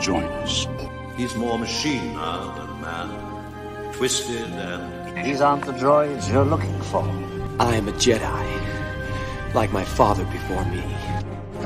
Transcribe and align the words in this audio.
join 0.00 0.24
us. 0.24 0.66
He's 1.16 1.34
more 1.34 1.58
machine 1.58 2.14
now 2.14 2.54
than 2.56 2.80
man. 2.80 3.92
Twisted 3.94 4.50
and. 4.50 5.26
These 5.26 5.40
aren't 5.40 5.64
the 5.64 5.72
droids 5.72 6.32
you're 6.32 6.44
looking 6.44 6.80
for. 6.82 7.02
I 7.58 7.74
am 7.74 7.88
a 7.88 7.92
Jedi, 7.92 9.54
like 9.54 9.72
my 9.72 9.84
father 9.84 10.24
before 10.26 10.64
me. 10.66 10.82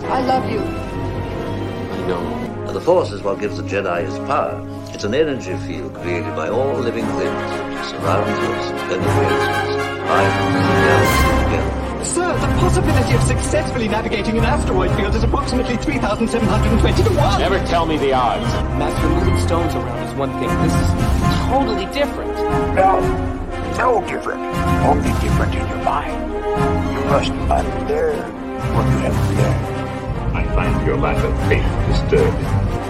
I 0.08 0.21
love 0.22 0.50
you. 0.50 0.60
I 0.60 2.06
know. 2.08 2.72
The 2.72 2.80
Force 2.80 3.12
is 3.12 3.22
what 3.22 3.38
gives 3.38 3.58
the 3.58 3.62
Jedi 3.64 4.06
his 4.06 4.18
power. 4.20 4.66
It's 4.94 5.04
an 5.04 5.14
energy 5.14 5.54
field 5.66 5.92
created 5.94 6.34
by 6.34 6.48
all 6.48 6.78
living 6.78 7.04
things. 7.04 7.20
It 7.20 7.84
surrounds 7.90 8.30
us, 8.30 8.70
and 8.70 8.78
penetrates 8.88 9.44
us, 9.52 9.76
binds 10.08 10.34
the 10.56 10.72
galaxy 10.86 11.44
together. 11.44 11.81
Sir, 12.05 12.32
the 12.39 12.46
possibility 12.59 13.14
of 13.14 13.23
successfully 13.23 13.89
navigating 13.89 14.37
an 14.37 14.45
asteroid 14.45 14.91
field 14.96 15.14
is 15.14 15.23
approximately 15.23 15.77
3,720 15.77 17.02
to 17.05 17.11
1. 17.11 17.41
Never 17.41 17.59
tell 17.66 17.87
me 17.87 17.96
the 17.96 18.12
odds. 18.12 18.45
Master, 18.77 19.09
moving 19.09 19.38
stones 19.38 19.74
around 19.74 20.09
is 20.09 20.15
one 20.15 20.30
thing. 20.41 20.48
This 20.62 20.74
is 20.74 20.88
totally 21.48 21.87
different. 21.87 22.34
No, 22.74 23.01
no 23.79 24.05
different. 24.07 24.43
Only 24.84 25.12
different 25.20 25.55
in 25.55 25.66
your 25.69 25.84
mind. 25.84 26.33
You 26.93 27.05
must 27.07 27.30
unlearn 27.30 28.19
what 28.74 28.87
you 28.91 28.98
have 28.98 29.16
learned. 29.38 30.37
I 30.37 30.45
find 30.55 30.87
your 30.87 30.98
lack 30.98 31.23
of 31.23 31.32
faith 31.48 31.65
disturbing. 31.88 32.81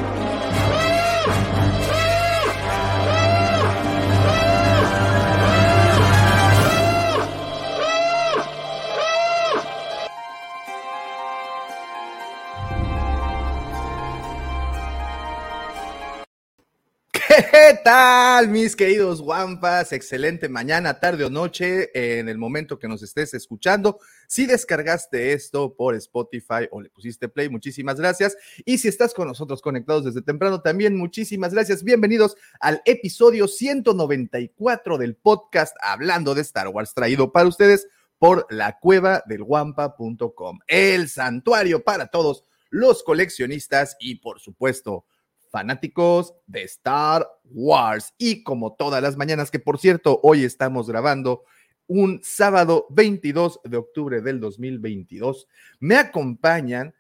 ¿Qué 17.65 17.79
tal, 17.85 18.49
mis 18.49 18.75
queridos 18.75 19.23
guampas? 19.23 19.93
Excelente 19.93 20.49
mañana, 20.49 20.99
tarde 20.99 21.23
o 21.23 21.31
noche, 21.31 21.91
en 21.95 22.29
el 22.29 22.37
momento 22.37 22.81
que 22.81 22.89
nos 22.89 23.05
estés 23.05 23.35
escuchando. 23.35 24.01
Si 24.27 24.47
descargaste 24.47 25.33
esto 25.33 25.77
por 25.77 25.95
Spotify 25.95 26.67
o 26.73 26.81
le 26.81 26.91
pusiste 26.91 27.29
play, 27.29 27.49
muchísimas 27.49 28.01
gracias. 28.01 28.37
Y 28.65 28.79
si 28.79 28.89
estás 28.89 29.15
con 29.15 29.29
nosotros 29.29 29.63
conectados 29.63 30.05
desde 30.05 30.23
temprano, 30.23 30.61
también 30.61 30.97
muchísimas 30.97 31.55
gracias. 31.55 31.85
Bienvenidos 31.85 32.37
al 32.59 32.83
episodio 32.85 33.47
194 33.47 34.99
del 34.99 35.15
podcast 35.15 35.77
Hablando 35.81 36.35
de 36.35 36.41
Star 36.41 36.67
Wars, 36.67 36.95
traído 36.95 37.31
para 37.31 37.47
ustedes 37.47 37.87
por 38.19 38.45
la 38.51 38.81
cueva 38.81 39.23
del 39.27 39.45
guampa.com, 39.45 40.59
el 40.67 41.09
santuario 41.09 41.85
para 41.85 42.09
todos 42.09 42.45
los 42.71 43.05
coleccionistas 43.05 43.97
y, 44.01 44.17
por 44.17 44.41
supuesto, 44.41 45.05
fanáticos 45.53 46.35
de 46.47 46.65
Star 46.65 47.29
Wars. 47.45 48.13
Y 48.19 48.43
como 48.43 48.75
todas 48.75 49.01
las 49.01 49.17
mañanas, 49.17 49.53
que 49.53 49.61
por 49.61 49.79
cierto, 49.79 50.19
hoy 50.25 50.45
estamos 50.45 50.89
grabando 50.89 51.45
un 51.87 52.21
sábado 52.25 52.87
22 52.91 53.61
de 53.63 53.77
octubre 53.77 54.23
del 54.23 54.41
2022, 54.41 55.47
me 55.79 55.97
acompañan 55.97 56.95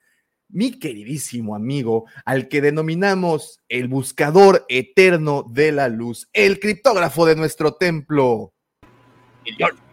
mi 0.49 0.79
queridísimo 0.79 1.57
amigo, 1.57 2.05
al 2.27 2.49
que 2.49 2.61
denominamos 2.61 3.61
el 3.71 3.89
buscador 3.89 4.67
eterno 4.69 5.47
de 5.49 5.73
la 5.73 5.89
luz, 5.89 6.29
el 6.35 6.61
criptógrafo 6.61 7.25
de 7.25 7.37
nuestro 7.37 7.75
templo, 7.75 8.53
George. 9.57 9.92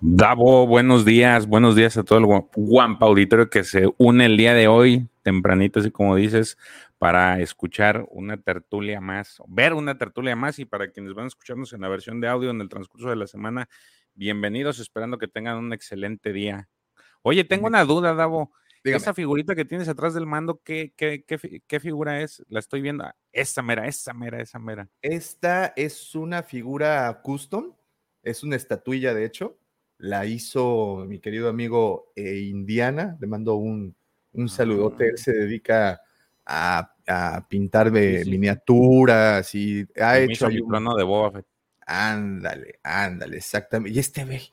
Davo, 0.00 0.68
buenos 0.68 1.04
días, 1.04 1.48
buenos 1.48 1.74
días 1.74 1.96
a 1.96 2.04
todo 2.04 2.18
el 2.20 2.44
Guampa 2.54 3.06
Auditorio 3.06 3.50
que 3.50 3.64
se 3.64 3.88
une 3.98 4.26
el 4.26 4.36
día 4.36 4.54
de 4.54 4.68
hoy, 4.68 5.08
tempranito, 5.22 5.80
así 5.80 5.90
como 5.90 6.14
dices, 6.14 6.56
para 6.98 7.40
escuchar 7.40 8.06
una 8.10 8.36
tertulia 8.36 9.00
más, 9.00 9.42
ver 9.48 9.74
una 9.74 9.98
tertulia 9.98 10.36
más 10.36 10.60
y 10.60 10.64
para 10.64 10.92
quienes 10.92 11.14
van 11.14 11.24
a 11.24 11.28
escucharnos 11.28 11.72
en 11.72 11.80
la 11.80 11.88
versión 11.88 12.20
de 12.20 12.28
audio 12.28 12.50
en 12.50 12.60
el 12.60 12.68
transcurso 12.68 13.10
de 13.10 13.16
la 13.16 13.26
semana, 13.26 13.68
bienvenidos, 14.14 14.78
esperando 14.78 15.18
que 15.18 15.26
tengan 15.26 15.58
un 15.58 15.72
excelente 15.72 16.32
día. 16.32 16.68
Oye, 17.22 17.42
tengo 17.42 17.66
una 17.66 17.84
duda, 17.84 18.14
Davo. 18.14 18.52
Esa 18.84 19.12
figurita 19.12 19.56
que 19.56 19.64
tienes 19.64 19.88
atrás 19.88 20.14
del 20.14 20.26
mando, 20.26 20.60
¿qué, 20.64 20.92
qué, 20.96 21.24
qué, 21.24 21.62
qué 21.66 21.80
figura 21.80 22.20
es? 22.20 22.44
La 22.48 22.60
estoy 22.60 22.80
viendo. 22.80 23.04
Esa 23.32 23.62
mera, 23.62 23.86
esa 23.86 24.12
mera, 24.12 24.40
esa 24.40 24.58
mera. 24.58 24.88
Esta 25.00 25.72
es 25.76 26.14
una 26.14 26.42
figura 26.42 27.20
custom, 27.22 27.72
es 28.22 28.42
una 28.42 28.56
estatuilla, 28.56 29.14
de 29.14 29.24
hecho. 29.24 29.58
La 29.98 30.26
hizo 30.26 31.04
mi 31.06 31.20
querido 31.20 31.48
amigo 31.48 32.12
eh, 32.16 32.40
Indiana. 32.40 33.16
Le 33.20 33.26
mando 33.26 33.54
un, 33.56 33.94
un 34.32 34.48
saludote. 34.48 35.10
Él 35.10 35.18
se 35.18 35.32
dedica 35.32 36.00
a 36.44 36.92
a 37.06 37.46
pintar 37.48 37.90
de 37.90 38.24
miniaturas 38.26 39.54
y 39.54 39.86
ha 40.00 40.18
hecho 40.18 40.48
mi 40.48 40.62
plano 40.62 40.94
de 40.96 41.04
Boba 41.04 41.42
Ándale, 41.84 42.78
ándale, 42.82 43.36
exactamente. 43.38 43.96
Y 43.96 43.98
este 43.98 44.24
güey, 44.24 44.50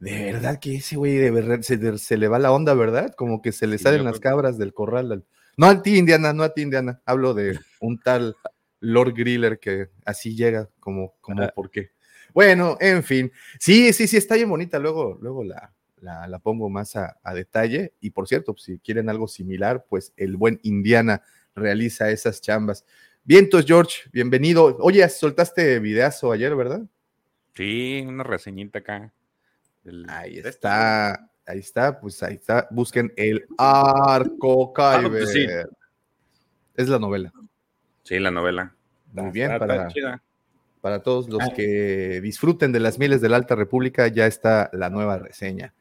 de 0.00 0.32
verdad 0.32 0.58
que 0.58 0.76
ese 0.76 0.96
güey 0.96 1.16
de 1.16 1.30
verdad 1.30 1.60
se, 1.60 2.16
le 2.16 2.28
va 2.28 2.38
la 2.38 2.52
onda, 2.52 2.74
¿verdad? 2.74 3.14
Como 3.16 3.40
que 3.40 3.52
se 3.52 3.66
le 3.66 3.78
salen 3.78 4.04
las 4.04 4.18
cabras 4.18 4.58
del 4.58 4.74
corral. 4.74 5.24
No 5.56 5.66
a 5.66 5.82
ti, 5.82 5.96
Indiana, 5.96 6.32
no 6.32 6.42
a 6.42 6.52
ti, 6.52 6.62
Indiana. 6.62 7.00
Hablo 7.06 7.32
de 7.32 7.58
un 7.80 7.98
tal 8.00 8.36
Lord 8.80 9.14
Griller 9.14 9.60
que 9.60 9.88
así 10.04 10.34
llega, 10.34 10.68
como, 10.80 11.14
como, 11.20 11.48
¿por 11.54 11.70
qué? 11.70 11.90
Bueno, 12.34 12.76
en 12.80 13.04
fin. 13.04 13.32
Sí, 13.60 13.92
sí, 13.92 14.08
sí, 14.08 14.16
está 14.16 14.34
bien 14.34 14.50
bonita. 14.50 14.80
Luego, 14.80 15.16
luego 15.22 15.44
la, 15.44 15.72
la, 16.00 16.38
pongo 16.40 16.68
más 16.68 16.96
a, 16.96 17.16
a, 17.22 17.32
detalle. 17.32 17.94
Y 18.00 18.10
por 18.10 18.26
cierto, 18.26 18.52
pues, 18.52 18.64
si 18.64 18.78
quieren 18.80 19.08
algo 19.08 19.28
similar, 19.28 19.86
pues 19.88 20.12
el 20.16 20.36
buen 20.36 20.58
Indiana 20.64 21.22
realiza 21.54 22.10
esas 22.10 22.40
chambas. 22.40 22.84
Vientos, 23.22 23.64
George, 23.64 24.02
bienvenido. 24.12 24.76
Oye, 24.80 25.08
soltaste 25.08 25.78
videazo 25.78 26.32
ayer, 26.32 26.54
¿verdad? 26.56 26.82
Sí, 27.54 28.04
una 28.06 28.24
reseñita 28.24 28.80
acá. 28.80 29.12
ahí 30.08 30.38
está, 30.38 31.30
ahí 31.46 31.60
está, 31.60 32.00
pues 32.00 32.20
ahí 32.24 32.34
está. 32.34 32.66
Busquen 32.72 33.12
el 33.16 33.46
Arco 33.56 34.72
Kyber. 34.74 35.70
Es 36.74 36.88
la 36.88 36.98
novela. 36.98 37.32
Sí, 38.02 38.18
la 38.18 38.32
novela. 38.32 38.74
Muy 39.12 39.30
bien, 39.30 39.56
para, 39.56 39.88
para 40.84 41.02
todos 41.02 41.30
los 41.30 41.40
que 41.56 42.20
disfruten 42.20 42.70
de 42.70 42.78
las 42.78 42.98
miles 42.98 43.22
de 43.22 43.30
la 43.30 43.36
Alta 43.36 43.54
República, 43.54 44.06
ya 44.08 44.26
está 44.26 44.68
la 44.74 44.90
nueva 44.90 45.16
reseña. 45.16 45.72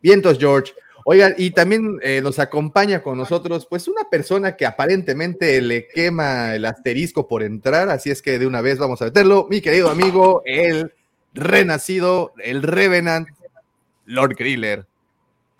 Vientos, 0.00 0.38
George. 0.38 0.72
Oigan, 1.04 1.34
y 1.36 1.50
también 1.50 1.98
eh, 2.02 2.22
nos 2.22 2.38
acompaña 2.38 3.02
con 3.02 3.18
nosotros, 3.18 3.66
pues, 3.68 3.86
una 3.86 4.08
persona 4.08 4.56
que 4.56 4.64
aparentemente 4.64 5.60
le 5.60 5.86
quema 5.88 6.54
el 6.54 6.64
asterisco 6.64 7.28
por 7.28 7.42
entrar, 7.42 7.90
así 7.90 8.08
es 8.10 8.22
que 8.22 8.38
de 8.38 8.46
una 8.46 8.62
vez 8.62 8.78
vamos 8.78 9.02
a 9.02 9.04
meterlo. 9.04 9.46
Mi 9.50 9.60
querido 9.60 9.90
amigo, 9.90 10.40
el 10.46 10.94
renacido, 11.34 12.32
el 12.42 12.62
Revenant, 12.62 13.28
Lord 14.06 14.36
Griller. 14.38 14.86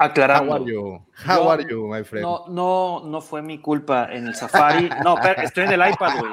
Aclarando. 0.00 0.52
How 0.52 0.62
are 0.62 0.64
you? 0.64 1.02
How 1.12 1.50
are 1.50 1.66
you, 1.68 1.86
my 1.86 2.02
friend? 2.02 2.22
No, 2.22 2.46
no, 2.48 3.02
no 3.04 3.20
fue 3.20 3.42
mi 3.42 3.58
culpa 3.58 4.08
en 4.10 4.28
el 4.28 4.34
Safari. 4.34 4.88
No, 5.04 5.18
estoy 5.18 5.64
en 5.64 5.72
el 5.72 5.90
iPad, 5.90 6.20
güey. 6.20 6.32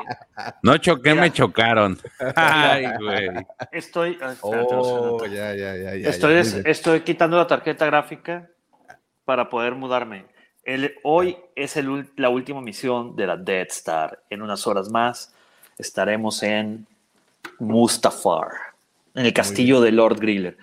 No 0.63 0.77
choqué, 0.77 1.13
me 1.13 1.29
chocaron. 1.33 1.99
Ay, 2.35 2.87
güey. 2.97 3.27
Estoy. 3.73 4.17
Oh, 4.39 5.25
ya, 5.25 5.53
ya, 5.53 5.75
ya, 5.75 5.95
ya. 5.95 6.09
Estoy, 6.09 6.35
estoy 6.63 7.01
quitando 7.01 7.35
la 7.35 7.45
tarjeta 7.45 7.85
gráfica 7.85 8.49
para 9.25 9.49
poder 9.49 9.75
mudarme. 9.75 10.27
El, 10.63 10.95
hoy 11.03 11.37
es 11.53 11.75
el, 11.75 12.09
la 12.15 12.29
última 12.29 12.61
misión 12.61 13.17
de 13.17 13.27
la 13.27 13.35
Dead 13.35 13.67
Star. 13.69 14.23
En 14.29 14.41
unas 14.41 14.65
horas 14.65 14.89
más 14.89 15.33
estaremos 15.77 16.41
en 16.41 16.87
Mustafar, 17.59 18.47
en 19.13 19.25
el 19.25 19.33
castillo 19.33 19.81
de 19.81 19.91
Lord 19.91 20.21
Griller. 20.21 20.57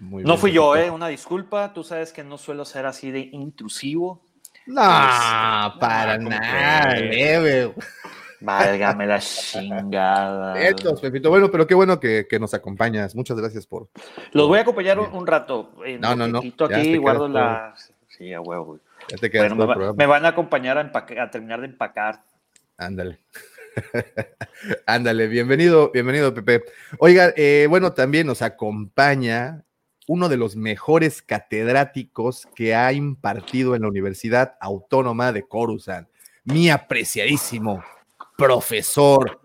No 0.00 0.36
fui 0.36 0.52
yo, 0.52 0.74
¿eh? 0.76 0.90
Una 0.90 1.08
disculpa. 1.08 1.72
Tú 1.72 1.84
sabes 1.84 2.12
que 2.12 2.24
no 2.24 2.38
suelo 2.38 2.64
ser 2.64 2.86
así 2.86 3.10
de 3.10 3.20
intrusivo. 3.32 4.22
No, 4.66 4.82
pues, 4.82 5.80
para 5.80 6.18
nada, 6.18 6.94
leve. 6.96 7.74
Válgame 8.40 9.06
la 9.06 9.18
chingada. 9.20 10.54
Pepito. 11.00 11.28
Bueno, 11.28 11.50
pero 11.50 11.66
qué 11.66 11.74
bueno 11.74 12.00
que, 12.00 12.26
que, 12.28 12.38
nos 12.38 12.54
acompañas. 12.54 13.14
Muchas 13.14 13.36
gracias 13.38 13.66
por. 13.66 13.88
Los 14.32 14.48
voy 14.48 14.58
a 14.58 14.62
acompañar 14.62 14.98
un, 14.98 15.26
rato. 15.26 15.72
no, 15.98 16.16
no, 16.16 16.26
no. 16.26 16.38
aquí, 16.38 16.96
guardo 16.96 17.28
la. 17.28 17.74
Sí, 18.08 18.32
a 18.32 18.40
huevo, 18.40 18.78
me, 19.96 20.06
van 20.06 20.24
a 20.24 20.28
acompañar 20.28 20.78
a, 20.78 21.30
terminar 21.30 21.60
de 21.60 21.66
empacar. 21.66 22.22
Ándale. 22.76 23.18
Ándale, 24.86 25.26
bienvenido, 25.26 25.90
bienvenido, 25.90 26.34
Pepe. 26.34 26.64
Oiga, 26.98 27.32
eh, 27.36 27.66
bueno, 27.68 27.92
también 27.92 28.26
nos 28.26 28.42
acompaña 28.42 29.64
uno 30.10 30.28
de 30.28 30.36
los 30.36 30.56
mejores 30.56 31.22
catedráticos 31.22 32.48
que 32.56 32.74
ha 32.74 32.92
impartido 32.92 33.76
en 33.76 33.82
la 33.82 33.88
Universidad 33.88 34.56
Autónoma 34.60 35.30
de 35.30 35.44
Coruscant, 35.44 36.08
mi 36.42 36.68
apreciadísimo 36.68 37.80
profesor 38.36 39.40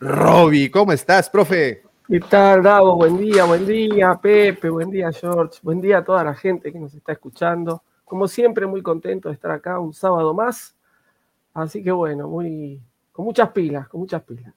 Roby. 0.00 0.70
¿Cómo 0.70 0.92
estás, 0.92 1.28
profe? 1.28 1.82
¿Qué 2.08 2.18
tal, 2.20 2.62
Davo? 2.62 2.96
Buen 2.96 3.18
día, 3.18 3.44
buen 3.44 3.66
día, 3.66 4.18
Pepe, 4.18 4.70
buen 4.70 4.90
día, 4.90 5.12
George, 5.12 5.58
buen 5.62 5.82
día 5.82 5.98
a 5.98 6.04
toda 6.04 6.24
la 6.24 6.34
gente 6.34 6.72
que 6.72 6.78
nos 6.78 6.94
está 6.94 7.12
escuchando. 7.12 7.82
Como 8.02 8.26
siempre, 8.26 8.66
muy 8.66 8.80
contento 8.80 9.28
de 9.28 9.34
estar 9.34 9.50
acá 9.50 9.78
un 9.78 9.92
sábado 9.92 10.32
más, 10.32 10.74
Así 11.52 11.82
que 11.82 11.92
bueno, 11.92 12.26
muy, 12.26 12.80
con 13.12 13.26
muchas 13.26 13.50
pilas, 13.50 13.86
con 13.88 14.00
muchas 14.00 14.22
pilas. 14.22 14.54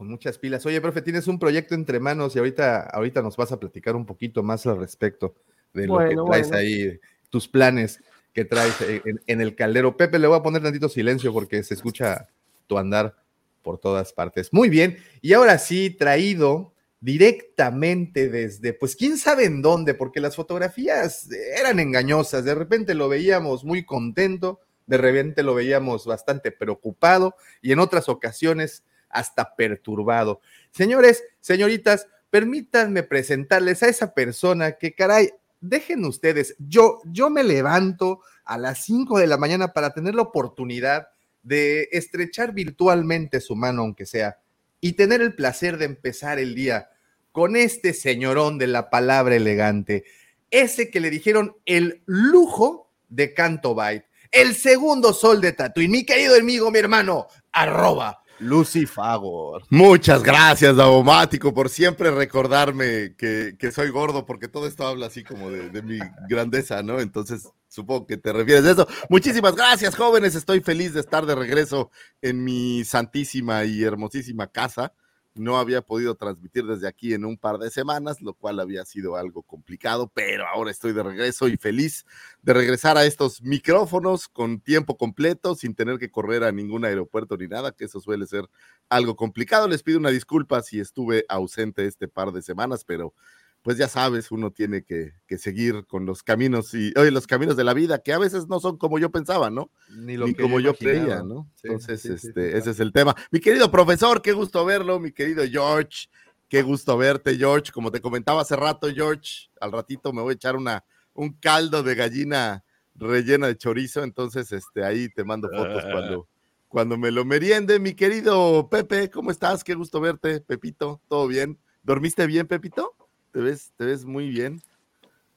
Con 0.00 0.08
muchas 0.08 0.38
pilas. 0.38 0.64
Oye, 0.64 0.80
profe, 0.80 1.02
tienes 1.02 1.26
un 1.26 1.38
proyecto 1.38 1.74
entre 1.74 2.00
manos 2.00 2.34
y 2.34 2.38
ahorita, 2.38 2.84
ahorita 2.84 3.20
nos 3.20 3.36
vas 3.36 3.52
a 3.52 3.60
platicar 3.60 3.94
un 3.96 4.06
poquito 4.06 4.42
más 4.42 4.66
al 4.66 4.78
respecto 4.78 5.34
de 5.74 5.86
lo 5.86 5.98
que 5.98 6.16
traes 6.26 6.52
ahí, 6.52 6.98
tus 7.28 7.46
planes 7.46 8.02
que 8.32 8.46
traes 8.46 8.80
en, 8.80 9.20
en, 9.26 9.40
el 9.42 9.54
caldero. 9.54 9.98
Pepe, 9.98 10.18
le 10.18 10.26
voy 10.26 10.38
a 10.38 10.42
poner 10.42 10.62
tantito 10.62 10.88
silencio 10.88 11.34
porque 11.34 11.62
se 11.62 11.74
escucha 11.74 12.30
tu 12.66 12.78
andar 12.78 13.14
por 13.60 13.76
todas 13.76 14.14
partes. 14.14 14.54
Muy 14.54 14.70
bien, 14.70 14.96
y 15.20 15.34
ahora 15.34 15.58
sí, 15.58 15.90
traído 15.90 16.72
directamente 17.00 18.30
desde, 18.30 18.72
pues 18.72 18.96
quién 18.96 19.18
sabe 19.18 19.44
en 19.44 19.60
dónde, 19.60 19.92
porque 19.92 20.20
las 20.20 20.34
fotografías 20.34 21.28
eran 21.58 21.78
engañosas, 21.78 22.46
de 22.46 22.54
repente 22.54 22.94
lo 22.94 23.10
veíamos 23.10 23.64
muy 23.64 23.84
contento, 23.84 24.60
de 24.86 24.96
repente 24.96 25.42
lo 25.42 25.54
veíamos 25.54 26.06
bastante 26.06 26.52
preocupado 26.52 27.34
y 27.60 27.72
en 27.72 27.80
otras 27.80 28.08
ocasiones 28.08 28.82
hasta 29.10 29.54
perturbado. 29.54 30.40
Señores, 30.70 31.22
señoritas, 31.40 32.06
permítanme 32.30 33.02
presentarles 33.02 33.82
a 33.82 33.88
esa 33.88 34.14
persona 34.14 34.72
que, 34.72 34.94
caray, 34.94 35.30
dejen 35.60 36.04
ustedes, 36.04 36.56
yo, 36.58 37.00
yo 37.04 37.28
me 37.28 37.44
levanto 37.44 38.20
a 38.44 38.56
las 38.56 38.84
5 38.84 39.18
de 39.18 39.26
la 39.26 39.36
mañana 39.36 39.72
para 39.72 39.92
tener 39.92 40.14
la 40.14 40.22
oportunidad 40.22 41.08
de 41.42 41.88
estrechar 41.92 42.52
virtualmente 42.52 43.40
su 43.40 43.56
mano, 43.56 43.82
aunque 43.82 44.06
sea, 44.06 44.38
y 44.80 44.94
tener 44.94 45.20
el 45.20 45.34
placer 45.34 45.76
de 45.76 45.84
empezar 45.84 46.38
el 46.38 46.54
día 46.54 46.90
con 47.32 47.56
este 47.56 47.92
señorón 47.92 48.58
de 48.58 48.66
la 48.66 48.90
palabra 48.90 49.36
elegante, 49.36 50.04
ese 50.50 50.90
que 50.90 51.00
le 51.00 51.10
dijeron 51.10 51.56
el 51.64 52.02
lujo 52.06 52.90
de 53.08 53.34
Canto 53.34 53.74
Byte, 53.74 54.06
el 54.32 54.54
segundo 54.54 55.12
sol 55.12 55.40
de 55.40 55.52
Tatooine, 55.52 55.90
mi 55.90 56.04
querido 56.04 56.36
amigo, 56.36 56.70
mi 56.70 56.78
hermano, 56.78 57.26
arroba 57.52 58.22
Lucy 58.40 58.86
Fagor. 58.86 59.62
Muchas 59.70 60.22
gracias, 60.22 60.76
Daumático, 60.76 61.54
por 61.54 61.68
siempre 61.68 62.10
recordarme 62.10 63.14
que, 63.16 63.72
soy 63.72 63.90
gordo, 63.90 64.26
porque 64.26 64.48
todo 64.48 64.66
esto 64.66 64.86
habla 64.86 65.06
así 65.06 65.22
como 65.22 65.50
de, 65.50 65.70
de, 65.70 65.82
mi 65.82 65.98
grandeza, 66.28 66.82
¿no? 66.82 67.00
Entonces, 67.00 67.48
supongo 67.68 68.06
que 68.06 68.16
te 68.16 68.32
refieres 68.32 68.64
a 68.64 68.70
eso. 68.72 68.88
Muchísimas 69.08 69.54
gracias, 69.54 69.94
jóvenes. 69.94 70.34
Estoy 70.34 70.60
feliz 70.60 70.94
de 70.94 71.00
estar 71.00 71.26
de 71.26 71.34
regreso 71.34 71.90
en 72.22 72.42
mi 72.42 72.84
santísima 72.84 73.64
y 73.64 73.84
hermosísima 73.84 74.46
casa 74.46 74.92
no 75.40 75.58
había 75.58 75.80
podido 75.80 76.14
transmitir 76.14 76.66
desde 76.66 76.86
aquí 76.86 77.14
en 77.14 77.24
un 77.24 77.38
par 77.38 77.58
de 77.58 77.70
semanas, 77.70 78.20
lo 78.20 78.34
cual 78.34 78.60
había 78.60 78.84
sido 78.84 79.16
algo 79.16 79.42
complicado, 79.42 80.10
pero 80.12 80.46
ahora 80.46 80.70
estoy 80.70 80.92
de 80.92 81.02
regreso 81.02 81.48
y 81.48 81.56
feliz 81.56 82.04
de 82.42 82.52
regresar 82.52 82.98
a 82.98 83.06
estos 83.06 83.40
micrófonos 83.40 84.28
con 84.28 84.60
tiempo 84.60 84.98
completo, 84.98 85.54
sin 85.54 85.74
tener 85.74 85.98
que 85.98 86.10
correr 86.10 86.44
a 86.44 86.52
ningún 86.52 86.84
aeropuerto 86.84 87.38
ni 87.38 87.48
nada, 87.48 87.72
que 87.72 87.86
eso 87.86 88.00
suele 88.00 88.26
ser 88.26 88.48
algo 88.90 89.16
complicado. 89.16 89.66
Les 89.66 89.82
pido 89.82 89.98
una 89.98 90.10
disculpa 90.10 90.62
si 90.62 90.78
estuve 90.78 91.24
ausente 91.28 91.86
este 91.86 92.06
par 92.06 92.32
de 92.32 92.42
semanas, 92.42 92.84
pero 92.84 93.14
pues 93.62 93.76
ya 93.76 93.88
sabes, 93.88 94.30
uno 94.30 94.50
tiene 94.50 94.84
que, 94.84 95.12
seguir 95.36 95.84
con 95.86 96.06
los 96.06 96.22
caminos 96.22 96.72
y 96.74 96.92
oye, 96.96 97.10
los 97.10 97.26
caminos 97.26 97.56
de 97.56 97.64
la 97.64 97.74
vida, 97.74 98.02
que 98.02 98.12
a 98.12 98.18
veces 98.18 98.48
no 98.48 98.58
son 98.58 98.78
como 98.78 98.98
yo 98.98 99.10
pensaba, 99.10 99.50
¿no? 99.50 99.70
Ni, 99.90 100.16
lo 100.16 100.26
como 100.34 100.60
yo, 100.60 100.74
creía, 100.74 101.22
¿no? 101.22 101.48
Entonces, 101.62 102.04
este, 102.06 102.56
ese 102.56 102.70
es 102.70 102.80
el 102.80 102.92
tema. 102.92 103.14
Mi 103.30 103.40
querido 103.40 103.70
profesor, 103.70 104.22
qué 104.22 104.32
gusto 104.32 104.64
verlo, 104.64 104.98
mi 104.98 105.12
querido 105.12 105.44
George, 105.46 106.08
qué 106.48 106.62
gusto 106.62 106.96
verte, 106.96 107.36
George. 107.36 107.70
Como 107.70 107.90
te 107.90 108.00
comentaba 108.00 108.40
hace 108.40 108.56
rato, 108.56 108.88
George, 108.92 109.50
al 109.60 109.72
ratito 109.72 110.12
me 110.12 110.22
voy 110.22 110.32
a 110.32 110.34
echar 110.34 110.56
una, 110.56 110.84
un 111.12 111.34
caldo 111.34 111.82
de 111.82 111.94
gallina 111.94 112.64
rellena 112.94 113.46
de 113.46 113.56
chorizo, 113.56 114.02
entonces 114.02 114.52
este, 114.52 114.84
ahí 114.84 115.08
te 115.08 115.24
mando 115.24 115.48
fotos 115.48 115.82
cuando, 115.92 116.28
cuando 116.68 116.96
me 116.96 117.10
lo 117.10 117.24
meriende. 117.24 117.78
Mi 117.78 117.94
querido 117.94 118.68
Pepe, 118.70 119.10
¿cómo 119.10 119.30
estás? 119.30 119.64
Qué 119.64 119.74
gusto 119.74 120.00
verte, 120.00 120.40
Pepito, 120.40 121.00
¿todo 121.08 121.26
bien? 121.26 121.58
¿Dormiste 121.82 122.26
bien, 122.26 122.46
Pepito? 122.46 122.94
Te 123.32 123.40
ves, 123.40 123.72
te 123.76 123.84
ves 123.84 124.04
muy 124.04 124.28
bien. 124.28 124.60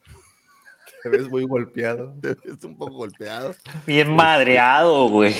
Te 1.03 1.09
ves 1.09 1.29
muy 1.29 1.45
golpeado. 1.45 2.15
Te 2.21 2.29
ves 2.29 2.63
un 2.63 2.77
poco 2.77 2.93
golpeado. 2.93 3.55
Bien 3.85 4.15
madreado, 4.15 5.07
güey. 5.09 5.35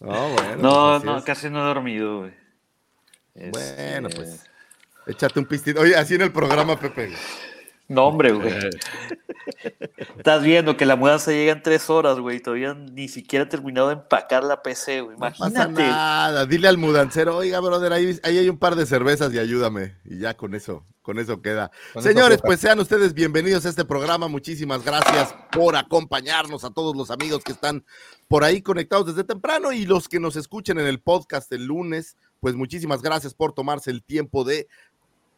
No, 0.00 0.28
bueno. 0.30 0.56
No, 0.56 0.98
no, 1.00 1.24
casi 1.24 1.50
no 1.50 1.60
he 1.60 1.66
dormido, 1.66 2.20
güey. 2.20 2.34
Bueno, 3.50 4.08
pues. 4.08 4.28
Este 4.28 5.12
échate 5.12 5.38
un 5.38 5.46
pistito. 5.46 5.80
Oye, 5.80 5.96
así 5.96 6.14
en 6.14 6.22
el 6.22 6.32
programa, 6.32 6.78
Pepe. 6.78 7.12
No, 7.88 8.06
hombre, 8.06 8.32
güey. 8.32 8.52
Estás 10.16 10.42
viendo 10.42 10.76
que 10.76 10.86
la 10.86 10.96
mudanza 10.96 11.30
llega 11.30 11.52
en 11.52 11.62
tres 11.62 11.88
horas, 11.88 12.18
güey. 12.18 12.40
Todavía 12.40 12.74
ni 12.74 13.08
siquiera 13.08 13.44
he 13.44 13.48
terminado 13.48 13.88
de 13.88 13.94
empacar 13.94 14.42
la 14.42 14.62
PC, 14.62 15.02
güey. 15.02 15.16
Imagínate. 15.16 15.68
No 15.68 15.78
nada. 15.78 16.46
Dile 16.46 16.66
al 16.66 16.78
mudancero, 16.78 17.36
oiga, 17.36 17.60
brother, 17.60 17.92
ahí, 17.92 18.18
ahí, 18.24 18.38
hay 18.38 18.48
un 18.48 18.58
par 18.58 18.74
de 18.74 18.86
cervezas 18.86 19.32
y 19.32 19.38
ayúdame. 19.38 19.94
Y 20.04 20.18
ya 20.18 20.36
con 20.36 20.54
eso, 20.54 20.84
con 21.02 21.20
eso 21.20 21.40
queda. 21.40 21.70
Señores, 22.00 22.40
pues 22.42 22.58
sean 22.58 22.80
ustedes 22.80 23.14
bienvenidos 23.14 23.64
a 23.66 23.68
este 23.68 23.84
programa. 23.84 24.26
Muchísimas 24.26 24.84
gracias 24.84 25.32
por 25.52 25.76
acompañarnos 25.76 26.64
a 26.64 26.70
todos 26.70 26.96
los 26.96 27.12
amigos 27.12 27.44
que 27.44 27.52
están 27.52 27.84
por 28.26 28.42
ahí 28.42 28.62
conectados 28.62 29.06
desde 29.06 29.22
temprano 29.22 29.72
y 29.72 29.86
los 29.86 30.08
que 30.08 30.18
nos 30.18 30.34
escuchen 30.34 30.80
en 30.80 30.86
el 30.86 31.00
podcast 31.00 31.52
el 31.52 31.66
lunes. 31.66 32.16
Pues 32.40 32.56
muchísimas 32.56 33.00
gracias 33.00 33.32
por 33.32 33.52
tomarse 33.52 33.92
el 33.92 34.02
tiempo 34.02 34.42
de 34.42 34.66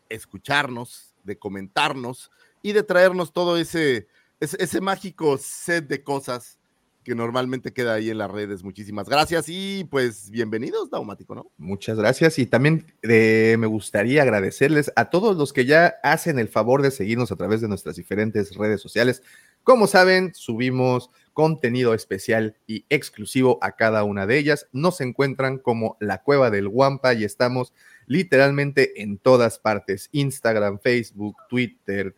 escucharnos, 0.09 1.15
de 1.25 1.39
comentarnos 1.39 2.31
y 2.63 2.73
de 2.73 2.83
traernos 2.83 3.33
todo 3.33 3.57
ese, 3.57 4.09
ese, 4.41 4.81
mágico 4.81 5.39
set 5.39 5.87
de 5.87 6.03
cosas 6.03 6.59
que 7.05 7.15
normalmente 7.15 7.73
queda 7.73 7.95
ahí 7.95 8.11
en 8.11 8.19
las 8.19 8.31
redes. 8.31 8.63
Muchísimas 8.63 9.09
gracias 9.09 9.47
y 9.49 9.87
pues 9.91 10.31
bienvenidos, 10.31 10.91
Daumático, 10.91 11.35
¿no? 11.35 11.51
Muchas 11.57 11.97
gracias 11.97 12.39
y 12.39 12.47
también 12.47 12.93
eh, 13.03 13.57
me 13.59 13.67
gustaría 13.67 14.23
agradecerles 14.23 14.93
a 14.95 15.09
todos 15.09 15.37
los 15.37 15.53
que 15.53 15.65
ya 15.65 15.95
hacen 16.03 16.39
el 16.39 16.49
favor 16.49 16.83
de 16.83 16.91
seguirnos 16.91 17.33
a 17.33 17.37
través 17.37 17.61
de 17.61 17.69
nuestras 17.69 17.97
diferentes 17.97 18.55
redes 18.57 18.83
sociales. 18.83 19.23
Como 19.63 19.87
saben, 19.87 20.35
subimos 20.35 21.11
contenido 21.33 21.95
especial 21.95 22.57
y 22.67 22.85
exclusivo 22.89 23.59
a 23.63 23.77
cada 23.77 24.03
una 24.03 24.27
de 24.27 24.39
ellas. 24.39 24.67
Nos 24.73 25.01
encuentran 25.01 25.59
como 25.59 25.97
la 26.01 26.23
cueva 26.23 26.51
del 26.51 26.69
Guampa 26.69 27.15
y 27.15 27.25
estamos 27.25 27.73
literalmente 28.07 29.03
en 29.03 29.19
todas 29.19 29.59
partes, 29.59 30.09
Instagram, 30.13 30.81
Facebook, 30.81 31.37
Twitter, 31.49 32.17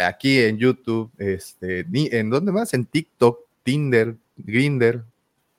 aquí 0.00 0.40
en 0.40 0.58
YouTube, 0.58 1.10
este, 1.18 1.86
¿en 1.92 2.30
dónde 2.30 2.52
más? 2.52 2.74
En 2.74 2.86
TikTok, 2.86 3.40
Tinder, 3.62 4.16
Grinder 4.36 5.04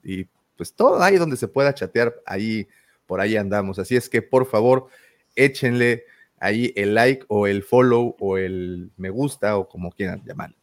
y 0.02 0.26
pues 0.56 0.72
todo 0.72 1.02
ahí 1.02 1.16
donde 1.16 1.36
se 1.36 1.48
pueda 1.48 1.74
chatear, 1.74 2.14
ahí 2.26 2.68
por 3.06 3.20
ahí 3.20 3.36
andamos. 3.36 3.78
Así 3.78 3.96
es 3.96 4.08
que 4.08 4.22
por 4.22 4.46
favor, 4.46 4.88
échenle 5.34 6.04
ahí 6.38 6.72
el 6.76 6.94
like 6.94 7.24
o 7.28 7.46
el 7.46 7.62
follow 7.62 8.16
o 8.18 8.38
el 8.38 8.90
me 8.96 9.10
gusta 9.10 9.56
o 9.56 9.68
como 9.68 9.90
quieran 9.90 10.22
llamarlo. 10.24 10.56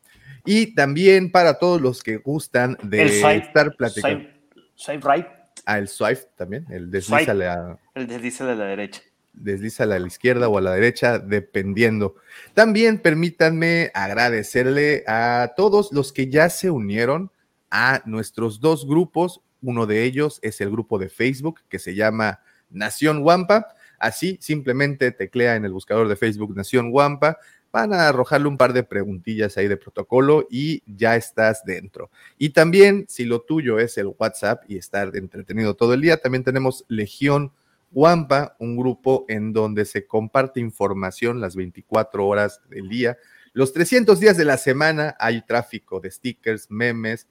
Y 0.45 0.73
también 0.73 1.31
para 1.31 1.59
todos 1.59 1.81
los 1.81 2.01
que 2.01 2.17
gustan 2.17 2.77
de 2.83 3.05
estar 3.05 3.75
platicando. 3.75 4.27
Swipe, 4.75 5.07
right. 5.07 5.27
Ah, 5.65 5.77
el 5.77 5.87
swipe 5.87 6.21
también, 6.35 6.65
el 6.69 6.89
deslízale 6.89 7.47
a. 7.47 7.77
El 7.93 8.07
deslízale 8.07 8.53
a 8.53 8.55
la 8.55 8.65
derecha 8.65 9.01
deslízala 9.33 9.95
a 9.95 9.99
la 9.99 10.07
izquierda 10.07 10.47
o 10.47 10.57
a 10.57 10.61
la 10.61 10.73
derecha, 10.73 11.19
dependiendo. 11.19 12.15
También 12.53 12.99
permítanme 12.99 13.91
agradecerle 13.93 15.03
a 15.07 15.53
todos 15.55 15.91
los 15.91 16.13
que 16.13 16.29
ya 16.29 16.49
se 16.49 16.69
unieron 16.69 17.31
a 17.69 18.01
nuestros 18.05 18.59
dos 18.59 18.85
grupos. 18.85 19.41
Uno 19.61 19.85
de 19.85 20.03
ellos 20.03 20.39
es 20.41 20.61
el 20.61 20.69
grupo 20.69 20.99
de 20.99 21.09
Facebook 21.09 21.61
que 21.69 21.79
se 21.79 21.95
llama 21.95 22.41
Nación 22.69 23.23
Wampa. 23.23 23.67
Así 23.97 24.37
simplemente 24.41 25.11
teclea 25.11 25.55
en 25.55 25.65
el 25.65 25.73
buscador 25.73 26.07
de 26.07 26.15
Facebook 26.15 26.55
Nación 26.55 26.89
Wampa. 26.91 27.37
Van 27.71 27.93
a 27.93 28.09
arrojarle 28.09 28.47
un 28.47 28.57
par 28.57 28.73
de 28.73 28.83
preguntillas 28.83 29.55
ahí 29.57 29.69
de 29.69 29.77
protocolo 29.77 30.45
y 30.49 30.83
ya 30.85 31.15
estás 31.15 31.63
dentro. 31.63 32.11
Y 32.37 32.49
también, 32.49 33.05
si 33.07 33.23
lo 33.23 33.41
tuyo 33.41 33.79
es 33.79 33.97
el 33.97 34.07
WhatsApp 34.07 34.63
y 34.67 34.77
estar 34.77 35.15
entretenido 35.15 35.75
todo 35.75 35.93
el 35.93 36.01
día, 36.01 36.17
también 36.17 36.43
tenemos 36.43 36.83
Legión 36.89 37.53
Wampa, 37.91 38.55
un 38.59 38.77
grupo 38.77 39.25
en 39.27 39.53
donde 39.53 39.85
se 39.85 40.07
comparte 40.07 40.59
información 40.59 41.41
las 41.41 41.55
24 41.55 42.25
horas 42.25 42.61
del 42.69 42.89
día. 42.89 43.17
Los 43.53 43.73
300 43.73 44.19
días 44.19 44.37
de 44.37 44.45
la 44.45 44.57
semana 44.57 45.15
hay 45.19 45.45
tráfico 45.45 45.99
de 45.99 46.09
stickers, 46.09 46.71
memes 46.71 47.27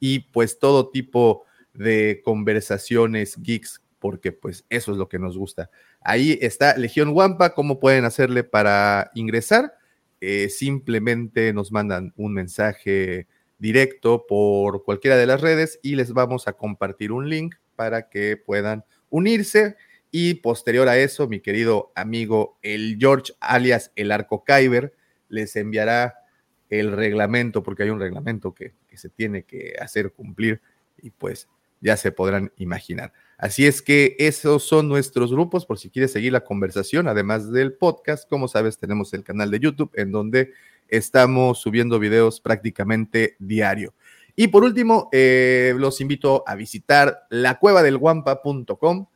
y 0.00 0.20
pues 0.20 0.58
todo 0.58 0.90
tipo 0.90 1.44
de 1.74 2.20
conversaciones 2.24 3.36
geeks, 3.40 3.80
porque 3.98 4.32
pues 4.32 4.64
eso 4.68 4.92
es 4.92 4.98
lo 4.98 5.08
que 5.08 5.18
nos 5.18 5.38
gusta. 5.38 5.70
Ahí 6.00 6.38
está 6.40 6.76
Legión 6.76 7.10
Wampa, 7.10 7.54
¿cómo 7.54 7.78
pueden 7.78 8.04
hacerle 8.04 8.42
para 8.42 9.10
ingresar? 9.14 9.74
Eh, 10.20 10.48
simplemente 10.48 11.52
nos 11.52 11.70
mandan 11.70 12.12
un 12.16 12.34
mensaje 12.34 13.26
directo 13.58 14.26
por 14.26 14.84
cualquiera 14.84 15.16
de 15.16 15.26
las 15.26 15.40
redes 15.40 15.78
y 15.82 15.94
les 15.94 16.12
vamos 16.12 16.48
a 16.48 16.54
compartir 16.54 17.12
un 17.12 17.28
link 17.28 17.54
para 17.76 18.08
que 18.08 18.36
puedan 18.36 18.84
unirse 19.08 19.76
y 20.10 20.34
posterior 20.34 20.88
a 20.88 20.98
eso, 20.98 21.28
mi 21.28 21.40
querido 21.40 21.92
amigo 21.94 22.58
el 22.62 22.96
George, 22.98 23.32
alias 23.40 23.92
el 23.96 24.10
Arco 24.12 24.44
Kyber, 24.44 24.94
les 25.28 25.54
enviará 25.56 26.16
el 26.68 26.92
reglamento, 26.92 27.62
porque 27.62 27.84
hay 27.84 27.90
un 27.90 28.00
reglamento 28.00 28.54
que, 28.54 28.74
se 28.94 29.08
tiene 29.08 29.44
que 29.44 29.74
hacer 29.80 30.12
cumplir. 30.12 30.60
Y 31.00 31.10
pues 31.10 31.48
ya 31.80 31.96
se 31.96 32.12
podrán 32.12 32.52
imaginar. 32.58 33.12
Así 33.38 33.66
es 33.66 33.80
que 33.80 34.16
esos 34.18 34.64
son 34.64 34.88
nuestros 34.88 35.32
grupos, 35.32 35.64
por 35.64 35.78
si 35.78 35.88
quieres 35.88 36.12
seguir 36.12 36.32
la 36.32 36.44
conversación, 36.44 37.08
además 37.08 37.50
del 37.50 37.72
podcast, 37.72 38.28
como 38.28 38.48
sabes, 38.48 38.78
tenemos 38.78 39.14
el 39.14 39.24
canal 39.24 39.50
de 39.50 39.60
YouTube 39.60 39.90
en 39.94 40.12
donde 40.12 40.52
estamos 40.88 41.58
subiendo 41.58 41.98
videos 41.98 42.40
prácticamente 42.40 43.36
diario. 43.38 43.94
Y 44.36 44.48
por 44.48 44.64
último, 44.64 45.08
eh, 45.12 45.74
los 45.76 46.00
invito 46.00 46.44
a 46.46 46.54
visitar 46.54 47.26
la 47.30 47.58
cueva 47.58 47.82
del 47.82 47.96
guampa.com, 47.96 49.06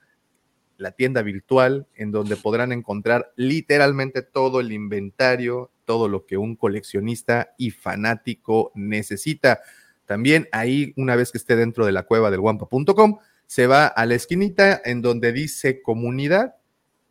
la 0.84 0.92
tienda 0.92 1.22
virtual 1.22 1.88
en 1.94 2.12
donde 2.12 2.36
podrán 2.36 2.70
encontrar 2.70 3.32
literalmente 3.36 4.20
todo 4.20 4.60
el 4.60 4.70
inventario, 4.70 5.70
todo 5.86 6.08
lo 6.08 6.26
que 6.26 6.36
un 6.36 6.56
coleccionista 6.56 7.54
y 7.56 7.70
fanático 7.70 8.70
necesita. 8.74 9.60
También 10.04 10.46
ahí, 10.52 10.92
una 10.98 11.16
vez 11.16 11.32
que 11.32 11.38
esté 11.38 11.56
dentro 11.56 11.86
de 11.86 11.92
la 11.92 12.02
cueva 12.02 12.30
del 12.30 12.40
guampa.com, 12.40 13.18
se 13.46 13.66
va 13.66 13.86
a 13.86 14.04
la 14.04 14.14
esquinita 14.14 14.78
en 14.84 15.00
donde 15.00 15.32
dice 15.32 15.80
comunidad 15.80 16.56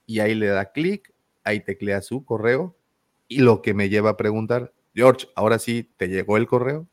y 0.05 0.19
ahí 0.19 0.35
le 0.35 0.47
da 0.47 0.71
clic, 0.71 1.11
ahí 1.43 1.59
teclea 1.59 2.01
su 2.01 2.23
correo 2.23 2.77
y 3.27 3.39
lo 3.39 3.63
que 3.63 3.73
me 3.73 3.89
lleva 3.89 4.11
a 4.11 4.17
preguntar, 4.17 4.71
George, 4.93 5.27
ahora 5.35 5.57
sí, 5.57 5.89
¿te 5.97 6.09
llegó 6.09 6.37
el 6.37 6.45
correo? 6.45 6.87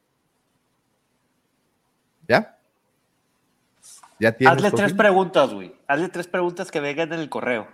¿Ya? 2.27 2.59
¿Ya 4.21 4.33
tienes 4.33 4.57
Hazle 4.57 4.71
tres 4.71 4.93
preguntas, 4.93 5.53
güey. 5.53 5.75
Hazle 5.89 6.09
tres 6.11 6.29
preguntas 6.29 6.71
que 6.71 6.79
vengan 6.79 7.13
en 7.13 7.21
el 7.21 7.31
correo. 7.31 7.67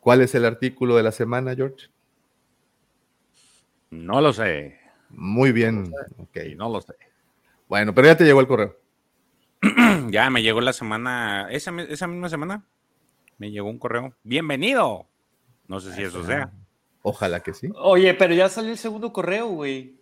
¿Cuál 0.00 0.20
es 0.20 0.34
el 0.34 0.44
artículo 0.44 0.96
de 0.96 1.02
la 1.02 1.12
semana, 1.12 1.54
George? 1.54 1.88
No 3.90 4.20
lo 4.20 4.32
sé. 4.32 4.80
Muy 5.10 5.52
bien. 5.52 5.92
Ok, 6.18 6.38
no 6.56 6.68
lo 6.70 6.80
sé. 6.80 6.94
Bueno, 7.68 7.94
pero 7.94 8.06
ya 8.08 8.16
te 8.16 8.24
llegó 8.24 8.40
el 8.40 8.46
correo. 8.46 8.78
ya 10.10 10.30
me 10.30 10.42
llegó 10.42 10.60
la 10.60 10.72
semana, 10.72 11.48
esa, 11.50 11.72
misma 11.72 12.28
semana, 12.28 12.64
me 13.38 13.50
llegó 13.50 13.68
un 13.68 13.78
correo. 13.78 14.14
Bienvenido. 14.22 15.06
No 15.68 15.80
sé 15.80 15.92
si 15.94 16.02
eso 16.02 16.24
sea. 16.24 16.50
Ojalá 17.02 17.40
que 17.40 17.54
sí. 17.54 17.68
Oye, 17.76 18.14
pero 18.14 18.34
ya 18.34 18.48
salió 18.48 18.72
el 18.72 18.78
segundo 18.78 19.12
correo, 19.12 19.48
güey. 19.48 19.96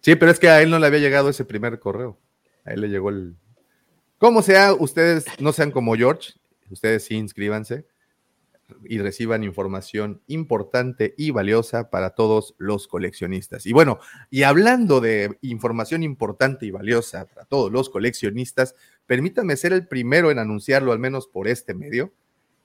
Sí, 0.00 0.16
pero 0.16 0.30
es 0.30 0.38
que 0.38 0.48
a 0.48 0.62
él 0.62 0.70
no 0.70 0.78
le 0.78 0.86
había 0.86 1.00
llegado 1.00 1.28
ese 1.28 1.44
primer 1.44 1.78
correo. 1.78 2.18
A 2.64 2.72
él 2.72 2.80
le 2.80 2.88
llegó 2.88 3.10
el. 3.10 3.36
Como 4.18 4.42
sea, 4.42 4.72
ustedes 4.72 5.26
no 5.38 5.52
sean 5.52 5.70
como 5.70 5.94
George, 5.94 6.32
ustedes 6.70 7.04
sí 7.04 7.14
inscríbanse 7.14 7.86
y 8.84 8.98
reciban 8.98 9.44
información 9.44 10.20
importante 10.26 11.14
y 11.16 11.30
valiosa 11.30 11.88
para 11.88 12.10
todos 12.10 12.56
los 12.58 12.88
coleccionistas. 12.88 13.64
Y 13.64 13.72
bueno, 13.72 14.00
y 14.28 14.42
hablando 14.42 15.00
de 15.00 15.38
información 15.40 16.02
importante 16.02 16.66
y 16.66 16.70
valiosa 16.70 17.26
para 17.26 17.44
todos 17.44 17.72
los 17.72 17.88
coleccionistas, 17.88 18.74
permítanme 19.06 19.56
ser 19.56 19.72
el 19.72 19.86
primero 19.86 20.30
en 20.30 20.40
anunciarlo, 20.40 20.92
al 20.92 20.98
menos 20.98 21.28
por 21.28 21.46
este 21.46 21.72
medio, 21.74 22.12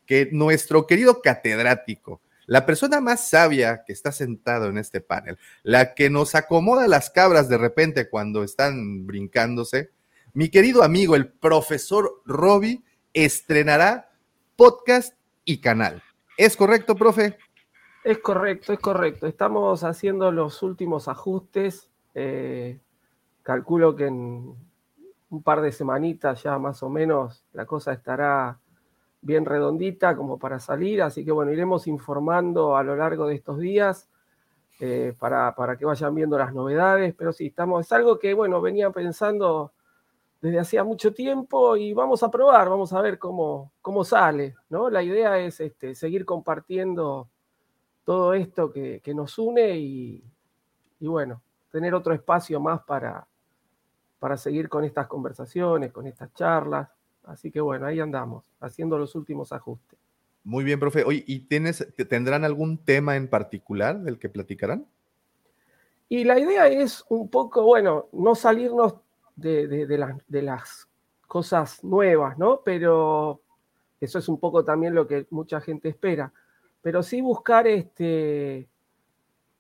que 0.06 0.30
nuestro 0.32 0.88
querido 0.88 1.22
catedrático, 1.22 2.20
la 2.48 2.66
persona 2.66 3.00
más 3.00 3.30
sabia 3.30 3.84
que 3.86 3.94
está 3.94 4.12
sentado 4.12 4.68
en 4.68 4.78
este 4.78 5.02
panel, 5.02 5.38
la 5.62 5.94
que 5.94 6.10
nos 6.10 6.36
acomoda 6.36 6.88
las 6.88 7.10
cabras 7.10 7.48
de 7.48 7.58
repente 7.58 8.10
cuando 8.10 8.44
están 8.44 9.06
brincándose, 9.06 9.92
mi 10.34 10.50
querido 10.50 10.84
amigo, 10.84 11.16
el 11.16 11.28
profesor 11.28 12.22
Robbie, 12.26 12.84
estrenará 13.14 14.10
podcast 14.56 15.16
y 15.46 15.62
canal. 15.62 16.02
¿Es 16.38 16.58
correcto, 16.58 16.96
profe? 16.96 17.38
Es 18.04 18.18
correcto, 18.18 18.74
es 18.74 18.80
correcto. 18.80 19.28
Estamos 19.28 19.84
haciendo 19.84 20.32
los 20.32 20.64
últimos 20.64 21.08
ajustes. 21.08 21.92
Eh, 22.16 22.80
calculo 23.44 23.96
que 23.96 24.08
en 24.08 24.56
un 25.30 25.44
par 25.44 25.62
de 25.62 25.72
semanitas 25.72 26.42
ya 26.42 26.58
más 26.58 26.82
o 26.82 26.90
menos 26.90 27.46
la 27.54 27.66
cosa 27.66 27.94
estará 27.94 28.60
bien 29.22 29.46
redondita 29.46 30.18
como 30.18 30.40
para 30.40 30.60
salir. 30.60 31.04
Así 31.04 31.24
que 31.24 31.32
bueno, 31.32 31.52
iremos 31.52 31.86
informando 31.86 32.76
a 32.76 32.84
lo 32.84 32.96
largo 32.96 33.28
de 33.28 33.36
estos 33.36 33.60
días 33.60 34.10
eh, 34.80 35.14
para, 35.20 35.54
para, 35.54 35.78
que 35.78 35.86
vayan 35.86 36.16
viendo 36.16 36.40
las 36.40 36.56
novedades. 36.56 37.14
Pero 37.16 37.32
sí, 37.32 37.46
estamos, 37.46 37.86
es 37.86 37.92
algo 37.92 38.18
que 38.18 38.34
bueno, 38.34 38.62
venía 38.62 38.90
pensando 38.90 39.72
desde 40.44 40.60
hacía 40.60 40.84
mucho 40.84 41.14
tiempo 41.14 41.78
y 41.78 41.94
vamos 41.94 42.22
a 42.22 42.30
probar, 42.30 42.68
vamos 42.68 42.92
a 42.92 43.00
ver 43.00 43.18
cómo, 43.18 43.72
cómo 43.82 44.04
sale, 44.04 44.58
¿no? 44.68 44.90
La 44.90 45.02
idea 45.02 45.40
es 45.40 45.62
este, 45.62 45.96
seguir 45.96 46.26
compartiendo 46.26 47.30
todo 48.04 48.34
esto 48.34 48.70
que, 48.70 49.02
nos 49.16 49.40
une 49.40 49.78
y, 49.78 50.22
bueno, 51.00 51.42
tener 51.72 51.96
otro 51.96 52.14
espacio 52.14 52.60
más 52.60 52.84
para, 52.84 53.26
para 54.20 54.36
seguir 54.36 54.68
con 54.68 54.84
estas 54.84 55.08
conversaciones, 55.08 55.94
con 55.94 56.08
estas 56.08 56.34
charlas. 56.34 56.90
Así 57.24 57.50
que 57.50 57.62
bueno, 57.62 57.86
ahí 57.86 58.02
andamos, 58.02 58.52
haciendo 58.60 58.98
los 58.98 59.16
últimos 59.16 59.54
ajustes. 59.54 59.98
Muy 60.44 60.66
bien, 60.66 60.78
profe. 60.78 61.06
Oye, 61.06 61.24
¿y 61.26 61.40
tienes, 61.40 61.88
tendrán 62.10 62.44
algún 62.44 62.80
tema 62.80 63.16
en 63.16 63.30
particular 63.30 63.98
del 64.02 64.20
que 64.20 64.28
platicarán? 64.28 64.86
Y 66.10 66.26
la 66.26 66.38
idea 66.38 66.68
es 66.68 67.06
un 67.08 67.30
poco, 67.30 67.64
bueno, 67.64 68.10
no 68.12 68.36
salirnos 68.36 68.96
de, 69.36 70.12
las 70.30 70.88
cosas 71.28 71.84
nuevas, 71.84 72.38
¿no? 72.38 72.62
Pero 72.64 73.42
eso 74.00 74.20
es 74.20 74.28
un 74.28 74.40
poco 74.40 74.64
también 74.64 74.94
lo 74.94 75.08
que 75.08 75.28
mucha 75.30 75.62
gente 75.62 75.90
espera. 75.90 76.32
Pero 76.82 77.02
sí 77.02 77.22
buscar 77.22 77.68
este 77.68 78.68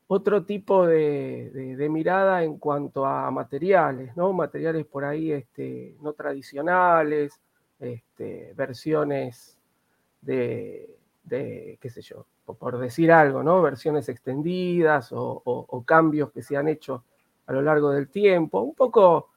otro 0.08 0.44
tipo 0.44 0.86
de, 0.86 1.88
mirada 1.89 2.44
en 2.44 2.58
cuanto 2.58 3.06
a 3.06 3.32
materiales, 3.32 4.15
¿no? 4.15 4.34
Materiales 4.34 4.86
por 4.86 5.06
ahí 5.06 5.32
este, 5.32 5.96
no 6.01 6.13
tradicionales, 6.13 7.39
este, 7.80 8.53
versiones 8.56 9.58
de, 10.22 10.98
qué 11.30 11.89
sé 11.89 12.01
yo, 12.01 12.25
por 12.46 12.77
decir 12.77 13.12
algo, 13.12 13.42
¿no? 13.42 13.62
Versiones 13.62 14.10
extendidas 14.10 15.10
o 15.13 15.84
cambios 15.88 16.32
que 16.32 16.44
se 16.44 16.58
han 16.58 16.68
hecho 16.68 17.03
a 17.46 17.53
lo 17.53 17.62
largo 17.62 17.92
del 17.92 18.10
tiempo. 18.10 18.62
Un 18.62 18.75
poco 18.75 19.30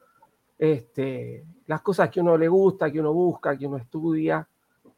este, 0.58 1.44
las 1.66 1.82
cosas 1.82 2.10
que 2.10 2.20
uno 2.20 2.36
le 2.36 2.48
gusta, 2.48 2.90
que 2.90 3.00
uno 3.00 3.12
busca, 3.12 3.56
que 3.56 3.66
uno 3.66 3.76
estudia 3.76 4.48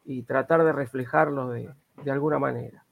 y 0.04 0.22
tratar 0.22 0.64
de 0.64 0.72
reflejarlo 0.72 1.50
de, 1.50 1.70
alguna 2.06 2.38
manera. 2.38 2.84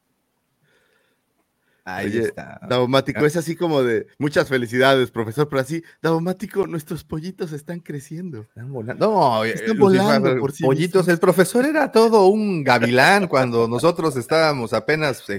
Ahí 1.88 2.18
está. 2.18 2.58
Daumático, 2.68 3.24
es 3.24 3.36
así 3.36 3.54
como 3.54 3.84
de 3.84 4.08
muchas 4.18 4.48
felicidades, 4.48 5.12
profesor, 5.12 5.48
pero 5.48 5.60
así, 5.60 5.84
Daumático, 6.02 6.66
nuestros 6.66 7.04
pollitos 7.04 7.52
están 7.52 7.78
creciendo. 7.78 8.40
Están 8.40 8.72
volando. 8.72 9.06
No, 9.06 9.44
están 9.44 9.78
volando 9.78 10.36
por 10.38 10.52
pollitos. 10.58 11.06
El 11.06 11.20
profesor 11.20 11.64
era 11.64 11.92
todo 11.92 12.26
un 12.26 12.64
gavilán 12.64 13.28
cuando 13.28 13.68
nosotros 13.68 14.16
estábamos 14.16 14.72
apenas 14.72 15.20
este, 15.20 15.38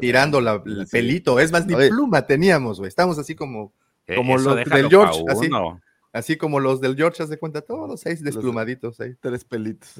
tirando 0.00 0.38
el 0.38 0.86
pelito. 0.90 1.38
Es 1.38 1.52
más, 1.52 1.66
ni 1.66 1.74
pluma 1.74 2.22
teníamos, 2.22 2.78
güey. 2.78 2.88
Estamos 2.88 3.18
así 3.18 3.34
como, 3.34 3.74
eh, 4.06 4.16
como 4.16 4.38
los 4.38 4.56
del 4.56 4.88
George, 4.88 5.22
así. 5.28 5.50
Así 6.12 6.36
como 6.36 6.60
los 6.60 6.80
del 6.80 6.94
George, 6.94 7.22
haz 7.22 7.30
de 7.30 7.38
cuenta, 7.38 7.62
todos 7.62 8.00
seis 8.00 8.22
desplumaditos 8.22 9.00
ahí. 9.00 9.14
Tres 9.20 9.44
pelitos. 9.44 9.94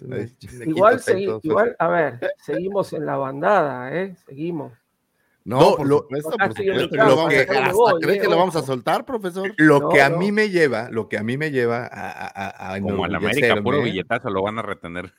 igual, 0.67 1.01
igual, 1.43 1.77
a 1.79 1.89
ver, 1.89 2.21
seguimos 2.45 2.93
en 2.93 3.07
la 3.07 3.17
bandada, 3.17 3.95
¿eh? 3.95 4.15
Seguimos. 4.27 4.73
No, 5.45 5.71
supuesto, 5.77 6.31
por 6.31 6.55
supuesto. 6.55 6.97
Lo 6.97 7.29
que, 7.29 7.47
¿Crees 8.01 8.23
que 8.23 8.29
lo 8.29 8.37
vamos 8.37 8.55
a 8.57 8.63
soltar, 8.63 9.05
profesor? 9.05 9.53
Lo 9.57 9.89
que 9.89 10.01
a 10.03 10.11
mí 10.11 10.31
me 10.31 10.51
lleva, 10.51 10.89
lo 10.91 11.09
que 11.09 11.19
a 11.19 11.23
mí 11.23 11.37
me 11.37 11.51
lleva 11.51 11.87
a, 11.87 12.11
a, 12.11 12.75
a 12.75 12.81
Como 12.81 13.07
la 13.07 13.17
América, 13.17 13.61
puro 13.63 13.83
billetazo 13.83 14.31
lo 14.31 14.43
van 14.43 14.59
a 14.59 14.63
retener. 14.63 15.13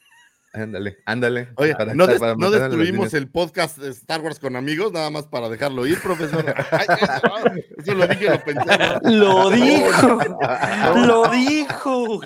Ándale, 0.56 1.00
ándale. 1.06 1.50
Oye, 1.56 1.74
no, 1.96 2.06
destruimos 2.06 3.16
el 3.16 3.28
podcast 3.28 3.80
de 3.80 3.90
Star 3.90 4.22
Wars 4.22 4.38
con 4.38 4.56
amigos, 4.56 4.94
nada 4.94 5.10
más 5.10 5.26
para 5.26 5.50
dejarlo 5.50 5.88
ir, 5.88 6.00
profesor. 6.00 6.46
eso 7.76 7.96
lo 7.96 8.06
dije, 8.06 8.30
lo 8.30 8.44
pensé. 8.44 8.64
Lo 9.04 9.50
dijo, 9.50 10.20
lo 10.96 11.28
dijo. 11.30 12.22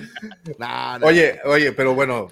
Oye, 1.03 1.39
oye, 1.45 1.71
pero 1.71 1.95
bueno, 1.95 2.27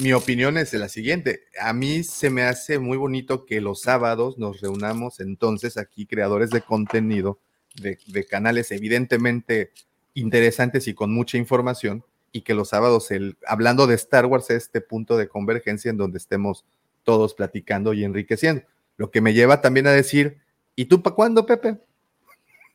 mi 0.00 0.12
opinión 0.12 0.58
es 0.58 0.72
la 0.74 0.88
siguiente. 0.88 1.44
A 1.60 1.72
mí 1.72 2.02
se 2.02 2.30
me 2.30 2.42
hace 2.42 2.80
muy 2.80 2.96
bonito 2.96 3.46
que 3.46 3.60
los 3.60 3.82
sábados 3.82 4.38
nos 4.38 4.60
reunamos 4.60 5.20
entonces 5.20 5.76
aquí, 5.76 6.06
creadores 6.06 6.50
de 6.50 6.62
contenido, 6.62 7.38
de, 7.80 7.96
de 8.08 8.26
canales 8.26 8.72
evidentemente 8.72 9.70
interesantes 10.14 10.88
y 10.88 10.94
con 10.94 11.12
mucha 11.12 11.38
información 11.38 12.04
y 12.32 12.42
que 12.42 12.54
los 12.54 12.68
sábados, 12.68 13.10
el, 13.10 13.36
hablando 13.46 13.86
de 13.86 13.94
Star 13.94 14.26
Wars, 14.26 14.50
este 14.50 14.80
punto 14.80 15.16
de 15.16 15.28
convergencia 15.28 15.90
en 15.90 15.96
donde 15.96 16.18
estemos 16.18 16.64
todos 17.02 17.34
platicando 17.34 17.92
y 17.94 18.04
enriqueciendo. 18.04 18.62
Lo 18.96 19.10
que 19.10 19.20
me 19.20 19.32
lleva 19.32 19.60
también 19.60 19.86
a 19.86 19.92
decir, 19.92 20.38
¿y 20.76 20.86
tú 20.86 21.02
para 21.02 21.16
cuándo, 21.16 21.46
Pepe? 21.46 21.78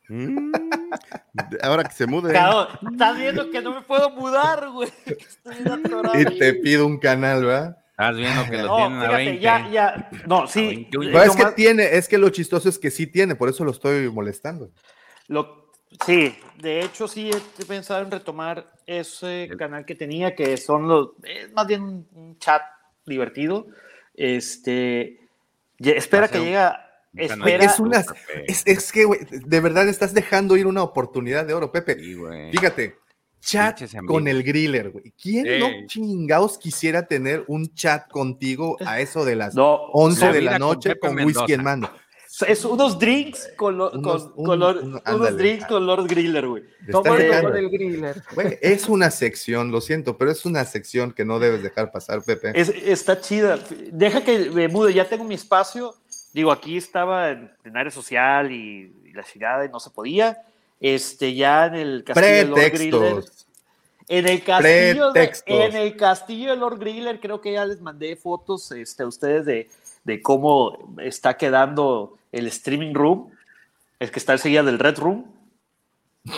Mm, 0.10 0.52
ahora 1.62 1.84
que 1.84 1.94
se 1.94 2.08
mude. 2.08 2.32
Claro, 2.32 2.68
estás 2.92 3.18
viendo 3.18 3.50
que 3.52 3.62
no 3.62 3.76
me 3.76 3.82
puedo 3.82 4.10
mudar, 4.12 4.70
güey. 4.72 4.90
y 6.14 6.40
te 6.40 6.54
pido 6.56 6.88
un 6.88 6.98
canal, 6.98 7.46
¿verdad? 7.46 7.78
Estás 7.92 8.18
viendo 8.18 8.44
que 8.50 8.58
lo 8.58 8.76
tienen 8.76 9.00
a 9.00 9.12
20. 9.12 9.40
Ya, 9.40 9.70
ya. 9.70 10.10
No, 10.26 10.48
sí. 10.48 10.90
es 10.92 11.36
que 11.36 11.46
tiene, 11.56 11.96
es 11.96 12.08
que 12.08 12.18
lo 12.18 12.30
chistoso 12.30 12.68
es 12.68 12.80
que 12.80 12.90
sí 12.90 13.08
tiene, 13.08 13.36
por 13.36 13.50
eso 13.50 13.64
lo 13.64 13.72
estoy 13.72 14.10
molestando. 14.10 14.72
Lo, 15.28 15.62
Sí, 16.06 16.36
de 16.60 16.82
hecho 16.82 17.08
sí 17.08 17.30
he 17.32 17.66
pensado 17.66 18.02
en 18.04 18.12
retomar 18.12 18.74
ese 18.86 19.50
canal 19.58 19.86
que 19.86 19.96
tenía, 19.96 20.36
que 20.36 20.58
son 20.58 20.88
los, 20.88 21.12
es 21.24 21.52
más 21.54 21.68
bien 21.68 22.08
un, 22.14 22.38
chat 22.40 22.62
divertido. 23.06 23.68
Este, 24.14 25.20
espera 25.80 26.28
que 26.28 26.40
llega, 26.40 26.90
espera. 27.16 27.66
Es, 27.66 27.80
una, 27.80 28.04
es, 28.48 28.64
es 28.66 28.92
que, 28.92 29.06
güey, 29.06 29.22
de 29.30 29.60
verdad 29.60 29.88
estás 29.88 30.14
dejando 30.14 30.58
ir 30.58 30.68
una 30.68 30.84
oportunidad 30.84 31.46
de 31.46 31.54
oro, 31.54 31.72
Pepe. 31.72 31.96
Fíjate, 32.52 32.98
chat 33.40 33.82
con 34.06 34.28
el 34.28 34.44
griller, 34.44 34.92
güey. 34.92 35.14
¿Quién 35.22 35.60
no 35.60 35.68
chingados 35.88 36.58
quisiera 36.58 37.08
tener 37.08 37.44
un 37.48 37.74
chat 37.74 38.10
contigo 38.10 38.78
a 38.86 39.00
eso 39.00 39.26
de 39.26 39.36
las 39.36 39.56
No, 39.56 39.76
11 39.76 40.26
la 40.26 40.32
de 40.32 40.42
la 40.42 40.52
con 40.52 40.60
noche 40.60 40.90
Pepe 40.90 41.08
con, 41.08 41.20
whisky 41.26 41.54
en 41.54 41.64
mano? 41.64 41.90
Es 42.48 42.66
unos 42.66 42.98
drinks 42.98 43.52
con, 43.56 43.78
lo- 43.78 43.92
Unos- 43.92 44.24
con, 44.24 44.34
un- 44.38 44.46
con 44.46 44.60
Lord- 44.60 44.84
un- 44.84 45.02
unos 45.16 45.38
drinks 45.38 45.66
con 45.68 45.86
Lord 45.86 46.08
Griller, 46.08 46.48
güey. 46.48 46.63
El 47.56 47.70
griller. 47.70 48.24
Güey, 48.34 48.58
es 48.62 48.90
una 48.90 49.12
sección, 49.12 49.72
lo 49.72 49.82
siento, 49.82 50.18
pero 50.18 50.32
es 50.32 50.44
una 50.46 50.66
sección 50.66 51.12
que 51.12 51.25
no 51.25 51.38
debes 51.40 51.62
dejar 51.62 51.92
pasar, 51.92 52.24
Pepe. 52.24 52.52
Es- 52.60 52.70
está 52.70 53.22
chida. 53.22 53.60
Deja 53.92 54.24
que 54.24 54.50
me 54.50 54.68
mude, 54.68 54.94
ya 54.94 55.08
tengo 55.08 55.24
mi 55.24 55.36
espacio. 55.36 55.94
Digo, 56.34 56.52
aquí 56.52 56.75
estaba 56.78 57.30
en, 57.30 57.52
en 57.63 57.78
área 57.78 57.92
social 57.92 58.52
y, 58.52 58.92
y 59.06 59.13
la 59.13 59.24
chingada 59.24 59.66
y 59.66 59.70
no 59.70 59.80
se 59.80 59.92
podía. 59.92 60.42
Este, 60.80 61.36
ya 61.36 61.68
en 61.68 61.75
el 61.75 62.04
castillo 62.04 62.28
de 62.36 62.46
Lord 62.46 62.72
Griller. 62.72 63.00
Pretextos. 63.13 63.46
En 64.10 64.28
el 64.28 64.44
castillo 64.44 65.06
de, 65.08 65.12
Pretextos. 65.13 65.60
en 65.60 65.75
el 65.75 65.96
castillo 65.96 66.50
de 66.50 66.58
Lord 66.58 66.80
Griller, 66.80 67.20
creo 67.20 67.40
que 67.40 67.54
ya 67.54 67.63
les 67.66 67.80
mandé 67.80 68.16
fotos 68.16 68.72
este, 68.72 69.04
a 69.04 69.08
ustedes 69.08 69.46
de, 69.46 69.70
de 70.04 70.22
cómo 70.22 70.96
está 71.00 71.38
quedando 71.38 72.18
el 72.34 72.48
streaming 72.48 72.94
room, 72.94 73.32
el 74.00 74.12
que 74.12 74.20
está 74.20 74.34
enseguida 74.34 74.63
del 74.63 74.80
Red 74.80 74.98
Room. 75.00 75.32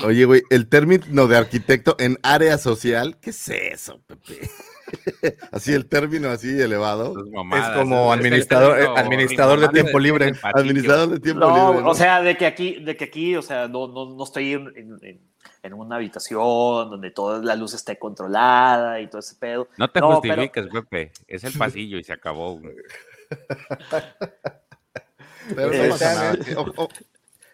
Oye, 0.03 0.25
güey, 0.25 0.41
el 0.49 0.67
término 0.67 1.27
de 1.27 1.37
arquitecto 1.37 1.95
en 1.99 2.17
área 2.23 2.57
social, 2.57 3.17
¿qué 3.21 3.29
es 3.31 3.49
eso, 3.49 4.01
Pepe? 4.07 4.49
así 5.51 5.73
el 5.73 5.87
término 5.87 6.29
así 6.29 6.59
elevado. 6.59 7.13
Es 7.55 7.69
como 7.75 8.11
administrador, 8.11 8.79
eh, 8.79 8.87
administrador 8.95 9.59
de 9.59 9.67
tiempo 9.69 9.99
libre. 9.99 10.33
Administrador 10.41 11.09
de 11.09 11.19
tiempo 11.19 11.39
No, 11.47 11.69
libre. 11.71 11.83
¿no? 11.83 11.89
o 11.91 11.95
sea, 11.95 12.21
de 12.21 12.35
que 12.37 12.45
aquí, 12.47 12.83
de 12.83 12.95
que 12.97 13.05
aquí, 13.05 13.35
o 13.35 13.41
sea, 13.41 13.67
no, 13.67 13.87
no, 13.87 14.15
no 14.15 14.23
estoy 14.23 14.53
en, 14.53 14.73
en- 14.75 15.21
una 15.73 15.95
habitación 15.95 16.91
donde 16.91 17.09
toda 17.09 17.39
la 17.43 17.55
luz 17.55 17.73
esté 17.73 17.97
controlada 17.97 19.01
y 19.01 19.07
todo 19.07 19.17
ese 19.19 19.33
pedo. 19.35 19.67
No 19.77 19.87
te 19.87 19.93
pero- 19.93 20.11
justifiques, 20.13 20.67
Pepe. 20.67 21.11
Es 21.27 21.43
el 21.43 21.53
pasillo 21.53 21.97
y 21.97 22.03
se 22.03 22.13
acabó. 22.13 22.59
güey. 22.59 22.75
Pero 25.53 25.71
no 25.83 25.89
pasa 25.89 26.15
nada. 26.15 26.33
bien. 26.33 26.57
O- 26.57 26.83
o- 26.83 26.89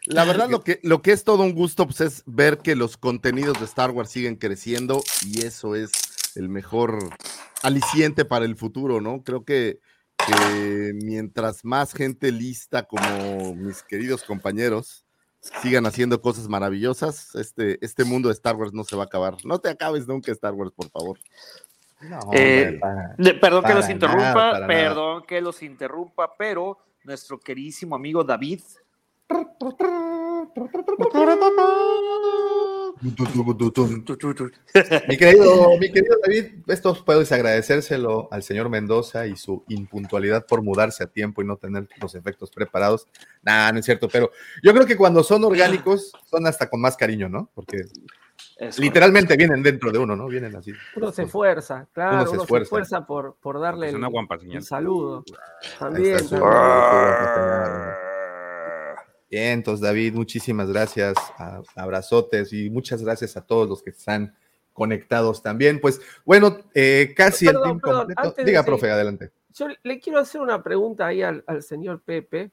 La 0.06 0.26
verdad, 0.26 0.50
lo 0.50 0.64
que, 0.64 0.80
lo 0.84 1.02
que 1.02 1.12
es 1.12 1.24
todo 1.24 1.44
un 1.44 1.54
gusto 1.54 1.86
pues, 1.86 2.02
es 2.02 2.24
ver 2.26 2.58
que 2.58 2.76
los 2.76 2.98
contenidos 2.98 3.60
de 3.60 3.66
Star 3.66 3.92
Wars 3.92 4.10
siguen 4.10 4.36
creciendo 4.36 5.04
y 5.26 5.46
eso 5.46 5.76
es 5.76 5.92
el 6.36 6.50
mejor 6.50 6.98
aliciente 7.62 8.26
para 8.26 8.46
el 8.46 8.56
futuro, 8.56 9.00
¿no? 9.00 9.22
Creo 9.24 9.46
que, 9.46 9.80
que 10.26 10.94
mientras 10.96 11.64
más 11.64 11.94
gente 11.94 12.32
lista 12.32 12.84
como 12.84 13.54
mis 13.54 13.84
queridos 13.84 14.24
compañeros 14.24 15.06
sigan 15.62 15.86
haciendo 15.86 16.20
cosas 16.22 16.48
maravillosas, 16.48 17.36
este, 17.36 17.78
este 17.86 18.04
mundo 18.04 18.30
de 18.30 18.34
Star 18.34 18.56
Wars 18.56 18.74
no 18.74 18.84
se 18.84 18.96
va 18.96 19.04
a 19.04 19.06
acabar. 19.06 19.38
No 19.44 19.60
te 19.60 19.70
acabes 19.70 20.08
nunca 20.08 20.32
Star 20.32 20.54
Wars, 20.54 20.72
por 20.76 20.90
favor. 20.90 21.20
Eh, 22.34 22.80
perdón 23.40 23.64
que 23.64 23.74
los 23.76 23.88
interrumpa, 23.90 24.34
nada, 24.54 24.68
perdón 24.68 25.24
que 25.28 25.42
los 25.42 25.62
interrumpa, 25.62 26.36
pero 26.38 26.80
nuestro 27.04 27.40
queridísimo 27.40 27.96
amigo 27.96 28.24
David. 28.24 28.62
Mi 35.08 35.18
querido, 35.18 35.78
mi 35.80 35.92
querido 35.92 36.16
David, 36.24 36.46
esto 36.68 37.04
puedes 37.04 37.32
agradecérselo 37.32 38.28
al 38.32 38.44
señor 38.44 38.70
Mendoza 38.70 39.26
y 39.26 39.36
su 39.36 39.64
impuntualidad 39.70 40.46
por 40.46 40.62
mudarse 40.62 41.04
a 41.04 41.08
tiempo 41.08 41.42
y 41.42 41.46
no 41.46 41.58
tener 41.58 41.88
los 42.00 42.14
efectos 42.16 42.52
preparados. 42.52 43.08
Nah, 43.42 43.72
no 43.72 43.80
es 43.80 43.86
cierto, 43.86 44.08
pero 44.08 44.30
yo 44.62 44.74
creo 44.74 44.86
que 44.86 44.98
cuando 44.98 45.24
son 45.24 45.44
orgánicos 45.44 46.12
son 46.30 46.46
hasta 46.46 46.70
con 46.70 46.82
más 46.82 46.96
cariño, 46.98 47.30
¿no? 47.30 47.50
Porque 47.56 47.86
Es 48.58 48.78
literalmente 48.80 49.36
vienen 49.38 49.64
dentro 49.64 49.92
de 49.92 49.98
uno, 50.00 50.16
¿no? 50.16 50.28
Vienen 50.28 50.56
así. 50.56 50.72
Uno 50.96 51.12
se 51.12 51.24
esfuerza, 51.24 51.88
claro, 51.92 52.12
Uno 52.14 52.32
uno 52.32 52.42
se 52.44 52.48
se 52.56 52.58
esfuerza. 52.64 53.06
por, 53.08 53.36
por 53.42 53.60
darle 53.60 53.88
Es 53.90 53.94
el, 53.96 54.06
guampa 54.08 54.38
señal. 54.38 54.62
saludo. 54.64 55.24
También. 55.80 56.18
Bien, 59.30 59.54
entonces 59.54 59.82
David, 59.82 60.14
muchísimas 60.14 60.70
gracias, 60.70 61.16
a- 61.38 61.62
abrazotes 61.76 62.52
y 62.52 62.70
muchas 62.70 63.02
gracias 63.02 63.38
a 63.38 63.46
todos 63.46 63.68
los 63.70 63.82
que 63.82 63.92
están 63.92 64.36
conectados 64.74 65.42
también. 65.42 65.80
Pues 65.80 66.02
bueno, 66.26 66.58
eh, 66.74 67.14
casi 67.16 67.48
el 67.48 67.54
perdón, 67.54 67.80
completo. 67.80 68.14
antes 68.18 68.36
de 68.36 68.44
Diga, 68.44 68.60
seguir. 68.62 68.66
profe, 68.66 68.92
adelante. 68.92 69.32
Yo 69.54 69.68
le 69.84 70.00
quiero 70.00 70.20
hacer 70.20 70.42
una 70.42 70.62
pregunta 70.62 71.08
ahí 71.08 71.22
al, 71.24 71.44
al 71.48 71.62
señor 71.64 72.02
Pepe, 72.02 72.52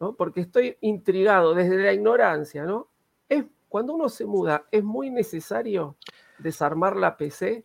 ¿no? 0.00 0.14
Porque 0.14 0.40
estoy 0.40 0.76
intrigado 0.80 1.54
desde 1.54 1.76
la 1.76 1.92
ignorancia, 1.92 2.64
¿no? 2.64 2.88
Es, 3.28 3.44
cuando 3.68 3.94
uno 3.94 4.08
se 4.08 4.24
muda, 4.24 4.64
¿es 4.70 4.82
muy 4.82 5.10
necesario 5.10 5.96
desarmar 6.38 6.96
la 6.96 7.16
PC? 7.16 7.64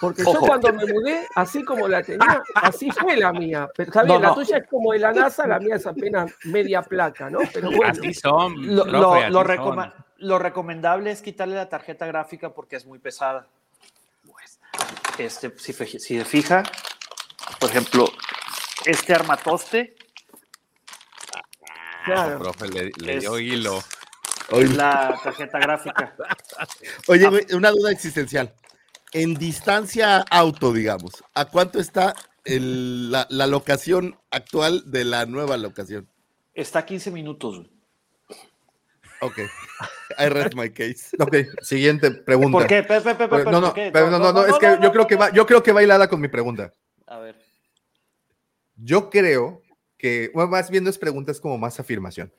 Porque 0.00 0.22
yo 0.24 0.40
cuando 0.40 0.72
me 0.72 0.86
mudé, 0.86 1.26
así 1.34 1.62
como 1.62 1.86
la 1.88 2.02
tenía, 2.02 2.42
así 2.54 2.90
fue 2.90 3.16
la 3.18 3.32
mía. 3.34 3.68
Pero 3.76 3.90
está 3.90 4.02
bien, 4.02 4.22
No, 4.22 4.28
la 4.28 4.34
tuya 4.34 4.56
es 4.58 4.66
como 4.66 4.92
de 4.94 4.98
la 4.98 5.12
NASA, 5.12 5.46
la 5.46 5.58
mía 5.58 5.76
es 5.76 5.86
apenas 5.86 6.32
media 6.44 6.80
placa, 6.80 7.28
¿no? 7.28 7.40
Pero 7.52 7.70
bueno, 7.70 7.92
Así 7.92 8.14
son. 8.14 8.74
Lo, 8.74 8.84
profe, 8.84 8.98
lo- 8.98 9.12
así 9.14 9.30
lo 9.32 9.38
son. 9.40 9.46
recoma- 9.46 9.94
lo 10.16 10.38
recomendable 10.38 11.10
es 11.10 11.20
quitarle 11.20 11.54
la 11.56 11.68
tarjeta 11.68 12.06
gráfica 12.06 12.54
porque 12.54 12.76
es 12.76 12.86
muy 12.86 12.98
pesada. 12.98 13.46
Este, 15.18 15.52
si, 15.58 15.72
se 15.74 16.24
fija, 16.24 16.62
por 17.60 17.68
ejemplo, 17.68 18.08
este 18.86 19.12
armatoste 19.14 19.96
claro. 22.04 22.38
Profe, 22.38 22.68
le, 22.68 22.90
le 22.96 23.14
Es- 23.16 23.20
dio 23.20 23.38
hilo. 23.38 23.82
Es 24.50 24.74
la 24.76 25.18
tarjeta 25.22 25.58
gráfica. 25.58 26.16
Oye, 27.06 27.28
güey, 27.28 27.46
una 27.54 27.70
duda 27.70 27.90
existencial. 27.90 28.54
En 29.12 29.34
distancia 29.34 30.18
auto, 30.30 30.72
digamos, 30.72 31.12
¿a 31.34 31.46
cuánto 31.46 31.78
está 31.80 32.14
el- 32.44 33.10
la, 33.10 33.26
la 33.30 33.46
locación 33.46 34.18
actual 34.30 34.90
de 34.90 35.04
la 35.04 35.26
nueva 35.26 35.56
locación? 35.56 36.08
Está 36.54 36.80
a 36.80 36.86
15 36.86 37.10
minutos. 37.10 37.56
güey. 37.58 37.70
Ok. 39.20 39.38
I 40.18 40.28
rest 40.28 40.54
my 40.54 40.70
case. 40.70 41.10
Ok, 41.18 41.36
siguiente 41.62 42.10
pregunta. 42.10 42.58
¿Por 42.58 42.66
qué? 42.66 42.82
No, 43.44 43.60
no, 43.60 43.60
¿por 43.68 43.74
qué? 43.74 43.90
pero 43.92 44.10
no, 44.10 44.18
no, 44.18 44.32
no, 44.32 44.46
es 44.46 44.58
que 44.58 44.78
yo 44.82 44.92
creo 44.92 45.06
que 45.06 45.16
va, 45.16 45.30
yo 45.32 45.44
creo 45.46 45.62
que 45.62 45.72
va 45.72 45.82
hilada 45.82 46.08
con 46.08 46.20
mi 46.20 46.28
pregunta. 46.28 46.72
A 47.06 47.18
ver. 47.18 47.36
Yo 48.76 49.10
creo 49.10 49.62
que, 49.96 50.30
bueno, 50.32 50.50
más 50.50 50.70
bien 50.70 50.84
no 50.84 50.90
es 50.90 50.98
pregunta, 50.98 51.32
es 51.32 51.40
como 51.40 51.58
más 51.58 51.80
afirmación. 51.80 52.32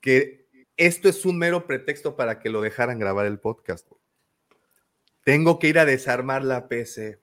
Que 0.00 0.43
esto 0.76 1.08
es 1.08 1.24
un 1.24 1.38
mero 1.38 1.66
pretexto 1.66 2.16
para 2.16 2.40
que 2.40 2.50
lo 2.50 2.60
dejaran 2.60 2.98
grabar 2.98 3.26
el 3.26 3.38
podcast. 3.38 3.88
güey. 3.88 4.00
Tengo 5.24 5.58
que 5.58 5.68
ir 5.68 5.78
a 5.78 5.84
desarmar 5.84 6.44
la 6.44 6.68
PC. 6.68 7.18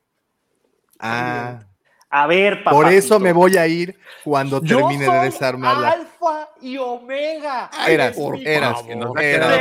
Ah, 1.00 1.66
A 2.10 2.28
ver, 2.28 2.64
papá. 2.64 2.76
por 2.76 2.88
eso 2.92 3.20
me 3.20 3.32
voy 3.34 3.58
a 3.58 3.68
ir 3.68 3.98
cuando 4.24 4.62
Yo 4.62 4.78
termine 4.78 5.06
de 5.12 5.20
desarmarla. 5.26 5.90
Alfa 5.92 6.50
y 6.62 6.78
Omega. 6.78 7.70
Eras, 7.88 8.16
Por 8.16 8.38
eras, 8.40 8.74
favor. 8.82 9.20
eras, 9.22 9.58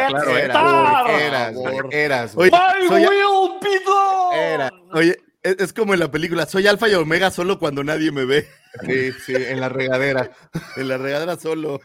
eras, 1.10 1.54
Por 1.54 1.94
eras, 1.94 2.36
Oye. 2.36 2.50
My 2.50 2.88
soy- 2.88 3.02
will 3.04 3.52
be 3.62 3.80
done. 3.84 4.36
Era. 4.54 4.70
Oye, 4.92 5.16
es, 5.42 5.56
es 5.60 5.72
como 5.72 5.94
en 5.94 6.00
la 6.00 6.10
película, 6.10 6.44
soy 6.46 6.66
alfa 6.66 6.88
y 6.88 6.94
omega 6.94 7.30
solo 7.30 7.58
cuando 7.58 7.82
nadie 7.84 8.10
me 8.12 8.24
ve. 8.24 8.46
Sí, 8.86 9.12
sí, 9.12 9.34
en 9.34 9.60
la 9.60 9.68
regadera. 9.68 10.30
En 10.76 10.88
la 10.88 10.96
regadera 10.98 11.36
solo. 11.36 11.80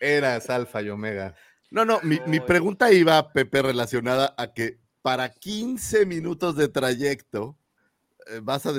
Eras 0.00 0.50
alfa 0.50 0.82
y 0.82 0.88
omega. 0.90 1.34
No, 1.70 1.84
no, 1.84 2.00
mi, 2.02 2.20
mi 2.26 2.40
pregunta 2.40 2.92
iba, 2.92 3.32
Pepe, 3.32 3.62
relacionada 3.62 4.34
a 4.38 4.52
que 4.52 4.78
para 5.02 5.28
15 5.30 6.06
minutos 6.06 6.56
de 6.56 6.68
trayecto 6.68 7.56
eh, 8.28 8.40
vas 8.42 8.66
a 8.66 8.72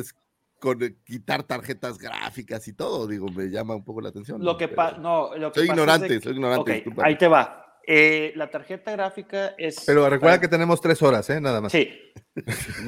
con- 0.60 0.80
quitar 1.06 1.44
tarjetas 1.44 1.98
gráficas 1.98 2.68
y 2.68 2.74
todo. 2.74 3.08
Digo, 3.08 3.28
me 3.30 3.46
llama 3.50 3.76
un 3.76 3.84
poco 3.84 4.02
la 4.02 4.10
atención. 4.10 4.44
Lo 4.44 4.58
que 4.58 4.68
pasa, 4.68 4.98
no, 4.98 5.36
lo 5.36 5.52
que 5.52 5.60
Soy 5.60 5.68
pasa 5.68 5.74
es 5.74 5.80
ignorante, 5.80 6.14
de- 6.14 6.22
soy 6.22 6.34
ignorante, 6.34 6.84
ahí 7.04 7.18
te 7.18 7.28
va. 7.28 7.64
Eh, 7.90 8.34
la 8.36 8.50
tarjeta 8.52 8.92
gráfica 8.92 9.56
es. 9.58 9.84
Pero 9.86 10.10
recuerda 10.10 10.42
que 10.42 10.50
tenemos 10.50 10.82
tres 10.82 11.02
horas, 11.02 11.30
¿eh? 11.30 11.40
Nada 11.40 11.62
más. 11.62 11.72
Sí. 11.72 11.90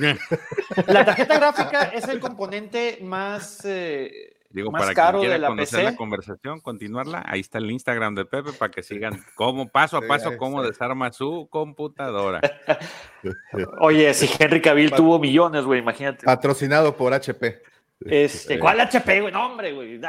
La 0.88 1.06
tarjeta 1.06 1.38
gráfica 1.40 1.84
es 1.86 2.06
el 2.10 2.20
componente 2.20 3.00
más, 3.02 3.64
eh, 3.64 4.12
Digo, 4.52 4.72
más 4.72 4.82
para 4.82 4.94
caro 4.96 5.20
quien 5.20 5.30
quiera 5.30 5.34
de 5.36 5.40
la 5.42 5.48
conocer 5.50 5.80
PC. 5.80 5.92
la 5.92 5.96
conversación, 5.96 6.60
continuarla, 6.62 7.24
ahí 7.28 7.40
está 7.40 7.60
el 7.60 7.70
Instagram 7.70 8.16
de 8.16 8.26
Pepe 8.26 8.52
para 8.54 8.72
que 8.72 8.82
sigan 8.82 9.24
cómo 9.36 9.70
paso 9.70 9.98
a 9.98 10.02
paso 10.02 10.38
cómo 10.38 10.64
desarma 10.64 11.12
su 11.12 11.48
computadora. 11.52 12.42
Oye, 13.80 14.12
si 14.16 14.28
Henry 14.40 14.62
Cavill 14.62 14.92
tuvo 14.92 15.20
millones, 15.20 15.66
güey, 15.66 15.80
imagínate. 15.82 16.26
Patrocinado 16.26 16.96
por 16.98 17.14
HP. 17.14 17.62
Este, 18.06 18.58
¿cuál 18.58 18.80
HP, 18.80 19.22
güey? 19.22 19.34
No, 19.34 19.46
hombre, 19.46 19.74
güey. 19.74 20.00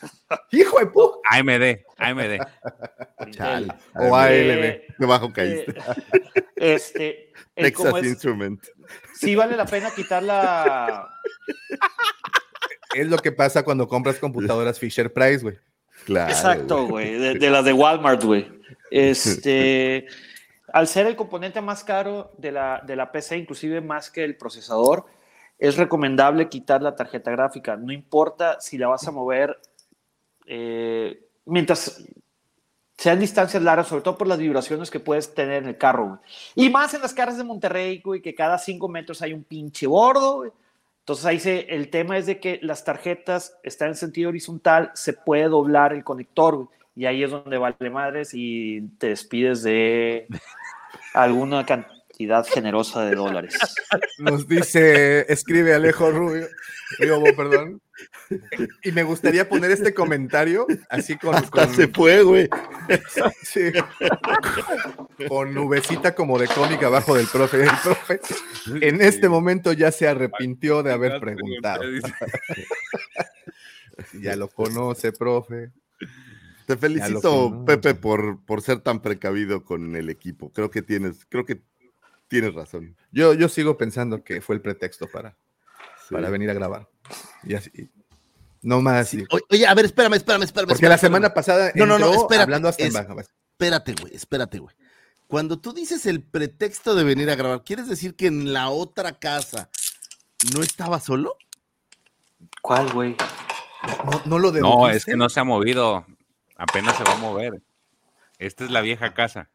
Hijo 0.52 0.78
de 0.78 0.86
puta. 0.86 1.18
AMD, 1.30 1.80
AMD. 1.98 3.32
Chale. 3.32 3.68
O 3.96 4.16
ALB. 4.16 4.80
Qué 4.98 5.06
bajo 5.06 5.32
caíste. 5.32 5.74
Eh, 6.56 6.74
este, 6.74 7.32
Texas 7.54 7.94
es- 7.98 8.04
Instrument. 8.06 8.64
sí 9.14 9.34
vale 9.34 9.56
la 9.56 9.66
pena 9.66 9.90
quitar 9.90 10.22
la. 10.22 11.08
Es 12.94 13.06
lo 13.08 13.18
que 13.18 13.32
pasa 13.32 13.62
cuando 13.62 13.88
compras 13.88 14.18
computadoras 14.18 14.78
Fisher 14.78 15.12
Price, 15.12 15.38
güey. 15.38 15.58
Claro. 16.04 16.30
Exacto, 16.30 16.86
güey. 16.86 17.14
De, 17.18 17.34
de 17.34 17.50
las 17.50 17.64
de 17.64 17.72
Walmart, 17.72 18.22
güey. 18.22 18.48
Este. 18.90 20.06
Al 20.72 20.86
ser 20.86 21.06
el 21.06 21.16
componente 21.16 21.60
más 21.60 21.82
caro 21.82 22.32
de 22.38 22.52
la, 22.52 22.80
de 22.86 22.94
la 22.94 23.10
PC, 23.10 23.36
inclusive 23.36 23.80
más 23.80 24.10
que 24.10 24.22
el 24.22 24.36
procesador, 24.36 25.06
es 25.58 25.76
recomendable 25.76 26.48
quitar 26.48 26.80
la 26.80 26.94
tarjeta 26.94 27.30
gráfica. 27.32 27.76
No 27.76 27.92
importa 27.92 28.60
si 28.60 28.78
la 28.78 28.86
vas 28.86 29.06
a 29.06 29.10
mover 29.10 29.58
eh, 30.46 31.26
mientras 31.44 32.04
sean 32.96 33.18
distancias 33.18 33.62
largas, 33.62 33.88
sobre 33.88 34.02
todo 34.02 34.16
por 34.16 34.26
las 34.26 34.38
vibraciones 34.38 34.90
que 34.90 35.00
puedes 35.00 35.34
tener 35.34 35.62
en 35.62 35.70
el 35.70 35.78
carro. 35.78 36.06
güey. 36.06 36.18
Y 36.54 36.70
más 36.70 36.94
en 36.94 37.02
las 37.02 37.14
caras 37.14 37.36
de 37.36 37.44
Monterrey, 37.44 38.00
güey, 38.04 38.20
que 38.22 38.34
cada 38.34 38.58
cinco 38.58 38.88
metros 38.88 39.22
hay 39.22 39.32
un 39.32 39.42
pinche 39.42 39.86
bordo. 39.86 40.36
güey. 40.36 40.50
Entonces 41.00 41.26
ahí 41.26 41.40
se, 41.40 41.60
el 41.74 41.90
tema 41.90 42.18
es 42.18 42.26
de 42.26 42.38
que 42.38 42.60
las 42.62 42.84
tarjetas 42.84 43.58
están 43.62 43.88
en 43.88 43.94
sentido 43.96 44.28
horizontal, 44.28 44.90
se 44.94 45.12
puede 45.12 45.48
doblar 45.48 45.92
el 45.92 46.04
conector 46.04 46.68
y 46.94 47.06
ahí 47.06 47.24
es 47.24 47.30
donde 47.30 47.58
vale 47.58 47.90
madres 47.90 48.30
y 48.32 48.82
te 48.98 49.08
despides 49.08 49.62
de 49.62 50.26
alguna 51.14 51.64
cantidad 51.66 52.46
generosa 52.46 53.04
de 53.04 53.16
dólares. 53.16 53.58
Nos 54.18 54.46
dice, 54.46 55.32
escribe 55.32 55.74
Alejo 55.74 56.10
Rubio, 56.10 56.46
Rubio, 56.98 57.34
perdón. 57.34 57.80
Y 58.82 58.92
me 58.92 59.02
gustaría 59.02 59.48
poner 59.48 59.70
este 59.70 59.92
comentario 59.92 60.66
así 60.88 61.16
con, 61.18 61.34
Hasta 61.34 61.66
con- 61.66 61.74
se 61.74 61.88
fue, 61.88 62.22
güey. 62.22 62.48
sí, 63.42 63.72
con 65.28 65.52
nubecita 65.54 66.14
como 66.14 66.38
de 66.38 66.46
cómic 66.48 66.82
abajo 66.82 67.14
del 67.14 67.26
profe. 67.26 67.62
El 67.64 67.70
profe 67.82 68.20
en 68.80 69.00
este 69.00 69.28
momento 69.28 69.72
ya 69.72 69.90
se 69.92 70.06
arrepintió 70.08 70.82
de 70.82 70.92
haber 70.92 71.20
preguntado. 71.20 71.82
Ya 74.20 74.36
lo 74.36 74.48
conoce, 74.48 75.12
profe. 75.12 75.70
Te 76.66 76.76
felicito. 76.76 77.64
Pepe, 77.66 77.94
por, 77.94 78.40
por 78.44 78.62
ser 78.62 78.80
tan 78.80 79.02
precavido 79.02 79.64
con 79.64 79.96
el 79.96 80.08
equipo. 80.08 80.50
Creo 80.52 80.70
que 80.70 80.82
tienes, 80.82 81.26
creo 81.28 81.44
que 81.44 81.60
tienes 82.28 82.54
razón. 82.54 82.96
Yo, 83.10 83.34
yo 83.34 83.48
sigo 83.48 83.76
pensando 83.76 84.22
que 84.22 84.40
fue 84.40 84.54
el 84.54 84.62
pretexto 84.62 85.08
para, 85.08 85.36
Sí. 86.10 86.14
para 86.14 86.28
venir 86.30 86.50
a 86.50 86.54
grabar. 86.54 86.88
Y 87.44 87.54
así. 87.54 87.70
No 88.62 88.82
más. 88.82 89.08
Sí. 89.08 89.24
Oye, 89.50 89.66
a 89.66 89.72
ver, 89.74 89.86
espérame, 89.86 90.14
espérame, 90.14 90.42
espérame. 90.42 90.68
Porque 90.68 90.74
espérame, 90.74 90.90
la 90.90 90.94
espérame. 90.96 91.00
semana 91.16 91.34
pasada 91.34 91.72
No, 91.74 91.86
no, 91.86 91.98
no, 91.98 92.12
espérate, 92.12 92.42
hablando 92.42 92.68
hasta 92.68 92.82
en 92.82 92.88
es- 92.88 92.94
baja. 92.94 93.14
Espérate, 93.52 93.94
güey, 94.00 94.14
espérate, 94.14 94.58
güey. 94.58 94.74
Cuando 95.26 95.58
tú 95.60 95.72
dices 95.72 96.04
el 96.06 96.22
pretexto 96.22 96.94
de 96.94 97.04
venir 97.04 97.30
a 97.30 97.36
grabar, 97.36 97.62
¿quieres 97.64 97.88
decir 97.88 98.16
que 98.16 98.26
en 98.26 98.52
la 98.52 98.68
otra 98.68 99.18
casa 99.18 99.70
no 100.54 100.62
estaba 100.62 100.98
solo? 101.00 101.36
¿Cuál, 102.62 102.92
güey? 102.92 103.16
No, 104.04 104.22
no 104.26 104.38
lo 104.38 104.52
No, 104.52 104.88
es 104.88 104.92
dedujiste? 105.04 105.10
que 105.12 105.16
no 105.16 105.28
se 105.28 105.40
ha 105.40 105.44
movido. 105.44 106.06
Apenas 106.56 106.96
se 106.96 107.04
va 107.04 107.12
a 107.12 107.16
mover. 107.16 107.62
Esta 108.38 108.64
es 108.64 108.70
la 108.70 108.80
vieja 108.80 109.14
casa. 109.14 109.48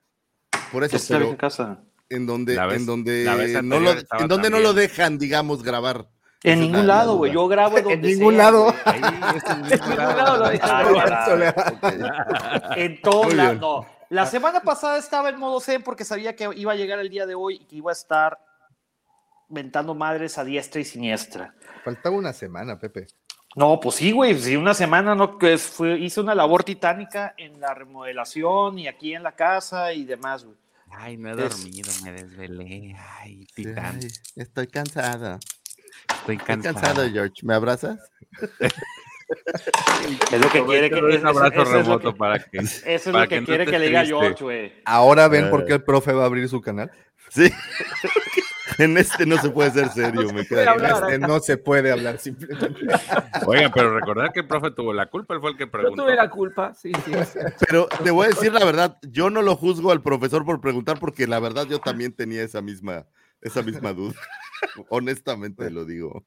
Por 0.71 0.83
eso, 0.83 0.95
Esta 0.95 1.05
es 1.05 1.09
la 1.11 1.17
pero 1.17 1.25
vieja 1.27 1.37
casa. 1.37 1.83
en 2.09 2.25
donde, 2.25 2.55
La 2.55 2.65
vez- 2.67 2.77
en 2.77 2.85
donde 2.85 3.23
la 3.23 3.35
vez 3.35 3.51
no 3.53 3.59
anterior 3.59 3.81
lo, 3.81 3.91
estaba 3.99 4.21
en 4.23 4.27
donde 4.27 4.49
no 4.49 4.59
lo 4.59 4.73
dejan, 4.73 5.17
digamos, 5.17 5.61
grabar. 5.63 6.07
En 6.53 6.59
ningún 6.59 6.87
la- 6.87 6.93
la 6.93 6.99
lado, 6.99 7.17
güey. 7.17 7.31
Yo 7.33 7.47
grabo 7.47 7.77
en 7.77 7.83
En 7.89 8.01
donde 8.01 8.07
ningún 8.15 8.35
sea, 8.35 8.43
lado. 8.43 8.73
Ahí, 8.85 9.01
mismo 9.01 9.55
ningún 9.55 9.97
lado. 9.97 10.37
lado 10.37 10.59
Ah. 10.61 10.85
En 12.75 13.01
todos 13.01 13.25
Muy 13.27 13.35
lados. 13.35 13.51
bien. 13.51 13.61
No. 13.61 13.85
La 14.09 14.25
semana 14.25 14.61
pasada 14.61 14.97
estaba 14.97 15.29
en 15.29 15.39
modo 15.39 15.59
Zen 15.59 15.83
porque 15.83 16.05
sabía 16.05 16.35
que 16.35 16.49
iba 16.55 16.71
a 16.71 16.75
llegar 16.75 16.99
el 16.99 17.09
día 17.09 17.25
de 17.25 17.35
hoy 17.35 17.55
y 17.55 17.65
que 17.65 17.75
iba 17.77 17.91
a 17.91 17.93
estar 17.93 18.39
ventando 19.49 19.95
madres 19.95 20.37
a 20.37 20.43
diestra 20.43 20.81
y 20.81 20.85
siniestra. 20.85 21.53
Faltaba 21.83 22.15
una 22.15 22.33
semana, 22.33 22.79
Pepe. 22.79 23.07
No, 23.55 23.79
pues 23.79 23.95
sí, 23.95 24.11
güey. 24.11 24.37
Sí, 24.39 24.55
una 24.57 24.73
semana 24.73 25.15
no, 25.15 25.37
que 25.37 25.57
fue, 25.57 25.97
hice 25.97 26.19
una 26.21 26.35
labor 26.35 26.63
titánica 26.63 27.33
en 27.37 27.59
la 27.59 27.73
remodelación 27.73 28.77
y 28.79 28.87
aquí 28.87 29.13
en 29.15 29.23
la 29.23 29.33
casa 29.33 29.93
y 29.93 30.03
demás, 30.05 30.43
güey. 30.45 30.57
Ay, 30.91 31.17
no 31.17 31.29
he 31.29 31.45
Es- 31.45 31.49
dormido, 31.63 31.91
me 32.03 32.11
desvelé. 32.11 32.95
Ay, 33.19 33.47
titán. 33.55 33.99
Ay, 34.01 34.07
estoy 34.35 34.67
cansada. 34.67 35.39
Estoy 36.09 36.35
Estoy 36.35 36.37
cansado. 36.37 36.75
cansado, 36.75 37.09
George. 37.11 37.33
¿Me 37.43 37.53
abrazas? 37.53 37.99
Es 40.31 40.39
lo 40.39 40.49
que 40.51 40.63
quiere 40.65 40.89
que. 40.89 40.99
un 40.99 41.09
es- 41.11 41.17
es- 41.17 41.25
abrazo 41.25 41.47
eso 41.53 41.61
es 41.63 41.69
lo 41.69 41.77
remoto 41.77 42.13
que- 42.13 42.17
para 42.19 42.39
que. 42.39 42.57
Eso 42.59 42.81
es 42.85 43.07
lo 43.07 43.27
que 43.27 43.41
no 43.41 43.47
quiere 43.47 43.65
que 43.65 43.79
le 43.79 43.87
diga 43.87 44.01
triste. 44.01 44.19
George, 44.19 44.43
güey. 44.43 44.73
Ahora 44.85 45.27
ven 45.27 45.45
Eh. 45.45 45.49
por 45.49 45.65
qué 45.65 45.73
el 45.73 45.83
profe 45.83 46.13
va 46.13 46.23
a 46.23 46.25
abrir 46.27 46.47
su 46.47 46.61
canal. 46.61 46.91
Sí. 47.29 47.51
en 48.77 48.97
este 48.97 49.25
no 49.25 49.37
se 49.41 49.49
puede 49.49 49.71
ser 49.71 49.89
serio, 49.89 50.31
me 50.31 50.45
queda. 50.45 50.75
Este 50.75 51.17
no 51.17 51.39
se 51.39 51.57
puede 51.57 51.91
hablar 51.91 52.19
simplemente. 52.19 52.81
Oiga, 53.47 53.71
pero 53.73 53.97
recordar 53.97 54.31
que 54.31 54.41
el 54.41 54.47
profe 54.47 54.69
tuvo 54.71 54.93
la 54.93 55.07
culpa, 55.07 55.33
él 55.33 55.39
fue 55.41 55.51
el 55.51 55.57
que 55.57 55.65
Yo 55.65 55.71
preguntó. 55.71 56.03
tuve 56.03 56.15
la 56.15 56.29
culpa, 56.29 56.73
sí, 56.75 56.91
sí. 57.05 57.11
Pero 57.67 57.87
te 58.03 58.11
voy 58.11 58.25
a 58.25 58.29
decir 58.29 58.53
la 58.53 58.63
verdad, 58.63 58.97
yo 59.01 59.31
no 59.31 59.41
lo 59.41 59.55
juzgo 59.55 59.91
al 59.91 60.03
profesor 60.03 60.45
por 60.45 60.61
preguntar, 60.61 60.99
porque 60.99 61.25
la 61.25 61.39
verdad 61.39 61.65
yo 61.67 61.79
también 61.79 62.13
tenía 62.13 62.43
esa 62.43 62.61
misma, 62.61 63.05
esa 63.41 63.61
misma 63.61 63.93
duda. 63.93 64.15
Honestamente 64.89 65.69
lo 65.69 65.85
digo. 65.85 66.25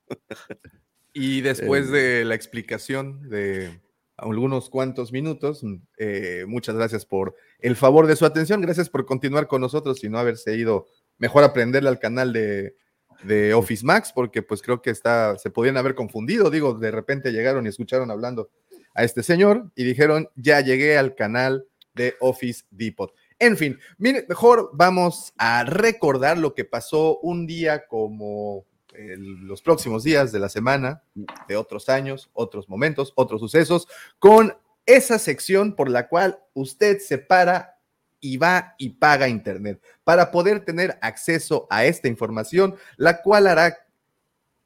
Y 1.12 1.40
después 1.40 1.90
de 1.90 2.24
la 2.24 2.34
explicación 2.34 3.28
de 3.28 3.80
algunos 4.16 4.68
cuantos 4.70 5.12
minutos, 5.12 5.62
eh, 5.96 6.44
muchas 6.46 6.76
gracias 6.76 7.06
por 7.06 7.34
el 7.60 7.76
favor 7.76 8.06
de 8.06 8.16
su 8.16 8.24
atención. 8.24 8.60
Gracias 8.60 8.88
por 8.90 9.06
continuar 9.06 9.46
con 9.46 9.60
nosotros 9.60 10.02
y 10.04 10.08
no 10.08 10.18
haberse 10.18 10.56
ido. 10.56 10.86
Mejor 11.18 11.44
aprenderle 11.44 11.88
al 11.88 11.98
canal 11.98 12.32
de, 12.32 12.76
de 13.22 13.54
Office 13.54 13.84
Max, 13.84 14.12
porque 14.14 14.42
pues 14.42 14.62
creo 14.62 14.82
que 14.82 14.90
está, 14.90 15.36
se 15.38 15.50
podían 15.50 15.76
haber 15.76 15.94
confundido. 15.94 16.50
Digo, 16.50 16.74
de 16.74 16.90
repente 16.90 17.32
llegaron 17.32 17.66
y 17.66 17.68
escucharon 17.68 18.10
hablando 18.10 18.50
a 18.94 19.04
este 19.04 19.22
señor 19.22 19.70
y 19.74 19.84
dijeron, 19.84 20.28
ya 20.36 20.60
llegué 20.60 20.98
al 20.98 21.14
canal 21.14 21.66
de 21.94 22.14
Office 22.20 22.64
Depot. 22.70 23.12
En 23.38 23.56
fin, 23.56 23.78
mejor 23.98 24.70
vamos 24.72 25.32
a 25.38 25.64
recordar 25.64 26.38
lo 26.38 26.54
que 26.54 26.64
pasó 26.64 27.18
un 27.20 27.46
día 27.46 27.86
como 27.86 28.64
el- 28.94 29.46
los 29.46 29.62
próximos 29.62 30.02
días 30.02 30.32
de 30.32 30.40
la 30.40 30.48
semana, 30.48 31.02
de 31.46 31.56
otros 31.56 31.88
años, 31.88 32.30
otros 32.32 32.68
momentos, 32.68 33.12
otros 33.14 33.40
sucesos, 33.40 33.86
con 34.18 34.56
esa 34.86 35.18
sección 35.20 35.76
por 35.76 35.88
la 35.88 36.08
cual 36.08 36.40
usted 36.54 36.98
se 36.98 37.18
para 37.18 37.78
y 38.20 38.38
va 38.38 38.74
y 38.78 38.88
paga 38.90 39.28
internet 39.28 39.80
para 40.02 40.32
poder 40.32 40.64
tener 40.64 40.98
acceso 41.00 41.68
a 41.70 41.84
esta 41.84 42.08
información, 42.08 42.74
la 42.96 43.22
cual 43.22 43.46
hará 43.46 43.76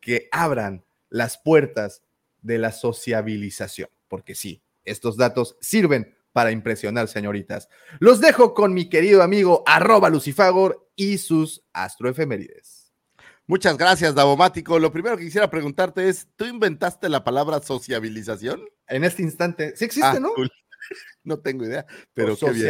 que 0.01 0.29
abran 0.33 0.83
las 1.11 1.37
puertas 1.37 2.03
de 2.41 2.57
la 2.57 2.73
sociabilización, 2.73 3.91
porque 4.09 4.35
sí, 4.35 4.63
estos 4.85 5.19
datos 5.19 5.57
sirven 5.61 6.17
para 6.33 6.51
impresionar, 6.51 7.09
señoritas. 7.09 7.69
Los 7.99 8.21
dejo 8.21 8.55
con 8.55 8.75
mi 8.75 8.89
querido 8.89 9.23
amigo 9.23 9.63
arroba 9.67 10.09
Lucifagor 10.11 10.89
y 10.97 11.19
sus 11.19 11.65
astroefemérides. 11.73 12.93
Muchas 13.47 13.77
gracias, 13.77 14.15
Davomático. 14.15 14.79
Lo 14.79 14.93
primero 14.93 15.17
que 15.17 15.25
quisiera 15.25 15.51
preguntarte 15.51 16.09
es, 16.09 16.29
¿tú 16.37 16.45
inventaste 16.47 17.09
la 17.09 17.25
palabra 17.25 17.61
sociabilización? 17.61 18.63
En 18.89 19.05
este 19.05 19.23
instante, 19.23 19.75
sí 19.77 19.85
existe, 19.85 20.09
Ah, 20.09 20.21
¿no? 20.21 20.33
cool. 20.35 20.51
No 21.25 21.39
tengo 21.39 21.65
idea, 21.65 21.87
pero 22.13 22.33
O 22.33 22.37
qué 22.37 22.47
bien. 22.55 22.67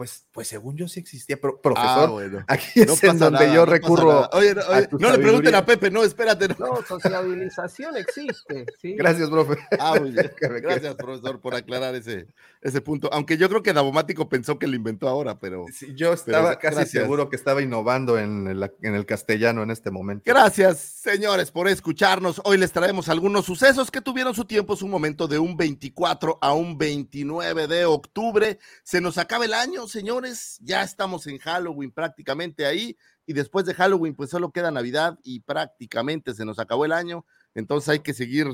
Pues, 0.00 0.24
pues 0.32 0.48
según 0.48 0.78
yo 0.78 0.88
sí 0.88 0.98
existía, 0.98 1.38
pero 1.38 1.56
Ah, 1.58 1.60
profesor, 1.62 2.10
bueno. 2.10 2.42
aquí 2.48 2.80
es 2.80 2.86
No 2.86 2.94
en 2.94 2.98
pasa 3.00 3.24
donde 3.26 3.40
nada, 3.40 3.54
yo 3.54 3.66
no 3.66 3.66
recurro. 3.66 4.30
Oye, 4.32 4.54
no, 4.54 4.62
oye, 4.66 4.88
no 4.92 5.10
le 5.12 5.18
pregunten 5.18 5.54
a 5.54 5.66
Pepe, 5.66 5.90
no, 5.90 6.02
espérate. 6.02 6.48
No. 6.48 6.54
No, 6.68 6.76
sociabilización 6.88 7.98
existe, 7.98 8.64
¿sí? 8.80 8.94
Gracias, 8.94 9.28
profe. 9.28 9.58
Ah, 9.78 9.96
muy 10.00 10.12
bien. 10.12 10.32
Gracias, 10.40 10.94
profesor, 10.94 11.38
por 11.42 11.54
aclarar 11.54 11.94
ese, 11.96 12.28
ese 12.62 12.80
punto. 12.80 13.10
Aunque 13.12 13.36
yo 13.36 13.50
creo 13.50 13.62
que 13.62 13.74
Davomático 13.74 14.26
pensó 14.30 14.58
que 14.58 14.66
lo 14.68 14.74
inventó 14.74 15.06
ahora, 15.06 15.38
pero 15.38 15.66
Sí, 15.70 15.92
yo 15.94 16.14
estaba 16.14 16.48
Pero 16.48 16.60
casi 16.60 16.74
gracias. 16.76 17.02
seguro 17.02 17.28
que 17.28 17.36
estaba 17.36 17.60
innovando 17.60 18.18
en 18.18 18.46
el, 18.46 18.72
en 18.80 18.94
el 18.94 19.04
castellano 19.04 19.62
en 19.62 19.70
este 19.70 19.90
momento. 19.90 20.22
Gracias, 20.24 20.78
señores, 20.78 21.50
por 21.50 21.68
escucharnos. 21.68 22.40
Hoy 22.46 22.56
les 22.56 22.72
traemos 22.72 23.10
algunos 23.10 23.44
sucesos 23.44 23.90
que 23.90 24.00
tuvieron 24.00 24.34
su 24.34 24.46
tiempo, 24.46 24.76
su 24.76 24.88
momento 24.88 25.28
de 25.28 25.38
un 25.38 25.58
24 25.58 26.38
a 26.40 26.54
un 26.54 26.78
29 26.78 27.66
de 27.66 27.84
octubre. 27.84 28.58
Se 28.82 29.02
nos 29.02 29.18
acaba 29.18 29.44
el 29.44 29.52
año, 29.52 29.86
señores. 29.90 30.58
Ya 30.60 30.82
estamos 30.82 31.26
en 31.26 31.38
Halloween 31.38 31.90
prácticamente 31.90 32.66
ahí. 32.66 32.96
Y 33.26 33.32
después 33.32 33.66
de 33.66 33.74
Halloween, 33.74 34.14
pues 34.14 34.30
solo 34.30 34.50
queda 34.50 34.70
Navidad 34.70 35.18
y 35.22 35.40
prácticamente 35.40 36.34
se 36.34 36.44
nos 36.44 36.58
acabó 36.58 36.84
el 36.84 36.92
año. 36.92 37.24
Entonces 37.54 37.88
hay 37.88 38.00
que 38.00 38.14
seguir 38.14 38.46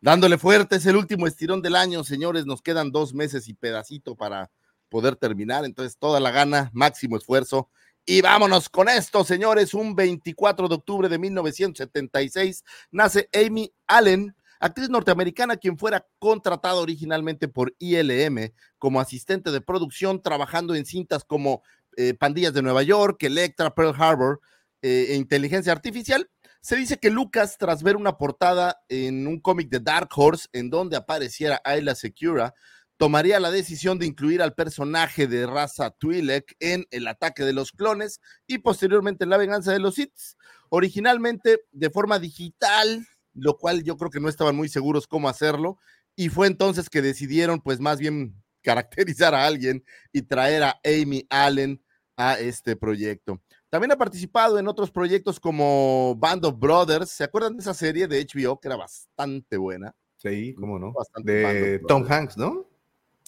dándole 0.00 0.38
fuerte. 0.38 0.76
Es 0.76 0.86
el 0.86 0.96
último 0.96 1.26
estirón 1.26 1.62
del 1.62 1.76
año, 1.76 2.04
señores. 2.04 2.46
Nos 2.46 2.62
quedan 2.62 2.90
dos 2.90 3.14
meses 3.14 3.48
y 3.48 3.54
pedacito 3.54 4.16
para 4.16 4.50
poder 4.88 5.16
terminar. 5.16 5.64
Entonces, 5.64 5.98
toda 5.98 6.20
la 6.20 6.30
gana, 6.30 6.70
máximo 6.72 7.16
esfuerzo. 7.16 7.68
Y 8.04 8.20
vámonos 8.20 8.68
con 8.68 8.88
esto, 8.88 9.24
señores. 9.24 9.74
Un 9.74 9.96
24 9.96 10.68
de 10.68 10.74
octubre 10.76 11.08
de 11.08 11.18
1976 11.18 12.64
nace 12.92 13.28
Amy 13.34 13.72
Allen, 13.86 14.34
actriz 14.60 14.88
norteamericana 14.88 15.56
quien 15.56 15.78
fuera 15.78 16.06
contratada 16.18 16.76
originalmente 16.76 17.48
por 17.48 17.74
ILM 17.78 18.52
como 18.78 19.00
asistente 19.00 19.50
de 19.50 19.60
producción, 19.60 20.22
trabajando 20.22 20.74
en 20.74 20.86
cintas 20.86 21.24
como 21.24 21.62
eh, 21.96 22.14
Pandillas 22.14 22.54
de 22.54 22.62
Nueva 22.62 22.82
York, 22.82 23.22
Electra, 23.22 23.74
Pearl 23.74 23.94
Harbor 23.96 24.40
eh, 24.82 25.06
e 25.10 25.14
Inteligencia 25.16 25.72
Artificial. 25.72 26.30
Se 26.60 26.76
dice 26.76 26.98
que 26.98 27.10
Lucas, 27.10 27.56
tras 27.58 27.82
ver 27.82 27.96
una 27.96 28.18
portada 28.18 28.76
en 28.88 29.26
un 29.26 29.40
cómic 29.40 29.68
de 29.68 29.80
Dark 29.80 30.08
Horse 30.14 30.48
en 30.52 30.68
donde 30.68 30.96
apareciera 30.96 31.60
Ayla 31.64 31.94
Secura, 31.94 32.54
tomaría 32.96 33.40
la 33.40 33.50
decisión 33.50 33.98
de 33.98 34.06
incluir 34.06 34.42
al 34.42 34.54
personaje 34.54 35.26
de 35.26 35.46
raza 35.46 35.90
Twi'lek 35.90 36.56
en 36.60 36.86
El 36.90 37.06
ataque 37.08 37.44
de 37.44 37.52
los 37.52 37.72
clones 37.72 38.20
y 38.46 38.58
posteriormente 38.58 39.24
en 39.24 39.30
La 39.30 39.36
venganza 39.36 39.72
de 39.72 39.78
los 39.78 39.96
Sith, 39.96 40.12
originalmente 40.68 41.60
de 41.72 41.90
forma 41.90 42.18
digital, 42.18 43.06
lo 43.36 43.56
cual 43.56 43.82
yo 43.82 43.96
creo 43.96 44.10
que 44.10 44.20
no 44.20 44.28
estaban 44.28 44.56
muy 44.56 44.68
seguros 44.68 45.06
cómo 45.06 45.28
hacerlo 45.28 45.78
y 46.14 46.28
fue 46.30 46.46
entonces 46.46 46.88
que 46.88 47.02
decidieron 47.02 47.60
pues 47.60 47.80
más 47.80 47.98
bien 47.98 48.34
caracterizar 48.62 49.34
a 49.34 49.46
alguien 49.46 49.84
y 50.12 50.22
traer 50.22 50.64
a 50.64 50.80
Amy 50.84 51.26
Allen 51.30 51.80
a 52.16 52.38
este 52.38 52.74
proyecto. 52.76 53.40
También 53.68 53.92
ha 53.92 53.96
participado 53.96 54.58
en 54.58 54.68
otros 54.68 54.90
proyectos 54.90 55.38
como 55.38 56.16
Band 56.16 56.44
of 56.46 56.58
Brothers. 56.58 57.10
¿Se 57.10 57.24
acuerdan 57.24 57.56
de 57.56 57.60
esa 57.60 57.74
serie 57.74 58.08
de 58.08 58.24
HBO 58.24 58.58
que 58.58 58.68
era 58.68 58.76
bastante 58.76 59.56
buena? 59.56 59.94
Sí, 60.16 60.54
cómo 60.54 60.78
no. 60.78 60.92
Bastante 60.92 61.32
De 61.32 61.78
Tom. 61.80 62.04
Hanks, 62.08 62.36
¿no? 62.36 62.66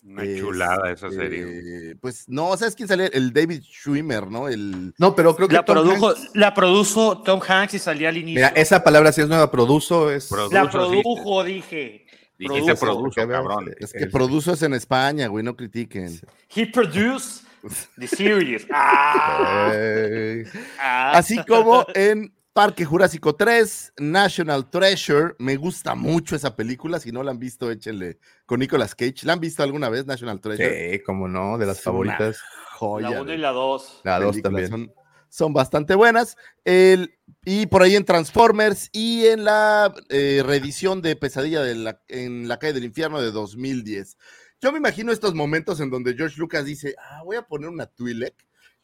Una 0.08 0.24
chulada 0.38 0.90
esa 0.90 1.10
serie. 1.10 1.58
Este, 1.58 1.96
Pues 2.00 2.28
no, 2.28 2.56
¿sabes 2.56 2.74
quién 2.74 2.88
sale? 2.88 3.10
El 3.12 3.32
David 3.32 3.62
Schwimmer, 3.62 4.26
¿no? 4.30 4.48
El... 4.48 4.94
No, 4.98 5.14
pero 5.14 5.36
creo 5.36 5.48
que 5.48 5.54
La, 5.54 5.64
Tom 5.64 5.74
produjo, 5.74 6.14
Hanks- 6.14 6.30
la 6.34 6.54
produjo 6.54 7.22
Tom 7.22 7.40
Hanks 7.46 7.74
y 7.74 7.78
salía 7.78 8.08
al 8.08 8.16
inicio. 8.16 8.36
Mira, 8.36 8.48
esa 8.48 8.82
palabra 8.82 9.12
sí 9.12 9.20
es 9.20 9.28
nueva, 9.28 9.50
produzo, 9.50 10.10
es... 10.10 10.30
la 10.50 10.68
produjo, 10.70 11.44
dije. 11.44 12.06
Dijiste 12.38 12.76
Produjo. 12.76 13.10
cabrón. 13.10 13.74
Es 13.80 13.92
que 13.92 14.06
produzo 14.06 14.52
es 14.52 14.62
en 14.62 14.72
España, 14.74 15.26
güey, 15.26 15.44
no 15.44 15.56
critiquen. 15.56 16.20
He 16.54 16.66
produced 16.66 17.42
the 17.98 18.06
series. 18.06 18.64
Ah. 18.70 19.72
Ah. 20.78 21.12
Así 21.18 21.36
como 21.44 21.84
en 21.94 22.32
Parque 22.58 22.84
Jurásico 22.84 23.36
3, 23.36 23.92
National 23.98 24.68
Treasure. 24.68 25.36
Me 25.38 25.54
gusta 25.54 25.94
mucho 25.94 26.34
esa 26.34 26.56
película. 26.56 26.98
Si 26.98 27.12
no 27.12 27.22
la 27.22 27.30
han 27.30 27.38
visto, 27.38 27.70
échenle 27.70 28.18
con 28.46 28.58
Nicolas 28.58 28.96
Cage. 28.96 29.24
¿La 29.26 29.34
han 29.34 29.38
visto 29.38 29.62
alguna 29.62 29.88
vez, 29.88 30.06
National 30.06 30.40
Treasure? 30.40 30.90
sí, 30.94 31.00
cómo 31.04 31.28
no, 31.28 31.56
de 31.56 31.66
las 31.66 31.78
Es 31.78 31.84
favoritas. 31.84 32.40
Joya. 32.76 33.10
La 33.10 33.20
1 33.20 33.30
de 33.30 33.34
y 33.36 33.38
la 33.38 33.50
2. 33.52 34.00
La 34.02 34.18
dos 34.18 34.30
películas. 34.32 34.42
también. 34.42 34.70
Son, 34.70 34.92
son 35.28 35.52
bastante 35.52 35.94
buenas. 35.94 36.36
El, 36.64 37.14
y 37.44 37.66
por 37.66 37.82
ahí 37.82 37.94
en 37.94 38.04
Transformers 38.04 38.90
y 38.92 39.26
en 39.26 39.44
la 39.44 39.94
eh, 40.08 40.42
reedición 40.44 41.00
de 41.00 41.14
Pesadilla 41.14 41.62
de 41.62 41.76
la- 41.76 42.02
en 42.08 42.48
la 42.48 42.58
calle 42.58 42.72
del 42.72 42.86
infierno 42.86 43.20
de 43.22 43.30
2010. 43.30 44.16
Yo 44.60 44.72
me 44.72 44.78
imagino 44.78 45.12
estos 45.12 45.32
momentos 45.32 45.78
en 45.78 45.90
donde 45.90 46.16
George 46.16 46.40
Lucas 46.40 46.64
dice, 46.64 46.96
ah, 46.98 47.22
voy 47.24 47.36
a 47.36 47.42
poner 47.42 47.68
una 47.70 47.86
Twi'lek 47.86 48.34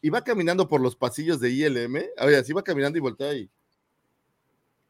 y 0.00 0.10
va 0.10 0.22
caminando 0.22 0.68
por 0.68 0.80
los 0.80 0.94
pasillos 0.94 1.40
de 1.40 1.50
ILM. 1.50 1.96
A 2.18 2.26
ver, 2.26 2.36
así 2.36 2.52
va 2.52 2.62
caminando 2.62 2.98
y 2.98 3.00
voltea 3.00 3.34
y... 3.34 3.50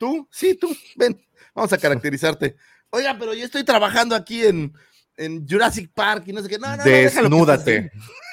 ¿Tú? 0.04 0.28
Sí, 0.30 0.54
tú. 0.54 0.68
Ven, 0.96 1.18
vamos 1.54 1.72
a 1.72 1.78
caracterizarte. 1.78 2.56
Oiga, 2.90 3.16
pero 3.18 3.32
yo 3.32 3.42
estoy 3.42 3.64
trabajando 3.64 4.14
aquí 4.14 4.44
en, 4.44 4.74
en 5.16 5.48
Jurassic 5.48 5.90
Park 5.94 6.24
y 6.26 6.32
no 6.34 6.42
sé 6.42 6.48
qué. 6.50 6.58
No, 6.58 6.76
Desnúdate. 6.76 7.90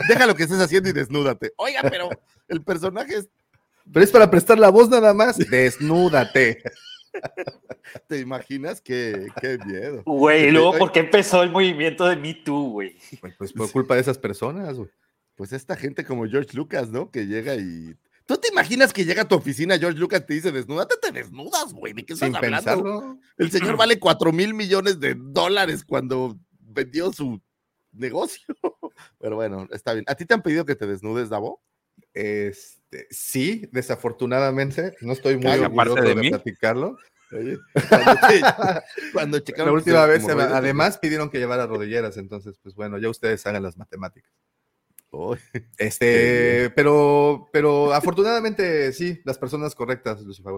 Deja 0.09 0.27
lo 0.27 0.35
que 0.35 0.43
estés 0.43 0.59
haciendo 0.59 0.89
y 0.89 0.91
desnúdate. 0.91 1.53
Oiga, 1.55 1.79
pero 1.89 2.09
el 2.49 2.61
personaje 2.61 3.19
es. 3.19 3.29
Pero 3.89 4.03
es 4.03 4.11
para 4.11 4.29
prestar 4.29 4.59
la 4.59 4.67
voz 4.67 4.89
nada 4.89 5.13
más. 5.13 5.37
Desnúdate. 5.37 6.61
¿Te 8.07 8.19
imaginas? 8.19 8.81
Qué, 8.81 9.27
qué 9.39 9.57
miedo. 9.65 10.03
Güey, 10.05 10.49
y 10.49 10.51
luego, 10.51 10.77
¿por 10.77 10.91
qué 10.91 10.99
empezó 10.99 11.43
el 11.43 11.51
movimiento 11.51 12.05
de 12.05 12.17
Me 12.17 12.33
Too, 12.33 12.69
güey? 12.71 12.97
Pues, 13.21 13.33
pues 13.37 13.53
por 13.53 13.71
culpa 13.71 13.95
de 13.95 14.01
esas 14.01 14.17
personas, 14.17 14.75
güey. 14.75 14.89
Pues 15.35 15.53
esta 15.53 15.77
gente 15.77 16.03
como 16.03 16.27
George 16.27 16.49
Lucas, 16.51 16.89
¿no? 16.89 17.11
Que 17.11 17.27
llega 17.27 17.55
y. 17.55 17.95
¿Tú 18.25 18.37
te 18.37 18.49
imaginas 18.49 18.93
que 18.93 19.03
llega 19.05 19.23
a 19.23 19.27
tu 19.27 19.35
oficina 19.35 19.77
George 19.77 19.97
Lucas 19.99 20.21
y 20.21 20.25
te 20.25 20.33
dice 20.35 20.51
desnúdate? 20.51 20.95
Te 21.01 21.11
desnudas, 21.11 21.73
güey. 21.73 21.93
¿De 21.93 22.05
qué 22.05 22.13
estás 22.13 22.27
Sin 22.27 22.35
hablando? 22.35 22.57
pensarlo. 22.57 23.19
El 23.37 23.51
señor 23.51 23.75
vale 23.77 23.99
4 23.99 24.31
mil 24.31 24.53
millones 24.53 24.99
de 24.99 25.15
dólares 25.17 25.83
cuando 25.85 26.37
vendió 26.59 27.11
su 27.11 27.41
negocio. 27.91 28.45
Pero 29.19 29.35
bueno, 29.35 29.67
está 29.71 29.93
bien. 29.93 30.05
¿A 30.07 30.15
ti 30.15 30.25
te 30.25 30.33
han 30.33 30.41
pedido 30.41 30.65
que 30.65 30.75
te 30.75 30.87
desnudes, 30.87 31.29
Davo? 31.29 31.61
Este, 32.13 33.07
sí, 33.09 33.67
desafortunadamente, 33.71 34.95
no 35.01 35.13
estoy 35.13 35.37
muy 35.37 35.51
orgulloso 35.51 35.95
de 36.01 36.09
de, 36.09 36.15
mí. 36.15 36.29
platicarlo. 36.29 36.97
Oye, 37.31 37.57
cuando, 37.89 38.15
te- 38.27 38.41
cuando 39.13 39.39
checaron 39.39 39.67
La 39.67 39.73
última 39.73 40.05
vez, 40.05 40.27
además, 40.27 40.97
pidieron 40.97 41.29
que 41.29 41.39
llevara 41.39 41.65
rodilleras, 41.67 42.17
entonces, 42.17 42.57
pues 42.61 42.75
bueno, 42.75 42.97
ya 42.97 43.09
ustedes 43.09 43.45
hagan 43.47 43.63
las 43.63 43.77
matemáticas. 43.77 44.31
Este, 45.77 46.69
pero, 46.75 47.49
pero 47.51 47.93
afortunadamente 47.93 48.91
sí, 48.93 49.19
las 49.25 49.37
personas 49.37 49.75
correctas, 49.75 50.21
Lucifer. 50.21 50.53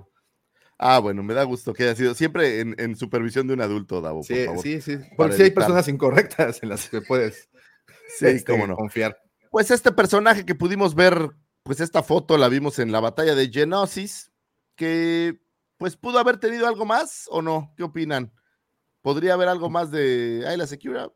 Ah, 0.78 1.00
bueno, 1.00 1.24
me 1.24 1.34
da 1.34 1.44
gusto 1.44 1.74
que 1.74 1.84
haya 1.84 1.96
sido 1.96 2.14
siempre 2.14 2.60
en, 2.60 2.76
en 2.78 2.96
supervisión 2.96 3.48
de 3.48 3.54
un 3.54 3.62
adulto, 3.62 4.02
Davo, 4.02 4.20
por 4.20 4.26
Sí, 4.26 4.46
favor. 4.46 4.62
sí, 4.62 4.82
sí. 4.82 4.98
Porque 5.16 5.36
sí 5.36 5.44
hay 5.44 5.52
personas 5.52 5.88
incorrectas 5.88 6.62
en 6.64 6.70
las 6.70 6.90
que 6.90 7.02
puedes 7.02 7.50
Sí, 8.18 8.26
este, 8.28 8.52
cómo 8.52 8.68
no. 8.68 8.76
confiar. 8.76 9.18
Pues 9.50 9.72
este 9.72 9.92
personaje 9.92 10.46
que 10.46 10.56
pudimos 10.56 10.94
ver, 10.96 11.30
pues 11.64 11.80
esta 11.80 12.04
foto 12.04 12.38
la 12.38 12.50
vimos 12.50 12.80
en 12.80 12.92
la 12.92 13.00
batalla 13.00 13.36
de 13.36 13.50
Genosis, 13.50 14.32
que 14.76 15.40
pues 15.78 15.96
pudo 15.96 16.20
haber 16.20 16.38
tenido 16.38 16.68
algo 16.68 16.86
más 16.86 17.26
o 17.30 17.42
no, 17.42 17.74
¿qué 17.78 17.84
opinan? 17.84 18.32
¿Podría 19.02 19.34
haber 19.34 19.48
algo 19.50 19.70
más 19.70 19.92
de 19.92 20.44
Ayla 20.48 20.66
Secura? 20.68 21.10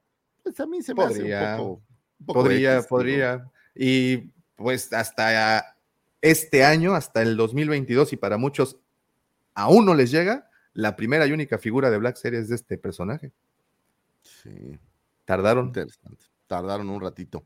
Pues 0.43 0.59
a 0.59 0.65
mí 0.67 0.81
se 0.81 0.93
me 0.93 1.03
Podría. 1.07 1.53
hace 1.55 1.61
un 1.61 1.67
poco... 1.67 1.86
Podría, 2.25 2.81
podría. 2.83 3.49
Y 3.75 4.31
pues 4.55 4.91
hasta 4.93 5.75
este 6.21 6.63
año, 6.63 6.93
hasta 6.95 7.21
el 7.21 7.37
2022, 7.37 8.13
y 8.13 8.17
para 8.17 8.37
muchos 8.37 8.77
aún 9.53 9.85
no 9.85 9.93
les 9.93 10.11
llega, 10.11 10.49
la 10.73 10.95
primera 10.95 11.25
y 11.25 11.31
única 11.31 11.57
figura 11.57 11.89
de 11.89 11.97
Black 11.97 12.15
Series 12.15 12.49
de 12.49 12.55
este 12.55 12.77
personaje. 12.77 13.31
Sí, 14.21 14.77
Tardaron. 15.25 15.67
interesante. 15.67 16.25
Tardaron 16.47 16.89
un 16.89 17.01
ratito. 17.01 17.43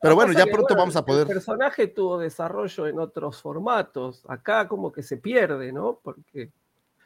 Pero 0.00 0.16
bueno, 0.16 0.32
ya 0.32 0.44
pronto 0.46 0.62
bueno, 0.74 0.76
vamos 0.82 0.96
a 0.96 1.04
poder... 1.04 1.22
El 1.28 1.34
personaje 1.34 1.86
tuvo 1.86 2.18
desarrollo 2.18 2.88
en 2.88 2.98
otros 2.98 3.40
formatos. 3.40 4.24
Acá 4.28 4.66
como 4.66 4.90
que 4.90 5.02
se 5.02 5.16
pierde, 5.16 5.72
¿no? 5.72 6.00
Porque 6.02 6.50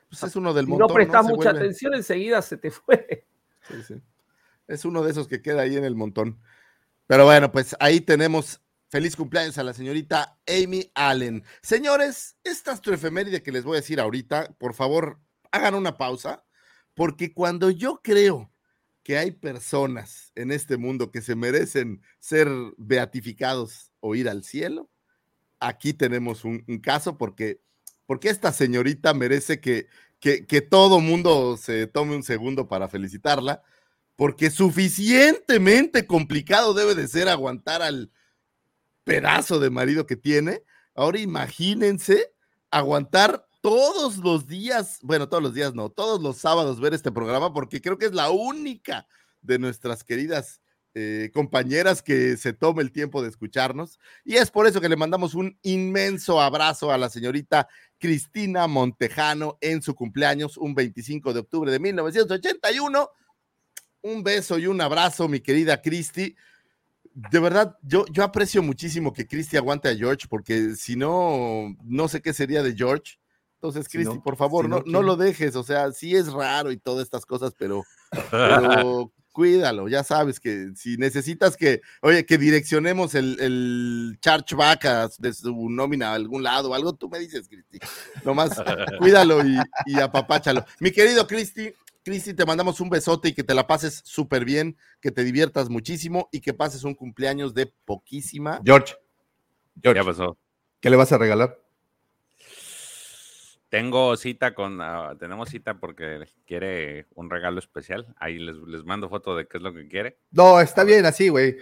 Pues 0.08 0.22
es 0.22 0.34
uno 0.34 0.54
del 0.54 0.64
si 0.64 0.70
montón, 0.70 0.88
no 0.88 0.94
prestas 0.94 1.26
mucha 1.26 1.50
vuelve- 1.52 1.58
atención, 1.58 1.94
enseguida 1.94 2.40
se 2.40 2.56
te 2.56 2.70
fue. 2.70 3.26
Sí, 3.68 3.82
sí. 3.82 3.94
Es 4.66 4.84
uno 4.86 5.02
de 5.02 5.10
esos 5.10 5.28
que 5.28 5.42
queda 5.42 5.60
ahí 5.62 5.76
en 5.76 5.84
el 5.84 5.94
montón. 5.94 6.38
Pero 7.06 7.24
bueno, 7.24 7.50
pues 7.52 7.76
ahí 7.80 8.00
tenemos. 8.00 8.60
Feliz 8.88 9.16
cumpleaños 9.16 9.58
a 9.58 9.64
la 9.64 9.74
señorita 9.74 10.38
Amy 10.46 10.92
Allen. 10.94 11.42
Señores, 11.60 12.36
esta 12.44 12.70
astroefeméride 12.70 13.42
que 13.42 13.50
les 13.50 13.64
voy 13.64 13.76
a 13.76 13.80
decir 13.80 13.98
ahorita, 13.98 14.54
por 14.58 14.74
favor, 14.74 15.20
hagan 15.50 15.74
una 15.74 15.96
pausa, 15.96 16.44
porque 16.94 17.34
cuando 17.34 17.70
yo 17.70 18.00
creo 18.02 18.52
que 19.02 19.18
hay 19.18 19.32
personas 19.32 20.30
en 20.36 20.52
este 20.52 20.76
mundo 20.76 21.10
que 21.10 21.20
se 21.20 21.34
merecen 21.34 22.00
ser 22.20 22.48
beatificados 22.76 23.92
o 23.98 24.14
ir 24.14 24.28
al 24.28 24.44
cielo, 24.44 24.88
aquí 25.58 25.92
tenemos 25.92 26.44
un, 26.44 26.64
un 26.68 26.78
caso 26.78 27.18
porque, 27.18 27.60
porque 28.06 28.28
esta 28.28 28.52
señorita 28.52 29.14
merece 29.14 29.60
que, 29.60 29.88
que, 30.20 30.46
que 30.46 30.60
todo 30.60 31.00
mundo 31.00 31.56
se 31.56 31.86
tome 31.86 32.14
un 32.14 32.22
segundo 32.22 32.68
para 32.68 32.88
felicitarla, 32.88 33.62
porque 34.16 34.50
suficientemente 34.50 36.06
complicado 36.06 36.74
debe 36.74 36.94
de 36.94 37.06
ser 37.06 37.28
aguantar 37.28 37.82
al 37.82 38.10
pedazo 39.04 39.60
de 39.60 39.70
marido 39.70 40.06
que 40.06 40.16
tiene. 40.16 40.62
Ahora 40.94 41.20
imagínense 41.20 42.32
aguantar 42.70 43.46
todos 43.60 44.18
los 44.18 44.46
días, 44.46 44.98
bueno, 45.02 45.28
todos 45.28 45.42
los 45.42 45.54
días 45.54 45.74
no, 45.74 45.90
todos 45.90 46.20
los 46.22 46.38
sábados 46.38 46.80
ver 46.80 46.94
este 46.94 47.12
programa, 47.12 47.52
porque 47.52 47.80
creo 47.80 47.98
que 47.98 48.06
es 48.06 48.14
la 48.14 48.30
única 48.30 49.06
de 49.42 49.58
nuestras 49.58 50.02
queridas 50.02 50.60
eh, 50.94 51.30
compañeras 51.34 52.02
que 52.02 52.38
se 52.38 52.54
tome 52.54 52.82
el 52.82 52.90
tiempo 52.90 53.22
de 53.22 53.28
escucharnos. 53.28 53.98
Y 54.24 54.36
es 54.36 54.50
por 54.50 54.66
eso 54.66 54.80
que 54.80 54.88
le 54.88 54.96
mandamos 54.96 55.34
un 55.34 55.58
inmenso 55.62 56.40
abrazo 56.40 56.90
a 56.90 56.96
la 56.96 57.10
señorita 57.10 57.68
Cristina 57.98 58.66
Montejano 58.66 59.58
en 59.60 59.82
su 59.82 59.94
cumpleaños, 59.94 60.56
un 60.56 60.74
25 60.74 61.34
de 61.34 61.40
octubre 61.40 61.70
de 61.70 61.78
1981. 61.78 63.10
Un 64.06 64.22
beso 64.22 64.56
y 64.58 64.66
un 64.68 64.80
abrazo, 64.80 65.26
mi 65.28 65.40
querida 65.40 65.82
Cristi. 65.82 66.36
De 67.12 67.40
verdad, 67.40 67.76
yo, 67.82 68.04
yo 68.12 68.22
aprecio 68.22 68.62
muchísimo 68.62 69.12
que 69.12 69.26
Cristi 69.26 69.56
aguante 69.56 69.88
a 69.88 69.96
George, 69.96 70.26
porque 70.28 70.74
si 70.76 70.94
no, 70.96 71.74
no 71.82 72.06
sé 72.08 72.20
qué 72.22 72.32
sería 72.32 72.62
de 72.62 72.74
George. 72.76 73.14
Entonces, 73.54 73.86
Si 73.86 73.98
Cristi, 73.98 74.16
no- 74.16 74.22
por 74.22 74.36
favor, 74.36 74.64
si 74.66 74.70
no, 74.70 74.82
no, 74.86 75.02
lo 75.02 75.16
dejes. 75.16 75.56
O 75.56 75.64
sea, 75.64 75.90
sí 75.92 76.14
es 76.14 76.32
raro 76.32 76.70
y 76.70 76.76
todas 76.76 77.02
estas 77.04 77.24
cosas, 77.26 77.52
pero, 77.58 77.84
pero 78.30 79.12
cuídalo, 79.32 79.88
ya 79.88 80.04
sabes 80.04 80.38
que 80.38 80.70
si 80.76 80.96
necesitas 80.98 81.56
que, 81.56 81.80
oye, 82.00 82.24
que 82.24 82.38
direccionemos 82.38 83.14
el, 83.16 83.38
el 83.40 84.18
chargeback 84.20 84.84
a- 84.84 85.10
de 85.18 85.32
su 85.34 85.68
nómina 85.68 86.10
a 86.10 86.14
algún 86.14 86.42
lado 86.44 86.70
o 86.70 86.74
algo, 86.74 86.92
tú 86.94 87.08
me 87.08 87.18
dices, 87.18 87.48
Cristi. 87.48 87.78
Nomás 88.24 88.62
cuídalo 88.98 89.44
y, 89.44 89.58
y 89.86 89.98
apapáchalo. 90.00 90.64
Mi 90.80 90.90
querido 90.92 91.26
Cristi, 91.26 91.72
Cristi, 92.06 92.34
te 92.34 92.46
mandamos 92.46 92.80
un 92.80 92.88
besote 92.88 93.30
y 93.30 93.34
que 93.34 93.42
te 93.42 93.52
la 93.52 93.66
pases 93.66 94.00
súper 94.04 94.44
bien, 94.44 94.76
que 95.00 95.10
te 95.10 95.24
diviertas 95.24 95.68
muchísimo 95.68 96.28
y 96.30 96.40
que 96.40 96.54
pases 96.54 96.84
un 96.84 96.94
cumpleaños 96.94 97.52
de 97.52 97.66
poquísima. 97.84 98.60
George, 98.64 98.94
George, 99.82 100.04
pasó. 100.04 100.38
¿qué 100.78 100.88
le 100.88 100.94
vas 100.94 101.10
a 101.10 101.18
regalar? 101.18 101.60
Tengo 103.70 104.16
cita 104.16 104.54
con, 104.54 104.80
ah, 104.80 105.16
tenemos 105.18 105.48
cita 105.48 105.80
porque 105.80 106.28
quiere 106.46 107.06
un 107.16 107.28
regalo 107.28 107.58
especial. 107.58 108.14
Ahí 108.18 108.38
les, 108.38 108.54
les 108.54 108.84
mando 108.84 109.08
foto 109.08 109.36
de 109.36 109.48
qué 109.48 109.56
es 109.56 109.62
lo 109.64 109.74
que 109.74 109.88
quiere. 109.88 110.16
No, 110.30 110.60
está 110.60 110.84
bien 110.84 111.06
así, 111.06 111.28
güey. 111.28 111.56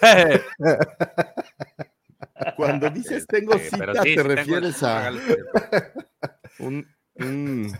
Cuando 2.56 2.90
dices 2.90 3.24
tengo 3.24 3.54
Este, 3.54 3.70
cita, 3.70 3.78
pero 3.78 3.94
sí, 3.94 4.00
te 4.00 4.08
sí 4.08 4.16
tengo 4.16 4.28
refieres 4.34 4.82
a 4.82 5.12
un... 6.58 6.92
un- 7.14 7.78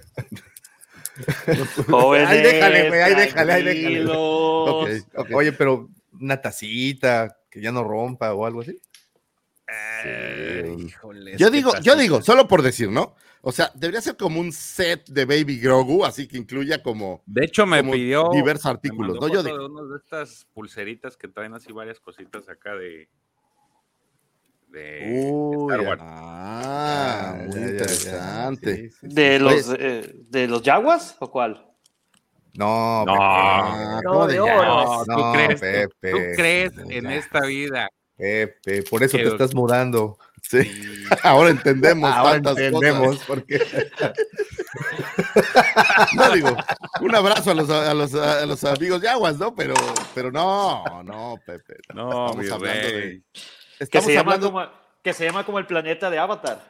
Jóvenes, 1.88 2.28
Ahí 2.28 2.42
déjale, 2.42 2.88
güey, 2.88 3.00
ahí 3.00 3.14
déjale, 3.14 3.52
ahí 3.52 3.62
déjale. 3.62 4.06
Oye, 5.34 5.52
pero 5.52 5.88
una 6.20 6.40
tacita 6.40 7.36
que 7.50 7.60
ya 7.60 7.72
no 7.72 7.84
rompa 7.84 8.32
o 8.34 8.46
algo 8.46 8.60
así. 8.60 8.80
Híjole, 10.78 11.36
Yo 11.36 11.50
digo, 11.50 11.72
yo 11.82 11.94
digo, 11.94 12.22
solo 12.22 12.48
por 12.48 12.62
decir, 12.62 12.90
¿no? 12.90 13.14
O 13.42 13.52
sea, 13.52 13.70
debería 13.74 14.00
ser 14.00 14.16
como 14.16 14.40
un 14.40 14.52
set 14.52 15.08
de 15.08 15.24
Baby 15.24 15.58
Grogu, 15.58 16.04
así 16.04 16.28
que 16.28 16.36
incluya 16.36 16.82
como 16.82 17.22
De 17.26 17.44
hecho, 17.44 17.64
me 17.66 17.80
como 17.80 17.92
pidió 17.92 18.28
diversos 18.32 18.66
me 18.66 18.70
artículos, 18.72 19.12
mandó 19.12 19.28
¿no? 19.28 19.32
Yo 19.32 19.42
digo, 19.42 19.58
de 19.58 19.64
unas 19.66 19.90
de 19.90 19.96
estas 19.96 20.46
pulseritas 20.52 21.16
que 21.16 21.28
traen 21.28 21.54
así 21.54 21.72
varias 21.72 22.00
cositas 22.00 22.48
acá 22.48 22.74
de 22.74 23.08
de 24.70 25.30
Uy, 25.32 25.72
Star 25.74 25.86
Wars. 25.88 26.00
ah, 26.04 27.34
Ya, 27.36 27.42
muy 27.44 27.54
ya, 27.54 27.60
ya, 27.60 27.66
ya. 27.66 27.70
interesante. 27.72 28.76
Sí, 28.76 28.88
sí, 28.90 28.96
sí. 29.00 29.14
¿De 29.14 29.38
los, 29.38 29.74
eh, 29.78 30.14
¿De 30.28 30.46
los 30.48 30.62
Jaguas 30.62 31.16
o 31.18 31.30
cuál? 31.30 31.66
No, 32.54 33.04
No. 33.04 33.14
Ah, 33.18 34.00
No, 34.04 34.10
¿cómo 34.12 34.26
de? 34.26 34.36
No, 34.38 35.04
¿tú 35.04 35.10
No, 35.12 35.32
crees, 35.32 35.60
Pepe, 35.60 36.10
¿tú 36.10 36.18
crees 36.36 36.74
no, 36.74 36.90
en 36.90 37.04
ya. 37.04 37.14
esta 37.16 37.40
vida? 37.46 37.88
Pepe, 38.16 38.82
por 38.82 39.02
eso 39.02 39.16
Que- 39.16 39.24
te 39.24 39.30
estás 39.30 39.54
mudando. 39.54 40.18
Sí, 40.42 40.58
ahora 41.22 41.50
entendemos 41.50 42.10
Ahora 42.12 42.32
tantas 42.32 42.58
entendemos 42.58 43.08
cosas. 43.16 43.26
por 43.26 43.44
qué. 43.44 43.60
No 46.16 46.30
digo, 46.32 46.56
un 47.00 47.14
abrazo 47.14 47.50
a 47.50 47.54
los, 47.54 47.68
a 47.70 47.92
los, 47.94 48.14
a 48.14 48.46
los 48.46 48.64
amigos 48.64 49.00
de 49.00 49.08
Aguas, 49.08 49.36
¿no? 49.38 49.54
Pero, 49.54 49.74
pero 50.14 50.30
no, 50.30 51.02
no, 51.02 51.38
Pepe. 51.44 51.76
No, 51.94 52.26
estamos 52.30 52.36
mi 52.44 52.50
hablando 52.50 52.88
rey. 52.88 52.92
de. 53.18 53.22
Que 53.88 54.00
se, 54.00 54.12
llama 54.12 54.32
hablando. 54.34 54.52
como, 54.52 54.66
que 55.02 55.12
se 55.14 55.24
llama 55.24 55.44
como 55.46 55.58
el 55.58 55.66
planeta 55.66 56.10
de 56.10 56.18
Avatar. 56.18 56.60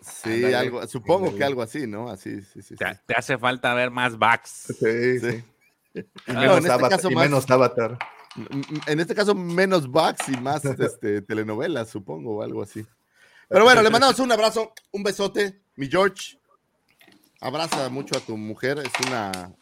Sí, 0.00 0.52
algo, 0.54 0.86
supongo 0.86 1.34
que 1.36 1.44
algo 1.44 1.62
así, 1.62 1.86
¿no? 1.86 2.08
Así, 2.08 2.40
sí, 2.42 2.62
sí. 2.62 2.74
sí. 2.76 2.76
Te, 3.06 3.14
hace 3.14 3.36
falta 3.38 3.74
ver 3.74 3.90
más 3.90 4.18
backs. 4.18 4.74
Sí, 4.78 5.18
Sí. 5.18 5.30
sí. 5.30 5.44
Y 6.28 6.32
No, 6.32 6.40
menos, 6.40 6.52
en 6.52 6.58
este 6.58 6.72
avatar, 6.72 6.90
caso 6.90 7.10
y 7.10 7.14
más- 7.14 7.24
menos 7.24 7.50
avatar. 7.50 7.98
En 8.86 9.00
este 9.00 9.14
caso, 9.14 9.34
menos 9.34 9.88
bugs 9.88 10.28
y 10.28 10.36
más 10.36 10.64
este, 10.78 11.20
telenovelas, 11.22 11.90
supongo, 11.90 12.36
o 12.36 12.42
algo 12.42 12.62
así. 12.62 12.86
Pero 13.48 13.64
bueno, 13.64 13.82
le 13.82 13.90
mandamos 13.90 14.18
un 14.20 14.30
abrazo, 14.30 14.72
un 14.92 15.02
besote, 15.02 15.60
mi 15.76 15.88
George. 15.88 16.38
Abraza 17.40 17.88
mucho 17.88 18.16
a 18.16 18.20
tu 18.20 18.36
mujer, 18.36 18.78
es 18.78 18.92
una 19.08 19.52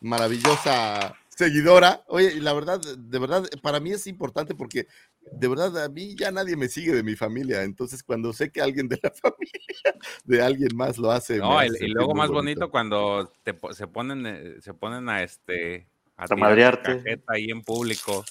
maravillosa 0.00 1.14
seguidora. 1.36 2.02
Oye, 2.08 2.32
y 2.34 2.40
la 2.40 2.52
verdad, 2.52 2.80
de 2.80 3.18
verdad, 3.18 3.44
para 3.62 3.80
mí 3.80 3.92
es 3.92 4.06
importante 4.06 4.54
porque 4.54 4.86
de 5.32 5.48
verdad 5.48 5.84
a 5.84 5.88
mí 5.88 6.14
ya 6.16 6.30
nadie 6.30 6.56
me 6.56 6.68
sigue 6.68 6.92
de 6.92 7.02
mi 7.02 7.16
familia. 7.16 7.62
Entonces, 7.62 8.02
cuando 8.02 8.32
sé 8.32 8.50
que 8.50 8.60
alguien 8.60 8.88
de 8.88 8.98
la 9.02 9.10
familia 9.22 9.94
de 10.24 10.42
alguien 10.42 10.76
más 10.76 10.98
lo 10.98 11.10
hace. 11.10 11.38
No, 11.38 11.54
y, 11.62 11.66
hace 11.66 11.66
y 11.66 11.78
sentir 11.78 11.94
luego 11.94 12.14
más 12.14 12.30
bonito 12.30 12.70
cuando 12.70 13.32
te, 13.42 13.56
se 13.72 13.86
ponen 13.86 14.26
eh, 14.26 14.56
se 14.60 14.74
ponen 14.74 15.08
a 15.08 15.22
este 15.22 15.86
a 16.16 16.26
madrearte. 16.36 17.22
ahí 17.26 17.50
en 17.50 17.62
público. 17.62 18.24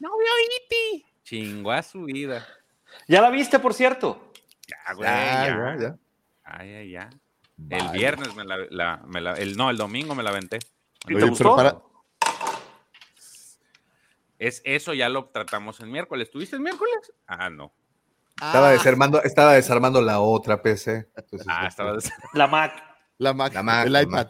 No 0.00 0.10
veo 0.16 0.32
Iti. 0.64 1.04
Chingó 1.24 1.72
a 1.72 1.82
su 1.82 2.04
vida. 2.04 2.46
¿Ya 3.06 3.20
la 3.20 3.30
viste, 3.30 3.58
por 3.58 3.74
cierto? 3.74 4.32
Ya, 4.66 4.94
güey, 4.94 5.08
Ya, 5.08 5.44
ya. 5.46 5.76
ya, 5.76 5.76
ya. 5.80 5.98
Ay, 6.44 6.72
ay, 6.74 6.90
ya. 6.90 7.10
El 7.70 7.88
viernes 7.90 8.34
me 8.34 8.44
la, 8.44 8.56
la- 8.70 9.02
me 9.06 9.20
la- 9.20 9.34
el 9.34 9.56
no, 9.56 9.68
el 9.70 9.76
domingo 9.76 10.14
me 10.14 10.22
la 10.22 10.30
aventé. 10.30 10.58
¿Y 11.06 11.14
Oye, 11.14 11.14
te 11.14 11.20
pero 11.20 11.28
gustó? 11.30 11.56
para- 11.56 11.82
Es 14.38 14.62
eso 14.64 14.94
ya 14.94 15.08
lo 15.08 15.28
tratamos 15.30 15.80
el 15.80 15.88
miércoles. 15.88 16.30
¿Tuviste 16.30 16.56
el 16.56 16.62
miércoles? 16.62 16.94
Ah, 17.26 17.50
no. 17.50 17.72
Estaba 18.36 18.68
Ah, 18.68 18.72
desarmando, 18.72 19.22
estaba 19.22 19.54
desarmando 19.54 20.00
la 20.00 20.20
otra 20.20 20.62
PC. 20.62 21.08
Entonces, 21.16 21.46
Ah, 21.50 21.62
este, 21.62 21.68
estaba 21.68 21.92
des- 21.94 22.12
La 22.34 22.46
Mac. 22.46 22.84
La 23.18 23.32
Mac, 23.32 23.52
La 23.52 23.62
Mac, 23.64 23.86
el 23.86 23.92
la 23.92 24.02
iPad. 24.02 24.28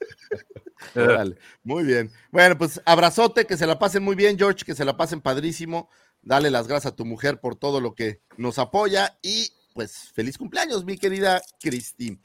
Órale, 0.96 1.38
Muy 1.62 1.84
bien. 1.84 2.10
Bueno, 2.30 2.58
pues 2.58 2.80
abrazote, 2.84 3.46
que 3.46 3.56
se 3.56 3.66
la 3.66 3.78
pasen 3.78 4.02
muy 4.02 4.16
bien, 4.16 4.36
George, 4.36 4.64
que 4.64 4.74
se 4.74 4.84
la 4.84 4.96
pasen 4.96 5.20
padrísimo. 5.20 5.88
Dale 6.22 6.50
las 6.50 6.66
gracias 6.68 6.92
a 6.92 6.96
tu 6.96 7.04
mujer 7.04 7.40
por 7.40 7.56
todo 7.56 7.80
lo 7.80 7.94
que 7.94 8.22
nos 8.36 8.58
apoya 8.58 9.16
y 9.22 9.52
pues 9.74 10.10
feliz 10.12 10.38
cumpleaños, 10.38 10.84
mi 10.84 10.96
querida 10.96 11.40
Cristi. 11.60 12.20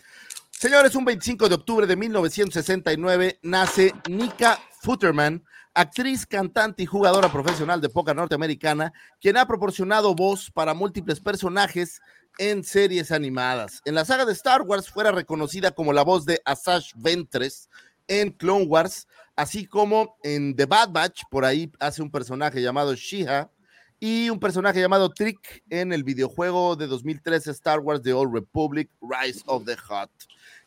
Señores, 0.59 0.93
un 0.95 1.05
25 1.05 1.47
de 1.47 1.55
octubre 1.55 1.87
de 1.87 1.95
1969 1.95 3.39
nace 3.43 3.93
Nika 4.09 4.59
Futterman, 4.81 5.41
actriz, 5.73 6.25
cantante 6.25 6.83
y 6.83 6.85
jugadora 6.85 7.31
profesional 7.31 7.79
de 7.79 7.87
póker 7.87 8.13
norteamericana, 8.17 8.91
quien 9.21 9.37
ha 9.37 9.47
proporcionado 9.47 10.13
voz 10.13 10.51
para 10.51 10.73
múltiples 10.73 11.21
personajes 11.21 12.01
en 12.39 12.65
series 12.65 13.13
animadas. 13.13 13.81
En 13.85 13.95
la 13.95 14.03
saga 14.03 14.25
de 14.25 14.33
Star 14.33 14.63
Wars 14.63 14.89
fuera 14.89 15.13
reconocida 15.13 15.71
como 15.71 15.93
la 15.93 16.03
voz 16.03 16.25
de 16.25 16.41
Asash 16.43 16.91
Ventress 16.93 17.69
en 18.09 18.29
Clone 18.29 18.65
Wars, 18.65 19.07
así 19.37 19.65
como 19.65 20.17
en 20.23 20.57
The 20.57 20.65
Bad 20.65 20.89
Batch, 20.89 21.21
por 21.31 21.45
ahí 21.45 21.71
hace 21.79 22.01
un 22.01 22.11
personaje 22.11 22.61
llamado 22.61 22.93
Shiha 22.95 23.49
y 23.97 24.29
un 24.29 24.41
personaje 24.41 24.81
llamado 24.81 25.09
Trick 25.09 25.63
en 25.69 25.93
el 25.93 26.03
videojuego 26.03 26.75
de 26.75 26.87
2013 26.87 27.49
Star 27.51 27.79
Wars 27.79 28.01
The 28.01 28.11
Old 28.11 28.33
Republic 28.33 28.89
Rise 29.01 29.41
of 29.45 29.63
the 29.63 29.75
Hut. 29.75 30.09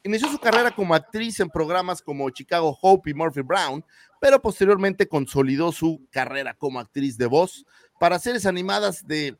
Inició 0.04 0.28
su 0.28 0.38
carrera 0.38 0.74
como 0.74 0.94
actriz 0.94 1.38
en 1.40 1.48
programas 1.48 2.02
como 2.02 2.28
Chicago 2.30 2.76
Hope 2.80 3.10
y 3.10 3.14
Murphy 3.14 3.42
Brown, 3.42 3.84
pero 4.20 4.42
posteriormente 4.42 5.06
consolidó 5.06 5.70
su 5.70 6.06
carrera 6.10 6.54
como 6.54 6.80
actriz 6.80 7.16
de 7.16 7.26
voz 7.26 7.64
para 8.00 8.18
series 8.18 8.46
animadas 8.46 9.06
de... 9.06 9.36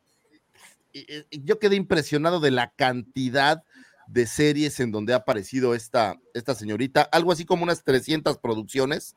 Yo 1.31 1.59
quedé 1.59 1.75
impresionado 1.75 2.39
de 2.39 2.51
la 2.51 2.71
cantidad 2.75 3.63
de 4.07 4.27
series 4.27 4.79
en 4.79 4.91
donde 4.91 5.13
ha 5.13 5.17
aparecido 5.17 5.73
esta, 5.73 6.15
esta 6.33 6.55
señorita, 6.55 7.01
algo 7.01 7.31
así 7.31 7.45
como 7.45 7.63
unas 7.63 7.83
300 7.83 8.37
producciones, 8.37 9.15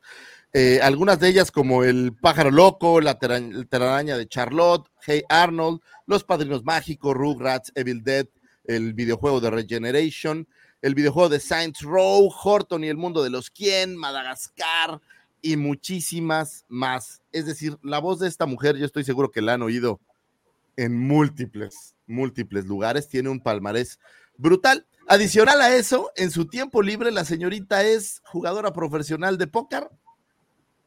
eh, 0.53 0.79
algunas 0.81 1.19
de 1.19 1.29
ellas 1.29 1.51
como 1.51 1.83
El 1.83 2.13
pájaro 2.13 2.51
loco, 2.51 3.01
La 3.01 3.19
telaraña 3.19 4.17
de 4.17 4.27
Charlotte, 4.27 4.87
Hey 5.05 5.23
Arnold, 5.29 5.81
Los 6.05 6.23
Padrinos 6.23 6.63
Mágicos, 6.63 7.15
Rugrats, 7.15 7.71
Evil 7.75 8.03
Dead, 8.03 8.27
el 8.65 8.93
videojuego 8.93 9.39
de 9.39 9.49
Regeneration, 9.49 10.47
el 10.81 10.95
videojuego 10.95 11.29
de 11.29 11.39
Saints 11.39 11.81
Row, 11.81 12.29
Horton 12.43 12.83
y 12.83 12.87
el 12.87 12.97
mundo 12.97 13.23
de 13.23 13.29
los 13.29 13.49
quién, 13.49 13.95
Madagascar 13.95 15.01
y 15.41 15.57
muchísimas 15.57 16.65
más. 16.67 17.21
Es 17.31 17.45
decir, 17.45 17.77
la 17.83 17.99
voz 17.99 18.19
de 18.19 18.27
esta 18.27 18.45
mujer, 18.45 18.77
yo 18.77 18.85
estoy 18.85 19.03
seguro 19.03 19.31
que 19.31 19.41
la 19.41 19.53
han 19.53 19.61
oído 19.61 19.99
en 20.75 20.97
múltiples, 20.97 21.95
múltiples 22.05 22.65
lugares, 22.65 23.07
tiene 23.07 23.29
un 23.29 23.39
palmarés 23.39 23.99
brutal. 24.37 24.85
Adicional 25.07 25.61
a 25.61 25.75
eso, 25.75 26.11
en 26.15 26.31
su 26.31 26.47
tiempo 26.47 26.81
libre, 26.81 27.11
la 27.11 27.25
señorita 27.25 27.83
es 27.83 28.21
jugadora 28.25 28.73
profesional 28.73 29.37
de 29.37 29.47
póker. 29.47 29.89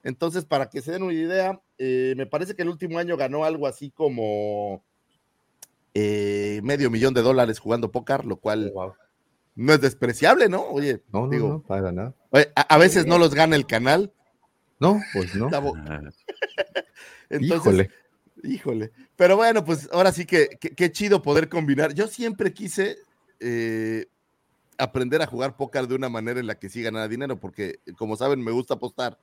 Entonces, 0.03 0.44
para 0.44 0.68
que 0.68 0.83
se 0.83 0.92
den 0.92 1.03
una 1.03 1.14
idea, 1.14 1.61
eh, 1.79 2.14
me 2.16 2.26
parece 2.26 2.55
que 2.55 2.62
el 2.62 2.68
último 2.68 2.98
año 2.98 3.16
ganó 3.16 3.44
algo 3.44 3.66
así 3.66 3.90
como 3.90 4.83
eh, 5.94 6.61
medio 6.62 6.90
millón 6.90 7.14
de 7.14 7.22
dólares 7.22 7.59
jugando 7.59 7.90
póker, 7.90 8.24
lo 8.24 8.37
cual 8.37 8.70
wow. 8.72 8.94
No 9.55 9.73
es 9.73 9.81
despreciable, 9.81 10.49
¿no? 10.49 10.63
Oye, 10.63 11.03
No, 11.13 11.23
no, 11.27 11.29
digo, 11.31 11.49
no, 11.49 11.63
para 11.63 11.93
nada. 11.93 12.15
oye, 12.31 12.51
a, 12.57 12.63
a 12.63 12.79
veces 12.79 13.07
no 13.07 13.19
los 13.19 13.35
gana 13.35 13.57
el 13.57 13.67
canal. 13.67 14.13
No, 14.79 15.01
pues 15.13 15.35
no. 15.35 15.49
Ah, 15.53 16.01
Entonces, 17.31 17.59
Híjole. 17.61 17.90
Híjole. 18.42 18.92
Pero 19.17 19.37
bueno, 19.37 19.65
pues 19.65 19.88
ahora 19.92 20.13
sí 20.13 20.25
que 20.25 20.48
qué 20.59 20.92
chido 20.92 21.21
poder 21.21 21.48
combinar. 21.51 21.92
Yo 21.92 22.07
siempre 22.07 22.55
quise 22.55 22.96
eh, 23.38 24.07
aprender 24.79 25.21
a 25.21 25.27
jugar 25.27 25.57
póker 25.57 25.87
de 25.87 25.94
una 25.94 26.09
manera 26.09 26.40
en 26.40 26.46
la 26.46 26.59
que 26.59 26.71
sí 26.71 26.83
ganara 26.83 27.07
dinero, 27.09 27.38
porque 27.38 27.81
como 27.98 28.17
saben, 28.17 28.42
me 28.42 28.51
gusta 28.51 28.75
apostar, 28.75 29.19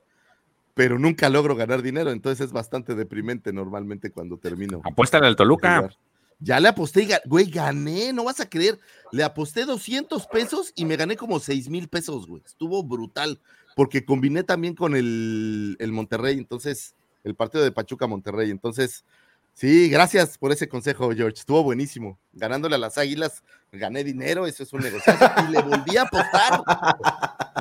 pero 0.75 0.99
nunca 0.99 1.30
logro 1.30 1.55
ganar 1.55 1.82
dinero, 1.82 2.11
entonces 2.11 2.45
es 2.45 2.51
bastante 2.53 2.93
deprimente 2.93 3.51
normalmente 3.51 4.11
cuando 4.11 4.38
termino. 4.38 4.82
Apuéstale 4.84 5.25
al 5.25 5.36
Toluca. 5.36 5.89
Ya 6.39 6.59
le 6.59 6.67
aposté, 6.67 7.03
y 7.03 7.09
güey, 7.25 7.49
gané, 7.49 8.13
no 8.13 8.23
vas 8.25 8.39
a 8.39 8.47
creer. 8.49 8.77
Le 9.11 9.23
aposté 9.23 9.65
200 9.65 10.27
pesos 10.27 10.71
y 10.75 10.85
me 10.85 10.95
gané 10.95 11.15
como 11.17 11.39
6 11.39 11.69
mil 11.69 11.88
pesos, 11.88 12.27
güey. 12.27 12.43
Estuvo 12.45 12.83
brutal. 12.83 13.39
porque 13.75 14.05
combiné 14.05 14.43
también 14.43 14.73
con 14.75 14.95
el, 14.95 15.75
el 15.79 15.91
Monterrey, 15.91 16.38
entonces, 16.38 16.95
el 17.23 17.35
partido 17.35 17.63
de 17.63 17.71
Pachuca 17.71 18.07
Monterrey. 18.07 18.49
Entonces, 18.51 19.03
sí, 19.53 19.88
gracias 19.89 20.38
por 20.38 20.51
ese 20.51 20.67
consejo, 20.67 21.11
George. 21.11 21.39
Estuvo 21.39 21.61
buenísimo. 21.63 22.17
Ganándole 22.33 22.75
a 22.75 22.79
las 22.79 22.97
águilas, 22.97 23.43
gané 23.71 24.03
dinero, 24.03 24.45
eso 24.47 24.63
es 24.63 24.73
un 24.73 24.81
negocio. 24.81 25.13
Y 25.47 25.51
le 25.51 25.61
volví 25.61 25.97
a 25.97 26.03
apostar. 26.03 26.61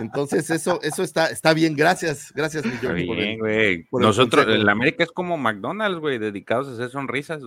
Entonces, 0.00 0.48
eso, 0.50 0.80
eso 0.82 1.02
está, 1.02 1.26
está 1.28 1.54
bien. 1.54 1.74
Gracias, 1.76 2.32
gracias, 2.34 2.64
mi 2.64 2.72
Está 2.74 2.86
George. 2.88 3.02
el- 3.02 3.16
bien, 3.16 3.38
güey. 3.38 3.88
Nosotros, 3.92 4.44
consejo. 4.44 4.62
el 4.62 4.68
América 4.68 5.04
es 5.04 5.10
como 5.12 5.36
McDonald's, 5.38 5.98
güey, 6.00 6.18
dedicados 6.18 6.68
a 6.68 6.72
hacer 6.72 6.90
sonrisas. 6.90 7.42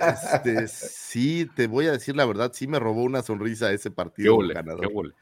Este, 0.00 0.68
sí, 0.68 1.50
te 1.56 1.66
voy 1.66 1.86
a 1.86 1.92
decir 1.92 2.16
la 2.16 2.24
verdad, 2.26 2.52
sí 2.54 2.66
me 2.66 2.78
robó 2.78 3.02
una 3.02 3.22
sonrisa 3.22 3.72
ese 3.72 3.90
Qué 3.90 3.94
partido 3.94 4.36
ole, 4.36 4.54
ganador. 4.54 4.80
qué 4.88 4.92
ole. 4.94 5.14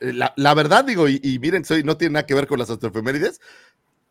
Eh, 0.00 0.12
La, 0.12 0.32
la 0.36 0.54
verdad, 0.54 0.84
digo, 0.84 1.08
y, 1.08 1.20
y 1.22 1.38
miren, 1.38 1.64
soy, 1.64 1.82
no 1.84 1.96
tiene 1.96 2.14
nada 2.14 2.26
que 2.26 2.34
ver 2.34 2.46
con 2.46 2.58
las 2.58 2.70
astroefemérides, 2.70 3.40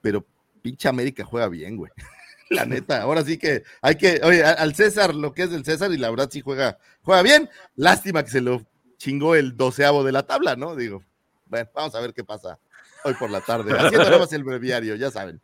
pero 0.01 0.25
pinche 0.61 0.87
América 0.87 1.23
juega 1.25 1.47
bien, 1.49 1.75
güey. 1.77 1.91
La 2.49 2.63
neta, 2.65 3.01
ahora 3.01 3.23
sí 3.23 3.37
que 3.39 3.63
hay 3.81 3.95
que, 3.95 4.21
oye, 4.23 4.43
al 4.43 4.75
César 4.75 5.15
lo 5.15 5.33
que 5.33 5.43
es 5.43 5.49
del 5.49 5.65
César, 5.65 5.91
y 5.91 5.97
la 5.97 6.11
verdad 6.11 6.29
sí 6.31 6.41
juega, 6.41 6.77
juega 7.01 7.23
bien. 7.23 7.49
Lástima 7.75 8.23
que 8.23 8.29
se 8.29 8.39
lo 8.41 8.63
chingó 8.97 9.35
el 9.35 9.57
doceavo 9.57 10.03
de 10.03 10.11
la 10.11 10.27
tabla, 10.27 10.55
¿no? 10.55 10.75
Digo, 10.75 11.03
bueno, 11.47 11.67
vamos 11.73 11.95
a 11.95 11.99
ver 11.99 12.13
qué 12.13 12.23
pasa 12.23 12.59
hoy 13.03 13.15
por 13.15 13.31
la 13.31 13.41
tarde. 13.41 13.73
Haciendo 13.77 14.19
más 14.19 14.31
el 14.31 14.43
breviario, 14.43 14.95
ya 14.95 15.09
saben. 15.09 15.41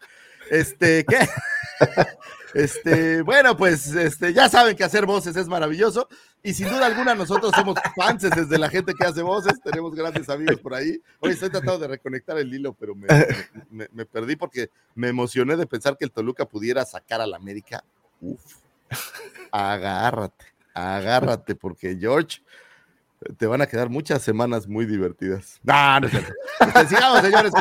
Este, 0.52 1.06
¿qué? 1.06 1.28
Este, 2.54 3.22
bueno, 3.22 3.56
pues 3.56 3.88
este, 3.96 4.34
ya 4.34 4.50
saben 4.50 4.76
que 4.76 4.84
hacer 4.84 5.06
voces 5.06 5.38
es 5.38 5.48
maravilloso 5.48 6.10
y 6.44 6.54
sin 6.54 6.68
duda 6.68 6.86
alguna 6.86 7.16
nosotros 7.16 7.54
somos 7.56 7.80
fans 7.96 8.24
desde 8.30 8.58
la 8.58 8.68
gente 8.68 8.94
que 8.94 9.06
hace 9.06 9.22
voces, 9.22 9.62
tenemos 9.64 9.96
grandes 9.96 10.28
amigos 10.28 10.60
por 10.60 10.74
ahí. 10.74 11.02
Hoy 11.22 11.32
estoy 11.32 11.50
tratando 11.50 11.80
de 11.80 11.88
reconectar 11.88 12.38
el 12.38 12.54
hilo, 12.54 12.74
pero 12.74 12.94
me, 12.94 13.08
me- 13.94 14.06
perdí 14.06 14.36
porque 14.36 14.70
me 14.96 15.08
emocioné 15.08 15.56
de 15.56 15.66
pensar 15.66 15.98
que 15.98 16.04
el 16.04 16.12
Toluca 16.12 16.44
pudiera 16.44 16.84
sacar 16.84 17.22
al 17.22 17.34
América. 17.34 17.86
Uf, 18.20 18.42
agárrate, 19.50 20.46
agárrate 20.74 21.56
porque 21.56 21.96
George 21.98 22.42
te 23.38 23.46
van 23.48 23.62
a 23.62 23.66
quedar 23.68 23.88
muchas 23.90 24.22
semanas 24.24 24.68
muy 24.68 24.86
divertidas. 24.86 25.58
No, 25.64 26.02
no 26.02 26.10
cierto. 26.10 26.34
Este, 26.60 26.88
sigamos, 26.88 27.22
señores. 27.22 27.54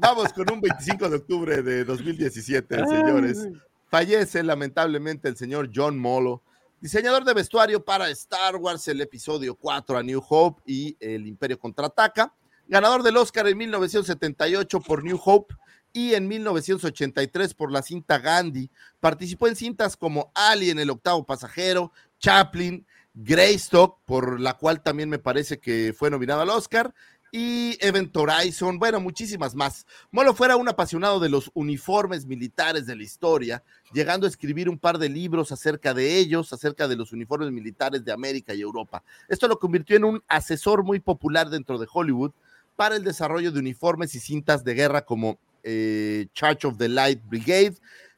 Vamos 0.00 0.32
con 0.32 0.50
un 0.50 0.62
25 0.62 1.10
de 1.10 1.16
octubre 1.16 1.62
de 1.62 1.84
2017, 1.84 2.86
señores. 2.86 3.46
Fallece 3.86 4.42
lamentablemente 4.42 5.28
el 5.28 5.36
señor 5.36 5.70
John 5.74 5.98
Molo, 5.98 6.42
diseñador 6.80 7.22
de 7.22 7.34
vestuario 7.34 7.84
para 7.84 8.08
Star 8.08 8.56
Wars, 8.56 8.88
el 8.88 9.02
episodio 9.02 9.54
4 9.54 9.98
a 9.98 10.02
New 10.02 10.22
Hope 10.26 10.62
y 10.64 10.96
el 11.00 11.26
Imperio 11.26 11.58
contraataca. 11.58 12.32
Ganador 12.66 13.02
del 13.02 13.18
Oscar 13.18 13.46
en 13.46 13.58
1978 13.58 14.80
por 14.80 15.04
New 15.04 15.20
Hope 15.22 15.54
y 15.92 16.14
en 16.14 16.28
1983 16.28 17.52
por 17.52 17.70
la 17.70 17.82
cinta 17.82 18.18
Gandhi. 18.18 18.70
Participó 19.00 19.48
en 19.48 19.56
cintas 19.56 19.98
como 19.98 20.32
Alien, 20.34 20.78
el 20.78 20.88
octavo 20.88 21.26
pasajero, 21.26 21.92
Chaplin, 22.18 22.86
Greystock, 23.12 23.98
por 24.06 24.40
la 24.40 24.54
cual 24.54 24.82
también 24.82 25.10
me 25.10 25.18
parece 25.18 25.58
que 25.58 25.92
fue 25.94 26.10
nominado 26.10 26.40
al 26.40 26.50
Oscar, 26.50 26.94
y 27.32 27.76
Event 27.80 28.16
Horizon, 28.16 28.78
bueno, 28.78 29.00
muchísimas 29.00 29.54
más. 29.54 29.86
Molo 30.10 30.34
fuera 30.34 30.56
un 30.56 30.68
apasionado 30.68 31.20
de 31.20 31.28
los 31.28 31.50
uniformes 31.54 32.26
militares 32.26 32.86
de 32.86 32.96
la 32.96 33.02
historia, 33.02 33.62
llegando 33.92 34.26
a 34.26 34.28
escribir 34.28 34.68
un 34.68 34.78
par 34.78 34.98
de 34.98 35.08
libros 35.08 35.52
acerca 35.52 35.94
de 35.94 36.16
ellos, 36.16 36.52
acerca 36.52 36.88
de 36.88 36.96
los 36.96 37.12
uniformes 37.12 37.52
militares 37.52 38.04
de 38.04 38.12
América 38.12 38.54
y 38.54 38.60
Europa. 38.60 39.02
Esto 39.28 39.46
lo 39.46 39.58
convirtió 39.58 39.96
en 39.96 40.04
un 40.04 40.22
asesor 40.26 40.82
muy 40.82 40.98
popular 40.98 41.50
dentro 41.50 41.78
de 41.78 41.86
Hollywood 41.92 42.32
para 42.74 42.96
el 42.96 43.04
desarrollo 43.04 43.52
de 43.52 43.60
uniformes 43.60 44.14
y 44.14 44.20
cintas 44.20 44.64
de 44.64 44.74
guerra 44.74 45.04
como 45.04 45.38
eh, 45.62 46.26
Charge 46.34 46.66
of 46.66 46.78
the 46.78 46.88
Light 46.88 47.20
Brigade, 47.28 47.74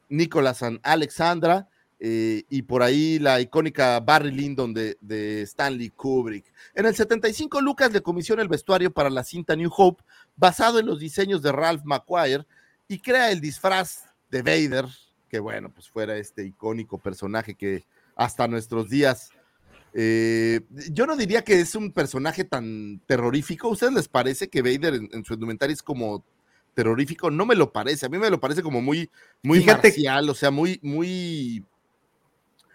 Nicholas 0.09 0.63
and 0.63 0.81
Alexandra, 0.83 1.69
eh, 2.05 2.43
y 2.51 2.63
por 2.63 2.83
ahí 2.83 3.21
la 3.21 3.41
icónica 3.41 4.01
Barry 4.01 4.33
Lyndon 4.33 4.75
de, 4.75 4.99
de 5.01 5.43
Stanley 5.43 5.91
Kubrick. 5.91 6.45
En 6.75 6.85
el 6.87 6.97
75, 6.97 7.61
Lucas 7.61 7.93
le 7.93 8.01
comisiona 8.03 8.43
el 8.43 8.49
vestuario 8.49 8.91
para 8.93 9.09
la 9.09 9.23
cinta 9.23 9.55
New 9.55 9.71
Hope, 9.77 10.03
basado 10.37 10.81
en 10.81 10.87
los 10.87 10.99
diseños 10.99 11.43
de 11.43 11.53
Ralph 11.53 11.83
McQuire, 11.85 12.45
y 12.89 12.99
crea 12.99 13.31
el 13.31 13.41
disfraz 13.41 14.07
de 14.33 14.43
Vader, 14.43 14.87
que 15.31 15.39
bueno, 15.39 15.71
pues 15.73 15.89
fuera 15.89 16.17
este 16.17 16.45
icónico 16.45 16.99
personaje 16.99 17.55
que 17.55 17.85
hasta 18.17 18.49
nuestros 18.49 18.91
días. 18.91 19.31
eh, 19.95 20.61
yo 20.91 21.07
no 21.07 21.17
diría 21.17 21.43
que 21.45 21.61
es 21.61 21.75
un 21.75 21.93
personaje 21.93 22.45
tan 22.45 23.01
terrorífico. 23.07 23.69
¿A 23.69 23.73
ustedes 23.73 23.93
les 23.93 24.09
parece 24.09 24.49
que 24.49 24.61
Vader 24.63 24.95
en, 24.95 25.09
en 25.13 25.25
su 25.25 25.35
indumentaria 25.35 25.73
es 25.75 25.83
como 25.83 26.25
terrorífico? 26.75 27.31
No 27.31 27.47
me 27.47 27.55
lo 27.55 27.73
parece. 27.73 28.07
A 28.07 28.09
mí 28.09 28.19
me 28.19 28.29
lo 28.31 28.41
parece 28.41 28.63
como 28.63 28.81
muy, 28.83 29.09
muy 29.43 29.61
Fíjate- 29.61 29.89
marcial, 29.89 30.29
o 30.31 30.35
sea, 30.35 30.51
muy, 30.51 30.79
muy. 30.83 31.65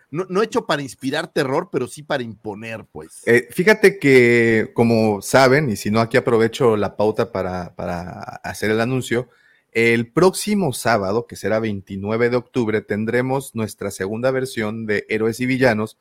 No, 0.09 0.25
no 0.29 0.41
hecho 0.41 0.65
para 0.65 0.81
inspirar 0.81 1.31
terror, 1.33 1.69
pero 1.71 1.87
sí 1.87 2.03
para 2.03 2.23
imponer, 2.23 2.85
pues. 2.91 3.21
Eh, 3.25 3.47
fíjate 3.51 3.99
que, 3.99 4.71
como 4.73 5.21
saben, 5.21 5.69
y 5.69 5.75
si 5.75 5.91
no, 5.91 5.99
aquí 5.99 6.17
aprovecho 6.17 6.77
la 6.77 6.95
pauta 6.95 7.31
para, 7.31 7.75
para 7.75 8.21
hacer 8.43 8.71
el 8.71 8.79
anuncio. 8.79 9.29
El 9.71 10.11
próximo 10.11 10.73
sábado, 10.73 11.27
que 11.27 11.35
será 11.35 11.59
29 11.59 12.29
de 12.29 12.37
octubre, 12.37 12.81
tendremos 12.81 13.53
nuestra 13.53 13.91
segunda 13.91 14.31
versión 14.31 14.85
de 14.85 15.05
Héroes 15.09 15.39
y 15.39 15.45
Villanos, 15.45 15.97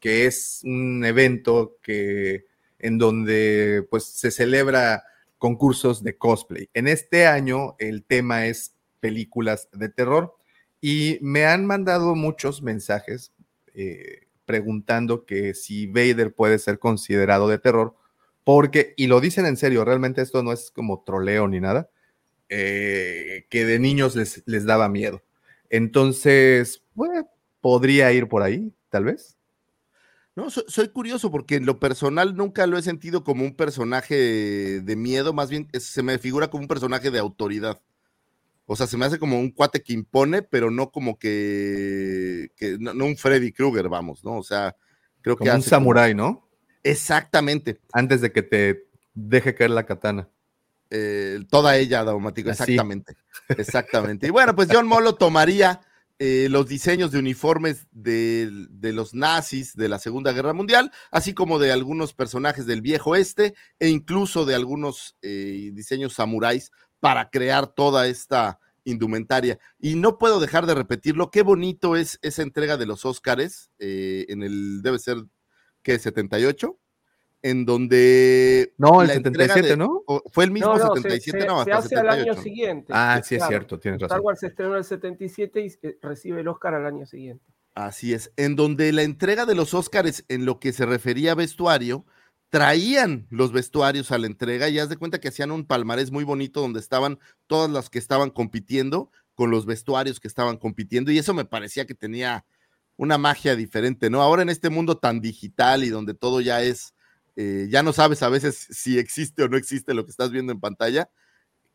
que 0.00 0.26
es 0.26 0.62
un 0.64 1.04
evento 1.04 1.76
que, 1.82 2.46
en 2.78 2.98
donde 2.98 3.86
pues, 3.90 4.04
se 4.04 4.30
celebra 4.30 5.04
concursos 5.38 6.02
de 6.02 6.16
cosplay. 6.16 6.68
En 6.74 6.88
este 6.88 7.26
año 7.26 7.76
el 7.78 8.04
tema 8.04 8.46
es 8.46 8.74
películas 9.00 9.68
de 9.72 9.88
terror 9.88 10.36
y 10.80 11.18
me 11.22 11.46
han 11.46 11.66
mandado 11.66 12.14
muchos 12.14 12.62
mensajes 12.62 13.32
eh, 13.74 14.26
preguntando 14.46 15.24
que 15.26 15.54
si 15.54 15.86
Vader 15.86 16.34
puede 16.34 16.58
ser 16.58 16.78
considerado 16.78 17.48
de 17.48 17.58
terror, 17.58 17.94
porque, 18.44 18.94
y 18.96 19.06
lo 19.06 19.20
dicen 19.20 19.46
en 19.46 19.56
serio, 19.56 19.84
realmente 19.84 20.22
esto 20.22 20.42
no 20.42 20.52
es 20.52 20.70
como 20.70 21.02
troleo 21.04 21.48
ni 21.48 21.60
nada, 21.60 21.90
eh, 22.48 23.46
que 23.50 23.64
de 23.66 23.78
niños 23.78 24.16
les, 24.16 24.42
les 24.46 24.64
daba 24.66 24.88
miedo. 24.88 25.22
Entonces, 25.70 26.82
podría 27.60 28.12
ir 28.12 28.28
por 28.28 28.42
ahí, 28.42 28.72
tal 28.90 29.04
vez. 29.04 29.36
No, 30.36 30.48
so- 30.50 30.64
soy 30.68 30.88
curioso 30.88 31.30
porque 31.30 31.56
en 31.56 31.66
lo 31.66 31.80
personal 31.80 32.36
nunca 32.36 32.66
lo 32.66 32.78
he 32.78 32.82
sentido 32.82 33.24
como 33.24 33.44
un 33.44 33.56
personaje 33.56 34.80
de 34.80 34.96
miedo, 34.96 35.32
más 35.32 35.50
bien 35.50 35.68
se 35.78 36.02
me 36.02 36.18
figura 36.18 36.48
como 36.50 36.62
un 36.62 36.68
personaje 36.68 37.10
de 37.10 37.18
autoridad. 37.18 37.80
O 38.72 38.76
sea, 38.76 38.86
se 38.86 38.96
me 38.96 39.04
hace 39.04 39.18
como 39.18 39.40
un 39.40 39.50
cuate 39.50 39.82
que 39.82 39.92
impone, 39.92 40.42
pero 40.42 40.70
no 40.70 40.92
como 40.92 41.18
que, 41.18 42.50
que 42.54 42.76
no, 42.78 42.94
no 42.94 43.06
un 43.06 43.16
Freddy 43.16 43.50
Krueger, 43.50 43.88
vamos, 43.88 44.22
¿no? 44.24 44.36
O 44.38 44.44
sea, 44.44 44.76
creo 45.22 45.34
que 45.34 45.40
Como 45.40 45.50
un 45.50 45.56
hace 45.58 45.70
como- 45.70 45.80
samurái, 45.80 46.14
¿no? 46.14 46.48
Exactamente. 46.84 47.80
Antes 47.92 48.20
de 48.20 48.30
que 48.30 48.42
te 48.42 48.86
deje 49.14 49.54
caer 49.56 49.70
la 49.70 49.86
katana. 49.86 50.28
Eh, 50.88 51.40
toda 51.50 51.76
ella, 51.78 52.04
Daumático, 52.04 52.48
exactamente. 52.50 53.16
Exactamente. 53.48 54.26
Y 54.28 54.30
bueno, 54.30 54.54
pues 54.54 54.68
John 54.70 54.86
Molo 54.86 55.14
tomaría 55.16 55.80
eh, 56.20 56.48
los 56.50 56.68
diseños 56.68 57.10
de 57.12 57.18
uniformes 57.18 57.86
de, 57.90 58.50
de 58.70 58.92
los 58.92 59.14
nazis 59.14 59.74
de 59.74 59.88
la 59.88 59.98
Segunda 59.98 60.32
Guerra 60.32 60.52
Mundial, 60.52 60.92
así 61.10 61.34
como 61.34 61.58
de 61.58 61.72
algunos 61.72 62.12
personajes 62.14 62.66
del 62.66 62.82
viejo 62.82 63.16
este, 63.16 63.54
e 63.78 63.88
incluso 63.88 64.44
de 64.44 64.54
algunos 64.54 65.16
eh, 65.22 65.70
diseños 65.72 66.12
samuráis 66.14 66.70
para 67.00 67.30
crear 67.30 67.66
toda 67.66 68.06
esta 68.06 68.60
indumentaria. 68.84 69.58
Y 69.78 69.94
no 69.96 70.18
puedo 70.18 70.40
dejar 70.40 70.66
de 70.66 70.74
repetirlo, 70.74 71.30
qué 71.30 71.42
bonito 71.42 71.96
es 71.96 72.18
esa 72.22 72.42
entrega 72.42 72.76
de 72.76 72.86
los 72.86 73.04
Óscares 73.04 73.70
eh, 73.78 74.26
en 74.28 74.42
el, 74.42 74.82
debe 74.82 74.98
ser, 74.98 75.16
¿qué? 75.82 75.98
78, 75.98 76.78
en 77.42 77.64
donde... 77.64 78.74
No, 78.78 79.00
el 79.02 79.08
la 79.08 79.14
entrega 79.14 79.54
77, 79.54 79.68
de- 79.70 79.76
¿no? 79.76 80.02
o- 80.06 80.22
Fue 80.30 80.44
el 80.44 80.50
mismo 80.50 80.76
No, 80.76 80.78
no, 80.78 80.94
se- 80.96 81.02
77, 81.02 81.40
se, 81.40 81.46
no, 81.46 81.64
se 81.64 81.72
hasta 81.72 81.86
hace 81.86 81.96
al 81.96 82.08
año 82.08 82.34
78. 82.34 82.42
siguiente. 82.42 82.92
Ah, 82.94 83.20
sí 83.24 83.34
es 83.36 83.46
cierto, 83.46 83.78
tienes 83.78 83.98
Star 84.02 84.10
razón. 84.18 84.26
Wars 84.26 84.40
se 84.40 84.46
estrenó 84.48 84.72
en 84.72 84.78
el 84.78 84.84
77 84.84 85.60
y 85.60 85.72
recibe 86.02 86.40
el 86.40 86.48
Oscar 86.48 86.74
al 86.74 86.86
año 86.86 87.06
siguiente. 87.06 87.44
Así 87.74 88.12
es, 88.12 88.32
en 88.36 88.56
donde 88.56 88.92
la 88.92 89.02
entrega 89.02 89.46
de 89.46 89.54
los 89.54 89.72
Óscares 89.74 90.24
en 90.28 90.44
lo 90.44 90.58
que 90.58 90.72
se 90.72 90.84
refería 90.86 91.32
a 91.32 91.36
vestuario, 91.36 92.04
traían 92.50 93.26
los 93.30 93.52
vestuarios 93.52 94.10
a 94.10 94.18
la 94.18 94.26
entrega 94.26 94.68
y 94.68 94.78
haz 94.78 94.88
de 94.88 94.96
cuenta 94.96 95.20
que 95.20 95.28
hacían 95.28 95.52
un 95.52 95.64
palmarés 95.64 96.10
muy 96.10 96.24
bonito 96.24 96.60
donde 96.60 96.80
estaban 96.80 97.18
todas 97.46 97.70
las 97.70 97.88
que 97.88 97.98
estaban 98.00 98.30
compitiendo 98.30 99.10
con 99.34 99.50
los 99.50 99.66
vestuarios 99.66 100.20
que 100.20 100.28
estaban 100.28 100.58
compitiendo 100.58 101.12
y 101.12 101.18
eso 101.18 101.32
me 101.32 101.44
parecía 101.44 101.86
que 101.86 101.94
tenía 101.94 102.44
una 102.96 103.16
magia 103.16 103.56
diferente, 103.56 104.10
¿no? 104.10 104.20
Ahora 104.20 104.42
en 104.42 104.50
este 104.50 104.68
mundo 104.68 104.98
tan 104.98 105.20
digital 105.20 105.84
y 105.84 105.88
donde 105.88 106.12
todo 106.12 106.40
ya 106.42 106.62
es, 106.62 106.94
eh, 107.36 107.68
ya 107.70 107.82
no 107.82 107.94
sabes 107.94 108.22
a 108.22 108.28
veces 108.28 108.66
si 108.70 108.98
existe 108.98 109.42
o 109.44 109.48
no 109.48 109.56
existe 109.56 109.94
lo 109.94 110.04
que 110.04 110.10
estás 110.10 110.30
viendo 110.30 110.52
en 110.52 110.60
pantalla, 110.60 111.08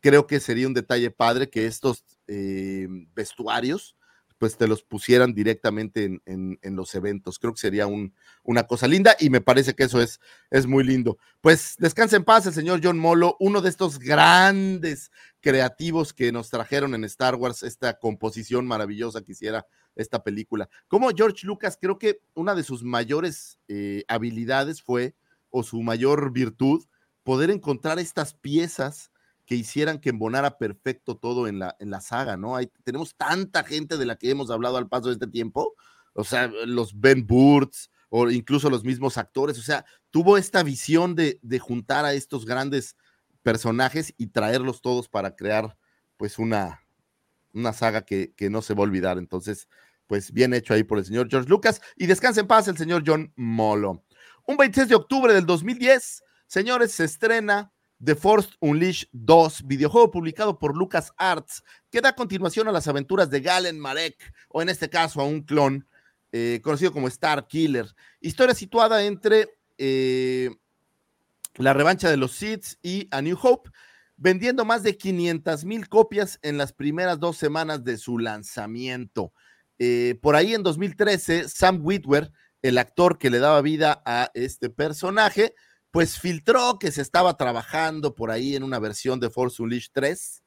creo 0.00 0.26
que 0.26 0.38
sería 0.38 0.68
un 0.68 0.74
detalle 0.74 1.10
padre 1.10 1.50
que 1.50 1.66
estos 1.66 2.04
eh, 2.28 2.86
vestuarios 3.14 3.95
pues 4.38 4.56
te 4.56 4.66
los 4.68 4.82
pusieran 4.82 5.32
directamente 5.34 6.04
en, 6.04 6.22
en- 6.26 6.76
los 6.76 6.94
eventos. 6.94 7.38
Creo 7.38 7.54
que 7.54 7.60
sería 7.60 7.86
un- 7.86 8.14
una 8.42 8.64
cosa 8.66 8.86
linda 8.86 9.16
y 9.18 9.30
me 9.30 9.40
parece 9.40 9.74
que 9.74 9.84
eso 9.84 10.00
es, 10.00 10.20
es 10.50 10.66
muy 10.66 10.84
lindo. 10.84 11.16
Pues 11.40 11.74
descansa 11.78 12.16
en 12.16 12.24
paz 12.24 12.46
el 12.46 12.52
señor 12.52 12.80
John 12.82 12.98
Molo, 12.98 13.36
uno 13.40 13.60
de 13.62 13.70
estos 13.70 13.98
grandes 13.98 15.10
creativos 15.40 16.12
que 16.12 16.32
nos 16.32 16.50
trajeron 16.50 16.94
en 16.94 17.04
Star 17.04 17.36
Wars, 17.36 17.62
esta 17.62 17.98
composición 17.98 18.66
maravillosa 18.66 19.22
que 19.22 19.32
hiciera 19.32 19.66
esta 19.94 20.22
película. 20.22 20.68
Como 20.88 21.08
George 21.10 21.46
Lucas, 21.46 21.78
creo 21.80 21.98
que 21.98 22.20
una 22.34 22.54
de 22.54 22.62
sus 22.62 22.82
mayores 22.82 23.58
eh, 23.68 24.04
habilidades 24.08 24.82
fue, 24.82 25.14
o 25.50 25.62
su 25.62 25.80
mayor 25.82 26.32
virtud, 26.32 26.84
poder 27.22 27.50
encontrar 27.50 27.98
estas 27.98 28.34
piezas 28.34 29.10
que 29.46 29.54
hicieran 29.54 30.00
que 30.00 30.10
embonara 30.10 30.58
perfecto 30.58 31.16
todo 31.16 31.46
en 31.46 31.60
la, 31.60 31.76
en 31.78 31.90
la 31.90 32.00
saga, 32.00 32.36
¿no? 32.36 32.56
Hay, 32.56 32.70
tenemos 32.84 33.16
tanta 33.16 33.62
gente 33.64 33.96
de 33.96 34.04
la 34.04 34.16
que 34.16 34.30
hemos 34.30 34.50
hablado 34.50 34.76
al 34.76 34.88
paso 34.88 35.06
de 35.06 35.14
este 35.14 35.28
tiempo, 35.28 35.74
o 36.12 36.24
sea, 36.24 36.48
los 36.66 36.98
Ben 36.98 37.26
Burts 37.26 37.90
o 38.08 38.30
incluso 38.30 38.68
los 38.68 38.84
mismos 38.84 39.18
actores, 39.18 39.58
o 39.58 39.62
sea, 39.62 39.84
tuvo 40.10 40.36
esta 40.36 40.62
visión 40.62 41.14
de, 41.14 41.38
de 41.42 41.58
juntar 41.58 42.04
a 42.04 42.12
estos 42.12 42.44
grandes 42.44 42.96
personajes 43.42 44.12
y 44.16 44.28
traerlos 44.28 44.82
todos 44.82 45.08
para 45.08 45.36
crear 45.36 45.76
pues 46.16 46.38
una, 46.38 46.82
una 47.52 47.72
saga 47.72 48.02
que, 48.02 48.34
que 48.34 48.50
no 48.50 48.62
se 48.62 48.74
va 48.74 48.80
a 48.80 48.84
olvidar. 48.84 49.18
Entonces, 49.18 49.68
pues 50.06 50.32
bien 50.32 50.54
hecho 50.54 50.74
ahí 50.74 50.82
por 50.82 50.98
el 50.98 51.04
señor 51.04 51.28
George 51.30 51.48
Lucas 51.48 51.80
y 51.96 52.06
descanse 52.06 52.40
en 52.40 52.46
paz 52.46 52.66
el 52.68 52.76
señor 52.76 53.04
John 53.06 53.32
Molo. 53.36 54.04
Un 54.46 54.56
26 54.56 54.88
de 54.88 54.94
octubre 54.94 55.32
del 55.32 55.46
2010, 55.46 56.22
señores, 56.46 56.92
se 56.92 57.04
estrena 57.04 57.72
The 58.04 58.14
Force 58.14 58.50
Unleashed 58.60 59.08
2, 59.12 59.66
videojuego 59.66 60.10
publicado 60.10 60.58
por 60.58 60.76
Lucas 60.76 61.12
Arts, 61.16 61.62
que 61.90 62.00
da 62.00 62.14
continuación 62.14 62.68
a 62.68 62.72
las 62.72 62.88
aventuras 62.88 63.30
de 63.30 63.40
Galen 63.40 63.78
Marek, 63.80 64.16
o 64.48 64.62
en 64.62 64.68
este 64.68 64.90
caso 64.90 65.20
a 65.20 65.24
un 65.24 65.42
clon 65.42 65.86
eh, 66.32 66.60
conocido 66.62 66.92
como 66.92 67.08
Star 67.08 67.46
Killer. 67.46 67.86
Historia 68.20 68.54
situada 68.54 69.04
entre 69.04 69.48
eh, 69.78 70.50
la 71.56 71.72
revancha 71.72 72.10
de 72.10 72.16
los 72.16 72.32
Sith 72.32 72.74
y 72.82 73.08
A 73.10 73.22
New 73.22 73.38
Hope, 73.40 73.70
vendiendo 74.16 74.64
más 74.64 74.82
de 74.82 74.96
500 74.96 75.64
mil 75.64 75.88
copias 75.88 76.38
en 76.42 76.58
las 76.58 76.72
primeras 76.72 77.18
dos 77.18 77.36
semanas 77.36 77.84
de 77.84 77.96
su 77.96 78.18
lanzamiento. 78.18 79.32
Eh, 79.78 80.18
por 80.22 80.36
ahí 80.36 80.54
en 80.54 80.62
2013, 80.62 81.48
Sam 81.48 81.80
Witwer, 81.82 82.30
el 82.62 82.78
actor 82.78 83.18
que 83.18 83.30
le 83.30 83.38
daba 83.38 83.60
vida 83.62 84.02
a 84.04 84.30
este 84.34 84.70
personaje, 84.70 85.54
pues 85.96 86.18
filtró 86.18 86.78
que 86.78 86.92
se 86.92 87.00
estaba 87.00 87.38
trabajando 87.38 88.14
por 88.14 88.30
ahí 88.30 88.54
en 88.54 88.62
una 88.62 88.78
versión 88.78 89.18
de 89.18 89.30
Force 89.30 89.62
Unleashed 89.62 89.92
3, 89.94 90.42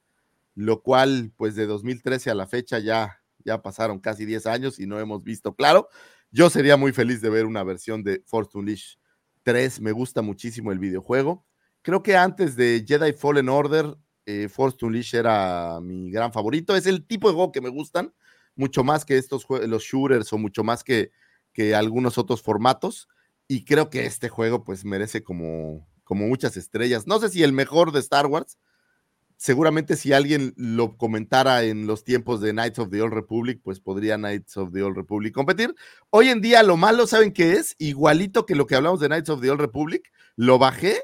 lo 0.53 0.83
cual 0.83 1.31
pues 1.37 1.55
de 1.55 1.65
2013 1.65 2.29
a 2.29 2.35
la 2.35 2.45
fecha 2.45 2.77
ya, 2.77 3.23
ya 3.43 3.59
pasaron 3.63 3.97
casi 3.97 4.25
10 4.25 4.45
años 4.45 4.79
y 4.79 4.85
no 4.85 4.99
hemos 4.99 5.23
visto 5.23 5.55
claro. 5.55 5.89
Yo 6.29 6.51
sería 6.51 6.77
muy 6.77 6.91
feliz 6.91 7.19
de 7.21 7.31
ver 7.31 7.47
una 7.47 7.63
versión 7.63 8.03
de 8.03 8.21
Force 8.27 8.55
Unleashed 8.55 8.99
3, 9.41 9.81
me 9.81 9.91
gusta 9.91 10.21
muchísimo 10.21 10.71
el 10.71 10.77
videojuego. 10.77 11.43
Creo 11.81 12.03
que 12.03 12.15
antes 12.15 12.55
de 12.55 12.85
Jedi 12.87 13.13
Fallen 13.13 13.49
Order, 13.49 13.97
eh, 14.27 14.49
Force 14.49 14.77
Unleashed 14.85 15.17
era 15.17 15.79
mi 15.81 16.11
gran 16.11 16.31
favorito. 16.31 16.75
Es 16.75 16.85
el 16.85 17.07
tipo 17.07 17.27
de 17.27 17.33
juego 17.33 17.51
que 17.51 17.61
me 17.61 17.69
gustan, 17.69 18.13
mucho 18.55 18.83
más 18.83 19.03
que 19.03 19.17
estos 19.17 19.47
los 19.49 19.81
shooters 19.81 20.31
o 20.31 20.37
mucho 20.37 20.63
más 20.63 20.83
que, 20.83 21.09
que 21.53 21.73
algunos 21.73 22.19
otros 22.19 22.39
formatos. 22.43 23.07
Y 23.51 23.65
creo 23.65 23.89
que 23.89 24.05
este 24.05 24.29
juego 24.29 24.63
pues 24.63 24.85
merece 24.85 25.23
como, 25.23 25.89
como 26.03 26.27
muchas 26.27 26.55
estrellas. 26.55 27.07
No 27.07 27.19
sé 27.19 27.29
si 27.29 27.41
el 27.41 27.51
mejor 27.51 27.91
de 27.91 27.99
Star 27.99 28.27
Wars. 28.27 28.59
Seguramente 29.37 29.95
si 29.95 30.13
alguien 30.13 30.53
lo 30.55 30.97
comentara 30.97 31.63
en 31.63 31.87
los 31.87 32.03
tiempos 32.03 32.41
de 32.41 32.51
Knights 32.51 32.77
of 32.77 32.91
the 32.91 33.01
Old 33.01 33.13
Republic, 33.13 33.59
pues 33.63 33.79
podría 33.79 34.17
Knights 34.17 34.55
of 34.57 34.71
the 34.71 34.83
Old 34.83 34.97
Republic 34.97 35.33
competir. 35.33 35.73
Hoy 36.11 36.29
en 36.29 36.41
día 36.41 36.61
lo 36.61 36.77
malo, 36.77 37.07
¿saben 37.07 37.33
qué 37.33 37.53
es? 37.53 37.75
Igualito 37.79 38.45
que 38.45 38.53
lo 38.53 38.67
que 38.67 38.75
hablamos 38.75 38.99
de 38.99 39.07
Knights 39.07 39.29
of 39.29 39.41
the 39.41 39.49
Old 39.49 39.61
Republic, 39.61 40.11
lo 40.35 40.59
bajé 40.59 41.01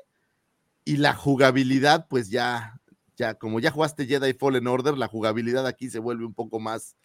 y 0.83 0.97
la 0.97 1.15
jugabilidad, 1.15 2.07
pues 2.09 2.29
ya, 2.29 2.79
ya, 3.17 3.33
como 3.33 3.59
ya 3.59 3.71
jugaste 3.71 4.05
Jedi 4.05 4.33
Fallen 4.33 4.67
Order, 4.67 4.97
la 4.99 5.07
jugabilidad 5.07 5.65
aquí 5.65 5.89
se 5.89 5.97
vuelve 5.97 6.25
un 6.25 6.35
poco 6.35 6.59
más, 6.59 6.95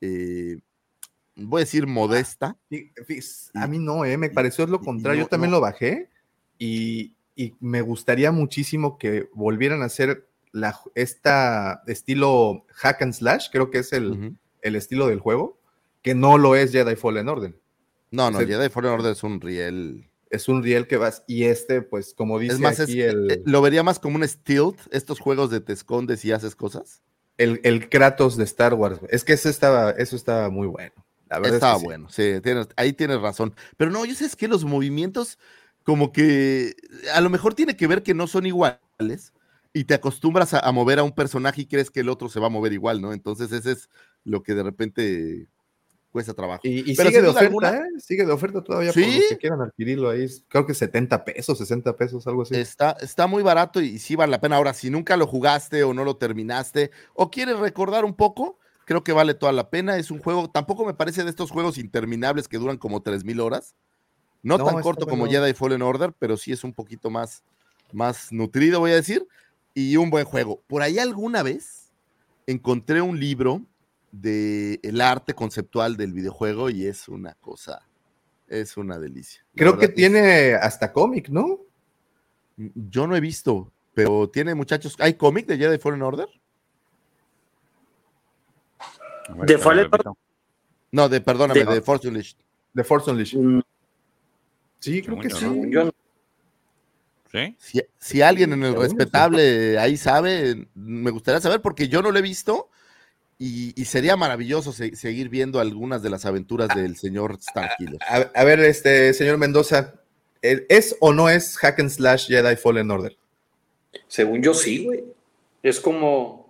eh, 0.00 0.58
voy 1.36 1.60
a 1.60 1.64
decir, 1.64 1.86
modesta. 1.86 2.56
Fí- 2.70 3.50
A 3.54 3.66
mí 3.66 3.78
no, 3.78 4.04
eh, 4.04 4.16
me 4.16 4.30
pareció 4.30 4.66
lo 4.66 4.80
contrario. 4.80 5.20
no- 5.20 5.26
Yo 5.26 5.28
también 5.30 5.50
no. 5.50 5.56
lo 5.56 5.60
bajé 5.62 6.08
y, 6.58 7.14
y 7.36 7.54
me 7.60 7.80
gustaría 7.80 8.30
muchísimo 8.32 8.98
que 8.98 9.28
volvieran 9.34 9.82
a 9.82 9.86
hacer 9.86 10.26
la, 10.52 10.78
esta 10.94 11.82
estilo 11.86 12.64
hack 12.74 13.02
and 13.02 13.12
slash, 13.12 13.48
creo 13.50 13.70
que 13.70 13.78
es 13.78 13.92
el, 13.92 14.36
el 14.62 14.76
estilo 14.76 15.08
del 15.08 15.18
juego, 15.20 15.58
que 16.02 16.14
no 16.14 16.38
lo 16.38 16.54
es 16.54 16.70
Jedi 16.72 16.96
Fallen 16.96 17.28
Order. 17.28 17.58
No, 18.10 18.30
no, 18.30 18.38
Es 18.38 18.44
el- 18.48 18.54
Jedi 18.56 18.68
Fallen 18.68 18.92
Order 18.92 19.12
es 19.12 19.22
un 19.24 19.40
riel. 19.40 20.08
Es 20.30 20.48
un 20.48 20.62
riel 20.64 20.86
que 20.88 20.96
vas, 20.96 21.22
y 21.28 21.44
este, 21.44 21.80
pues, 21.82 22.12
como 22.14 22.38
dice 22.40 22.54
Es 22.54 22.60
más, 22.60 22.78
es- 22.80 22.88
aquí 22.88 23.00
el, 23.02 23.30
eh, 23.30 23.42
lo 23.44 23.60
vería 23.62 23.82
más 23.84 23.98
como 24.00 24.16
un 24.16 24.26
stealth, 24.26 24.78
estos 24.90 25.20
juegos 25.20 25.50
de 25.50 25.60
te 25.60 25.72
escondes 25.72 26.24
y 26.24 26.32
haces 26.32 26.54
cosas. 26.56 27.02
el, 27.36 27.60
el 27.64 27.88
Kratos 27.88 28.36
de 28.36 28.44
Star 28.44 28.74
Wars. 28.74 29.00
Es 29.10 29.24
que 29.24 29.32
eso 29.32 29.48
estaba, 29.48 29.90
eso 29.90 30.14
estaba 30.14 30.50
muy 30.50 30.68
bueno. 30.68 30.92
La 31.34 31.40
verdad 31.40 31.56
es 31.56 31.60
que 31.60 31.66
Estaba 31.66 31.78
sí. 31.78 31.84
bueno, 31.84 32.08
sí, 32.10 32.40
tienes- 32.42 32.68
ahí 32.76 32.92
tienes 32.92 33.20
razón. 33.20 33.54
Pero 33.76 33.90
no, 33.90 34.04
yo 34.04 34.14
sé 34.14 34.24
es 34.26 34.36
que 34.36 34.48
los 34.48 34.64
movimientos, 34.64 35.38
como 35.82 36.12
que 36.12 36.74
a 37.12 37.20
lo 37.20 37.30
mejor 37.30 37.54
tiene 37.54 37.76
que 37.76 37.86
ver 37.86 38.02
que 38.02 38.14
no 38.14 38.26
son 38.26 38.46
iguales 38.46 39.32
y 39.72 39.84
te 39.84 39.94
acostumbras 39.94 40.54
a, 40.54 40.60
a 40.60 40.72
mover 40.72 40.98
a 40.98 41.02
un 41.02 41.12
personaje 41.12 41.62
y 41.62 41.66
crees 41.66 41.90
que 41.90 42.00
el 42.00 42.08
otro 42.08 42.28
se 42.28 42.40
va 42.40 42.46
a 42.46 42.50
mover 42.50 42.72
igual, 42.72 43.00
¿no? 43.00 43.12
Entonces, 43.12 43.50
ese 43.52 43.72
es 43.72 43.88
lo 44.24 44.42
que 44.42 44.54
de 44.54 44.62
repente 44.62 45.48
cuesta 46.14 46.32
trabajo. 46.32 46.60
Y, 46.62 46.92
y 46.92 46.94
Pero 46.94 47.08
sigue 47.10 47.22
de 47.22 47.28
oferta, 47.28 47.46
alguna, 47.46 47.70
¿eh? 47.76 47.82
Sigue 47.98 48.24
de 48.24 48.30
oferta 48.32 48.62
todavía 48.62 48.92
por 48.92 49.02
¿Sí? 49.02 49.16
los 49.16 49.28
que 49.30 49.36
quieran 49.36 49.60
adquirirlo 49.62 50.10
ahí. 50.10 50.26
Creo 50.48 50.64
que 50.64 50.72
70 50.72 51.24
pesos, 51.24 51.58
60 51.58 51.96
pesos, 51.96 52.24
algo 52.28 52.42
así. 52.42 52.54
Está, 52.54 52.92
está 53.00 53.26
muy 53.26 53.42
barato 53.42 53.80
y 53.80 53.98
sí 53.98 54.14
vale 54.14 54.30
la 54.30 54.40
pena. 54.40 54.54
Ahora, 54.56 54.74
si 54.74 54.90
nunca 54.90 55.16
lo 55.16 55.26
jugaste 55.26 55.82
o 55.82 55.92
no 55.92 56.04
lo 56.04 56.16
terminaste 56.16 56.92
o 57.14 57.32
quieres 57.32 57.58
recordar 57.58 58.04
un 58.04 58.14
poco, 58.14 58.60
creo 58.84 59.04
que 59.04 59.12
vale 59.12 59.34
toda 59.34 59.52
la 59.52 59.70
pena. 59.70 59.96
Es 59.96 60.10
un 60.10 60.18
juego, 60.18 60.48
tampoco 60.48 60.84
me 60.84 60.94
parece 60.94 61.24
de 61.24 61.30
estos 61.30 61.50
juegos 61.50 61.78
interminables 61.78 62.48
que 62.48 62.58
duran 62.58 62.76
como 62.76 63.02
3000 63.02 63.40
horas. 63.40 63.74
No, 64.42 64.58
No, 64.58 64.66
tan 64.66 64.82
corto 64.82 65.06
como 65.06 65.24
bueno. 65.24 65.40
Jedi 65.40 65.54
Fallen 65.54 65.82
Order, 65.82 66.12
pero 66.18 66.36
sí 66.36 66.52
es 66.52 66.64
un 66.64 66.74
poquito 66.74 67.10
más, 67.10 67.42
más 67.92 68.30
nutrido, 68.30 68.80
voy 68.80 68.92
a 68.92 68.96
decir. 68.96 69.26
Y 69.72 69.96
un 69.96 70.10
buen 70.10 70.24
juego. 70.24 70.62
Por 70.66 70.82
ahí 70.82 70.98
alguna 70.98 71.42
vez 71.42 71.92
encontré 72.46 73.00
un 73.00 73.18
libro 73.18 73.62
de 74.12 74.78
el 74.82 75.00
arte 75.00 75.34
conceptual 75.34 75.96
del 75.96 76.12
videojuego 76.12 76.70
y 76.70 76.86
es 76.86 77.08
una 77.08 77.34
cosa, 77.34 77.82
es 78.48 78.76
una 78.76 78.98
delicia. 78.98 79.44
Creo 79.56 79.78
que 79.78 79.88
tiene 79.88 80.54
hasta 80.54 80.92
cómic, 80.92 81.28
¿no? 81.28 81.60
Yo 82.56 83.06
no 83.06 83.16
he 83.16 83.20
visto, 83.20 83.72
pero 83.94 84.28
tiene 84.30 84.54
muchachos. 84.54 84.94
¿Hay 85.00 85.14
cómic 85.14 85.46
de 85.46 85.58
Jedi 85.58 85.78
Fallen 85.78 86.02
Order? 86.02 86.28
De 89.46 89.58
Fallen 89.58 89.86
Order. 89.90 90.12
No, 90.92 91.08
de, 91.08 91.20
perdóname, 91.20 91.64
De- 91.64 91.74
de, 91.74 91.80
Force 91.82 92.06
Unleashed. 92.08 92.36
De 92.72 92.84
Force 92.84 93.10
Unleashed. 93.10 93.38
Mm, 93.38 93.60
Sí, 94.80 95.00
creo 95.02 95.18
que 95.18 95.30
sí. 95.30 95.46
Yo, 95.70 95.90
¿Sí? 97.32 97.56
Si, 97.58 97.80
si 97.98 98.22
alguien 98.22 98.52
en 98.52 98.62
el 98.64 98.76
respetable 98.76 99.78
ahí 99.78 99.96
sabe, 99.96 100.68
me 100.74 101.10
gustaría 101.10 101.40
saber 101.40 101.60
porque 101.62 101.88
yo 101.88 102.00
no 102.02 102.12
lo 102.12 102.18
he 102.18 102.22
visto 102.22 102.68
y, 103.38 103.72
y 103.80 103.86
sería 103.86 104.14
maravilloso 104.16 104.72
se- 104.72 104.94
seguir 104.94 105.30
viendo 105.30 105.58
algunas 105.58 106.02
de 106.02 106.10
las 106.10 106.26
aventuras 106.26 106.68
del 106.76 106.96
señor 106.96 107.40
Starkiller. 107.40 107.98
A, 108.08 108.16
a 108.38 108.44
ver, 108.44 108.60
este 108.60 109.12
señor 109.14 109.38
Mendoza, 109.38 109.94
¿el- 110.42 110.66
¿es 110.68 110.96
o 111.00 111.12
no 111.12 111.28
es 111.28 111.56
hack 111.58 111.80
and 111.80 111.90
slash 111.90 112.28
Jedi 112.28 112.54
Fallen 112.56 112.90
Order? 112.90 113.16
Según 114.06 114.42
yo 114.42 114.54
sí, 114.54 114.84
güey. 114.84 115.02
Es 115.62 115.80
como, 115.80 116.43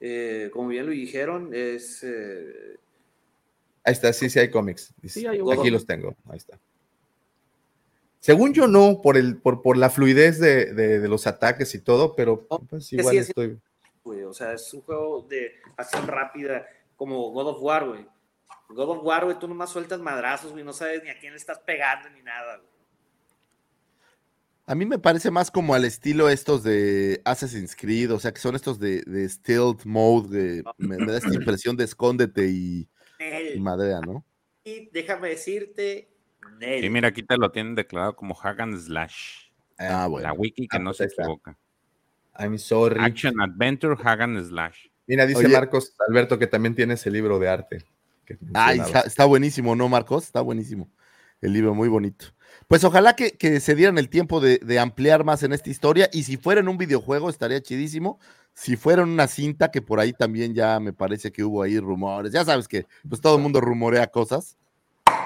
eh, 0.00 0.50
como 0.52 0.68
bien 0.68 0.86
lo 0.86 0.92
dijeron, 0.92 1.50
es... 1.54 2.02
eh, 2.04 2.76
Ahí 3.84 3.92
está, 3.92 4.12
sí, 4.12 4.28
sí 4.28 4.38
hay 4.40 4.50
cómics. 4.50 4.92
Sí, 5.06 5.26
hay 5.26 5.40
Aquí 5.52 5.70
los 5.70 5.86
tengo, 5.86 6.16
ahí 6.28 6.38
está. 6.38 6.58
Según 8.18 8.52
yo 8.52 8.66
no, 8.66 9.00
por, 9.02 9.16
el, 9.16 9.36
por, 9.36 9.62
por 9.62 9.76
la 9.76 9.90
fluidez 9.90 10.40
de, 10.40 10.72
de- 10.74 10.98
de 10.98 11.08
los 11.08 11.26
ataques 11.28 11.72
y 11.76 11.80
todo, 11.80 12.16
pero 12.16 12.44
pues 12.68 12.92
igual 12.92 13.12
sí 13.12 13.18
estoy... 13.18 13.58
o 14.04 14.32
sea, 14.34 14.52
es 14.54 14.74
un 14.74 14.80
juego 14.80 15.24
de 15.28 15.52
acción 15.76 16.08
rápida, 16.08 16.66
como 16.96 17.30
God 17.30 17.48
of 17.48 17.62
War, 17.62 17.86
güey. 17.86 18.04
God 18.70 18.90
of 18.90 19.04
War, 19.04 19.24
güey, 19.26 19.38
tú 19.38 19.46
nomás 19.46 19.70
sueltas 19.70 20.00
madrazos, 20.00 20.50
güey, 20.50 20.64
no 20.64 20.72
sabes 20.72 21.04
ni 21.04 21.10
a 21.10 21.18
quién 21.20 21.32
le 21.34 21.38
estás 21.38 21.60
pegando 21.60 22.08
ni 22.10 22.22
nada, 22.22 22.56
güey. 22.56 22.68
A 24.66 24.74
mí 24.74 24.84
me 24.84 24.98
parece 24.98 25.30
más 25.30 25.50
como 25.50 25.74
al 25.74 25.84
estilo 25.84 26.28
estos 26.28 26.64
de 26.64 27.22
Assassin's 27.24 27.76
Creed, 27.76 28.12
o 28.12 28.18
sea, 28.18 28.32
que 28.32 28.40
son 28.40 28.56
estos 28.56 28.80
de, 28.80 29.02
de 29.02 29.28
stealth 29.28 29.84
mode, 29.84 30.36
de- 30.36 30.64
me, 30.76 30.98
me 30.98 31.12
da 31.12 31.18
esta 31.18 31.28
impresión 31.60 31.76
de 31.76 31.84
escóndete 31.84 32.48
y, 32.48 32.88
y 33.54 33.60
madrea, 33.60 34.00
¿no? 34.00 34.24
Y 34.64 34.90
déjame 34.92 35.28
decirte, 35.28 36.10
Nel. 36.58 36.82
Sí, 36.82 36.90
mira, 36.90 37.08
aquí 37.08 37.22
te 37.22 37.36
lo 37.36 37.52
tienen 37.52 37.76
declarado 37.76 38.16
como 38.16 38.34
hack 38.34 38.58
and 38.60 38.76
slash. 38.78 39.50
Ah, 39.78 40.08
bueno. 40.08 40.26
La 40.26 40.32
wiki 40.32 40.66
que 40.66 40.76
Ah, 40.76 40.80
no 40.80 40.90
pues 40.90 40.96
se 40.96 41.04
está. 41.04 41.22
equivoca. 41.22 41.56
I'm 42.38 42.58
sorry. 42.58 43.00
Action 43.00 43.40
Adventure 43.40 43.96
Hack 43.96 44.20
and 44.20 44.42
Slash. 44.46 44.88
Mira, 45.06 45.26
dice 45.26 45.38
Oye. 45.46 45.48
Marcos 45.48 45.94
Alberto 46.08 46.38
que 46.38 46.46
también 46.46 46.74
tiene 46.74 46.94
ese 46.94 47.10
libro 47.10 47.38
de 47.38 47.48
arte. 47.48 47.84
Ay, 48.54 48.80
está, 48.80 49.00
está, 49.02 49.24
buenísimo, 49.24 49.76
¿no, 49.76 49.88
Marcos? 49.88 50.24
Está 50.24 50.40
buenísimo. 50.40 50.90
El 51.40 51.52
libro, 51.52 51.74
muy 51.74 51.88
bonito. 51.88 52.26
Pues 52.68 52.82
ojalá 52.82 53.14
que, 53.14 53.32
que 53.32 53.60
se 53.60 53.76
dieran 53.76 53.96
el 53.96 54.08
tiempo 54.08 54.40
de, 54.40 54.58
de, 54.58 54.78
ampliar 54.80 55.22
más 55.24 55.44
en 55.44 55.52
esta 55.52 55.70
historia 55.70 56.10
y 56.12 56.24
si 56.24 56.36
fuera 56.36 56.60
en 56.60 56.68
un 56.68 56.78
videojuego 56.78 57.30
estaría 57.30 57.60
chidísimo. 57.62 58.18
Si 58.54 58.76
fuera 58.76 59.02
en 59.02 59.10
una 59.10 59.28
cinta, 59.28 59.70
que 59.70 59.82
por 59.82 60.00
ahí 60.00 60.12
también 60.12 60.54
ya 60.54 60.80
me 60.80 60.92
parece 60.92 61.30
que 61.30 61.44
hubo 61.44 61.62
ahí 61.62 61.78
rumores. 61.78 62.32
Ya 62.32 62.44
sabes 62.44 62.66
que 62.66 62.86
pues 63.08 63.20
todo 63.20 63.36
el 63.36 63.42
mundo 63.42 63.60
rumorea 63.60 64.08
cosas. 64.08 64.56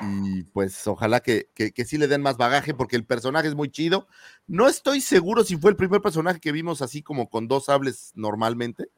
Y 0.03 0.43
pues 0.45 0.87
ojalá 0.87 1.21
que, 1.21 1.49
que, 1.55 1.73
que, 1.73 1.85
sí 1.85 1.97
le 1.97 2.09
den 2.09 2.23
más 2.23 2.37
bagaje 2.37 2.75
porque 2.75 2.97
el 2.97 3.05
personaje 3.05 3.49
es 3.49 3.55
muy 3.55 3.71
chido. 3.71 4.07
No 4.47 4.69
estoy 4.69 5.01
seguro 5.01 5.45
si 5.45 5.57
fue 5.57 5.71
el 5.71 5.77
primer 5.77 6.03
personaje 6.03 6.41
que 6.41 6.53
vimos 6.53 6.83
así 6.83 7.03
como 7.03 7.31
con 7.31 7.49
dos 7.49 7.67
sables 7.67 8.13
normalmente. 8.15 8.89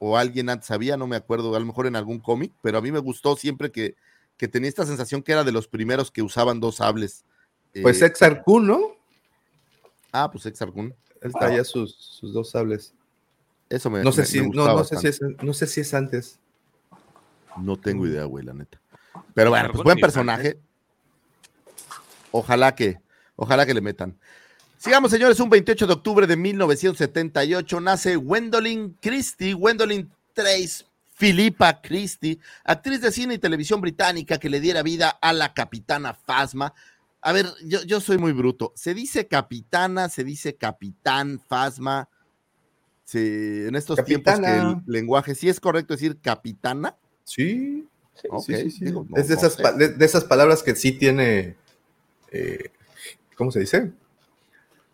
O 0.00 0.16
alguien 0.16 0.48
antes 0.50 0.66
sabía, 0.66 0.96
no 0.96 1.06
me 1.06 1.16
acuerdo, 1.16 1.54
a 1.54 1.60
lo 1.60 1.66
mejor 1.66 1.86
en 1.86 1.96
algún 1.96 2.20
cómic, 2.20 2.52
pero 2.62 2.78
a 2.78 2.80
mí 2.80 2.92
me 2.92 3.00
gustó 3.00 3.36
siempre 3.36 3.72
que, 3.72 3.96
que 4.38 4.48
tenía 4.48 4.68
esta 4.68 4.86
sensación 4.86 5.22
que 5.22 5.32
era 5.32 5.44
de 5.44 5.52
los 5.52 5.68
primeros 5.68 6.10
que 6.10 6.22
usaban 6.22 6.60
dos 6.60 6.76
sables. 6.76 7.24
Pues 7.82 8.00
eh, 8.00 8.06
Exar 8.06 8.42
Kun, 8.44 8.66
¿no? 8.66 8.96
Ah, 10.12 10.30
pues 10.30 10.46
Exar 10.46 10.72
Kun. 10.72 10.94
Él 11.20 11.32
traía 11.32 11.64
sus, 11.64 11.94
sus, 11.96 12.32
dos 12.32 12.50
sables. 12.50 12.94
Eso 13.68 13.90
me 13.90 14.02
No 14.02 14.12
sé, 14.12 14.22
me, 14.22 14.26
si, 14.26 14.40
me 14.40 14.48
no, 14.50 14.66
no, 14.66 14.84
sé 14.84 14.96
si 14.96 15.08
es, 15.08 15.20
no 15.42 15.52
sé 15.52 15.66
si 15.66 15.80
es 15.80 15.92
antes. 15.92 16.38
No 17.56 17.76
tengo 17.76 18.06
idea, 18.06 18.24
güey, 18.24 18.44
la 18.44 18.54
neta. 18.54 18.80
Pero 19.34 19.50
bueno, 19.50 19.70
pues 19.72 19.82
buen 19.82 19.98
personaje. 19.98 20.58
Ojalá 22.30 22.74
que, 22.74 23.00
ojalá 23.34 23.66
que 23.66 23.74
le 23.74 23.80
metan. 23.80 24.16
Sigamos, 24.78 25.10
señores, 25.10 25.40
un 25.40 25.50
28 25.50 25.88
de 25.88 25.92
octubre 25.92 26.26
de 26.28 26.36
1978 26.36 27.80
nace 27.80 28.14
Gwendolyn 28.14 28.96
Christie, 29.00 29.54
Gwendolyn 29.54 30.08
Trace 30.32 30.87
Philippa 31.18 31.80
Christie, 31.82 32.38
actriz 32.64 33.00
de 33.00 33.10
cine 33.10 33.34
y 33.34 33.38
televisión 33.38 33.80
británica 33.80 34.38
que 34.38 34.48
le 34.48 34.60
diera 34.60 34.82
vida 34.82 35.10
a 35.20 35.32
la 35.32 35.52
capitana 35.52 36.14
Fasma. 36.14 36.72
A 37.20 37.32
ver, 37.32 37.46
yo, 37.64 37.82
yo 37.82 38.00
soy 38.00 38.18
muy 38.18 38.32
bruto. 38.32 38.72
Se 38.76 38.94
dice 38.94 39.26
capitana, 39.26 40.08
se 40.08 40.22
dice 40.22 40.54
capitán 40.54 41.40
Fasma. 41.48 42.08
Sí, 43.04 43.18
en 43.66 43.74
estos 43.74 43.96
Capitana. 43.96 44.36
tiempos 44.46 44.82
que 44.84 44.90
el 44.90 44.92
lenguaje, 44.92 45.34
sí 45.34 45.48
es 45.48 45.58
correcto 45.58 45.94
decir 45.94 46.18
capitana. 46.20 46.94
Sí. 47.24 47.86
Sí, 48.44 48.54
sí, 48.54 48.70
sí. 48.70 48.84
digo, 48.84 49.06
no- 49.08 49.16
es 49.16 49.28
de 49.28 49.34
no 49.36 49.40
esas, 49.40 49.78
de, 49.78 49.88
de 49.88 50.04
esas 50.04 50.24
palabras 50.24 50.62
que 50.62 50.74
sí 50.76 50.92
tiene. 50.92 51.56
eh, 52.30 52.70
¿Cómo 53.36 53.50
se 53.50 53.60
dice? 53.60 53.92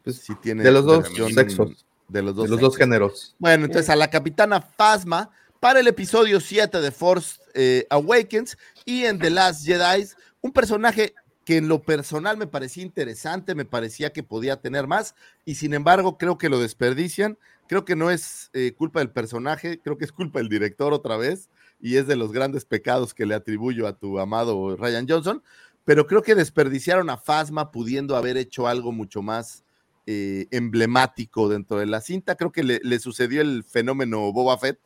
Pues, 0.05 0.17
Sí 0.17 0.35
tiene 0.43 0.63
de 0.63 0.71
los 0.71 0.85
dos 0.85 1.09
sexos. 1.35 1.85
De 2.09 2.21
los 2.23 2.35
dos 2.37 2.45
de 2.45 2.51
los 2.51 2.61
dos 2.61 2.77
géneros. 2.77 3.35
Bueno, 3.39 3.65
entonces 3.65 3.89
a 3.91 3.97
la 3.97 4.11
capitana 4.11 4.61
Phasma 4.61 5.31
para 5.65 5.81
el 5.81 5.87
episodio 5.87 6.41
7 6.41 6.83
de 6.83 6.91
Force 6.91 7.41
eh, 7.55 7.87
Awakens 7.89 8.59
y 8.85 9.05
en 9.05 9.19
The 9.19 9.31
Last 9.31 9.65
Jedi, 9.65 10.07
un 10.43 10.53
personaje 10.53 11.15
que 11.47 11.57
en 11.57 11.69
lo 11.69 11.81
personal 11.81 12.37
me 12.37 12.47
parecía 12.47 12.83
interesante, 12.83 13.55
me 13.55 13.65
parecía 13.65 14.13
que 14.13 14.23
podía 14.23 14.61
tener 14.61 14.87
más 14.87 15.15
y 15.47 15.55
sin 15.55 15.73
embargo 15.73 16.19
creo 16.19 16.37
que 16.37 16.51
lo 16.51 16.61
desperdician. 16.61 17.39
Creo 17.67 17.87
que 17.87 17.97
no 17.97 18.11
es 18.11 18.51
eh, 18.53 18.75
culpa 18.77 19.01
del 19.01 19.09
personaje, 19.09 19.81
creo 19.81 19.97
que 19.97 20.05
es 20.05 20.13
culpa 20.13 20.39
del 20.39 20.51
director 20.51 20.93
otra 20.93 21.17
vez 21.17 21.49
y 21.81 21.97
es 21.97 22.07
de 22.07 22.17
los 22.17 22.31
grandes 22.31 22.67
pecados 22.67 23.15
que 23.15 23.25
le 23.25 23.35
atribuyo 23.35 23.87
a 23.87 23.97
tu 23.97 24.19
amado 24.19 24.77
Ryan 24.77 25.09
Johnson, 25.09 25.43
pero 25.87 26.07
creo 26.07 26.21
que 26.21 26.35
desperdiciaron 26.35 27.09
a 27.09 27.17
Phasma 27.17 27.71
pudiendo 27.73 28.17
haber 28.17 28.37
hecho 28.37 28.69
algo 28.69 28.93
mucho 28.93 29.23
más 29.23 29.65
eh, 30.07 30.47
emblemático 30.51 31.49
dentro 31.49 31.79
de 31.79 31.87
la 31.87 32.03
cinta. 32.03 32.35
Creo 32.35 32.53
que 32.53 32.65
le, 32.65 32.81
le 32.83 32.99
sucedió 32.99 33.41
el 33.41 33.65
fenómeno 33.65 34.31
Boba 34.31 34.59
Fett, 34.59 34.79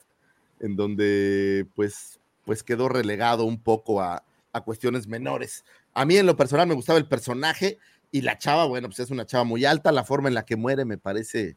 en 0.61 0.77
donde 0.77 1.67
pues, 1.75 2.21
pues 2.45 2.63
quedó 2.63 2.89
relegado 2.89 3.45
un 3.45 3.63
poco 3.63 4.01
a, 4.01 4.25
a 4.53 4.61
cuestiones 4.63 5.07
menores. 5.07 5.65
A 5.95 6.05
mí 6.05 6.17
en 6.17 6.27
lo 6.27 6.37
personal 6.37 6.67
me 6.67 6.75
gustaba 6.75 6.99
el 6.99 7.09
personaje 7.09 7.79
y 8.11 8.23
la 8.23 8.39
chava, 8.39 8.65
bueno, 8.67 8.89
pues 8.89 9.01
es 9.01 9.11
una 9.11 9.27
chava 9.27 9.45
muy 9.45 9.65
alta, 9.65 9.93
la 9.93 10.05
forma 10.05 10.29
en 10.29 10.35
la 10.35 10.45
que 10.45 10.57
muere 10.57 10.85
me 10.85 10.99
parece, 10.99 11.57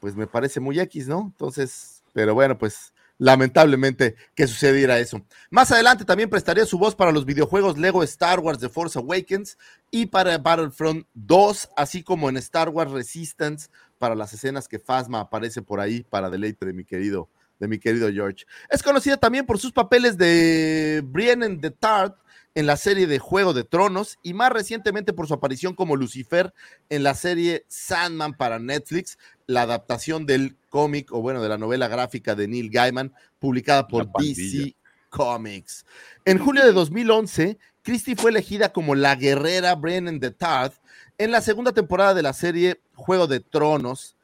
pues 0.00 0.16
me 0.16 0.26
parece 0.26 0.60
muy 0.60 0.78
X, 0.80 1.08
¿no? 1.08 1.20
Entonces, 1.32 2.02
pero 2.12 2.34
bueno, 2.34 2.56
pues 2.56 2.92
lamentablemente 3.18 4.16
que 4.34 4.46
sucediera 4.46 4.98
eso. 4.98 5.22
Más 5.50 5.72
adelante 5.72 6.04
también 6.04 6.28
prestaría 6.28 6.66
su 6.66 6.78
voz 6.78 6.94
para 6.94 7.12
los 7.12 7.24
videojuegos 7.24 7.78
Lego 7.78 8.02
Star 8.02 8.40
Wars 8.40 8.58
The 8.58 8.68
Force 8.68 8.98
Awakens 8.98 9.58
y 9.90 10.06
para 10.06 10.36
Battlefront 10.38 11.06
2, 11.14 11.70
así 11.76 12.02
como 12.02 12.28
en 12.28 12.36
Star 12.36 12.68
Wars 12.68 12.90
Resistance 12.90 13.68
para 13.98 14.14
las 14.14 14.32
escenas 14.32 14.68
que 14.68 14.78
Phasma 14.78 15.20
aparece 15.20 15.62
por 15.62 15.80
ahí 15.80 16.02
para 16.02 16.30
deleite 16.30 16.66
de 16.66 16.72
mi 16.72 16.84
querido 16.84 17.28
de 17.58 17.68
mi 17.68 17.78
querido 17.78 18.10
George. 18.10 18.44
Es 18.68 18.82
conocida 18.82 19.16
también 19.16 19.46
por 19.46 19.58
sus 19.58 19.72
papeles 19.72 20.16
de 20.16 21.02
Brienne 21.04 21.56
de 21.56 21.70
Tart 21.70 22.16
en 22.56 22.66
la 22.66 22.78
serie 22.78 23.06
de 23.06 23.18
Juego 23.18 23.52
de 23.52 23.64
Tronos 23.64 24.18
y 24.22 24.32
más 24.32 24.50
recientemente 24.50 25.12
por 25.12 25.28
su 25.28 25.34
aparición 25.34 25.74
como 25.74 25.94
Lucifer 25.94 26.54
en 26.88 27.02
la 27.02 27.14
serie 27.14 27.66
Sandman 27.68 28.32
para 28.32 28.58
Netflix, 28.58 29.18
la 29.46 29.62
adaptación 29.62 30.24
del 30.24 30.56
cómic 30.70 31.12
o 31.12 31.20
bueno, 31.20 31.42
de 31.42 31.50
la 31.50 31.58
novela 31.58 31.86
gráfica 31.86 32.34
de 32.34 32.48
Neil 32.48 32.70
Gaiman 32.70 33.12
publicada 33.38 33.86
por 33.86 34.10
DC 34.10 34.74
Comics. 35.10 35.84
En 36.24 36.38
julio 36.38 36.64
de 36.64 36.72
2011, 36.72 37.58
Christie 37.82 38.16
fue 38.16 38.30
elegida 38.30 38.72
como 38.72 38.94
la 38.94 39.14
guerrera 39.16 39.74
Brennan 39.74 40.18
de 40.18 40.30
Tarth 40.30 40.74
en 41.18 41.30
la 41.30 41.42
segunda 41.42 41.72
temporada 41.72 42.14
de 42.14 42.22
la 42.22 42.32
serie 42.32 42.80
Juego 42.94 43.26
de 43.26 43.40
Tronos. 43.40 44.15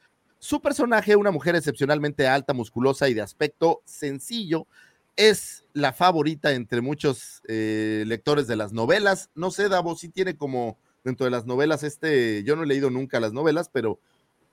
Su 0.45 0.61
personaje, 0.61 1.14
una 1.14 1.30
mujer 1.30 1.55
excepcionalmente 1.55 2.26
alta, 2.26 2.53
musculosa 2.53 3.09
y 3.09 3.14
de 3.14 3.20
aspecto 3.20 3.80
sencillo, 3.84 4.66
es 5.14 5.64
la 5.72 5.93
favorita 5.93 6.51
entre 6.51 6.80
muchos 6.80 7.43
eh, 7.47 8.03
lectores 8.09 8.49
de 8.49 8.57
las 8.57 8.72
novelas. 8.72 9.30
No 9.36 9.53
sé, 9.53 9.68
Davo, 9.68 9.95
si 9.95 10.09
tiene 10.09 10.36
como 10.36 10.78
dentro 11.05 11.26
de 11.26 11.30
las 11.30 11.47
novelas 11.47 11.84
este, 11.84 12.43
yo 12.43 12.57
no 12.57 12.64
he 12.64 12.66
leído 12.66 12.90
nunca 12.90 13.20
las 13.20 13.32
novelas, 13.32 13.68
pero 13.72 14.01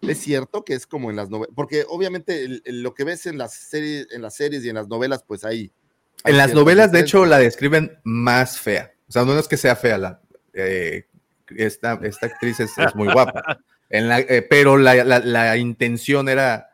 es 0.04 0.20
cierto 0.20 0.64
que 0.64 0.76
es 0.76 0.86
como 0.86 1.10
en 1.10 1.16
las 1.16 1.32
novelas, 1.32 1.56
porque 1.56 1.86
obviamente 1.90 2.44
el- 2.46 2.62
el- 2.66 2.84
lo 2.84 2.94
que 2.94 3.04
ves 3.04 3.26
en 3.26 3.40
las 3.40 3.56
series, 3.56 4.06
en 4.12 4.22
las 4.22 4.36
series 4.36 4.64
y 4.64 4.70
en 4.70 4.76
las 4.76 4.88
novelas, 4.90 5.24
pues 5.28 5.44
ahí. 5.44 5.72
En 6.24 6.38
las 6.38 6.54
novelas, 6.54 6.92
de 6.92 7.00
hecho, 7.00 7.26
la 7.26 7.40
describen 7.40 7.98
más 8.04 8.60
fea. 8.60 8.94
O 9.08 9.12
sea, 9.12 9.26
no 9.26 9.40
es 9.40 9.48
que 9.48 9.58
sea 9.58 9.76
fea, 9.76 9.98
la, 9.98 10.22
eh, 10.54 11.08
esta, 11.48 12.00
esta 12.04 12.28
actriz 12.28 12.60
es, 12.60 12.78
es 12.78 12.94
muy 12.94 13.12
guapa. 13.12 13.42
En 13.90 14.08
la, 14.08 14.20
eh, 14.20 14.42
pero 14.48 14.78
la, 14.78 15.04
la- 15.04 15.20
la 15.20 15.58
intención 15.58 16.30
era 16.30 16.70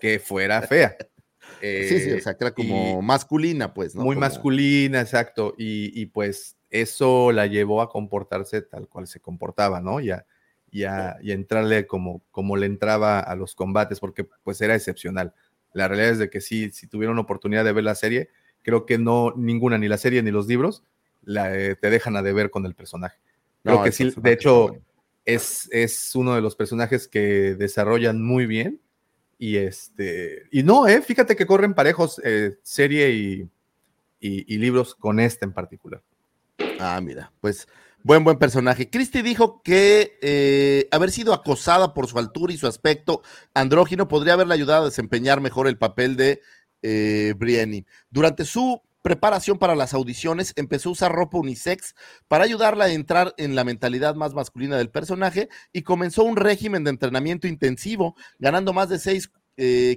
que 0.00 0.18
fuera 0.18 0.62
fea. 0.62 0.96
sí, 1.60 2.00
sí, 2.00 2.12
o 2.12 2.20
sea, 2.20 2.36
que 2.36 2.44
era 2.44 2.54
como 2.54 3.00
y- 3.00 3.04
masculina, 3.04 3.72
pues, 3.74 3.94
¿no? 3.94 4.02
muy 4.04 4.14
Como- 4.16 4.26
masculina, 4.26 5.00
exacto. 5.00 5.54
Y, 5.58 6.00
y, 6.00 6.06
pues 6.06 6.56
eso 6.70 7.32
la 7.32 7.46
llevó 7.46 7.82
a 7.82 7.88
comportarse 7.90 8.62
tal 8.62 8.88
cual 8.88 9.06
se 9.06 9.20
comportaba, 9.20 9.80
¿no? 9.80 10.00
Y 10.00 10.10
a, 10.10 10.24
y 10.70 10.84
a- 10.84 11.18
y 11.22 11.30
a 11.32 11.34
entrarle 11.34 11.86
como, 11.86 12.22
como 12.30 12.56
le 12.56 12.66
entraba 12.66 13.20
a 13.20 13.34
los 13.36 13.54
combates, 13.54 14.00
porque 14.00 14.24
pues 14.42 14.60
era 14.60 14.74
excepcional. 14.74 15.34
La 15.74 15.88
realidad 15.88 16.10
es 16.12 16.18
de 16.18 16.30
que 16.30 16.40
sí, 16.40 16.70
si 16.70 16.86
tuvieron 16.86 17.18
oportunidad 17.18 17.64
de 17.64 17.72
ver 17.72 17.84
la 17.84 17.94
serie, 17.94 18.28
creo 18.62 18.86
que 18.86 18.98
no, 18.98 19.32
ninguna, 19.36 19.78
ni 19.78 19.88
la 19.88 19.98
serie 19.98 20.22
ni 20.22 20.30
los 20.30 20.46
libros, 20.46 20.84
la, 21.24 21.54
eh, 21.56 21.76
te 21.76 21.90
dejan 21.90 22.16
a 22.16 22.22
deber 22.22 22.50
con 22.50 22.66
el 22.66 22.74
personaje. 22.74 23.18
Creo 23.62 23.76
No, 23.78 23.82
que 23.84 23.92
sí, 23.92 24.12
de 24.16 24.32
hecho, 24.32 24.68
bueno. 24.68 24.84
Es, 25.24 25.68
es 25.72 26.14
uno 26.14 26.34
de 26.34 26.40
los 26.40 26.56
personajes 26.56 27.08
que 27.08 27.54
desarrollan 27.54 28.22
muy 28.22 28.46
bien. 28.46 28.80
Y 29.38 29.56
este, 29.56 30.44
y 30.52 30.62
no, 30.62 30.86
eh, 30.86 31.02
fíjate 31.02 31.34
que 31.34 31.46
corren 31.46 31.74
parejos 31.74 32.20
eh, 32.24 32.58
serie 32.62 33.10
y, 33.10 33.48
y, 34.20 34.58
libros 34.58 34.94
con 34.94 35.18
este 35.18 35.44
en 35.44 35.52
particular. 35.52 36.00
Ah, 36.78 37.00
mira, 37.02 37.32
pues 37.40 37.66
buen, 38.04 38.24
buen 38.24 38.38
personaje. 38.38 38.88
Christie 38.88 39.22
dijo 39.22 39.60
que 39.62 40.18
eh, 40.22 40.88
haber 40.92 41.10
sido 41.10 41.32
acosada 41.32 41.92
por 41.92 42.06
su 42.06 42.18
altura 42.18 42.52
y 42.52 42.56
su 42.56 42.66
aspecto 42.66 43.22
andrógino 43.54 44.08
podría 44.08 44.34
haberle 44.34 44.54
ayudado 44.54 44.82
a 44.82 44.88
desempeñar 44.88 45.40
mejor 45.40 45.66
el 45.66 45.78
papel 45.78 46.16
de 46.16 46.40
eh, 46.82 47.34
Brienne. 47.36 47.86
Durante 48.10 48.44
su 48.44 48.80
preparación 49.02 49.58
para 49.58 49.74
las 49.74 49.94
audiciones, 49.94 50.52
empezó 50.56 50.88
a 50.88 50.92
usar 50.92 51.12
ropa 51.12 51.38
unisex 51.38 51.94
para 52.28 52.44
ayudarla 52.44 52.86
a 52.86 52.92
entrar 52.92 53.34
en 53.36 53.54
la 53.54 53.64
mentalidad 53.64 54.14
más 54.14 54.32
masculina 54.32 54.78
del 54.78 54.90
personaje 54.90 55.48
y 55.72 55.82
comenzó 55.82 56.24
un 56.24 56.36
régimen 56.36 56.84
de 56.84 56.90
entrenamiento 56.90 57.46
intensivo, 57.48 58.16
ganando 58.38 58.72
más 58.72 58.88
de 58.88 58.98
6 58.98 59.30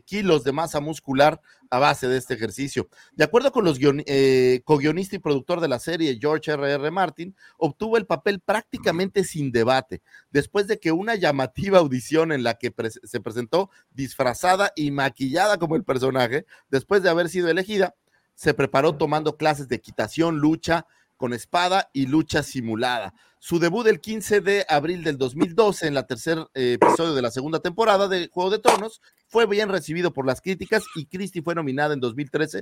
kilos 0.06 0.44
de 0.44 0.52
masa 0.52 0.80
muscular 0.80 1.40
a 1.70 1.80
base 1.80 2.08
de 2.08 2.18
este 2.18 2.34
ejercicio. 2.34 2.90
De 3.14 3.24
acuerdo 3.24 3.52
con 3.52 3.66
los 3.66 3.80
eh, 3.82 4.62
co-guionista 4.64 5.16
y 5.16 5.20
productor 5.20 5.62
de 5.62 5.68
la 5.68 5.80
serie, 5.80 6.18
George 6.20 6.52
R. 6.52 6.72
R. 6.72 6.92
Martin, 6.92 7.36
obtuvo 7.58 7.98
el 7.98 8.06
papel 8.06 8.40
prácticamente 8.40 9.24
sin 9.24 9.52
debate, 9.52 10.02
después 10.30 10.68
de 10.68 10.80
que 10.80 10.92
una 10.92 11.16
llamativa 11.16 11.80
audición 11.80 12.32
en 12.32 12.44
la 12.44 12.56
que 12.56 12.74
se 13.04 13.20
presentó 13.20 13.70
disfrazada 13.92 14.72
y 14.76 14.92
maquillada 14.92 15.58
como 15.58 15.76
el 15.76 15.84
personaje, 15.84 16.46
después 16.70 17.02
de 17.02 17.10
haber 17.10 17.30
sido 17.30 17.50
elegida, 17.50 17.96
se 18.36 18.54
preparó 18.54 18.96
tomando 18.96 19.38
clases 19.38 19.68
de 19.68 19.78
equitación, 19.78 20.38
lucha 20.38 20.86
con 21.18 21.34
espada 21.34 21.90
y 21.94 22.08
lucha 22.08 22.44
simulada. 22.44 23.14
Su 23.40 23.60
debut 23.60 23.88
el 23.88 24.02
15 24.02 24.42
de 24.42 24.66
abril 24.68 25.04
del 25.04 25.18
2012 25.18 25.88
en 25.88 25.94
la 25.94 26.06
tercer 26.06 26.40
eh, 26.54 26.74
episodio 26.74 27.14
de 27.14 27.22
la 27.22 27.32
segunda 27.32 27.60
temporada 27.60 28.08
de 28.08 28.30
Juego 28.32 28.50
de 28.50 28.60
Tronos 28.60 29.02
fue 29.28 29.46
bien 29.46 29.70
recibido 29.70 30.14
por 30.14 30.26
las 30.26 30.42
críticas 30.42 30.84
y 30.96 31.06
Christie 31.06 31.42
fue 31.42 31.56
nominada 31.56 31.94
en 31.94 32.00
2013 32.00 32.60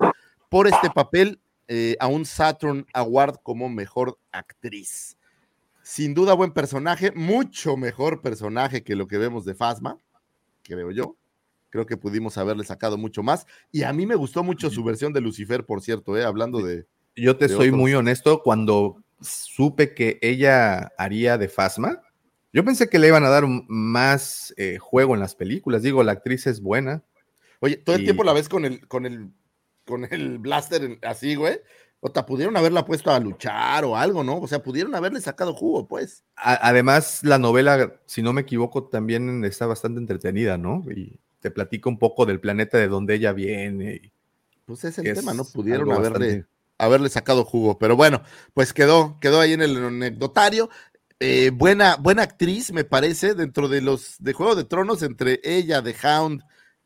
por 0.49 0.67
este 0.67 0.89
papel 0.89 1.39
eh, 1.67 1.95
a 1.99 2.07
un 2.07 2.25
Saturn 2.25 2.85
Award 2.93 3.37
como 3.43 3.69
mejor 3.69 4.19
actriz. 4.31 5.17
Sin 5.81 6.13
duda, 6.13 6.33
buen 6.33 6.51
personaje, 6.51 7.11
mucho 7.11 7.75
mejor 7.75 8.21
personaje 8.21 8.83
que 8.83 8.95
lo 8.95 9.07
que 9.07 9.17
vemos 9.17 9.45
de 9.45 9.55
Fasma, 9.55 9.97
creo 10.63 10.91
yo. 10.91 11.17
Creo 11.73 11.87
que 11.87 11.97
pudimos 11.97 12.37
haberle 12.37 12.63
sacado 12.63 12.99
mucho 12.99 13.23
más. 13.23 13.47
Y 13.71 13.81
a 13.81 13.91
mí 13.91 14.05
me 14.05 14.13
gustó 14.13 14.43
mucho 14.43 14.69
su 14.69 14.83
versión 14.83 15.11
de 15.11 15.21
Lucifer, 15.21 15.65
por 15.65 15.81
cierto, 15.81 16.15
¿eh? 16.15 16.23
hablando 16.23 16.59
de. 16.61 16.85
Yo 17.15 17.35
te 17.35 17.47
de 17.47 17.55
soy 17.55 17.69
otros. 17.69 17.79
muy 17.79 17.95
honesto, 17.95 18.43
cuando 18.43 19.01
supe 19.21 19.95
que 19.95 20.19
ella 20.21 20.91
haría 20.99 21.39
de 21.39 21.47
Fasma, 21.49 21.99
yo 22.51 22.63
pensé 22.63 22.89
que 22.89 22.99
le 22.99 23.07
iban 23.07 23.23
a 23.25 23.29
dar 23.29 23.45
más 23.67 24.53
eh, 24.55 24.77
juego 24.77 25.15
en 25.15 25.19
las 25.21 25.33
películas. 25.33 25.81
Digo, 25.81 26.03
la 26.03 26.11
actriz 26.11 26.45
es 26.45 26.61
buena. 26.61 27.01
Oye, 27.59 27.77
todo 27.77 27.95
el 27.95 28.03
tiempo 28.03 28.23
la 28.23 28.33
ves 28.33 28.49
con 28.49 28.65
el, 28.65 28.87
con 28.87 29.07
el, 29.07 29.31
con 29.83 30.05
el 30.13 30.37
blaster 30.37 30.99
así, 31.01 31.33
güey. 31.33 31.59
O 32.01 32.11
te 32.11 32.21
pudieron 32.21 32.55
haberla 32.55 32.85
puesto 32.85 33.09
a 33.09 33.19
luchar 33.19 33.83
o 33.85 33.97
algo, 33.97 34.23
¿no? 34.23 34.37
O 34.37 34.47
sea, 34.47 34.61
pudieron 34.61 34.93
haberle 34.93 35.21
sacado 35.21 35.55
jugo, 35.55 35.87
pues. 35.87 36.23
A- 36.35 36.67
además, 36.69 37.21
la 37.23 37.39
novela, 37.39 37.99
si 38.05 38.21
no 38.21 38.31
me 38.31 38.41
equivoco, 38.41 38.83
también 38.83 39.43
está 39.43 39.65
bastante 39.65 39.99
entretenida, 39.99 40.59
¿no? 40.59 40.83
Y 40.91 41.19
te 41.43 41.51
platica 41.51 41.89
un 41.89 41.99
poco 41.99 42.25
del 42.25 42.39
planeta 42.39 42.77
de 42.79 42.87
donde 42.87 43.13
ella 43.15 43.33
viene. 43.33 43.99
y 44.03 44.11
Pues 44.65 44.83
es 44.85 44.97
el 44.97 45.05
es 45.07 45.19
tema, 45.19 45.33
¿no? 45.33 45.43
Pudieron 45.43 45.91
haberle, 45.91 46.09
bastante- 46.27 46.45
haberle 46.77 47.09
sacado 47.09 47.43
jugo. 47.43 47.77
Pero 47.77 47.95
bueno, 47.97 48.23
pues 48.53 48.73
quedó, 48.73 49.19
quedó 49.19 49.41
ahí 49.41 49.53
en 49.53 49.61
el 49.61 49.77
anecdotario. 49.77 50.69
Eh, 51.19 51.51
buena, 51.53 51.97
buena 51.97 52.23
actriz, 52.23 52.71
me 52.71 52.85
parece, 52.85 53.35
dentro 53.35 53.67
de 53.67 53.81
los 53.81 54.15
de 54.19 54.33
Juego 54.33 54.55
de 54.55 54.63
Tronos, 54.63 55.03
entre 55.03 55.39
ella, 55.43 55.83
The 55.83 55.95
Hound 56.07 56.41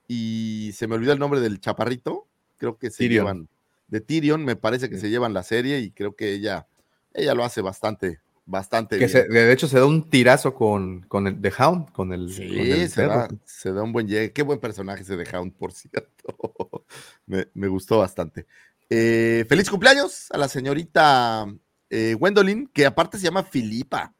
y 0.07 0.71
se 0.73 0.87
me 0.87 0.95
olvidó 0.95 1.13
el 1.13 1.19
nombre 1.19 1.39
del 1.39 1.59
chaparrito. 1.59 2.27
Creo 2.57 2.77
que 2.77 2.89
se 2.89 2.97
Tyrion. 2.97 3.25
llevan 3.25 3.47
de 3.87 4.01
Tyrion, 4.01 4.43
me 4.43 4.55
parece 4.55 4.89
que 4.89 4.97
se 4.97 5.09
llevan 5.09 5.33
la 5.33 5.43
serie 5.43 5.79
y 5.79 5.91
creo 5.91 6.15
que 6.15 6.33
ella, 6.33 6.67
ella 7.13 7.33
lo 7.35 7.43
hace 7.45 7.61
bastante, 7.61 8.19
bastante 8.47 8.95
Que 8.97 9.05
bien. 9.05 9.09
se- 9.09 9.27
de 9.27 9.51
hecho 9.51 9.67
se 9.67 9.77
da 9.77 9.85
un 9.85 10.09
tirazo 10.09 10.55
con, 10.55 11.01
con 11.01 11.27
el 11.27 11.39
The 11.39 11.51
Hound, 11.59 11.91
con 11.91 12.11
el, 12.13 12.31
Sí, 12.33 12.47
con 12.47 12.57
el 12.57 12.89
se 12.89 13.05
da, 13.05 13.27
se 13.45 13.71
da 13.73 13.83
un 13.83 13.91
buen 13.91 14.07
llegue. 14.07 14.31
Qué 14.31 14.41
buen 14.41 14.59
personaje 14.59 15.03
ese 15.03 15.15
de 15.17 15.27
Hound, 15.37 15.53
por 15.53 15.71
cierto. 15.73 16.07
me, 17.27 17.47
me 17.53 17.67
gustó 17.67 17.99
bastante. 17.99 18.47
Eh, 18.89 19.45
feliz 19.49 19.69
cumpleaños 19.69 20.31
a 20.31 20.37
la 20.37 20.47
señorita 20.47 21.45
eh, 21.89 22.15
Gwendolyn, 22.17 22.67
que 22.73 22.85
aparte 22.85 23.17
se 23.17 23.25
llama 23.25 23.43
Filipa. 23.43 24.13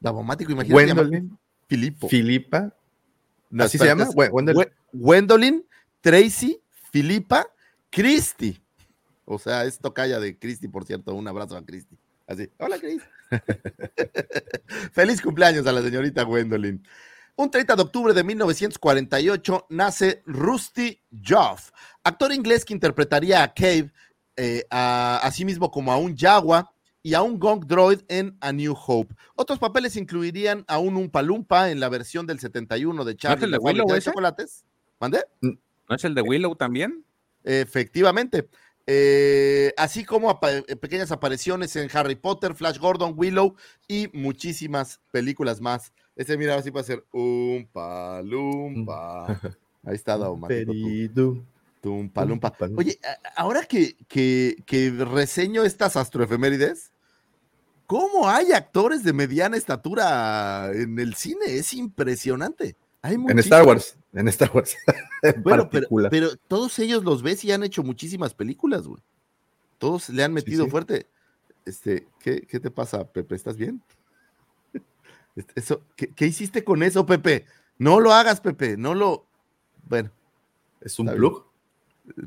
Davomático, 0.00 0.52
imagínate. 0.52 0.84
Gwendolyn, 0.84 1.38
Filipo. 1.66 2.08
Filipa, 2.08 2.72
No, 3.50 3.64
¿así 3.64 3.76
se 3.78 3.86
llama? 3.86 4.06
Gwendolyn, 4.92 5.64
Tracy, 6.00 6.60
Filipa, 6.92 7.46
Christy. 7.90 8.60
O 9.24 9.38
sea, 9.38 9.64
es 9.64 9.78
tocaya 9.78 10.20
de 10.20 10.38
Christy, 10.38 10.68
por 10.68 10.84
cierto. 10.84 11.14
Un 11.14 11.26
abrazo 11.26 11.56
a 11.56 11.64
Christy. 11.64 11.96
Así, 12.26 12.50
hola 12.58 12.78
Chris. 12.78 13.02
Feliz 14.92 15.20
cumpleaños 15.20 15.66
a 15.66 15.72
la 15.72 15.82
señorita 15.82 16.22
Gwendolyn. 16.22 16.86
Un 17.36 17.50
30 17.50 17.76
de 17.76 17.82
octubre 17.82 18.14
de 18.14 18.22
1948 18.22 19.66
nace 19.70 20.22
Rusty 20.26 21.00
Joff, 21.26 21.70
actor 22.04 22.32
inglés 22.32 22.64
que 22.64 22.74
interpretaría 22.74 23.42
a 23.42 23.52
Cave, 23.52 23.92
eh, 24.36 24.64
a, 24.70 25.18
a 25.22 25.30
sí 25.32 25.44
mismo 25.44 25.70
como 25.70 25.92
a 25.92 25.96
un 25.96 26.16
Jaguar 26.16 26.66
y 27.02 27.14
a 27.14 27.22
un 27.22 27.38
Gong 27.38 27.66
Droid 27.66 28.00
en 28.08 28.36
A 28.40 28.50
New 28.52 28.74
Hope. 28.74 29.14
Otros 29.36 29.58
papeles 29.58 29.94
incluirían 29.96 30.64
a 30.66 30.78
un 30.78 30.96
Umpa 30.96 31.22
Lumpa 31.22 31.70
en 31.70 31.78
la 31.78 31.88
versión 31.88 32.26
del 32.26 32.40
71 32.40 33.04
de 33.04 33.16
Charlie 33.16 33.44
el 33.44 33.50
de 33.50 33.56
la 33.56 33.60
fábrica 33.60 33.84
Willow 33.84 33.94
de 33.94 34.02
chocolates. 34.02 34.64
¿Mande? 34.98 35.24
¿No 35.42 35.96
es 35.96 36.04
el 36.04 36.14
de 36.14 36.22
Willow 36.22 36.56
también? 36.56 37.04
Efectivamente. 37.44 38.48
Eh, 38.86 39.72
así 39.76 40.04
como 40.04 40.28
apa- 40.28 40.52
eh, 40.52 40.76
pequeñas 40.76 41.10
apariciones 41.10 41.74
en 41.76 41.88
Harry 41.96 42.16
Potter, 42.16 42.54
Flash 42.54 42.78
Gordon, 42.78 43.14
Willow 43.16 43.54
y 43.88 44.08
muchísimas 44.12 45.00
películas 45.10 45.60
más. 45.60 45.92
Ese, 46.16 46.36
mira, 46.36 46.54
así 46.56 46.70
puede 46.70 46.84
ser 46.84 47.04
un 47.12 47.66
palumpa. 47.72 49.26
Ahí 49.84 49.94
está. 49.94 50.16
Peridu. 50.48 51.44
Tumpa, 51.80 52.24
lumpa. 52.24 52.50
Oye, 52.78 52.98
a- 53.04 53.42
ahora 53.42 53.64
que, 53.66 53.94
que, 54.08 54.56
que 54.64 54.90
reseño 54.90 55.64
estas 55.64 55.96
astroefemérides, 55.96 56.92
¿cómo 57.86 58.26
hay 58.28 58.52
actores 58.52 59.04
de 59.04 59.12
mediana 59.12 59.58
estatura 59.58 60.70
en 60.72 60.98
el 60.98 61.14
cine? 61.14 61.44
Es 61.46 61.74
impresionante. 61.74 62.76
Hay 63.04 63.16
En 63.16 63.38
Star. 63.40 63.66
Wars, 63.66 63.98
en 64.14 64.28
Star 64.28 64.50
Wars. 64.54 64.78
en 65.22 65.42
Bueno, 65.42 65.68
pero, 65.68 66.36
todos 66.48 66.78
ellos 66.78 67.04
los 67.04 67.22
ves 67.22 67.44
y 67.44 67.52
han 67.52 67.62
hecho 67.62 67.82
muchísimas 67.82 68.32
películas, 68.32 68.86
güey. 68.86 69.02
Todos 69.76 70.08
le 70.08 70.24
han 70.24 70.32
metido 70.32 70.64
sí. 70.64 70.70
fuerte. 70.70 71.06
Este, 71.66 72.08
¿qué, 72.18 72.40
qué 72.46 72.58
te 72.60 72.70
pasa, 72.70 73.04
Pepe? 73.06 73.34
¿Estás 73.34 73.56
bien? 73.58 73.82
Este, 75.36 75.52
Eso, 75.60 75.82
¿qué, 75.96 76.08
qué 76.14 76.26
hiciste 76.26 76.64
con 76.64 76.82
eso, 76.82 77.04
Pepe? 77.04 77.44
No 77.76 78.00
lo 78.00 78.12
hagas, 78.14 78.40
Pepe. 78.40 78.78
No 78.78 78.94
lo. 78.94 79.26
Bueno, 79.86 80.10
¿Es 80.80 80.98
un 80.98 81.08
plug? 81.08 81.44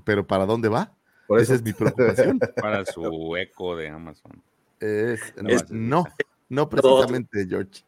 pero 0.03 0.27
¿para 0.27 0.45
dónde 0.45 0.67
va? 0.69 0.93
Por 1.25 1.39
Esa 1.39 1.53
eso. 1.53 1.61
es 1.61 1.63
mi 1.63 1.73
preocupación. 1.73 2.39
Para 2.61 2.85
su 2.85 3.35
eco 3.35 3.75
de 3.75 3.89
Amazon. 3.89 4.43
Es- 4.79 5.33
no, 5.41 5.49
Es- 5.49 5.71
no, 5.71 6.03
no 6.49 6.69
precisamente, 6.69 7.47
George. 7.47 7.83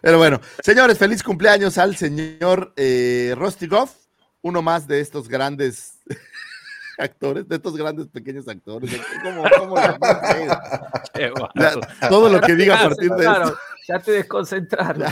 Pero 0.00 0.18
bueno, 0.18 0.40
señores, 0.62 0.98
feliz 0.98 1.22
cumpleaños 1.22 1.78
al 1.78 1.96
señor 1.96 2.72
eh, 2.76 3.34
Rusty 3.36 3.66
Goff, 3.66 3.92
uno 4.42 4.60
más 4.62 4.86
de 4.86 5.00
estos 5.00 5.28
grandes 5.28 5.98
actores, 6.98 7.48
de 7.48 7.56
estos 7.56 7.76
grandes 7.76 8.08
pequeños 8.08 8.46
actores. 8.48 8.90
¿Cómo- 9.22 9.44
cómo 9.58 9.76
Ya, 11.54 12.08
todo 12.08 12.28
lo 12.28 12.40
que 12.40 12.54
diga 12.54 12.78
a 12.80 12.88
partir 12.88 13.10
de 13.10 13.24
esto, 13.26 13.56
Ya 13.88 13.98
te 13.98 14.12
desconcentraron. 14.12 15.04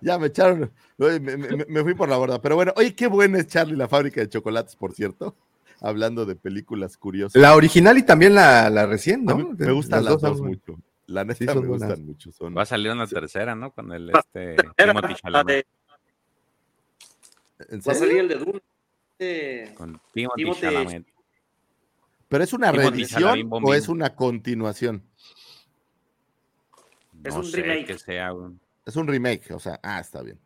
ya 0.00 0.18
me 0.18 0.28
echaron, 0.28 0.70
me, 0.98 1.18
me- 1.20 1.64
me 1.66 1.82
fui 1.82 1.94
por 1.94 2.08
la 2.08 2.16
borda. 2.16 2.40
Pero 2.40 2.56
bueno, 2.56 2.72
oye, 2.76 2.94
qué 2.94 3.06
buena 3.06 3.38
es 3.38 3.46
Charlie, 3.46 3.76
la 3.76 3.88
fábrica 3.88 4.20
de 4.20 4.28
chocolates, 4.28 4.76
por 4.76 4.92
cierto, 4.94 5.36
hablando 5.80 6.26
de 6.26 6.36
películas 6.36 6.96
curiosas. 6.96 7.40
La 7.40 7.54
original 7.54 7.98
y 7.98 8.02
también 8.02 8.34
la, 8.34 8.70
la 8.70 8.86
recién, 8.86 9.28
A 9.28 9.32
¿no? 9.34 9.36
mí 9.38 9.48
me 9.58 9.72
gustan 9.72 10.04
las, 10.04 10.20
dos 10.20 10.40
mucho. 10.40 10.78
La 11.10 11.24
neta 11.24 11.38
Sí, 11.52 11.58
me 11.60 11.66
gustan 11.66 12.06
mucho. 12.06 12.30
Son, 12.32 12.56
Va 12.56 12.62
a 12.62 12.66
salir 12.66 12.92
una 12.92 13.06
tercera, 13.06 13.54
¿no? 13.56 13.72
Con 13.72 13.92
el 13.92 14.14
Va- 14.14 14.20
este 14.20 14.54
Era 14.54 14.72
Timothy 14.92 15.08
la 15.08 15.14
Chalamet. 15.16 15.66
de- 17.58 17.66
¿En 17.74 17.80
Va 17.80 17.92
a 17.92 17.94
salir 17.94 18.18
el 18.18 18.28
de 18.28 18.34
Dune. 18.36 18.62
eh, 19.18 19.74
Con 19.76 20.00
Timothy 20.12 20.42
Timothy- 20.44 20.60
Chalamet. 20.60 21.06
¿Pero 22.28 22.44
es 22.44 22.52
una 22.52 22.70
Timothy 22.70 22.90
reedición 22.90 23.48
o 23.50 23.74
es 23.74 23.88
una 23.88 24.14
continuación? 24.14 25.02
Es 27.24 27.34
No 27.34 27.40
un 27.40 27.46
sé 27.46 27.60
remake. 27.62 27.86
que 27.86 27.98
sea 27.98 28.32
un- 28.32 28.60
Es 28.86 28.96
un 28.96 29.06
remake, 29.08 29.50
o 29.52 29.58
sea, 29.60 29.78
ah, 29.82 30.00
está 30.00 30.22
bien. 30.22 30.38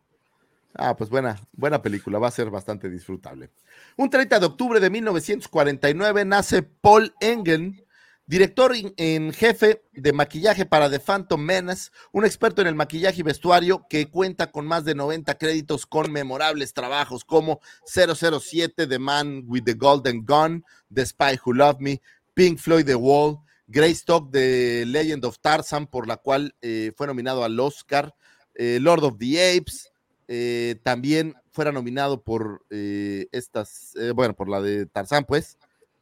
Ah, 0.73 0.95
pues 0.97 1.09
buena, 1.09 1.39
buena 1.53 1.81
película, 1.81 2.19
va 2.19 2.27
a 2.27 2.31
ser 2.31 2.49
bastante 2.49 2.89
disfrutable. 2.89 3.49
Un 3.95 4.09
30 4.09 4.39
de 4.39 4.45
octubre 4.47 4.79
de 4.81 4.89
1949 4.89 6.25
nace 6.25 6.63
Paul 6.63 7.13
Engen, 7.21 7.84
director 8.27 8.73
en, 8.97 9.33
jefe 9.33 9.83
de 9.93 10.13
maquillaje 10.13 10.65
para 10.65 10.89
The 10.89 10.99
Phantom 10.99 11.41
Menace, 11.41 11.91
un 12.11 12.25
experto 12.25 12.61
en 12.61 12.67
el 12.67 12.75
maquillaje 12.75 13.19
y 13.19 13.23
vestuario 13.23 13.85
que 13.89 14.09
cuenta 14.09 14.51
con 14.51 14.65
más 14.65 14.85
de 14.85 14.95
90 14.95 15.37
créditos 15.37 15.85
con 15.85 16.11
memorables 16.11 16.73
trabajos 16.73 17.23
como 17.23 17.59
007, 17.85 18.87
The 18.87 18.99
Man 18.99 19.43
with 19.47 19.63
the 19.63 19.73
Golden 19.73 20.25
Gun, 20.25 20.63
The 20.93 21.05
Spy 21.05 21.39
Who 21.43 21.53
Loved 21.53 21.79
Me, 21.79 22.01
Pink 22.33 22.59
Floyd 22.59 22.85
The 22.85 22.95
Wall, 22.95 23.39
Greystock 23.67 24.29
de 24.31 24.85
Legend 24.85 25.25
of 25.25 25.39
Tarzan, 25.39 25.87
por 25.87 26.07
la 26.07 26.17
cual 26.17 26.55
eh, 26.61 26.91
fue 26.95 27.07
nominado 27.07 27.43
al 27.43 27.59
Oscar, 27.59 28.13
eh, 28.55 28.79
Lord 28.81 29.03
of 29.03 29.17
the 29.17 29.57
Apes, 29.57 29.91
eh, 30.27 30.79
también 30.83 31.35
fuera 31.51 31.71
nominado 31.71 32.23
por 32.23 32.65
eh, 32.69 33.27
estas, 33.31 33.93
bueno, 34.15 34.35
por 34.35 34.49
la 34.49 34.61
de 34.61 34.85
Tarzan, 34.87 35.25
pues. 35.25 35.57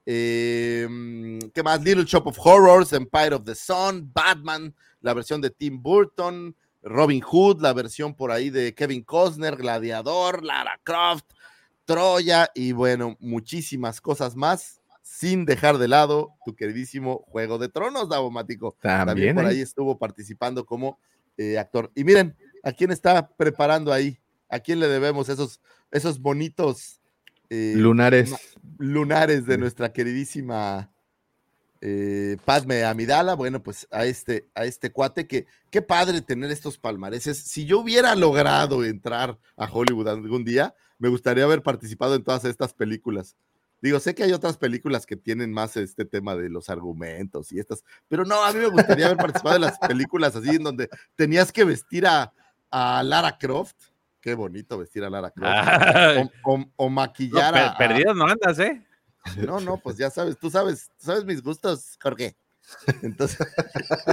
Eh, 0.05 0.87
¿Qué 1.53 1.63
más? 1.63 1.81
Little 1.83 2.05
Shop 2.05 2.27
of 2.27 2.37
Horrors, 2.39 2.93
Empire 2.93 3.35
of 3.35 3.43
the 3.43 3.55
Sun, 3.55 4.11
Batman, 4.13 4.75
la 5.01 5.13
versión 5.13 5.41
de 5.41 5.49
Tim 5.49 5.81
Burton, 5.81 6.55
Robin 6.81 7.21
Hood, 7.21 7.61
la 7.61 7.73
versión 7.73 8.13
por 8.13 8.31
ahí 8.31 8.49
de 8.49 8.73
Kevin 8.75 9.03
Costner, 9.03 9.55
Gladiador, 9.55 10.43
Lara 10.43 10.79
Croft, 10.83 11.25
Troya 11.85 12.49
y 12.53 12.71
bueno, 12.73 13.17
muchísimas 13.19 14.01
cosas 14.01 14.35
más, 14.35 14.81
sin 15.01 15.45
dejar 15.45 15.77
de 15.77 15.87
lado 15.87 16.33
tu 16.45 16.55
queridísimo 16.55 17.23
Juego 17.27 17.57
de 17.57 17.69
Tronos, 17.69 18.09
Davomático. 18.09 18.77
También, 18.81 19.05
También, 19.05 19.35
por 19.35 19.45
¿eh? 19.45 19.47
ahí 19.49 19.61
estuvo 19.61 19.97
participando 19.97 20.65
como 20.65 20.99
eh, 21.37 21.57
actor. 21.57 21.91
Y 21.95 22.03
miren, 22.03 22.35
¿a 22.63 22.71
quién 22.73 22.91
está 22.91 23.27
preparando 23.29 23.93
ahí? 23.93 24.19
¿A 24.49 24.59
quién 24.59 24.79
le 24.79 24.87
debemos 24.87 25.29
esos, 25.29 25.61
esos 25.91 26.19
bonitos 26.19 27.01
eh, 27.53 27.75
Lunares. 27.75 28.33
lunares 28.79 29.45
de 29.45 29.59
nuestra 29.59 29.93
queridísima 29.93 30.91
eh, 31.81 32.37
Padme 32.45 32.83
Amidala? 32.83 33.35
Bueno, 33.35 33.61
pues 33.61 33.87
a 33.91 34.05
este, 34.05 34.49
a 34.55 34.65
este 34.65 34.91
cuate 34.91 35.27
que 35.27 35.45
qué 35.69 35.83
padre 35.83 36.21
tener 36.21 36.49
estos 36.49 36.79
palmareses. 36.79 37.37
Si 37.37 37.65
yo 37.65 37.79
hubiera 37.79 38.15
logrado 38.15 38.83
entrar 38.83 39.37
a 39.55 39.65
Hollywood 39.65 40.07
algún 40.07 40.43
día, 40.43 40.73
me 40.97 41.09
gustaría 41.09 41.43
haber 41.43 41.61
participado 41.61 42.15
en 42.15 42.23
todas 42.23 42.43
estas 42.45 42.73
películas. 42.73 43.35
Digo, 43.81 43.99
sé 43.99 44.15
que 44.15 44.23
hay 44.23 44.31
otras 44.31 44.57
películas 44.57 45.05
que 45.05 45.15
tienen 45.15 45.51
más 45.51 45.77
este 45.77 46.05
tema 46.05 46.35
de 46.35 46.49
los 46.49 46.69
argumentos 46.69 47.51
y 47.51 47.59
estas, 47.59 47.83
pero 48.07 48.25
no, 48.25 48.43
a 48.43 48.51
mí 48.51 48.59
me 48.61 48.69
gustaría 48.69 49.05
haber 49.07 49.17
participado 49.17 49.57
en 49.57 49.61
las 49.63 49.77
películas 49.77 50.35
así 50.35 50.51
en 50.51 50.63
donde 50.63 50.89
tenías 51.15 51.51
que 51.51 51.65
vestir 51.65 52.07
a, 52.07 52.33
a 52.71 53.03
Lara 53.03 53.37
Croft. 53.37 53.92
Qué 54.23 54.35
bonito 54.35 54.77
vestir 54.77 55.03
a 55.03 55.09
Lara 55.09 55.31
Croft. 55.31 55.51
O, 56.45 56.65
o, 56.77 56.89
maquillar 56.89 57.57
a. 57.57 57.77
Perdido 57.77 58.13
no 58.13 58.25
andas, 58.25 58.57
¿eh? 58.57 58.81
No, 59.35 59.59
no, 59.59 59.77
pues 59.77 59.97
ya 59.97 60.09
sabes, 60.09 60.37
tú 60.37 60.49
sabes, 60.49 60.89
tú 60.97 61.07
sabes 61.07 61.25
mis 61.25 61.41
gustos, 61.43 61.97
Jorge. 62.01 62.37
Entonces, 63.01 63.45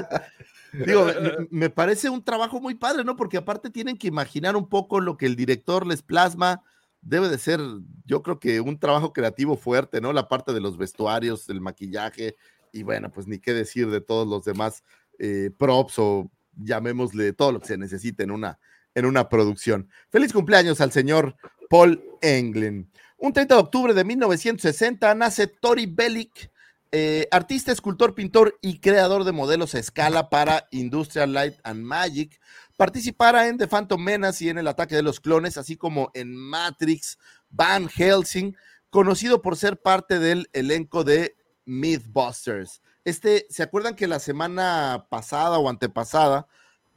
digo, 0.84 1.06
me 1.50 1.70
parece 1.70 2.10
un 2.10 2.24
trabajo 2.24 2.60
muy 2.60 2.74
padre, 2.74 3.04
¿no? 3.04 3.14
Porque 3.14 3.36
aparte 3.36 3.70
tienen 3.70 3.96
que 3.96 4.08
imaginar 4.08 4.56
un 4.56 4.68
poco 4.68 4.98
lo 4.98 5.16
que 5.16 5.26
el 5.26 5.36
director 5.36 5.86
les 5.86 6.02
plasma. 6.02 6.64
Debe 7.02 7.28
de 7.28 7.38
ser, 7.38 7.60
yo 8.04 8.24
creo 8.24 8.40
que 8.40 8.60
un 8.60 8.80
trabajo 8.80 9.12
creativo 9.12 9.56
fuerte, 9.56 10.00
¿no? 10.00 10.12
La 10.12 10.26
parte 10.26 10.52
de 10.52 10.60
los 10.60 10.76
vestuarios, 10.76 11.48
el 11.48 11.60
maquillaje, 11.60 12.34
y 12.72 12.82
bueno, 12.82 13.12
pues 13.12 13.28
ni 13.28 13.38
qué 13.38 13.54
decir 13.54 13.88
de 13.90 14.00
todos 14.00 14.26
los 14.26 14.44
demás 14.44 14.82
eh, 15.20 15.50
props 15.56 16.00
o 16.00 16.28
llamémosle 16.56 17.32
todo 17.32 17.52
lo 17.52 17.60
que 17.60 17.68
se 17.68 17.78
necesite 17.78 18.24
en 18.24 18.32
una, 18.32 18.58
en 19.00 19.06
una 19.06 19.28
producción. 19.28 19.88
Feliz 20.10 20.32
cumpleaños 20.32 20.80
al 20.80 20.92
señor 20.92 21.34
Paul 21.68 22.02
Englin. 22.22 22.90
Un 23.18 23.32
30 23.32 23.54
de 23.54 23.60
octubre 23.60 23.92
de 23.92 24.04
1960 24.04 25.14
nace 25.14 25.46
Tori 25.46 25.86
Bellick, 25.86 26.50
eh, 26.92 27.28
artista, 27.30 27.70
escultor, 27.70 28.14
pintor 28.14 28.58
y 28.62 28.78
creador 28.80 29.24
de 29.24 29.32
modelos 29.32 29.74
a 29.74 29.78
escala 29.78 30.30
para 30.30 30.66
Industrial 30.70 31.32
Light 31.32 31.54
and 31.62 31.82
Magic. 31.82 32.40
Participará 32.76 33.48
en 33.48 33.58
The 33.58 33.68
Phantom 33.68 34.02
Menace 34.02 34.44
y 34.44 34.48
en 34.48 34.58
El 34.58 34.68
Ataque 34.68 34.96
de 34.96 35.02
los 35.02 35.20
Clones, 35.20 35.58
así 35.58 35.76
como 35.76 36.10
en 36.14 36.34
Matrix, 36.34 37.18
Van 37.50 37.88
Helsing, 37.88 38.56
conocido 38.88 39.42
por 39.42 39.56
ser 39.56 39.80
parte 39.80 40.18
del 40.18 40.48
elenco 40.52 41.04
de 41.04 41.36
Mythbusters. 41.64 42.80
Este, 43.04 43.46
¿se 43.50 43.62
acuerdan 43.62 43.94
que 43.96 44.08
la 44.08 44.18
semana 44.18 45.06
pasada 45.10 45.58
o 45.58 45.68
antepasada 45.68 46.48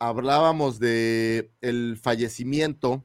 hablábamos 0.08 0.80
de 0.80 1.52
el 1.62 1.98
fallecimiento 2.02 3.04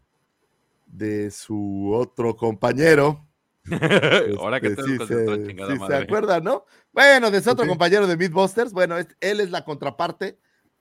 de 0.86 1.30
su 1.30 1.92
otro 1.94 2.36
compañero? 2.36 3.26
Ahora 4.40 4.60
que 4.60 4.68
Este, 4.68 4.82
sí, 4.82 4.96
se, 5.06 5.46
chingada 5.46 5.72
sí 5.72 5.74
se 5.74 5.78
madre. 5.78 5.96
acuerdan, 5.96 6.44
¿no? 6.44 6.64
Bueno, 6.92 7.30
de 7.30 7.40
su 7.42 7.50
otro 7.50 7.66
compañero 7.66 8.06
de 8.06 8.16
Mythbusters, 8.16 8.72
bueno, 8.72 8.96
es- 8.98 9.08
él 9.20 9.40
es 9.40 9.50
la 9.50 9.64
contraparte 9.64 10.38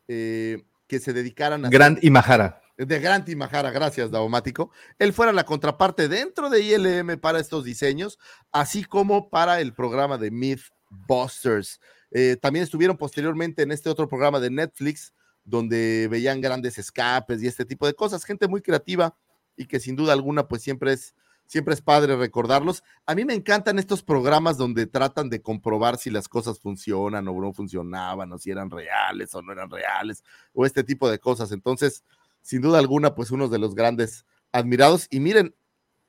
eh, 0.07 0.63
que 0.87 0.99
se 0.99 1.11
dedicaran 1.11 1.65
a 1.65 1.69
Grand 1.69 1.99
Imahara. 2.01 2.61
de 2.77 2.99
Grant 2.99 3.27
Imahara, 3.27 3.71
gracias, 3.71 4.09
Daumático. 4.09 4.71
Él 4.99 5.11
fuera 5.11 5.33
la 5.33 5.43
contraparte 5.45 6.07
dentro 6.07 6.49
de 6.49 6.61
ILM 6.61 7.17
para 7.19 7.39
estos 7.41 7.65
diseños, 7.65 8.17
así 8.53 8.85
como 8.85 9.29
para 9.29 9.59
el 9.59 9.73
programa 9.73 10.17
de 10.17 10.31
Mythbusters. 10.31 11.81
Eh, 12.11 12.37
también 12.41 12.63
estuvieron 12.63 12.95
posteriormente 12.95 13.63
en 13.63 13.71
este 13.73 13.89
otro 13.89 14.07
programa 14.07 14.39
de 14.39 14.49
Netflix, 14.49 15.13
donde 15.47 16.09
veían 16.11 16.41
grandes 16.41 16.77
escapes 16.77 17.41
y 17.41 17.47
este 17.47 17.65
tipo 17.65 17.87
de 17.87 17.93
cosas. 17.93 18.25
Gente 18.25 18.49
muy 18.49 18.61
creativa 18.61 19.15
y 19.55 19.65
que 19.65 19.79
sin 19.79 19.95
duda 19.95 20.11
alguna, 20.11 20.47
pues 20.47 20.61
siempre 20.61 20.91
es, 20.91 21.15
siempre 21.45 21.73
es 21.73 21.81
padre 21.81 22.17
recordarlos. 22.17 22.83
A 23.05 23.15
mí 23.15 23.23
me 23.23 23.33
encantan 23.33 23.79
estos 23.79 24.03
programas 24.03 24.57
donde 24.57 24.87
tratan 24.87 25.29
de 25.29 25.41
comprobar 25.41 25.97
si 25.97 26.09
las 26.09 26.27
cosas 26.27 26.59
funcionan 26.59 27.27
o 27.29 27.39
no 27.39 27.53
funcionaban, 27.53 28.31
o 28.33 28.37
si 28.37 28.51
eran 28.51 28.69
reales 28.69 29.33
o 29.33 29.41
no 29.41 29.53
eran 29.53 29.71
reales, 29.71 30.21
o 30.53 30.65
este 30.65 30.83
tipo 30.83 31.09
de 31.09 31.17
cosas. 31.17 31.53
Entonces, 31.53 32.03
sin 32.41 32.61
duda 32.61 32.79
alguna, 32.79 33.15
pues 33.15 33.31
uno 33.31 33.47
de 33.47 33.57
los 33.57 33.73
grandes 33.73 34.25
admirados. 34.51 35.07
Y 35.09 35.21
miren 35.21 35.55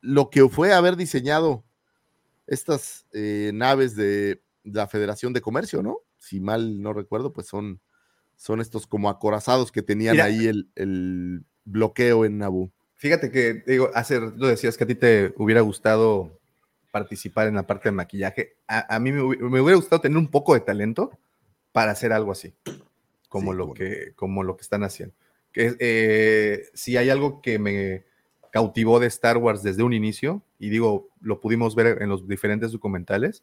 lo 0.01 0.31
que 0.31 0.49
fue 0.49 0.73
haber 0.73 0.97
diseñado 0.97 1.65
estas 2.49 3.07
eh, 3.13 3.53
naves 3.55 3.95
de 3.95 4.43
la 4.65 4.89
Federación 4.89 5.33
de 5.33 5.43
Comercio, 5.43 5.81
¿no? 5.81 5.99
Si 6.17 6.41
mal 6.41 6.83
no 6.83 6.93
recuerdo, 6.93 7.33
pues 7.33 7.47
son, 7.47 7.81
son 8.39 8.61
estos 8.61 8.87
como 8.87 9.11
acorazados 9.11 9.71
que 9.73 9.83
tenían 9.83 10.15
Mira. 10.15 10.25
ahí 10.27 10.47
el, 10.47 10.71
el 10.77 11.45
bloqueo 11.65 12.25
en 12.25 12.39
Naboo. 12.39 12.71
Fíjate 12.95 13.31
que, 13.31 13.63
digo, 13.67 13.91
hace 13.95 14.21
lo 14.21 14.47
decías 14.47 14.79
que 14.79 14.85
a 14.85 14.87
ti 14.87 14.95
te 14.95 15.35
hubiera 15.37 15.61
gustado 15.61 16.39
participar 16.93 17.49
en 17.49 17.57
la 17.57 17.67
parte 17.67 17.89
de 17.89 17.93
maquillaje. 17.93 18.57
A, 18.67 18.95
a 18.95 18.99
mí 19.01 19.13
me, 19.13 19.23
me 19.23 19.61
hubiera 19.61 19.77
gustado 19.77 20.01
tener 20.01 20.17
un 20.17 20.29
poco 20.29 20.55
de 20.55 20.61
talento 20.61 21.11
para 21.73 21.91
hacer 21.91 22.13
algo 22.13 22.33
así, 22.33 22.55
como, 23.29 23.53
Sí, 23.53 23.59
lo, 23.59 23.75
que, 23.75 24.13
como 24.15 24.43
lo 24.43 24.57
que 24.57 24.63
están 24.63 24.85
haciendo. 24.85 25.15
Que, 25.53 25.77
eh, 25.81 26.67
si 26.75 26.97
hay 26.97 27.11
algo 27.11 27.43
que 27.43 27.59
me 27.59 28.05
cautivó 28.53 29.01
de 29.01 29.09
Star 29.09 29.37
Wars 29.37 29.63
desde 29.63 29.83
un 29.83 29.93
inicio, 29.93 30.43
y 30.61 30.71
digo, 30.71 31.09
lo 31.21 31.41
pudimos 31.41 31.75
ver 31.75 32.03
en 32.03 32.09
los 32.09 32.27
diferentes 32.29 32.71
documentales, 32.73 33.43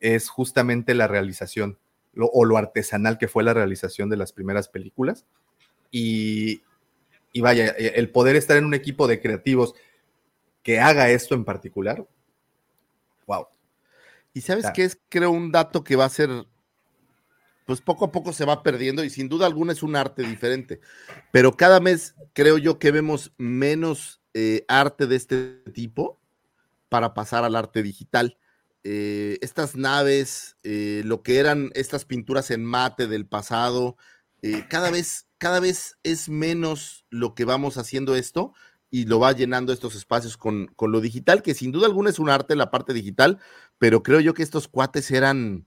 es 0.00 0.28
justamente 0.28 0.94
la 0.94 1.08
realización 1.08 1.78
lo- 2.14 2.30
o 2.32 2.44
lo 2.44 2.56
artesanal 2.56 3.18
que 3.18 3.28
fue 3.28 3.42
la 3.44 3.54
realización 3.54 4.08
de 4.10 4.16
las 4.16 4.32
primeras 4.32 4.68
películas. 4.68 5.24
Y, 5.90 6.62
y 7.32 7.40
vaya, 7.40 7.74
eh, 7.78 7.92
el 7.96 8.10
poder 8.10 8.36
estar 8.36 8.56
en 8.56 8.64
un 8.64 8.74
equipo 8.74 9.06
de 9.06 9.20
creativos 9.20 9.74
que 10.62 10.80
haga 10.80 11.10
esto 11.10 11.34
en 11.34 11.44
particular, 11.44 12.06
wow. 13.26 13.46
Y 14.32 14.40
sabes 14.40 14.64
Ya. 14.64 14.72
qué 14.72 14.84
es, 14.84 14.98
creo, 15.08 15.30
un 15.30 15.52
dato 15.52 15.84
que 15.84 15.94
va 15.96 16.06
a 16.06 16.08
ser, 16.08 16.30
pues 17.66 17.80
poco 17.80 18.06
a 18.06 18.12
poco 18.12 18.32
se 18.32 18.44
va 18.44 18.62
perdiendo 18.62 19.04
y 19.04 19.10
sin 19.10 19.28
duda 19.28 19.46
alguna 19.46 19.72
es 19.72 19.82
un 19.82 19.96
arte 19.96 20.22
diferente, 20.22 20.80
pero 21.30 21.56
cada 21.56 21.80
mes 21.80 22.14
creo 22.32 22.58
yo 22.58 22.78
que 22.78 22.90
vemos 22.90 23.32
menos 23.38 24.20
eh, 24.34 24.64
arte 24.68 25.06
de 25.06 25.16
este 25.16 25.36
tipo 25.72 26.18
para 26.88 27.14
pasar 27.14 27.44
al 27.44 27.56
arte 27.56 27.82
digital. 27.82 28.36
Eh, 28.84 29.38
estas 29.40 29.76
naves, 29.76 30.56
eh, 30.62 31.00
lo 31.04 31.22
que 31.22 31.38
eran 31.38 31.70
estas 31.74 32.04
pinturas 32.04 32.50
en 32.50 32.64
mate 32.64 33.06
del 33.06 33.26
pasado, 33.26 33.96
eh, 34.42 34.66
cada 34.68 34.90
vez, 34.90 35.26
cada 35.38 35.58
vez 35.58 35.96
es 36.02 36.28
menos 36.28 37.06
lo 37.08 37.34
que 37.34 37.46
vamos 37.46 37.78
haciendo 37.78 38.14
esto 38.14 38.52
y 38.90 39.06
lo 39.06 39.18
va 39.18 39.32
llenando 39.32 39.72
estos 39.72 39.94
espacios 39.94 40.36
con, 40.36 40.66
con 40.76 40.92
lo 40.92 41.00
digital, 41.00 41.42
que 41.42 41.54
sin 41.54 41.72
duda 41.72 41.86
alguna 41.86 42.10
es 42.10 42.18
un 42.18 42.28
arte 42.28 42.54
la 42.56 42.70
parte 42.70 42.92
digital, 42.92 43.38
pero 43.78 44.02
creo 44.02 44.20
yo 44.20 44.34
que 44.34 44.42
estos 44.42 44.68
cuates 44.68 45.10
eran 45.10 45.66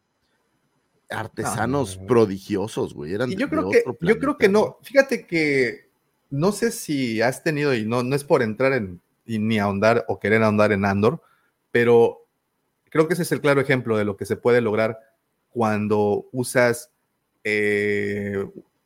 artesanos 1.09 1.97
No. 1.99 2.05
prodigiosos, 2.07 2.93
güey. 2.93 3.13
Eran 3.13 3.29
de- 3.29 3.35
yo 3.35 3.49
creo 3.49 3.69
de 3.69 3.83
que, 3.83 4.05
yo 4.05 4.19
creo 4.19 4.37
que 4.37 4.49
no. 4.49 4.77
Fíjate 4.83 5.25
que 5.25 5.89
no 6.29 6.51
sé 6.51 6.71
si 6.71 7.21
has 7.21 7.43
tenido, 7.43 7.73
y 7.73 7.85
no, 7.85 8.03
no 8.03 8.15
es 8.15 8.23
por 8.23 8.43
entrar 8.43 8.73
en 8.73 9.01
y 9.25 9.39
ni 9.39 9.59
ahondar 9.59 10.05
o 10.07 10.19
querer 10.19 10.41
ahondar 10.43 10.71
en 10.71 10.85
Andor, 10.85 11.21
pero 11.71 12.26
creo 12.89 13.07
que 13.07 13.13
ese 13.13 13.23
es 13.23 13.31
el 13.31 13.41
claro 13.41 13.61
ejemplo 13.61 13.97
de 13.97 14.05
lo 14.05 14.17
que 14.17 14.25
se 14.25 14.35
puede 14.35 14.61
lograr 14.61 14.99
cuando 15.49 16.27
usas 16.31 16.91
eh, 17.43 18.45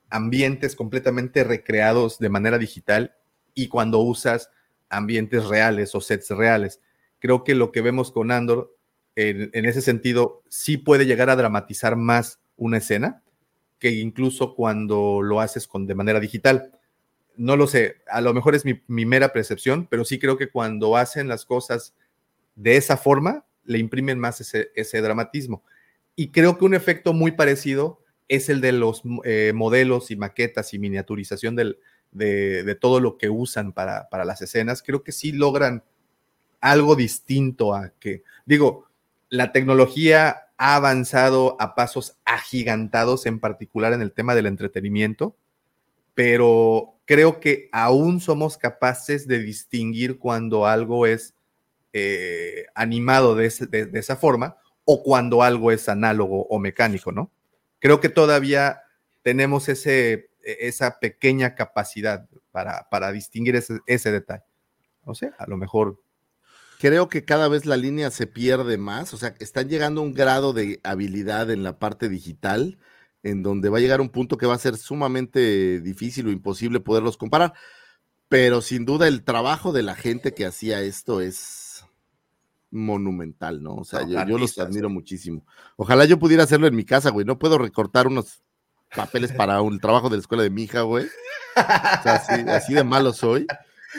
ambientes 0.10 0.76
completamente 0.76 1.44
recreados 1.44 2.20
de 2.20 2.30
manera 2.30 2.58
digital 2.58 3.16
y 3.54 3.68
cuando 3.68 4.00
usas 4.00 4.50
ambientes 4.90 5.46
reales 5.46 5.96
o 5.96 6.02
sets 6.02 6.30
reales. 6.30 6.82
Creo 7.20 7.44
que 7.44 7.56
lo 7.56 7.72
que 7.72 7.82
vemos 7.82 8.12
con 8.12 8.32
Andor, 8.32 8.76
en, 9.16 9.50
en 9.54 9.66
ese 9.66 9.82
sentido, 9.82 10.44
sí 10.50 10.78
puede 10.78 11.06
llegar 11.06 11.30
a 11.30 11.36
dramatizar 11.36 11.96
más 11.96 12.40
una 12.58 12.78
escena 12.78 13.22
que 13.82 13.90
incluso 13.90 14.54
cuando 14.54 15.22
lo 15.24 15.42
haces 15.42 15.68
con, 15.68 15.88
de 15.88 15.96
manera 15.96 16.20
digital. 16.20 16.72
No 17.36 17.58
lo 17.58 17.66
sé, 17.66 17.98
a 18.08 18.22
lo 18.22 18.34
mejor 18.34 18.54
es 18.54 18.64
mi, 18.64 18.80
mi 18.88 19.06
mera 19.08 19.34
percepción, 19.34 19.88
pero 19.90 20.06
sí 20.06 20.20
creo 20.20 20.38
que 20.38 20.52
cuando 20.52 20.96
hacen 20.96 21.28
las 21.28 21.46
cosas 21.46 21.96
de 22.56 22.78
esa 22.78 22.96
forma, 22.96 23.44
le 23.64 23.80
imprimen 23.80 24.20
más 24.20 24.42
ese, 24.42 25.02
dramatismo. 25.02 25.64
Y 26.16 26.32
creo 26.32 26.58
que 26.58 26.66
un 26.66 26.74
efecto 26.74 27.14
muy 27.14 27.32
parecido 27.32 28.04
es 28.28 28.50
el 28.50 28.62
de 28.62 28.72
los 28.72 29.04
eh, 29.24 29.52
modelos 29.56 30.12
y 30.12 30.16
maquetas 30.16 30.74
y 30.74 30.80
miniaturización 30.80 31.56
del, 31.56 31.80
de, 32.12 32.64
de, 32.64 32.76
todo 32.76 33.00
lo 33.00 33.18
que 33.18 33.30
usan 33.30 33.74
para, 33.74 34.10
para, 34.10 34.26
las 34.26 34.42
escenas. 34.42 34.84
Creo 34.84 35.04
que 35.04 35.12
sí 35.12 35.32
logran 35.32 35.84
algo 36.60 36.96
distinto 36.96 37.74
a 37.74 37.90
que, 38.00 38.24
digo, 38.46 38.88
la 39.30 39.52
tecnología 39.52 40.48
ha 40.58 40.76
avanzado 40.76 41.58
a 41.60 41.74
pasos 41.74 42.18
agigantados, 42.24 43.26
en 43.26 43.40
particular 43.40 43.94
en 43.94 44.02
el 44.02 44.12
tema 44.12 44.36
del 44.36 44.46
entretenimiento, 44.46 45.36
pero 46.14 47.00
creo 47.06 47.40
que 47.40 47.70
aún 47.72 48.20
somos 48.20 48.58
capaces 48.58 49.28
de 49.28 49.40
distinguir 49.40 50.20
cuando 50.20 50.68
algo 50.68 51.06
es 51.06 51.34
eh, 51.94 52.66
animado 52.76 53.36
de, 53.36 53.46
esa 53.46 54.16
forma 54.16 54.58
o 54.86 55.04
cuando 55.04 55.44
algo 55.44 55.72
es 55.72 55.90
análogo 55.90 56.46
o 56.48 56.60
mecánico, 56.60 57.12
¿no? 57.12 57.32
Creo 57.80 58.00
que 58.00 58.10
todavía 58.10 58.82
tenemos 59.22 59.70
ese, 59.70 60.30
esa 60.42 61.00
pequeña 61.00 61.56
capacidad 61.56 62.28
para, 62.52 62.88
para 62.90 63.12
distinguir 63.12 63.56
ese, 63.56 63.80
ese, 63.88 64.12
detalle. 64.12 64.44
No 65.06 65.16
sé, 65.16 65.32
a 65.38 65.48
lo 65.48 65.58
mejor. 65.58 66.00
Creo 66.80 67.10
que 67.10 67.26
cada 67.26 67.48
vez 67.48 67.66
la 67.66 67.78
línea 67.78 68.10
se 68.10 68.28
pierde 68.28 68.78
más, 68.78 69.14
o 69.14 69.18
sea, 69.18 69.36
están 69.40 69.70
llegando 69.70 70.02
a 70.02 70.04
un 70.04 70.14
grado 70.14 70.54
de 70.54 70.80
habilidad 70.84 71.52
en 71.52 71.64
la 71.64 71.78
parte 71.78 72.10
digital 72.10 72.80
en 73.24 73.44
donde 73.44 73.70
va 73.70 73.78
a 73.78 73.82
llegar 73.82 74.02
un 74.02 74.10
punto 74.10 74.38
que 74.38 74.46
va 74.46 74.56
a 74.56 74.60
ser 74.60 74.78
sumamente 74.78 75.80
difícil 75.82 76.28
o 76.28 76.32
imposible 76.32 76.80
poderlos 76.80 77.18
comparar. 77.18 77.54
Pero 78.30 78.62
sin 78.62 78.86
duda 78.86 79.08
el 79.08 79.24
trabajo 79.24 79.74
de 79.74 79.84
la 79.84 79.96
gente 79.96 80.34
que 80.34 80.46
hacía 80.46 80.82
esto 80.82 81.22
es 81.22 81.71
monumental, 82.72 83.62
¿no? 83.62 83.76
O 83.76 83.84
sea, 83.84 84.08
yo, 84.08 84.26
yo, 84.26 84.38
los 84.38 84.58
admiro 84.58 84.90
muchísimo. 84.90 85.46
Ojalá 85.76 86.06
yo 86.06 86.18
pudiera 86.18 86.44
hacerlo 86.44 86.68
en 86.68 86.76
mi 86.76 86.86
casa, 86.86 87.10
güey. 87.12 87.26
No 87.26 87.38
puedo 87.38 87.58
recortar 87.58 88.08
unos 88.08 88.42
papeles 88.96 89.32
para 89.32 89.62
un 89.62 89.80
trabajo 89.80 90.10
de 90.10 90.18
la 90.18 90.22
escuela 90.22 90.44
de 90.44 90.50
mi 90.50 90.64
hija, 90.64 90.82
güey. 90.82 91.06
O 91.06 92.04
sea, 92.04 92.16
así, 92.16 92.42
así 92.50 92.74
de 92.74 92.84
malo 92.84 93.14
soy. 93.14 93.46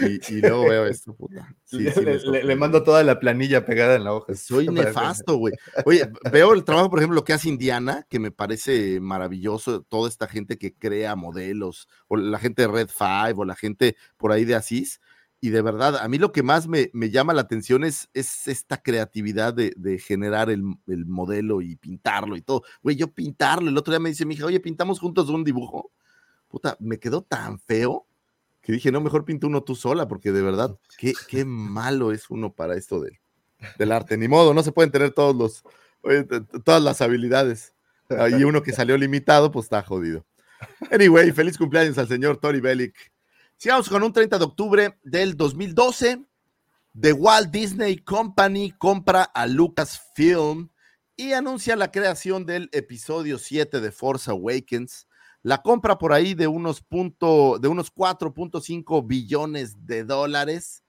Y, 0.01 0.41
luego 0.41 0.68
veo 0.68 0.87
esto, 0.87 1.14
puta. 1.14 1.55
le, 1.70 2.57
mando 2.57 2.83
toda 2.83 3.03
la 3.05 3.20
planilla 3.20 3.66
pegada 3.66 3.95
en 3.95 4.05
la 4.05 4.14
hoja. 4.14 4.35
Soy 4.35 4.68
nefasto, 4.68 5.37
güey. 5.37 5.55
Oye, 5.85 6.11
veo 6.31 6.55
el 6.55 6.64
trabajo, 6.64 6.89
por 6.89 6.99
ejemplo, 6.99 7.16
lo 7.16 7.25
que 7.25 7.35
hace 7.35 7.49
Indiana, 7.49 8.07
que 8.09 8.18
me 8.18 8.31
parece 8.31 9.01
maravilloso, 9.01 9.83
toda 9.83 10.09
esta 10.09 10.29
gente 10.29 10.57
que 10.57 10.75
crea 10.75 11.14
modelos, 11.14 11.89
o 12.09 12.16
la 12.16 12.39
gente 12.39 12.62
de 12.62 12.68
Red 12.68 12.89
Five, 12.89 13.35
o 13.37 13.45
la 13.45 13.55
gente 13.55 13.97
por 14.16 14.33
ahí 14.33 14.45
de 14.45 14.55
Asís. 14.55 15.01
Y 15.45 15.51
de 15.51 15.61
verdad, 15.61 15.97
a 15.97 16.07
mí 16.07 16.18
lo 16.18 16.30
que 16.30 16.45
más 16.45 16.68
me, 16.68 16.88
llama 17.11 17.34
la 17.34 17.40
atención 17.40 17.82
es, 17.82 18.09
es 18.14 18.47
esta 18.47 18.80
creatividad 18.80 19.53
de, 19.53 19.99
generar 19.99 20.51
el, 20.51 20.62
el, 20.86 21.05
modelo 21.05 21.61
y 21.61 21.74
pintarlo 21.74 22.36
y 22.36 22.43
todo. 22.43 22.62
Güey, 22.80 22.95
yo 22.95 23.09
pintarlo. 23.09 23.68
El 23.68 23.76
otro 23.76 23.90
día 23.90 23.99
me 23.99 24.11
dice 24.11 24.24
mi 24.24 24.34
hija, 24.34 24.47
oye, 24.47 24.61
pintamos 24.61 25.01
juntos 25.01 25.28
un 25.30 25.43
dibujo. 25.43 25.90
Puta, 26.47 26.76
me 26.78 27.01
quedó 27.01 27.22
tan 27.22 27.59
feo 27.59 28.07
que 28.61 28.72
dije, 28.72 28.93
no, 28.93 29.01
mejor 29.01 29.24
pinta 29.24 29.49
uno 29.49 29.64
tú 29.64 29.74
sola, 29.74 30.07
porque 30.07 30.30
de 30.30 30.43
verdad, 30.43 30.78
qué, 30.97 31.12
qué 31.26 31.45
malo 31.45 32.12
es 32.12 32.30
uno 32.30 32.55
para 32.55 32.76
esto 32.76 33.01
del, 33.01 33.18
del 33.78 33.90
arte. 33.90 34.16
Ni 34.16 34.28
modo, 34.28 34.55
no 34.55 34.62
se 34.62 34.70
pueden 34.70 34.93
tener 34.93 35.11
todos 35.11 35.34
los, 35.34 35.64
todas 36.64 36.82
las 36.82 37.01
habilidades. 37.01 37.74
Y 38.38 38.45
uno 38.45 38.62
que 38.62 38.72
salió 38.72 38.97
limitado, 38.97 39.51
pues 39.51 39.64
está 39.64 39.82
jodido. 39.82 40.24
Anyway, 40.93 41.32
feliz 41.32 41.59
cumpleaños 41.59 41.99
al 41.99 42.07
señor 42.07 42.36
Tori 42.36 42.61
Bellic. 42.61 43.12
Sigamos 43.63 43.89
con 43.89 44.03
un 44.03 44.13
30 44.13 44.39
de 44.39 44.45
octubre 44.45 44.99
del 45.05 45.37
2012. 45.37 46.27
The 47.01 47.13
Walt 47.13 47.53
Disney 47.53 47.97
Company 47.97 48.73
compra 48.73 49.23
a 49.23 49.47
Lucasfilm 49.47 50.69
y 51.15 51.33
anuncia 51.33 51.77
la 51.77 51.93
creación 51.93 52.45
del 52.45 52.69
episodio 52.73 53.39
7 53.39 53.81
de 53.81 53.93
Force 53.93 54.29
Awakens 54.29 55.07
la 55.45 55.63
compra 55.63 55.97
por 55.97 56.13
ahí 56.13 56.35
de 56.35 56.49
unos, 56.49 56.81
punto, 56.83 57.61
de 57.61 57.69
unos 57.69 57.95
4.5 57.95 59.07
billones 59.07 59.87
de 59.87 60.03
dólares, 60.03 60.83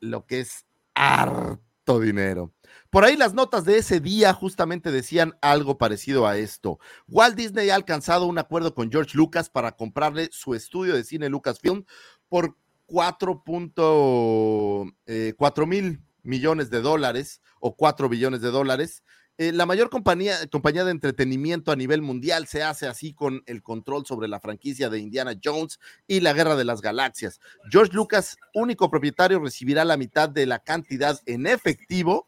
lo 0.00 0.26
que 0.26 0.40
es 0.40 0.66
harto 0.96 1.67
dinero. 1.96 2.52
Por 2.90 3.04
ahí 3.04 3.16
las 3.16 3.34
notas 3.34 3.64
de 3.64 3.78
ese 3.78 4.00
día 4.00 4.34
justamente 4.34 4.90
decían 4.90 5.34
algo 5.40 5.78
parecido 5.78 6.26
a 6.26 6.36
esto. 6.36 6.78
Walt 7.06 7.36
Disney 7.36 7.70
ha 7.70 7.74
alcanzado 7.74 8.26
un 8.26 8.38
acuerdo 8.38 8.74
con 8.74 8.90
George 8.90 9.16
Lucas 9.16 9.48
para 9.48 9.72
comprarle 9.72 10.28
su 10.32 10.54
estudio 10.54 10.94
de 10.94 11.04
cine 11.04 11.28
Lucasfilm 11.28 11.84
por 12.28 12.56
4.4 12.86 14.94
eh, 15.06 15.34
mil 15.66 16.02
millones 16.22 16.70
de 16.70 16.80
dólares 16.80 17.40
o 17.60 17.76
4 17.76 18.08
billones 18.08 18.40
de 18.40 18.50
dólares 18.50 19.02
eh, 19.40 19.52
la 19.52 19.66
mayor 19.66 19.88
compañía, 19.88 20.36
compañía 20.50 20.84
de 20.84 20.90
entretenimiento 20.90 21.70
a 21.70 21.76
nivel 21.76 22.02
mundial 22.02 22.48
se 22.48 22.64
hace 22.64 22.88
así 22.88 23.14
con 23.14 23.44
el 23.46 23.62
control 23.62 24.04
sobre 24.04 24.26
la 24.26 24.40
franquicia 24.40 24.90
de 24.90 24.98
Indiana 24.98 25.38
Jones 25.42 25.78
y 26.08 26.18
la 26.18 26.32
Guerra 26.32 26.56
de 26.56 26.64
las 26.64 26.80
Galaxias. 26.80 27.38
George 27.70 27.92
Lucas, 27.92 28.36
único 28.52 28.90
propietario, 28.90 29.38
recibirá 29.38 29.84
la 29.84 29.96
mitad 29.96 30.28
de 30.28 30.44
la 30.44 30.58
cantidad 30.58 31.20
en 31.24 31.46
efectivo 31.46 32.26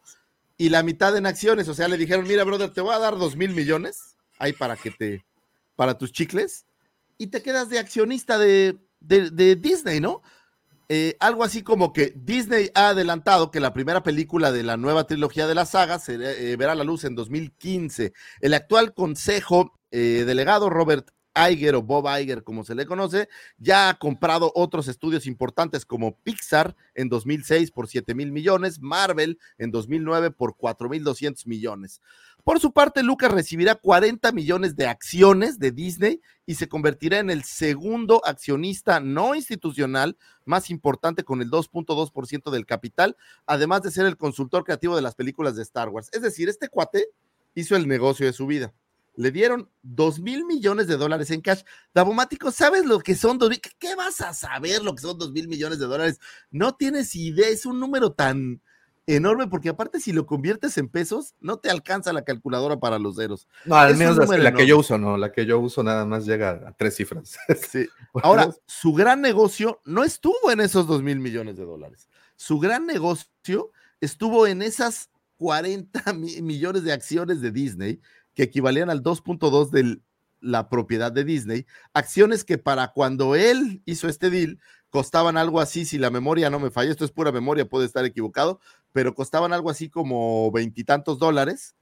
y 0.56 0.68
la 0.68 0.84
mitad 0.84 1.16
en 1.16 1.26
acciones. 1.26 1.66
O 1.66 1.74
sea, 1.74 1.88
le 1.88 1.96
dijeron, 1.96 2.28
mira, 2.28 2.44
brother, 2.44 2.70
te 2.70 2.80
voy 2.80 2.94
a 2.94 3.00
dar 3.00 3.18
dos 3.18 3.34
mil 3.34 3.50
millones 3.56 4.16
ahí 4.38 4.52
para 4.52 4.76
que 4.76 4.92
te, 4.92 5.26
para 5.74 5.98
tus 5.98 6.12
chicles 6.12 6.64
y 7.18 7.26
te 7.26 7.42
quedas 7.42 7.68
de 7.70 7.80
accionista 7.80 8.38
de, 8.38 8.78
de 9.00 9.56
Disney, 9.56 9.98
¿no? 9.98 10.22
Eh, 10.92 11.16
algo 11.20 11.44
así 11.44 11.62
como 11.62 11.92
que 11.92 12.12
Disney 12.16 12.68
ha 12.74 12.88
adelantado 12.88 13.52
que 13.52 13.60
la 13.60 13.72
primera 13.72 14.02
película 14.02 14.50
de 14.50 14.64
la 14.64 14.76
nueva 14.76 15.04
trilogía 15.04 15.46
de 15.46 15.54
la 15.54 15.64
saga 15.64 16.00
se, 16.00 16.14
eh, 16.14 16.56
verá 16.56 16.74
la 16.74 16.82
luz 16.82 17.04
en 17.04 17.14
2015. 17.14 18.12
El 18.40 18.54
actual 18.54 18.92
consejo 18.92 19.78
eh, 19.92 20.24
delegado 20.26 20.68
Robert 20.68 21.12
Iger 21.36 21.76
o 21.76 21.82
Bob 21.82 22.08
Iger, 22.20 22.42
como 22.42 22.64
se 22.64 22.74
le 22.74 22.86
conoce, 22.86 23.28
ya 23.56 23.88
ha 23.88 23.98
comprado 24.00 24.50
otros 24.56 24.88
estudios 24.88 25.28
importantes 25.28 25.86
como 25.86 26.18
Pixar 26.24 26.74
en 26.96 27.08
2006 27.08 27.70
por 27.70 27.86
7 27.86 28.12
mil 28.16 28.32
millones, 28.32 28.80
Marvel 28.80 29.38
en 29.58 29.70
2009 29.70 30.32
por 30.32 30.56
4 30.56 30.88
mil 30.88 31.04
200 31.04 31.46
millones. 31.46 32.00
Por 32.44 32.60
su 32.60 32.72
parte, 32.72 33.02
Lucas 33.02 33.30
recibirá 33.32 33.74
40 33.74 34.32
millones 34.32 34.76
de 34.76 34.86
acciones 34.86 35.58
de 35.58 35.72
Disney 35.72 36.20
y 36.46 36.54
se 36.54 36.68
convertirá 36.68 37.18
en 37.18 37.30
el 37.30 37.44
segundo 37.44 38.22
accionista 38.24 39.00
no 39.00 39.34
institucional 39.34 40.16
más 40.44 40.70
importante 40.70 41.22
con 41.22 41.42
el 41.42 41.50
2.2% 41.50 42.50
del 42.50 42.66
capital, 42.66 43.16
además 43.46 43.82
de 43.82 43.90
ser 43.90 44.06
el 44.06 44.16
consultor 44.16 44.64
creativo 44.64 44.96
de 44.96 45.02
las 45.02 45.14
películas 45.14 45.56
de 45.56 45.62
Star 45.62 45.88
Wars. 45.88 46.08
Es 46.12 46.22
decir, 46.22 46.48
este 46.48 46.68
cuate 46.68 47.06
hizo 47.54 47.76
el 47.76 47.86
negocio 47.86 48.26
de 48.26 48.32
su 48.32 48.46
vida. 48.46 48.72
Le 49.16 49.30
dieron 49.30 49.68
2 49.82 50.20
mil 50.20 50.46
millones 50.46 50.86
de 50.86 50.96
dólares 50.96 51.30
en 51.30 51.40
cash. 51.40 51.62
Davomático, 51.92 52.50
¿sabes 52.50 52.86
lo 52.86 53.00
que 53.00 53.14
son 53.16 53.38
2 53.38 53.50
mil? 53.50 53.60
¿Qué 53.78 53.94
vas 53.94 54.20
a 54.20 54.32
saber 54.32 54.82
lo 54.82 54.94
que 54.94 55.02
son 55.02 55.18
2 55.18 55.32
mil 55.32 55.46
millones 55.46 55.78
de 55.78 55.86
dólares? 55.86 56.20
No 56.50 56.74
tienes 56.74 57.14
idea, 57.14 57.48
es 57.48 57.66
un 57.66 57.80
número 57.80 58.12
tan, 58.12 58.62
enorme, 59.06 59.46
porque 59.48 59.68
aparte 59.68 60.00
si 60.00 60.12
lo 60.12 60.26
conviertes 60.26 60.78
en 60.78 60.88
pesos, 60.88 61.34
no 61.40 61.58
te 61.58 61.70
alcanza 61.70 62.12
la 62.12 62.22
calculadora 62.22 62.78
para 62.78 62.98
los 62.98 63.16
ceros. 63.16 63.48
No, 63.64 63.76
al 63.76 63.96
menos 63.96 64.16
la, 64.16 64.52
que 64.52 64.66
yo 64.66 64.78
uso, 64.78 64.98
no, 64.98 65.16
la 65.16 65.32
que 65.32 65.46
yo 65.46 65.58
uso 65.58 65.82
nada 65.82 66.04
más 66.04 66.26
llega 66.26 66.50
a 66.66 66.72
tres 66.72 66.96
cifras. 66.96 67.38
Sí. 67.70 67.88
Ahora, 68.22 68.50
su 68.66 68.92
gran 68.92 69.20
negocio 69.20 69.80
no 69.84 70.02
estuvo 70.04 70.50
en 70.50 70.60
esos 70.60 70.86
dos 70.86 71.02
mil 71.02 71.18
millones 71.20 71.56
de 71.56 71.64
dólares. 71.64 72.08
Su 72.36 72.58
gran 72.58 72.86
negocio 72.86 73.70
estuvo 74.00 74.46
en 74.46 74.62
esas 74.62 75.10
40 75.36 76.12
millones 76.12 76.84
de 76.84 76.92
acciones 76.92 77.40
de 77.40 77.50
Disney, 77.50 78.00
que 78.34 78.42
equivalían 78.44 78.90
al 78.90 79.02
2.2 79.02 79.70
de 79.70 80.00
la 80.40 80.68
propiedad 80.68 81.12
de 81.12 81.24
Disney, 81.24 81.66
acciones 81.92 82.44
que 82.44 82.58
para 82.58 82.88
cuando 82.92 83.34
él 83.34 83.82
hizo 83.84 84.08
este 84.08 84.30
deal 84.30 84.58
costaban 84.90 85.36
algo 85.36 85.60
así, 85.60 85.84
si 85.84 85.98
la 85.98 86.10
memoria 86.10 86.50
no 86.50 86.58
me 86.58 86.70
falla, 86.70 86.90
esto 86.90 87.04
es 87.04 87.12
pura 87.12 87.30
memoria, 87.32 87.68
puede 87.68 87.86
estar 87.86 88.04
equivocado, 88.04 88.60
pero 88.92 89.14
costaban 89.14 89.52
algo 89.52 89.70
así 89.70 89.88
como 89.88 90.50
veintitantos 90.50 91.18
dólares 91.18 91.74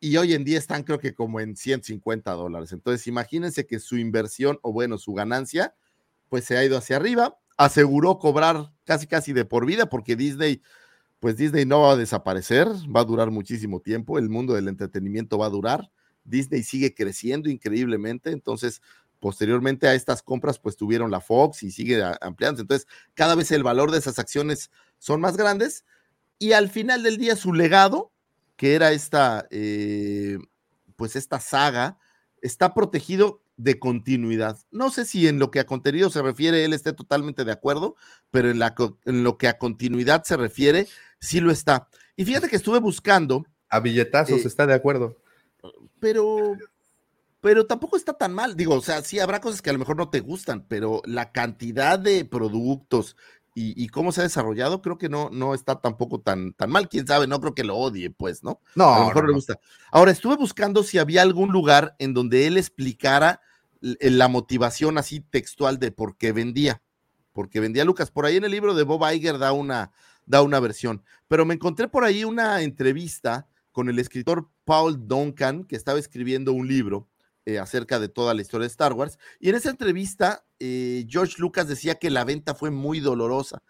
y 0.00 0.16
hoy 0.16 0.34
en 0.34 0.44
día 0.44 0.58
están 0.58 0.84
creo 0.84 0.98
que 0.98 1.14
como 1.14 1.40
en 1.40 1.56
150 1.56 2.30
dólares. 2.32 2.72
Entonces 2.72 3.06
imagínense 3.06 3.66
que 3.66 3.80
su 3.80 3.96
inversión 3.96 4.58
o 4.62 4.72
bueno, 4.72 4.98
su 4.98 5.12
ganancia 5.12 5.74
pues 6.28 6.44
se 6.44 6.56
ha 6.56 6.64
ido 6.64 6.76
hacia 6.76 6.96
arriba, 6.96 7.38
aseguró 7.56 8.18
cobrar 8.18 8.72
casi 8.84 9.06
casi 9.06 9.32
de 9.32 9.44
por 9.44 9.66
vida 9.66 9.86
porque 9.86 10.16
Disney 10.16 10.62
pues 11.20 11.36
Disney 11.36 11.64
no 11.64 11.80
va 11.80 11.92
a 11.92 11.96
desaparecer, 11.96 12.68
va 12.94 13.00
a 13.00 13.04
durar 13.04 13.32
muchísimo 13.32 13.80
tiempo, 13.80 14.18
el 14.18 14.28
mundo 14.28 14.54
del 14.54 14.68
entretenimiento 14.68 15.36
va 15.36 15.46
a 15.46 15.50
durar, 15.50 15.90
Disney 16.22 16.62
sigue 16.62 16.94
creciendo 16.94 17.50
increíblemente, 17.50 18.30
entonces 18.30 18.80
posteriormente 19.18 19.88
a 19.88 19.94
estas 19.94 20.22
compras, 20.22 20.58
pues 20.58 20.76
tuvieron 20.76 21.10
la 21.10 21.20
Fox 21.20 21.62
y 21.62 21.70
sigue 21.70 22.02
ampliándose. 22.20 22.62
Entonces, 22.62 22.86
cada 23.14 23.34
vez 23.34 23.50
el 23.50 23.62
valor 23.62 23.90
de 23.90 23.98
esas 23.98 24.18
acciones 24.18 24.70
son 24.98 25.20
más 25.20 25.36
grandes 25.36 25.84
y 26.38 26.52
al 26.52 26.68
final 26.68 27.02
del 27.02 27.18
día 27.18 27.36
su 27.36 27.52
legado, 27.52 28.12
que 28.56 28.74
era 28.74 28.92
esta, 28.92 29.46
eh, 29.50 30.38
pues 30.96 31.16
esta 31.16 31.40
saga, 31.40 31.98
está 32.42 32.74
protegido 32.74 33.42
de 33.56 33.78
continuidad. 33.78 34.58
No 34.70 34.90
sé 34.90 35.04
si 35.04 35.26
en 35.26 35.38
lo 35.38 35.50
que 35.50 35.60
a 35.60 35.66
contenido 35.66 36.10
se 36.10 36.22
refiere 36.22 36.64
él 36.64 36.72
esté 36.72 36.92
totalmente 36.92 37.44
de 37.44 37.52
acuerdo, 37.52 37.96
pero 38.30 38.50
en, 38.50 38.58
la, 38.58 38.74
en 39.04 39.24
lo 39.24 39.36
que 39.36 39.48
a 39.48 39.58
continuidad 39.58 40.22
se 40.24 40.36
refiere, 40.36 40.86
sí 41.20 41.40
lo 41.40 41.50
está. 41.50 41.88
Y 42.16 42.24
fíjate 42.24 42.48
que 42.48 42.56
estuve 42.56 42.78
buscando. 42.78 43.44
A 43.68 43.80
billetazos 43.80 44.44
eh, 44.44 44.48
está 44.48 44.66
de 44.66 44.74
acuerdo. 44.74 45.16
Pero 46.00 46.56
pero 47.40 47.66
tampoco 47.66 47.96
está 47.96 48.14
tan 48.14 48.34
mal. 48.34 48.56
Digo, 48.56 48.74
o 48.74 48.80
sea, 48.80 49.02
sí 49.02 49.20
habrá 49.20 49.40
cosas 49.40 49.62
que 49.62 49.70
a 49.70 49.72
lo 49.72 49.78
mejor 49.78 49.96
no 49.96 50.10
te 50.10 50.20
gustan, 50.20 50.66
pero 50.66 51.02
la 51.04 51.30
cantidad 51.32 51.98
de 51.98 52.24
productos 52.24 53.16
y, 53.60 53.88
cómo 53.88 54.12
se 54.12 54.20
ha 54.20 54.24
desarrollado, 54.24 54.82
creo 54.82 54.98
que 54.98 55.08
no, 55.08 55.30
no 55.30 55.54
está 55.54 55.80
tampoco 55.80 56.20
tan, 56.20 56.52
tan 56.52 56.70
mal. 56.70 56.88
Quién 56.88 57.06
sabe, 57.06 57.26
no 57.26 57.40
creo 57.40 57.54
que 57.54 57.64
lo 57.64 57.76
odie, 57.76 58.10
pues, 58.10 58.44
¿no? 58.44 58.60
No. 58.74 58.94
A 58.94 59.00
lo 59.00 59.06
mejor 59.06 59.26
le 59.26 59.34
gusta. 59.34 59.58
Ahora, 59.90 60.12
estuve 60.12 60.36
buscando 60.36 60.82
si 60.82 60.98
había 60.98 61.22
algún 61.22 61.50
lugar 61.50 61.96
en 61.98 62.14
donde 62.14 62.46
él 62.46 62.56
explicara 62.56 63.40
la 63.80 64.28
motivación 64.28 64.98
así 64.98 65.20
textual 65.20 65.78
de 65.78 65.92
por 65.92 66.16
qué 66.16 66.32
vendía. 66.32 66.82
Porque 67.32 67.60
vendía 67.60 67.84
Lucas. 67.84 68.10
Por 68.10 68.26
ahí 68.26 68.36
en 68.36 68.44
el 68.44 68.50
libro 68.50 68.74
de 68.74 68.82
Bob 68.84 69.04
Iger 69.12 69.38
da 69.38 69.52
una, 69.52 69.92
da 70.26 70.42
una 70.42 70.60
versión. 70.60 71.02
Pero 71.26 71.44
me 71.44 71.54
encontré 71.54 71.88
por 71.88 72.04
ahí 72.04 72.24
una 72.24 72.62
entrevista 72.62 73.48
con 73.72 73.88
el 73.88 73.98
escritor 73.98 74.50
Paul 74.64 75.06
Duncan, 75.06 75.64
que 75.64 75.76
estaba 75.76 75.98
escribiendo 75.98 76.52
un 76.52 76.66
libro 76.66 77.08
eh, 77.46 77.58
acerca 77.58 77.98
de 77.98 78.08
toda 78.08 78.34
la 78.34 78.42
historia 78.42 78.64
de 78.64 78.70
Star 78.72 78.92
Wars. 78.92 79.18
Y 79.40 79.48
en 79.48 79.54
esa 79.54 79.70
entrevista, 79.70 80.44
eh, 80.60 81.06
George 81.08 81.36
Lucas 81.38 81.68
decía 81.68 81.96
que 81.96 82.10
la 82.10 82.24
venta 82.24 82.54
fue 82.54 82.70
muy 82.70 83.00
dolorosa, 83.00 83.62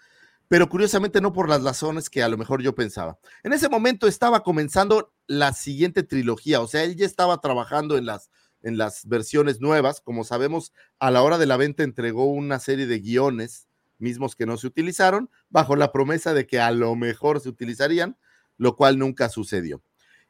pero 0.49 0.69
curiosamente 0.69 1.21
no 1.21 1.33
por 1.33 1.49
las 1.49 1.63
razones 1.63 2.09
que 2.09 2.23
a 2.23 2.29
lo 2.29 2.39
mejor 2.39 2.63
yo 2.63 2.75
pensaba. 2.75 3.19
En 3.43 3.53
ese 3.53 3.69
momento 3.69 4.07
estaba 4.07 4.43
comenzando 4.43 5.13
la 5.27 5.53
siguiente 5.53 6.03
trilogía, 6.03 6.61
o 6.61 6.67
sea, 6.67 6.85
él 6.85 6.97
ya 6.97 7.07
estaba 7.07 7.41
trabajando 7.41 7.99
en 7.99 8.07
las, 8.07 8.31
en 8.63 8.79
las 8.79 9.07
versiones 9.07 9.61
nuevas. 9.61 10.01
Como 10.01 10.25
sabemos, 10.25 10.73
a 10.99 11.11
la 11.11 11.23
hora 11.23 11.39
de 11.39 11.47
la 11.47 11.57
venta 11.57 11.83
entregó 11.83 12.25
una 12.27 12.59
serie 12.59 12.87
de 12.87 13.01
guiones 13.01 13.69
mismos 13.99 14.37
que 14.37 14.47
no 14.47 14.57
se 14.57 14.69
utilizaron, 14.69 15.29
bajo 15.51 15.77
la 15.77 15.93
promesa 15.93 16.33
de 16.33 16.47
que 16.47 16.61
a 16.61 16.71
lo 16.71 16.95
mejor 16.95 17.41
se 17.41 17.49
utilizarían 17.49 18.17
lo 18.59 18.77
cual 18.77 18.99
nunca 18.99 19.31
sucedió. 19.31 19.83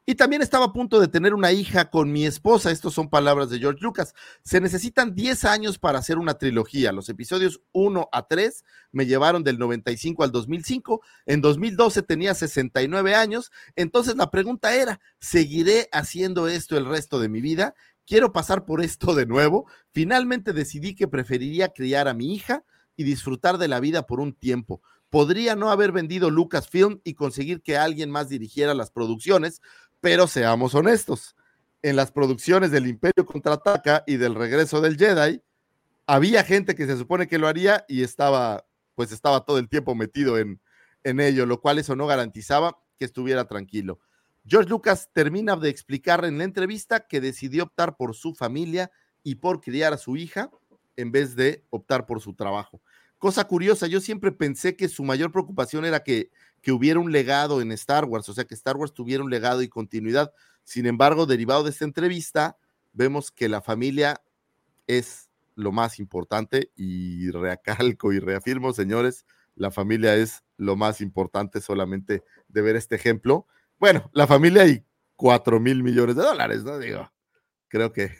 Y 0.09 0.15
también 0.15 0.41
estaba 0.41 0.65
a 0.65 0.73
punto 0.73 0.99
de 0.99 1.07
tener 1.07 1.35
una 1.35 1.51
hija 1.51 1.91
con 1.91 2.11
mi 2.11 2.25
esposa. 2.25 2.71
Estas 2.71 2.93
son 2.93 3.11
palabras 3.11 3.51
de 3.51 3.59
George 3.59 3.83
Lucas. 3.83 4.15
Se 4.41 4.59
necesitan 4.59 5.13
10 5.13 5.45
años 5.45 5.77
para 5.77 5.99
hacer 5.99 6.17
una 6.17 6.33
trilogía. 6.33 6.91
Los 6.91 7.09
episodios 7.09 7.61
1 7.73 8.09
a 8.11 8.27
3 8.27 8.63
me 8.91 9.05
llevaron 9.05 9.43
del 9.43 9.59
95 9.59 10.23
al 10.23 10.31
2005. 10.31 11.01
En 11.27 11.41
2012 11.41 12.01
tenía 12.01 12.33
69 12.33 13.13
años. 13.13 13.51
Entonces 13.75 14.15
la 14.15 14.31
pregunta 14.31 14.73
era, 14.73 14.99
¿seguiré 15.19 15.89
haciendo 15.91 16.47
esto 16.47 16.75
el 16.75 16.87
resto 16.87 17.19
de 17.19 17.29
mi 17.29 17.39
vida? 17.39 17.75
Quiero 18.07 18.33
pasar 18.33 18.65
por 18.65 18.81
esto 18.81 19.13
de 19.13 19.27
nuevo. 19.27 19.67
Finalmente 19.91 20.53
decidí 20.53 20.95
que 20.95 21.07
preferiría 21.07 21.69
criar 21.69 22.07
a 22.07 22.15
mi 22.15 22.33
hija 22.33 22.63
y 22.95 23.03
disfrutar 23.03 23.59
de 23.59 23.67
la 23.67 23.79
vida 23.79 24.07
por 24.07 24.21
un 24.21 24.33
tiempo 24.33 24.81
podría 25.09 25.55
no 25.55 25.71
haber 25.71 25.91
vendido 25.91 26.29
Lucasfilm 26.29 27.01
y 27.03 27.15
conseguir 27.15 27.61
que 27.61 27.77
alguien 27.77 28.11
más 28.11 28.29
dirigiera 28.29 28.73
las 28.73 28.91
producciones, 28.91 29.61
pero 30.01 30.27
seamos 30.27 30.75
honestos, 30.75 31.35
en 31.81 31.95
las 31.95 32.11
producciones 32.11 32.71
del 32.71 32.87
Imperio 32.87 33.25
Contraataca 33.25 34.03
y 34.05 34.17
del 34.17 34.35
Regreso 34.35 34.81
del 34.81 34.97
Jedi, 34.97 35.41
había 36.07 36.43
gente 36.43 36.75
que 36.75 36.85
se 36.85 36.97
supone 36.97 37.27
que 37.27 37.37
lo 37.37 37.47
haría 37.47 37.85
y 37.87 38.03
estaba, 38.03 38.65
pues 38.95 39.11
estaba 39.11 39.45
todo 39.45 39.59
el 39.59 39.69
tiempo 39.69 39.95
metido 39.95 40.37
en, 40.37 40.59
en 41.03 41.19
ello, 41.19 41.45
lo 41.45 41.61
cual 41.61 41.79
eso 41.79 41.95
no 41.95 42.07
garantizaba 42.07 42.77
que 42.97 43.05
estuviera 43.05 43.45
tranquilo. 43.45 43.99
George 44.45 44.69
Lucas 44.69 45.09
termina 45.13 45.55
de 45.55 45.69
explicar 45.69 46.25
en 46.25 46.37
la 46.37 46.43
entrevista 46.43 47.07
que 47.07 47.21
decidió 47.21 47.63
optar 47.63 47.95
por 47.95 48.15
su 48.15 48.33
familia 48.33 48.91
y 49.23 49.35
por 49.35 49.61
criar 49.61 49.93
a 49.93 49.97
su 49.97 50.17
hija 50.17 50.49
en 50.95 51.11
vez 51.11 51.35
de 51.35 51.65
optar 51.69 52.05
por 52.05 52.21
su 52.21 52.33
trabajo. 52.33 52.81
Cosa 53.19 53.45
curiosa, 53.45 53.87
yo 53.87 54.01
siempre 54.01 54.31
pensé 54.31 54.75
que 54.75 54.87
su 54.87 55.03
mayor 55.03 55.31
preocupación 55.31 55.85
era 55.85 56.03
que 56.03 56.31
que 56.61 56.71
hubiera 56.71 56.99
un 56.99 57.11
legado 57.11 57.61
en 57.61 57.71
Star 57.71 58.05
Wars, 58.05 58.29
o 58.29 58.33
sea, 58.33 58.45
que 58.45 58.55
Star 58.55 58.77
Wars 58.77 58.93
tuviera 58.93 59.23
un 59.23 59.29
legado 59.29 59.61
y 59.61 59.69
continuidad. 59.69 60.33
Sin 60.63 60.85
embargo, 60.85 61.25
derivado 61.25 61.63
de 61.63 61.71
esta 61.71 61.85
entrevista, 61.85 62.57
vemos 62.93 63.31
que 63.31 63.49
la 63.49 63.61
familia 63.61 64.21
es 64.87 65.29
lo 65.55 65.71
más 65.71 65.99
importante 65.99 66.71
y 66.75 67.29
recalco 67.31 68.13
y 68.13 68.19
reafirmo, 68.19 68.73
señores, 68.73 69.25
la 69.55 69.71
familia 69.71 70.15
es 70.15 70.43
lo 70.57 70.75
más 70.75 71.01
importante 71.01 71.59
solamente 71.59 72.23
de 72.47 72.61
ver 72.61 72.75
este 72.75 72.95
ejemplo. 72.95 73.45
Bueno, 73.77 74.09
la 74.13 74.25
familia 74.25 74.65
y 74.67 74.83
cuatro 75.15 75.59
mil 75.59 75.83
millones 75.83 76.15
de 76.15 76.23
dólares, 76.23 76.63
¿no? 76.63 76.79
Digo, 76.79 77.11
creo 77.67 77.91
que 77.91 78.15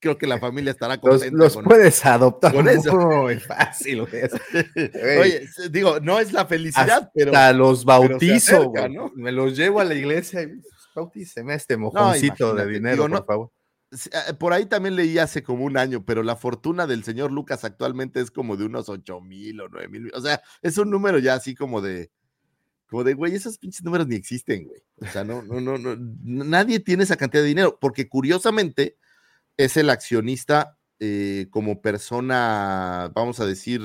creo 0.00 0.18
que 0.18 0.26
la 0.26 0.38
familia 0.40 0.72
estará 0.72 1.00
contenta. 1.00 1.36
Los, 1.36 1.56
puedes 1.58 2.04
adoptar 2.04 2.52
con 2.52 2.68
eso. 2.68 2.96
Muy 3.22 3.38
fácil. 3.38 4.00
Oye, 5.20 5.48
digo, 5.70 6.00
no 6.00 6.18
es 6.20 6.32
la 6.32 6.46
felicidad, 6.46 7.10
pero. 7.14 7.30
Hasta 7.30 7.52
los 7.52 7.84
bautizo, 7.84 8.72
Me 9.14 9.32
los 9.32 9.56
llevo 9.56 9.80
a 9.80 9.84
la 9.84 9.94
iglesia 9.94 10.42
y 10.42 10.60
bautíceme 10.94 11.54
este 11.54 11.76
mojoncito 11.76 12.54
de 12.54 12.66
dinero, 12.66 13.08
por 13.08 13.26
favor. 13.26 13.52
Eh, 13.90 14.34
por 14.38 14.52
ahí 14.52 14.66
también 14.66 14.96
leí 14.96 15.16
hace 15.18 15.42
como 15.42 15.64
un 15.64 15.78
año, 15.78 16.04
pero 16.04 16.22
la 16.22 16.36
fortuna 16.36 16.86
del 16.86 17.04
señor 17.04 17.32
Lucas 17.32 17.64
actualmente 17.64 18.20
es 18.20 18.30
como 18.30 18.56
de 18.56 18.66
unos 18.66 18.90
ocho 18.90 19.20
mil 19.20 19.60
o 19.62 19.68
nueve 19.68 19.88
mil. 19.88 20.10
O 20.14 20.20
sea, 20.20 20.42
es 20.60 20.76
un 20.76 20.90
número 20.90 21.18
ya 21.18 21.34
así 21.34 21.54
como 21.54 21.80
de, 21.80 22.10
como 22.88 23.04
de, 23.04 23.14
güey, 23.14 23.34
esos 23.34 23.58
pinches 23.58 23.82
números 23.84 24.06
ni 24.06 24.16
existen, 24.16 24.64
güey. 24.66 24.82
O 24.96 25.06
sea, 25.06 25.24
no, 25.24 25.42
no, 25.42 25.60
no, 25.60 25.78
no, 25.78 25.96
nadie 26.22 26.80
tiene 26.80 27.04
esa 27.04 27.16
cantidad 27.16 27.42
de 27.42 27.48
dinero, 27.48 27.78
porque 27.80 28.08
curiosamente, 28.08 28.96
es 29.58 29.76
el 29.76 29.90
accionista 29.90 30.78
eh, 31.00 31.48
como 31.50 31.82
persona, 31.82 33.12
vamos 33.14 33.40
a 33.40 33.46
decir, 33.46 33.82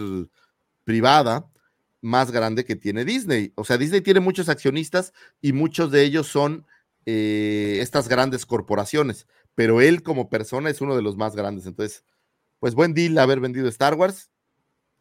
privada 0.86 1.49
más 2.01 2.32
grande 2.32 2.63
que 2.63 2.76
tiene 2.76 3.03
Disney. 3.03 3.51
O 3.55 3.65
sea, 3.65 3.78
Disney 3.78 4.01
tiene 4.01 4.19
muchos 4.21 4.47
accionistas 4.47 5.13
y 5.41 5.51
muchos 5.51 5.91
de 5.91 6.03
ellos 6.03 6.28
son 6.28 6.65
eh, 7.05 7.80
estas 7.82 8.07
grandes 8.07 8.45
corporaciones, 8.45 9.28
pero 9.55 9.82
él 9.82 10.03
como 10.03 10.30
persona 10.30 10.69
es 10.69 10.80
uno 10.80 10.95
de 10.95 11.01
los 11.01 11.17
más 11.17 11.36
grandes. 11.36 11.65
Entonces, 11.65 12.05
pues 12.59 12.76
buen 12.76 12.93
deal 12.93 13.17
haber 13.17 13.39
vendido 13.39 13.67
Star 13.67 13.95
Wars. 13.95 14.30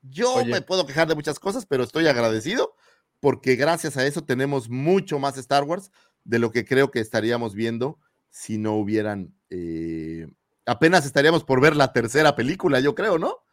Yo 0.02 0.44
me 0.44 0.62
puedo 0.62 0.84
quejar 0.84 1.06
de 1.06 1.14
muchas 1.14 1.38
cosas, 1.38 1.64
pero 1.66 1.84
estoy 1.84 2.08
agradecido 2.08 2.74
porque 3.20 3.54
gracias 3.54 3.96
a 3.96 4.04
eso 4.04 4.24
tenemos 4.24 4.68
mucho 4.68 5.20
más 5.20 5.38
Star 5.38 5.62
Wars 5.62 5.92
de 6.24 6.40
lo 6.40 6.50
que 6.50 6.64
creo 6.64 6.90
que 6.90 6.98
estaríamos 6.98 7.54
viendo 7.54 8.00
si 8.30 8.58
no 8.58 8.74
hubieran 8.74 9.32
eh, 9.48 10.26
apenas 10.72 11.06
estaríamos 11.06 11.44
por 11.44 11.60
ver 11.60 11.76
la 11.76 11.92
tercera 11.92 12.34
película, 12.34 12.80
yo 12.80 12.94
creo, 12.94 13.18
¿no? 13.18 13.44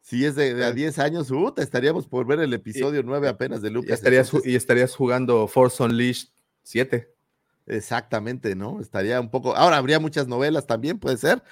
Si 0.00 0.24
es 0.24 0.34
de, 0.34 0.64
a 0.64 0.72
10 0.72 0.98
años, 0.98 1.30
uh, 1.30 1.54
estaríamos 1.58 2.08
por 2.08 2.26
ver 2.26 2.40
el 2.40 2.52
episodio 2.52 3.02
9 3.04 3.28
apenas 3.28 3.62
de 3.62 3.70
Lucas. 3.70 3.90
Y 3.90 3.92
estarías, 3.92 4.32
y 4.44 4.56
estarías 4.56 4.96
jugando 4.96 5.46
Force 5.46 5.82
Unleashed 5.82 6.28
7. 6.64 7.12
Exactamente, 7.66 8.56
¿no? 8.56 8.80
Estaría 8.80 9.20
un 9.20 9.30
poco. 9.30 9.54
Ahora 9.54 9.76
habría 9.76 10.00
muchas 10.00 10.26
novelas 10.26 10.66
también, 10.66 10.98
puede 10.98 11.16
ser, 11.16 11.42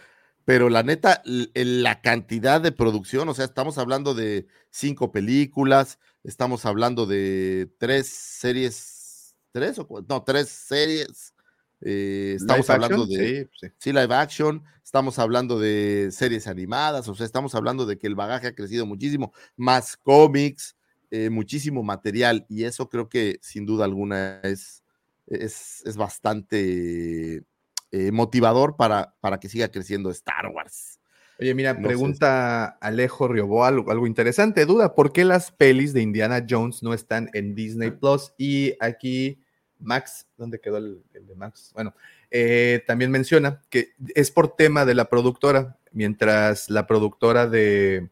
pero 0.44 0.68
la 0.68 0.82
neta, 0.82 1.22
la 1.24 2.00
cantidad 2.00 2.61
de 2.61 2.72
producción, 2.72 3.28
o 3.28 3.34
sea, 3.34 3.44
estamos 3.44 3.78
hablando 3.78 4.14
de 4.14 4.48
cinco 4.70 5.12
películas, 5.12 5.98
estamos 6.24 6.66
hablando 6.66 7.06
de 7.06 7.70
tres 7.78 8.08
series, 8.08 9.36
tres 9.52 9.78
o 9.78 9.86
no, 10.08 10.24
tres 10.24 10.48
series, 10.48 11.34
eh, 11.83 12.35
estamos 12.37 12.68
hablando 12.68 13.07
de 13.07 13.49
sí, 13.78 13.93
live 13.93 14.14
action, 14.14 14.62
estamos 14.85 15.18
hablando 15.18 15.59
de 15.59 16.11
series 16.12 16.47
animadas, 16.47 17.09
o 17.09 17.14
sea, 17.14 17.24
estamos 17.24 17.55
hablando 17.55 17.87
de 17.87 17.99
que 17.99 18.07
el 18.07 18.14
bagaje 18.14 18.49
ha 18.49 18.55
crecido 18.55 18.87
muchísimo, 18.87 19.33
más 19.57 19.97
cómics, 19.97 20.76
eh, 21.11 21.31
muchísimo 21.31 21.83
material, 21.83 22.45
y 22.49 22.64
eso 22.64 22.89
creo 22.89 23.09
que 23.09 23.39
sin 23.41 23.66
duda 23.66 23.85
alguna 23.85 24.41
es, 24.43 24.85
es, 25.26 25.83
es 25.87 25.97
bastante 25.97 27.45
eh, 27.93 28.12
motivador 28.12 28.76
para, 28.76 29.14
para 29.20 29.41
que 29.41 29.49
siga 29.49 29.68
creciendo 29.68 30.11
Star 30.11 30.49
Wars. 30.49 31.01
Oye, 31.41 31.55
mira, 31.55 31.81
pregunta 31.81 32.66
Alejo 32.83 33.26
Riobó 33.26 33.64
algo, 33.64 33.91
algo, 33.91 34.07
interesante, 34.07 34.66
duda, 34.66 34.95
¿por 34.95 35.11
qué 35.11 35.24
las 35.24 35.51
pelis 35.51 35.95
de 35.95 36.03
Indiana 36.03 36.45
Jones 36.47 36.83
no 36.83 36.93
están 36.93 37.31
en 37.33 37.55
Disney 37.55 37.91
Plus? 37.91 38.35
Y 38.37 38.74
aquí 38.78 39.41
Max, 39.81 40.26
¿dónde 40.37 40.61
quedó 40.61 40.76
el, 40.78 41.03
de 41.12 41.35
Max? 41.35 41.72
Bueno, 41.74 41.95
eh, 42.31 42.83
también 42.87 43.11
menciona 43.11 43.62
que 43.70 43.95
es 44.14 44.31
por 44.31 44.55
tema 44.57 44.85
de 44.85 44.95
la 44.95 45.07
productora, 45.07 45.78
mientras 45.93 46.70
la 46.70 46.87
productora 46.87 47.47
de, 47.47 48.09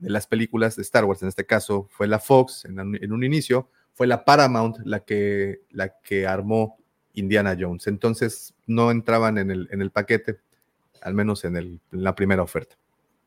las 0.00 0.26
películas 0.26 0.76
de 0.76 0.82
Star 0.82 1.04
Wars, 1.04 1.22
en 1.22 1.28
este 1.28 1.46
caso 1.46 1.88
fue 1.90 2.06
la 2.06 2.18
Fox 2.18 2.64
en, 2.64 2.78
un 3.12 3.24
inicio, 3.24 3.70
fue 3.94 4.06
la 4.06 4.24
Paramount 4.24 4.78
la 4.84 5.00
que, 5.00 5.62
la 5.70 6.00
que 6.00 6.26
armó 6.26 6.78
Indiana 7.14 7.56
Jones. 7.58 7.86
Entonces 7.86 8.54
no 8.66 8.90
entraban 8.90 9.38
en 9.38 9.50
el, 9.50 9.68
en 9.70 9.80
el 9.80 9.90
paquete, 9.90 10.38
al 11.00 11.14
menos 11.14 11.44
en, 11.44 11.56
el, 11.56 11.80
en 11.92 12.04
la 12.04 12.14
primera 12.14 12.42
oferta. 12.42 12.76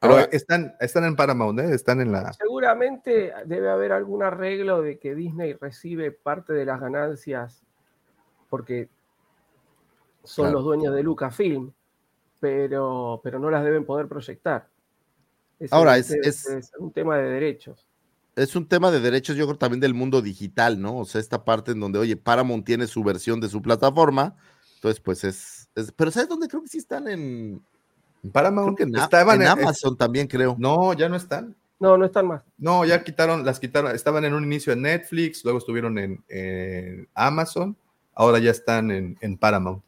Pero 0.01 0.17
están, 0.31 0.75
están 0.79 1.03
en 1.03 1.15
Paramount, 1.17 1.59
¿eh? 1.59 1.73
están 1.73 1.99
en 1.99 2.13
la. 2.13 2.31
Seguramente 2.31 3.33
debe 3.45 3.69
haber 3.69 3.91
algún 3.91 4.23
arreglo 4.23 4.81
de 4.81 4.97
que 4.97 5.13
Disney 5.13 5.53
recibe 5.53 6.11
parte 6.11 6.53
de 6.53 6.63
las 6.63 6.79
ganancias 6.79 7.65
porque 8.49 8.89
son 10.23 10.51
los 10.51 10.63
dueños 10.63 10.93
de 10.93 11.03
Lucasfilm, 11.03 11.71
pero, 12.39 13.19
pero 13.23 13.39
no 13.39 13.49
las 13.49 13.63
deben 13.63 13.85
poder 13.85 14.07
proyectar. 14.07 14.67
Ahora, 15.71 15.97
es, 15.97 16.13
un 16.77 16.91
tema 16.91 17.17
de 17.17 17.29
derechos. 17.29 17.85
Es 18.35 18.55
un 18.55 18.67
tema 18.67 18.91
de 18.91 19.01
derechos, 19.01 19.35
yo 19.35 19.45
creo, 19.45 19.57
también 19.57 19.81
del 19.81 19.93
mundo 19.93 20.21
digital, 20.21 20.79
¿no? 20.79 20.99
O 20.99 21.05
sea, 21.05 21.19
esta 21.19 21.43
parte 21.43 21.71
en 21.71 21.79
donde, 21.79 21.99
oye, 21.99 22.15
Paramount 22.15 22.65
tiene 22.65 22.87
su 22.87 23.03
versión 23.03 23.41
de 23.41 23.49
su 23.49 23.61
plataforma, 23.61 24.37
entonces, 24.75 25.01
pues 25.01 25.23
es. 25.25 25.69
pero 25.97 26.09
¿sabes 26.09 26.29
dónde 26.29 26.47
creo 26.47 26.61
que 26.61 26.69
sí 26.69 26.77
están 26.77 27.07
en. 27.09 27.61
Paramount. 28.31 28.79
en, 28.79 28.95
estaban 28.95 29.41
en, 29.41 29.47
Amazon 29.47 29.97
también, 29.97 30.27
creo. 30.27 30.55
No, 30.57 30.93
ya 30.93 31.09
no 31.09 31.17
están. 31.17 31.55
No, 31.79 31.97
no 31.97 32.05
están 32.05 32.27
más. 32.27 32.43
No, 32.57 32.85
ya 32.85 33.03
quitaron, 33.03 33.45
las 33.45 33.59
quitaron, 33.59 33.93
estaban 33.93 34.23
en 34.25 34.33
un 34.33 34.43
inicio 34.43 34.71
en 34.71 34.81
Netflix, 34.81 35.43
luego 35.43 35.59
estuvieron 35.59 35.97
en 35.97 37.09
Amazon 37.13 37.75
ahora 38.19 38.39
ya 38.39 38.51
están 38.51 38.91
en, 38.91 39.37
Paramount. 39.37 39.81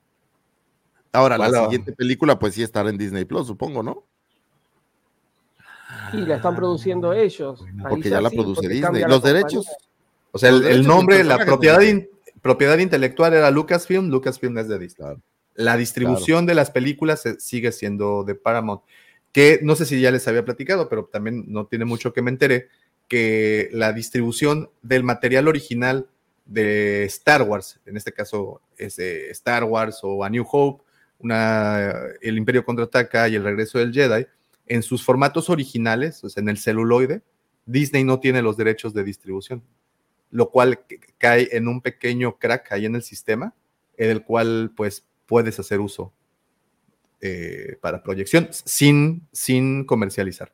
Ahora, 1.11 1.37
la 1.37 1.51
siguiente 1.65 1.91
película, 1.91 2.39
pues 2.39 2.53
sí 2.55 2.63
estará 2.63 2.89
en 2.89 2.97
Disney 2.97 3.25
Plus, 3.25 3.45
supongo, 3.45 3.83
¿no? 3.83 4.05
Sí, 6.11 6.19
la 6.19 6.37
están 6.37 6.55
produciendo 6.55 7.11
ellos. 7.11 7.65
porque 7.89 8.09
ya, 8.09 8.21
la 8.21 8.29
produce 8.29 8.69
Disney. 8.69 9.03
Los 9.03 9.21
derechos. 9.21 9.67
O 10.31 10.37
sea, 10.37 10.49
el, 10.49 10.87
nombre, 10.87 11.25
la 11.25 11.39
propiedad, 11.39 11.81
propiedad 12.41 12.77
intelectual 12.77 13.33
era 13.33 13.51
Lucasfilm, 13.51 14.07
Lucasfilm 14.09 14.57
es 14.59 14.69
de 14.69 14.79
Disney. 14.79 15.17
La 15.55 15.75
distribución 15.75 16.45
de 16.45 16.55
las 16.55 16.71
películas 16.71 17.23
sigue 17.39 17.73
siendo 17.73 18.23
de 18.23 18.35
Paramount. 18.35 18.81
Que 19.33 19.59
no 19.61 19.75
sé 19.75 19.85
si 19.85 19.99
ya 19.99 20.09
les 20.09 20.25
había 20.29 20.45
platicado, 20.45 20.87
pero 20.87 21.03
también 21.11 21.43
no 21.47 21.65
tiene 21.65 21.83
mucho 21.83 22.13
que 22.13 22.21
me 22.21 22.31
enteré, 22.31 22.69
que 23.09 23.69
la 23.73 23.91
distribución 23.91 24.69
del 24.81 25.03
material 25.03 25.49
original 25.49 26.07
de 26.45 27.05
Star 27.05 27.43
Wars, 27.43 27.79
en 27.85 27.97
este 27.97 28.11
caso 28.11 28.61
es 28.77 28.99
Star 28.99 29.63
Wars 29.63 29.99
o 30.03 30.23
A 30.23 30.29
New 30.29 30.45
Hope, 30.49 30.83
una, 31.19 31.93
El 32.21 32.37
Imperio 32.37 32.65
contraataca 32.65 33.29
y 33.29 33.35
El 33.35 33.43
regreso 33.43 33.79
del 33.79 33.93
Jedi, 33.93 34.25
en 34.67 34.83
sus 34.83 35.03
formatos 35.03 35.49
originales, 35.49 36.23
o 36.23 36.27
en 36.35 36.49
el 36.49 36.57
celuloide, 36.57 37.21
Disney 37.65 38.03
no 38.03 38.19
tiene 38.19 38.41
los 38.41 38.57
derechos 38.57 38.93
de 38.93 39.03
distribución. 39.03 39.63
lo 40.31 40.49
cual 40.49 40.79
cae 41.17 41.49
en 41.51 41.67
un 41.67 41.81
pequeño 41.81 42.37
crack 42.39 42.71
ahí 42.71 42.85
en 42.85 42.95
el 42.95 43.03
sistema, 43.03 43.53
en 43.97 44.09
el 44.09 44.23
cual 44.23 44.71
pues 44.75 45.05
puedes 45.25 45.59
hacer 45.59 45.79
uso 45.81 46.13
eh, 47.19 47.77
para 47.81 48.01
proyección 48.01 48.47
sin, 48.51 49.27
sin 49.31 49.85
comercializar. 49.85 50.53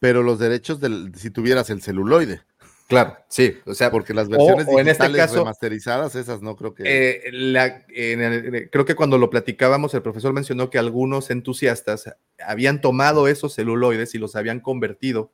Pero 0.00 0.22
los 0.22 0.38
derechos 0.38 0.80
del, 0.80 1.12
si 1.14 1.30
tuvieras 1.30 1.70
el 1.70 1.82
celuloide. 1.82 2.40
Claro, 2.88 3.18
sí, 3.28 3.54
o 3.66 3.74
sea, 3.74 3.90
porque 3.90 4.14
las 4.14 4.30
versiones 4.30 4.66
o, 4.66 4.80
en 4.80 4.88
este 4.88 5.04
digitales 5.04 5.16
caso, 5.18 5.34
remasterizadas, 5.40 6.14
esas 6.14 6.40
no 6.40 6.56
creo 6.56 6.74
que. 6.74 6.84
Eh, 6.86 7.22
la- 7.32 7.84
en 7.90 8.22
el- 8.22 8.70
creo 8.70 8.86
que 8.86 8.94
cuando 8.94 9.18
lo 9.18 9.28
platicábamos, 9.28 9.92
el 9.92 10.00
profesor 10.00 10.32
mencionó 10.32 10.70
que 10.70 10.78
algunos 10.78 11.30
entusiastas 11.30 12.10
habían 12.42 12.80
tomado 12.80 13.28
esos 13.28 13.54
celuloides 13.54 14.14
y 14.14 14.18
los 14.18 14.36
habían 14.36 14.60
convertido 14.60 15.30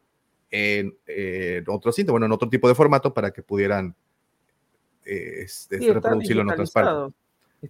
en, 0.50 0.96
eh, 1.06 1.62
otro 1.68 1.92
cinto, 1.92 2.10
bueno, 2.12 2.26
en 2.26 2.32
otro 2.32 2.48
tipo 2.48 2.66
de 2.66 2.74
formato 2.74 3.14
para 3.14 3.30
que 3.32 3.42
pudieran 3.42 3.94
eh, 5.04 5.42
este, 5.44 5.78
Sí, 5.78 5.92
reproducirlo 5.92 6.42
en 6.42 6.50
otras 6.50 6.70
partes. 6.72 7.14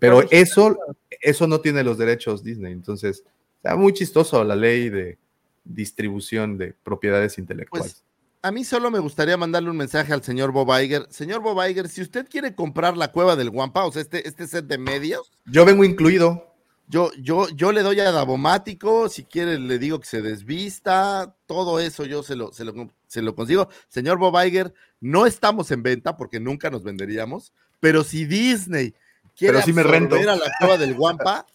Pero 0.01 0.23
eso, 0.31 0.79
eso 1.21 1.47
no 1.47 1.61
tiene 1.61 1.85
los 1.85 1.99
derechos 1.99 2.43
Disney, 2.43 2.73
entonces 2.73 3.23
está 3.57 3.77
muy 3.77 3.93
chistoso 3.93 4.43
la 4.45 4.57
ley 4.57 4.89
de 4.89 5.19
distribución 5.65 6.57
de 6.57 6.75
propiedades 6.83 7.37
intelectuales. 7.39 7.93
Pues 7.93 8.05
a 8.45 8.53
mí 8.53 8.63
solo 8.63 8.91
me 8.91 8.99
gustaría 8.99 9.39
mandarle 9.39 9.71
un 9.71 9.77
mensaje 9.79 10.13
al 10.13 10.23
señor 10.23 10.53
Bob 10.53 10.69
Iger. 10.79 11.07
Señor 11.09 11.41
Bob 11.41 11.67
Iger, 11.67 11.89
si 11.89 12.03
usted 12.03 12.29
quiere 12.29 12.55
comprar 12.55 12.95
la 12.95 13.11
cueva 13.11 13.37
del 13.37 13.49
Guampa, 13.49 13.87
o 13.87 13.91
sea, 13.91 14.03
este, 14.03 14.29
este 14.29 14.47
set 14.47 14.67
de 14.67 14.77
medios, 14.77 15.33
Yo 15.47 15.65
vengo 15.65 15.83
incluido. 15.83 16.55
yo, 16.87 17.11
yo, 17.15 17.49
yo 17.49 17.73
le 17.73 17.81
doy 17.81 18.01
a 18.01 18.13
Davomático, 18.13 19.09
si 19.09 19.25
quiere 19.25 19.59
le 19.59 19.79
digo 19.79 19.99
que 19.99 20.07
se 20.07 20.21
desvista, 20.21 21.35
todo 21.47 21.81
eso 21.81 22.05
yo 22.05 22.23
se 22.23 22.37
lo, 22.37 22.53
se 22.53 22.67
lo, 22.67 22.75
se 23.07 23.23
lo 23.23 23.35
consigo. 23.35 23.71
Señor 23.89 24.19
Bob 24.19 24.39
Iger, 24.45 24.75
no 25.01 25.25
estamos 25.25 25.71
en 25.71 25.83
venta 25.83 26.19
porque 26.19 26.39
nunca 26.39 26.69
nos 26.69 26.85
venderíamos, 26.85 27.55
pero 27.81 28.05
si 28.05 28.27
Disney 28.27 28.93
quiere 29.35 29.55
Pero 29.55 29.65
sí 29.65 29.73
me 29.73 29.85
rento. 29.85 30.17
a 30.17 30.37
la 30.37 30.53
cueva 30.59 30.77
del 30.77 30.93
Guampa, 30.95 31.47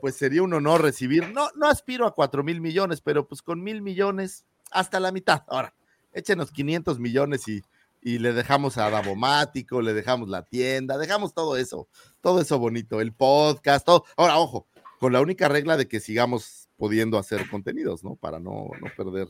pues 0.00 0.16
sería 0.16 0.42
un 0.42 0.52
honor 0.52 0.82
recibir, 0.82 1.28
no, 1.32 1.48
no 1.54 1.68
aspiro 1.68 2.08
a 2.08 2.14
cuatro 2.16 2.42
mil 2.42 2.60
millones, 2.60 3.00
pero 3.02 3.28
pues 3.28 3.40
con 3.40 3.62
mil 3.62 3.82
millones 3.82 4.44
hasta 4.72 4.98
la 4.98 5.12
mitad. 5.12 5.44
Ahora, 5.46 5.72
échenos 6.18 6.50
500 6.50 6.98
millones 6.98 7.48
y, 7.48 7.62
y 8.02 8.18
le 8.18 8.32
dejamos 8.32 8.78
a 8.78 8.90
Davomático, 8.90 9.82
le 9.82 9.94
dejamos 9.94 10.28
la 10.28 10.42
tienda, 10.44 10.98
dejamos 10.98 11.34
todo 11.34 11.56
eso, 11.56 11.88
todo 12.20 12.40
eso 12.40 12.58
bonito, 12.58 13.00
el 13.00 13.12
podcast, 13.12 13.84
todo. 13.84 14.04
Ahora, 14.16 14.38
ojo, 14.38 14.66
con 14.98 15.12
la 15.12 15.20
única 15.20 15.48
regla 15.48 15.76
de 15.76 15.88
que 15.88 16.00
sigamos 16.00 16.68
pudiendo 16.76 17.18
hacer 17.18 17.48
contenidos, 17.48 18.04
¿no? 18.04 18.16
Para 18.16 18.38
no, 18.38 18.68
no 18.80 18.88
perder 18.96 19.28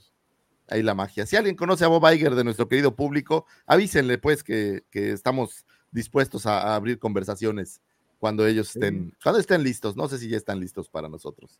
ahí 0.68 0.82
la 0.82 0.94
magia. 0.94 1.26
Si 1.26 1.36
alguien 1.36 1.56
conoce 1.56 1.84
a 1.84 1.88
Bob 1.88 2.06
Iger 2.12 2.34
de 2.34 2.44
nuestro 2.44 2.68
querido 2.68 2.94
público, 2.94 3.46
avísenle 3.66 4.18
pues 4.18 4.42
que, 4.42 4.84
que 4.90 5.12
estamos 5.12 5.64
dispuestos 5.90 6.46
a, 6.46 6.60
a 6.60 6.74
abrir 6.74 6.98
conversaciones 6.98 7.80
cuando 8.18 8.46
ellos 8.46 8.74
estén, 8.74 9.14
cuando 9.22 9.40
estén 9.40 9.62
listos. 9.62 9.96
No 9.96 10.08
sé 10.08 10.18
si 10.18 10.28
ya 10.28 10.36
están 10.36 10.60
listos 10.60 10.88
para 10.88 11.08
nosotros. 11.08 11.58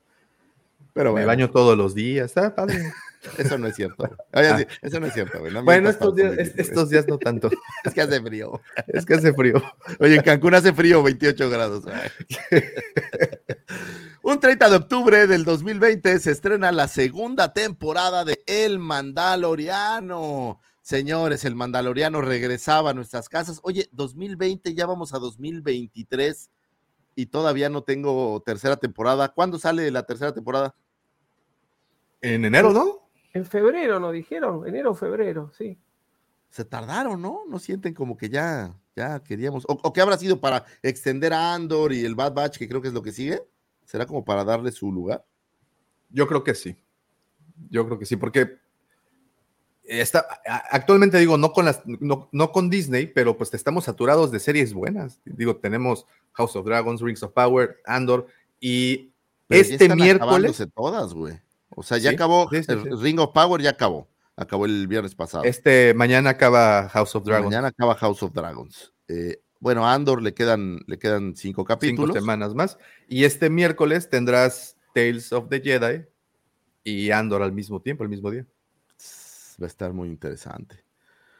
Pero 0.98 1.12
Me 1.12 1.24
baño 1.24 1.48
todos 1.48 1.78
los 1.78 1.94
días, 1.94 2.26
está 2.26 2.52
padre. 2.56 2.92
eso 3.38 3.56
no 3.56 3.68
es 3.68 3.76
cierto. 3.76 4.10
Oye, 4.34 4.58
sí, 4.58 4.66
eso 4.82 4.98
no 4.98 5.06
es 5.06 5.14
cierto, 5.14 5.38
güey. 5.38 5.52
no 5.52 5.62
Bueno, 5.62 5.92
días, 5.92 6.34
estos 6.56 6.90
días 6.90 7.06
no 7.06 7.18
tanto. 7.18 7.48
Es 7.84 7.94
que 7.94 8.00
hace 8.00 8.20
frío. 8.20 8.60
Es 8.88 9.06
que 9.06 9.14
hace 9.14 9.32
frío. 9.32 9.62
Oye, 10.00 10.16
en 10.16 10.22
Cancún 10.22 10.54
hace 10.54 10.72
frío, 10.72 11.00
28 11.04 11.50
grados. 11.50 11.84
Un 14.24 14.40
30 14.40 14.70
de 14.70 14.74
octubre 14.74 15.28
del 15.28 15.44
2020 15.44 16.18
se 16.18 16.32
estrena 16.32 16.72
la 16.72 16.88
segunda 16.88 17.52
temporada 17.52 18.24
de 18.24 18.42
El 18.48 18.80
Mandaloriano. 18.80 20.60
Señores, 20.82 21.44
El 21.44 21.54
Mandaloriano 21.54 22.22
regresaba 22.22 22.90
a 22.90 22.94
nuestras 22.94 23.28
casas. 23.28 23.60
Oye, 23.62 23.88
2020, 23.92 24.74
ya 24.74 24.86
vamos 24.86 25.14
a 25.14 25.20
2023 25.20 26.50
y 27.14 27.26
todavía 27.26 27.68
no 27.68 27.84
tengo 27.84 28.42
tercera 28.44 28.76
temporada. 28.78 29.28
¿Cuándo 29.28 29.60
sale 29.60 29.88
la 29.92 30.02
tercera 30.02 30.34
temporada? 30.34 30.74
En 32.20 32.44
enero, 32.44 32.72
¿no? 32.72 33.10
En 33.32 33.44
febrero 33.44 34.00
nos 34.00 34.12
dijeron, 34.12 34.66
enero 34.66 34.92
o 34.92 34.94
febrero, 34.94 35.50
sí. 35.56 35.78
Se 36.50 36.64
tardaron, 36.64 37.20
¿no? 37.20 37.42
No 37.48 37.58
sienten 37.58 37.94
como 37.94 38.16
que 38.16 38.28
ya, 38.28 38.74
ya 38.96 39.20
queríamos. 39.22 39.64
O, 39.68 39.78
o 39.82 39.92
que 39.92 40.00
habrá 40.00 40.16
sido 40.16 40.40
para 40.40 40.64
extender 40.82 41.32
a 41.32 41.54
Andor 41.54 41.92
y 41.92 42.04
el 42.04 42.14
Bad 42.14 42.32
Batch, 42.32 42.58
que 42.58 42.68
creo 42.68 42.80
que 42.80 42.88
es 42.88 42.94
lo 42.94 43.02
que 43.02 43.12
sigue. 43.12 43.42
¿Será 43.84 44.06
como 44.06 44.24
para 44.24 44.44
darle 44.44 44.72
su 44.72 44.90
lugar? 44.90 45.24
Yo 46.10 46.26
creo 46.26 46.42
que 46.42 46.54
sí. 46.54 46.76
Yo 47.70 47.86
creo 47.86 47.98
que 47.98 48.06
sí, 48.06 48.16
porque 48.16 48.58
está, 49.88 50.26
actualmente 50.70 51.18
digo, 51.18 51.38
no 51.38 51.52
con, 51.52 51.64
las, 51.64 51.82
no, 51.86 52.28
no 52.30 52.52
con 52.52 52.70
Disney, 52.70 53.06
pero 53.06 53.36
pues 53.36 53.52
estamos 53.54 53.84
saturados 53.84 54.30
de 54.30 54.40
series 54.40 54.74
buenas. 54.74 55.20
Digo, 55.24 55.56
tenemos 55.56 56.06
House 56.32 56.54
of 56.56 56.66
Dragons, 56.66 57.00
Rings 57.00 57.22
of 57.22 57.32
Power, 57.32 57.80
Andor, 57.84 58.26
y 58.60 59.12
Pero 59.46 59.62
ya 59.62 59.72
este 59.72 59.84
están 59.84 59.98
miércoles, 59.98 60.62
todas, 60.74 61.14
güey. 61.14 61.40
O 61.78 61.82
sea, 61.82 61.98
ya 61.98 62.10
Sí, 62.10 62.16
acabó. 62.16 62.48
sí, 62.50 62.62
sí, 62.62 62.72
el. 62.72 63.00
Ring 63.00 63.18
of 63.20 63.32
Power 63.32 63.60
ya 63.62 63.70
acabó. 63.70 64.08
Acabó 64.36 64.66
el 64.66 64.86
viernes 64.86 65.14
pasado. 65.14 65.44
este 65.44 65.94
mañana 65.94 66.30
acaba 66.30 66.88
House 66.90 67.14
of 67.16 67.24
Dragons. 67.24 67.46
Mañana 67.50 67.68
acaba 67.68 67.94
House 67.96 68.22
of 68.22 68.32
Dragons. 68.32 68.92
Eh, 69.08 69.40
bueno, 69.60 69.86
a 69.86 69.94
Andor 69.94 70.22
le 70.22 70.34
quedan, 70.34 70.80
le 70.86 70.98
quedan 70.98 71.34
cinco 71.34 71.62
cinco 71.62 71.64
capítulos. 71.64 72.14
semanas 72.14 72.54
más. 72.54 72.78
Y 73.08 73.24
este 73.24 73.50
miércoles 73.50 74.08
tendrás 74.08 74.76
Tales 74.94 75.32
of 75.32 75.48
the 75.48 75.60
Jedi 75.60 76.04
y 76.84 77.10
Andor 77.10 77.42
al 77.42 77.52
mismo 77.52 77.80
tiempo, 77.82 78.04
el 78.04 78.10
mismo 78.10 78.30
día. 78.30 78.46
Va 79.60 79.64
a 79.64 79.66
estar 79.66 79.92
muy 79.92 80.08
interesante. 80.08 80.84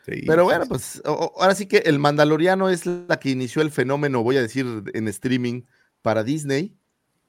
Sí, 0.05 0.23
Pero 0.27 0.45
bueno, 0.45 0.65
pues 0.67 1.03
ahora 1.05 1.55
sí 1.55 1.67
que 1.67 1.79
el 1.79 1.99
Mandaloriano 1.99 2.71
es 2.71 2.87
la 2.87 3.21
que 3.21 3.31
inició 3.31 3.61
el 3.63 3.71
fenómeno, 3.71 4.23
voy 4.23 4.39
a 4.39 4.43
decir, 4.43 4.67
en 4.95 5.07
streaming 5.07 5.63
para 6.03 6.25
Disney. 6.25 6.78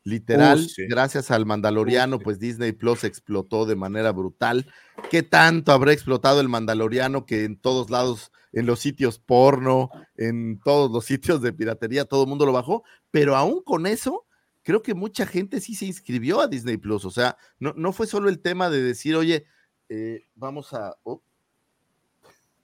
Literal, 0.04 0.60
Uh, 0.60 0.68
sí. 0.68 0.88
gracias 0.88 1.30
al 1.32 1.46
Mandaloriano, 1.46 2.18
Uh, 2.18 2.20
sí. 2.20 2.24
pues 2.24 2.40
Disney 2.40 2.72
Plus 2.72 3.04
explotó 3.04 3.66
de 3.66 3.76
manera 3.76 4.12
brutal. 4.12 4.72
¿Qué 5.10 5.24
tanto 5.24 5.72
habrá 5.72 5.94
explotado 5.94 6.40
el 6.42 6.50
Mandaloriano 6.50 7.26
que 7.26 7.44
en 7.46 7.60
todos 7.60 7.90
lados, 7.90 8.32
en 8.54 8.66
los 8.66 8.80
sitios 8.80 9.20
porno, 9.20 9.90
en 10.16 10.60
todos 10.64 10.90
los 10.92 11.06
sitios 11.06 11.42
de 11.42 11.54
piratería, 11.54 12.06
todo 12.06 12.24
el 12.24 12.30
mundo 12.30 12.46
lo 12.46 12.54
bajó? 12.54 12.84
Pero 13.12 13.36
aún 13.36 13.62
con 13.64 13.86
eso, 13.88 14.26
creo 14.64 14.82
que 14.82 14.94
mucha 14.96 15.26
gente 15.26 15.60
sí 15.62 15.76
se 15.76 15.86
inscribió 15.86 16.40
a 16.42 16.48
Disney 16.48 16.78
Plus. 16.78 17.06
O 17.06 17.12
sea, 17.12 17.38
no, 17.60 17.74
no 17.76 17.92
fue 17.92 18.08
solo 18.08 18.30
el 18.30 18.40
tema 18.40 18.70
de 18.70 18.82
decir, 18.82 19.16
oye, 19.16 19.46
eh, 19.90 20.28
vamos 20.36 20.74
a. 20.74 20.96
oh, 21.04 21.22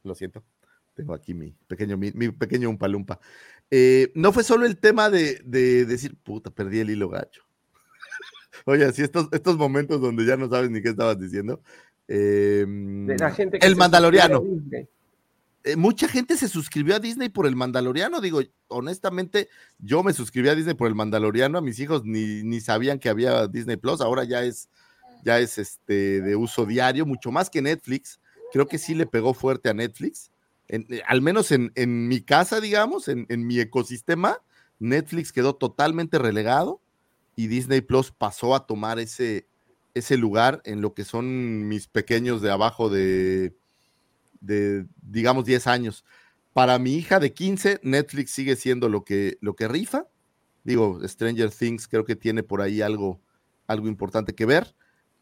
lo 0.03 0.14
siento, 0.16 0.44
tengo 0.94 1.14
aquí 1.14 1.34
mi 1.34 1.52
pequeño, 1.68 1.98
mi, 1.98 2.12
mi 2.12 2.30
pequeño 2.30 2.70
umpalumpa. 2.70 3.20
Eh, 3.71 4.11
no 4.15 4.31
fue 4.31 4.43
solo 4.43 4.65
el 4.65 4.77
tema 4.77 5.09
de, 5.09 5.41
de 5.43 5.85
decir, 5.85 6.15
puta, 6.23 6.49
perdí 6.51 6.79
el 6.79 6.89
hilo 6.89 7.09
gacho. 7.09 7.43
Oye, 8.65 8.85
así 8.85 9.01
estos, 9.01 9.27
estos 9.31 9.57
momentos 9.57 10.01
donde 10.01 10.25
ya 10.25 10.37
no 10.37 10.49
sabes 10.49 10.69
ni 10.69 10.81
qué 10.81 10.89
estabas 10.89 11.19
diciendo. 11.19 11.61
Eh, 12.07 12.65
De 12.67 13.17
la 13.17 13.31
gente 13.31 13.59
que 13.59 13.65
el 13.65 13.75
Mandaloriano. 13.75 14.43
Eh, 15.63 15.75
mucha 15.75 16.07
gente 16.07 16.37
se 16.37 16.47
suscribió 16.47 16.95
a 16.95 16.99
Disney 16.99 17.29
por 17.29 17.47
el 17.47 17.55
Mandaloriano. 17.55 18.21
Digo, 18.21 18.39
honestamente, 18.67 19.49
yo 19.79 20.03
me 20.03 20.13
suscribí 20.13 20.47
a 20.47 20.55
Disney 20.55 20.75
por 20.75 20.87
el 20.87 20.93
Mandaloriano. 20.93 21.57
A 21.57 21.61
mis 21.61 21.79
hijos 21.79 22.03
ni, 22.05 22.43
ni 22.43 22.61
sabían 22.61 22.99
que 22.99 23.09
había 23.09 23.47
Disney 23.47 23.75
Plus. 23.75 23.99
Ahora 23.99 24.25
ya 24.25 24.43
es, 24.43 24.69
ya 25.23 25.39
es 25.39 25.57
este 25.57 26.21
de 26.21 26.35
uso 26.35 26.67
diario, 26.67 27.07
mucho 27.07 27.31
más 27.31 27.49
que 27.49 27.63
Netflix. 27.63 28.19
Creo 28.53 28.67
que 28.67 28.77
sí 28.77 28.93
le 28.93 29.07
pegó 29.07 29.33
fuerte 29.33 29.69
a 29.69 29.73
Netflix. 29.73 30.31
Eh, 30.67 31.01
al 31.07 31.21
menos 31.21 31.51
en, 31.51 31.71
mi 32.07 32.21
casa, 32.21 32.59
digamos, 32.59 33.07
en, 33.07 33.27
mi 33.47 33.59
ecosistema, 33.59 34.41
Netflix 34.79 35.31
quedó 35.31 35.55
totalmente 35.55 36.17
relegado 36.19 36.81
y 37.35 37.47
Disney 37.47 37.81
Plus 37.81 38.11
pasó 38.11 38.55
a 38.55 38.65
tomar 38.65 38.99
ese, 38.99 39.47
lugar 40.11 40.61
en 40.65 40.81
lo 40.81 40.93
que 40.93 41.03
son 41.03 41.67
mis 41.67 41.87
pequeños 41.87 42.41
de 42.41 42.51
abajo 42.51 42.89
de, 42.89 43.55
de 44.41 44.85
digamos, 45.01 45.45
10 45.45 45.67
años. 45.67 46.03
Para 46.53 46.79
mi 46.79 46.93
hija 46.93 47.19
de 47.19 47.33
15, 47.33 47.81
Netflix 47.83 48.31
sigue 48.31 48.55
siendo 48.55 48.89
lo 48.89 49.03
que, 49.03 49.37
lo 49.41 49.55
que 49.55 49.67
rifa. 49.67 50.07
Digo, 50.63 50.99
Stranger 51.05 51.51
Things 51.51 51.87
creo 51.87 52.05
que 52.05 52.15
tiene 52.15 52.43
por 52.43 52.61
ahí 52.61 52.81
algo, 52.81 53.19
algo 53.67 53.87
importante 53.87 54.33
que 54.33 54.45
ver, 54.45 54.73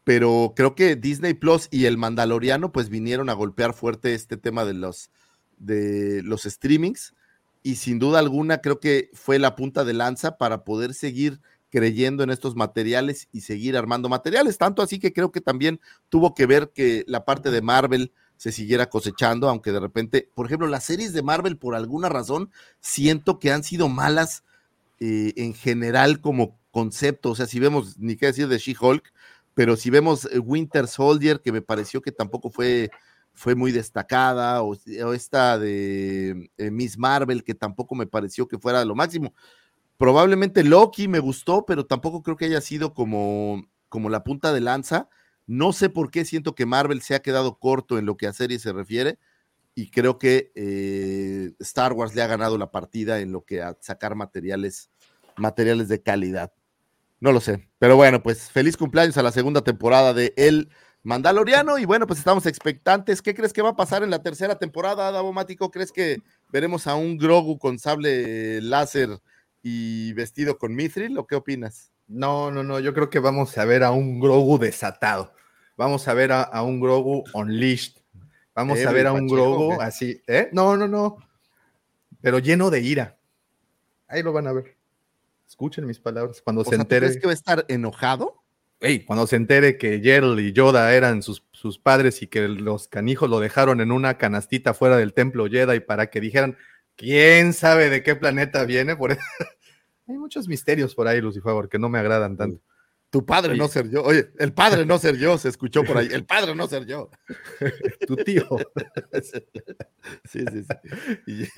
pero 0.04 0.54
creo 0.56 0.74
que 0.74 0.96
Disney 0.96 1.34
Plus 1.34 1.68
y 1.70 1.86
el 1.86 1.98
Mandaloriano 1.98 2.72
pues 2.72 2.88
vinieron 2.88 3.28
a 3.28 3.34
golpear 3.34 3.74
fuerte 3.74 4.14
este 4.14 4.36
tema 4.36 4.64
de 4.64 4.74
los, 4.74 5.10
de 5.64 6.22
los 6.22 6.42
streamings 6.42 7.14
y 7.62 7.76
sin 7.76 7.98
duda 7.98 8.18
alguna 8.18 8.58
creo 8.58 8.78
que 8.78 9.10
fue 9.14 9.38
la 9.38 9.56
punta 9.56 9.84
de 9.84 9.94
lanza 9.94 10.36
para 10.36 10.64
poder 10.64 10.94
seguir 10.94 11.40
creyendo 11.70 12.22
en 12.22 12.30
estos 12.30 12.54
materiales 12.54 13.28
y 13.32 13.40
seguir 13.40 13.76
armando 13.76 14.08
materiales. 14.08 14.58
Tanto 14.58 14.82
así 14.82 15.00
que 15.00 15.12
creo 15.12 15.32
que 15.32 15.40
también 15.40 15.80
tuvo 16.08 16.34
que 16.34 16.46
ver 16.46 16.70
que 16.72 17.04
la 17.08 17.24
parte 17.24 17.50
de 17.50 17.62
Marvel 17.62 18.12
se 18.36 18.52
siguiera 18.52 18.90
cosechando, 18.90 19.48
aunque 19.48 19.72
de 19.72 19.80
repente, 19.80 20.30
por 20.34 20.46
ejemplo, 20.46 20.68
las 20.68 20.84
series 20.84 21.12
de 21.12 21.22
Marvel, 21.22 21.56
por 21.56 21.74
alguna 21.74 22.08
razón, 22.08 22.50
siento 22.80 23.38
que 23.38 23.50
han 23.50 23.64
sido 23.64 23.88
malas 23.88 24.44
eh, 25.00 25.32
en 25.36 25.54
general 25.54 26.20
como 26.20 26.58
concepto. 26.70 27.30
O 27.30 27.34
sea, 27.34 27.46
si 27.46 27.58
vemos, 27.58 27.98
ni 27.98 28.16
qué 28.16 28.26
decir 28.26 28.48
de 28.48 28.58
She-Hulk, 28.58 29.12
pero 29.54 29.76
si 29.76 29.90
vemos 29.90 30.28
eh, 30.30 30.38
Winter 30.38 30.86
Soldier, 30.86 31.40
que 31.40 31.52
me 31.52 31.62
pareció 31.62 32.02
que 32.02 32.12
tampoco 32.12 32.50
fue 32.50 32.90
fue 33.34 33.54
muy 33.54 33.72
destacada, 33.72 34.62
o, 34.62 34.74
esta 35.12 35.58
de 35.58 36.50
eh, 36.56 36.70
Miss 36.70 36.96
Marvel, 36.96 37.44
que 37.44 37.54
tampoco 37.54 37.94
me 37.94 38.06
pareció 38.06 38.48
que 38.48 38.58
fuera 38.58 38.84
lo 38.84 38.94
máximo. 38.94 39.34
Probablemente 39.96 40.64
Loki 40.64 41.08
me 41.08 41.18
gustó, 41.18 41.66
pero 41.66 41.84
tampoco 41.84 42.22
creo 42.22 42.36
que 42.36 42.46
haya 42.46 42.60
sido 42.60 42.94
como, 42.94 43.68
como 43.88 44.08
la 44.08 44.24
punta 44.24 44.52
de 44.52 44.60
lanza. 44.60 45.08
No 45.46 45.72
sé 45.72 45.90
por 45.90 46.10
qué 46.10 46.24
siento 46.24 46.54
que 46.54 46.64
Marvel 46.64 47.02
se 47.02 47.14
ha 47.14 47.22
quedado 47.22 47.58
corto 47.58 47.98
en 47.98 48.06
lo 48.06 48.16
que 48.16 48.26
a 48.26 48.32
serie 48.32 48.58
se 48.58 48.72
refiere 48.72 49.18
y 49.74 49.90
creo 49.90 50.18
que 50.18 50.52
eh, 50.54 51.52
Star 51.58 51.92
Wars 51.92 52.14
le 52.14 52.22
ha 52.22 52.26
ganado 52.26 52.56
la 52.56 52.70
partida 52.70 53.20
en 53.20 53.32
lo 53.32 53.44
que 53.44 53.62
a 53.62 53.76
sacar 53.80 54.14
materiales, 54.14 54.90
materiales 55.36 55.88
de 55.88 56.02
calidad. 56.02 56.52
No 57.20 57.32
lo 57.32 57.40
sé, 57.40 57.68
pero 57.78 57.96
bueno, 57.96 58.22
pues 58.22 58.50
feliz 58.50 58.76
cumpleaños 58.76 59.16
a 59.16 59.22
la 59.22 59.32
segunda 59.32 59.62
temporada 59.62 60.14
de 60.14 60.32
El 60.36 60.68
Mandaloriano 61.04 61.78
y 61.78 61.84
bueno, 61.84 62.06
pues 62.06 62.18
estamos 62.18 62.46
expectantes. 62.46 63.20
¿Qué 63.20 63.34
crees 63.34 63.52
que 63.52 63.60
va 63.60 63.70
a 63.70 63.76
pasar 63.76 64.02
en 64.02 64.10
la 64.10 64.22
tercera 64.22 64.58
temporada, 64.58 65.12
Davomático? 65.12 65.70
¿Crees 65.70 65.92
que 65.92 66.22
veremos 66.50 66.86
a 66.86 66.94
un 66.94 67.18
Grogu 67.18 67.58
con 67.58 67.78
sable 67.78 68.62
láser 68.62 69.10
y 69.62 70.14
vestido 70.14 70.56
con 70.56 70.74
mithril 70.74 71.18
o 71.18 71.26
qué 71.26 71.34
opinas? 71.34 71.92
No, 72.08 72.50
no, 72.50 72.62
no, 72.62 72.80
yo 72.80 72.94
creo 72.94 73.10
que 73.10 73.18
vamos 73.18 73.56
a 73.58 73.66
ver 73.66 73.84
a 73.84 73.90
un 73.90 74.18
Grogu 74.18 74.58
desatado. 74.58 75.34
Vamos 75.76 76.08
a 76.08 76.14
ver 76.14 76.32
a, 76.32 76.62
un 76.62 76.80
Grogu 76.80 77.24
unleashed. 77.34 77.96
Vamos 78.54 78.82
a 78.82 78.90
ver 78.90 79.06
a 79.06 79.12
un 79.12 79.26
Grogu 79.26 79.78
así, 79.82 80.22
¿eh? 80.26 80.48
No, 80.52 80.74
no, 80.74 80.88
no. 80.88 81.18
Pero 82.22 82.38
lleno 82.38 82.70
de 82.70 82.80
ira. 82.80 83.18
Ahí 84.08 84.22
lo 84.22 84.32
van 84.32 84.46
a 84.46 84.52
ver. 84.52 84.74
Escuchen 85.46 85.84
mis 85.84 86.00
palabras. 86.00 86.40
Cuando 86.40 86.64
se 86.64 86.76
entere. 86.76 87.08
¿Crees 87.08 87.20
que 87.20 87.26
va 87.26 87.32
a 87.32 87.34
estar 87.34 87.66
enojado? 87.68 88.43
Hey, 88.86 89.02
cuando 89.06 89.26
se 89.26 89.36
entere 89.36 89.78
que 89.78 89.98
Gerald 90.02 90.38
y 90.40 90.52
Yoda 90.52 90.92
eran 90.92 91.22
sus, 91.22 91.42
sus, 91.52 91.78
padres 91.78 92.20
y 92.20 92.26
que 92.26 92.48
los 92.48 92.86
canijos 92.86 93.30
lo 93.30 93.40
dejaron 93.40 93.80
en 93.80 93.90
una 93.90 94.18
canastita 94.18 94.74
fuera 94.74 94.98
del 94.98 95.14
templo 95.14 95.46
Jedi 95.48 95.80
para 95.80 96.10
que 96.10 96.20
dijeran, 96.20 96.58
¿quién 96.94 97.54
sabe 97.54 97.88
de 97.88 98.02
qué 98.02 98.14
planeta 98.14 98.62
viene? 98.66 98.94
Por 98.94 99.12
Hay 100.06 100.18
muchos 100.18 100.48
misterios 100.48 100.94
por 100.94 101.08
ahí, 101.08 101.22
Lucifer, 101.22 101.66
que 101.70 101.78
no 101.78 101.88
me 101.88 101.98
agradan 101.98 102.36
tanto. 102.36 102.60
Tu 103.08 103.24
padre 103.24 103.56
no 103.56 103.68
ser 103.68 103.88
yo. 103.88 104.02
Oye, 104.02 104.32
el 104.38 104.52
padre 104.52 104.84
no 104.84 104.98
ser 104.98 105.16
yo, 105.16 105.38
se 105.38 105.48
escuchó 105.48 105.82
por 105.82 105.96
ahí. 105.96 106.08
El 106.12 106.26
padre 106.26 106.54
no 106.54 106.68
ser 106.68 106.84
yo. 106.84 107.08
tu 108.06 108.16
tío. 108.16 108.46
sí, 109.22 110.44
sí, 110.52 110.62
sí. 111.26 111.48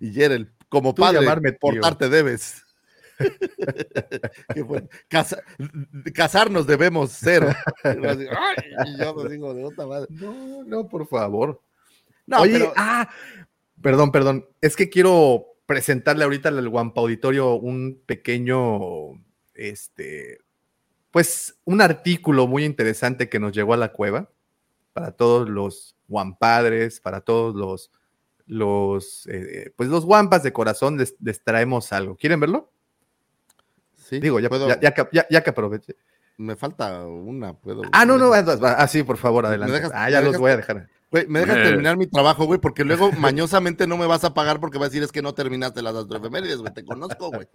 Y, 0.00 0.08
y 0.08 0.46
como 0.70 0.94
padre, 0.94 1.20
llamarme 1.20 1.52
portarte 1.52 2.08
debes. 2.08 2.63
casarnos 6.14 6.66
debemos 6.66 7.12
cero. 7.12 7.48
No, 10.10 10.64
no, 10.64 10.88
por 10.88 11.06
favor. 11.06 11.60
No, 12.26 12.40
Oye, 12.40 12.70
ah, 12.76 13.08
perdón, 13.80 14.12
perdón. 14.12 14.46
Es 14.60 14.76
que 14.76 14.88
quiero 14.88 15.54
presentarle 15.66 16.24
ahorita 16.24 16.48
al 16.48 16.68
Guampa 16.68 17.00
Auditorio 17.00 17.54
un 17.54 18.00
pequeño, 18.06 19.12
este, 19.54 20.38
pues 21.10 21.58
un 21.64 21.80
artículo 21.80 22.46
muy 22.46 22.64
interesante 22.64 23.28
que 23.28 23.38
nos 23.38 23.52
llegó 23.52 23.74
a 23.74 23.78
la 23.78 23.92
cueva 23.92 24.30
para 24.92 25.12
todos 25.12 25.48
los 25.48 25.96
guampadres, 26.08 27.00
para 27.00 27.20
todos 27.20 27.54
los, 27.54 27.90
los, 28.46 29.26
eh, 29.26 29.72
pues 29.76 29.88
los 29.88 30.04
guampas 30.04 30.42
de 30.42 30.52
corazón 30.52 30.98
les, 30.98 31.42
traemos 31.42 31.92
algo. 31.92 32.16
¿Quieren 32.16 32.40
verlo? 32.40 32.70
Sí. 34.04 34.20
Digo, 34.20 34.38
ya, 34.38 34.50
ya, 34.80 35.26
ya, 35.30 35.42
que 35.42 35.50
aproveche. 35.50 35.96
Me 36.36 36.56
falta 36.56 37.06
una, 37.06 37.54
puedo. 37.54 37.82
Ah, 37.92 38.04
no, 38.04 38.18
no, 38.18 38.32
ah, 38.34 38.88
sí, 38.88 39.02
por 39.02 39.16
favor, 39.16 39.46
adelante. 39.46 39.88
ah, 39.94 40.10
ya 40.10 40.20
los 40.20 40.36
voy 40.36 40.50
a 40.50 40.56
dejar. 40.56 40.88
Güey, 41.10 41.28
me 41.28 41.40
dejas 41.40 41.62
terminar 41.62 41.96
mi 41.96 42.08
trabajo, 42.08 42.44
güey, 42.44 42.60
porque 42.60 42.82
luego 42.82 43.12
mañosamente 43.12 43.86
no 43.86 43.96
me 43.96 44.06
vas 44.06 44.24
a 44.24 44.34
pagar 44.34 44.58
porque 44.58 44.78
vas 44.78 44.86
a 44.86 44.90
decir 44.90 45.04
es 45.04 45.12
que 45.12 45.22
no 45.22 45.32
terminaste 45.32 45.80
las 45.80 45.94
astroefemérides, 45.94 46.58
güey. 46.58 46.74
Te 46.74 46.84
conozco, 46.84 47.30
güey. 47.30 47.46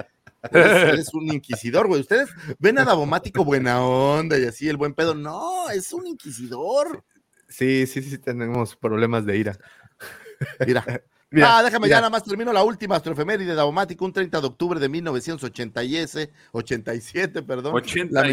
Eres, 0.51 1.13
un 1.13 1.33
inquisidor, 1.33 1.87
güey. 1.87 1.99
Ustedes 1.99 2.29
ven 2.57 2.79
a 2.79 2.85
Davomático 2.85 3.43
buena 3.43 3.83
onda 3.83 4.39
y 4.39 4.45
así, 4.45 4.69
el 4.69 4.77
buen 4.77 4.93
pedo. 4.93 5.13
No, 5.13 5.69
es 5.69 5.91
un 5.91 6.07
inquisidor. 6.07 7.03
Sí, 7.49 7.85
sí, 7.85 8.01
sí, 8.01 8.17
tenemos 8.17 8.77
problemas 8.77 9.25
de 9.25 9.37
ira. 9.37 9.57
Mira. 10.65 11.03
Ah, 11.43 11.61
déjame 11.63 11.89
ya 11.89 11.97
nada 11.97 12.09
más 12.09 12.23
termino 12.23 12.53
la 12.53 12.63
última 12.63 12.95
astroefeméride 12.95 13.53
de 13.55 13.61
un 13.61 14.13
30 14.13 14.41
de 14.41 14.47
octubre 14.47 14.79
de 14.79 14.89
1987, 14.89 17.43
perdón. 17.43 17.75
80 17.75 18.23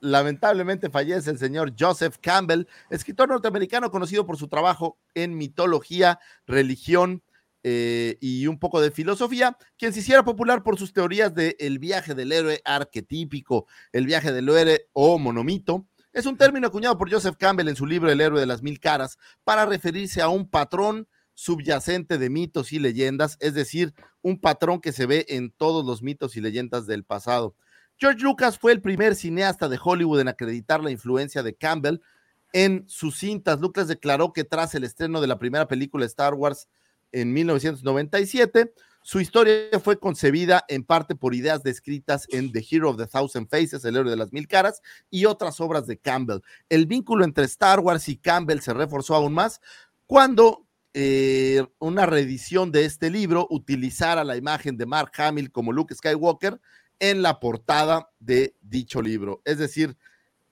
lamentablemente 0.00 0.90
fallece 0.90 1.30
el 1.30 1.38
señor 1.38 1.74
Joseph 1.78 2.16
Campbell, 2.20 2.66
escritor 2.88 3.28
norteamericano 3.28 3.90
conocido 3.90 4.26
por 4.26 4.36
su 4.36 4.48
trabajo 4.48 4.98
en 5.14 5.36
mitología, 5.36 6.18
religión 6.46 7.22
eh, 7.62 8.16
y 8.20 8.46
un 8.46 8.58
poco 8.58 8.80
de 8.80 8.90
filosofía, 8.90 9.56
quien 9.76 9.92
se 9.92 10.00
hiciera 10.00 10.24
popular 10.24 10.62
por 10.62 10.78
sus 10.78 10.92
teorías 10.92 11.34
de 11.34 11.56
el 11.60 11.78
viaje 11.78 12.14
del 12.14 12.32
héroe 12.32 12.60
arquetípico, 12.64 13.66
el 13.92 14.06
viaje 14.06 14.32
del 14.32 14.48
héroe 14.48 14.86
o 14.92 15.18
monomito. 15.18 15.86
Es 16.12 16.26
un 16.26 16.36
término 16.36 16.66
acuñado 16.66 16.98
por 16.98 17.12
Joseph 17.12 17.36
Campbell 17.38 17.68
en 17.68 17.76
su 17.76 17.86
libro 17.86 18.10
El 18.10 18.20
héroe 18.20 18.40
de 18.40 18.46
las 18.46 18.62
mil 18.62 18.80
caras 18.80 19.18
para 19.44 19.66
referirse 19.66 20.22
a 20.22 20.28
un 20.28 20.48
patrón 20.48 21.06
subyacente 21.34 22.18
de 22.18 22.30
mitos 22.30 22.72
y 22.72 22.78
leyendas, 22.78 23.36
es 23.40 23.54
decir, 23.54 23.94
un 24.22 24.40
patrón 24.40 24.80
que 24.80 24.92
se 24.92 25.06
ve 25.06 25.26
en 25.28 25.50
todos 25.50 25.84
los 25.84 26.02
mitos 26.02 26.36
y 26.36 26.40
leyendas 26.40 26.86
del 26.86 27.04
pasado. 27.04 27.54
George 27.96 28.20
Lucas 28.20 28.58
fue 28.58 28.72
el 28.72 28.80
primer 28.80 29.14
cineasta 29.14 29.68
de 29.68 29.78
Hollywood 29.82 30.20
en 30.20 30.28
acreditar 30.28 30.82
la 30.82 30.90
influencia 30.90 31.42
de 31.42 31.54
Campbell 31.54 32.00
en 32.52 32.84
sus 32.88 33.18
cintas. 33.18 33.60
Lucas 33.60 33.88
declaró 33.88 34.32
que 34.32 34.44
tras 34.44 34.74
el 34.74 34.84
estreno 34.84 35.20
de 35.20 35.26
la 35.26 35.38
primera 35.38 35.68
película 35.68 36.06
Star 36.06 36.34
Wars 36.34 36.68
en 37.12 37.32
1997, 37.32 38.72
su 39.02 39.20
historia 39.20 39.80
fue 39.82 39.98
concebida 39.98 40.64
en 40.68 40.84
parte 40.84 41.14
por 41.14 41.34
ideas 41.34 41.62
descritas 41.62 42.26
en 42.30 42.52
The 42.52 42.64
Hero 42.70 42.90
of 42.90 42.98
the 42.98 43.06
Thousand 43.06 43.48
Faces, 43.48 43.84
El 43.84 43.96
héroe 43.96 44.10
de 44.10 44.16
las 44.16 44.32
mil 44.32 44.46
caras, 44.46 44.82
y 45.10 45.24
otras 45.24 45.60
obras 45.60 45.86
de 45.86 45.98
Campbell. 45.98 46.40
El 46.68 46.86
vínculo 46.86 47.24
entre 47.24 47.44
Star 47.44 47.80
Wars 47.80 48.08
y 48.08 48.16
Campbell 48.16 48.60
se 48.60 48.74
reforzó 48.74 49.14
aún 49.14 49.32
más 49.32 49.60
cuando 50.06 50.66
eh, 50.92 51.64
una 51.78 52.06
reedición 52.06 52.72
de 52.72 52.84
este 52.84 53.10
libro 53.10 53.46
utilizara 53.50 54.24
la 54.24 54.36
imagen 54.36 54.76
de 54.76 54.86
Mark 54.86 55.12
Hamill 55.18 55.52
como 55.52 55.72
Luke 55.72 55.94
Skywalker 55.94 56.60
en 56.98 57.22
la 57.22 57.38
portada 57.40 58.10
de 58.18 58.56
dicho 58.60 59.00
libro. 59.00 59.40
Es 59.44 59.58
decir, 59.58 59.96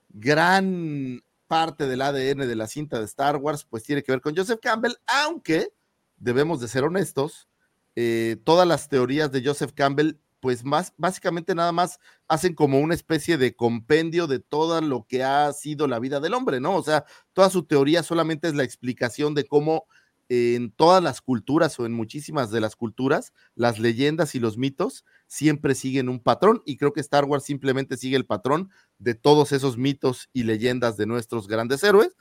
gran 0.08 1.22
parte 1.46 1.86
del 1.86 2.02
ADN 2.02 2.46
de 2.46 2.56
la 2.56 2.66
cinta 2.66 2.98
de 2.98 3.04
Star 3.06 3.36
Wars 3.36 3.66
pues 3.68 3.82
tiene 3.82 4.02
que 4.02 4.12
ver 4.12 4.20
con 4.20 4.36
Joseph 4.36 4.60
Campbell, 4.62 4.94
aunque 5.06 5.72
debemos 6.16 6.60
de 6.60 6.68
ser 6.68 6.84
honestos, 6.84 7.48
eh, 7.96 8.36
todas 8.44 8.66
las 8.66 8.88
teorías 8.88 9.32
de 9.32 9.44
Joseph 9.44 9.72
Campbell 9.74 10.18
pues 10.40 10.64
más 10.64 10.92
básicamente 10.96 11.54
nada 11.54 11.72
más 11.72 11.98
hacen 12.28 12.54
como 12.54 12.78
una 12.78 12.94
especie 12.94 13.38
de 13.38 13.56
compendio 13.56 14.26
de 14.28 14.38
todo 14.38 14.80
lo 14.80 15.04
que 15.08 15.24
ha 15.24 15.52
sido 15.52 15.88
la 15.88 15.98
vida 15.98 16.20
del 16.20 16.34
hombre, 16.34 16.60
¿no? 16.60 16.76
O 16.76 16.82
sea, 16.82 17.04
toda 17.32 17.50
su 17.50 17.64
teoría 17.64 18.04
solamente 18.04 18.46
es 18.46 18.54
la 18.54 18.62
explicación 18.62 19.34
de 19.34 19.46
cómo 19.46 19.86
en 20.28 20.70
todas 20.70 21.02
las 21.02 21.22
culturas 21.22 21.78
o 21.80 21.86
en 21.86 21.92
muchísimas 21.92 22.50
de 22.50 22.60
las 22.60 22.76
culturas, 22.76 23.32
las 23.54 23.78
leyendas 23.78 24.34
y 24.34 24.40
los 24.40 24.58
mitos 24.58 25.04
siempre 25.26 25.74
siguen 25.74 26.08
un 26.08 26.20
patrón 26.20 26.62
y 26.66 26.76
creo 26.76 26.92
que 26.92 27.00
Star 27.00 27.24
Wars 27.24 27.44
simplemente 27.44 27.96
sigue 27.96 28.16
el 28.16 28.26
patrón 28.26 28.70
de 28.98 29.14
todos 29.14 29.52
esos 29.52 29.78
mitos 29.78 30.28
y 30.32 30.42
leyendas 30.42 30.96
de 30.96 31.06
nuestros 31.06 31.48
grandes 31.48 31.82
héroes, 31.82 32.14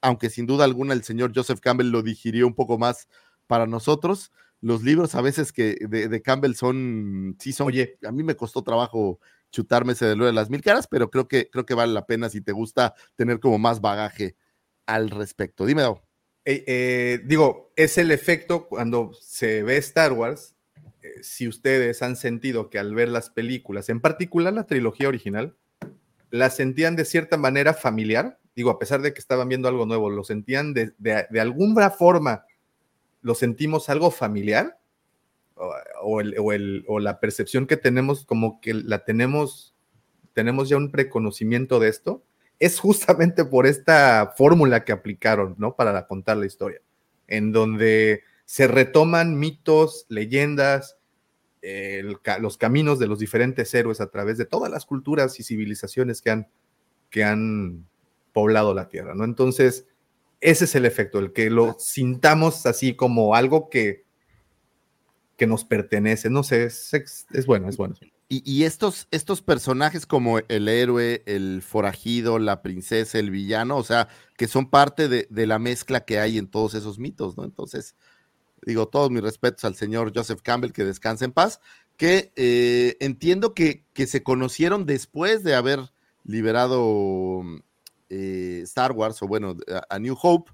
aunque 0.00 0.30
sin 0.30 0.46
duda 0.46 0.64
alguna 0.64 0.94
el 0.94 1.04
señor 1.04 1.32
Joseph 1.34 1.60
Campbell 1.60 1.90
lo 1.90 2.02
digirió 2.02 2.46
un 2.46 2.54
poco 2.54 2.78
más 2.78 3.08
para 3.46 3.66
nosotros. 3.66 4.32
Los 4.62 4.82
libros 4.82 5.14
a 5.14 5.20
veces 5.20 5.52
que 5.52 5.76
de, 5.88 6.22
Campbell 6.22 6.54
son, 6.54 7.36
sí 7.38 7.52
son, 7.52 7.68
oye, 7.68 7.98
a 8.06 8.12
mí 8.12 8.22
me 8.22 8.36
costó 8.36 8.62
trabajo 8.62 9.20
chutarme 9.50 9.92
ese 9.92 10.06
de 10.06 10.16
de 10.16 10.32
las 10.32 10.48
mil 10.50 10.62
caras, 10.62 10.86
pero 10.86 11.10
creo 11.10 11.28
que, 11.28 11.50
creo 11.50 11.66
que 11.66 11.74
vale 11.74 11.92
la 11.92 12.06
pena 12.06 12.28
si 12.28 12.40
te 12.40 12.52
gusta 12.52 12.94
tener 13.16 13.40
como 13.40 13.58
más 13.58 13.80
bagaje 13.80 14.36
al 14.86 15.10
respecto. 15.10 15.66
Dime, 15.66 15.82
eh, 16.44 16.64
eh, 16.66 17.20
digo, 17.24 17.70
es 17.76 17.98
el 17.98 18.10
efecto 18.10 18.66
cuando 18.66 19.12
se 19.20 19.62
ve 19.62 19.76
Star 19.76 20.12
Wars, 20.12 20.56
eh, 21.02 21.22
si 21.22 21.46
ustedes 21.46 22.02
han 22.02 22.16
sentido 22.16 22.70
que 22.70 22.78
al 22.78 22.94
ver 22.94 23.08
las 23.08 23.30
películas, 23.30 23.88
en 23.88 24.00
particular 24.00 24.52
la 24.52 24.66
trilogía 24.66 25.08
original, 25.08 25.56
la 26.30 26.48
sentían 26.48 26.96
de 26.96 27.04
cierta 27.04 27.36
manera 27.36 27.74
familiar, 27.74 28.38
digo, 28.56 28.70
a 28.70 28.78
pesar 28.78 29.02
de 29.02 29.12
que 29.12 29.20
estaban 29.20 29.48
viendo 29.48 29.68
algo 29.68 29.84
nuevo, 29.84 30.08
lo 30.08 30.24
sentían 30.24 30.72
de, 30.72 30.94
alguna 31.38 31.90
forma, 31.90 32.46
lo 33.20 33.34
sentimos 33.34 33.88
algo 33.90 34.10
familiar, 34.10 34.78
o, 35.56 36.22
o, 36.86 37.00
la 37.00 37.20
percepción 37.20 37.66
que 37.66 37.76
tenemos 37.76 38.24
como 38.24 38.62
que 38.62 38.72
la 38.72 39.04
tenemos, 39.04 39.74
tenemos 40.32 40.70
ya 40.70 40.78
un 40.78 40.90
preconocimiento 40.90 41.80
de 41.80 41.88
esto, 41.88 42.24
es 42.60 42.78
justamente 42.78 43.44
por 43.44 43.66
esta 43.66 44.34
fórmula 44.36 44.84
que 44.84 44.92
aplicaron, 44.92 45.56
¿no? 45.58 45.74
Para 45.74 46.06
contar 46.06 46.36
la 46.36 46.46
historia, 46.46 46.80
en 47.26 47.52
donde 47.52 48.22
se 48.44 48.68
retoman 48.68 49.38
mitos, 49.38 50.06
leyendas, 50.08 50.98
los 52.40 52.58
caminos 52.58 52.98
de 52.98 53.06
los 53.06 53.18
diferentes 53.18 53.72
héroes 53.74 54.00
a 54.00 54.10
través 54.10 54.38
de 54.38 54.46
todas 54.46 54.70
las 54.70 54.86
culturas 54.86 55.38
y 55.40 55.42
civilizaciones 55.42 56.22
que 56.22 56.30
han, 56.30 56.48
que 57.10 57.24
han 57.24 57.86
poblado 58.32 58.74
la 58.74 58.88
Tierra, 58.88 59.14
¿no? 59.14 59.24
Entonces, 59.24 59.86
ese 60.40 60.64
es 60.64 60.74
el 60.74 60.86
efecto, 60.86 61.18
el 61.18 61.32
que 61.32 61.50
lo 61.50 61.76
sintamos 61.78 62.66
así 62.66 62.94
como 62.94 63.34
algo 63.34 63.68
que, 63.70 64.04
que 65.36 65.46
nos 65.46 65.64
pertenece. 65.64 66.28
No 66.30 66.42
sé, 66.42 66.64
es, 66.64 66.92
es 66.94 67.46
bueno, 67.46 67.68
es 67.68 67.76
bueno. 67.76 67.94
Y, 68.32 68.62
estos, 68.62 69.08
estos 69.10 69.42
personajes 69.42 70.06
como 70.06 70.38
el 70.38 70.68
héroe, 70.68 71.24
el 71.26 71.62
forajido, 71.62 72.38
la 72.38 72.62
princesa, 72.62 73.18
el 73.18 73.28
villano, 73.28 73.76
o 73.76 73.82
sea, 73.82 74.06
que 74.36 74.46
son 74.46 74.70
parte 74.70 75.08
de, 75.08 75.26
de 75.30 75.48
la 75.48 75.58
mezcla 75.58 76.04
que 76.04 76.20
hay 76.20 76.38
en 76.38 76.46
todos 76.46 76.74
esos 76.74 77.00
mitos, 77.00 77.36
¿no? 77.36 77.42
Entonces, 77.42 77.96
digo, 78.64 78.86
todos 78.86 79.10
mis 79.10 79.22
respetos 79.22 79.64
al 79.64 79.74
señor 79.74 80.12
Joseph 80.14 80.42
Campbell, 80.42 80.70
que 80.70 80.84
descanse 80.84 81.24
en 81.24 81.32
paz, 81.32 81.60
que 81.96 82.32
eh, 82.36 82.96
entiendo 83.00 83.52
que, 83.52 83.84
que, 83.92 84.06
se 84.06 84.22
conocieron 84.22 84.86
después 84.86 85.42
de 85.42 85.54
haber 85.54 85.92
liberado 86.24 87.42
eh, 88.10 88.60
Star 88.62 88.92
Wars, 88.92 89.20
o 89.22 89.26
bueno, 89.26 89.56
a, 89.68 89.94
a, 89.96 89.98
New 89.98 90.16
Hope, 90.20 90.52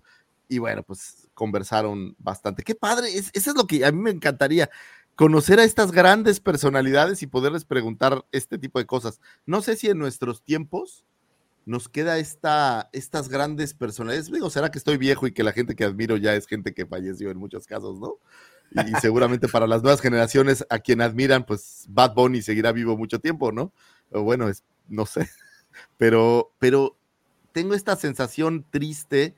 y 0.48 0.58
bueno, 0.58 0.82
pues 0.82 1.28
conversaron 1.34 2.16
bastante. 2.18 2.62
Qué 2.62 2.74
padre, 2.74 3.08
es, 3.14 3.30
eso 3.34 3.50
es 3.50 3.56
lo 3.56 3.66
que 3.66 3.84
a 3.84 3.92
mí 3.92 4.00
me 4.00 4.10
encantaría, 4.10 4.70
conocer 5.16 5.58
a 5.58 5.64
estas 5.64 5.90
grandes 5.90 6.40
personalidades 6.40 7.22
y 7.22 7.26
poderles 7.26 7.64
preguntar 7.64 8.24
este 8.32 8.58
tipo 8.58 8.78
de 8.78 8.86
cosas. 8.86 9.20
No 9.46 9.62
sé 9.62 9.76
si 9.76 9.88
en 9.88 9.98
nuestros 9.98 10.42
tiempos 10.42 11.04
nos 11.64 11.88
queda 11.88 12.18
esta, 12.18 12.90
estas 12.92 13.28
grandes 13.28 13.74
personalidades. 13.74 14.30
Digo, 14.30 14.50
será 14.50 14.70
que 14.70 14.78
estoy 14.78 14.98
viejo 14.98 15.26
y 15.26 15.32
que 15.32 15.42
la 15.42 15.52
gente 15.52 15.74
que 15.74 15.84
admiro 15.84 16.16
ya 16.16 16.34
es 16.34 16.46
gente 16.46 16.74
que 16.74 16.86
falleció 16.86 17.30
en 17.30 17.38
muchos 17.38 17.66
casos, 17.66 17.98
¿no? 17.98 18.18
Y, 18.70 18.94
seguramente 19.00 19.48
para 19.48 19.66
las 19.66 19.82
nuevas 19.82 20.00
generaciones 20.00 20.66
a 20.68 20.78
quien 20.80 21.00
admiran, 21.00 21.46
pues 21.46 21.86
Bad 21.88 22.14
Bunny 22.14 22.42
seguirá 22.42 22.72
vivo 22.72 22.96
mucho 22.96 23.18
tiempo, 23.18 23.52
¿no? 23.52 23.72
O 24.10 24.22
bueno, 24.22 24.50
no 24.88 25.06
sé. 25.06 25.28
Pero, 25.98 26.52
pero 26.58 26.96
tengo 27.52 27.74
esta 27.74 27.96
sensación 27.96 28.64
triste 28.70 29.34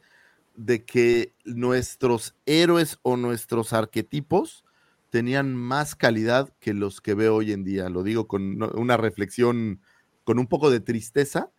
de 0.55 0.85
que 0.85 1.35
nuestros 1.45 2.35
héroes 2.47 2.99
o 3.03 3.17
nuestros 3.17 3.73
arquetipos 3.73 4.65
tenían 5.11 5.55
más 5.55 5.95
calidad 5.95 6.53
que 6.61 6.75
los 6.75 7.01
que 7.01 7.15
veo 7.15 7.37
hoy 7.37 7.53
en 7.53 7.65
día. 7.65 7.89
Lo 7.89 8.03
digo 8.03 8.29
con 8.29 8.63
una 8.63 8.97
reflexión, 8.97 9.81
con 10.25 10.39
un 10.39 10.47
poco 10.47 10.71
de 10.71 10.81
tristeza, 10.81 11.51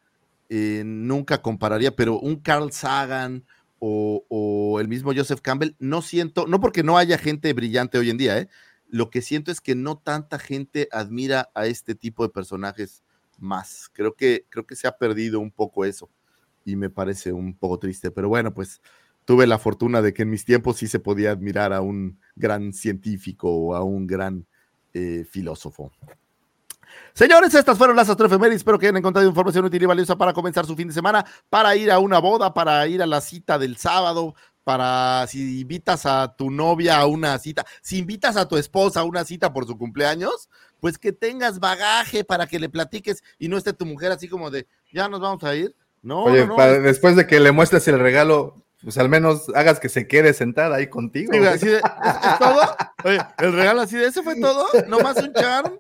eh, 0.49 0.83
nunca 0.85 1.41
compararía, 1.41 1.95
pero 1.95 2.19
un 2.19 2.37
Carl 2.37 2.71
Sagan 2.71 3.45
o, 3.79 4.77
el 4.81 4.87
mismo 4.87 5.13
Joseph 5.15 5.41
Campbell, 5.41 5.75
no 5.79 6.01
siento, 6.01 6.47
no 6.47 6.59
porque 6.59 6.83
no 6.83 6.97
haya 6.97 7.17
gente 7.17 7.53
brillante 7.53 7.97
hoy 7.97 8.09
en 8.09 8.17
día, 8.17 8.37
¿eh? 8.37 8.49
lo 8.89 9.09
que 9.09 9.21
siento 9.21 9.51
es 9.51 9.61
que 9.61 9.75
no 9.75 9.97
tanta 9.97 10.39
gente 10.39 10.89
admira 10.91 11.49
a 11.53 11.65
este 11.67 11.95
tipo 11.95 12.23
de 12.23 12.29
personajes 12.29 13.03
más. 13.37 13.89
Creo 13.93 14.15
que, 14.15 14.45
creo 14.49 14.65
que 14.65 14.75
se 14.75 14.87
ha 14.87 14.97
perdido 14.97 15.39
un 15.39 15.51
poco 15.51 15.85
eso 15.85 16.09
y 16.65 16.75
me 16.75 16.89
parece 16.89 17.31
un 17.31 17.55
poco 17.55 17.79
triste, 17.79 18.11
pero 18.11 18.27
bueno, 18.27 18.53
pues 18.53 18.81
tuve 19.29 19.45
la 19.45 19.59
fortuna 19.59 20.01
de 20.01 20.11
que 20.11 20.23
en 20.23 20.31
mis 20.31 20.43
tiempos 20.43 20.77
sí 20.77 20.87
se 20.87 20.97
podía 20.97 21.29
admirar 21.29 21.71
a 21.71 21.81
un 21.81 22.19
gran 22.35 22.73
científico 22.73 23.47
o 23.47 23.75
a 23.75 23.83
un 23.83 24.07
gran 24.07 24.47
eh, 24.91 25.23
filósofo. 25.29 25.91
Señores, 27.13 27.53
estas 27.53 27.77
fueron 27.77 27.95
las 27.95 28.09
astrofemérides. 28.09 28.61
Espero 28.61 28.79
que 28.79 28.87
hayan 28.87 28.97
encontrado 28.97 29.29
información 29.29 29.65
útil 29.65 29.83
y 29.83 29.85
valiosa 29.85 30.17
para 30.17 30.33
comenzar 30.33 30.65
su 30.65 30.75
fin 30.75 30.87
de 30.87 30.95
semana, 30.95 31.23
para 31.47 31.75
ir 31.75 31.91
a 31.91 31.99
una 31.99 32.17
boda, 32.17 32.55
para 32.55 32.87
ir 32.87 33.03
a 33.03 33.05
la 33.05 33.21
cita 33.21 33.59
del 33.59 33.77
sábado, 33.77 34.33
para 34.63 35.27
si 35.27 35.61
invitas 35.61 36.07
a 36.07 36.35
tu 36.35 36.49
novia 36.49 36.97
a 36.97 37.05
una 37.05 37.37
cita, 37.37 37.67
si 37.83 37.99
invitas 37.99 38.35
a 38.35 38.47
tu 38.47 38.57
esposa 38.57 39.01
a 39.01 39.03
una 39.03 39.25
cita 39.25 39.53
por 39.53 39.67
su 39.67 39.77
cumpleaños, 39.77 40.49
pues 40.79 40.97
que 40.97 41.11
tengas 41.11 41.59
bagaje 41.59 42.23
para 42.23 42.47
que 42.47 42.57
le 42.57 42.69
platiques 42.69 43.23
y 43.37 43.47
no 43.47 43.57
esté 43.57 43.73
tu 43.73 43.85
mujer 43.85 44.11
así 44.11 44.27
como 44.27 44.49
de, 44.49 44.65
ya 44.91 45.07
nos 45.07 45.19
vamos 45.19 45.43
a 45.43 45.53
ir. 45.53 45.75
No, 46.01 46.23
Oye, 46.23 46.39
no, 46.39 46.47
no. 46.47 46.55
Para, 46.55 46.79
después 46.79 47.15
de 47.15 47.27
que 47.27 47.39
le 47.39 47.51
muestres 47.51 47.87
el 47.89 47.99
regalo, 47.99 48.65
pues 48.83 48.97
al 48.97 49.09
menos 49.09 49.49
hagas 49.55 49.79
que 49.79 49.89
se 49.89 50.07
quede 50.07 50.33
sentada 50.33 50.77
ahí 50.77 50.87
contigo. 50.87 51.33
Sí, 51.33 51.39
así 51.39 51.67
de, 51.67 51.77
¿es, 51.77 51.83
es 51.83 52.39
todo? 52.39 52.61
Oye, 53.03 53.19
el 53.39 53.53
regalo 53.53 53.81
así 53.81 53.97
de, 53.97 54.07
¿ese 54.07 54.23
fue 54.23 54.39
todo? 54.39 54.67
¿No 54.87 54.99
más 54.99 55.17
un 55.17 55.33
charm? 55.33 55.77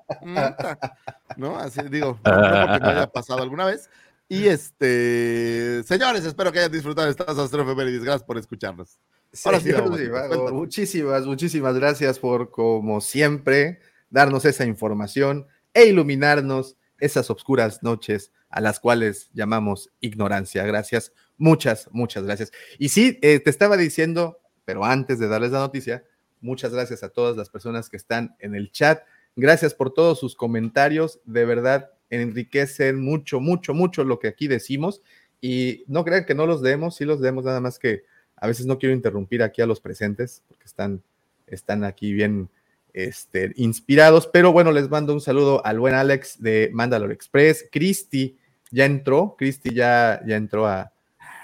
¿No? 1.37 1.57
Así 1.57 1.81
digo, 1.89 2.19
no 2.23 2.67
porque 2.67 2.85
me 2.85 2.91
haya 2.91 3.07
pasado 3.11 3.41
alguna 3.41 3.65
vez. 3.65 3.89
Y 4.27 4.47
este, 4.47 5.81
señores, 5.85 6.23
espero 6.23 6.51
que 6.51 6.59
hayan 6.59 6.71
disfrutado 6.71 7.05
de 7.05 7.11
estas 7.11 7.37
astrofemérides. 7.37 8.03
Gracias 8.03 8.23
por 8.23 8.37
escucharnos. 8.37 8.99
Ahora 9.45 9.59
sí, 9.59 9.71
vamos, 9.71 9.97
sí 9.97 10.07
vamos. 10.07 10.51
muchísimas, 10.51 11.25
muchísimas 11.25 11.75
gracias 11.75 12.19
por, 12.19 12.51
como 12.51 12.99
siempre, 12.99 13.79
darnos 14.09 14.45
esa 14.45 14.65
información 14.65 15.47
e 15.73 15.85
iluminarnos 15.85 16.77
esas 16.99 17.29
oscuras 17.29 17.83
noches 17.83 18.31
a 18.49 18.61
las 18.61 18.79
cuales 18.79 19.29
llamamos 19.33 19.89
ignorancia. 19.99 20.65
Gracias, 20.65 21.13
muchas, 21.37 21.87
muchas 21.91 22.23
gracias. 22.23 22.51
Y 22.77 22.89
sí, 22.89 23.19
eh, 23.21 23.39
te 23.39 23.49
estaba 23.49 23.77
diciendo, 23.77 24.39
pero 24.65 24.85
antes 24.85 25.19
de 25.19 25.27
darles 25.27 25.51
la 25.51 25.59
noticia, 25.59 26.03
muchas 26.41 26.73
gracias 26.73 27.03
a 27.03 27.09
todas 27.09 27.37
las 27.37 27.49
personas 27.49 27.89
que 27.89 27.97
están 27.97 28.35
en 28.39 28.55
el 28.55 28.71
chat. 28.71 29.01
Gracias 29.35 29.73
por 29.73 29.93
todos 29.93 30.19
sus 30.19 30.35
comentarios. 30.35 31.19
De 31.25 31.45
verdad, 31.45 31.91
enriquecen 32.09 33.01
mucho, 33.01 33.39
mucho, 33.39 33.73
mucho 33.73 34.03
lo 34.03 34.19
que 34.19 34.27
aquí 34.27 34.47
decimos. 34.47 35.01
Y 35.41 35.83
no 35.87 36.03
crean 36.03 36.25
que 36.25 36.35
no 36.35 36.45
los 36.45 36.61
demos, 36.61 36.95
sí 36.95 37.05
los 37.05 37.21
demos, 37.21 37.45
nada 37.45 37.61
más 37.61 37.79
que 37.79 38.03
a 38.35 38.47
veces 38.47 38.65
no 38.65 38.77
quiero 38.77 38.95
interrumpir 38.95 39.43
aquí 39.43 39.61
a 39.61 39.65
los 39.65 39.79
presentes 39.81 40.43
porque 40.47 40.65
están, 40.65 41.03
están 41.47 41.83
aquí 41.83 42.13
bien 42.13 42.49
este, 42.93 43.53
inspirados. 43.55 44.27
Pero 44.27 44.51
bueno, 44.51 44.71
les 44.71 44.89
mando 44.89 45.13
un 45.13 45.21
saludo 45.21 45.65
al 45.65 45.79
buen 45.79 45.93
Alex 45.93 46.41
de 46.41 46.69
Mandalore 46.73 47.13
Express. 47.13 47.65
Cristi 47.71 48.37
ya 48.71 48.85
entró, 48.85 49.35
Cristi 49.37 49.73
ya, 49.73 50.21
ya 50.25 50.35
entró 50.35 50.67
a, 50.67 50.91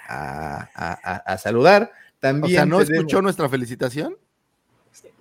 a, 0.08 0.68
a, 0.74 1.16
a, 1.16 1.38
saludar. 1.38 1.90
También 2.20 2.44
o 2.44 2.48
sea, 2.56 2.66
¿no 2.66 2.78
tenemos... 2.78 2.90
escuchó 2.90 3.22
nuestra 3.22 3.48
felicitación? 3.48 4.16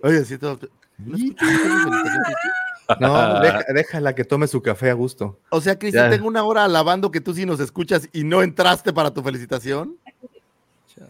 Oye, 0.01 0.23
sí, 0.25 0.37
todo... 0.37 0.59
¿No 0.97 1.17
escuchó 1.17 1.45
nuestra 1.45 1.91
felicitación? 1.91 2.53
No, 2.99 3.39
deja, 3.39 3.63
déjala 3.73 4.13
que 4.13 4.23
tome 4.23 4.47
su 4.47 4.61
café 4.61 4.91
a 4.91 4.93
gusto. 4.93 5.39
O 5.49 5.59
sea, 5.59 5.77
Cristian, 5.77 6.11
tengo 6.11 6.27
una 6.27 6.43
hora 6.43 6.65
alabando 6.65 7.11
que 7.11 7.19
tú 7.19 7.33
sí 7.33 7.45
nos 7.45 7.59
escuchas 7.59 8.07
y 8.13 8.23
no 8.23 8.43
entraste 8.43 8.93
para 8.93 9.11
tu 9.11 9.23
felicitación. 9.23 9.97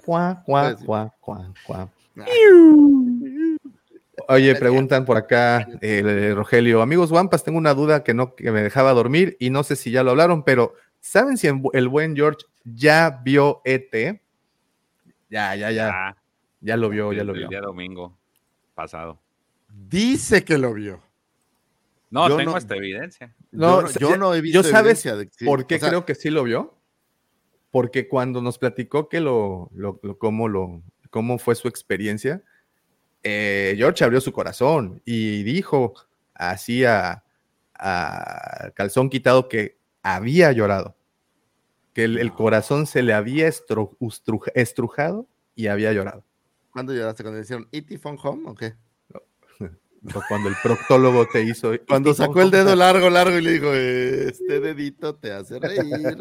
Cuá, 0.05 0.41
cuá, 0.45 0.75
cuá, 0.75 1.13
cuá, 1.19 1.51
cuá. 1.65 1.89
Oye, 4.27 4.55
preguntan 4.55 5.05
por 5.05 5.17
acá, 5.17 5.67
eh, 5.81 6.33
Rogelio, 6.35 6.81
amigos 6.81 7.11
Wampas, 7.11 7.43
tengo 7.43 7.57
una 7.57 7.73
duda 7.73 8.03
que 8.03 8.13
no 8.13 8.35
que 8.35 8.51
me 8.51 8.61
dejaba 8.61 8.93
dormir 8.93 9.35
y 9.39 9.49
no 9.49 9.63
sé 9.63 9.75
si 9.75 9.91
ya 9.91 10.03
lo 10.03 10.11
hablaron, 10.11 10.43
pero 10.43 10.73
¿saben 10.99 11.37
si 11.37 11.47
el 11.47 11.89
buen 11.89 12.15
George 12.15 12.45
ya 12.63 13.21
vio 13.23 13.61
ET? 13.65 14.21
Ya, 15.29 15.55
ya, 15.55 15.71
ya. 15.71 15.89
Ah, 15.89 16.17
ya 16.61 16.77
lo 16.77 16.89
vio, 16.89 17.13
ya 17.13 17.23
lo 17.23 17.33
vio. 17.33 17.43
El 17.43 17.49
día 17.49 17.61
domingo 17.61 18.17
pasado. 18.73 19.19
Dice 19.69 20.43
que 20.43 20.57
lo 20.57 20.73
vio. 20.73 21.01
No, 22.09 22.29
yo 22.29 22.37
tengo 22.37 22.51
no, 22.51 22.57
esta 22.57 22.75
evidencia. 22.75 23.35
No, 23.51 23.89
yo, 23.89 24.11
yo, 24.11 24.17
no 24.17 24.33
he 24.33 24.41
visto 24.41 24.61
yo 24.61 24.69
sabes 24.69 25.03
de, 25.03 25.29
sí, 25.31 25.45
por 25.45 25.67
qué 25.67 25.75
o 25.75 25.79
sea, 25.79 25.89
creo 25.89 26.05
que 26.05 26.15
sí 26.15 26.29
lo 26.29 26.43
vio. 26.43 26.77
Porque 27.71 28.07
cuando 28.07 28.41
nos 28.41 28.57
platicó 28.57 29.09
que 29.09 29.19
lo, 29.19 29.69
lo, 29.73 29.99
lo 30.01 30.17
cómo 30.17 30.47
lo, 30.47 30.81
cómo 31.09 31.37
fue 31.37 31.55
su 31.55 31.67
experiencia, 31.67 32.41
eh, 33.27 33.73
George 33.76 34.03
abrió 34.03 34.22
su 34.22 34.31
corazón 34.31 35.02
y 35.03 35.41
dijo 35.41 35.95
así 36.35 36.85
a, 36.85 37.23
a, 37.73 38.69
calzón 38.76 39.10
quitado 39.10 39.49
que 39.49 39.80
había 40.03 40.52
llorado, 40.52 40.95
que 41.93 42.03
el, 42.03 42.19
el 42.19 42.31
corazón 42.31 42.85
se 42.85 43.02
le 43.02 43.14
había 43.14 43.47
estru, 43.47 43.97
estruj, 43.99 44.45
estrujado 44.53 45.27
y 45.56 45.68
había 45.68 45.91
llorado. 45.91 46.23
¿Cuándo 46.69 46.93
lloraste? 46.93 47.23
¿Cuando 47.23 47.39
decían 47.39 47.68
E.T. 47.72 47.97
Phone 47.97 48.19
Home 48.22 48.43
o 48.45 48.53
qué? 48.53 48.76
Cuando 50.27 50.49
el 50.49 50.56
proctólogo 50.61 51.27
te 51.27 51.44
hizo. 51.44 51.73
Cuando 51.88 52.14
sacó 52.14 52.41
el 52.41 52.52
dedo 52.52 52.76
largo, 52.76 53.10
largo 53.10 53.38
y 53.38 53.41
le 53.41 53.52
dijo: 53.53 53.73
Este 53.73 54.60
dedito 54.60 55.15
te 55.15 55.32
hace 55.32 55.60
reír. 55.60 56.18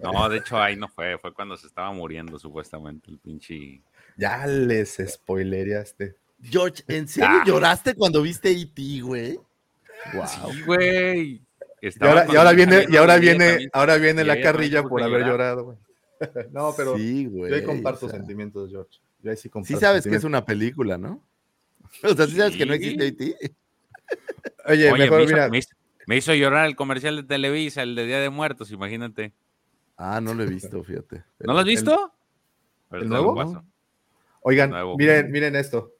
No, 0.00 0.28
de 0.28 0.38
hecho, 0.38 0.60
ahí 0.60 0.76
no 0.76 0.88
fue. 0.88 1.18
Fue 1.18 1.32
cuando 1.32 1.56
se 1.56 1.66
estaba 1.66 1.92
muriendo, 1.92 2.38
supuestamente, 2.38 3.10
el 3.10 3.18
pinche. 3.18 3.82
Ya 4.16 4.46
les 4.46 4.98
spoilereaste. 5.06 6.16
George, 6.42 6.82
¿en 6.88 7.08
serio 7.08 7.40
ah. 7.40 7.44
lloraste 7.46 7.94
cuando 7.94 8.22
viste 8.22 8.50
E.T., 8.50 9.00
güey? 9.00 9.38
Wow. 10.12 10.26
Sí, 10.26 10.62
güey. 10.62 11.42
Y 11.80 12.04
ahora, 12.04 12.26
y 12.30 12.36
ahora 12.36 12.52
viene, 12.52 12.86
y 12.88 12.96
ahora 12.96 13.16
viene, 13.18 13.68
ahora 13.72 13.96
viene 13.96 14.24
la 14.24 14.40
carrilla 14.40 14.82
por 14.82 15.02
haber 15.02 15.26
llorado, 15.26 15.64
güey. 15.64 15.78
No, 16.52 16.72
pero 16.76 16.96
sí, 16.96 17.26
güey, 17.26 17.50
yo 17.50 17.56
ahí 17.56 17.64
comparto 17.64 18.06
o 18.06 18.08
sea, 18.08 18.18
sentimientos, 18.18 18.70
George. 18.70 19.00
Yo 19.20 19.30
ahí 19.30 19.36
sí, 19.36 19.50
sí 19.64 19.76
sabes 19.76 20.04
que 20.04 20.14
es 20.14 20.24
una 20.24 20.44
película, 20.44 20.96
¿no? 20.96 21.22
O 22.02 22.14
sea, 22.14 22.26
¿sí 22.26 22.36
sabes 22.36 22.56
que 22.56 22.66
no 22.66 22.74
existe 22.74 23.06
IT? 23.06 23.20
Oye, 24.66 24.90
Oye, 24.90 25.04
mejor 25.04 25.18
me 25.18 25.24
hizo, 25.24 25.34
mira. 25.34 25.48
me, 25.48 25.58
hizo, 25.58 25.70
me 26.06 26.16
hizo 26.16 26.34
llorar 26.34 26.66
el 26.66 26.76
comercial 26.76 27.16
de 27.16 27.22
Televisa, 27.22 27.82
el 27.82 27.94
de 27.94 28.06
Día 28.06 28.20
de 28.20 28.30
Muertos, 28.30 28.70
imagínate. 28.70 29.32
Ah, 29.96 30.20
no 30.20 30.34
lo 30.34 30.42
he 30.42 30.46
visto, 30.46 30.82
fíjate. 30.82 31.24
¿No 31.40 31.52
lo 31.52 31.60
has 31.60 31.64
visto? 31.64 32.12
¿El, 32.90 33.02
¿el 33.02 33.08
nuevo? 33.08 33.34
No. 33.44 33.64
Oigan, 34.42 34.70
nuevo. 34.70 34.96
miren, 34.98 35.30
miren 35.30 35.56
esto. 35.56 35.94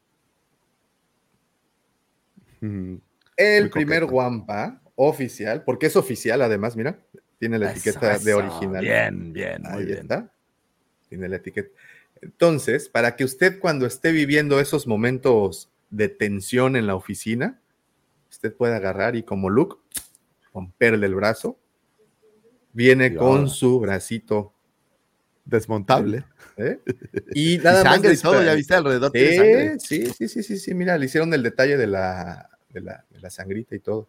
Mm, 2.61 2.97
el 3.37 3.71
primer 3.71 4.05
Wampa 4.05 4.81
oficial, 4.97 5.65
porque 5.65 5.87
es 5.87 5.97
oficial 5.97 6.43
además, 6.43 6.77
mira, 6.77 6.99
tiene 7.39 7.59
la 7.59 7.71
etiqueta 7.71 8.15
eso, 8.15 8.25
de 8.25 8.35
original. 8.35 8.83
Bien, 8.83 9.33
bien, 9.33 9.63
muy 9.63 9.73
Ahí 9.73 9.87
bien. 9.87 9.99
Está. 9.99 10.33
Tiene 11.09 11.29
la 11.29 11.37
etiqueta. 11.37 11.69
Entonces, 12.23 12.89
para 12.89 13.17
que 13.17 13.25
usted 13.25 13.59
cuando 13.59 13.87
esté 13.87 14.13
viviendo 14.13 14.61
esos 14.61 14.87
momentos 14.87 15.71
de 15.95 16.09
tensión 16.09 16.77
en 16.77 16.87
la 16.87 16.97
oficina, 16.97 17.61
usted 18.31 18.55
pueda 18.55 18.77
agarrar 18.77 19.17
y 19.17 19.23
como 19.23 19.49
Luke, 19.51 19.77
romperle 20.53 21.07
el 21.07 21.15
brazo, 21.15 21.59
viene 22.73 23.15
con 23.15 23.49
su 23.49 23.79
bracito 23.81 24.53
Desmontable. 25.45 26.25
¿eh? 26.57 26.81
Y 27.35 27.59
nada 27.59 27.81
Y 27.81 27.83
sangre 27.83 28.13
y 28.15 28.17
todo, 28.17 28.43
ya 28.43 28.55
viste 28.55 28.75
alrededor 28.75 29.13
sangre. 29.13 29.79
sí, 29.81 30.07
sí, 30.13 30.29
sí, 30.29 30.43
sí, 30.43 30.57
sí, 30.59 30.75
mira, 30.75 30.97
le 30.99 31.07
hicieron 31.07 31.33
el 31.35 31.43
detalle 31.43 31.77
de 31.77 31.87
la, 31.87 32.49
de 32.71 32.81
la, 32.81 33.05
de 33.11 33.21
la 33.21 33.31
sangrita 33.31 33.75
y 33.75 33.81
todo. 33.81 34.09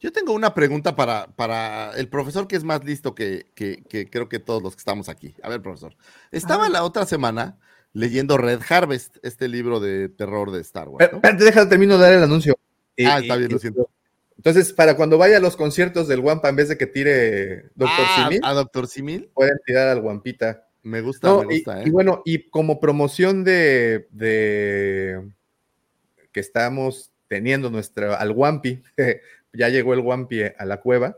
Yo 0.00 0.12
tengo 0.12 0.32
una 0.34 0.54
pregunta 0.54 0.94
para, 0.94 1.28
para 1.28 1.92
el 1.96 2.08
profesor 2.08 2.46
que 2.46 2.56
es 2.56 2.64
más 2.64 2.84
listo 2.84 3.14
que, 3.14 3.46
que- 3.54 3.82
que 3.88 4.08
creo 4.10 4.28
que 4.28 4.38
todos 4.38 4.62
los 4.62 4.74
que 4.76 4.80
estamos 4.80 5.08
aquí. 5.08 5.34
A 5.42 5.48
ver, 5.48 5.62
profesor. 5.62 5.96
Estaba 6.30 6.68
la 6.68 6.84
otra 6.84 7.06
semana 7.06 7.58
leyendo 7.94 8.36
Red 8.36 8.60
Harvest, 8.68 9.16
este 9.22 9.48
libro 9.48 9.80
de 9.80 10.10
terror 10.10 10.50
de 10.50 10.60
Star 10.60 10.88
Wars. 10.88 10.98
Pero, 10.98 11.12
¿no? 11.12 11.16
espérate, 11.18 11.44
déjame 11.44 11.66
termino 11.70 11.96
de 11.96 12.02
dar 12.04 12.12
el 12.12 12.22
anuncio. 12.22 12.54
Ah, 13.06 13.18
Y- 13.20 13.22
está 13.22 13.36
bien, 13.36 13.50
y- 13.50 13.54
lo 13.54 13.58
siento. 13.58 13.90
Entonces, 14.36 14.72
para 14.72 14.96
cuando 14.96 15.16
vaya 15.16 15.38
a 15.38 15.40
los 15.40 15.56
conciertos 15.56 16.06
del 16.08 16.20
Wampa, 16.20 16.48
en 16.50 16.56
vez 16.56 16.68
de 16.68 16.76
que 16.76 16.86
tire 16.86 17.70
Doctor 17.74 18.04
Ah, 18.06 18.24
Simil, 18.28 18.40
a 18.44 18.52
Doctor 18.52 18.86
Simil. 18.88 19.30
pueden 19.32 19.58
tirar 19.64 19.88
al 19.88 20.00
Wampita. 20.00 20.66
Me 20.82 21.00
gusta, 21.00 21.28
No, 21.28 21.44
me 21.44 21.54
y- 21.54 21.58
gusta, 21.58 21.82
y, 21.82 21.88
¿eh? 21.88 21.90
bueno, 21.90 22.20
y 22.26 22.50
como 22.50 22.78
promoción 22.78 23.42
de, 23.44 24.06
de 24.10 25.22
que 26.32 26.40
estamos 26.40 27.10
teniendo 27.28 27.70
nuestra 27.70 28.16
al 28.16 28.32
Wampi, 28.32 28.82
ya 29.54 29.68
llegó 29.70 29.94
el 29.94 30.00
Wampi 30.00 30.42
a 30.42 30.64
la 30.66 30.80
cueva, 30.80 31.16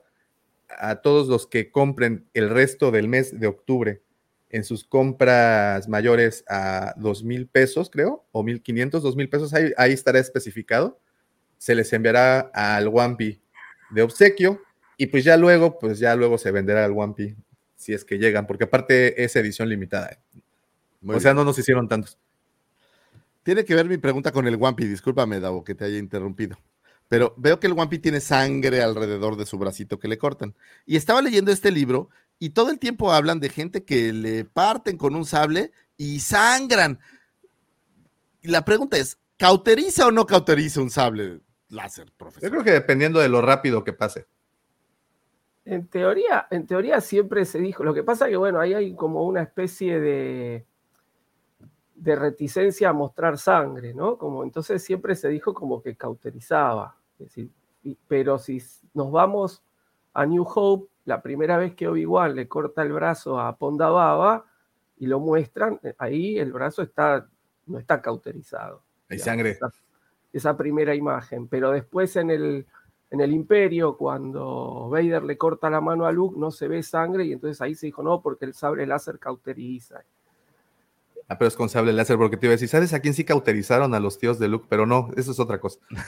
a 0.69 0.97
todos 0.97 1.27
los 1.27 1.47
que 1.47 1.71
compren 1.71 2.27
el 2.35 2.51
resto 2.51 2.91
del 2.91 3.09
mes 3.09 3.41
de 3.41 3.47
octubre 3.47 4.03
en 4.51 4.65
sus 4.65 4.85
compras 4.85 5.89
mayores 5.89 6.45
a 6.49 6.95
dos 6.97 7.25
mil 7.25 7.47
pesos, 7.49 7.91
creo, 7.91 8.27
o 8.33 8.43
mil 8.43 8.63
quinientos, 8.63 9.03
dos 9.03 9.17
mil 9.17 9.29
pesos, 9.29 9.53
ahí, 9.55 9.73
ahí 9.77 9.93
estará 9.93 10.19
especificado, 10.19 11.01
se 11.59 11.75
les 11.75 11.93
enviará 11.93 12.41
al 12.55 12.89
Wampi 12.89 13.41
de 13.91 14.03
obsequio 14.03 14.61
y 14.97 15.07
pues 15.07 15.25
ya 15.25 15.37
luego, 15.37 15.79
pues 15.79 15.99
ya 15.99 16.15
luego 16.17 16.39
se 16.39 16.51
venderá 16.51 16.85
al 16.85 16.93
Wampi 16.93 17.37
si 17.77 17.93
es 17.93 18.05
que 18.05 18.19
llegan, 18.19 18.47
porque 18.47 18.65
aparte 18.65 19.23
es 19.23 19.37
edición 19.37 19.69
limitada. 19.69 20.11
¿eh? 20.13 20.41
Muy 21.03 21.17
o 21.17 21.21
sea, 21.21 21.33
bien. 21.33 21.37
no 21.37 21.45
nos 21.45 21.59
hicieron 21.59 21.89
tantos. 21.89 22.19
Tiene 23.43 23.65
que 23.65 23.75
ver 23.75 23.87
mi 23.87 23.99
pregunta 23.99 24.33
con 24.33 24.47
el 24.49 24.57
Wampi. 24.57 24.87
Discúlpame, 24.87 25.39
Davo, 25.39 25.63
que 25.63 25.75
te 25.75 25.85
haya 25.85 25.99
interrumpido. 25.99 26.57
Pero 27.09 27.35
veo 27.37 27.61
que 27.61 27.69
el 27.69 27.75
Wampi 27.75 28.01
tiene 28.01 28.21
sangre 28.21 28.83
alrededor 28.83 29.37
de 29.37 29.47
su 29.47 29.59
bracito 29.59 30.01
que 30.01 30.09
le 30.09 30.19
cortan. 30.19 30.55
Y 30.85 30.97
estaba 30.97 31.23
leyendo 31.23 31.53
este 31.53 31.71
libro 31.71 32.11
y 32.39 32.51
todo 32.51 32.71
el 32.71 32.79
tiempo 32.79 33.13
hablan 33.13 33.41
de 33.41 33.49
gente 33.49 33.85
que 33.85 34.13
le 34.13 34.45
parten 34.45 34.97
con 34.99 35.15
un 35.15 35.25
sable 35.25 35.73
y 35.97 36.21
sangran. 36.21 36.99
Y 38.43 38.49
la 38.49 38.65
pregunta 38.65 38.97
es, 38.99 39.19
¿cauteriza 39.37 40.07
o 40.07 40.11
no 40.11 40.27
cauteriza 40.27 40.81
un 40.81 40.91
sable 40.91 41.41
láser, 41.69 42.07
Yo 42.09 42.17
profesor? 42.17 42.51
creo 42.51 42.65
que 42.65 42.73
dependiendo 42.73 43.19
de 43.21 43.29
lo 43.29 43.41
rápido 43.43 43.83
que 43.85 43.93
pase. 43.93 44.27
En 45.65 45.89
teoría, 45.89 46.47
en 46.51 46.67
teoría 46.67 47.01
siempre 47.01 47.45
se 47.45 47.59
dijo, 47.59 47.83
lo 47.83 47.93
que 47.93 48.05
pasa 48.05 48.29
que 48.29 48.37
bueno, 48.37 48.61
ahí 48.61 48.73
hay 48.75 48.95
como 48.95 49.25
una 49.25 49.43
especie 49.43 49.99
de, 49.99 50.65
de 51.97 52.15
reticencia 52.17 52.91
a 52.91 52.93
mostrar 52.93 53.37
sangre, 53.37 53.93
¿no? 53.93 54.17
Como 54.17 54.45
entonces 54.45 54.83
siempre 54.85 55.17
se 55.17 55.29
dijo 55.29 55.55
como 55.55 55.83
que 55.83 55.97
cauterizaba. 55.97 56.97
Es 57.19 57.27
decir, 57.29 57.51
y- 57.83 57.97
pero 58.07 58.39
si 58.39 58.63
nos 58.95 59.11
vamos 59.11 59.63
a 60.13 60.25
New 60.25 60.47
Hope, 60.55 60.89
la 61.07 61.23
primera 61.23 61.57
vez 61.57 61.75
que 61.75 61.89
Obi-Wan 61.89 62.35
le 62.35 62.47
corta 62.47 62.83
el 62.83 62.93
brazo 62.93 63.41
a 63.41 63.57
Ponda 63.57 63.89
Baba 63.89 64.45
y 64.99 65.07
lo 65.07 65.21
muestran, 65.21 65.81
eh, 65.83 65.95
ahí 65.99 66.39
el 66.39 66.53
brazo 66.53 66.83
está, 66.83 67.27
no 67.67 67.79
está 67.79 68.03
cauterizado. 68.03 68.83
Hay 69.09 69.19
sangre. 69.19 69.51
Esa, 69.51 69.73
esa 70.33 70.57
primera 70.57 70.95
imagen. 70.95 71.49
Pero 71.49 71.71
después 71.71 72.17
en 72.17 72.31
el, 72.31 72.67
en 73.11 73.21
el 73.21 73.33
Imperio, 73.33 73.97
cuando 73.97 74.89
Vader 74.91 75.23
le 75.23 75.39
corta 75.39 75.71
la 75.71 75.81
mano 75.81 76.07
a 76.07 76.13
Luke, 76.13 76.39
no 76.39 76.51
se 76.51 76.67
ve 76.67 76.83
sangre 76.83 77.25
y 77.25 77.33
entonces 77.33 77.61
ahí 77.63 77.75
se 77.75 77.87
dijo, 77.87 78.03
no, 78.03 78.21
porque 78.21 78.45
el 78.45 78.55
sable 78.55 78.87
láser 78.87 79.19
cauteriza. 79.19 80.03
Ah, 81.29 81.39
pero 81.39 81.49
es 81.49 81.57
con 81.57 81.69
sable 81.69 81.93
láser, 81.93 82.17
porque 82.17 82.37
te 82.37 82.47
iba 82.47 82.53
a 82.53 82.57
decir, 82.57 82.69
¿sabes 82.69 82.93
a 82.93 83.01
quién 83.01 83.15
sí 83.15 83.25
cauterizaron 83.25 83.95
a 83.95 84.01
los 84.01 84.19
tíos 84.19 84.39
de 84.39 84.49
Luke? 84.49 84.67
Pero 84.69 84.87
no, 84.87 85.11
eso 85.17 85.31
es 85.31 85.41
otra 85.41 85.61
cosa. 85.61 85.79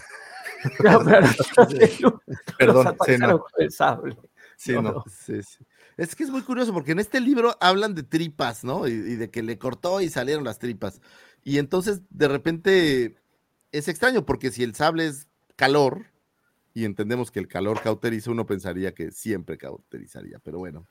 No, 0.83 1.05
pero 1.05 1.21
los 1.21 1.69
de 1.69 1.93
Luke 2.01 2.25
Perdón, 2.59 2.85
los 2.87 2.95
sí, 3.07 3.13
atacaron 3.13 3.37
no. 3.37 3.39
con 3.39 3.63
el 3.63 3.71
sable. 3.71 4.17
Sí, 4.59 4.73
No. 4.73 5.05
Sí, 5.07 5.41
sí. 5.45 5.65
Es 5.97 6.17
que 6.17 6.25
es 6.25 6.31
muy 6.31 6.43
curioso 6.43 6.73
porque 6.73 6.91
en 6.91 6.99
este 6.99 7.21
libro 7.21 7.57
hablan 7.61 7.95
de 7.95 8.03
tripas, 8.03 8.65
¿no? 8.65 8.89
Y, 8.89 8.91
y 8.91 9.15
de 9.15 9.31
que 9.31 9.45
le 9.45 9.57
cortó 9.57 10.01
y 10.01 10.09
salieron 10.11 10.43
las 10.43 10.59
tripas. 10.59 11.01
Y 11.45 11.59
entonces 11.59 12.03
de 12.11 12.27
repente 12.27 13.15
es 13.71 13.87
extraño 13.87 14.27
porque 14.27 14.51
si 14.51 14.65
el 14.65 14.75
sable 14.75 15.07
es 15.07 15.29
calor 15.55 16.07
y 16.75 16.85
entendemos 16.85 17.31
que 17.31 17.39
el 17.39 17.47
calor 17.47 17.81
cauteriza, 17.81 18.33
uno 18.33 18.47
pensaría 18.47 18.93
que 18.95 19.13
siempre 19.13 19.57
cauterizaría, 19.59 20.41
pero 20.41 20.59
bueno. 20.59 20.85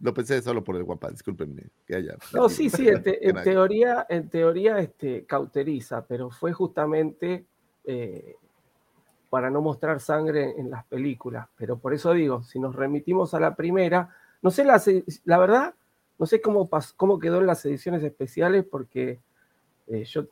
Lo 0.00 0.14
pensé 0.14 0.40
solo 0.42 0.64
por 0.64 0.74
el 0.76 0.82
guapa, 0.82 1.10
discúlpenme 1.10 1.70
que 1.86 1.94
haya. 1.94 2.16
No, 2.32 2.48
sí, 2.48 2.70
sí, 2.70 2.88
en, 2.88 3.02
te- 3.02 3.28
en 3.28 3.40
teoría, 3.42 4.06
en 4.08 4.28
teoría 4.30 4.78
este, 4.78 5.26
cauteriza, 5.26 6.06
pero 6.06 6.30
fue 6.30 6.52
justamente 6.52 7.44
eh, 7.84 8.34
para 9.32 9.48
no 9.48 9.62
mostrar 9.62 9.98
sangre 9.98 10.56
en 10.58 10.70
las 10.70 10.84
películas. 10.84 11.48
Pero 11.56 11.78
por 11.78 11.94
eso 11.94 12.12
digo, 12.12 12.42
si 12.42 12.60
nos 12.60 12.76
remitimos 12.76 13.32
a 13.32 13.40
la 13.40 13.54
primera, 13.54 14.14
no 14.42 14.50
sé, 14.50 14.62
la, 14.62 14.78
la 15.24 15.38
verdad, 15.38 15.74
no 16.18 16.26
sé 16.26 16.42
cómo, 16.42 16.68
cómo 16.98 17.18
quedó 17.18 17.40
en 17.40 17.46
las 17.46 17.64
ediciones 17.64 18.02
especiales, 18.02 18.62
porque 18.70 19.20
eh, 19.86 20.04
yo 20.04 20.26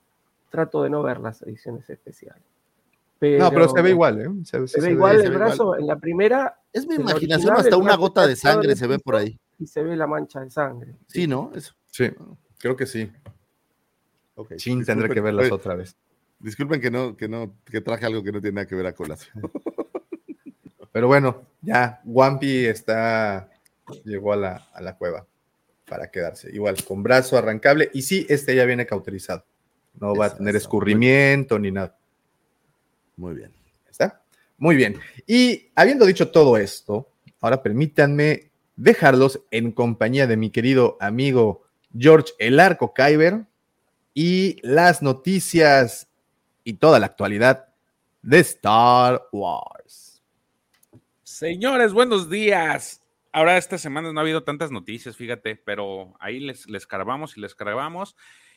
trato 0.50 0.82
de 0.82 0.90
no 0.90 1.02
ver 1.02 1.18
las 1.18 1.40
ediciones 1.40 1.88
especiales. 1.88 2.42
No, 3.22 3.48
pero 3.48 3.70
se 3.70 3.80
ve 3.80 3.88
igual, 3.88 4.20
¿eh? 4.20 4.28
Se, 4.44 4.58
ve 4.58 4.90
igual 4.92 5.16
se 5.16 5.24
el 5.24 5.30
ve 5.30 5.36
brazo, 5.38 5.62
igual. 5.62 5.80
en 5.80 5.86
la 5.86 5.96
primera. 5.96 6.60
Es 6.70 6.86
mi 6.86 6.96
imaginación, 6.96 7.54
original, 7.54 7.56
hasta 7.56 7.76
una 7.78 7.96
gota 7.96 8.26
de 8.26 8.36
sangre 8.36 8.76
se 8.76 8.86
ve 8.86 8.98
por 8.98 9.16
ahí. 9.16 9.40
Y 9.58 9.66
se 9.66 9.82
ve 9.82 9.96
la 9.96 10.06
mancha 10.06 10.40
de 10.40 10.50
sangre. 10.50 10.94
Sí, 11.06 11.26
¿no? 11.26 11.52
Eso. 11.54 11.72
Sí, 11.86 12.10
creo 12.58 12.76
que 12.76 12.84
sí. 12.84 13.10
Ok, 14.34 14.56
Chin, 14.56 14.84
tendré 14.84 15.08
que 15.08 15.22
verlas 15.22 15.50
otra 15.50 15.74
vez. 15.74 15.96
Disculpen 16.40 16.80
que 16.80 16.90
no, 16.90 17.16
que 17.16 17.28
no, 17.28 17.54
que 17.64 17.80
traje 17.80 18.06
algo 18.06 18.22
que 18.22 18.32
no 18.32 18.40
tiene 18.40 18.56
nada 18.56 18.66
que 18.66 18.74
ver 18.74 18.86
a 18.86 18.94
colación. 18.94 19.50
Pero 20.92 21.06
bueno, 21.06 21.46
ya, 21.60 22.00
Wampi 22.04 22.66
está, 22.66 23.48
llegó 24.04 24.32
a 24.32 24.36
la, 24.36 24.68
a 24.72 24.80
la 24.80 24.96
cueva 24.96 25.26
para 25.86 26.10
quedarse. 26.10 26.50
Igual, 26.52 26.82
con 26.84 27.02
brazo 27.02 27.36
arrancable. 27.36 27.90
Y 27.92 28.02
sí, 28.02 28.26
este 28.28 28.56
ya 28.56 28.64
viene 28.64 28.86
cauterizado. 28.86 29.44
No 29.94 30.14
va 30.14 30.26
a 30.26 30.36
tener 30.36 30.56
escurrimiento 30.56 31.58
ni 31.58 31.70
nada. 31.70 31.96
Muy 33.16 33.34
bien. 33.34 33.52
¿Está? 33.90 34.22
Muy 34.56 34.76
bien. 34.76 34.98
Y 35.26 35.70
habiendo 35.74 36.06
dicho 36.06 36.30
todo 36.30 36.56
esto, 36.56 37.10
ahora 37.40 37.62
permítanme 37.62 38.50
dejarlos 38.76 39.42
en 39.50 39.72
compañía 39.72 40.26
de 40.26 40.36
mi 40.36 40.50
querido 40.50 40.96
amigo 41.00 41.64
George 41.96 42.32
El 42.38 42.60
Arco 42.60 42.94
Kyber 42.94 43.44
y 44.14 44.56
las 44.62 45.02
noticias 45.02 46.09
y 46.70 46.74
toda 46.74 47.00
la 47.00 47.06
actualidad 47.06 47.74
de 48.22 48.38
Star 48.38 49.20
Wars. 49.32 50.22
Señores, 51.24 51.92
buenos 51.92 52.30
días. 52.30 53.02
Ahora 53.32 53.56
esta 53.56 53.76
semana 53.76 54.12
no 54.12 54.20
ha 54.20 54.22
habido 54.22 54.44
tantas 54.44 54.70
noticias, 54.70 55.16
fíjate, 55.16 55.56
pero 55.56 56.14
ahí 56.20 56.38
les, 56.38 56.68
les 56.68 56.86
y 56.86 57.40
les 57.40 57.54
cargamos. 57.56 58.16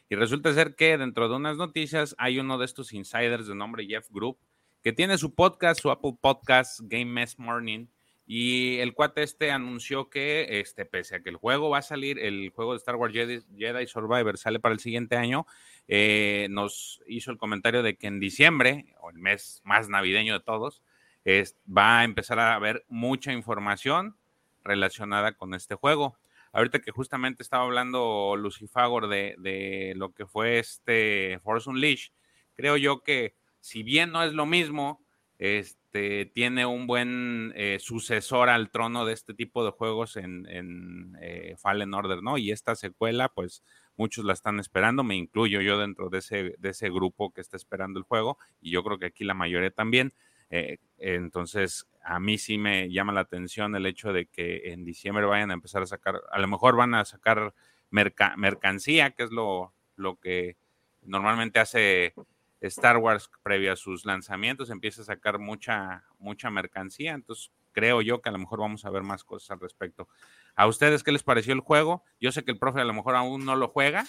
Y 0.09 0.15
resulta 0.15 0.53
ser 0.53 0.75
que 0.75 0.95
dentro 0.99 1.27
de 1.27 1.35
unas 1.35 1.57
noticias 1.57 2.13
hay 2.19 2.37
uno 2.37 2.59
de 2.59 2.65
estos 2.65 2.93
insiders 2.93 3.47
de 3.47 3.55
nombre 3.55 3.87
Jeff 3.87 4.07
Group 4.11 4.37
que 4.83 4.93
tiene 4.93 5.17
su 5.17 5.33
podcast, 5.33 5.81
su 5.81 5.89
Apple 5.89 6.15
Podcast, 6.21 6.81
Game 6.83 7.05
Mess 7.05 7.39
Morning. 7.39 7.87
Y 8.25 8.77
el 8.77 8.93
cuate 8.93 9.23
este 9.23 9.51
anunció 9.51 10.09
que, 10.09 10.59
este, 10.59 10.85
pese 10.85 11.15
a 11.15 11.19
que 11.21 11.29
el 11.29 11.35
juego 11.35 11.69
va 11.71 11.79
a 11.79 11.81
salir, 11.81 12.19
el 12.19 12.51
juego 12.51 12.71
de 12.71 12.77
Star 12.77 12.95
Wars 12.95 13.13
Jedi, 13.13 13.41
Jedi 13.57 13.87
Survivor 13.87 14.37
sale 14.37 14.59
para 14.59 14.73
el 14.73 14.79
siguiente 14.79 15.17
año, 15.17 15.45
eh, 15.87 16.47
nos 16.49 17.01
hizo 17.07 17.31
el 17.31 17.37
comentario 17.37 17.83
de 17.83 17.97
que 17.97 18.07
en 18.07 18.19
diciembre, 18.19 18.95
o 19.01 19.09
el 19.09 19.17
mes 19.17 19.61
más 19.63 19.89
navideño 19.89 20.33
de 20.33 20.43
todos, 20.43 20.81
va 21.25 21.99
a 21.99 22.03
empezar 22.03 22.39
a 22.39 22.55
haber 22.55 22.85
mucha 22.89 23.31
información 23.31 24.17
relacionada 24.63 25.33
con 25.33 25.53
este 25.53 25.75
juego. 25.75 26.17
Ahorita 26.51 26.79
que 26.79 26.91
justamente 26.91 27.43
estaba 27.43 27.63
hablando 27.63 28.35
Lucifagor 28.37 29.07
de, 29.07 29.35
de 29.39 29.93
lo 29.95 30.13
que 30.13 30.25
fue 30.25 30.59
este 30.59 31.39
Force 31.43 31.69
Unleashed, 31.69 32.11
creo 32.55 32.77
yo 32.77 33.01
que 33.03 33.35
si 33.59 33.81
bien 33.81 34.11
no 34.11 34.23
es 34.23 34.33
lo 34.33 34.45
mismo, 34.45 35.03
este, 35.39 36.25
tiene 36.33 36.65
un 36.65 36.85
buen 36.85 37.53
eh, 37.55 37.77
sucesor 37.79 38.49
al 38.49 38.71
trono 38.71 39.05
de 39.05 39.13
este 39.13 39.33
tipo 39.33 39.65
de 39.65 39.71
juegos 39.71 40.15
en, 40.17 40.47
en, 40.47 41.17
eh, 41.21 41.55
Fallen 41.57 41.93
Order, 41.93 42.21
¿no? 42.21 42.37
Y 42.37 42.51
esta 42.51 42.75
secuela, 42.75 43.29
pues 43.29 43.63
muchos 43.97 44.25
la 44.25 44.33
están 44.33 44.59
esperando, 44.59 45.03
me 45.03 45.15
incluyo 45.15 45.61
yo 45.61 45.77
dentro 45.77 46.09
de 46.09 46.19
ese, 46.19 46.55
de 46.57 46.69
ese 46.69 46.89
grupo 46.89 47.31
que 47.31 47.41
está 47.41 47.57
esperando 47.57 47.99
el 47.99 48.05
juego, 48.05 48.37
y 48.61 48.71
yo 48.71 48.83
creo 48.83 48.99
que 48.99 49.07
aquí 49.07 49.23
la 49.23 49.33
mayoría 49.33 49.71
también. 49.71 50.13
Eh, 50.49 50.77
entonces, 50.97 51.87
a 52.03 52.19
mí 52.19 52.37
sí 52.37 52.57
me 52.57 52.91
llama 52.91 53.13
la 53.13 53.21
atención 53.21 53.75
el 53.75 53.85
hecho 53.85 54.13
de 54.13 54.27
que 54.27 54.71
en 54.71 54.85
diciembre 54.85 55.25
vayan 55.25 55.51
a 55.51 55.55
empezar 55.55 55.81
a 55.81 55.87
sacar, 55.87 56.21
a 56.31 56.39
lo 56.39 56.47
mejor 56.47 56.75
van 56.75 56.93
a 56.93 57.05
sacar 57.05 57.53
mercancía, 57.89 59.11
que 59.11 59.23
es 59.23 59.31
lo, 59.31 59.73
lo 59.95 60.19
que 60.19 60.57
normalmente 61.01 61.59
hace 61.59 62.13
Star 62.61 62.97
Wars 62.97 63.29
previo 63.43 63.73
a 63.73 63.75
sus 63.75 64.05
lanzamientos, 64.05 64.69
empieza 64.69 65.01
a 65.01 65.05
sacar 65.05 65.39
mucha, 65.39 66.03
mucha 66.19 66.49
mercancía. 66.49 67.13
Entonces, 67.13 67.51
creo 67.71 68.01
yo 68.01 68.21
que 68.21 68.29
a 68.29 68.31
lo 68.31 68.39
mejor 68.39 68.59
vamos 68.59 68.85
a 68.85 68.89
ver 68.89 69.03
más 69.03 69.23
cosas 69.23 69.51
al 69.51 69.59
respecto. 69.59 70.07
¿A 70.55 70.67
ustedes 70.67 71.03
qué 71.03 71.11
les 71.11 71.23
pareció 71.23 71.53
el 71.53 71.59
juego? 71.61 72.03
Yo 72.19 72.31
sé 72.31 72.43
que 72.43 72.51
el 72.51 72.59
profe 72.59 72.81
a 72.81 72.85
lo 72.85 72.93
mejor 72.93 73.15
aún 73.15 73.45
no 73.45 73.55
lo 73.55 73.69
juega. 73.69 74.05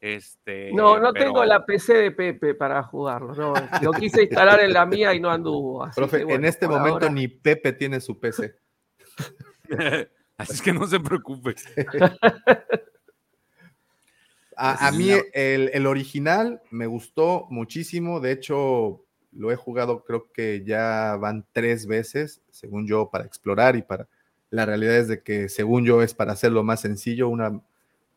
Este, 0.00 0.70
no, 0.74 0.98
no 0.98 1.12
tengo 1.14 1.44
la 1.44 1.64
PC 1.64 1.94
de 1.94 2.10
Pepe 2.10 2.54
para 2.54 2.82
jugarlo. 2.82 3.34
No, 3.34 3.54
lo 3.80 3.92
quise 3.92 4.24
instalar 4.24 4.60
en 4.60 4.72
la 4.72 4.84
mía 4.84 5.14
y 5.14 5.20
no 5.20 5.30
anduvo. 5.30 5.88
profe, 5.94 6.22
en 6.22 6.44
este 6.44 6.68
momento 6.68 7.08
ni 7.08 7.28
Pepe 7.28 7.72
tiene 7.72 8.00
su 8.00 8.18
PC. 8.20 8.54
así 10.36 10.52
es 10.52 10.62
que 10.62 10.72
no 10.72 10.86
se 10.86 11.00
preocupe. 11.00 11.54
A, 14.56 14.92
mí 14.92 15.10
el, 15.32 15.70
el, 15.72 15.86
original 15.86 16.62
me 16.70 16.86
gustó 16.86 17.46
muchísimo. 17.50 18.20
De 18.20 18.32
hecho, 18.32 19.04
lo 19.32 19.50
he 19.50 19.56
jugado 19.56 20.04
creo 20.04 20.30
que 20.32 20.62
ya 20.64 21.16
van 21.16 21.46
tres 21.52 21.86
veces, 21.86 22.42
según 22.50 22.86
yo, 22.86 23.10
para 23.10 23.24
explorar 23.24 23.76
y 23.76 23.82
para... 23.82 24.08
La 24.54 24.66
realidad 24.66 24.96
es 24.98 25.08
de 25.08 25.20
que, 25.20 25.48
según 25.48 25.84
yo, 25.84 26.00
es 26.00 26.14
para 26.14 26.32
hacerlo 26.32 26.62
más 26.62 26.80
sencillo, 26.80 27.28
una, 27.28 27.60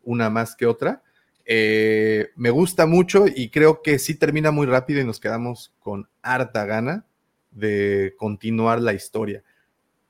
una 0.04 0.30
más 0.30 0.54
que 0.54 0.66
otra. 0.66 1.02
Eh, 1.44 2.28
me 2.36 2.50
gusta 2.50 2.86
mucho 2.86 3.24
y 3.26 3.50
creo 3.50 3.82
que 3.82 3.98
sí 3.98 4.14
termina 4.14 4.52
muy 4.52 4.64
rápido 4.64 5.00
y 5.00 5.04
nos 5.04 5.18
quedamos 5.18 5.74
con 5.80 6.08
harta 6.22 6.64
gana 6.64 7.06
de 7.50 8.14
continuar 8.16 8.80
la 8.80 8.92
historia. 8.92 9.42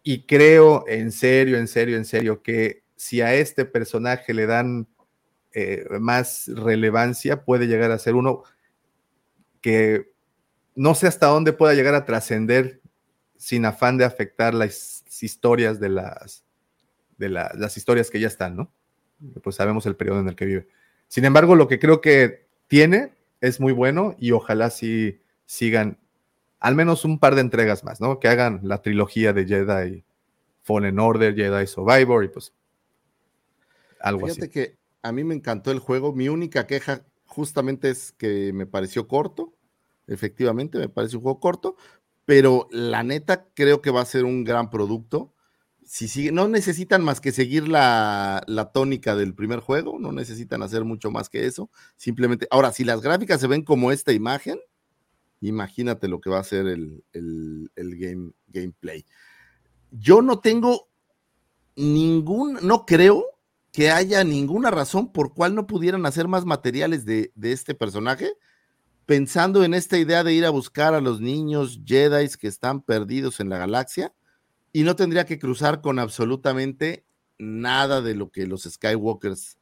Y 0.03 0.27
creo, 0.27 0.85
en 0.87 1.13
serio, 1.13 1.57
en 1.57 1.67
serio, 1.67 1.97
en 1.97 2.05
serio, 2.05 2.43
que 2.43 2.83
si 2.95 3.23
a 3.23 3.33
este 3.33 3.65
personaje 3.65 4.35
le 4.35 4.45
dan 4.45 4.87
eh, 5.55 5.87
más 5.99 6.49
relevancia, 6.49 7.43
puede 7.43 7.69
llegar 7.69 7.91
a 7.91 7.99
ser 7.99 8.17
uno 8.17 8.43
que 9.63 10.11
no 10.75 10.95
sé 10.95 11.07
hasta 11.07 11.29
dónde 11.29 11.55
pueda 11.55 11.73
llegar 11.73 11.95
a 11.95 12.05
trascender 12.05 12.83
sin 13.39 13.65
afán 13.65 13.97
de 13.97 14.05
afectar 14.05 14.53
las 14.53 15.05
historias 15.23 15.81
de 15.81 15.89
las, 15.89 16.45
de 17.17 17.29
las 17.31 17.77
historias 17.77 18.11
que 18.11 18.21
ya 18.21 18.27
están, 18.27 18.57
¿no? 18.57 18.71
Pues 19.43 19.57
sabemos 19.57 19.87
el 19.87 19.97
periodo 19.97 20.21
en 20.21 20.29
el 20.29 20.37
que 20.37 20.45
vive. 20.45 20.69
Sin 21.07 21.25
embargo, 21.25 21.55
lo 21.55 21.69
que 21.69 21.79
creo 21.79 22.01
que 22.01 22.47
tiene 22.67 23.15
es 23.41 23.61
muy 23.61 23.73
bueno 23.73 24.15
y 24.19 24.33
ojalá 24.33 24.71
sí 24.71 25.21
sigan 25.47 25.99
al 26.61 26.75
menos 26.75 27.05
un 27.05 27.19
par 27.19 27.37
de 27.37 27.41
entregas 27.41 27.85
más, 27.85 28.01
¿no? 28.01 28.19
Que 28.19 28.29
hagan 28.29 28.61
la 28.65 28.83
trilogía 28.83 29.33
de 29.33 29.47
Jedi 29.47 30.05
Fallen 30.63 30.99
Order, 30.99 31.35
Jedi 31.35 31.67
Survivor 31.67 32.25
y 32.25 32.29
pues 32.29 32.53
algo 34.01 34.27
Fíjate 34.27 34.51
que 34.51 34.77
a 35.03 35.13
mí 35.13 35.25
me 35.25 35.35
encantó 35.35 35.71
el 35.71 35.79
juego. 35.79 36.13
Mi 36.13 36.29
única 36.29 36.67
queja 36.67 37.05
justamente 37.27 37.91
es 37.91 38.13
que 38.13 38.53
me 38.53 38.67
pareció 38.67 39.07
corto 39.07 39.55
efectivamente, 40.09 40.79
me 40.79 40.89
parece 40.89 41.17
un 41.17 41.23
juego 41.23 41.39
corto, 41.39 41.77
pero 42.29 42.69
la 42.71 43.03
neta 43.03 43.49
creo 43.55 43.81
que 43.81 43.91
va 43.91 44.03
a 44.03 44.05
ser 44.05 44.27
un 44.27 44.45
gran 44.45 44.69
producto. 44.69 45.33
Si 45.83 46.31
no 46.31 46.47
necesitan 46.47 47.03
más 47.03 47.23
que 47.23 47.33
seguir 47.33 47.69
la, 47.69 48.45
tónica 48.75 49.17
del 49.17 49.35
primer 49.35 49.61
juego, 49.61 49.99
no 49.99 50.13
necesitan 50.13 50.63
hacer 50.63 50.85
mucho 50.85 51.11
más 51.11 51.31
que 51.31 51.47
eso. 51.47 51.71
Simplemente, 51.97 52.47
ahora, 52.51 52.71
si 52.71 52.85
las 52.85 53.01
gráficas 53.01 53.41
se 53.41 53.47
ven 53.47 53.63
como 53.63 53.93
esta 53.93 54.13
imagen, 54.13 54.61
imagínate 55.41 56.07
lo 56.07 56.21
que 56.21 56.29
va 56.29 56.41
a 56.41 56.45
ser 56.45 56.67
el, 56.67 57.03
game, 57.75 58.33
gameplay. 58.49 59.07
Yo 59.91 60.21
no 60.21 60.41
tengo 60.41 60.87
ningún, 61.77 62.59
no 62.61 62.85
creo 62.85 63.25
que 63.73 63.91
haya 63.91 64.23
ninguna 64.23 64.71
razón 64.71 65.13
por 65.13 65.33
cual 65.33 65.55
no 65.55 65.67
pudieran 65.67 66.05
hacer 66.05 66.29
más 66.29 66.45
materiales 66.45 67.07
de, 67.07 67.33
de 67.37 67.53
este 67.53 67.75
personaje 67.75 68.35
pensando 69.09 69.65
en 69.65 69.73
esta 69.73 69.97
idea 69.97 70.23
de 70.23 70.35
ir 70.35 70.45
a 70.45 70.51
buscar 70.51 70.93
a 70.93 71.01
los 71.01 71.19
niños 71.19 71.81
Jedi 71.83 72.29
que 72.39 72.47
están 72.47 72.83
perdidos 72.83 73.41
en 73.41 73.49
la 73.49 73.57
galaxia 73.57 74.13
y 74.71 74.83
no 74.83 74.97
tendría 74.97 75.25
que 75.25 75.39
cruzar 75.39 75.81
con 75.81 75.99
absolutamente 75.99 77.07
nada 77.39 78.03
de 78.03 78.15
lo 78.15 78.29
que 78.29 78.47
los 78.47 78.65
Skywalkers 78.65 79.57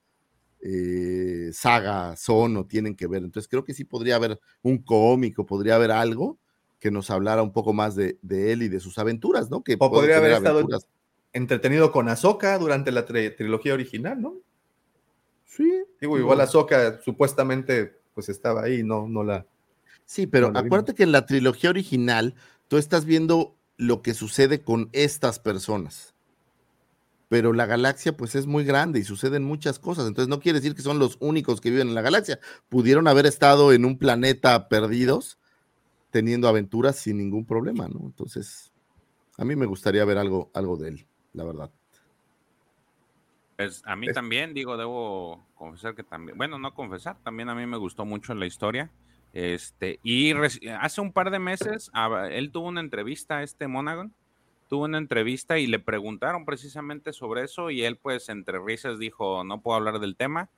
eh, 0.63 1.51
saga 1.53 2.17
son 2.17 2.57
o 2.57 2.67
tienen 2.67 2.97
que 2.97 3.07
ver. 3.07 3.23
Entonces 3.23 3.47
creo 3.49 3.63
que 3.63 3.73
sí 3.73 3.85
podría 3.85 4.17
haber 4.17 4.41
un 4.63 4.79
cómico, 4.79 5.47
podría 5.47 5.77
haber 5.77 5.93
algo 5.93 6.41
que 6.81 6.91
nos 6.91 7.09
hablara 7.11 7.45
un 7.45 7.53
poco 7.53 7.73
más 7.73 7.95
de, 7.95 8.19
él 8.29 8.63
y 8.63 8.69
de 8.69 8.81
sus 8.81 8.99
aventuras, 8.99 9.49
¿no? 9.49 9.63
Que 9.63 9.77
o 9.79 9.91
podría 9.93 10.17
haber 10.17 10.33
estado 10.33 10.67
entretenido 11.33 11.93
con 11.93 12.09
Ahsoka 12.09 12.59
durante 12.59 12.91
la 12.91 13.07
trilogía 13.07 13.75
original, 13.75 14.21
¿no? 14.21 14.35
Sí. 15.45 15.85
Digo, 16.01 16.19
igual 16.19 16.41
Ahsoka 16.41 17.01
supuestamente 17.01 18.06
pues 18.17 18.31
estaba 18.31 18.63
ahí, 18.63 18.83
no, 18.83 19.07
no 19.07 19.23
la. 19.23 19.47
Sí, 20.07 20.27
pero 20.27 20.51
acuérdate 20.55 20.95
que 20.95 21.03
en 21.03 21.13
la 21.13 21.27
trilogía 21.27 21.69
original 21.69 22.35
tú 22.67 22.79
estás 22.79 23.05
viendo 23.05 23.55
lo 23.77 24.01
que 24.01 24.15
sucede 24.15 24.63
con 24.63 24.89
estas 24.93 25.39
personas. 25.39 26.15
Pero 27.29 27.53
la 27.53 27.67
galaxia 27.67 28.17
pues 28.17 28.35
es 28.35 28.47
muy 28.47 28.65
grande 28.65 29.01
y 29.01 29.05
suceden 29.05 29.45
muchas 29.45 29.79
cosas, 29.79 30.07
entonces 30.07 30.31
no 30.31 30.41
quiere 30.41 30.61
decir 30.61 30.75
que 30.75 30.81
son 30.81 30.99
los 30.99 31.19
únicos 31.21 31.61
que 31.61 31.69
viven 31.69 31.89
en 31.89 31.95
la 31.95 32.01
galaxia. 32.01 32.41
Pudieron 32.71 33.07
haber 33.07 33.27
estado 33.27 33.75
en 33.75 33.85
un 33.85 33.99
planeta 33.99 34.71
perdidos 34.71 35.39
teniendo 36.11 36.49
aventuras 36.49 36.97
sin 36.97 37.19
ningún 37.19 37.45
problema, 37.45 37.87
¿no? 37.87 38.01
Entonces, 38.07 38.73
a 39.37 39.45
mí 39.45 39.57
me 39.57 39.67
gustaría 39.67 40.07
ver 40.07 40.17
algo, 40.17 40.51
algo 40.55 40.79
de 40.79 40.89
él, 40.89 41.07
la 41.35 41.45
verdad. 41.45 41.71
Pues 43.57 43.83
a 43.87 43.97
mí 43.97 44.09
también, 44.13 44.53
digo, 44.53 44.77
debo 44.77 45.45
confesar 45.55 45.95
que 45.95 46.03
también, 46.03 46.37
bueno, 46.37 46.59
no 46.59 46.75
confesar, 46.75 47.17
también 47.23 47.49
a 47.49 47.55
mí 47.55 47.67
me 47.67 47.79
gustó 47.79 48.05
mucho 48.05 48.35
la 48.35 48.47
historia. 48.47 48.91
Este, 49.33 49.99
y 50.03 50.33
hace 50.81 51.01
un 51.01 51.13
par 51.13 51.31
de 51.31 51.39
meses, 51.39 51.91
él 52.31 52.51
tuvo 52.51 52.69
una 52.69 52.81
entrevista, 52.81 53.43
este 53.43 53.67
Monaghan, 53.67 54.13
tuvo 54.69 54.85
una 54.85 54.99
entrevista 54.99 55.59
y 55.59 55.67
le 55.67 55.79
preguntaron 55.79 56.45
precisamente 56.45 57.13
sobre 57.13 57.45
eso 57.45 57.71
y 57.71 57.85
él 57.85 57.97
pues 57.97 58.29
entre 58.29 58.59
risas 58.59 58.99
dijo, 58.99 59.45
no 59.45 59.61
puedo 59.61 59.77
hablar 59.77 60.01
del 60.01 60.17
tema. 60.17 60.49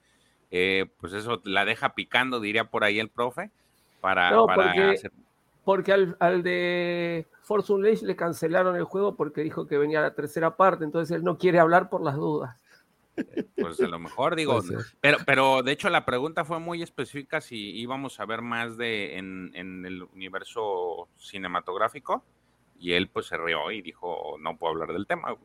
Eh, 0.50 0.86
pues 1.00 1.12
eso 1.12 1.42
la 1.44 1.64
deja 1.64 1.94
picando, 1.94 2.40
diría 2.40 2.64
por 2.64 2.82
ahí 2.82 2.98
el 2.98 3.10
profe, 3.10 3.50
para, 4.00 4.30
porque, 4.30 4.80
hacer... 4.80 5.12
porque 5.62 5.92
al, 5.92 6.16
al, 6.20 6.42
de 6.42 7.26
Force 7.42 7.70
Unleashed 7.70 8.06
le 8.06 8.16
cancelaron 8.16 8.74
el 8.76 8.84
juego 8.84 9.14
porque 9.14 9.42
dijo 9.42 9.66
que 9.66 9.76
venía 9.76 10.00
la 10.00 10.14
tercera 10.14 10.56
parte, 10.56 10.84
entonces 10.84 11.14
él 11.14 11.22
no 11.22 11.36
quiere 11.36 11.58
hablar 11.58 11.90
por 11.90 12.02
las 12.02 12.16
dudas. 12.16 12.56
Pues 13.56 13.80
a 13.80 13.88
lo 13.88 13.98
mejor 13.98 14.36
digo, 14.36 14.60
pero, 15.00 15.18
pero 15.26 15.62
de 15.62 15.72
hecho 15.72 15.88
la 15.90 16.04
pregunta 16.04 16.44
fue 16.44 16.58
muy 16.58 16.82
específica 16.82 17.40
si 17.40 17.70
íbamos 17.78 18.20
a 18.20 18.26
ver 18.26 18.42
más 18.42 18.76
de 18.76 19.18
en, 19.18 19.52
el 19.54 20.02
universo 20.02 21.08
cinematográfico 21.16 22.24
y 22.78 22.92
él 22.92 23.08
pues 23.08 23.26
se 23.26 23.36
rió 23.36 23.70
y 23.70 23.82
dijo 23.82 24.36
no 24.40 24.56
puedo 24.56 24.74
hablar 24.74 24.92
del 24.92 25.06
tema. 25.06 25.36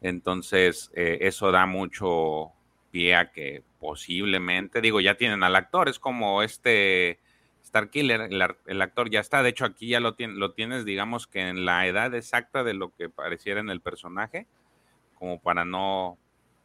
Entonces 0.00 0.90
eh, 0.94 1.18
eso 1.22 1.50
da 1.52 1.66
mucho 1.66 2.52
pie 2.90 3.16
a 3.16 3.30
que 3.30 3.62
posiblemente, 3.78 4.80
digo, 4.80 5.00
ya 5.00 5.16
tienen 5.16 5.42
al 5.42 5.56
actor, 5.56 5.88
es 5.88 5.98
como 5.98 6.42
este 6.42 7.20
Star 7.62 7.90
Killer, 7.90 8.22
el, 8.22 8.82
actor 8.82 9.10
ya 9.10 9.20
está, 9.20 9.42
de 9.42 9.50
hecho 9.50 9.66
aquí 9.66 9.88
ya 9.88 10.00
lo, 10.00 10.16
lo 10.18 10.52
tienes 10.52 10.84
digamos 10.84 11.26
que 11.26 11.48
en 11.48 11.64
la 11.66 11.86
edad 11.86 12.14
exacta 12.14 12.64
de 12.64 12.74
lo 12.74 12.94
que 12.94 13.10
pareciera 13.10 13.60
en 13.60 13.68
el 13.68 13.80
personaje, 13.80 14.46
como 15.18 15.38
para 15.40 15.64
no 15.64 16.16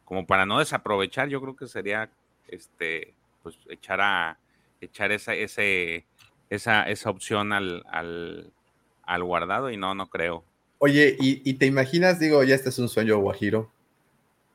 como 0.04 0.26
para 0.26 0.46
no 0.46 0.58
desaprovechar, 0.58 1.28
yo 1.28 1.40
creo 1.40 1.56
que 1.56 1.66
sería 1.66 2.10
este 2.48 3.14
pues 3.42 3.56
echar 3.68 4.00
a 4.00 4.38
echar 4.80 5.12
esa 5.12 5.34
ese 5.34 6.06
esa, 6.50 6.84
esa 6.84 7.10
opción 7.10 7.52
al, 7.52 7.84
al, 7.86 9.24
guardado 9.24 9.70
y 9.70 9.76
no, 9.76 9.94
no 9.94 10.08
creo. 10.08 10.44
Oye, 10.78 11.16
¿y, 11.18 11.54
te 11.54 11.66
imaginas, 11.66 12.18
digo, 12.18 12.42
ya 12.42 12.54
este 12.54 12.68
es 12.68 12.78
un 12.78 12.88
sueño 12.88 13.18
guajiro, 13.18 13.70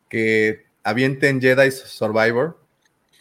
que 0.10 0.66
avienten 0.84 1.42
Jedi 1.42 1.72
Survivor 1.72 2.60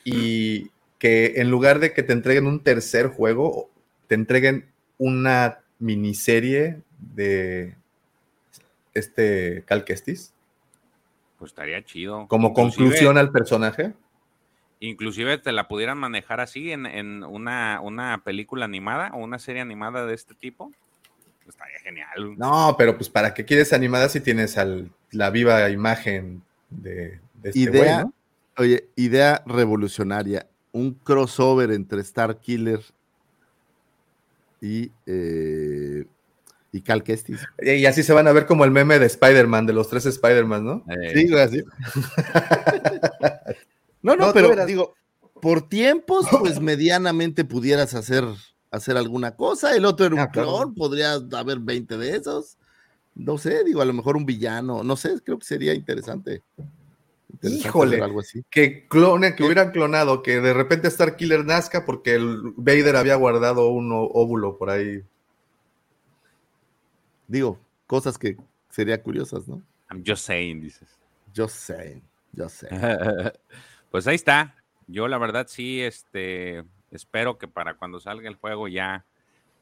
y 0.05 0.71
que 0.99 1.35
en 1.37 1.51
lugar 1.51 1.79
de 1.79 1.93
que 1.93 2.03
te 2.03 2.13
entreguen 2.13 2.47
un 2.47 2.63
tercer 2.63 3.09
juego, 3.09 3.71
te 4.09 4.15
entreguen 4.15 4.71
una 4.99 5.61
miniserie 5.79 6.83
de 6.99 7.77
este 8.95 9.63
Cal 9.67 9.85
Kestis? 9.85 10.35
Pues 11.39 11.53
estaría 11.53 11.85
chido. 11.85 12.27
Como 12.29 12.53
conclusión 12.53 13.17
al 13.17 13.31
personaje. 13.31 13.95
Inclusive 14.81 15.39
te 15.39 15.53
la 15.53 15.69
pudieran 15.69 15.99
manejar 15.99 16.41
así 16.41 16.71
en, 16.73 17.25
una, 17.25 17.81
una, 17.81 18.23
película 18.25 18.65
animada 18.65 19.11
o 19.15 19.19
una 19.19 19.39
serie 19.39 19.63
animada 19.63 20.07
de 20.07 20.15
este 20.15 20.35
tipo. 20.35 20.73
Pues 21.45 21.57
estaría 21.57 21.79
genial. 21.81 22.37
No, 22.37 22.75
pero 22.77 22.97
pues 22.97 23.09
¿para 23.09 23.35
qué 23.35 23.45
quieres 23.45 23.73
animada 23.73 24.09
si 24.09 24.21
tienes 24.21 24.57
la 25.11 25.31
viva 25.31 25.69
imagen 25.71 26.43
de, 26.71 27.21
este 27.43 27.59
idea, 27.59 28.07
Oye, 28.57 28.89
idea 28.97 29.43
revolucionaria. 29.47 30.47
Un 30.73 30.95
crossover 30.95 31.71
entre 31.71 32.01
Star 32.03 32.41
Killer 32.41 32.81
y 34.61 34.91
eh, 35.07 36.05
y 36.73 36.83
Cal 36.83 37.03
Kestis. 37.03 37.41
Y 37.63 37.87
así 37.87 38.03
se 38.03 38.13
van 38.13 38.29
a 38.29 38.33
ver 38.33 38.47
como 38.47 38.65
el 38.65 38.71
meme 38.71 38.99
de 38.99 39.07
Spider-Man, 39.07 39.67
de 39.67 39.73
los 39.73 39.89
tres 39.89 40.07
Spider-Man, 40.07 40.65
¿no? 40.65 40.85
Sí, 41.15 41.35
así. 41.35 41.63
No, 44.03 44.15
no, 44.17 44.33
pero 44.33 44.53
eras- 44.53 44.67
digo, 44.67 44.95
por 45.43 45.69
tiempos, 45.69 46.27
pues 46.39 46.61
medianamente 46.61 47.45
pudieras 47.45 47.95
hacer, 47.95 48.25
hacer 48.71 48.97
alguna 48.97 49.35
cosa. 49.35 49.75
El 49.75 49.85
otro 49.85 50.07
era 50.07 50.15
un 50.15 50.21
Ah, 50.21 50.31
claro. 50.31 50.49
clon, 50.49 50.75
podría 50.75 51.15
haber 51.15 51.59
20 51.59 51.97
de 51.97 52.17
esos. 52.17 52.57
No 53.17 53.39
sé, 53.39 53.65
digo, 53.65 53.83
a 53.83 53.85
lo 53.85 53.93
mejor 53.93 54.17
un 54.17 54.25
villano, 54.25 54.85
no 54.85 54.97
sé, 54.97 55.21
creo 55.25 55.39
que 55.39 55.45
sería 55.45 55.75
interesante. 55.75 56.43
Interesante 57.33 57.69
Híjole. 57.69 58.01
Algo 58.01 58.21
así. 58.21 58.45
Que 58.49 58.87
clone, 58.87 59.35
que 59.35 59.43
hubieran 59.43 59.73
clonado, 59.73 60.23
que 60.23 60.41
de 60.41 60.55
repente 60.55 60.87
Star 60.89 61.17
Killer 61.17 61.45
nazca 61.45 61.85
porque 61.85 62.15
el 62.15 62.53
Vader 62.57 62.95
había 62.97 63.17
guardado 63.17 63.69
un 63.71 63.91
óvulo 63.93 64.57
por 64.57 64.71
ahí. 64.71 65.03
Digo, 67.29 67.61
cosas 67.87 68.19
que 68.19 68.37
serían 68.71 69.01
curiosas, 69.01 69.47
¿no? 69.47 69.63
I'm 69.91 70.03
just 70.05 70.25
saying, 70.27 70.61
dices. 70.61 70.89
Yo 71.33 71.47
sé, 71.47 72.03
yo 72.33 72.49
sé. 72.49 72.69
pues 73.91 74.07
ahí 74.07 74.17
está. 74.17 74.55
Yo 74.87 75.07
la 75.07 75.19
verdad 75.19 75.47
sí, 75.49 75.83
este, 75.83 76.65
espero 76.91 77.39
que 77.39 77.47
para 77.47 77.75
cuando 77.75 78.01
salga 78.01 78.29
el 78.29 78.35
juego 78.35 78.67
ya 78.67 79.05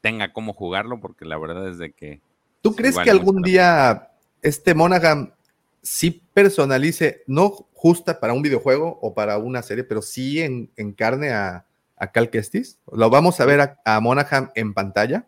tenga 0.01 0.31
cómo 0.31 0.53
jugarlo, 0.53 0.99
porque 0.99 1.25
la 1.25 1.37
verdad 1.37 1.67
es 1.67 1.77
de 1.77 1.91
que 1.91 2.21
¿Tú 2.61 2.75
crees 2.75 2.97
que 2.97 3.09
algún 3.09 3.41
día 3.41 4.09
este 4.41 4.73
Monaghan 4.73 5.33
sí 5.81 6.23
personalice, 6.33 7.23
no 7.27 7.49
justa 7.73 8.19
para 8.19 8.33
un 8.33 8.41
videojuego 8.41 8.99
o 9.01 9.13
para 9.13 9.37
una 9.37 9.61
serie, 9.61 9.83
pero 9.83 10.01
sí 10.01 10.41
en, 10.41 10.71
encarne 10.75 11.31
a, 11.31 11.65
a 11.95 12.11
Cal 12.11 12.29
Kestis? 12.29 12.79
¿Lo 12.91 13.09
vamos 13.09 13.39
a 13.39 13.45
ver 13.45 13.61
a, 13.61 13.81
a 13.85 13.99
Monaghan 13.99 14.51
en 14.55 14.73
pantalla? 14.73 15.27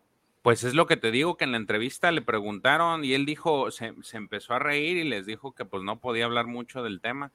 Pues 0.49 0.63
es 0.63 0.73
lo 0.73 0.87
que 0.87 0.97
te 0.97 1.11
digo, 1.11 1.37
que 1.37 1.43
en 1.43 1.51
la 1.51 1.57
entrevista 1.57 2.11
le 2.11 2.23
preguntaron 2.23 3.05
y 3.05 3.13
él 3.13 3.27
dijo, 3.27 3.69
se, 3.69 3.93
se 4.01 4.17
empezó 4.17 4.55
a 4.55 4.57
reír 4.57 4.97
y 4.97 5.03
les 5.03 5.27
dijo 5.27 5.53
que 5.53 5.63
pues 5.63 5.83
no 5.83 5.99
podía 5.99 6.25
hablar 6.25 6.47
mucho 6.47 6.81
del 6.81 7.01
tema. 7.01 7.31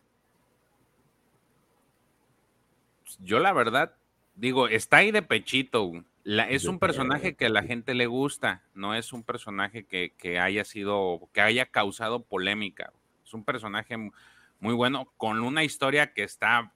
Yo 3.21 3.39
la 3.39 3.53
verdad, 3.53 3.95
digo, 4.35 4.67
está 4.67 4.97
ahí 4.97 5.13
de 5.13 5.23
pechito. 5.23 5.93
La- 6.25 6.51
es 6.51 6.67
un 6.67 6.81
personaje 6.81 7.37
que 7.37 7.47
a 7.47 7.51
la 7.51 7.63
gente 7.63 7.95
le 7.95 8.07
gusta, 8.07 8.65
no 8.75 8.97
es 8.97 9.13
un 9.13 9.23
personaje 9.23 9.85
que, 9.85 10.13
que 10.19 10.41
haya 10.41 10.65
sido, 10.65 11.29
que 11.33 11.41
haya 11.41 11.67
causado 11.67 12.25
polémica. 12.25 12.93
Es 13.25 13.33
un 13.33 13.45
personaje 13.45 13.97
mu- 13.97 14.11
muy 14.59 14.75
bueno, 14.75 15.07
con 15.19 15.39
una 15.39 15.63
historia 15.63 16.13
que 16.13 16.25
está 16.25 16.73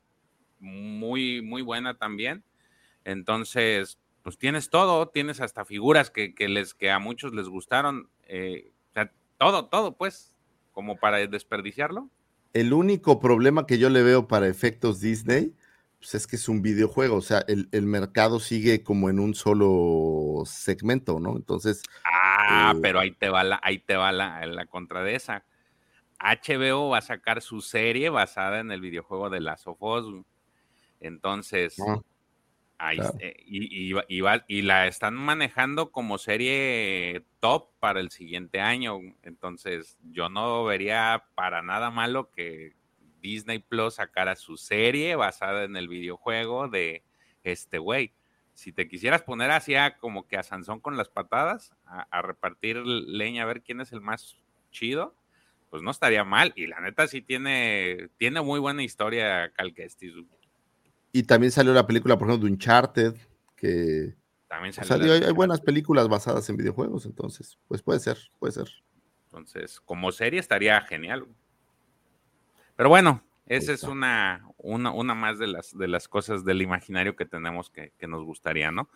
muy, 0.60 1.42
muy 1.42 1.62
buena 1.62 1.94
también. 1.94 2.44
Entonces, 3.04 3.98
pues 4.28 4.36
tienes 4.36 4.68
todo, 4.68 5.08
tienes 5.08 5.40
hasta 5.40 5.64
figuras 5.64 6.10
que, 6.10 6.34
que 6.34 6.48
les, 6.48 6.74
que 6.74 6.90
a 6.90 6.98
muchos 6.98 7.32
les 7.32 7.48
gustaron, 7.48 8.10
eh, 8.26 8.72
o 8.90 8.92
sea, 8.92 9.10
todo, 9.38 9.68
todo, 9.68 9.96
pues, 9.96 10.36
como 10.72 10.98
para 10.98 11.16
desperdiciarlo. 11.26 12.10
El 12.52 12.74
único 12.74 13.20
problema 13.20 13.66
que 13.66 13.78
yo 13.78 13.88
le 13.88 14.02
veo 14.02 14.28
para 14.28 14.46
efectos 14.48 15.00
Disney, 15.00 15.54
pues 15.98 16.14
es 16.14 16.26
que 16.26 16.36
es 16.36 16.46
un 16.46 16.60
videojuego, 16.60 17.16
o 17.16 17.22
sea, 17.22 17.42
el, 17.48 17.70
el 17.72 17.86
mercado 17.86 18.38
sigue 18.38 18.82
como 18.82 19.08
en 19.08 19.18
un 19.18 19.34
solo 19.34 20.42
segmento, 20.44 21.20
¿no? 21.20 21.34
Entonces, 21.34 21.80
Ah, 22.04 22.74
Eh. 22.76 22.80
pero 22.82 23.00
ahí 23.00 23.12
te 23.12 23.30
va 23.30 23.44
la, 23.44 23.58
ahí 23.62 23.78
te 23.78 23.96
va 23.96 24.12
la, 24.12 24.44
la 24.44 24.66
contra 24.66 25.02
de 25.02 25.14
esa. 25.14 25.46
HBO 26.20 26.90
va 26.90 26.98
a 26.98 27.00
sacar 27.00 27.40
su 27.40 27.62
serie 27.62 28.10
basada 28.10 28.60
en 28.60 28.72
el 28.72 28.82
videojuego 28.82 29.30
de 29.30 29.40
Last 29.40 29.68
of 29.68 29.82
Us. 29.82 30.22
Entonces, 31.00 31.76
Ah, 31.80 32.00
ahí, 32.78 32.96
claro. 32.98 33.18
eh, 33.20 33.36
y, 33.44 33.88
y 33.88 33.92
va- 33.92 34.04
y 34.08 34.20
va- 34.20 34.44
y 34.48 34.62
la 34.62 34.86
están 34.86 35.14
manejando 35.14 35.90
como 35.92 36.18
serie 36.18 37.24
top 37.40 37.70
para 37.80 38.00
el 38.00 38.10
siguiente 38.10 38.60
año. 38.60 38.98
Entonces, 39.22 39.98
yo 40.10 40.28
no 40.28 40.64
vería 40.64 41.24
para 41.34 41.62
nada 41.62 41.90
malo 41.90 42.30
que 42.30 42.74
Disney 43.20 43.58
Plus 43.58 43.94
sacara 43.94 44.36
su 44.36 44.56
serie 44.56 45.16
basada 45.16 45.64
en 45.64 45.76
el 45.76 45.88
videojuego 45.88 46.68
de 46.68 47.02
este 47.42 47.78
güey. 47.78 48.12
Si 48.54 48.72
te 48.72 48.88
quisieras 48.88 49.22
poner 49.22 49.50
así 49.50 49.74
a 49.74 49.98
como 49.98 50.26
que 50.26 50.36
a 50.36 50.42
Sansón 50.42 50.80
con 50.80 50.96
las 50.96 51.08
patadas, 51.08 51.74
a, 51.84 52.02
a 52.10 52.22
repartir 52.22 52.76
leña, 52.78 53.42
a 53.42 53.46
ver 53.46 53.62
quién 53.62 53.80
es 53.80 53.92
el 53.92 54.00
más 54.00 54.36
chido, 54.70 55.14
pues 55.70 55.82
no 55.82 55.90
estaría 55.90 56.24
mal. 56.24 56.52
Y 56.56 56.66
la 56.66 56.80
neta 56.80 57.06
sí 57.06 57.22
tiene, 57.22 58.08
tiene 58.16 58.40
muy 58.40 58.58
buena 58.58 58.82
historia 58.82 59.52
Cal 59.52 59.74
Kestis. 59.74 60.12
Y 61.18 61.24
también 61.24 61.50
salió 61.50 61.72
la 61.72 61.84
película, 61.84 62.16
por 62.16 62.28
ejemplo, 62.28 62.46
de 62.46 62.52
Uncharted, 62.52 63.16
que 63.56 64.14
También 64.46 64.70
o 64.70 64.84
salió 64.84 65.06
sea, 65.08 65.16
hay, 65.16 65.24
hay 65.24 65.32
buenas 65.32 65.60
películas 65.60 66.06
basadas 66.08 66.48
en 66.48 66.56
videojuegos, 66.56 67.06
entonces, 67.06 67.58
pues 67.66 67.82
puede 67.82 67.98
ser, 67.98 68.18
puede 68.38 68.52
ser. 68.52 68.68
Entonces, 69.24 69.80
como 69.80 70.12
serie 70.12 70.38
estaría 70.38 70.80
genial. 70.82 71.26
Pero 72.76 72.88
bueno, 72.88 73.24
esa 73.46 73.72
es 73.72 73.82
una, 73.82 74.48
una, 74.58 74.92
una 74.92 75.16
más 75.16 75.40
de 75.40 75.48
las, 75.48 75.76
de 75.76 75.88
las 75.88 76.06
cosas 76.06 76.44
del 76.44 76.62
imaginario 76.62 77.16
que 77.16 77.26
tenemos 77.26 77.68
que, 77.68 77.92
que 77.98 78.06
nos 78.06 78.22
gustaría, 78.22 78.70
¿no? 78.70 78.88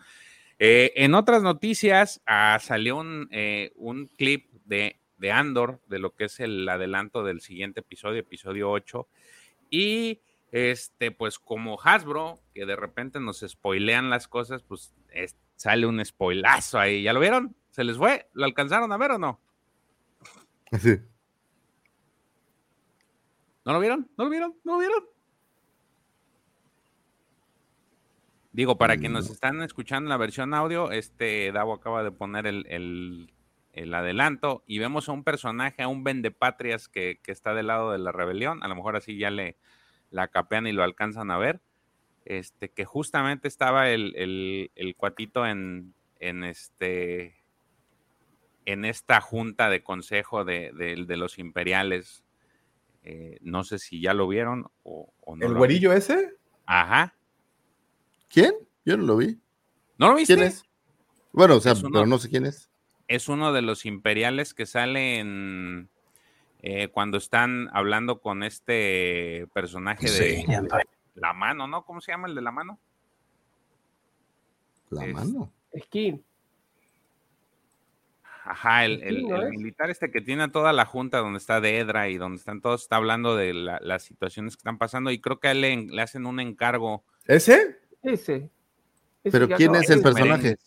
Eh, 0.59 0.93
en 0.95 1.15
otras 1.15 1.43
noticias, 1.43 2.21
ah, 2.25 2.57
salió 2.61 2.95
un, 2.95 3.27
eh, 3.31 3.73
un 3.75 4.07
clip 4.07 4.49
de, 4.63 5.01
de 5.17 5.31
Andor, 5.33 5.81
de 5.87 5.99
lo 5.99 6.15
que 6.15 6.25
es 6.25 6.39
el 6.39 6.69
adelanto 6.69 7.21
del 7.21 7.41
siguiente 7.41 7.81
episodio, 7.81 8.21
episodio 8.21 8.71
8. 8.71 9.09
Y 9.69 10.21
este, 10.53 11.09
pues 11.09 11.39
como 11.39 11.79
Hasbro, 11.81 12.39
que 12.53 12.65
de 12.67 12.75
repente 12.75 13.19
nos 13.19 13.39
spoilean 13.45 14.11
las 14.11 14.27
cosas, 14.27 14.61
pues 14.61 14.93
es- 15.09 15.35
sale 15.55 15.87
un 15.87 16.03
spoilazo 16.05 16.77
ahí. 16.79 17.01
¿Ya 17.01 17.11
lo 17.11 17.19
vieron? 17.19 17.55
¿Se 17.71 17.83
les 17.83 17.97
fue? 17.97 18.29
¿Lo 18.33 18.45
alcanzaron 18.45 18.91
a 18.91 18.97
ver 18.97 19.11
o 19.11 19.17
no? 19.17 19.41
Sí. 20.79 20.95
¿No 23.65 23.73
lo 23.73 23.79
vieron? 23.79 24.09
¿No 24.17 24.25
lo 24.25 24.29
vieron? 24.29 24.55
¿No 24.63 24.73
lo 24.73 24.79
vieron? 24.79 25.03
Digo, 28.51 28.77
para 28.77 28.97
quienes 28.97 29.23
nos 29.23 29.29
están 29.31 29.61
escuchando 29.63 30.09
la 30.09 30.17
versión 30.17 30.53
audio, 30.53 30.91
este 30.91 31.51
Davo 31.51 31.73
acaba 31.73 32.03
de 32.03 32.11
poner 32.11 32.45
el, 32.45 32.65
el- 32.69 33.33
el 33.71 33.91
adelanto 33.95 34.63
y 34.67 34.77
vemos 34.77 35.09
a 35.09 35.13
un 35.13 35.23
personaje, 35.23 35.81
a 35.81 35.87
un 35.87 36.03
vendepatrias 36.03 36.87
que, 36.87 37.19
que 37.23 37.31
está 37.31 37.55
del 37.55 37.65
lado 37.67 37.91
de 37.91 37.97
la 37.97 38.11
rebelión. 38.11 38.61
A 38.61 38.67
lo 38.67 38.75
mejor 38.75 38.95
así 38.95 39.17
ya 39.17 39.31
le 39.31 39.57
la 40.13 40.27
capean 40.29 40.67
y 40.67 40.71
lo 40.71 40.83
alcanzan 40.83 41.29
a 41.31 41.37
ver. 41.37 41.59
Este, 42.25 42.69
que 42.69 42.85
justamente 42.85 43.47
estaba 43.49 43.89
el, 43.89 44.15
el- 44.15 44.71
el 44.75 44.95
cuatito 44.95 45.45
en, 45.45 45.93
en 46.19 46.43
este 46.45 47.35
en 48.65 48.85
esta 48.85 49.19
junta 49.19 49.69
de 49.69 49.83
consejo 49.83 50.45
de, 50.45 50.71
de- 50.73 51.03
de 51.05 51.17
los 51.17 51.37
imperiales. 51.37 52.23
Eh, 53.03 53.37
no 53.41 53.65
sé 53.65 53.77
si 53.79 53.99
ya 53.99 54.13
lo 54.13 54.27
vieron 54.29 54.67
o, 54.83 55.11
o 55.19 55.35
no. 55.35 55.45
¿El 55.45 55.51
lo 55.51 55.57
güerillo 55.57 55.91
ese? 55.91 56.35
Ajá. 56.65 57.13
¿Quién? 58.29 58.53
Yo 58.85 58.95
no 58.95 59.03
lo 59.03 59.17
vi. 59.17 59.37
¿No 59.97 60.09
lo 60.09 60.15
viste? 60.15 60.35
¿Quién 60.35 60.47
es? 60.47 60.63
Bueno, 61.33 61.57
o 61.57 61.59
sea, 61.59 61.73
uno- 61.73 61.89
pero 61.91 62.05
no 62.05 62.17
sé 62.19 62.29
quién 62.29 62.45
es. 62.45 62.69
Es 63.09 63.27
uno 63.27 63.51
de 63.51 63.61
los 63.61 63.85
imperiales 63.85 64.53
que 64.53 64.65
sale 64.65 65.19
en 65.19 65.89
eh, 66.65 66.87
cuando 66.87 67.17
están 67.17 67.69
hablando 67.73 68.21
con 68.21 68.41
este 68.41 69.47
personaje 69.53 70.09
de 70.09 70.45
la 71.15 71.33
mano, 71.33 71.67
¿no? 71.67 71.83
¿Cómo 71.85 71.99
se 72.01 72.11
llama 72.13 72.27
el 72.29 72.35
de 72.35 72.41
la 72.41 72.51
mano? 72.51 72.79
La 74.89 75.05
Es- 75.05 75.13
mano. 75.13 75.51
Skin. 75.77 76.23
Ajá, 78.45 78.85
el, 78.85 78.99
Sí, 78.99 79.05
el- 79.07 79.27
¿no 79.27 79.35
el 79.37 79.43
es? 79.43 79.49
militar 79.51 79.89
este 79.89 80.11
que 80.11 80.21
tiene 80.21 80.43
a 80.43 80.51
toda 80.51 80.73
la 80.73 80.85
junta 80.85 81.19
donde 81.19 81.37
está 81.37 81.61
Dedra 81.61 82.09
y 82.09 82.17
donde 82.17 82.37
están 82.37 82.61
todos, 82.61 82.81
está 82.83 82.97
hablando 82.97 83.35
de 83.35 83.53
la- 83.53 83.79
las 83.81 84.03
situaciones 84.03 84.55
que 84.55 84.59
están 84.61 84.77
pasando 84.77 85.11
y 85.11 85.19
creo 85.19 85.39
que 85.39 85.47
a 85.47 85.51
él 85.51 85.61
le, 85.61 85.75
le 85.85 86.01
hacen 86.01 86.25
un 86.25 86.39
encargo. 86.39 87.03
¿Ese? 87.25 87.77
Ese. 88.01 88.49
Ese 89.23 89.31
Pero 89.39 89.47
¿quién 89.55 89.75
es 89.75 89.89
el 89.89 90.01
personaje? 90.01 90.57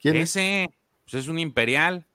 ¿Quién 0.00 0.16
es? 0.16 0.36
Ese, 0.36 0.70
pues 1.04 1.14
es 1.14 1.28
un 1.28 1.38
imperial. 1.38 2.06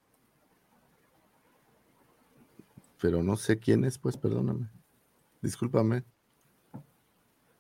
Pero 3.02 3.24
no 3.24 3.36
sé 3.38 3.60
quién 3.60 3.86
es, 3.86 3.98
pues 3.98 4.18
perdóname. 4.18 4.70
Discúlpame. 5.42 6.04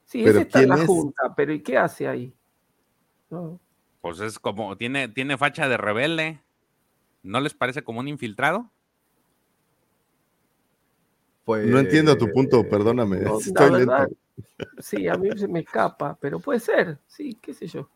Sí, 0.05 0.23
¿Pero 0.23 0.39
ese 0.39 0.41
está 0.41 0.61
en 0.61 0.69
la 0.69 0.75
es? 0.75 0.85
junta, 0.85 1.33
pero 1.35 1.53
¿y 1.53 1.61
qué 1.61 1.77
hace 1.77 2.07
ahí? 2.07 2.33
No. 3.29 3.59
Pues 4.01 4.19
es 4.19 4.39
como, 4.39 4.75
tiene, 4.75 5.07
tiene 5.07 5.37
facha 5.37 5.69
de 5.69 5.77
rebelde. 5.77 6.41
¿No 7.21 7.39
les 7.41 7.53
parece 7.53 7.83
como 7.83 7.99
un 7.99 8.07
infiltrado? 8.07 8.69
Pues, 11.45 11.67
No 11.67 11.79
entiendo 11.79 12.17
tu 12.17 12.29
punto, 12.31 12.67
perdóname. 12.67 13.19
No, 13.19 13.39
Estoy 13.39 13.71
la 13.71 13.77
verdad, 13.77 14.07
lento. 14.07 14.15
sí, 14.79 15.07
a 15.07 15.15
mí 15.15 15.29
se 15.37 15.47
me 15.47 15.61
escapa, 15.61 16.17
pero 16.19 16.39
puede 16.39 16.59
ser, 16.59 16.99
sí, 17.07 17.35
qué 17.41 17.53
sé 17.53 17.67
yo. 17.67 17.89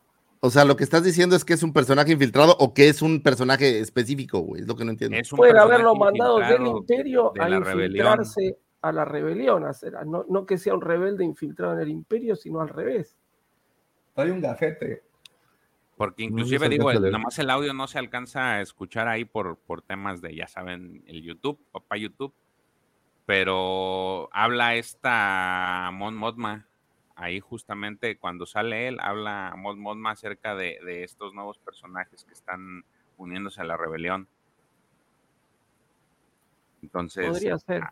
O 0.46 0.50
sea, 0.50 0.66
lo 0.66 0.76
que 0.76 0.84
estás 0.84 1.02
diciendo 1.02 1.36
es 1.36 1.42
que 1.42 1.54
es 1.54 1.62
un 1.62 1.72
personaje 1.72 2.12
infiltrado 2.12 2.54
o 2.58 2.74
que 2.74 2.90
es 2.90 3.00
un 3.00 3.22
personaje 3.22 3.78
específico, 3.80 4.40
güey. 4.40 4.60
Es 4.60 4.68
lo 4.68 4.76
que 4.76 4.84
no 4.84 4.90
entiendo. 4.90 5.16
Es 5.16 5.32
un 5.32 5.38
Pueden 5.38 5.56
haberlo 5.56 5.94
mandado 5.94 6.38
del 6.38 6.66
imperio 6.66 7.32
de 7.34 7.40
a 7.40 7.46
rebelión. 7.48 8.06
infiltrarse 8.08 8.58
a 8.82 8.92
la 8.92 9.06
rebelión, 9.06 9.64
a 9.64 9.72
no, 10.04 10.26
no 10.28 10.44
que 10.44 10.58
sea 10.58 10.74
un 10.74 10.82
rebelde 10.82 11.24
infiltrado 11.24 11.72
en 11.72 11.80
el 11.80 11.88
imperio, 11.88 12.36
sino 12.36 12.60
al 12.60 12.68
revés. 12.68 13.16
Hay 14.16 14.28
un 14.28 14.42
gafete. 14.42 15.02
Porque 15.96 16.24
No 16.24 16.32
inclusive 16.32 16.66
se 16.66 16.68
digo, 16.68 16.90
el- 16.90 17.00
nada 17.04 17.18
más 17.24 17.38
el 17.38 17.48
audio 17.48 17.72
no 17.72 17.86
se 17.86 17.98
alcanza 17.98 18.56
a 18.56 18.60
escuchar 18.60 19.08
ahí 19.08 19.24
por, 19.24 19.56
por 19.56 19.80
temas 19.80 20.20
de, 20.20 20.34
ya 20.36 20.46
saben, 20.46 21.02
el 21.06 21.22
YouTube, 21.22 21.58
papá 21.72 21.96
YouTube. 21.96 22.34
Pero 23.24 24.28
habla 24.30 24.74
esta 24.74 25.88
Mon 25.94 26.14
Mothma 26.14 26.68
ahí 27.16 27.40
justamente 27.40 28.16
cuando 28.18 28.46
sale 28.46 28.88
él, 28.88 28.98
habla 29.00 29.54
Mod 29.56 29.76
Mothma 29.76 30.12
acerca 30.12 30.54
de, 30.54 30.78
de 30.84 31.04
estos 31.04 31.34
nuevos 31.34 31.58
personajes 31.58 32.24
que 32.24 32.32
están 32.32 32.84
uniéndose 33.16 33.60
a 33.60 33.64
la 33.64 33.76
rebelión. 33.76 34.28
Entonces, 36.82 37.26
Podría 37.26 37.58
ser. 37.58 37.82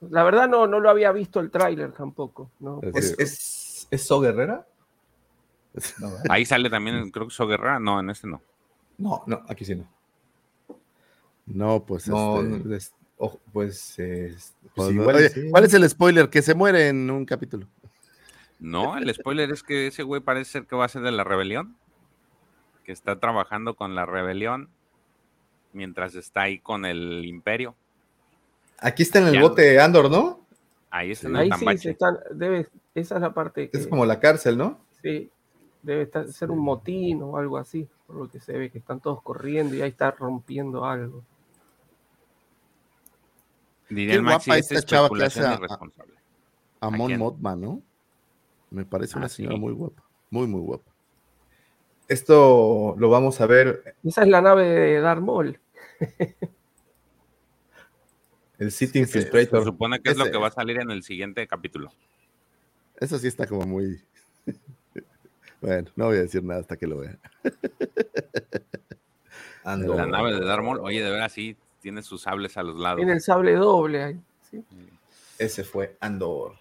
La 0.00 0.24
verdad 0.24 0.48
no, 0.48 0.66
no 0.66 0.80
lo 0.80 0.88
había 0.88 1.12
visto 1.12 1.40
el 1.40 1.50
tráiler 1.50 1.92
tampoco. 1.92 2.50
¿no? 2.58 2.80
¿Es, 2.82 3.14
es, 3.18 3.88
es 3.90 4.06
So 4.06 4.20
Guerrera? 4.20 4.66
No, 6.00 6.10
ahí 6.28 6.44
sale 6.44 6.68
también, 6.68 7.10
creo 7.12 7.28
que 7.28 7.34
So 7.34 7.46
Guerrera. 7.46 7.78
No, 7.78 8.00
en 8.00 8.10
este 8.10 8.26
no. 8.26 8.42
No, 8.98 9.22
no, 9.26 9.42
aquí 9.48 9.64
sí 9.64 9.76
no. 9.76 9.88
No, 11.46 11.84
pues 11.84 12.08
No, 12.08 12.40
este, 12.42 12.68
no, 12.68 12.74
es- 12.74 12.94
ojo, 13.18 13.40
pues, 13.52 13.98
eh, 13.98 14.34
pues 14.34 14.72
pues, 14.74 14.90
igual 14.90 15.16
oye, 15.16 15.28
sí. 15.28 15.50
¿cuál 15.50 15.64
es 15.64 15.74
el 15.74 15.88
spoiler? 15.88 16.28
Que 16.30 16.42
se 16.42 16.54
muere 16.54 16.88
en 16.88 17.10
un 17.10 17.24
capítulo. 17.24 17.66
No, 18.60 18.96
el 18.98 19.12
spoiler 19.14 19.50
es 19.50 19.62
que 19.62 19.86
ese 19.86 20.02
güey 20.02 20.20
parece 20.20 20.50
ser 20.52 20.66
que 20.66 20.76
va 20.76 20.84
a 20.84 20.88
ser 20.88 21.02
de 21.02 21.10
la 21.12 21.24
rebelión. 21.24 21.76
Que 22.84 22.92
está 22.92 23.18
trabajando 23.18 23.74
con 23.74 23.94
la 23.94 24.04
rebelión 24.06 24.68
mientras 25.72 26.14
está 26.14 26.42
ahí 26.42 26.58
con 26.58 26.84
el 26.84 27.24
imperio. 27.24 27.74
Aquí 28.78 29.02
está 29.02 29.18
en 29.20 29.28
el 29.28 29.34
Ya. 29.34 29.42
bote 29.42 29.80
Andor, 29.80 30.10
¿no? 30.10 30.40
Ahí 30.90 31.12
está 31.12 31.28
en 31.28 31.36
el 31.36 31.40
Ahí 31.42 31.46
sí, 31.46 31.50
tambache. 31.50 31.78
se 31.78 31.90
están, 31.90 32.18
debe, 32.32 32.68
esa 32.94 33.14
es 33.16 33.20
la 33.20 33.32
parte 33.32 33.70
que 33.70 33.78
Es 33.78 33.86
como 33.86 34.04
la 34.04 34.18
cárcel, 34.20 34.58
¿no? 34.58 34.80
sí, 35.02 35.30
debe 35.82 36.02
estar, 36.02 36.26
ser 36.28 36.50
un 36.50 36.58
motín 36.58 37.22
o 37.22 37.36
algo 37.38 37.56
así, 37.56 37.88
por 38.06 38.16
lo 38.16 38.28
que 38.30 38.40
se 38.40 38.52
ve 38.58 38.70
que 38.70 38.78
están 38.78 39.00
todos 39.00 39.22
corriendo 39.22 39.74
y 39.76 39.82
ahí 39.82 39.88
está 39.90 40.10
rompiendo 40.10 40.84
algo. 40.84 41.22
Diría 43.88 44.14
el 44.14 44.22
Maxi, 44.22 44.50
guapa 44.50 44.58
esta 44.58 44.82
chava 44.82 45.08
que 45.08 45.14
hace 45.24 45.40
especulación 45.40 45.52
a- 45.52 45.54
irresponsable. 45.56 46.14
A 46.80 46.90
Mon 46.90 47.06
quién? 47.08 47.18
Mothma, 47.18 47.56
¿no? 47.56 47.82
Me 48.70 48.84
parece 48.84 49.16
una 49.16 49.26
Ah, 49.26 49.28
señora 49.30 49.54
sí. 49.56 49.60
muy 49.60 49.72
guapa. 49.72 50.02
Muy, 50.30 50.46
muy 50.46 50.60
guapa. 50.60 50.90
Esto 52.08 52.94
lo 52.98 53.08
vamos 53.10 53.40
a 53.40 53.46
ver, 53.46 53.94
Esa 54.04 54.22
es 54.22 54.28
la 54.28 54.40
nave 54.42 54.64
de 54.66 55.00
Darth 55.00 55.22
Maul. 55.22 55.58
el 58.58 58.72
City 58.72 59.00
que 59.00 59.06
se- 59.06 59.18
Infiltrator. 59.20 59.64
supone 59.64 60.00
que 60.00 60.10
es 60.10 60.16
lo 60.16 60.30
que 60.30 60.36
va 60.38 60.48
a 60.48 60.52
salir 60.52 60.80
en 60.80 60.90
el 60.90 61.02
siguiente 61.02 61.46
capítulo. 61.46 61.92
Eso 62.98 63.18
sí 63.18 63.28
está 63.28 63.46
como 63.46 63.62
muy. 63.66 64.00
bueno, 65.62 65.90
no 65.96 66.06
voy 66.06 66.18
a 66.18 66.22
decir 66.22 66.42
nada 66.44 66.60
hasta 66.60 66.76
que 66.76 66.86
lo 66.86 66.98
vea. 66.98 67.16
Andor. 69.64 69.96
La 69.96 70.06
nave 70.06 70.34
de 70.34 70.44
Darth 70.44 70.62
Maul, 70.64 70.80
oye, 70.80 71.02
de 71.02 71.10
veras 71.10 71.32
sí, 71.32 71.56
tiene 71.80 72.02
sus 72.02 72.22
sables 72.22 72.56
a 72.56 72.62
los 72.62 72.78
lados. 72.78 72.98
Tiene 72.98 73.12
el 73.12 73.20
sable 73.20 73.54
doble 73.54 74.02
ahí. 74.02 74.20
¿sí? 74.50 74.64
Ese 75.38 75.64
fue 75.64 75.96
Andor. 76.00 76.54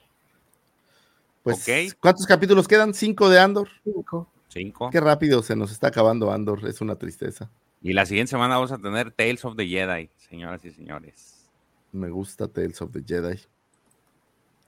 Pues, 1.51 1.91
Ok. 1.93 1.97
¿cuántos 1.99 2.26
capítulos 2.26 2.67
quedan? 2.67 2.93
¿Cinco 2.93 3.30
de 3.30 3.39
Andor? 3.39 3.67
Cinco. 3.84 4.27
Cinco. 4.49 4.89
Qué 4.91 4.99
rápido 4.99 5.43
se 5.43 5.55
nos 5.55 5.71
está 5.71 5.88
acabando 5.88 6.31
Andor. 6.31 6.67
Es 6.67 6.81
una 6.81 6.95
tristeza. 6.95 7.49
Y 7.81 7.93
la 7.93 8.05
siguiente 8.05 8.31
semana 8.31 8.55
vamos 8.55 8.71
a 8.71 8.77
tener 8.77 9.11
Tales 9.11 9.45
of 9.45 9.55
the 9.55 9.67
Jedi, 9.67 10.09
señoras 10.17 10.63
y 10.65 10.71
señores. 10.71 11.47
Me 11.91 12.09
gusta 12.09 12.47
Tales 12.47 12.81
of 12.81 12.91
the 12.91 13.01
Jedi. 13.05 13.39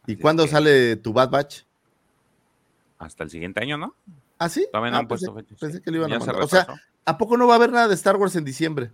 ¿Y 0.07 0.13
Así 0.13 0.15
cuándo 0.21 0.43
que 0.45 0.49
sale 0.51 0.95
tu 0.95 1.13
Bad 1.13 1.29
Batch? 1.29 1.63
Hasta 2.99 3.23
el 3.23 3.29
siguiente 3.29 3.61
año, 3.61 3.77
¿no? 3.77 3.95
¿Ah, 4.37 4.49
sí? 4.49 4.67
Todavía 4.71 4.91
no 4.91 4.97
Ah, 4.97 4.99
han 5.01 5.07
pensé, 5.07 5.27
puesto 5.27 5.39
fecha. 5.49 5.59
pensé 5.59 5.81
que 5.81 5.91
lo 5.91 5.97
iban 5.97 6.09
Ya 6.11 6.17
a 6.17 6.19
se 6.21 6.25
mandar. 6.27 6.43
O 6.43 6.47
sea. 6.47 6.67
¿a 7.05 7.17
poco 7.17 7.35
no 7.37 7.47
va 7.47 7.53
a 7.53 7.55
haber 7.57 7.71
nada 7.71 7.87
de 7.87 7.95
Star 7.95 8.15
Wars 8.15 8.35
en 8.35 8.45
diciembre? 8.45 8.91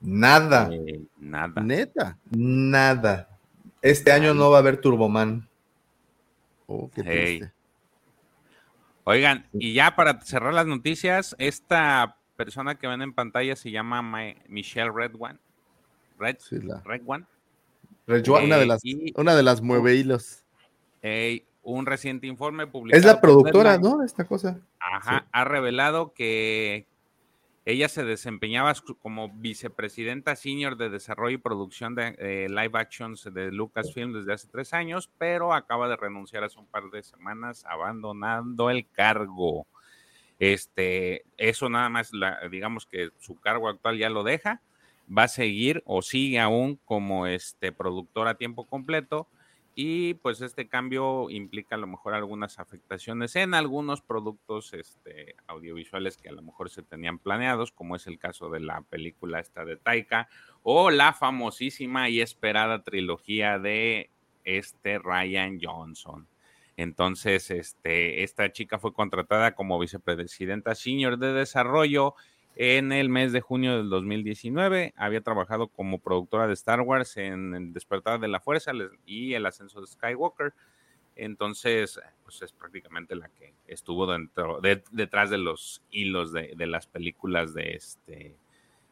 Nada, 0.00 0.68
Eh, 0.72 1.02
nada. 1.18 1.62
Neta. 1.62 2.18
nada. 2.30 3.28
Este 3.80 4.10
año 4.12 4.34
no 4.34 4.50
va 4.50 4.56
a 4.56 4.60
haber 4.60 4.80
Turboman. 4.80 5.48
Oh, 6.74 6.90
qué 6.94 7.02
Hey. 7.04 7.38
triste. 7.38 7.52
Oigan, 9.04 9.46
y 9.52 9.74
ya 9.74 9.94
para 9.94 10.20
cerrar 10.22 10.54
las 10.54 10.66
noticias, 10.66 11.34
esta 11.38 12.16
persona 12.36 12.76
que 12.76 12.86
ven 12.86 13.02
en 13.02 13.12
pantalla 13.12 13.56
se 13.56 13.70
llama 13.70 14.00
Ma- 14.00 14.34
Michelle 14.48 14.90
Redwan. 14.94 15.38
Red, 16.18 16.36
Sí, 16.38 16.58
la- 16.62 16.80
Redwan. 16.84 17.26
Rejuan- 18.06 18.44
una, 18.44 18.56
de 18.56 18.62
Eh, 18.62 18.66
las, 18.66 18.84
y- 18.84 19.12
una 19.16 19.34
de 19.34 19.42
las 19.42 19.60
mueve 19.60 19.94
hilos. 19.96 20.44
Eh, 21.02 21.44
un 21.62 21.84
reciente 21.86 22.26
informe 22.26 22.66
publicado. 22.66 22.98
Es 22.98 23.04
la 23.04 23.20
productora, 23.20 23.76
¿no? 23.78 24.02
Esta 24.02 24.24
cosa. 24.24 24.60
Ajá, 24.80 25.26
ha 25.30 25.44
revelado 25.44 26.12
que 26.14 26.86
ella 27.64 27.88
se 27.88 28.04
desempeñaba 28.04 28.72
como 29.00 29.28
vicepresidenta 29.34 30.34
senior 30.36 30.76
de 30.76 30.90
desarrollo 30.90 31.36
y 31.36 31.38
producción 31.38 31.94
de 31.94 32.16
eh, 32.18 32.48
live 32.48 32.72
actions 32.78 33.24
de 33.32 33.52
Lucasfilm 33.52 34.12
desde 34.12 34.32
hace 34.32 34.48
tres 34.48 34.74
años, 34.74 35.10
pero 35.18 35.52
acaba 35.54 35.88
de 35.88 35.96
renunciar 35.96 36.42
hace 36.44 36.58
un 36.58 36.66
par 36.66 36.90
de 36.90 37.02
semanas, 37.04 37.64
abandonando 37.66 38.70
el 38.70 38.88
cargo. 38.90 39.66
Este, 40.38 41.24
eso 41.36 41.68
nada 41.68 41.88
más, 41.88 42.12
la- 42.12 42.40
digamos 42.50 42.86
que 42.86 43.10
su 43.18 43.36
cargo 43.36 43.68
actual 43.68 43.98
ya 43.98 44.10
lo 44.10 44.24
deja, 44.24 44.60
va 45.16 45.24
a 45.24 45.28
seguir 45.28 45.82
o 45.86 46.02
sigue 46.02 46.40
aún 46.40 46.80
como 46.84 47.26
este 47.26 47.72
productor 47.72 48.28
a 48.28 48.36
tiempo 48.36 48.66
completo. 48.66 49.28
Y 49.74 50.14
pues 50.14 50.42
este 50.42 50.68
cambio 50.68 51.30
implica 51.30 51.76
a 51.76 51.78
lo 51.78 51.86
mejor 51.86 52.12
algunas 52.12 52.58
afectaciones 52.58 53.36
en 53.36 53.54
algunos 53.54 54.02
productos 54.02 54.74
este, 54.74 55.34
audiovisuales 55.46 56.18
que 56.18 56.28
a 56.28 56.32
lo 56.32 56.42
mejor 56.42 56.68
se 56.68 56.82
tenían 56.82 57.18
planeados, 57.18 57.72
como 57.72 57.96
es 57.96 58.06
el 58.06 58.18
caso 58.18 58.50
de 58.50 58.60
la 58.60 58.82
película 58.82 59.40
esta 59.40 59.64
de 59.64 59.76
Taika 59.76 60.28
o 60.62 60.90
la 60.90 61.14
famosísima 61.14 62.10
y 62.10 62.20
esperada 62.20 62.84
trilogía 62.84 63.58
de 63.58 64.10
este 64.44 64.98
Ryan 64.98 65.58
Johnson. 65.62 66.28
Entonces, 66.76 67.50
este, 67.50 68.22
esta 68.22 68.50
chica 68.52 68.78
fue 68.78 68.92
contratada 68.92 69.54
como 69.54 69.78
vicepresidenta 69.78 70.74
senior 70.74 71.18
de 71.18 71.32
desarrollo 71.32 72.14
en 72.56 72.92
el 72.92 73.08
mes 73.08 73.32
de 73.32 73.40
junio 73.40 73.76
del 73.76 73.88
2019. 73.88 74.92
Había 74.96 75.20
trabajado 75.22 75.68
como 75.68 75.98
productora 75.98 76.46
de 76.46 76.52
Star 76.54 76.80
Wars 76.80 77.16
en 77.16 77.54
El 77.54 77.72
Despertar 77.72 78.20
de 78.20 78.28
la 78.28 78.40
Fuerza 78.40 78.72
y 79.06 79.34
El 79.34 79.46
Ascenso 79.46 79.80
de 79.80 79.86
Skywalker. 79.86 80.52
Entonces, 81.16 82.00
pues 82.24 82.40
es 82.42 82.52
prácticamente 82.52 83.14
la 83.14 83.28
que 83.28 83.54
estuvo 83.66 84.10
dentro, 84.10 84.60
de- 84.60 84.82
detrás 84.92 85.30
de 85.30 85.38
los 85.38 85.82
hilos 85.90 86.32
de, 86.32 86.54
de 86.56 86.66
las 86.66 86.86
películas 86.86 87.52
de 87.54 87.72
este 87.74 88.36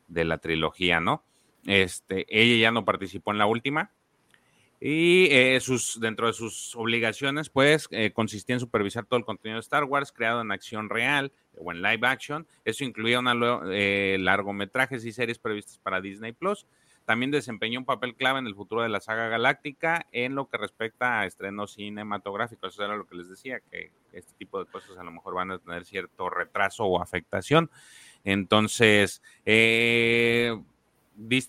de 0.09 0.25
la 0.25 0.39
trilogía, 0.39 0.99
¿no? 1.01 1.23
Este, 1.67 2.27
ella 2.29 2.61
ya 2.61 2.71
no 2.73 2.85
participó 2.85 3.31
en 3.31 3.39
la 3.39 3.47
última. 3.47 3.93
Y 4.81 5.29
eh, 5.31 5.61
sus, 5.61 6.01
dentro 6.01 6.27
de 6.27 6.33
sus 6.33 6.75
obligaciones, 6.75 7.51
pues, 7.51 7.87
eh, 7.91 8.13
consistía 8.13 8.55
en 8.55 8.61
supervisar 8.61 9.05
todo 9.05 9.19
el 9.19 9.27
contenido 9.27 9.57
de 9.57 9.61
Star 9.61 9.85
Wars 9.85 10.11
creado 10.11 10.41
en 10.41 10.51
acción 10.53 10.89
real 10.89 11.33
o 11.59 11.71
en 11.71 11.83
live 11.83 12.07
action. 12.07 12.47
Eso 12.65 12.85
incluía 12.85 13.19
una, 13.19 13.35
eh, 13.71 14.17
largometrajes 14.19 15.05
y 15.05 15.13
series 15.13 15.39
previstas 15.39 15.79
para 15.79 16.01
Disney 16.01 16.33
Plus. 16.33 16.67
También 17.05 17.31
desempeñó 17.31 17.81
un 17.81 17.85
papel 17.85 18.15
clave 18.15 18.39
en 18.39 18.47
el 18.47 18.55
futuro 18.55 18.83
de 18.83 18.89
la 18.89 19.01
saga 19.01 19.29
galáctica 19.29 20.07
en 20.13 20.35
lo 20.35 20.49
que 20.49 20.57
respecta 20.57 21.21
a 21.21 21.27
estrenos 21.27 21.73
cinematográficos. 21.73 22.73
Eso 22.73 22.85
era 22.85 22.97
lo 22.97 23.07
que 23.07 23.17
les 23.17 23.29
decía, 23.29 23.61
que 23.71 23.91
este 24.13 24.33
tipo 24.39 24.65
de 24.65 24.71
cosas 24.71 24.97
a 24.97 25.03
lo 25.03 25.11
mejor 25.11 25.35
van 25.35 25.51
a 25.51 25.59
tener 25.59 25.85
cierto 25.85 26.31
retraso 26.31 26.85
o 26.85 27.03
afectación. 27.03 27.71
Entonces, 28.25 29.23
eh, 29.45 30.57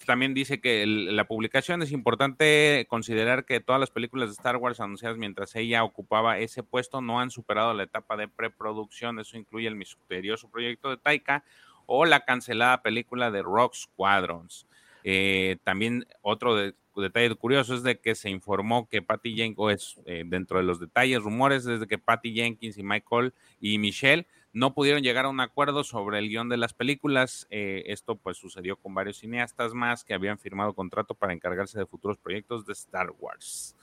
también 0.05 0.33
dice 0.33 0.59
que 0.59 0.85
la 0.85 1.25
publicación 1.27 1.81
es 1.81 1.91
importante 1.91 2.85
considerar 2.89 3.45
que 3.45 3.59
todas 3.59 3.79
las 3.79 3.89
películas 3.91 4.29
de 4.29 4.33
Star 4.33 4.57
Wars 4.57 4.79
anunciadas 4.79 5.17
mientras 5.17 5.55
ella 5.55 5.83
ocupaba 5.83 6.39
ese 6.39 6.63
puesto 6.63 7.01
no 7.01 7.19
han 7.19 7.31
superado 7.31 7.73
la 7.73 7.83
etapa 7.83 8.17
de 8.17 8.27
preproducción. 8.27 9.19
Eso 9.19 9.37
incluye 9.37 9.67
el 9.67 9.75
misterioso 9.75 10.49
proyecto 10.49 10.89
de 10.89 10.97
Taika 10.97 11.43
o 11.85 12.05
la 12.05 12.25
cancelada 12.25 12.81
película 12.81 13.31
de 13.31 13.41
Rock 13.43 13.75
Squadrons. 13.75 14.67
Eh, 15.03 15.57
también 15.63 16.05
otro 16.21 16.55
de- 16.55 16.75
detalle 16.95 17.33
curioso 17.35 17.73
es 17.73 17.83
de 17.83 17.99
que 17.99 18.15
se 18.15 18.29
informó 18.29 18.89
que 18.89 19.01
Patty 19.01 19.35
Jenkins, 19.35 19.99
eh, 20.05 20.23
dentro 20.25 20.57
de 20.57 20.63
los 20.63 20.79
detalles, 20.79 21.23
rumores 21.23 21.63
desde 21.63 21.87
que 21.87 21.97
Patty 21.97 22.33
Jenkins 22.33 22.77
y 22.77 22.83
Michael 22.83 23.33
y 23.61 23.77
Michelle 23.77 24.27
no 24.53 24.73
pudieron 24.73 25.01
llegar 25.01 25.25
a 25.25 25.29
un 25.29 25.39
acuerdo 25.39 25.83
sobre 25.83 26.19
el 26.19 26.29
guion 26.29 26.49
de 26.49 26.57
las 26.57 26.73
películas. 26.73 27.47
Eh, 27.49 27.83
esto 27.87 28.15
pues 28.15 28.37
sucedió 28.37 28.75
con 28.75 28.93
varios 28.93 29.17
cineastas 29.17 29.73
más 29.73 30.03
que 30.03 30.13
habían 30.13 30.39
firmado 30.39 30.73
contrato 30.73 31.15
para 31.15 31.33
encargarse 31.33 31.79
de 31.79 31.85
futuros 31.85 32.17
proyectos 32.17 32.65
de 32.65 32.73
Star 32.73 33.11
Wars. 33.19 33.75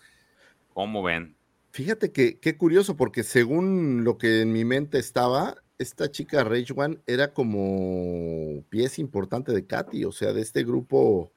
¿Cómo 0.74 1.02
ven? 1.02 1.36
Fíjate 1.70 2.12
que 2.12 2.38
qué 2.38 2.56
curioso, 2.56 2.96
porque 2.96 3.22
según 3.22 4.04
lo 4.04 4.18
que 4.18 4.42
en 4.42 4.52
mi 4.52 4.64
mente 4.64 4.98
estaba, 4.98 5.56
esta 5.78 6.10
chica 6.10 6.44
Rage 6.44 6.72
One 6.74 6.98
era 7.06 7.32
como 7.32 8.64
pieza 8.68 9.00
importante 9.00 9.52
de 9.52 9.66
Katy, 9.66 10.04
o 10.04 10.12
sea, 10.12 10.32
de 10.32 10.42
este 10.42 10.64
grupo. 10.64 11.32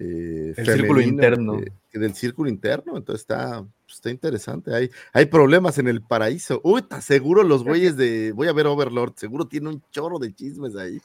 Eh, 0.00 0.54
El 0.56 0.66
círculo 0.66 1.02
interno. 1.02 1.58
que- 1.58 1.72
que 1.90 1.98
del 1.98 2.14
círculo 2.14 2.48
interno, 2.48 2.96
entonces 2.96 3.20
está, 3.22 3.64
está 3.86 4.10
interesante. 4.10 4.74
Hay, 4.74 4.90
hay 5.12 5.26
problemas 5.26 5.76
en 5.78 5.88
el 5.88 6.00
paraíso. 6.00 6.60
Uy, 6.64 6.80
está 6.80 7.00
seguro 7.00 7.42
los 7.42 7.64
güeyes 7.64 7.96
de. 7.96 8.32
Voy 8.32 8.48
a 8.48 8.52
ver 8.52 8.66
Overlord, 8.66 9.14
seguro 9.16 9.46
tiene 9.46 9.68
un 9.68 9.82
chorro 9.90 10.18
de 10.18 10.32
chismes 10.34 10.74
ahí. 10.76 11.00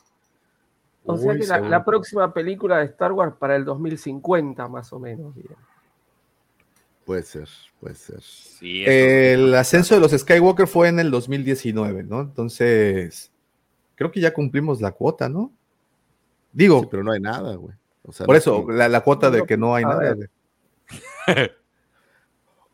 O 1.04 1.18
sea 1.18 1.34
Uy, 1.34 1.40
que 1.40 1.46
la, 1.46 1.84
próxima 1.84 2.34
película 2.34 2.78
de 2.80 2.86
Star 2.86 3.12
Wars 3.12 3.36
para 3.38 3.56
el 3.56 3.66
2050, 3.66 4.68
más 4.70 4.94
o 4.94 5.00
menos. 5.00 5.36
bien. 5.36 5.48
Puede 7.04 7.24
ser, 7.24 7.50
puede 7.80 7.96
ser. 7.96 8.22
Sí, 8.22 8.84
el 8.86 9.54
ascenso 9.54 9.94
de 9.94 10.02
los 10.02 10.12
Skywalker 10.12 10.66
fue 10.68 10.88
en 10.88 11.00
el 11.00 11.12
2019, 11.12 12.04
¿no? 12.04 12.22
Entonces, 12.22 13.32
creo 13.96 14.12
que 14.12 14.22
ya 14.22 14.34
cumplimos 14.34 14.82
la 14.82 14.92
cuota, 14.92 15.30
¿no? 15.30 15.52
Digo. 16.54 16.82
Sí, 16.82 16.88
pero 16.90 17.04
no 17.04 17.12
hay 17.12 17.20
nada, 17.20 17.56
güey. 17.56 17.76
O 18.08 18.12
sea, 18.12 18.26
por 18.26 18.36
eso, 18.36 18.66
la, 18.70 18.88
la 18.88 19.02
cuota 19.02 19.32
de 19.32 19.44
que 19.46 19.58
no 19.58 19.74
hay 19.76 19.84
A 19.84 19.88
nada. 19.88 20.16
ver. 20.16 20.32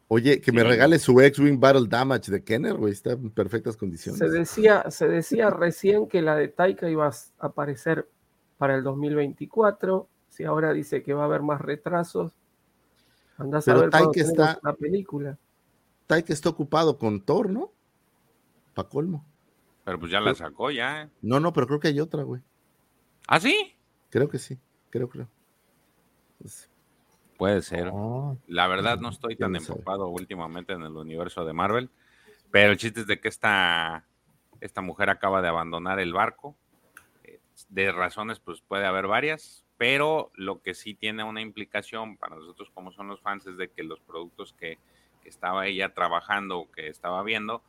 Oye, 0.07 0.41
que 0.41 0.51
me 0.51 0.61
Sí. 0.61 0.67
regale 0.67 0.99
su 0.99 1.19
X-Wing 1.21 1.57
Battle 1.59 1.87
Damage 1.87 2.31
de 2.31 2.43
Kenner, 2.43 2.73
güey. 2.73 2.91
Está 2.91 3.11
en 3.13 3.29
perfectas 3.31 3.77
condiciones. 3.77 4.19
Se 4.19 4.29
decía, 4.29 4.89
se 4.91 5.07
decía 5.07 5.49
recién 5.49 6.07
que 6.07 6.21
la 6.21 6.35
de 6.35 6.49
Taika 6.49 6.89
iba 6.89 7.07
a 7.07 7.13
aparecer 7.39 8.09
para 8.57 8.75
el 8.75 8.83
2024. 8.83 10.09
Si 10.29 10.43
ahora 10.43 10.73
dice 10.73 11.01
que 11.01 11.13
va 11.13 11.21
a 11.23 11.25
haber 11.25 11.41
más 11.43 11.61
retrasos, 11.61 12.33
andás 13.37 13.67
a 13.67 13.71
Pero 13.71 13.81
ver 13.81 13.89
cuándo 13.89 14.11
Taika 14.11 14.27
está- 14.29 14.59
la 14.63 14.73
película. 14.73 15.37
Taika 16.07 16.33
está 16.33 16.49
ocupado 16.49 16.97
con 16.97 17.21
Thor, 17.21 17.49
¿no? 17.49 17.71
Pa' 18.73 18.89
colmo. 18.89 19.25
Pero 19.85 19.97
pues 19.97 20.11
ya 20.11 20.19
la 20.19 20.35
sacó 20.35 20.71
ya. 20.71 21.09
No, 21.21 21.39
no, 21.39 21.53
pero 21.53 21.67
creo 21.67 21.79
que 21.79 21.87
hay 21.87 21.99
otra, 22.01 22.23
güey. 22.23 22.41
¿Ah, 23.27 23.39
sí? 23.39 23.73
Creo 24.09 24.27
que 24.27 24.39
sí. 24.39 24.59
Creo, 24.91 25.09
creo. 25.09 25.27
Pues, 26.39 26.69
Puede 27.37 27.63
ser. 27.63 27.89
Oh, 27.91 28.37
La 28.45 28.67
verdad 28.67 28.99
no 28.99 29.09
estoy 29.09 29.35
tan 29.35 29.55
empapado 29.55 30.09
últimamente 30.09 30.73
en 30.73 30.83
el 30.83 30.95
universo 30.95 31.43
de 31.43 31.53
Marvel, 31.53 31.89
pero 32.51 32.71
el 32.71 32.77
chiste 32.77 32.99
es 32.99 33.07
de 33.07 33.19
que 33.19 33.29
esta, 33.29 34.05
esta 34.59 34.81
mujer 34.81 35.09
acaba 35.09 35.41
de 35.41 35.47
abandonar 35.47 35.99
el 35.99 36.13
barco. 36.13 36.55
Eh, 37.23 37.39
De 37.69 37.91
razones, 37.91 38.39
pues 38.39 38.61
puede 38.61 38.85
haber 38.85 39.07
varias, 39.07 39.65
pero 39.79 40.31
lo 40.35 40.61
que 40.61 40.75
sí 40.75 40.93
tiene 40.93 41.23
una 41.23 41.41
implicación 41.41 42.15
para 42.15 42.35
nosotros 42.35 42.69
como 42.75 42.91
son 42.91 43.07
los 43.07 43.21
fans 43.21 43.47
es 43.47 43.57
de 43.57 43.69
que 43.71 43.81
los 43.81 43.99
productos 44.01 44.53
que, 44.53 44.77
que 45.23 45.29
estaba 45.29 45.65
ella 45.65 45.95
trabajando 45.95 46.59
o 46.59 46.71
que 46.71 46.89
estaba 46.89 47.23
viendo, 47.23 47.63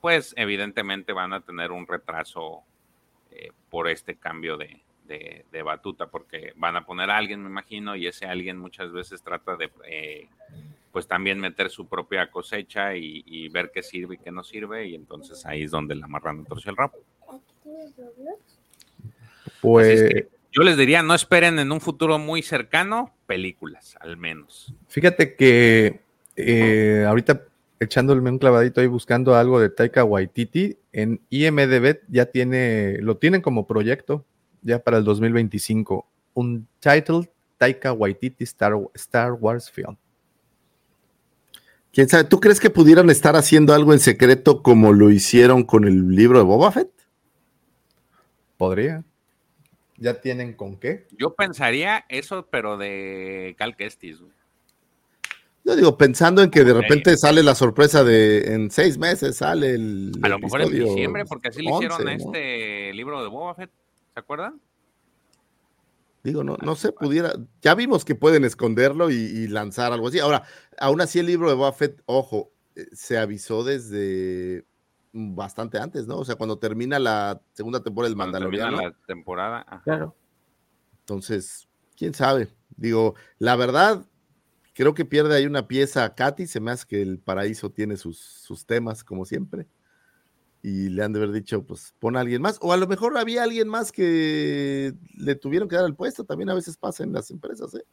pues 0.00 0.32
evidentemente 0.38 1.12
van 1.12 1.34
a 1.34 1.42
tener 1.42 1.70
un 1.70 1.86
retraso 1.86 2.62
eh, 3.30 3.50
por 3.68 3.88
este 3.88 4.16
cambio 4.16 4.56
de, 4.56 4.80
de- 5.08 5.44
de 5.50 5.62
batuta, 5.62 6.06
porque 6.06 6.52
van 6.56 6.76
a 6.76 6.84
poner 6.86 7.10
a 7.10 7.16
alguien, 7.16 7.42
me 7.42 7.48
imagino, 7.48 7.96
y 7.96 8.06
ese 8.06 8.26
alguien 8.26 8.58
muchas 8.58 8.92
veces 8.92 9.22
trata 9.22 9.56
de, 9.56 9.70
eh, 9.90 10.28
pues 10.92 11.08
también 11.08 11.40
meter 11.40 11.70
su 11.70 11.86
propia 11.86 12.30
cosecha 12.30 12.94
y, 12.96 13.22
y 13.26 13.48
ver 13.48 13.70
qué 13.72 13.82
sirve 13.82 14.14
y 14.16 14.18
qué 14.18 14.30
no 14.30 14.44
sirve, 14.44 14.86
y 14.86 14.94
entonces 14.94 15.44
ahí 15.46 15.62
es 15.64 15.70
donde 15.70 15.94
la 15.96 16.06
marrana 16.06 16.44
torce 16.44 16.70
el 16.70 16.76
rabo. 16.76 16.94
Pues, 19.60 19.86
Así 19.86 19.94
es 20.04 20.14
que 20.14 20.28
yo 20.52 20.62
les 20.62 20.76
diría, 20.76 21.02
no 21.02 21.14
esperen 21.14 21.58
en 21.58 21.72
un 21.72 21.80
futuro 21.80 22.18
muy 22.18 22.42
cercano 22.42 23.14
películas, 23.26 23.96
al 24.00 24.16
menos. 24.16 24.72
fíjate 24.88 25.34
que 25.34 26.00
eh, 26.36 27.04
ahorita 27.06 27.42
echándole 27.80 28.20
un 28.22 28.38
clavadito 28.38 28.80
ahí 28.80 28.86
buscando 28.86 29.34
algo 29.36 29.60
de 29.60 29.68
Taika 29.70 30.04
Waititi, 30.04 30.76
en 30.92 31.20
IMDB 31.30 32.00
ya 32.08 32.26
tiene, 32.26 32.98
lo 33.02 33.16
tienen 33.18 33.40
como 33.40 33.66
proyecto 33.66 34.24
ya 34.62 34.78
para 34.78 34.98
el 34.98 35.04
2025, 35.04 36.06
un 36.34 36.66
title 36.80 37.30
Taika 37.56 37.92
Waititi 37.92 38.44
Star, 38.44 38.74
Star 38.94 39.32
Wars 39.32 39.70
Film. 39.70 39.96
¿Quién 41.92 42.08
sabe? 42.08 42.24
¿Tú 42.24 42.38
crees 42.38 42.60
que 42.60 42.70
pudieran 42.70 43.10
estar 43.10 43.34
haciendo 43.34 43.74
algo 43.74 43.92
en 43.92 43.98
secreto 43.98 44.62
como 44.62 44.92
lo 44.92 45.10
hicieron 45.10 45.64
con 45.64 45.84
el 45.84 46.14
libro 46.14 46.38
de 46.38 46.44
Boba 46.44 46.70
Fett? 46.70 46.90
Podría. 48.56 49.04
¿Ya 49.96 50.20
tienen 50.20 50.52
con 50.52 50.76
qué? 50.76 51.06
Yo 51.18 51.34
pensaría 51.34 52.04
eso, 52.08 52.46
pero 52.50 52.76
de 52.76 53.56
Cal 53.58 53.74
Kestis. 53.76 54.18
Yo 55.64 55.76
digo, 55.76 55.98
pensando 55.98 56.42
en 56.42 56.50
que 56.50 56.64
de 56.64 56.72
repente 56.72 57.16
sale 57.16 57.42
la 57.42 57.54
sorpresa 57.54 58.04
de 58.04 58.54
en 58.54 58.70
seis 58.70 58.96
meses 58.96 59.36
sale 59.36 59.74
el. 59.74 60.12
A 60.22 60.28
lo 60.28 60.38
mejor 60.38 60.62
en 60.62 60.70
diciembre, 60.70 61.24
porque 61.26 61.48
así 61.48 61.62
le 61.62 61.70
11, 61.70 61.84
hicieron 61.84 62.08
a 62.08 62.16
¿no? 62.16 62.16
este 62.16 62.94
libro 62.94 63.22
de 63.22 63.28
Boba 63.28 63.54
Fett, 63.54 63.70
¿se 64.18 64.20
acuerdan? 64.20 64.60
Digo, 66.24 66.42
no, 66.42 66.56
no 66.60 66.74
sé, 66.74 66.90
pudiera. 66.90 67.32
Ya 67.62 67.76
vimos 67.76 68.04
que 68.04 68.16
pueden 68.16 68.44
esconderlo 68.44 69.10
y, 69.10 69.14
y 69.14 69.46
lanzar 69.46 69.92
algo 69.92 70.08
así. 70.08 70.18
Ahora, 70.18 70.42
aún 70.78 71.00
así, 71.00 71.20
el 71.20 71.26
libro 71.26 71.48
de 71.48 71.54
Boba 71.54 71.72
Fett, 71.72 72.02
ojo, 72.06 72.50
eh, 72.74 72.86
se 72.92 73.16
avisó 73.16 73.62
desde 73.62 74.66
bastante 75.12 75.78
antes, 75.78 76.08
¿no? 76.08 76.18
O 76.18 76.24
sea, 76.24 76.34
cuando 76.34 76.58
termina 76.58 76.98
la 76.98 77.40
segunda 77.52 77.80
temporada 77.82 78.08
del 78.10 78.16
Cuando 78.16 78.38
termina 78.40 78.64
Mandaloriano. 78.64 78.98
la 78.98 79.06
temporada. 79.06 79.64
ajá. 79.68 79.82
Claro. 79.84 80.16
Entonces, 81.00 81.68
quién 81.96 82.12
sabe. 82.12 82.48
Digo, 82.76 83.14
la 83.38 83.54
verdad, 83.54 84.04
creo 84.74 84.94
que 84.94 85.04
pierde 85.04 85.36
ahí 85.36 85.46
una 85.46 85.68
pieza 85.68 86.04
a 86.04 86.14
Katy. 86.16 86.48
Se 86.48 86.58
me 86.58 86.72
hace 86.72 86.84
que 86.86 87.00
el 87.00 87.20
paraíso 87.20 87.70
tiene 87.70 87.96
sus, 87.96 88.18
sus 88.18 88.66
temas, 88.66 89.04
como 89.04 89.24
siempre. 89.24 89.68
Y 90.62 90.88
le 90.88 91.04
han 91.04 91.12
de 91.12 91.20
haber 91.20 91.32
dicho, 91.32 91.62
pues 91.64 91.94
pon 92.00 92.16
a 92.16 92.20
alguien 92.20 92.42
más. 92.42 92.58
O 92.60 92.72
a 92.72 92.76
lo 92.76 92.86
mejor 92.88 93.16
había 93.16 93.44
alguien 93.44 93.68
más 93.68 93.92
que 93.92 94.92
le 95.16 95.34
tuvieron 95.36 95.68
que 95.68 95.76
dar 95.76 95.84
el 95.86 95.94
puesto. 95.94 96.24
También 96.24 96.50
a 96.50 96.54
veces 96.54 96.76
pasa 96.76 97.04
en 97.04 97.12
las 97.12 97.30
empresas, 97.30 97.74
¿eh? 97.74 97.84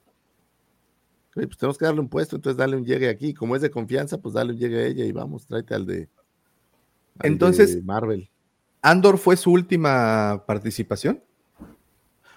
Oye, 1.36 1.48
pues 1.48 1.58
tenemos 1.58 1.78
que 1.78 1.86
darle 1.86 2.00
un 2.00 2.10
puesto, 2.10 2.36
entonces 2.38 2.58
dale 2.58 2.76
un 2.78 2.86
llegue 2.86 3.10
aquí. 3.10 3.34
Como 3.34 3.56
es 3.56 3.62
de 3.62 3.70
confianza, 3.70 4.18
pues 4.20 4.34
dale 4.34 4.54
un 4.54 4.58
llegue 4.58 4.78
a 4.80 4.86
ella 4.88 5.06
y 5.06 5.12
vamos, 5.12 5.46
tráete 5.46 5.76
al 5.76 5.86
de. 5.86 6.10
al 7.20 7.28
Entonces- 7.32 7.76
de 7.76 7.82
Marvel. 7.84 8.30
¿Andor 8.82 9.18
fue 9.18 9.36
su 9.38 9.52
última 9.52 10.44
participación? 10.48 11.24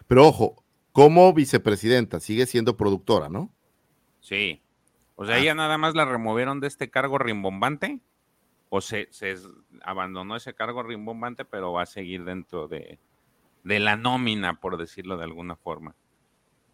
Pero 0.07 0.27
ojo, 0.27 0.63
como 0.93 1.33
vicepresidenta, 1.33 2.21
sigue 2.21 2.47
siendo 2.47 2.77
productora, 2.77 3.29
¿no? 3.29 3.53
Sí. 4.21 4.61
O 5.17 5.25
sea, 5.27 5.37
Ah. 5.37 5.39
ella 5.41 5.55
nada 5.55 5.79
más 5.79 5.95
la 5.95 6.05
removieron 6.05 6.61
de 6.61 6.67
este 6.69 6.91
cargo 6.91 7.19
rimbombante. 7.19 8.01
O 8.71 8.81
se, 8.81 9.09
abandonó 9.83 10.37
ese 10.37 10.55
cargo 10.55 10.83
rimbombante, 10.83 11.45
pero 11.45 11.73
va 11.73 11.83
a 11.83 11.87
seguir 11.87 12.25
dentro 12.25 12.69
de, 12.69 12.99
de 13.65 13.79
la 13.81 13.97
nómina, 13.97 14.61
por 14.61 14.77
decirlo 14.77 15.17
de 15.17 15.25
alguna 15.25 15.57
forma. 15.57 15.95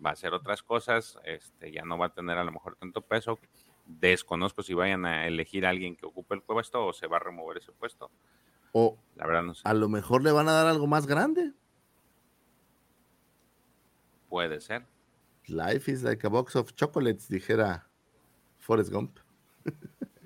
Va 0.05 0.11
a 0.11 0.13
hacer 0.15 0.35
otras 0.35 0.63
cosas, 0.63 1.19
este, 1.25 1.71
ya 1.71 1.85
no 1.85 1.97
va 1.97 2.07
a 2.07 2.13
tener 2.15 2.37
a 2.37 2.45
lo 2.45 2.51
mejor 2.53 2.77
tanto 2.77 3.01
peso. 3.03 3.39
Desconozco 3.87 4.63
si 4.63 4.75
vayan 4.75 5.05
a 5.07 5.27
elegir 5.27 5.67
a 5.67 5.71
alguien 5.71 5.95
que 5.95 6.07
ocupe 6.07 6.35
el 6.35 6.43
puesto 6.43 6.85
o 6.85 6.93
se 6.93 7.07
va 7.07 7.19
a 7.19 7.21
remover 7.21 7.59
ese 7.59 7.71
puesto. 7.73 8.11
O 8.73 8.99
La 9.15 9.27
verdad 9.27 9.43
no 9.45 9.55
sé. 9.55 9.63
a 9.65 9.73
lo 9.75 9.89
mejor 9.89 10.23
le 10.25 10.33
van 10.33 10.49
a 10.49 10.53
dar 10.53 10.67
algo 10.67 10.87
más 10.89 11.07
grande. 11.07 11.53
Puede 14.29 14.61
ser. 14.61 14.87
Life 15.47 15.91
is 15.91 16.03
like 16.03 16.27
a 16.27 16.31
box 16.31 16.57
of 16.57 16.73
chocolates, 16.75 17.29
dijera 17.29 17.87
Forrest 18.59 18.91
Gump. 18.91 19.19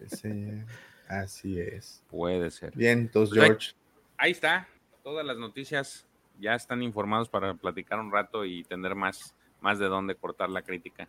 Sí, 0.06 0.62
así 1.08 1.58
es. 1.60 2.02
Puede 2.10 2.50
ser. 2.50 2.74
Bien, 2.74 2.98
entonces, 3.00 3.30
Pues 3.34 3.42
ahí- 3.42 3.48
George. 3.50 3.72
Ahí 4.16 4.30
está. 4.32 4.68
Todas 5.02 5.24
las 5.24 5.36
noticias 5.36 6.06
ya 6.40 6.54
están 6.54 6.82
informados 6.82 7.28
para 7.28 7.54
platicar 7.54 7.98
un 8.00 8.12
rato 8.12 8.44
y 8.44 8.64
tener 8.64 8.94
más, 8.94 9.34
más 9.60 9.78
de 9.78 9.86
dónde 9.86 10.14
cortar 10.14 10.50
la 10.50 10.62
crítica. 10.62 11.08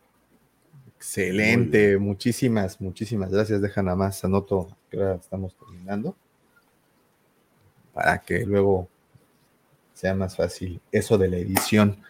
Excelente, 0.96 1.98
muchísimas, 1.98 2.80
muchísimas 2.82 3.32
gracias. 3.32 3.62
Deja 3.62 3.82
nada 3.82 3.96
más, 3.96 4.24
anoto 4.26 4.76
que 4.90 4.98
ahora 4.98 5.16
estamos 5.16 5.56
terminando 5.56 6.16
para 7.94 8.20
que 8.20 8.46
luego 8.46 8.88
sea 9.94 10.14
más 10.14 10.36
fácil 10.36 10.80
eso 10.92 11.18
de 11.18 11.28
la 11.30 11.38
edición. 11.38 12.02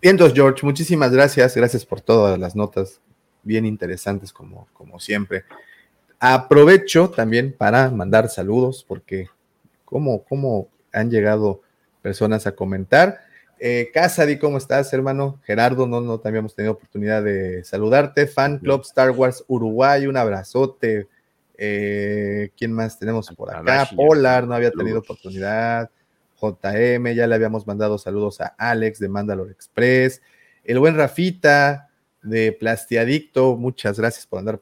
Bien, 0.00 0.14
entonces, 0.14 0.34
George, 0.36 0.64
muchísimas 0.64 1.12
gracias. 1.12 1.54
Gracias 1.56 1.84
por 1.84 2.00
todas 2.00 2.38
las 2.38 2.54
notas 2.56 3.00
bien 3.42 3.66
interesantes, 3.66 4.32
como, 4.32 4.68
como 4.72 4.98
siempre. 5.00 5.44
Aprovecho 6.24 7.10
también 7.10 7.52
para 7.52 7.90
mandar 7.90 8.28
saludos, 8.28 8.84
porque 8.86 9.28
como, 9.84 10.22
como 10.22 10.68
han 10.92 11.10
llegado 11.10 11.62
personas 12.00 12.46
a 12.46 12.52
comentar. 12.52 13.22
Eh, 13.58 13.90
Casady, 13.92 14.38
¿cómo 14.38 14.56
estás, 14.56 14.92
hermano? 14.92 15.40
Gerardo, 15.42 15.88
no, 15.88 16.00
no 16.00 16.20
te 16.20 16.28
habíamos 16.28 16.54
tenido 16.54 16.74
oportunidad 16.74 17.24
de 17.24 17.64
saludarte. 17.64 18.28
Fan 18.28 18.60
Club 18.60 18.82
Star 18.82 19.10
Wars 19.10 19.42
Uruguay, 19.48 20.06
un 20.06 20.16
abrazote. 20.16 21.08
Eh, 21.58 22.50
¿Quién 22.56 22.72
más 22.72 23.00
tenemos 23.00 23.28
por 23.34 23.52
acá? 23.52 23.88
Polar, 23.96 24.46
no 24.46 24.54
había 24.54 24.70
tenido 24.70 25.00
oportunidad. 25.00 25.90
JM, 26.40 27.14
ya 27.16 27.26
le 27.26 27.34
habíamos 27.34 27.66
mandado 27.66 27.98
saludos 27.98 28.40
a 28.40 28.54
Alex 28.58 29.00
de 29.00 29.08
Mandalore 29.08 29.50
Express. 29.50 30.22
El 30.62 30.78
buen 30.78 30.96
Rafita 30.96 31.90
de 32.22 32.52
Plastiadicto, 32.52 33.56
muchas 33.56 33.98
gracias 33.98 34.24
por 34.24 34.38
andar 34.38 34.60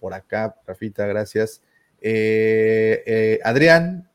por 0.00 0.14
acá, 0.14 0.56
Rafita, 0.66 1.06
gracias. 1.06 1.62
Eh, 2.00 3.02
eh, 3.06 3.38
Adrián, 3.44 4.08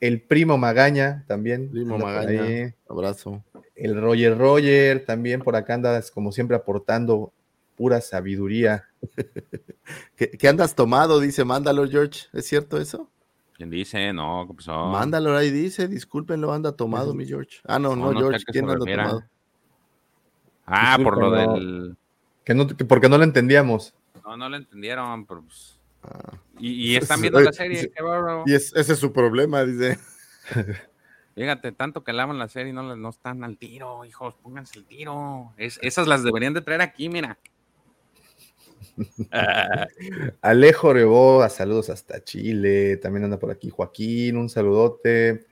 el 0.00 0.22
primo 0.22 0.56
Magaña 0.56 1.24
también. 1.26 1.70
Primo 1.70 1.98
Magaña. 1.98 2.42
ahí. 2.42 2.74
Abrazo. 2.88 3.44
El 3.74 4.00
Roger 4.00 4.38
Roger 4.38 5.04
también 5.04 5.42
por 5.42 5.56
acá 5.56 5.74
andas 5.74 6.10
como 6.10 6.32
siempre 6.32 6.56
aportando 6.56 7.32
pura 7.74 8.00
sabiduría. 8.00 8.84
¿Qué, 10.16 10.30
qué 10.30 10.48
andas 10.48 10.74
tomado? 10.74 11.20
Dice 11.20 11.44
Mándalo, 11.44 11.86
George. 11.88 12.28
¿Es 12.32 12.46
cierto 12.46 12.80
eso? 12.80 13.10
¿Quién 13.56 13.70
dice? 13.70 14.12
No, 14.12 14.46
¿qué 14.46 14.54
pasó? 14.54 14.86
Mándalo 14.86 15.34
ahí 15.34 15.50
dice, 15.50 15.88
discúlpenlo, 15.88 16.52
anda 16.52 16.72
tomado, 16.72 17.14
mi 17.14 17.24
George. 17.24 17.60
Ah, 17.64 17.78
no, 17.78 17.96
no, 17.96 18.12
George, 18.12 18.44
¿quién 18.52 18.64
anda 18.64 18.76
refiera. 18.76 19.04
tomado? 19.04 19.24
Ah, 20.66 20.98
por 21.02 21.18
lo 21.18 21.30
del. 21.30 21.96
Que 22.44 22.54
no, 22.54 22.66
que 22.66 22.84
porque 22.84 23.08
no 23.08 23.16
lo 23.16 23.24
entendíamos. 23.24 23.94
No, 24.26 24.36
no 24.36 24.48
lo 24.48 24.56
entendieron, 24.56 25.24
pero 25.24 25.42
pues. 25.42 25.78
Ah. 26.02 26.32
Y, 26.58 26.92
y 26.92 26.96
están 26.96 27.20
viendo 27.20 27.40
la 27.40 27.52
serie. 27.52 27.92
Y 28.46 28.54
es- 28.54 28.74
ese 28.74 28.92
es 28.94 28.98
su 28.98 29.12
problema, 29.12 29.64
dice. 29.64 29.98
Fíjate, 31.36 31.70
tanto 31.72 32.02
que 32.02 32.12
lavan 32.14 32.38
la 32.38 32.48
serie 32.48 32.70
y 32.70 32.72
no, 32.72 32.96
no 32.96 33.08
están 33.10 33.44
al 33.44 33.58
tiro, 33.58 34.04
hijos, 34.06 34.34
pónganse 34.42 34.78
el 34.78 34.84
tiro. 34.86 35.52
Es, 35.58 35.78
esas 35.82 36.06
las 36.06 36.22
deberían 36.24 36.54
de 36.54 36.62
traer 36.62 36.80
aquí, 36.80 37.08
mira. 37.10 37.38
Alejo 40.40 40.92
Reboa, 40.94 41.48
saludos 41.50 41.90
hasta 41.90 42.24
Chile. 42.24 42.96
También 42.96 43.24
anda 43.24 43.38
por 43.38 43.50
aquí 43.50 43.68
Joaquín, 43.70 44.36
un 44.38 44.48
saludote. 44.48 45.46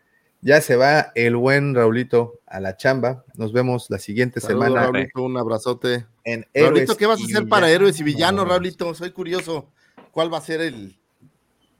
Ya 0.46 0.60
se 0.60 0.76
va 0.76 1.10
el 1.14 1.36
buen 1.36 1.74
Raulito 1.74 2.40
a 2.46 2.60
la 2.60 2.76
chamba. 2.76 3.24
Nos 3.34 3.54
vemos 3.54 3.88
la 3.88 3.98
siguiente 3.98 4.40
Saludos, 4.40 4.66
semana 4.66 4.82
Raulito, 4.90 5.22
un 5.22 5.38
abrazote. 5.38 6.04
en 6.24 6.42
Raulito, 6.54 6.82
Héroes 6.82 6.96
¿qué 6.98 7.06
vas 7.06 7.18
a 7.20 7.24
hacer 7.24 7.48
para 7.48 7.70
héroes 7.70 7.98
y 7.98 8.04
villanos. 8.04 8.46
Raulito? 8.46 8.92
Soy 8.94 9.10
curioso. 9.10 9.70
¿Cuál 10.10 10.30
va 10.32 10.36
a 10.38 10.42
ser 10.42 10.60
el. 10.60 10.98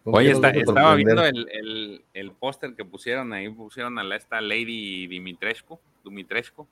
¿Con 0.02 0.14
Oye, 0.14 0.30
está- 0.30 0.48
estaba 0.50 0.94
viendo 0.94 1.24
el, 1.26 1.46
el, 1.52 2.04
el 2.14 2.32
póster 2.32 2.74
que 2.74 2.86
pusieron 2.86 3.34
ahí, 3.34 3.50
pusieron 3.50 3.98
a 3.98 4.02
la, 4.04 4.16
esta 4.16 4.40
Lady 4.40 5.06
Dimitrescu, 5.08 5.78
Dumitrescu. 6.02 6.66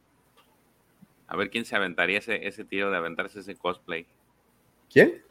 A 1.27 1.37
ver 1.37 1.51
quién 1.51 1.67
se 1.67 1.77
aventaría 1.77 2.19
ese, 2.19 2.47
ese 2.47 2.65
tiro 2.65 2.91
de 2.91 2.97
aventarse 2.97 3.41
ese 3.41 3.55
cosplay. 3.55 4.07
¿Quién? 4.91 5.23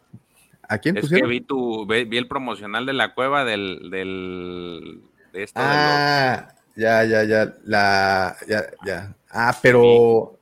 ¿A 0.69 0.77
quién 0.77 0.95
Es 0.97 1.01
que 1.01 1.07
pusieron? 1.07 1.29
vi 1.31 1.41
tu, 1.41 1.85
vi, 1.87 2.03
vi 2.05 2.17
el 2.17 2.27
promocional 2.27 2.85
de 2.85 2.93
la 2.93 3.13
cueva 3.15 3.45
del, 3.45 3.89
del 3.91 5.01
de 5.31 5.49
Ah, 5.55 6.53
ya, 6.75 7.03
ya, 7.03 7.23
ya. 7.23 7.55
La, 7.63 8.37
ya, 8.47 8.65
ya. 8.85 9.15
Ah, 9.29 9.57
pero 9.61 10.37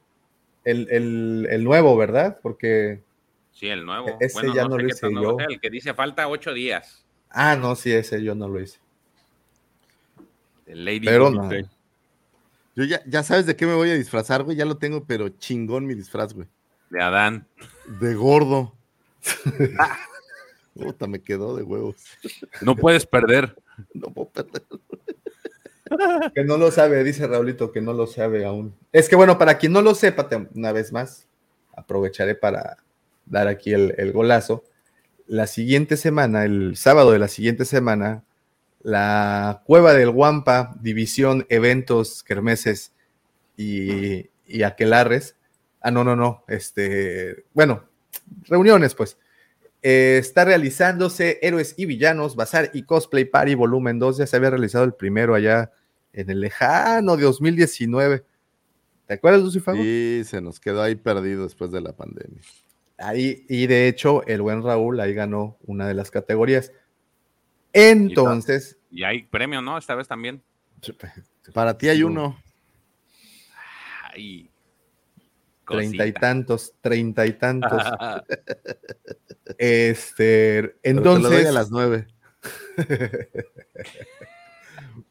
el, 0.64 0.88
el, 0.90 1.48
el 1.50 1.64
nuevo, 1.64 1.96
¿verdad? 1.98 2.40
Porque. 2.42 3.02
sí, 3.52 3.68
el 3.68 3.86
nuevo. 3.86 4.18
ese 4.20 4.34
bueno, 4.34 4.56
ya 4.56 4.64
no, 4.64 4.70
no 4.70 4.76
sé 4.76 4.82
lo 4.82 4.88
hice 4.90 5.14
yo. 5.14 5.36
sea, 5.36 5.46
el 5.50 5.60
que 5.60 5.70
dice 5.70 5.94
falta 5.94 6.28
ocho 6.28 6.54
días. 6.54 7.06
Ah, 7.30 7.56
no, 7.56 7.76
sí, 7.76 7.92
ese 7.92 8.24
yo 8.24 8.36
no 8.36 8.48
lo 8.48 8.60
hice. 8.60 8.80
El 10.66 10.86
Lady 10.86 11.02
Pero 11.06 11.30
no. 11.30 11.50
Yo 12.76 12.84
ya, 12.86 13.02
ya 13.06 13.24
sabes 13.24 13.46
de 13.46 13.56
qué 13.56 13.66
me 13.66 13.74
voy 13.74 13.90
a 13.90 13.96
disfrazar, 13.96 14.44
güey. 14.44 14.56
Ya 14.56 14.66
lo 14.66 14.78
tengo, 14.78 15.04
pero 15.04 15.30
chingón 15.30 15.86
mi 15.86 15.96
disfraz, 15.96 16.34
güey. 16.34 16.48
de 16.90 17.02
Adán. 17.02 17.48
De 18.00 18.16
gordo. 18.16 18.74
Puta, 20.80 21.08
me 21.08 21.22
quedó 21.22 21.56
de 21.56 21.64
huevos. 21.64 21.96
No 22.62 22.76
puedes 22.76 23.06
perder. 23.06 23.56
No 23.94 24.12
puedo 24.14 24.30
perder. 24.30 24.64
Que 26.36 26.44
no 26.44 26.58
lo 26.58 26.70
sabe, 26.70 27.04
dice 27.04 27.26
Raulito, 27.26 27.72
que 27.72 27.82
no 27.82 27.94
lo 27.94 28.06
sabe 28.06 28.46
aún. 28.46 28.76
Es 28.92 29.10
que 29.10 29.16
bueno, 29.16 29.40
para 29.40 29.58
quien 29.58 29.74
no 29.74 29.82
lo 29.82 29.96
sepa, 29.96 30.30
una 30.54 30.72
vez 30.72 30.92
más, 30.94 31.28
aprovecharé 31.76 32.36
para 32.36 32.78
dar 33.26 33.48
aquí 33.48 33.74
el, 33.74 33.96
el 33.98 34.12
golazo. 34.12 34.64
La 35.26 35.48
siguiente 35.48 35.98
semana, 35.98 36.46
el 36.46 36.76
sábado 36.76 37.12
de 37.12 37.18
la 37.18 37.28
siguiente 37.28 37.66
semana, 37.66 38.24
la 38.82 39.62
Cueva 39.66 39.94
del 39.94 40.12
Guampa, 40.12 40.76
División 40.80 41.46
Eventos, 41.50 42.24
Kermeses 42.24 42.94
y, 43.58 44.30
y 44.46 44.64
Aquelarres. 44.64 45.36
Ah, 45.82 45.92
no, 45.92 46.04
no, 46.04 46.16
no. 46.16 46.44
Este, 46.48 47.46
bueno, 47.54 47.84
reuniones, 48.44 48.96
pues. 48.96 49.18
Eh, 49.82 50.18
está 50.20 50.44
realizándose 50.46 51.40
Héroes 51.42 51.74
y 51.78 51.86
Villanos, 51.86 52.36
Bazar 52.36 52.70
y 52.74 52.84
Cosplay 52.84 53.26
Party 53.26 53.56
Volumen 53.56 54.00
2. 54.00 54.18
Ya 54.18 54.28
se 54.28 54.36
había 54.36 54.50
realizado 54.50 54.84
el 54.84 54.94
primero 54.94 55.36
allá 55.36 55.72
en 56.14 56.30
el 56.30 56.42
lejano 56.42 57.16
de 57.16 57.24
2019. 57.24 58.26
¿Te 59.08 59.14
acuerdas, 59.14 59.42
Lucifer? 59.42 59.76
Sí, 59.76 60.22
se 60.26 60.42
nos 60.42 60.60
quedó 60.60 60.82
ahí 60.82 60.96
perdido 60.96 61.44
después 61.44 61.72
de 61.72 61.82
la 61.82 61.94
pandemia. 61.94 62.42
Ahí, 62.98 63.46
y 63.48 63.68
de 63.68 63.88
hecho, 63.88 64.26
el 64.28 64.42
buen 64.42 64.62
Raúl 64.62 65.00
ahí 65.00 65.14
ganó 65.14 65.58
una 65.66 65.88
de 65.88 65.94
las 65.94 66.12
categorías. 66.12 66.72
Entonces, 67.72 68.78
Y 68.92 69.04
hay 69.04 69.24
premio, 69.24 69.62
¿no? 69.62 69.78
Esta 69.78 69.96
vez 69.96 70.08
también. 70.08 70.44
Para 71.54 71.78
ti 71.78 71.90
hay 71.90 72.04
uno. 72.04 72.38
Ay. 74.14 74.49
Treinta 75.70 76.06
y 76.08 76.14
tantos, 76.14 76.74
treinta 76.82 77.26
y 77.26 77.34
tantos. 77.34 77.84
Este, 79.58 80.62
Pero 80.62 80.72
te 80.82 80.92
lo 80.94 81.00
entonces, 81.16 81.32
doy 81.32 81.46
a 81.46 81.52
las 81.52 81.72
nueve. 81.72 82.08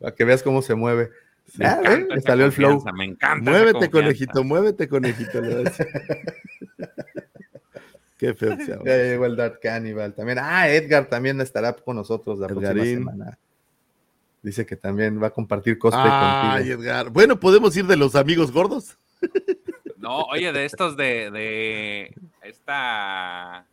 para 0.01 0.15
que 0.15 0.25
veas 0.25 0.43
cómo 0.45 0.63
se 0.63 0.75
mueve. 0.77 1.11
Me 1.57 1.67
Ah, 1.67 1.81
salió 2.25 2.45
el 2.47 2.53
flow. 2.53 2.83
Me 2.95 3.05
encanta. 3.05 3.51
Muévete, 3.51 3.91
conejito, 3.91 4.45
muévete, 4.45 4.89
conejito. 4.89 5.41
le. 5.41 5.65
Qué 8.19 8.35
feo. 8.35 8.57
Ya 8.85 8.97
llegó 8.97 9.27
el 9.27 9.37
Dark 9.37 9.61
Cannibal 9.61 10.13
también. 10.15 10.39
Ah, 10.41 10.69
Edgar 10.69 11.07
también 11.09 11.41
estará 11.41 11.73
con 11.73 11.97
nosotros 11.97 12.39
la 12.39 12.49
próxima 12.49 12.73
Edgarín. 12.73 12.99
semana. 12.99 13.39
Dice 14.43 14.67
que 14.67 14.77
también 14.77 15.21
va 15.23 15.29
a 15.29 15.31
compartir 15.31 15.79
cosplay 15.79 16.05
Ay, 16.09 16.59
contigo. 16.71 16.83
Edgar. 16.83 17.11
Bueno, 17.11 17.39
podemos 17.41 17.77
ir 17.77 17.87
de 17.87 17.97
los 17.97 18.15
amigos 18.15 18.51
gordos. 18.53 18.99
No, 20.09 20.23
oye, 20.25 20.53
de 20.53 20.65
estos 20.65 20.97
de, 20.97 21.31
de 21.31 22.15
esta 22.43 23.67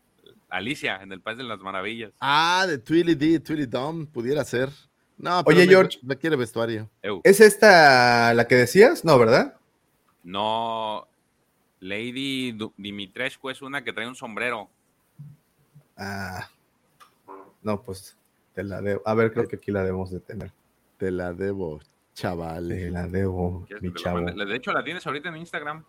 Alicia 0.50 1.02
en 1.02 1.12
el 1.14 1.22
País 1.22 1.38
de 1.38 1.46
las 1.46 1.60
Maravillas. 1.60 2.12
Ah, 2.20 2.66
de 2.68 2.78
Twilly 2.78 3.16
D, 3.16 3.40
Twilly 3.40 3.66
Dom, 3.66 4.06
pudiera 4.06 4.44
ser. 4.44 4.70
No, 5.18 5.42
pero 5.46 5.58
Oye, 5.58 5.66
me- 5.66 5.72
George. 5.72 6.00
Me 6.04 6.18
quiere 6.18 6.36
vestuario. 6.36 6.90
¿Es 7.24 7.40
esta 7.40 8.34
la 8.34 8.48
que 8.48 8.56
decías? 8.56 9.06
No, 9.06 9.18
¿verdad? 9.18 9.56
no, 10.24 11.08
Lady 11.80 12.58
Dimitrescu 12.78 13.50
es 13.52 13.62
una 13.62 13.84
que 13.84 13.94
trae 13.94 14.08
un 14.08 14.16
sombrero. 14.16 14.70
Ah, 15.96 16.50
no, 17.62 17.82
pues 17.82 18.18
te 18.54 18.64
la 18.64 18.82
debo. 18.82 19.02
A 19.06 19.14
ver, 19.14 19.32
creo 19.32 19.48
que 19.48 19.56
aquí 19.56 19.72
la 19.72 19.82
debemos 19.84 20.12
de 20.12 20.20
tener. 20.20 20.52
Te 20.98 21.12
la 21.12 21.32
debo, 21.32 21.80
chaval. 22.14 22.68
Te 22.70 22.90
la 22.90 23.08
debo, 23.08 23.64
¿Quieres 23.68 23.84
mi 23.84 23.94
chavo. 23.94 24.20
De 24.22 24.56
hecho, 24.56 24.74
la 24.74 24.84
tienes 24.84 25.06
ahorita 25.06 25.30
en 25.30 25.38
Instagram. 25.38 25.86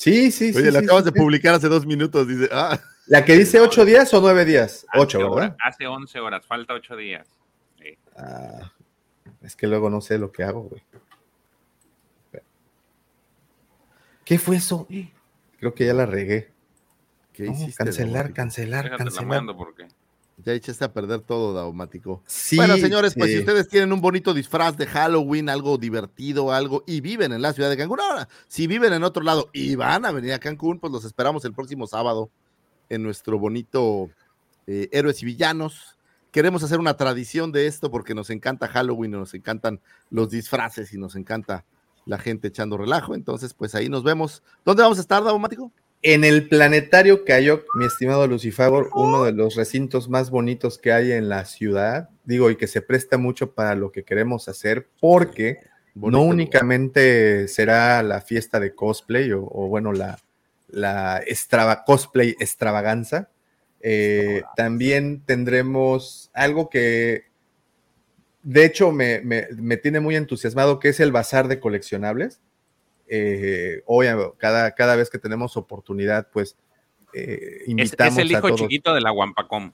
Sí, 0.00 0.30
sí, 0.32 0.54
sí. 0.54 0.58
Oye, 0.58 0.70
la 0.72 0.78
sí, 0.80 0.86
acabas 0.86 1.04
sí, 1.04 1.10
de 1.10 1.12
sí. 1.14 1.18
publicar 1.22 1.54
hace 1.56 1.68
dos 1.68 1.84
minutos. 1.84 2.26
Dice, 2.26 2.48
ah, 2.52 2.80
¿La 3.06 3.22
que 3.22 3.36
dice 3.36 3.60
ocho 3.60 3.84
días 3.84 4.12
o 4.14 4.20
nueve 4.22 4.46
días? 4.46 4.86
Ocho, 4.94 5.18
Hace 5.18 5.28
¿verdad? 5.28 5.30
hora- 5.32 5.56
hace 5.62 5.86
11 5.86 6.20
horas, 6.20 6.46
falta 6.46 6.72
8 6.72 6.96
días. 6.96 7.28
Ah, 8.16 8.72
es 9.42 9.54
que 9.56 9.66
luego 9.66 9.90
no 9.90 10.00
sé 10.00 10.16
lo 10.16 10.32
que 10.32 10.42
hago, 10.42 10.62
güey. 10.62 10.82
¿Qué 14.24 14.38
fue 14.38 14.56
eso? 14.56 14.86
Creo 15.58 15.74
que 15.74 15.84
ya 15.86 15.92
la 15.94 16.06
regué. 16.06 16.50
¿qué 17.34 17.44
No, 17.44 17.52
hiciste? 17.52 17.84
cancelar, 17.84 18.32
cancelar, 18.32 18.84
Déjate 18.84 19.04
la 19.04 19.10
cancelar. 19.10 19.26
mando 19.28 19.56
porque. 19.56 19.86
Ya 20.44 20.52
echaste 20.52 20.84
a 20.84 20.92
perder 20.92 21.20
todo, 21.20 21.52
Daumático. 21.52 22.22
Sí, 22.26 22.56
bueno, 22.56 22.76
señores, 22.76 23.14
pues 23.14 23.30
sí. 23.30 23.34
si 23.34 23.40
ustedes 23.40 23.68
tienen 23.68 23.92
un 23.92 24.00
bonito 24.00 24.32
disfraz 24.32 24.76
de 24.76 24.86
Halloween, 24.86 25.48
algo 25.48 25.76
divertido, 25.78 26.52
algo, 26.52 26.84
y 26.86 27.00
viven 27.00 27.32
en 27.32 27.42
la 27.42 27.52
ciudad 27.52 27.68
de 27.68 27.76
Cancún, 27.76 28.00
ahora, 28.00 28.28
si 28.48 28.66
viven 28.66 28.92
en 28.92 29.02
otro 29.02 29.22
lado 29.22 29.50
y 29.52 29.74
van 29.74 30.04
a 30.04 30.12
venir 30.12 30.32
a 30.32 30.38
Cancún, 30.38 30.78
pues 30.78 30.92
los 30.92 31.04
esperamos 31.04 31.44
el 31.44 31.52
próximo 31.52 31.86
sábado 31.86 32.30
en 32.88 33.02
nuestro 33.02 33.38
bonito 33.38 34.10
eh, 34.66 34.88
Héroes 34.92 35.22
y 35.22 35.26
Villanos. 35.26 35.96
Queremos 36.30 36.62
hacer 36.62 36.78
una 36.78 36.96
tradición 36.96 37.52
de 37.52 37.66
esto 37.66 37.90
porque 37.90 38.14
nos 38.14 38.30
encanta 38.30 38.68
Halloween, 38.68 39.12
nos 39.12 39.34
encantan 39.34 39.80
los 40.10 40.30
disfraces 40.30 40.92
y 40.94 40.98
nos 40.98 41.16
encanta 41.16 41.64
la 42.06 42.18
gente 42.18 42.48
echando 42.48 42.76
relajo. 42.76 43.14
Entonces, 43.14 43.54
pues 43.54 43.74
ahí 43.74 43.88
nos 43.88 44.04
vemos. 44.04 44.42
¿Dónde 44.64 44.82
vamos 44.82 44.98
a 44.98 45.00
estar, 45.00 45.24
Daumático? 45.24 45.72
En 46.02 46.24
el 46.24 46.48
planetario 46.48 47.24
Cayoc, 47.26 47.66
mi 47.74 47.84
estimado 47.84 48.26
Lucifagor, 48.26 48.88
uno 48.94 49.24
de 49.24 49.32
los 49.32 49.54
recintos 49.54 50.08
más 50.08 50.30
bonitos 50.30 50.78
que 50.78 50.92
hay 50.92 51.12
en 51.12 51.28
la 51.28 51.44
ciudad, 51.44 52.08
digo, 52.24 52.50
y 52.50 52.56
que 52.56 52.66
se 52.68 52.80
presta 52.80 53.18
mucho 53.18 53.52
para 53.52 53.74
lo 53.74 53.92
que 53.92 54.02
queremos 54.02 54.48
hacer, 54.48 54.88
porque 54.98 55.58
Bonito 55.94 56.18
no 56.18 56.24
únicamente 56.24 57.48
será 57.48 58.02
la 58.02 58.22
fiesta 58.22 58.58
de 58.60 58.74
cosplay 58.74 59.30
o, 59.32 59.42
o, 59.44 59.68
bueno, 59.68 59.92
la, 59.92 60.18
la 60.68 61.22
extrava- 61.26 61.84
cosplay 61.84 62.34
extravaganza, 62.40 63.28
eh, 63.82 64.42
también 64.56 65.22
tendremos 65.26 66.30
algo 66.32 66.70
que 66.70 67.24
de 68.42 68.64
hecho 68.64 68.90
me, 68.90 69.20
me- 69.20 69.48
me 69.54 69.76
tiene 69.76 70.00
muy 70.00 70.16
entusiasmado, 70.16 70.78
que 70.78 70.88
es 70.88 71.00
el 71.00 71.12
bazar 71.12 71.46
de 71.46 71.60
coleccionables. 71.60 72.40
Eh, 73.12 73.82
hoy, 73.86 74.06
cada, 74.38 74.70
cada 74.76 74.94
vez 74.94 75.10
que 75.10 75.18
tenemos 75.18 75.56
oportunidad, 75.56 76.28
pues 76.32 76.56
eh, 77.12 77.62
Es, 77.62 77.68
invitamos 77.68 78.14
es 78.14 78.18
el 78.20 78.28
a 78.28 78.38
hijo 78.38 78.46
todos. 78.48 78.60
chiquito 78.60 78.94
de 78.94 79.00
la 79.00 79.10
Wampacom. 79.10 79.72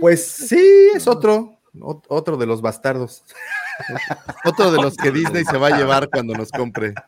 Pues 0.00 0.26
sí, 0.26 0.90
es 0.94 1.06
otro, 1.06 1.58
ot- 1.74 2.04
otro 2.08 2.36
de 2.36 2.46
los 2.46 2.60
bastardos. 2.60 3.24
Otro 4.46 4.70
de 4.72 4.80
los 4.80 4.96
que 4.96 5.10
Disney 5.10 5.44
se 5.44 5.58
va 5.58 5.66
a 5.66 5.76
llevar 5.78 6.08
cuando 6.08 6.32
nos 6.34 6.50
compre. 6.50 6.94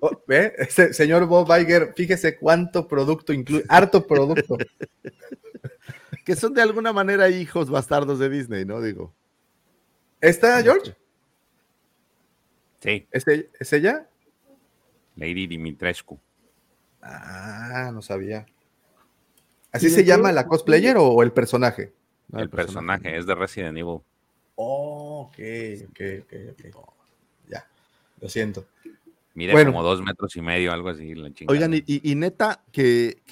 Oh, 0.00 0.10
¿ve? 0.26 0.52
Ese 0.58 0.92
señor 0.92 1.26
Bob 1.26 1.48
Iger, 1.56 1.92
fíjese 1.96 2.36
cuánto 2.36 2.88
producto 2.88 3.32
incluye, 3.32 3.64
harto 3.68 4.04
producto. 4.06 4.58
Que 6.24 6.34
son 6.34 6.52
de 6.54 6.62
alguna 6.62 6.92
manera 6.92 7.28
hijos 7.28 7.70
bastardos 7.70 8.18
de 8.18 8.28
Disney, 8.28 8.64
¿no? 8.64 8.80
Digo. 8.82 9.14
¿Está 10.20 10.60
George? 10.62 10.94
Sí, 12.80 13.06
¿Es, 13.10 13.26
ella- 13.26 13.46
¿Es 13.58 13.72
ella? 13.72 14.06
Lady 15.16 15.46
Dimitrescu. 15.46 16.18
Ah, 17.02 17.90
no 17.92 18.02
sabía. 18.02 18.46
¿Así 19.72 19.90
se 19.90 20.04
llama 20.04 20.32
la 20.32 20.46
cosplayer 20.46 20.96
o 20.98 21.22
el 21.22 21.32
personaje? 21.32 21.92
el, 22.32 22.50
personaje. 22.50 23.16
es 23.16 23.26
de 23.26 23.34
Resident 23.34 23.76
Evil. 23.76 24.00
Oh, 24.56 25.28
ok, 25.28 25.38
ok, 25.88 26.00
ok, 26.72 26.92
Ya, 27.48 27.66
lo 28.20 28.28
siento. 28.28 28.66
Mide 29.34 29.64
como 29.64 29.82
dos 29.82 30.02
metros 30.02 30.34
y 30.36 30.42
medio, 30.42 30.72
algo 30.72 30.88
así. 30.88 31.14
Oigan, 31.46 31.72
y, 31.86 32.14
neta, 32.16 32.64
que, 32.72 33.22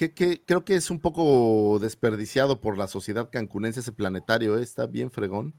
creo 0.45 0.63
que 0.63 0.75
es 0.75 0.89
un 0.89 0.99
poco 0.99 1.77
desperdiciado 1.79 2.61
por 2.61 2.77
la 2.77 2.87
sociedad 2.87 3.29
cancunense 3.29 3.81
ese 3.81 3.91
planetario, 3.91 4.57
¿eh? 4.57 4.63
está 4.63 4.85
bien 4.87 5.11
fregón. 5.11 5.53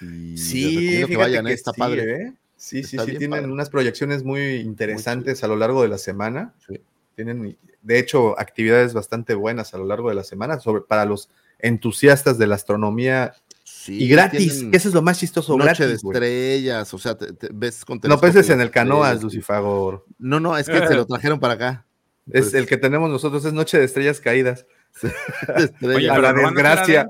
sí, 0.00 1.04
que 1.06 1.16
vayan, 1.16 1.46
¿eh? 1.46 1.54
está 1.54 1.72
padre. 1.72 2.22
¿eh? 2.22 2.32
Sí, 2.58 2.82
sí, 2.82 2.98
sí, 2.98 3.16
tienen 3.16 3.50
unas 3.50 3.70
proyecciones 3.70 4.24
muy 4.24 4.56
interesantes 4.56 5.42
a 5.44 5.48
lo 5.48 5.56
largo 5.56 5.82
de 5.82 5.88
la 5.88 5.96
semana. 5.96 6.54
Tienen, 7.14 7.56
de 7.82 7.98
hecho, 7.98 8.38
actividades 8.38 8.92
bastante 8.92 9.34
buenas 9.34 9.72
a 9.74 9.78
lo 9.78 9.86
largo 9.86 10.08
de 10.08 10.16
la 10.16 10.24
semana 10.24 10.58
sobre, 10.58 10.82
para 10.82 11.04
los 11.04 11.30
entusiastas 11.60 12.36
de 12.36 12.46
la 12.48 12.56
astronomía 12.56 13.32
y 13.86 14.08
gratis, 14.08 14.66
eso 14.72 14.88
es 14.88 14.94
lo 14.94 15.02
más 15.02 15.18
chistoso. 15.18 15.56
Noche 15.56 15.86
de 15.86 15.94
estrellas, 15.94 16.92
o 16.92 16.98
sea, 16.98 17.16
ves 17.52 17.84
con 17.84 18.00
No 18.02 18.20
penses 18.20 18.50
en 18.50 18.60
el 18.60 18.70
canoas, 18.70 19.22
Lucifagor. 19.22 20.04
No, 20.18 20.40
no, 20.40 20.56
es 20.56 20.66
que 20.66 20.86
se 20.86 20.94
lo 20.94 21.06
trajeron 21.06 21.40
para 21.40 21.54
acá. 21.54 21.86
Es 22.30 22.42
pues 22.42 22.54
el 22.54 22.66
que 22.66 22.76
tenemos 22.76 23.08
nosotros, 23.08 23.44
es 23.44 23.54
Noche 23.54 23.78
de 23.78 23.84
Estrellas 23.84 24.20
Caídas. 24.20 24.66
Oye, 25.82 26.10
a 26.10 26.18
la 26.18 26.32
desgracia. 26.34 27.08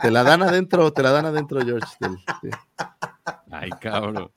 Te 0.00 0.10
la 0.10 0.22
dan 0.22 0.42
adentro, 0.42 0.92
te 0.92 1.02
la 1.02 1.12
dan 1.12 1.26
adentro, 1.26 1.60
George. 1.64 1.96
Ay, 3.50 3.70
cabrón. 3.80 4.30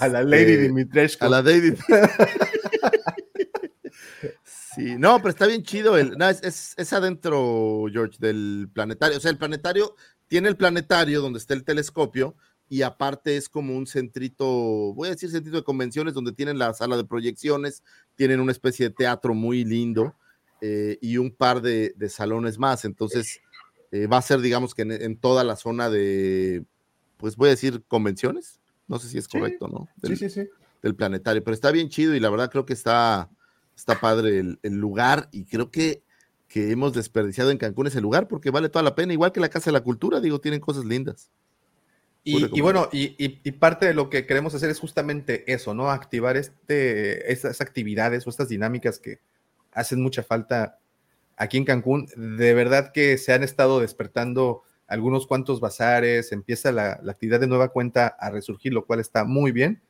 a 0.00 0.08
la 0.08 0.22
Lady 0.22 0.56
Dimitrescu. 0.56 1.24
A 1.24 1.28
la 1.28 1.42
Lady. 1.42 1.74
Sí, 4.74 4.96
no, 4.96 5.18
pero 5.18 5.30
está 5.30 5.46
bien 5.46 5.64
chido. 5.64 5.98
El, 5.98 6.16
no, 6.16 6.28
es, 6.28 6.74
es, 6.76 6.92
adentro, 6.92 7.86
George, 7.92 8.16
del 8.20 8.70
planetario. 8.72 9.18
O 9.18 9.20
sea, 9.20 9.32
el 9.32 9.36
planetario 9.36 9.96
tiene 10.28 10.48
el 10.48 10.56
planetario 10.56 11.20
donde 11.20 11.40
está 11.40 11.54
el 11.54 11.64
telescopio 11.64 12.36
y 12.68 12.82
aparte 12.82 13.36
es 13.36 13.48
como 13.48 13.76
un 13.76 13.88
centrito, 13.88 14.46
voy 14.94 15.08
a 15.08 15.10
decir 15.10 15.28
centrito 15.28 15.56
de 15.56 15.64
convenciones 15.64 16.14
donde 16.14 16.32
tienen 16.32 16.56
la 16.56 16.72
sala 16.72 16.96
de 16.96 17.04
proyecciones, 17.04 17.82
tienen 18.14 18.38
una 18.38 18.52
especie 18.52 18.88
de 18.88 18.94
teatro 18.94 19.34
muy 19.34 19.64
lindo 19.64 20.14
eh, 20.60 20.96
y 21.00 21.16
un 21.16 21.32
par 21.32 21.62
de, 21.62 21.92
salones 22.08 22.58
más. 22.58 22.84
Entonces, 22.84 23.40
eh, 23.92 24.06
va 24.06 24.18
a 24.18 24.22
ser, 24.22 24.40
digamos 24.40 24.74
que 24.74 24.82
en, 24.82 25.16
toda 25.16 25.44
la 25.44 25.56
zona 25.56 25.90
de, 25.90 26.64
pues 27.16 27.36
voy 27.36 27.48
a 27.48 27.50
decir 27.50 27.82
convenciones. 27.88 28.60
No 28.88 28.98
sé 28.98 29.08
si 29.08 29.18
es 29.18 29.28
correcto, 29.28 29.68
¿no? 29.68 29.88
sí, 30.02 30.16
sí, 30.16 30.30
sí. 30.30 30.48
Del 30.82 30.96
planetario, 30.96 31.44
pero 31.44 31.54
está 31.54 31.70
bien 31.70 31.90
chido 31.90 32.14
y 32.14 32.20
la 32.20 32.30
verdad 32.30 32.50
creo 32.50 32.66
que 32.66 32.72
está 32.72 33.30
está 33.80 34.00
padre 34.00 34.38
el, 34.62 34.74
lugar 34.74 35.28
y 35.32 35.44
creo 35.44 35.70
que, 35.70 36.02
que 36.48 36.70
hemos 36.70 36.92
desperdiciado 36.92 37.50
en 37.50 37.58
Cancún 37.58 37.86
ese 37.86 38.00
lugar 38.00 38.28
porque 38.28 38.50
vale 38.50 38.68
toda 38.68 38.82
la 38.82 38.94
pena, 38.94 39.12
igual 39.12 39.32
que 39.32 39.40
la 39.40 39.48
Casa 39.48 39.70
de 39.70 39.72
la 39.72 39.82
Cultura, 39.82 40.20
digo, 40.20 40.40
tienen 40.40 40.60
cosas 40.60 40.84
lindas. 40.84 41.30
Y, 42.22 42.60
bueno, 42.60 42.90
y, 42.92 43.50
parte 43.52 43.86
de 43.86 43.94
lo 43.94 44.10
que 44.10 44.26
queremos 44.26 44.54
hacer 44.54 44.68
es 44.68 44.78
justamente 44.78 45.50
eso, 45.50 45.72
¿no? 45.72 45.90
Activar 45.90 46.36
este, 46.36 47.32
estas 47.32 47.62
actividades 47.62 48.26
o 48.26 48.30
estas 48.30 48.50
dinámicas 48.50 48.98
que 48.98 49.20
hacen 49.72 50.02
mucha 50.02 50.22
falta 50.22 50.79
aquí 51.40 51.56
en 51.56 51.64
Cancún. 51.64 52.06
De 52.16 52.54
verdad 52.54 52.92
que 52.92 53.16
se 53.18 53.32
han 53.32 53.42
estado 53.42 53.80
despertando 53.80 54.62
algunos 54.86 55.26
cuantos 55.26 55.58
bazares, 55.58 56.32
empieza 56.32 56.70
la, 56.70 57.00
actividad 57.08 57.40
de 57.40 57.46
nueva 57.46 57.70
cuenta 57.70 58.06
a 58.06 58.30
resurgir, 58.30 58.72
lo 58.74 58.84
cual 58.84 59.00
está 59.00 59.24
muy 59.24 59.50
bien 59.50 59.82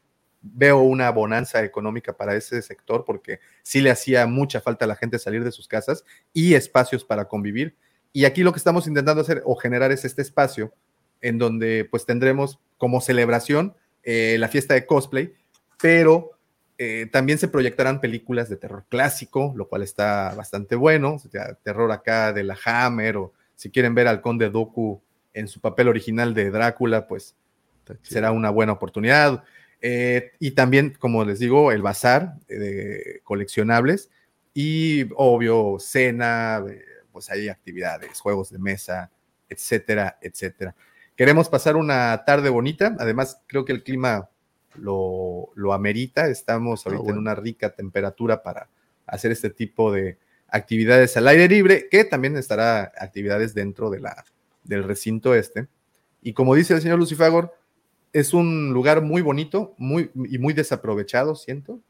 veo 0.43 0.78
una 0.81 1.10
bonanza 1.10 1.62
económica 1.62 2.16
para 2.16 2.35
ese 2.35 2.62
sector 2.62 3.05
porque 3.05 3.40
sí 3.62 3.82
le 3.82 3.90
hacía 3.90 4.27
mucha 4.27 4.62
falta 4.62 4.86
a 4.86 4.89
la 4.89 4.97
gente 4.97 5.18
salir 5.18 5.44
de 5.44 5.52
sus 5.52 5.68
casas 5.68 6.02
y 6.32 6.55
espacios 6.55 7.05
para 7.05 7.28
convivir. 7.28 7.77
Y 8.14 8.24
aquí 8.24 8.43
lo 8.43 8.51
que 8.52 8.56
estamos 8.56 8.86
intentando 8.86 9.20
hacer 9.20 9.43
o 9.44 9.55
generar 9.55 9.93
es 9.93 10.06
este 10.06 10.22
espacio 10.22 10.72
en 11.20 11.36
donde 11.36 11.86
pues 11.90 12.06
tendremos 12.06 12.59
como 12.78 13.02
celebración 13.02 13.74
eh, 14.02 14.36
la 14.39 14.48
fiesta 14.48 14.72
de 14.72 14.86
cosplay, 14.86 15.35
pero 15.78 16.31
eh, 16.82 17.05
también 17.12 17.36
se 17.36 17.48
proyectarán 17.48 18.01
películas 18.01 18.48
de 18.48 18.57
terror 18.57 18.86
clásico, 18.89 19.52
lo 19.55 19.69
cual 19.69 19.82
está 19.82 20.32
bastante 20.35 20.77
bueno, 20.77 21.20
terror 21.62 21.93
acá 21.93 22.32
de 22.32 22.43
la 22.43 22.57
Hammer 22.65 23.19
o 23.19 23.35
si 23.55 23.69
quieren 23.69 23.94
ver 23.94 24.09
al 24.09 24.23
conde 24.23 24.48
Doku 24.48 24.98
en 25.35 25.47
su 25.47 25.61
papel 25.61 25.89
original 25.89 26.32
de 26.32 26.51
Drácula, 26.51 27.07
pues 27.07 27.36
será 28.01 28.32
una 28.32 28.48
buena 28.48 28.73
oportunidad. 28.73 29.44
Eh, 29.82 30.32
y 30.39 30.52
también, 30.52 30.97
como 30.98 31.23
les 31.23 31.39
digo, 31.39 31.70
el 31.70 31.82
bazar 31.82 32.39
de 32.48 33.20
coleccionables 33.24 34.09
y 34.55 35.05
obvio 35.16 35.77
cena, 35.78 36.65
eh, 36.66 36.82
pues 37.12 37.28
hay 37.28 37.51
actividades, 37.51 38.19
juegos 38.20 38.48
de 38.48 38.59
mesa, 38.59 39.11
etcétera, 39.51 40.16
etcétera. 40.23 40.74
Queremos 41.15 41.51
pasar 41.51 41.77
una 41.77 42.24
tarde 42.24 42.48
bonita, 42.48 42.97
además 42.98 43.43
creo 43.47 43.66
que 43.66 43.73
el 43.73 43.82
clima 43.82 44.31
lo, 44.77 45.51
lo 45.55 45.73
amerita, 45.73 46.29
estamos 46.29 46.87
ah, 46.87 46.91
ahorita 46.91 47.11
en 47.11 47.19
una 47.19 47.35
rica 47.35 47.71
temperatura 47.71 48.43
para 48.43 48.69
hacer 49.07 49.33
este 49.33 49.51
tipo 49.51 49.93
de 49.93 50.19
actividades 50.49 51.17
al 51.17 51.29
aire 51.29 51.49
libre, 51.49 51.89
que 51.91 52.05
también 52.05 52.37
estará 52.37 52.93
actividades 52.99 53.55
dentro 53.55 53.91
de 53.91 54.01
la, 54.01 54.25
del 54.65 54.85
recinto 54.85 55.35
este. 55.35 55.69
Y 56.23 56.33
como 56.33 56.55
dice 56.55 56.75
el 56.75 56.83
señor 56.83 56.99
Lucifagor, 56.99 57.55
es 58.13 58.35
un 58.35 58.73
lugar 58.73 59.03
muy 59.03 59.23
bonito 59.23 59.75
muy, 59.79 60.11
y 60.15 60.39
muy 60.39 60.53
desaprovechado, 60.53 61.35
siento, 61.35 61.81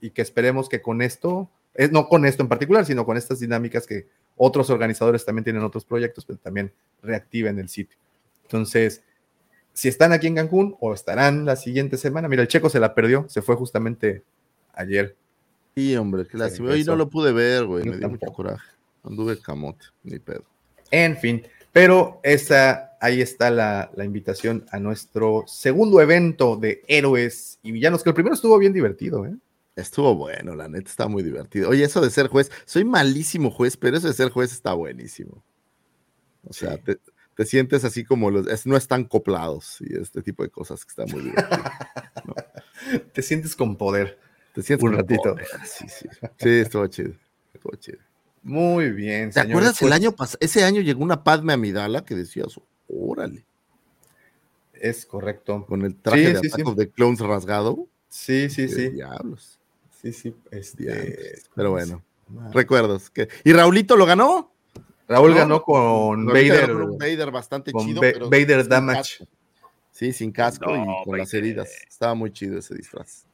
y 0.00 0.10
que 0.10 0.22
esperemos 0.22 0.68
que 0.68 0.80
con 0.80 1.02
esto, 1.02 1.50
eh, 1.74 1.88
no 1.92 2.08
con 2.08 2.24
esto 2.24 2.42
en 2.42 2.48
particular, 2.48 2.86
sino 2.86 3.04
con 3.04 3.16
estas 3.16 3.40
dinámicas 3.40 3.86
que 3.86 4.08
otros 4.36 4.70
organizadores 4.70 5.24
también 5.24 5.44
tienen 5.44 5.62
otros 5.62 5.84
proyectos, 5.84 6.24
pero 6.24 6.38
también 6.38 6.72
reactiven 7.02 7.58
el 7.58 7.68
sitio. 7.68 7.98
Entonces, 8.44 9.02
si 9.72 9.88
están 9.88 10.12
aquí 10.12 10.26
en 10.26 10.34
Cancún 10.34 10.76
o 10.80 10.92
estarán 10.94 11.44
la 11.44 11.56
siguiente 11.56 11.96
semana, 11.96 12.28
mira, 12.28 12.42
el 12.42 12.48
checo 12.48 12.68
se 12.68 12.80
la 12.80 12.94
perdió, 12.94 13.26
se 13.28 13.42
fue 13.42 13.56
justamente 13.56 14.22
ayer. 14.74 15.16
Sí, 15.74 15.96
hombre, 15.96 16.26
que 16.26 16.36
Hoy 16.62 16.84
no 16.84 16.96
lo 16.96 17.08
pude 17.08 17.32
ver, 17.32 17.64
güey, 17.64 17.84
me 17.84 17.96
dio 17.96 18.08
mucho 18.08 18.26
coraje. 18.26 18.68
Anduve 19.02 19.38
camote, 19.38 19.86
ni 20.02 20.18
pedo. 20.18 20.44
En 20.90 21.16
fin, 21.16 21.42
pero 21.72 22.20
esa, 22.22 22.96
ahí 23.00 23.20
está 23.20 23.50
la, 23.50 23.90
invitación 24.04 24.66
a 24.70 24.80
nuestro 24.80 25.44
segundo 25.46 26.00
evento 26.00 26.56
de 26.56 26.82
héroes 26.88 27.58
y 27.62 27.72
villanos, 27.72 28.02
que 28.02 28.10
el 28.10 28.14
primero 28.14 28.34
estuvo 28.34 28.58
bien 28.58 28.72
divertido, 28.72 29.24
¿eh? 29.26 29.36
Estuvo 29.76 30.14
bueno, 30.14 30.56
la 30.56 30.68
neta 30.68 30.90
está 30.90 31.06
muy 31.06 31.22
divertido. 31.22 31.70
Oye, 31.70 31.84
eso 31.84 32.00
de 32.00 32.10
ser 32.10 32.26
juez, 32.26 32.50
soy 32.66 32.84
malísimo 32.84 33.50
juez, 33.50 33.76
pero 33.76 33.96
eso 33.96 34.08
de 34.08 34.14
ser 34.14 34.30
juez 34.30 34.52
está 34.52 34.74
buenísimo. 34.74 35.42
O 36.46 36.52
sea, 36.52 36.76
te, 36.76 36.98
sientes 37.44 37.84
así 37.84 38.04
como 38.04 38.30
los, 38.30 38.66
no 38.66 38.76
están 38.76 39.04
coplados 39.04 39.78
y 39.80 39.96
este 39.96 40.22
tipo 40.22 40.42
de 40.42 40.50
cosas 40.50 40.84
que 40.84 40.90
están 40.90 41.10
muy 41.10 41.22
divertido. 41.22 41.62
Te 43.12 43.22
sientes 43.22 43.54
con 43.54 43.76
poder. 43.76 44.18
Te 44.54 44.62
sientes 44.62 44.84
un 44.88 44.94
ratito. 44.94 45.36
Sí, 45.64 45.86
sí. 45.88 46.08
Sí, 46.38 46.48
estuvo 46.48 46.86
chido. 46.86 47.12
Estuvo 47.54 47.76
chido. 47.76 47.98
Muy 48.42 48.90
bien. 48.90 49.30
¿Te 49.30 49.40
acuerdas 49.40 49.80
el 49.82 49.92
año 49.92 50.12
pasado? 50.12 50.38
Ese 50.40 50.64
año 50.64 50.80
llegó 50.80 51.02
una 51.02 51.22
Padme 51.22 51.52
Amidala 51.52 52.04
que 52.04 52.14
decías, 52.14 52.58
órale. 52.88 53.44
Es 54.72 55.04
correcto. 55.04 55.66
Con 55.66 55.84
el 55.84 55.94
traje 55.94 56.34
de, 56.34 56.74
de 56.76 56.90
clones 56.90 57.20
rasgado. 57.20 57.86
Sí, 58.08 58.48
sí, 58.48 58.68
sí. 58.68 58.88
Diablos. 58.88 59.60
Sí, 60.00 60.12
sí. 60.12 60.34
Este, 60.50 61.42
Pero 61.54 61.72
bueno, 61.72 62.02
recuerdos. 62.52 63.10
Que... 63.10 63.28
¿Y 63.44 63.52
Raulito 63.52 63.96
lo 63.96 64.06
ganó? 64.06 64.49
Raúl 65.10 65.34
ganó 65.34 65.62
con 65.62 66.24
Vader. 66.24 66.72
Con 66.72 66.96
Vader 66.96 67.30
bastante 67.32 67.72
chido. 67.72 68.00
Vader 68.30 68.68
Damage. 68.68 69.26
Sí, 69.90 70.12
sin 70.12 70.30
casco 70.30 70.70
y 70.74 71.04
con 71.04 71.18
las 71.18 71.34
heridas. 71.34 71.68
Estaba 71.88 72.14
muy 72.14 72.32
chido 72.32 72.60
ese 72.60 72.76
disfraz. 72.76 73.26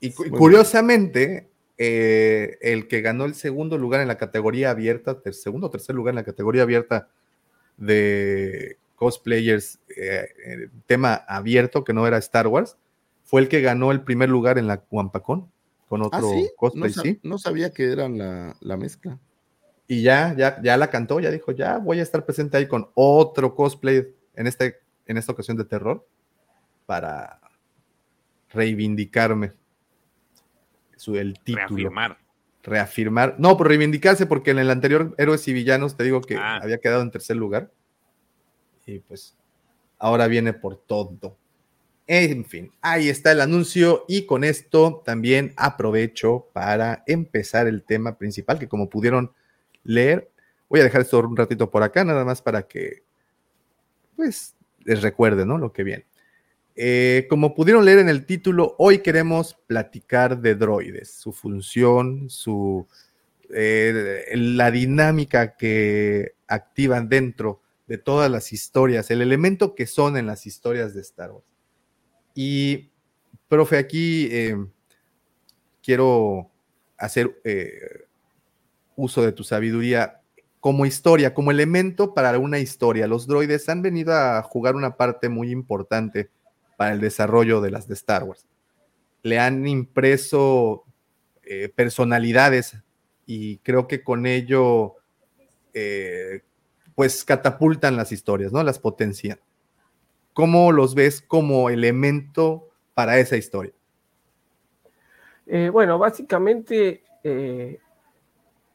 Y 0.00 0.10
curiosamente, 0.12 1.48
eh, 1.78 2.58
el 2.60 2.88
que 2.88 3.00
ganó 3.00 3.24
el 3.24 3.34
segundo 3.34 3.78
lugar 3.78 4.02
en 4.02 4.08
la 4.08 4.18
categoría 4.18 4.70
abierta, 4.70 5.18
segundo 5.32 5.68
o 5.68 5.70
tercer 5.70 5.96
lugar 5.96 6.12
en 6.12 6.16
la 6.16 6.24
categoría 6.24 6.62
abierta 6.62 7.08
de 7.78 8.76
cosplayers, 8.96 9.80
eh, 9.96 10.68
tema 10.86 11.14
abierto, 11.14 11.84
que 11.84 11.94
no 11.94 12.06
era 12.06 12.18
Star 12.18 12.48
Wars, 12.48 12.76
fue 13.24 13.40
el 13.40 13.48
que 13.48 13.62
ganó 13.62 13.92
el 13.92 14.02
primer 14.02 14.28
lugar 14.28 14.58
en 14.58 14.66
la 14.66 14.84
Wampacón 14.90 15.50
con 15.88 16.02
¿Ah, 16.02 16.06
otro 16.06 16.30
cosplay, 16.58 16.92
no, 16.94 17.02
sí. 17.02 17.20
No 17.22 17.38
sabía 17.38 17.72
que 17.72 17.90
eran 17.90 18.18
la, 18.18 18.76
mezcla. 18.76 19.18
Y 19.88 20.02
ya, 20.02 20.34
ya, 20.36 20.60
ya 20.62 20.76
la 20.76 20.90
cantó, 20.90 21.18
ya 21.18 21.30
dijo, 21.30 21.50
ya 21.50 21.78
voy 21.78 21.98
a 21.98 22.02
estar 22.02 22.24
presente 22.24 22.56
ahí 22.56 22.68
con 22.68 22.90
otro 22.94 23.54
cosplay 23.54 24.06
en, 24.34 24.46
este, 24.46 24.80
en 25.06 25.16
esta 25.16 25.32
ocasión 25.32 25.56
de 25.56 25.64
terror 25.64 26.06
para 26.86 27.40
reivindicarme 28.50 29.52
el 31.06 31.38
título. 31.40 31.66
Reafirmar. 31.66 32.18
Reafirmar. 32.62 33.36
No, 33.38 33.56
por 33.56 33.68
reivindicarse, 33.68 34.26
porque 34.26 34.50
en 34.50 34.58
el 34.58 34.70
anterior 34.70 35.14
Héroes 35.16 35.46
y 35.48 35.52
Villanos 35.52 35.96
te 35.96 36.04
digo 36.04 36.20
que 36.20 36.36
ah. 36.36 36.58
había 36.62 36.78
quedado 36.78 37.02
en 37.02 37.10
tercer 37.10 37.36
lugar. 37.36 37.70
Y 38.86 38.98
pues 39.00 39.36
ahora 39.98 40.26
viene 40.26 40.52
por 40.52 40.76
todo. 40.76 41.36
En 42.06 42.44
fin, 42.46 42.72
ahí 42.80 43.10
está 43.10 43.32
el 43.32 43.40
anuncio 43.42 44.06
y 44.08 44.24
con 44.24 44.42
esto 44.42 45.02
también 45.04 45.52
aprovecho 45.56 46.48
para 46.54 47.04
empezar 47.06 47.66
el 47.66 47.82
tema 47.82 48.16
principal 48.16 48.58
que 48.58 48.66
como 48.66 48.88
pudieron 48.88 49.32
leer, 49.88 50.30
voy 50.68 50.80
a 50.80 50.84
dejar 50.84 51.00
esto 51.00 51.18
un 51.20 51.36
ratito 51.36 51.70
por 51.70 51.82
acá, 51.82 52.04
nada 52.04 52.24
más 52.24 52.42
para 52.42 52.68
que 52.68 53.02
pues 54.16 54.54
les 54.84 55.02
recuerde, 55.02 55.46
¿no? 55.46 55.58
Lo 55.58 55.72
que 55.72 55.82
viene. 55.82 56.06
Eh, 56.76 57.26
como 57.30 57.54
pudieron 57.54 57.84
leer 57.84 58.00
en 58.00 58.08
el 58.08 58.26
título, 58.26 58.76
hoy 58.78 58.98
queremos 58.98 59.56
platicar 59.66 60.40
de 60.40 60.54
droides, 60.54 61.12
su 61.12 61.32
función, 61.32 62.28
su, 62.28 62.86
eh, 63.54 64.30
la 64.34 64.70
dinámica 64.70 65.56
que 65.56 66.34
activan 66.46 67.08
dentro 67.08 67.62
de 67.86 67.98
todas 67.98 68.30
las 68.30 68.52
historias, 68.52 69.10
el 69.10 69.22
elemento 69.22 69.74
que 69.74 69.86
son 69.86 70.16
en 70.16 70.26
las 70.26 70.46
historias 70.46 70.94
de 70.94 71.00
Star 71.00 71.32
Wars. 71.32 71.46
Y, 72.34 72.90
profe, 73.48 73.78
aquí 73.78 74.28
eh, 74.30 74.56
quiero 75.82 76.50
hacer 76.96 77.40
uso 78.98 79.22
de 79.22 79.30
tu 79.30 79.44
sabiduría 79.44 80.20
como 80.58 80.84
historia, 80.84 81.32
como 81.32 81.52
elemento 81.52 82.14
para 82.14 82.36
una 82.38 82.58
historia. 82.58 83.06
Los 83.06 83.28
droides 83.28 83.68
han 83.68 83.80
venido 83.80 84.12
a 84.12 84.42
jugar 84.42 84.74
una 84.74 84.96
parte 84.96 85.28
muy 85.28 85.52
importante 85.52 86.30
para 86.76 86.92
el 86.92 87.00
desarrollo 87.00 87.60
de 87.60 87.70
las 87.70 87.86
de 87.86 87.94
Star 87.94 88.24
Wars. 88.24 88.44
Le 89.22 89.38
han 89.38 89.66
impreso 89.68 90.84
eh, 91.44 91.68
personalidades 91.68 92.76
y 93.24 93.58
creo 93.58 93.86
que 93.86 94.02
con 94.02 94.26
ello 94.26 94.96
eh, 95.74 96.42
pues 96.96 97.24
catapultan 97.24 97.96
las 97.96 98.10
historias, 98.10 98.52
¿no? 98.52 98.64
Las 98.64 98.80
potencian. 98.80 99.38
¿Cómo 100.32 100.72
los 100.72 100.96
ves 100.96 101.22
como 101.22 101.70
elemento 101.70 102.68
para 102.94 103.18
esa 103.18 103.36
historia? 103.36 103.72
Eh, 105.46 105.70
bueno, 105.72 105.98
básicamente 105.98 107.04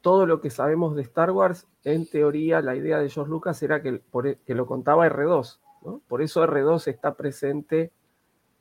todo 0.03 0.27
lo 0.27 0.39
que 0.41 0.51
sabemos 0.51 0.95
de 0.95 1.01
Star 1.01 1.31
Wars, 1.31 1.65
en 1.83 2.05
teoría 2.05 2.61
la 2.61 2.75
idea 2.75 2.99
de 2.99 3.09
George 3.09 3.31
Lucas 3.31 3.63
era 3.63 3.81
que, 3.81 4.03
que 4.45 4.53
lo 4.53 4.67
contaba 4.67 5.07
R2, 5.07 5.59
por 6.07 6.21
eso 6.21 6.45
R2 6.45 6.87
está 6.87 7.15
presente 7.15 7.91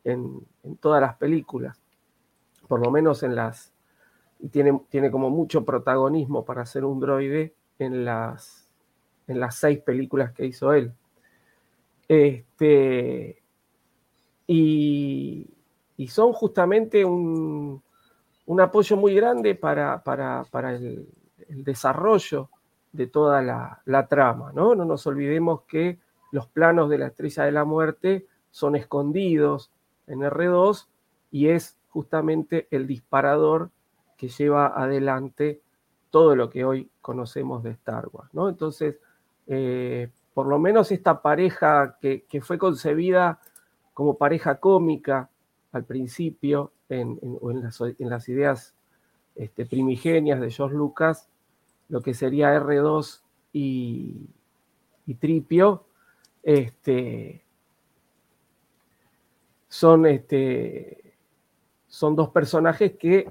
en, 0.05 0.47
todas 0.81 1.01
las 1.01 1.17
películas, 1.17 1.81
por 2.69 2.81
lo 2.81 2.91
menos 2.91 3.23
en 3.23 3.35
las... 3.35 3.73
Y 4.39 4.49
tiene, 4.49 4.81
tiene 4.89 5.11
como 5.11 5.31
mucho 5.31 5.65
protagonismo 5.65 6.45
para 6.45 6.65
ser 6.65 6.85
un 6.85 6.99
droide 6.99 7.55
en 7.79 8.05
las, 8.05 8.69
en 9.27 9.39
las 9.39 9.57
seis 9.57 9.81
películas 9.81 10.33
que 10.33 10.47
hizo 10.47 10.73
él. 10.73 10.93
Este, 12.09 13.43
y, 14.47 15.49
son 16.09 16.33
justamente 16.33 17.05
un, 17.05 17.83
apoyo 18.61 18.97
muy 18.97 19.15
grande 19.15 19.55
para, 19.55 20.03
para, 20.03 20.75
el, 20.75 21.09
desarrollo 21.65 22.51
de 22.93 23.07
toda 23.07 23.43
la, 23.43 24.07
trama. 24.09 24.53
¿no? 24.53 24.75
no 24.75 24.85
nos 24.85 25.07
olvidemos 25.07 25.63
que 25.63 25.99
los 26.31 26.47
planos 26.47 26.89
de 26.91 26.99
la 26.99 27.07
estrella 27.09 27.45
de 27.45 27.53
la 27.53 27.65
muerte 27.65 28.27
son 28.51 28.77
escondidos 28.77 29.71
en 30.07 30.21
R2 30.21 30.87
y 31.31 31.49
es 31.49 31.79
justamente 31.91 32.69
el 32.71 32.87
disparador 32.87 33.71
que 34.17 34.29
lleva 34.29 34.67
adelante 34.67 35.61
todo 36.11 36.37
lo 36.37 36.51
que 36.51 36.65
hoy 36.65 36.91
conocemos 37.01 37.63
de 37.63 37.71
Star 37.71 38.09
Wars. 38.13 38.31
¿no? 38.33 38.49
Entonces, 38.49 38.97
eh, 39.47 40.11
por 40.35 40.47
lo 40.47 40.59
menos 40.59 40.93
esta 40.93 41.21
pareja 41.23 41.99
que, 42.01 42.25
fue 42.43 42.59
concebida 42.59 43.41
como 43.95 44.17
pareja 44.17 44.59
cómica 44.61 45.31
al 45.73 45.85
principio 45.85 46.73
en, 46.89 47.19
las, 47.99 48.29
ideas 48.29 48.75
este, 49.35 49.67
primigenias 49.67 50.41
de 50.41 50.51
George 50.51 50.77
Lucas, 50.77 51.29
lo 51.93 52.01
que 52.01 52.15
sería 52.15 52.59
R2 52.59 53.21
y, 53.53 54.31
y 55.05 55.15
Tripio, 55.17 55.85
este, 56.43 57.45
son, 59.69 60.07
este, 60.07 61.19
son 61.89 62.17
dos 62.17 62.31
personajes 62.31 62.93
que 62.99 63.31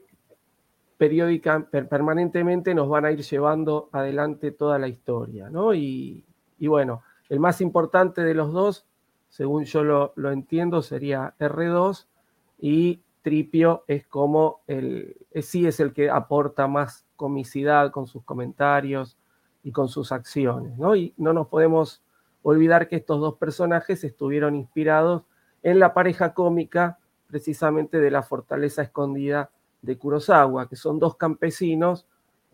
periódicamente, 0.96 1.82
permanentemente 1.86 2.76
nos 2.76 2.88
van 2.88 3.06
a 3.06 3.12
ir 3.12 3.24
llevando 3.24 3.90
adelante 3.92 4.52
toda 4.52 4.78
la 4.78 4.88
historia, 4.88 5.50
¿no? 5.50 5.74
Y, 5.74 6.24
bueno, 6.60 7.02
el 7.30 7.40
más 7.40 7.62
importante 7.62 8.22
de 8.22 8.36
los 8.36 8.54
dos, 8.54 8.86
según 9.30 9.66
yo 9.66 9.84
lo, 9.84 10.14
lo 10.16 10.32
entiendo, 10.32 10.84
sería 10.84 11.34
R2 11.40 12.06
y 12.60 13.02
Tripio 13.24 13.86
es 13.88 14.06
como 14.06 14.62
el, 14.68 15.18
sí 15.42 15.66
es 15.66 15.80
el 15.80 15.94
que 15.94 16.12
aporta 16.12 16.68
más 16.68 17.08
comicidad 17.22 17.92
con 17.92 18.08
sus 18.08 18.24
comentarios 18.24 19.16
y 19.62 19.72
con 19.72 19.90
sus 19.90 20.12
acciones, 20.12 20.76
¿no? 20.80 20.96
Y 20.96 21.14
no 21.18 21.34
nos 21.34 21.46
podemos 21.50 22.02
olvidar 22.42 22.88
que 22.88 22.96
estos 22.96 23.20
dos 23.22 23.36
personajes 23.36 24.04
estuvieron 24.04 24.56
inspirados 24.56 25.22
en 25.62 25.78
la 25.78 25.94
pareja 25.94 26.34
cómica 26.34 26.98
precisamente 27.28 28.00
de 28.00 28.10
la 28.10 28.24
fortaleza 28.24 28.82
escondida 28.82 29.52
de 29.84 30.00
Kurosawa, 30.00 30.68
que 30.68 30.76
son 30.76 30.98
dos 30.98 31.16
campesinos 31.16 32.08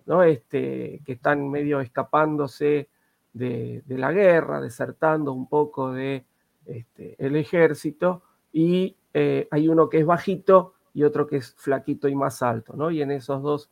¿no? 0.06 0.22
este, 0.22 1.02
que 1.06 1.14
están 1.14 1.50
medio 1.50 1.80
escapándose 1.80 2.90
de, 3.32 3.84
la 3.88 4.12
guerra, 4.12 4.60
desertando 4.60 5.32
un 5.32 5.48
poco 5.48 5.94
de 5.94 6.26
este, 6.66 7.16
el 7.26 7.38
ejército, 7.38 8.22
y 8.52 8.98
eh, 9.14 9.48
hay 9.50 9.70
uno 9.70 9.88
que 9.88 10.00
es 10.00 10.06
bajito 10.06 10.74
y 10.94 11.04
otro 11.04 11.26
que 11.26 11.38
es 11.38 11.54
flaquito 11.56 12.10
y 12.10 12.16
más 12.16 12.42
alto, 12.42 12.74
¿no? 12.76 12.92
Y 12.92 13.02
en 13.02 13.12
esos 13.12 13.42
dos 13.42 13.70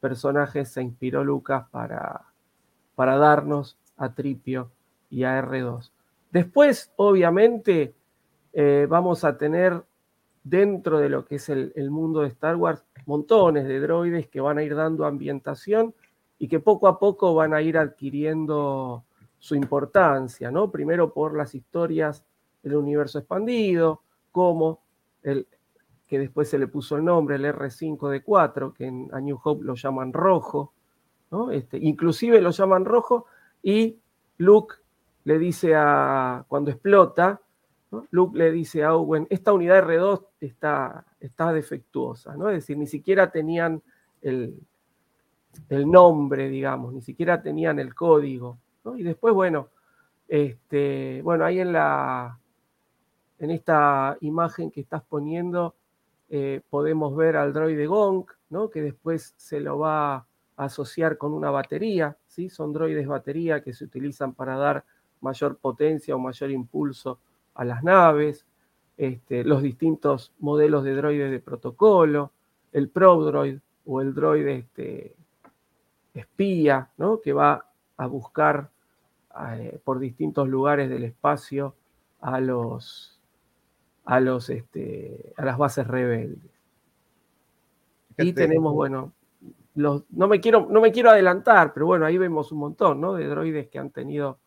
personajes 0.00 0.70
se 0.70 0.82
inspiró 0.82 1.24
Lucas 1.24 1.66
para, 1.70 2.26
para 2.94 3.16
darnos 3.16 3.78
a 3.96 4.14
Tripio 4.14 4.70
y 5.10 5.24
a 5.24 5.40
R2. 5.42 5.90
Después, 6.30 6.92
obviamente, 6.96 7.94
eh, 8.52 8.86
vamos 8.88 9.24
a 9.24 9.36
tener 9.36 9.82
dentro 10.42 10.98
de 10.98 11.08
lo 11.08 11.24
que 11.24 11.36
es 11.36 11.48
el, 11.48 11.90
mundo 11.90 12.20
de 12.20 12.28
Star 12.28 12.56
Wars 12.56 12.84
montones 13.04 13.66
de 13.66 13.80
droides 13.80 14.28
que 14.28 14.40
van 14.40 14.58
a 14.58 14.62
ir 14.62 14.76
dando 14.76 15.04
ambientación 15.04 15.94
y 16.38 16.48
que 16.48 16.60
poco 16.60 16.86
a 16.86 16.98
poco 16.98 17.34
van 17.34 17.52
a 17.52 17.62
ir 17.62 17.76
adquiriendo 17.78 19.04
su 19.38 19.54
importancia, 19.54 20.50
¿no? 20.50 20.70
Primero 20.70 21.12
por 21.12 21.36
las 21.36 21.54
historias 21.54 22.24
del 22.62 22.76
universo 22.76 23.18
expandido, 23.18 24.02
como 24.30 24.80
el 25.22 25.46
que 26.06 26.18
después 26.18 26.48
se 26.48 26.58
le 26.58 26.68
puso 26.68 26.96
el 26.96 27.04
nombre, 27.04 27.36
el 27.36 27.44
R5D4, 27.44 28.72
que 28.72 28.86
en 28.86 29.08
A 29.12 29.20
New 29.20 29.38
Hope 29.42 29.64
lo 29.64 29.74
llaman 29.74 30.12
rojo, 30.12 30.72
¿no? 31.30 31.50
Este, 31.50 31.78
inclusive 31.78 32.40
lo 32.40 32.50
llaman 32.50 32.84
rojo 32.84 33.26
y 33.62 33.98
Luke 34.38 34.76
le 35.24 35.38
dice 35.38 35.74
a, 35.74 36.44
cuando 36.46 36.70
explota, 36.70 37.40
Luke 38.10 38.38
le 38.38 38.52
dice 38.52 38.84
a 38.84 38.94
Owen, 38.94 39.26
esta 39.30 39.52
unidad 39.52 39.84
R2 39.84 40.26
está, 40.40 41.04
está 41.20 41.52
defectuosa, 41.52 42.36
¿no? 42.36 42.48
Es 42.48 42.56
decir, 42.56 42.78
ni 42.78 42.86
siquiera 42.86 43.30
tenían 43.30 43.82
el, 44.22 44.60
el 45.68 45.90
nombre, 45.90 46.48
digamos, 46.48 46.92
ni 46.92 47.02
siquiera 47.02 47.42
tenían 47.42 47.78
el 47.78 47.94
código, 47.94 48.58
Y 48.96 49.02
después, 49.02 49.34
bueno, 49.34 49.70
este, 50.28 51.20
bueno, 51.22 51.44
ahí 51.44 51.60
en 51.60 51.72
la, 51.72 52.38
en 53.38 53.50
esta 53.50 54.16
imagen 54.20 54.70
que 54.70 54.80
estás 54.80 55.02
poniendo, 55.02 55.74
eh, 56.28 56.60
podemos 56.68 57.14
ver 57.16 57.36
al 57.36 57.52
droide 57.52 57.86
Gonk, 57.86 58.32
¿no? 58.50 58.70
Que 58.70 58.82
después 58.82 59.34
se 59.36 59.60
lo 59.60 59.78
va 59.78 60.14
a 60.14 60.26
asociar 60.56 61.18
con 61.18 61.32
una 61.32 61.50
batería, 61.50 62.16
¿sí? 62.26 62.48
Son 62.48 62.72
droides 62.72 63.06
batería 63.06 63.62
que 63.62 63.72
se 63.72 63.84
utilizan 63.84 64.34
para 64.34 64.56
dar 64.56 64.84
mayor 65.20 65.58
potencia 65.58 66.14
o 66.14 66.18
mayor 66.18 66.50
impulso 66.50 67.20
a 67.54 67.64
las 67.64 67.82
naves, 67.82 68.46
este, 68.96 69.44
los 69.44 69.62
distintos 69.62 70.32
modelos 70.38 70.84
de 70.84 70.94
droides 70.94 71.30
de 71.30 71.40
protocolo, 71.40 72.32
el 72.72 72.88
ProDroid 72.88 73.58
o 73.84 74.00
el 74.00 74.14
droide 74.14 74.56
este, 74.56 75.14
espía, 76.14 76.90
¿no? 76.96 77.20
que 77.20 77.32
va 77.32 77.66
a 77.96 78.06
buscar 78.06 78.70
eh, 79.52 79.78
por 79.84 79.98
distintos 79.98 80.48
lugares 80.48 80.88
del 80.88 81.04
espacio 81.04 81.74
a 82.20 82.40
los 82.40 83.15
a 84.06 84.20
los 84.20 84.48
este, 84.50 85.34
a 85.36 85.44
las 85.44 85.58
bases 85.58 85.86
rebeldes. 85.86 86.50
Y 88.18 88.32
tenemos, 88.32 88.72
bueno, 88.72 89.12
los, 89.74 90.04
no, 90.10 90.26
me 90.26 90.40
quiero, 90.40 90.66
no 90.70 90.80
me 90.80 90.90
quiero 90.90 91.10
adelantar, 91.10 91.74
pero 91.74 91.84
bueno, 91.84 92.06
ahí 92.06 92.16
vemos 92.16 92.50
un 92.50 92.58
montón 92.58 93.00
¿no? 93.00 93.12
de 93.12 93.26
droides 93.26 93.68
que 93.68 93.78
han 93.78 93.90
tenido 93.90 94.38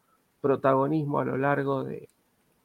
protagonismo 0.42 1.20
a 1.20 1.26
lo 1.26 1.38
largo 1.38 1.84
de, 1.84 2.10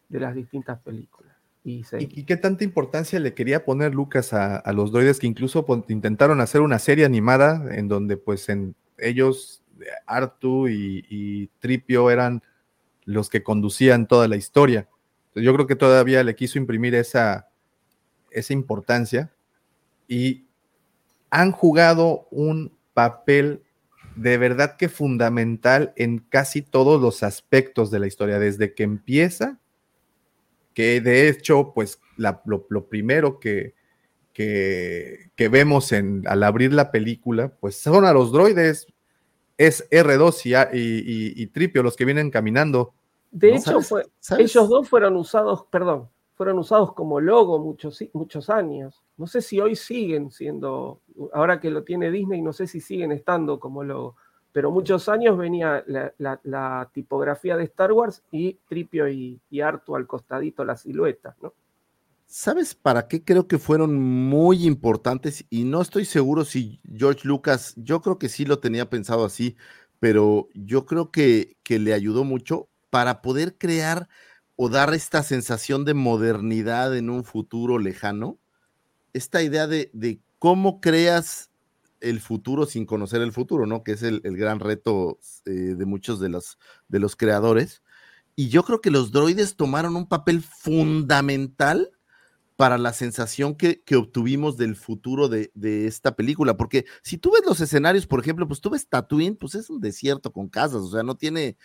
de 0.08 0.20
las 0.20 0.34
distintas 0.34 0.80
películas. 0.80 1.34
Y, 1.66 1.82
qué 2.24 2.36
tanta 2.36 2.62
importancia 2.62 3.18
le 3.18 3.32
quería 3.32 3.64
poner 3.64 3.94
Lucas 3.94 4.34
a, 4.34 4.70
los 4.74 4.92
droides 4.92 5.18
que 5.18 5.26
incluso 5.26 5.64
intentaron 5.88 6.42
hacer 6.42 6.60
una 6.60 6.78
serie 6.78 7.06
animada 7.06 7.74
en 7.74 7.88
donde 7.88 8.18
pues 8.18 8.50
en 8.50 8.74
ellos, 8.98 9.62
Artu 10.06 10.68
y, 10.68 11.50
Tripio 11.60 12.10
eran 12.10 12.42
los 13.06 13.30
que 13.30 13.42
conducían 13.42 14.06
toda 14.06 14.28
la 14.28 14.36
historia? 14.36 14.88
Yo 15.34 15.52
creo 15.54 15.66
que 15.66 15.76
todavía 15.76 16.22
le 16.22 16.36
quiso 16.36 16.58
imprimir 16.58 16.94
esa, 16.94 17.48
esa 18.30 18.52
importancia 18.52 19.32
y 20.06 20.44
han 21.30 21.50
jugado 21.50 22.28
un 22.30 22.76
papel 22.92 23.62
de 24.16 24.38
verdad 24.38 24.76
que 24.76 24.88
fundamental 24.88 25.92
en 25.96 26.18
casi 26.18 26.62
todos 26.62 27.00
los 27.00 27.22
aspectos 27.22 27.90
de 27.90 27.98
la 27.98 28.06
historia, 28.06 28.38
desde 28.38 28.74
que 28.74 28.84
empieza, 28.84 29.58
que 30.72 31.00
de 31.00 31.28
hecho, 31.28 31.72
pues 31.74 32.00
lo, 32.16 32.88
primero 32.88 33.40
que, 33.40 33.74
que, 34.32 35.30
vemos 35.50 35.92
en, 35.92 36.24
al 36.26 36.42
abrir 36.42 36.72
la 36.72 36.90
película, 36.90 37.48
pues 37.60 37.76
son 37.76 38.04
a 38.04 38.12
los 38.12 38.32
droides, 38.32 38.86
es 39.56 39.88
R2 39.90 40.70
y, 40.72 41.42
y, 41.42 41.46
Tripio 41.48 41.82
los 41.82 41.96
que 41.96 42.04
vienen 42.04 42.30
caminando. 42.30 42.92
De 43.34 43.56
hecho, 43.56 43.80
ellos 44.38 44.68
dos 44.68 44.88
fueron 44.88 45.16
usados, 45.16 45.66
perdón, 45.68 46.08
fueron 46.34 46.56
usados 46.56 46.94
como 46.94 47.20
logo 47.20 47.58
muchos, 47.58 47.98
muchos 48.12 48.48
años. 48.48 49.02
No 49.16 49.26
sé 49.26 49.42
si 49.42 49.58
hoy 49.60 49.74
siguen 49.74 50.30
siendo, 50.30 51.00
ahora 51.32 51.58
que 51.58 51.68
lo 51.68 51.82
tiene 51.82 52.12
Disney, 52.12 52.42
no 52.42 52.52
sé 52.52 52.68
si 52.68 52.80
siguen 52.80 53.10
estando 53.10 53.58
como 53.58 53.82
logo, 53.82 54.14
pero 54.52 54.70
muchos 54.70 55.08
años 55.08 55.36
venía 55.36 55.84
la, 56.16 56.90
tipografía 56.94 57.56
de 57.56 57.64
Star 57.64 57.90
Wars 57.90 58.22
y 58.30 58.52
Tripio 58.68 59.08
y, 59.08 59.40
y 59.50 59.60
Artu 59.62 59.96
al 59.96 60.06
costadito, 60.06 60.64
la 60.64 60.76
silueta, 60.76 61.34
¿no? 61.42 61.52
¿Sabes 62.26 62.76
para 62.76 63.08
qué 63.08 63.24
creo 63.24 63.48
que 63.48 63.58
fueron 63.58 64.00
muy 64.00 64.64
importantes? 64.64 65.44
Y 65.50 65.64
no 65.64 65.82
estoy 65.82 66.04
seguro 66.04 66.44
si 66.44 66.80
George 66.84 67.26
Lucas, 67.26 67.74
yo 67.76 68.00
creo 68.00 68.20
que 68.20 68.28
sí 68.28 68.44
lo 68.44 68.60
tenía 68.60 68.88
pensado 68.88 69.24
así, 69.24 69.56
pero 69.98 70.46
yo 70.54 70.86
creo 70.86 71.10
que, 71.10 71.56
que 71.64 71.80
le 71.80 71.94
ayudó 71.94 72.22
mucho 72.22 72.68
para 72.94 73.22
poder 73.22 73.58
crear 73.58 74.08
o 74.54 74.68
dar 74.68 74.94
esta 74.94 75.24
sensación 75.24 75.84
de 75.84 75.94
modernidad 75.94 76.96
en 76.96 77.10
un 77.10 77.24
futuro 77.24 77.80
lejano, 77.80 78.38
esta 79.12 79.42
idea 79.42 79.66
de, 79.66 80.20
cómo 80.38 80.80
creas 80.80 81.50
el 82.00 82.20
futuro 82.20 82.66
sin 82.66 82.86
conocer 82.86 83.20
el 83.20 83.32
futuro, 83.32 83.66
¿no? 83.66 83.82
Que 83.82 83.90
es 83.90 84.04
el, 84.04 84.20
gran 84.22 84.60
reto 84.60 85.18
eh, 85.44 85.50
de 85.50 85.84
muchos 85.86 86.20
de 86.20 86.28
los, 86.28 87.16
creadores. 87.16 87.82
Y 88.36 88.48
yo 88.48 88.62
creo 88.62 88.80
que 88.80 88.92
los 88.92 89.10
droides 89.10 89.56
tomaron 89.56 89.96
un 89.96 90.06
papel 90.06 90.40
fundamental 90.40 91.90
para 92.54 92.78
la 92.78 92.92
sensación 92.92 93.56
que, 93.56 93.82
obtuvimos 93.96 94.56
del 94.56 94.76
futuro 94.76 95.28
de, 95.28 95.50
de, 95.54 95.88
esta 95.88 96.14
película, 96.14 96.56
porque 96.56 96.84
si 97.02 97.18
tú 97.18 97.32
ves 97.32 97.42
los 97.44 97.60
escenarios, 97.60 98.06
por 98.06 98.20
ejemplo, 98.20 98.46
pues 98.46 98.60
tú 98.60 98.70
ves 98.70 98.88
Tatooine, 98.88 99.34
pues 99.34 99.56
es 99.56 99.68
un 99.68 99.80
desierto 99.80 100.32
con 100.32 100.48
casas, 100.48 100.82
o 100.82 100.90
sea, 100.92 101.02
no 101.02 101.16
tiene, 101.16 101.56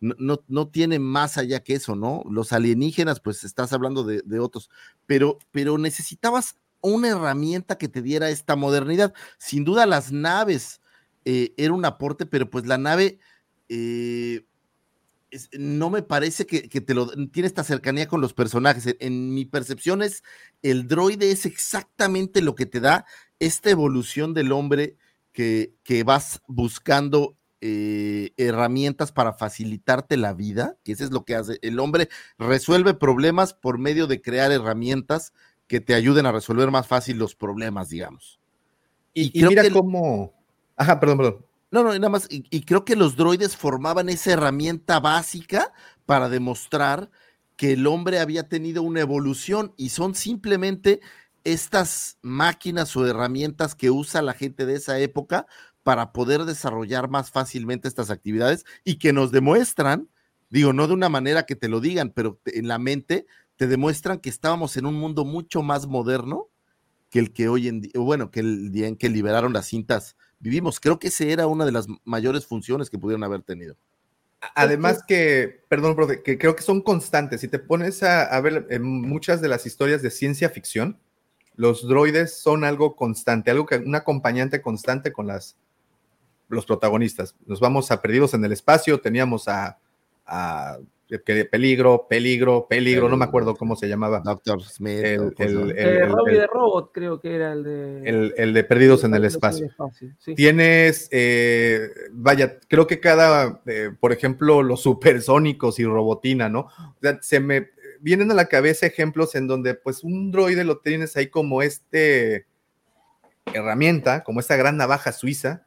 no, 0.00 0.44
no, 0.46 0.68
tiene 0.68 0.98
más 0.98 1.38
allá 1.38 1.62
que 1.62 1.74
eso, 1.74 1.96
¿no? 1.96 2.22
Los 2.30 2.52
alienígenas, 2.52 3.20
pues 3.20 3.44
estás 3.44 3.72
hablando 3.72 4.04
de, 4.04 4.38
otros, 4.38 4.70
pero, 5.06 5.38
pero 5.50 5.78
necesitabas 5.78 6.56
una 6.80 7.08
herramienta 7.08 7.78
que 7.78 7.88
te 7.88 8.02
diera 8.02 8.30
esta 8.30 8.56
modernidad. 8.56 9.12
Sin 9.38 9.64
duda 9.64 9.86
las 9.86 10.12
naves 10.12 10.80
eh, 11.24 11.52
era 11.56 11.72
un 11.72 11.84
aporte, 11.84 12.26
pero 12.26 12.48
pues 12.48 12.66
la 12.66 12.78
nave 12.78 13.18
eh, 13.68 14.44
no 15.58 15.90
me 15.90 16.02
parece 16.02 16.46
que, 16.46 16.62
te 16.68 16.94
lo 16.94 17.08
tiene 17.30 17.46
esta 17.46 17.64
cercanía 17.64 18.08
con 18.08 18.20
los 18.20 18.32
personajes. 18.32 18.96
En, 19.00 19.34
mi 19.34 19.44
percepción 19.44 20.02
es 20.02 20.22
el 20.62 20.86
droide 20.86 21.30
es 21.30 21.46
exactamente 21.46 22.40
lo 22.40 22.54
que 22.54 22.66
te 22.66 22.80
da 22.80 23.04
esta 23.38 23.70
evolución 23.70 24.34
del 24.34 24.52
hombre 24.52 24.96
que, 25.32 25.74
que 25.82 26.02
vas 26.04 26.40
buscando 26.46 27.37
eh, 27.60 28.32
herramientas 28.36 29.10
para 29.10 29.32
facilitarte 29.32 30.16
la 30.16 30.32
vida, 30.32 30.76
que 30.84 30.92
eso 30.92 31.04
es 31.04 31.10
lo 31.10 31.24
que 31.24 31.34
hace. 31.34 31.58
El 31.62 31.80
hombre 31.80 32.08
resuelve 32.38 32.94
problemas 32.94 33.54
por 33.54 33.78
medio 33.78 34.06
de 34.06 34.22
crear 34.22 34.52
herramientas 34.52 35.32
que 35.66 35.80
te 35.80 35.94
ayuden 35.94 36.26
a 36.26 36.32
resolver 36.32 36.70
más 36.70 36.86
fácil 36.86 37.18
los 37.18 37.34
problemas, 37.34 37.88
digamos. 37.88 38.38
Y, 39.12 39.32
mira 39.44 39.68
cómo... 39.70 40.32
Ajá, 40.76 41.00
perdón, 41.00 41.18
perdón. 41.18 41.46
No, 41.70 41.82
no, 41.82 41.92
nada 41.92 42.08
más, 42.08 42.26
y, 42.30 42.62
creo 42.62 42.84
que 42.84 42.96
los 42.96 43.16
droides 43.16 43.56
formaban 43.56 44.08
esa 44.08 44.32
herramienta 44.32 45.00
básica 45.00 45.72
para 46.06 46.28
demostrar 46.28 47.10
que 47.56 47.72
el 47.72 47.86
hombre 47.86 48.20
había 48.20 48.48
tenido 48.48 48.82
una 48.82 49.00
evolución 49.00 49.74
y 49.76 49.90
son 49.90 50.14
simplemente 50.14 51.00
estas 51.44 52.18
máquinas 52.22 52.96
o 52.96 53.06
herramientas 53.06 53.74
que 53.74 53.90
usa 53.90 54.22
la 54.22 54.32
gente 54.32 54.64
de 54.64 54.76
esa 54.76 54.98
época 54.98 55.46
para 55.88 56.12
poder 56.12 56.44
desarrollar 56.44 57.08
más 57.08 57.30
fácilmente 57.30 57.88
estas 57.88 58.10
actividades 58.10 58.66
y 58.84 58.98
que 58.98 59.14
nos 59.14 59.32
demuestran, 59.32 60.10
digo, 60.50 60.74
no 60.74 60.86
de 60.86 60.92
una 60.92 61.08
manera 61.08 61.46
que 61.46 61.56
te 61.56 61.66
lo 61.66 61.80
digan, 61.80 62.12
pero 62.14 62.38
en 62.44 62.68
la 62.68 62.78
mente 62.78 63.24
te 63.56 63.66
demuestran 63.66 64.18
que 64.18 64.28
estábamos 64.28 64.76
en 64.76 64.84
un 64.84 64.96
mundo 64.96 65.24
mucho 65.24 65.62
más 65.62 65.86
moderno 65.86 66.50
que 67.08 67.20
el 67.20 67.32
que 67.32 67.48
hoy 67.48 67.68
en 67.68 67.80
día, 67.80 67.92
bueno, 67.94 68.30
que 68.30 68.40
el 68.40 68.70
día 68.70 68.86
en 68.86 68.96
que 68.96 69.08
liberaron 69.08 69.54
las 69.54 69.68
cintas 69.68 70.14
vivimos. 70.40 70.78
Creo 70.78 70.98
que 70.98 71.08
esa 71.08 71.24
era 71.24 71.46
una 71.46 71.64
de 71.64 71.72
las 71.72 71.86
mayores 72.04 72.44
funciones 72.44 72.90
que 72.90 72.98
pudieron 72.98 73.24
haber 73.24 73.40
tenido. 73.40 73.74
Además 74.54 75.02
que, 75.08 75.64
perdón, 75.70 75.96
que 76.22 76.36
creo 76.36 76.54
que 76.54 76.64
son 76.64 76.82
constantes. 76.82 77.40
Si 77.40 77.48
te 77.48 77.58
pones 77.58 78.02
a, 78.02 78.24
a, 78.24 78.38
ver 78.42 78.66
en 78.68 78.82
muchas 78.82 79.40
de 79.40 79.48
las 79.48 79.64
historias 79.64 80.02
de 80.02 80.10
ciencia 80.10 80.50
ficción, 80.50 81.00
los 81.54 81.88
droides 81.88 82.38
son 82.38 82.64
algo 82.64 82.94
constante, 82.94 83.50
algo 83.50 83.64
que 83.64 83.76
un 83.76 83.94
acompañante 83.94 84.60
constante 84.60 85.12
con 85.12 85.26
las 85.26 85.56
los 86.48 86.66
protagonistas. 86.66 87.34
Nos 87.46 87.60
vamos 87.60 87.90
a 87.90 88.00
Perdidos 88.02 88.34
en 88.34 88.44
el 88.44 88.52
Espacio, 88.52 89.00
teníamos 89.00 89.48
a, 89.48 89.78
a 90.26 90.78
peligro, 91.50 92.06
peligro, 92.08 92.66
peligro, 92.68 93.08
no 93.08 93.16
me 93.16 93.24
acuerdo 93.24 93.56
cómo 93.56 93.76
se 93.76 93.88
llamaba. 93.88 94.20
Doctor 94.20 94.62
Smith. 94.62 94.98
El, 94.98 95.34
el, 95.38 95.70
el, 95.70 96.14
de 96.26 96.46
Robot, 96.46 96.90
creo 96.92 97.20
que 97.20 97.34
era 97.34 97.52
el 97.52 97.64
de. 97.64 98.32
El, 98.36 98.52
de 98.52 98.64
Perdidos 98.64 99.04
en 99.04 99.14
el 99.14 99.24
Espacio. 99.24 99.70
Tienes, 100.36 101.08
eh, 101.10 101.88
vaya, 102.12 102.58
creo 102.68 102.86
que 102.86 103.00
cada, 103.00 103.62
eh, 103.66 103.90
por 103.98 104.12
ejemplo, 104.12 104.62
los 104.62 104.82
supersónicos 104.82 105.78
y 105.78 105.84
Robotina, 105.84 106.48
¿no? 106.48 106.60
O 106.60 106.96
sea, 107.00 107.18
se 107.22 107.40
me 107.40 107.70
vienen 108.00 108.30
a 108.30 108.34
la 108.34 108.46
cabeza 108.46 108.86
ejemplos 108.86 109.34
en 109.34 109.46
donde, 109.46 109.74
pues, 109.74 110.04
un 110.04 110.30
droide 110.30 110.64
lo 110.64 110.78
tienes 110.78 111.16
ahí 111.16 111.28
como 111.28 111.62
este 111.62 112.46
herramienta, 113.54 114.24
como 114.24 114.40
esta 114.40 114.56
gran 114.56 114.76
navaja 114.76 115.12
suiza, 115.12 115.66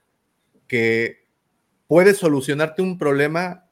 que 0.72 1.26
puede 1.86 2.14
solucionarte 2.14 2.82
un 2.82 2.98
problema 2.98 3.66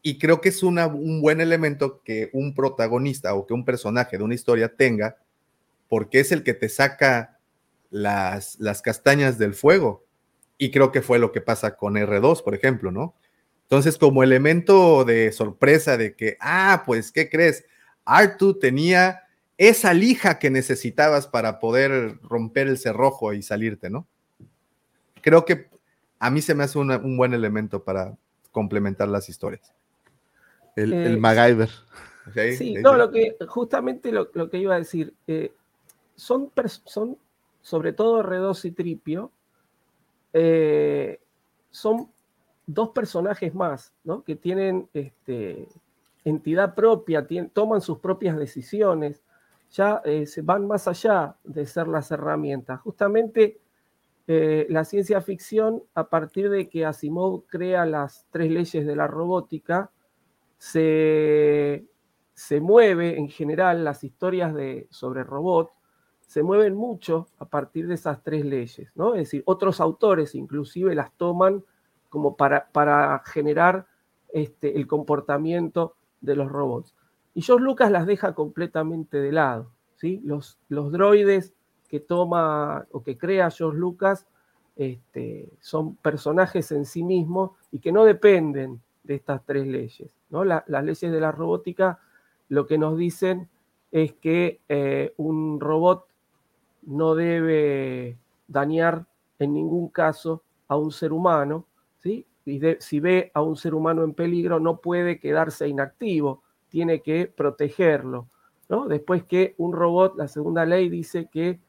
y 0.00 0.20
creo 0.20 0.40
que 0.40 0.50
es 0.50 0.62
un 0.62 1.20
buen 1.20 1.40
elemento 1.40 2.02
que 2.04 2.30
un 2.32 2.54
protagonista 2.54 3.34
o 3.34 3.48
que 3.48 3.52
un 3.52 3.64
personaje 3.64 4.16
de 4.16 4.22
una 4.22 4.36
historia 4.36 4.76
tenga, 4.76 5.16
porque 5.88 6.20
es 6.20 6.30
el 6.30 6.44
que 6.44 6.54
te 6.54 6.68
saca 6.68 7.40
las, 7.90 8.60
las 8.60 8.80
castañas 8.80 9.38
del 9.38 9.54
fuego. 9.54 10.04
Y 10.56 10.70
creo 10.70 10.92
que 10.92 11.02
fue 11.02 11.18
lo 11.18 11.32
que 11.32 11.40
pasa 11.40 11.74
con 11.76 11.94
R2, 11.94 12.44
por 12.44 12.54
ejemplo, 12.54 12.92
¿no? 12.92 13.16
Entonces, 13.62 13.98
como 13.98 14.22
elemento 14.22 15.04
de 15.04 15.32
sorpresa 15.32 15.96
de 15.96 16.14
que, 16.14 16.36
ah, 16.38 16.84
pues, 16.86 17.10
¿qué 17.10 17.28
crees? 17.28 17.64
Artu 18.04 18.56
tenía 18.60 19.24
esa 19.58 19.92
lija 19.92 20.38
que 20.38 20.50
necesitabas 20.50 21.26
para 21.26 21.58
poder 21.58 22.20
romper 22.22 22.68
el 22.68 22.78
cerrojo 22.78 23.32
y 23.32 23.42
salirte, 23.42 23.90
¿no? 23.90 24.06
Creo 25.20 25.44
que 25.44 25.73
a 26.18 26.30
mí 26.30 26.40
se 26.40 26.54
me 26.54 26.64
hace 26.64 26.78
un 26.78 27.16
buen 27.16 27.34
elemento 27.34 27.82
para 27.84 28.16
complementar 28.54 29.08
las 29.08 29.28
historias. 29.28 29.74
El, 30.76 30.92
eh, 30.92 31.16
MacGyver. 31.16 31.70
Sí, 32.56 32.74
no, 32.74 32.94
lo 32.94 33.10
que, 33.10 33.36
justamente 33.48 34.10
lo, 34.10 34.30
que 34.30 34.58
iba 34.58 34.74
a 34.74 34.78
decir, 34.78 35.12
eh, 35.26 35.52
son, 36.14 36.50
son, 36.86 37.18
sobre 37.60 37.92
todo 37.92 38.22
R2 38.22 38.64
y 38.64 38.70
Tripio, 38.70 39.30
eh, 40.32 41.20
son 41.70 42.08
dos 42.66 42.90
personajes 42.90 43.54
más, 43.54 43.92
¿no? 44.04 44.24
Que 44.24 44.36
tienen 44.36 44.88
este, 44.94 45.68
entidad 46.24 46.74
propia, 46.74 47.26
toman 47.52 47.82
sus 47.82 47.98
propias 47.98 48.38
decisiones, 48.38 49.22
ya 49.70 50.00
se 50.24 50.40
van 50.40 50.66
más 50.66 50.88
allá 50.88 51.34
de 51.42 51.66
ser 51.66 51.88
las 51.88 52.10
herramientas. 52.10 52.80
Justamente 52.80 53.58
eh, 54.26 54.66
la 54.70 54.84
ciencia 54.84 55.20
ficción, 55.20 55.82
a 55.94 56.08
partir 56.08 56.48
de 56.48 56.68
que 56.68 56.86
Asimov 56.86 57.46
crea 57.46 57.84
las 57.84 58.26
tres 58.30 58.50
leyes 58.50 58.86
de 58.86 58.96
la 58.96 59.06
robótica, 59.06 59.90
se, 60.56 61.86
mueve 62.62 63.18
en 63.18 63.28
general 63.28 63.84
las 63.84 64.02
historias 64.02 64.54
de, 64.54 64.86
sobre 64.90 65.24
robot, 65.24 65.72
se 66.26 66.42
mueven 66.42 66.74
mucho 66.74 67.28
a 67.38 67.44
partir 67.44 67.86
de 67.86 67.94
esas 67.94 68.22
tres 68.22 68.46
leyes, 68.46 68.90
¿no? 68.94 69.14
Es 69.14 69.22
decir, 69.22 69.42
otros 69.44 69.80
autores 69.80 70.34
inclusive 70.34 70.94
las 70.94 71.12
toman 71.12 71.62
como 72.08 72.36
para, 72.36 72.68
para 72.72 73.22
generar 73.26 73.86
este, 74.32 74.76
el 74.76 74.86
comportamiento 74.86 75.96
de 76.22 76.36
los 76.36 76.50
robots. 76.50 76.94
Y 77.34 77.42
George 77.42 77.64
Lucas 77.64 77.90
las 77.90 78.06
deja 78.06 78.34
completamente 78.34 79.20
de 79.20 79.32
lado, 79.32 79.72
¿sí? 79.96 80.22
Los, 80.24 80.58
los 80.68 80.90
droides 80.92 81.52
que 81.94 82.00
toma 82.00 82.88
o 82.90 83.04
que 83.04 83.16
crea 83.16 83.52
George 83.52 83.78
Lucas 83.78 84.26
este, 84.74 85.48
son 85.60 85.94
personajes 85.94 86.72
en 86.72 86.86
sí 86.86 87.04
mismos 87.04 87.52
y 87.70 87.78
que 87.78 87.92
no 87.92 88.04
dependen 88.04 88.80
de 89.04 89.14
estas 89.14 89.44
tres 89.44 89.64
leyes. 89.64 90.12
¿no? 90.28 90.42
las 90.42 90.66
leyes 90.68 91.12
de 91.12 91.20
la 91.20 91.30
robótica 91.30 92.00
lo 92.48 92.66
que 92.66 92.78
nos 92.78 92.98
dicen 92.98 93.48
es 93.92 94.12
que 94.14 94.60
eh, 94.68 95.14
un 95.18 95.60
robot 95.60 96.08
no 96.82 97.14
debe 97.14 98.18
dañar 98.48 99.06
en 99.38 99.54
ningún 99.54 99.86
caso 99.86 100.42
a 100.66 100.76
un 100.76 100.90
ser 100.90 101.12
humano, 101.12 101.64
¿sí? 102.00 102.26
Y 102.44 102.60
si 102.80 102.98
ve 102.98 103.30
a 103.34 103.40
un 103.40 103.56
ser 103.56 103.72
humano 103.72 104.02
en 104.02 104.14
peligro, 104.14 104.58
no 104.58 104.78
puede 104.78 105.20
quedarse 105.20 105.68
inactivo, 105.68 106.42
tiene 106.68 107.02
que 107.02 107.26
protegerlo, 107.26 108.26
¿no? 108.68 108.88
Después 108.88 109.22
que 109.22 109.54
un 109.58 109.72
robot, 109.72 110.16
la 110.16 110.26
segunda 110.26 110.66
ley 110.66 110.88
dice 110.88 111.28
que 111.32 111.60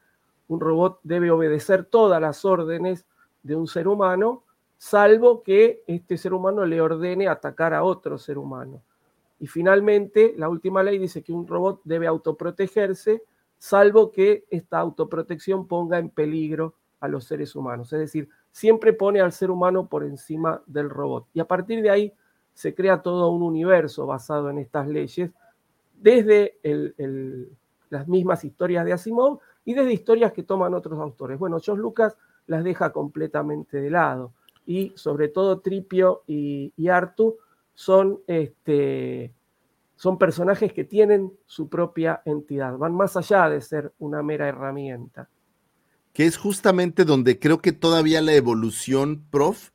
un 0.48 0.60
robot 0.60 1.00
debe 1.02 1.30
obedecer 1.30 1.84
todas 1.84 2.20
las 2.20 2.44
órdenes 2.44 3.06
de 3.42 3.56
un 3.56 3.66
ser 3.66 3.88
humano, 3.88 4.44
salvo 4.78 5.42
que 5.42 5.82
este 5.86 6.16
ser 6.16 6.34
humano 6.34 6.64
le 6.64 6.80
ordene 6.80 7.28
atacar 7.28 7.74
a 7.74 7.84
otro 7.84 8.18
ser 8.18 8.38
humano. 8.38 8.82
Y 9.38 9.46
finalmente, 9.46 10.34
la 10.36 10.48
última 10.48 10.82
ley 10.82 10.98
dice 10.98 11.22
que 11.22 11.32
un 11.32 11.46
robot 11.46 11.80
debe 11.84 12.06
autoprotegerse, 12.06 13.22
salvo 13.58 14.10
que 14.10 14.44
esta 14.50 14.78
autoprotección 14.78 15.66
ponga 15.66 15.98
en 15.98 16.10
peligro 16.10 16.74
a 17.00 17.08
los 17.08 17.24
seres 17.24 17.54
humanos. 17.54 17.92
Es 17.92 18.00
decir, 18.00 18.28
siempre 18.50 18.92
pone 18.92 19.20
al 19.20 19.32
ser 19.32 19.50
humano 19.50 19.86
por 19.86 20.04
encima 20.04 20.62
del 20.66 20.88
robot. 20.88 21.26
Y 21.34 21.40
a 21.40 21.44
partir 21.44 21.82
de 21.82 21.90
ahí 21.90 22.12
se 22.54 22.74
crea 22.74 23.02
todo 23.02 23.30
un 23.30 23.42
universo 23.42 24.06
basado 24.06 24.48
en 24.48 24.58
estas 24.58 24.88
leyes, 24.88 25.30
desde 25.94 26.58
las 27.90 28.08
mismas 28.08 28.44
historias 28.44 28.84
de 28.84 28.92
Asimov 28.94 29.40
y 29.66 29.74
desde 29.74 29.92
historias 29.92 30.32
que 30.32 30.44
toman 30.44 30.72
otros 30.72 30.98
autores. 30.98 31.38
Bueno, 31.38 31.60
George 31.60 31.82
Lucas 31.82 32.16
las 32.46 32.64
deja 32.64 32.92
completamente 32.92 33.78
de 33.82 33.90
lado 33.90 34.32
y 34.64 34.92
sobre 34.94 35.28
todo 35.28 35.60
Tripio 35.60 36.22
y, 36.26 36.72
Artu 36.88 37.36
son, 37.74 38.20
este, 38.26 39.34
son 39.96 40.16
personajes 40.18 40.72
que 40.72 40.84
tienen 40.84 41.32
su 41.46 41.68
propia 41.68 42.22
entidad, 42.24 42.78
van 42.78 42.94
más 42.94 43.16
allá 43.16 43.50
de 43.50 43.60
ser 43.60 43.92
una 43.98 44.22
mera 44.22 44.48
herramienta. 44.48 45.28
Que 46.12 46.24
es 46.24 46.38
justamente 46.38 47.04
donde 47.04 47.38
creo 47.38 47.58
que 47.58 47.72
todavía 47.72 48.22
la 48.22 48.34
evolución, 48.34 49.26
prof, 49.30 49.70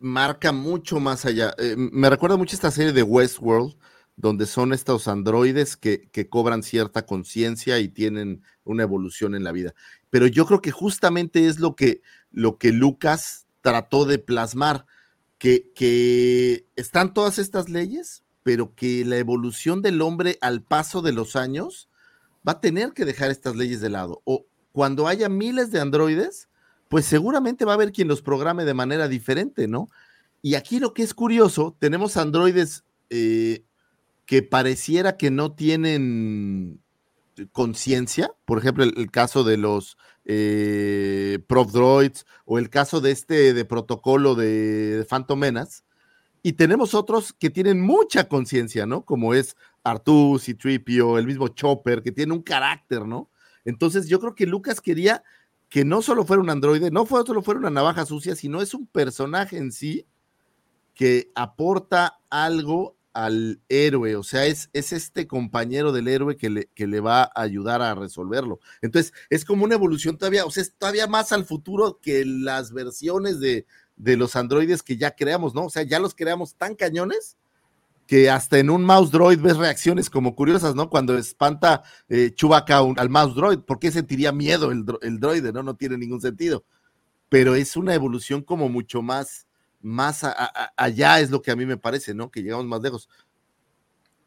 marca 0.00 0.52
mucho 0.52 1.00
más 1.00 1.24
allá. 1.24 1.54
Eh, 1.58 1.76
me 1.76 2.10
recuerda 2.10 2.36
mucho 2.36 2.56
esta 2.56 2.70
serie 2.70 2.92
de 2.92 3.02
Westworld, 3.02 3.76
donde 4.18 4.46
son 4.46 4.72
estos 4.72 5.06
androides 5.06 5.76
que, 5.76 6.08
que 6.10 6.28
cobran 6.28 6.64
cierta 6.64 7.06
conciencia 7.06 7.78
y 7.78 7.88
tienen 7.88 8.42
una 8.64 8.82
evolución 8.82 9.36
en 9.36 9.44
la 9.44 9.52
vida. 9.52 9.74
Pero 10.10 10.26
yo 10.26 10.44
creo 10.44 10.60
que 10.60 10.72
justamente 10.72 11.46
es 11.46 11.60
lo 11.60 11.76
que, 11.76 12.02
lo 12.32 12.58
que 12.58 12.72
Lucas 12.72 13.46
trató 13.60 14.06
de 14.06 14.18
plasmar, 14.18 14.86
que, 15.38 15.70
que 15.72 16.66
están 16.74 17.14
todas 17.14 17.38
estas 17.38 17.68
leyes, 17.68 18.24
pero 18.42 18.74
que 18.74 19.04
la 19.04 19.18
evolución 19.18 19.82
del 19.82 20.02
hombre 20.02 20.36
al 20.40 20.62
paso 20.62 21.00
de 21.00 21.12
los 21.12 21.36
años 21.36 21.88
va 22.46 22.52
a 22.52 22.60
tener 22.60 22.94
que 22.94 23.04
dejar 23.04 23.30
estas 23.30 23.54
leyes 23.54 23.80
de 23.80 23.90
lado. 23.90 24.20
O 24.24 24.46
cuando 24.72 25.06
haya 25.06 25.28
miles 25.28 25.70
de 25.70 25.80
androides, 25.80 26.48
pues 26.88 27.06
seguramente 27.06 27.64
va 27.64 27.72
a 27.72 27.74
haber 27.74 27.92
quien 27.92 28.08
los 28.08 28.20
programe 28.20 28.64
de 28.64 28.74
manera 28.74 29.06
diferente, 29.06 29.68
¿no? 29.68 29.88
Y 30.42 30.56
aquí 30.56 30.80
lo 30.80 30.92
que 30.92 31.04
es 31.04 31.14
curioso, 31.14 31.76
tenemos 31.78 32.16
androides 32.16 32.84
eh, 33.10 33.64
que 34.28 34.42
pareciera 34.42 35.16
que 35.16 35.30
no 35.30 35.52
tienen 35.52 36.82
conciencia, 37.52 38.30
por 38.44 38.58
ejemplo, 38.58 38.84
el, 38.84 39.10
caso 39.10 39.42
de 39.42 39.56
los 39.56 39.96
eh, 40.26 41.38
Prof 41.48 41.72
Droids 41.72 42.26
o 42.44 42.58
el 42.58 42.68
caso 42.68 43.00
de 43.00 43.10
este 43.10 43.54
de 43.54 43.64
protocolo 43.64 44.34
de, 44.34 45.06
Menace, 45.34 45.82
y 46.42 46.52
tenemos 46.52 46.92
otros 46.92 47.32
que 47.32 47.48
tienen 47.48 47.80
mucha 47.80 48.28
conciencia, 48.28 48.84
¿no? 48.84 49.06
Como 49.06 49.32
es 49.32 49.56
Artus 49.82 50.50
y 50.50 50.54
Tripio, 50.54 51.16
el 51.16 51.26
mismo 51.26 51.48
Chopper, 51.48 52.02
que 52.02 52.12
tiene 52.12 52.34
un 52.34 52.42
carácter, 52.42 53.06
¿no? 53.06 53.30
Entonces 53.64 54.08
yo 54.08 54.20
creo 54.20 54.34
que 54.34 54.44
Lucas 54.44 54.82
quería 54.82 55.24
que 55.70 55.86
no 55.86 56.02
solo 56.02 56.26
fuera 56.26 56.42
un 56.42 56.50
androide, 56.50 56.90
no 56.90 57.06
solo 57.06 57.40
fuera 57.40 57.60
una 57.60 57.70
navaja 57.70 58.04
sucia, 58.04 58.36
sino 58.36 58.60
es 58.60 58.74
un 58.74 58.86
personaje 58.88 59.56
en 59.56 59.72
sí 59.72 60.06
que 60.92 61.32
aporta 61.34 62.20
algo 62.28 62.97
al 63.18 63.60
héroe, 63.68 64.14
o 64.14 64.22
sea, 64.22 64.46
es, 64.46 64.70
es 64.72 64.92
este 64.92 65.26
compañero 65.26 65.90
del 65.90 66.06
héroe 66.06 66.36
que 66.36 66.50
le, 66.50 66.70
que 66.72 66.86
le 66.86 67.00
va 67.00 67.24
a 67.24 67.42
ayudar 67.42 67.82
a 67.82 67.96
resolverlo. 67.96 68.60
Entonces, 68.80 69.12
es 69.28 69.44
como 69.44 69.64
una 69.64 69.74
evolución 69.74 70.16
todavía, 70.16 70.44
o 70.44 70.52
sea, 70.52 70.62
es 70.62 70.72
todavía 70.78 71.08
más 71.08 71.32
al 71.32 71.44
futuro 71.44 71.98
que 72.00 72.24
las 72.24 72.72
versiones 72.72 73.40
de, 73.40 73.66
de 73.96 74.16
los 74.16 74.36
androides 74.36 74.84
que 74.84 74.96
ya 74.96 75.16
creamos, 75.16 75.52
¿no? 75.52 75.64
O 75.64 75.70
sea, 75.70 75.82
ya 75.82 75.98
los 75.98 76.14
creamos 76.14 76.54
tan 76.54 76.76
cañones 76.76 77.36
que 78.06 78.30
hasta 78.30 78.60
en 78.60 78.70
un 78.70 78.84
mouse 78.84 79.10
droid 79.10 79.40
ves 79.40 79.56
reacciones 79.56 80.10
como 80.10 80.36
curiosas, 80.36 80.76
¿no? 80.76 80.88
Cuando 80.88 81.18
espanta 81.18 81.82
eh, 82.08 82.32
al 82.98 83.10
mouse 83.10 83.34
droid, 83.34 83.58
¿por 83.58 83.80
qué 83.80 83.90
sentiría 83.90 84.30
miedo 84.30 84.70
el, 84.70 84.84
el 85.02 85.18
droide, 85.18 85.52
no? 85.52 85.64
No 85.64 85.74
tiene 85.74 85.98
ningún 85.98 86.20
sentido. 86.20 86.64
Pero 87.28 87.56
es 87.56 87.76
una 87.76 87.94
evolución 87.94 88.42
como 88.42 88.68
mucho 88.68 89.02
más 89.02 89.47
más 89.80 90.22
allá 90.76 91.20
es 91.20 91.30
lo 91.30 91.42
que 91.42 91.50
a 91.50 91.56
mí 91.56 91.66
me 91.66 91.76
parece, 91.76 92.14
¿no? 92.14 92.30
Que 92.30 92.42
llegamos 92.42 92.66
más 92.66 92.82
lejos. 92.82 93.08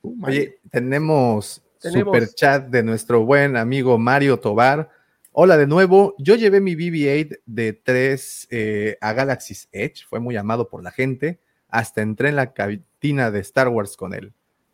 Uh, 0.01 0.25
Oye, 0.25 0.59
tenemos, 0.69 1.61
super 1.77 2.27
chat 2.29 2.67
de 2.67 2.83
nuestro 2.83 3.25
buen 3.25 3.57
amigo 3.57 3.97
Mario 3.97 4.39
Tobar. 4.39 4.89
Hola 5.33 5.57
de 5.57 5.67
nuevo, 5.67 6.15
yo 6.17 6.35
llevé 6.35 6.59
mi 6.59 6.75
BB-8 6.75 7.39
de 7.45 7.73
3 7.73 8.47
eh, 8.51 8.97
a 8.99 9.13
Galaxy's 9.13 9.69
Edge, 9.71 10.05
fue 10.09 10.19
muy 10.19 10.35
amado 10.35 10.67
por 10.67 10.83
la 10.83 10.91
gente, 10.91 11.39
hasta 11.69 12.01
entré 12.01 12.29
en 12.29 12.35
la 12.35 12.51
cabina 12.51 13.31
de 13.31 13.39
Star 13.39 13.69
Wars 13.69 13.95
con 13.95 14.13
él, 14.13 14.33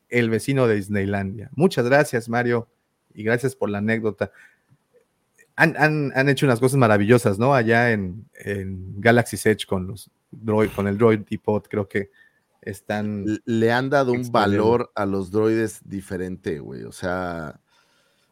el 0.09 0.31
vecino 0.31 0.65
de 0.65 0.75
Disneylandia. 0.75 1.51
Muchas 1.53 1.85
gracias 1.85 2.27
Mario 2.27 2.67
y 3.13 3.23
gracias 3.23 3.55
por 3.55 3.69
la 3.69 3.77
anécdota. 3.79 4.31
Han, 5.55 6.29
hecho 6.29 6.45
unas 6.45 6.59
cosas 6.59 6.77
maravillosas, 6.77 7.39
¿no? 7.39 7.53
Allá 7.53 7.91
en, 7.91 8.27
en 8.33 8.99
Galaxy's 8.99 9.45
Edge 9.45 9.65
con 9.67 9.87
los 9.87 10.11
droid, 10.31 10.69
con 10.71 10.87
el 10.87 10.97
droid 10.97 11.21
Depot, 11.29 11.67
creo 11.67 11.87
que 11.87 12.09
están. 12.61 13.25
Le 13.45 13.71
han 13.71 13.89
dado 13.89 14.11
un 14.11 14.31
valor 14.31 14.91
a 14.95 15.05
los 15.05 15.31
droides 15.31 15.81
diferente, 15.85 16.59
güey. 16.59 16.83
O 16.83 16.91
sea, 16.91 17.59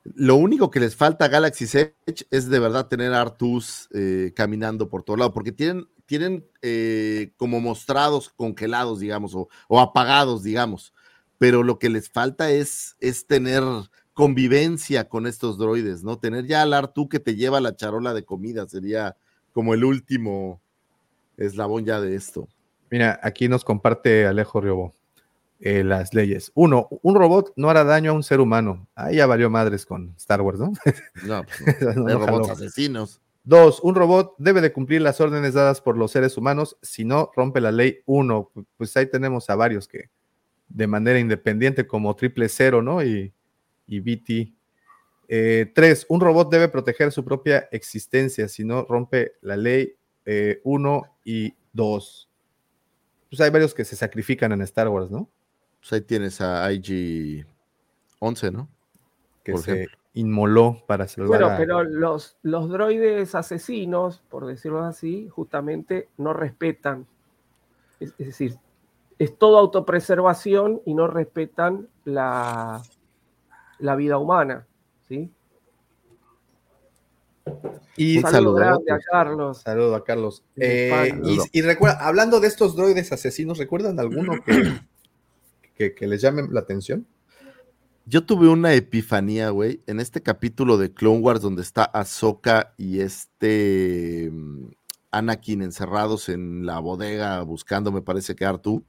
lo 0.03 0.35
único 0.35 0.69
que 0.69 0.80
les 0.80 0.95
falta 0.95 1.26
a 1.26 1.30
Galaxy 1.30 1.65
Edge 1.65 2.27
es 2.30 2.49
de 2.49 2.59
verdad 2.59 2.88
tener 2.88 3.13
a 3.13 3.22
Artus 3.22 3.89
eh, 3.93 4.34
caminando 4.35 4.89
por 4.89 5.03
todo 5.03 5.17
lado, 5.17 5.34
porque 5.34 5.51
tienen, 5.51 5.88
tienen 6.05 6.45
eh, 6.61 7.34
como 7.38 7.59
mostrados 7.59 8.30
congelados, 8.30 8.99
digamos, 8.99 9.34
o, 9.35 9.47
o, 9.67 9.80
apagados, 9.80 10.43
digamos. 10.43 10.93
Pero 11.38 11.63
lo 11.63 11.80
que 11.80 11.89
les 11.89 12.09
falta 12.09 12.51
es, 12.51 12.95
es 12.99 13.26
tener 13.26 13.63
convivencia 14.13 15.09
con 15.09 15.27
estos 15.27 15.57
droides, 15.57 16.03
¿no? 16.03 16.17
Tener 16.19 16.45
ya 16.45 16.61
al 16.61 16.73
Artu 16.73 17.09
que 17.09 17.19
te 17.19 17.35
lleva 17.35 17.59
la 17.59 17.76
charola 17.76 18.13
de 18.13 18.23
comida 18.23 18.67
sería 18.67 19.17
como 19.51 19.73
el 19.73 19.84
último, 19.84 20.61
eslabón 21.38 21.86
ya 21.86 22.02
de 22.02 22.16
esto. 22.16 22.48
Mira, 22.90 23.20
aquí 23.24 23.48
nos 23.48 23.64
comparte 23.64 24.26
Alejo 24.26 24.62
Riobo 24.62 24.94
eh, 25.60 25.84
las 25.84 26.14
leyes. 26.14 26.52
Uno, 26.53 26.88
un 27.02 27.16
robot 27.16 27.53
no 27.56 27.70
hará 27.70 27.84
daño 27.84 28.12
a 28.12 28.14
un 28.14 28.24
ser 28.24 28.40
humano. 28.40 28.88
Ahí 28.94 29.18
ya 29.18 29.26
valió 29.26 29.49
madres 29.49 29.86
con 29.86 30.14
Star 30.18 30.41
Wars, 30.41 30.60
¿no? 30.60 30.74
No, 31.26 31.44
pues 31.44 31.95
no, 31.95 32.20
robots 32.26 32.49
asesinos. 32.49 33.22
Dos, 33.44 33.80
un 33.82 33.95
robot 33.95 34.36
debe 34.38 34.60
de 34.60 34.74
cumplir 34.74 35.02
las 35.02 35.22
órdenes 35.22 35.53
dadas 35.53 35.80
por 35.80 35.98
los 35.98 36.12
seres 36.12 36.36
humanos, 36.36 36.78
si 36.82 37.06
no, 37.06 37.32
rompe 37.36 37.62
la 37.62 37.72
ley. 37.72 37.99
Uno, 38.06 38.52
pues 38.76 38.95
ahí 38.98 39.06
tenemos 39.06 39.49
a 39.49 39.56
varios 39.56 39.88
que 39.88 40.10
de 40.68 40.88
manera 40.88 41.20
independiente, 41.20 41.86
como 41.86 42.16
Triple 42.16 42.49
Cero, 42.49 42.82
¿no? 42.82 43.03
Y, 43.03 43.32
y 43.88 43.99
BT. 43.99 44.53
Eh, 45.28 45.72
tres, 45.74 46.06
un 46.10 46.22
robot 46.22 46.52
debe 46.52 46.70
proteger 46.70 47.12
su 47.12 47.24
propia 47.24 47.70
existencia, 47.72 48.48
si 48.48 48.64
no, 48.64 48.84
rompe 48.84 49.34
la 49.41 49.56
ley. 49.56 49.95
Eh, 50.26 50.60
uno 50.64 51.03
y 51.23 51.53
dos. 51.73 52.30
Pues 53.30 53.41
hay 53.41 53.49
varios 53.49 53.73
que 53.73 53.85
se 53.85 53.95
sacrifican 53.95 54.52
en 54.52 54.61
Star 54.61 54.88
Wars, 54.88 55.11
¿no? 55.11 55.30
Pues 55.80 55.93
ahí 55.93 56.02
tienes 56.02 56.41
a 56.41 56.72
IG-11, 56.72 58.52
¿no? 58.52 58.69
Que 59.43 59.57
se 59.57 59.88
inmoló 60.15 60.81
para 60.88 61.07
salvar 61.07 61.39
Bueno, 61.39 61.56
pero 61.57 61.84
los, 61.84 62.38
los 62.41 62.69
droides 62.69 63.35
asesinos, 63.35 64.23
por 64.30 64.47
decirlo 64.47 64.84
así, 64.84 65.27
justamente 65.30 66.10
no 66.18 66.34
respetan. 66.34 67.06
Es, 67.99 68.18
decir, 68.18 68.57
es 69.19 69.38
todo 69.38 69.60
autopreservación 69.60 70.81
y 70.85 70.93
no 70.93 71.07
respetan 71.07 71.88
la, 72.06 72.81
la 73.80 73.95
vida 73.95 74.18
humana, 74.18 74.65
¿sí? 75.07 75.30
Y 77.97 78.19
saludo, 78.22 78.63
a 78.63 78.99
Carlos. 79.11 79.61
Saludo 79.61 79.95
a 79.95 80.03
Carlos. 80.03 80.43
Eh, 80.57 81.13
y, 81.53 81.61
recuerda, 81.61 82.05
hablando 82.05 82.39
de 82.39 82.47
estos 82.47 82.76
droides 82.76 83.11
asesinos, 83.11 83.57
¿recuerdan 83.57 83.99
alguno 83.99 84.34
que, 85.76 85.95
que, 85.95 86.07
les 86.07 86.22
llame 86.22 86.47
la 86.49 86.59
atención? 86.59 87.07
Yo 88.05 88.26
tuve 88.26 88.49
una 88.49 88.73
epifanía, 88.73 89.49
güey, 89.49 89.81
en 89.88 89.99
este 89.99 90.22
capítulo 90.22 90.77
de 90.77 90.93
Clone 90.93 91.19
Wars 91.19 91.41
donde 91.41 91.61
está 91.61 91.84
Ahsoka 91.85 92.73
y 92.77 92.99
este 92.99 94.30
mm, 94.31 94.67
Anakin 95.11 95.61
encerrados 95.61 96.30
en 96.30 96.65
la 96.65 96.80
bodega 96.80 97.41
buscando, 97.41 97.91
me 97.91 98.01
parece 98.01 98.35
que 98.35 98.45
Artu. 98.45 98.85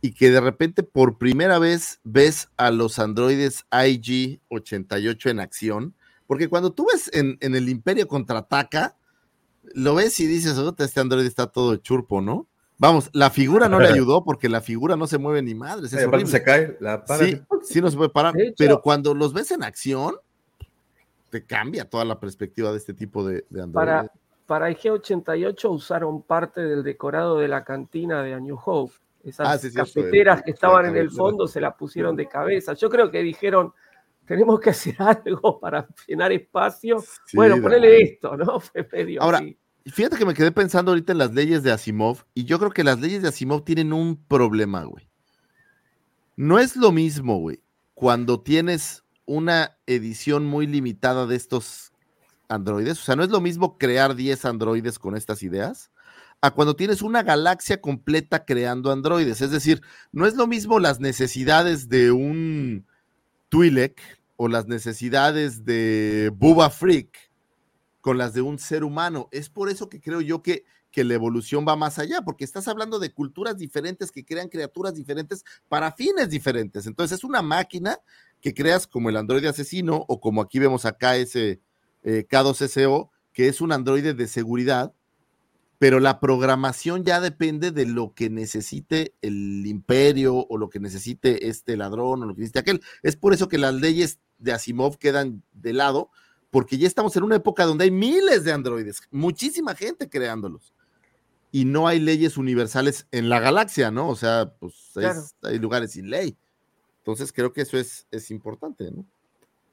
y 0.00 0.12
que 0.12 0.30
de 0.30 0.40
repente 0.40 0.82
por 0.82 1.18
primera 1.18 1.58
vez 1.58 2.00
ves 2.04 2.48
a 2.56 2.70
los 2.70 2.98
androides 2.98 3.64
IG-88 3.70 5.30
en 5.30 5.40
acción, 5.40 5.96
porque 6.28 6.48
cuando 6.48 6.72
tú 6.72 6.86
ves 6.92 7.10
en, 7.14 7.38
en 7.40 7.56
el 7.56 7.68
Imperio 7.68 8.06
contraataca, 8.06 8.96
lo 9.74 9.94
ves 9.94 10.20
y 10.20 10.26
dices, 10.26 10.56
oh, 10.58 10.74
este 10.78 11.00
androide 11.00 11.26
está 11.26 11.46
todo 11.46 11.74
churpo, 11.76 12.20
¿no? 12.20 12.46
Vamos, 12.76 13.08
la 13.14 13.30
figura 13.30 13.68
no 13.68 13.80
le 13.80 13.88
ayudó 13.92 14.22
porque 14.22 14.48
la 14.48 14.60
figura 14.60 14.94
no 14.94 15.06
se 15.06 15.16
mueve 15.18 15.40
ni 15.42 15.54
madres. 15.54 15.92
Es 15.92 16.06
horrible. 16.06 16.26
se 16.26 16.42
cae, 16.42 16.76
la 16.80 17.02
para. 17.02 17.24
Sí, 17.24 17.40
sí, 17.62 17.80
no 17.80 17.90
se 17.90 17.96
puede 17.96 18.10
parar. 18.10 18.34
Pero 18.56 18.82
cuando 18.82 19.14
los 19.14 19.32
ves 19.32 19.50
en 19.50 19.64
acción, 19.64 20.16
te 21.30 21.44
cambia 21.44 21.88
toda 21.88 22.04
la 22.04 22.20
perspectiva 22.20 22.70
de 22.72 22.76
este 22.76 22.92
tipo 22.92 23.26
de, 23.26 23.46
de 23.48 23.62
androides. 23.62 23.72
Para, 23.72 24.12
para 24.46 24.68
el 24.68 24.76
G88 24.76 25.70
usaron 25.70 26.22
parte 26.22 26.60
del 26.60 26.82
decorado 26.82 27.38
de 27.38 27.48
la 27.48 27.64
cantina 27.64 28.22
de 28.22 28.34
A 28.34 28.40
New 28.40 28.58
Hope. 28.62 28.92
Esas 29.24 29.48
Ah, 29.48 29.58
sí, 29.58 29.72
cafeteras 29.72 30.42
que 30.42 30.50
estaban 30.50 30.84
la 30.84 30.90
en 30.90 30.96
el 30.98 31.10
fondo 31.10 31.48
se 31.48 31.60
las 31.60 31.74
pusieron 31.74 32.14
de 32.14 32.28
cabeza. 32.28 32.74
Yo 32.74 32.88
creo 32.88 33.10
que 33.10 33.22
dijeron, 33.22 33.72
tenemos 34.28 34.60
que 34.60 34.70
hacer 34.70 34.94
algo 34.98 35.58
para 35.58 35.88
llenar 36.06 36.30
espacio. 36.32 37.00
Sí, 37.26 37.36
bueno, 37.36 37.60
ponele 37.60 38.02
esto, 38.02 38.36
¿no? 38.36 38.60
Fue 38.60 38.88
medio 38.92 39.22
Ahora, 39.22 39.38
así. 39.38 39.58
fíjate 39.86 40.16
que 40.16 40.26
me 40.26 40.34
quedé 40.34 40.52
pensando 40.52 40.92
ahorita 40.92 41.12
en 41.12 41.18
las 41.18 41.32
leyes 41.32 41.62
de 41.62 41.72
Asimov 41.72 42.24
y 42.34 42.44
yo 42.44 42.58
creo 42.58 42.70
que 42.70 42.84
las 42.84 43.00
leyes 43.00 43.22
de 43.22 43.28
Asimov 43.28 43.64
tienen 43.64 43.92
un 43.92 44.22
problema, 44.22 44.84
güey. 44.84 45.08
No 46.36 46.58
es 46.58 46.76
lo 46.76 46.92
mismo, 46.92 47.38
güey, 47.38 47.60
cuando 47.94 48.40
tienes 48.40 49.02
una 49.24 49.76
edición 49.86 50.46
muy 50.46 50.68
limitada 50.68 51.26
de 51.26 51.34
estos 51.34 51.92
androides, 52.48 53.00
o 53.00 53.04
sea, 53.04 53.16
no 53.16 53.24
es 53.24 53.30
lo 53.30 53.40
mismo 53.40 53.76
crear 53.76 54.14
10 54.14 54.44
androides 54.44 54.98
con 54.98 55.16
estas 55.16 55.42
ideas 55.42 55.90
a 56.40 56.52
cuando 56.52 56.76
tienes 56.76 57.02
una 57.02 57.22
galaxia 57.22 57.80
completa 57.80 58.44
creando 58.44 58.92
androides, 58.92 59.40
es 59.40 59.50
decir, 59.50 59.82
no 60.12 60.26
es 60.26 60.34
lo 60.36 60.46
mismo 60.46 60.78
las 60.78 61.00
necesidades 61.00 61.88
de 61.88 62.12
un 62.12 62.86
Twi'lek 63.48 64.00
o 64.40 64.46
las 64.46 64.68
necesidades 64.68 65.64
de 65.64 66.30
Bubba 66.32 66.70
Freak 66.70 67.28
con 68.00 68.18
las 68.18 68.34
de 68.34 68.40
un 68.40 68.60
ser 68.60 68.84
humano. 68.84 69.28
Es 69.32 69.50
por 69.50 69.68
eso 69.68 69.88
que 69.88 70.00
creo 70.00 70.20
yo 70.20 70.44
que, 70.44 70.64
que 70.92 71.02
la 71.02 71.14
evolución 71.14 71.66
va 71.66 71.74
más 71.74 71.98
allá, 71.98 72.22
porque 72.22 72.44
estás 72.44 72.68
hablando 72.68 73.00
de 73.00 73.12
culturas 73.12 73.58
diferentes 73.58 74.12
que 74.12 74.24
crean 74.24 74.48
criaturas 74.48 74.94
diferentes 74.94 75.44
para 75.68 75.90
fines 75.90 76.30
diferentes. 76.30 76.86
Entonces 76.86 77.18
es 77.18 77.24
una 77.24 77.42
máquina 77.42 77.98
que 78.40 78.54
creas 78.54 78.86
como 78.86 79.08
el 79.08 79.16
androide 79.16 79.48
asesino 79.48 80.04
o 80.06 80.20
como 80.20 80.40
aquí 80.40 80.60
vemos 80.60 80.84
acá 80.84 81.16
ese 81.16 81.60
eh, 82.04 82.24
K2SO, 82.30 83.10
que 83.32 83.48
es 83.48 83.60
un 83.60 83.72
androide 83.72 84.14
de 84.14 84.28
seguridad, 84.28 84.94
pero 85.78 86.00
la 86.00 86.18
programación 86.20 87.04
ya 87.04 87.20
depende 87.20 87.70
de 87.70 87.86
lo 87.86 88.12
que 88.14 88.30
necesite 88.30 89.14
el 89.22 89.64
imperio 89.66 90.46
o 90.48 90.58
lo 90.58 90.68
que 90.70 90.80
necesite 90.80 91.48
este 91.48 91.76
ladrón 91.76 92.22
o 92.22 92.26
lo 92.26 92.34
que 92.34 92.40
necesite 92.40 92.58
aquel. 92.58 92.80
Es 93.02 93.16
por 93.16 93.32
eso 93.32 93.48
que 93.48 93.58
las 93.58 93.74
leyes 93.74 94.18
de 94.38 94.52
Asimov 94.52 94.98
quedan 94.98 95.42
de 95.52 95.72
lado, 95.72 96.10
porque 96.50 96.78
ya 96.78 96.86
estamos 96.86 97.16
en 97.16 97.22
una 97.22 97.36
época 97.36 97.64
donde 97.64 97.84
hay 97.84 97.90
miles 97.90 98.42
de 98.44 98.52
androides, 98.52 99.02
muchísima 99.10 99.74
gente 99.74 100.08
creándolos. 100.08 100.72
Y 101.52 101.64
no 101.64 101.86
hay 101.88 101.98
leyes 102.00 102.36
universales 102.36 103.06
en 103.10 103.28
la 103.28 103.40
galaxia, 103.40 103.90
¿no? 103.90 104.08
O 104.08 104.16
sea, 104.16 104.52
pues 104.58 104.74
Claro. 104.94 105.20
hay 105.42 105.58
lugares 105.58 105.92
sin 105.92 106.10
ley. 106.10 106.36
Entonces 106.98 107.32
creo 107.32 107.52
que 107.52 107.62
eso 107.62 107.78
es, 107.78 108.06
es 108.10 108.30
importante, 108.30 108.90
¿no? 108.90 109.04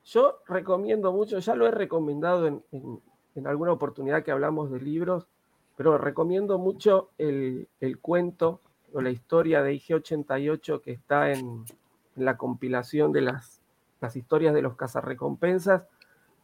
Yo 0.06 0.40
recomiendo 0.48 1.12
mucho, 1.12 1.40
ya 1.40 1.56
lo 1.56 1.68
he 1.68 1.72
recomendado 1.72 2.48
en, 2.48 2.64
en- 2.72 3.02
en 3.36 3.48
alguna 3.48 3.72
oportunidad 3.74 4.24
que 4.24 4.32
hablamos 4.32 4.72
de 4.72 4.80
libros, 4.80 5.28
pero 5.76 5.98
recomiendo 5.98 6.58
mucho 6.58 7.10
el, 7.18 7.68
el 7.80 8.00
cuento 8.00 8.62
o 8.94 9.02
la 9.02 9.10
historia 9.10 9.62
de 9.62 9.74
IG-88 9.74 10.82
que 10.82 10.92
está 10.92 11.32
en, 11.32 11.66
en 12.16 12.26
la 12.26 12.38
compilación 12.38 13.12
de 13.12 13.22
las, 13.22 13.62
las 14.02 14.16
historias 14.16 14.54
de 14.54 14.62
los 14.62 14.76
cazarrecompensas, 14.76 15.84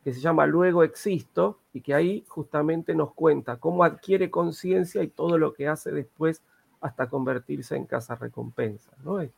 que 0.03 0.13
se 0.13 0.19
llama 0.19 0.45
Luego 0.47 0.83
Existo, 0.83 1.59
y 1.73 1.81
que 1.81 1.93
ahí 1.93 2.25
justamente 2.27 2.95
nos 2.95 3.13
cuenta 3.13 3.57
cómo 3.57 3.83
adquiere 3.83 4.31
conciencia 4.31 5.03
y 5.03 5.07
todo 5.07 5.37
lo 5.37 5.53
que 5.53 5.67
hace 5.67 5.91
después 5.91 6.41
hasta 6.81 7.07
convertirse 7.07 7.75
en 7.75 7.85
cazarrecompensas, 7.85 8.97
¿no? 9.03 9.21
Este, 9.21 9.35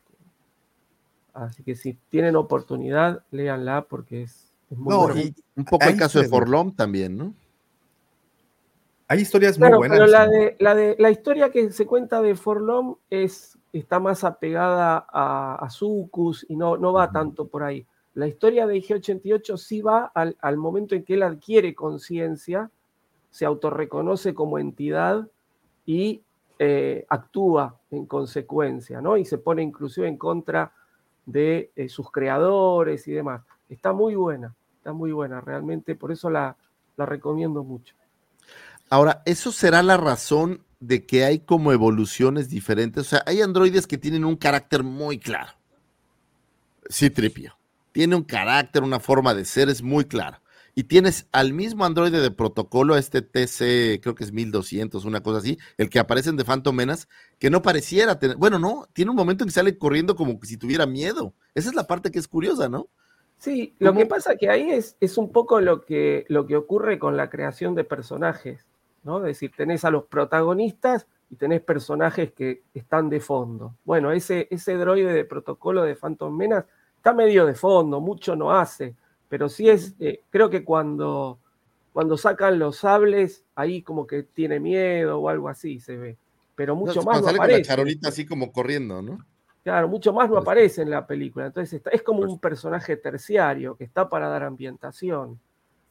Así 1.33 1.63
que 1.63 1.75
si 1.75 1.97
tienen 2.09 2.35
oportunidad, 2.35 3.23
léanla 3.31 3.85
porque 3.85 4.23
es, 4.23 4.53
es 4.69 4.77
muy 4.77 4.93
No, 4.93 5.17
y 5.17 5.33
Un 5.55 5.65
poco 5.65 5.85
el 5.85 5.97
caso 5.97 6.21
de 6.21 6.27
Forlom 6.27 6.75
también, 6.75 7.17
¿no? 7.17 7.33
Hay 9.07 9.19
historias 9.21 9.59
muy 9.59 9.69
Claro, 9.69 9.77
buenas. 9.77 9.97
pero 9.97 10.07
la, 10.07 10.27
de, 10.27 10.55
la, 10.59 10.75
de, 10.75 10.95
la 10.99 11.11
historia 11.11 11.51
que 11.51 11.71
se 11.71 11.85
cuenta 11.85 12.21
de 12.21 12.35
Forlom 12.35 12.95
es, 13.09 13.57
está 13.71 13.99
más 13.99 14.23
apegada 14.23 15.05
a, 15.11 15.55
a 15.55 15.69
Sucus 15.69 16.45
y 16.49 16.55
no, 16.55 16.77
no 16.77 16.93
va 16.93 17.11
tanto 17.11 17.47
por 17.47 17.63
ahí. 17.63 17.85
La 18.15 18.27
historia 18.27 18.67
de 18.67 18.75
IG-88 18.75 19.57
sí 19.57 19.81
va 19.81 20.11
al, 20.13 20.37
al 20.41 20.57
momento 20.57 20.95
en 20.95 21.03
que 21.03 21.15
él 21.15 21.23
adquiere 21.23 21.73
conciencia, 21.75 22.69
se 23.31 23.45
autorreconoce 23.45 24.33
como 24.33 24.59
entidad 24.59 25.27
y 25.85 26.21
eh, 26.59 27.05
actúa 27.09 27.79
en 27.89 28.05
consecuencia, 28.05 29.01
¿no? 29.01 29.17
Y 29.17 29.25
se 29.25 29.39
pone 29.39 29.63
inclusive 29.63 30.07
en 30.07 30.17
contra 30.17 30.71
de 31.25 31.71
eh, 31.75 31.89
sus 31.89 32.11
creadores 32.11 33.07
y 33.07 33.11
demás. 33.11 33.41
Está 33.69 33.91
muy 33.93 34.13
buena, 34.15 34.53
está 34.77 34.93
muy 34.93 35.11
buena, 35.11 35.41
realmente, 35.41 35.95
por 35.95 36.11
eso 36.11 36.29
la, 36.29 36.55
la 36.95 37.05
recomiendo 37.07 37.63
mucho. 37.63 37.95
Ahora, 38.93 39.23
¿eso 39.25 39.51
será 39.51 39.81
la 39.81 39.97
razón 39.97 40.63
de 40.79 41.03
que 41.03 41.25
hay 41.25 41.39
como 41.39 41.71
evoluciones 41.71 42.47
diferentes? 42.47 43.07
O 43.07 43.09
sea, 43.09 43.23
hay 43.25 43.41
androides 43.41 43.87
que 43.87 43.97
tienen 43.97 44.23
un 44.23 44.35
carácter 44.35 44.83
muy 44.83 45.17
claro. 45.17 45.51
Sí, 46.89 47.09
Tripio. 47.09 47.57
Tiene 47.91 48.15
un 48.15 48.21
carácter, 48.21 48.83
una 48.83 48.99
forma 48.99 49.33
de 49.33 49.45
ser, 49.45 49.69
es 49.69 49.81
muy 49.81 50.05
clara. 50.05 50.43
Y 50.75 50.83
tienes 50.83 51.27
al 51.31 51.53
mismo 51.53 51.85
androide 51.85 52.21
de 52.21 52.29
protocolo, 52.29 52.95
este 52.95 53.23
TC, 53.23 53.99
creo 53.99 54.13
que 54.13 54.25
es 54.25 54.31
1200, 54.31 55.05
una 55.05 55.23
cosa 55.23 55.39
así, 55.39 55.57
el 55.79 55.89
que 55.89 55.97
aparece 55.97 56.29
en 56.29 56.37
The 56.37 56.45
Phantom 56.45 56.75
Menace, 56.75 57.07
que 57.39 57.49
no 57.49 57.63
pareciera 57.63 58.19
tener, 58.19 58.37
bueno, 58.37 58.59
no, 58.59 58.87
tiene 58.93 59.09
un 59.09 59.17
momento 59.17 59.43
en 59.43 59.47
que 59.47 59.55
sale 59.55 59.75
corriendo 59.75 60.15
como 60.15 60.39
que 60.39 60.45
si 60.45 60.57
tuviera 60.57 60.85
miedo. 60.85 61.33
Esa 61.55 61.69
es 61.69 61.73
la 61.73 61.87
parte 61.87 62.11
que 62.11 62.19
es 62.19 62.27
curiosa, 62.27 62.69
¿no? 62.69 62.89
Sí, 63.39 63.73
lo 63.79 63.89
¿Cómo? 63.89 64.01
que 64.01 64.05
pasa 64.05 64.35
que 64.35 64.51
ahí 64.51 64.69
es, 64.69 64.97
es 64.99 65.17
un 65.17 65.31
poco 65.31 65.61
lo 65.61 65.81
que, 65.81 66.25
lo 66.27 66.45
que 66.45 66.55
ocurre 66.57 66.99
con 66.99 67.17
la 67.17 67.31
creación 67.31 67.73
de 67.73 67.83
personajes, 67.83 68.67
¿no? 69.03 69.17
Es 69.19 69.23
decir, 69.23 69.51
tenés 69.55 69.85
a 69.85 69.91
los 69.91 70.05
protagonistas 70.05 71.07
y 71.29 71.35
tenés 71.35 71.61
personajes 71.61 72.31
que 72.33 72.63
están 72.73 73.09
de 73.09 73.19
fondo. 73.19 73.75
Bueno, 73.85 74.11
ese, 74.11 74.47
ese 74.51 74.75
droide 74.75 75.13
de 75.13 75.25
protocolo 75.25 75.83
de 75.83 75.95
Phantom 75.95 76.35
Menace 76.35 76.67
está 76.97 77.13
medio 77.13 77.45
de 77.45 77.55
fondo, 77.55 77.99
mucho 77.99 78.35
no 78.35 78.51
hace, 78.51 78.95
pero 79.29 79.49
sí 79.49 79.69
es, 79.69 79.95
eh, 79.99 80.21
creo 80.29 80.49
que 80.49 80.63
cuando, 80.63 81.39
cuando 81.91 82.17
sacan 82.17 82.59
los 82.59 82.77
sables, 82.77 83.43
ahí 83.55 83.81
como 83.81 84.05
que 84.07 84.23
tiene 84.23 84.59
miedo 84.59 85.19
o 85.19 85.27
algo 85.29 85.49
así 85.49 85.79
se 85.79 85.97
ve, 85.97 86.17
pero 86.55 86.75
mucho 86.75 86.99
No, 87.01 87.03
más 87.07 87.21
no 87.21 87.27
sale 87.27 87.37
con 87.37 87.47
la 87.47 87.53
aparece. 87.53 87.67
charolita 87.67 88.09
así 88.09 88.25
como 88.25 88.51
corriendo, 88.51 89.01
¿no? 89.01 89.17
Claro, 89.63 89.87
mucho 89.87 90.11
más 90.11 90.29
no 90.29 90.37
aparece 90.37 90.81
en 90.81 90.89
la 90.89 91.07
película. 91.07 91.45
Entonces 91.45 91.73
está- 91.73 91.89
es 91.91 92.03
como 92.03 92.19
un 92.21 92.37
personaje 92.37 92.97
terciario 92.97 93.75
que 93.77 93.85
está 93.85 94.09
para 94.09 94.27
dar 94.27 94.43
ambientación. 94.43 95.39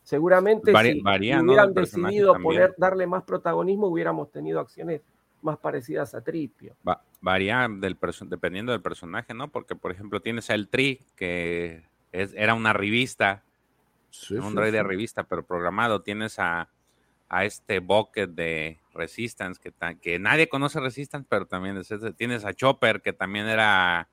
Seguramente 0.02 0.72
Vari- 0.72 0.94
si 0.94 1.00
hubieran 1.00 1.74
decidido 1.74 2.34
poner, 2.42 2.74
darle 2.76 3.06
más 3.06 3.22
protagonismo, 3.22 3.86
hubiéramos 3.86 4.30
tenido 4.30 4.60
acciones 4.60 5.00
más 5.42 5.58
parecidas 5.58 6.14
a 6.14 6.20
Tripio. 6.22 6.74
Va- 6.86 7.02
varía 7.20 7.68
del 7.70 7.96
dependiendo 8.26 8.72
del 8.72 8.82
personaje, 8.82 9.32
¿no? 9.34 9.48
Porque, 9.48 9.76
por 9.76 9.92
ejemplo, 9.92 10.20
tienes 10.20 10.50
a 10.50 10.54
El 10.54 10.68
Tri, 10.68 11.00
que 11.16 11.82
es, 12.10 12.32
era 12.34 12.54
una 12.54 12.72
revista, 12.72 13.42
Sí, 14.10 14.34
un 14.34 14.50
sí, 14.50 14.54
droide 14.54 14.72
de 14.78 14.82
revista, 14.82 15.22
pero 15.24 15.42
programado. 15.42 16.02
Tienes 16.02 16.38
a, 16.38 16.68
a 17.30 17.44
este 17.46 17.78
Bucket 17.78 18.30
de 18.30 18.78
Resistance, 18.92 19.58
que, 19.58 19.72
que 20.02 20.18
nadie 20.18 20.48
conoce 20.50 20.80
Resistance, 20.80 21.26
pero 21.30 21.46
también 21.46 21.78
es 21.78 21.90
ese. 21.90 22.12
Tienes 22.12 22.44
a 22.44 22.52
Chopper, 22.52 23.00
que 23.00 23.14
también 23.14 23.46
era, 23.48 24.08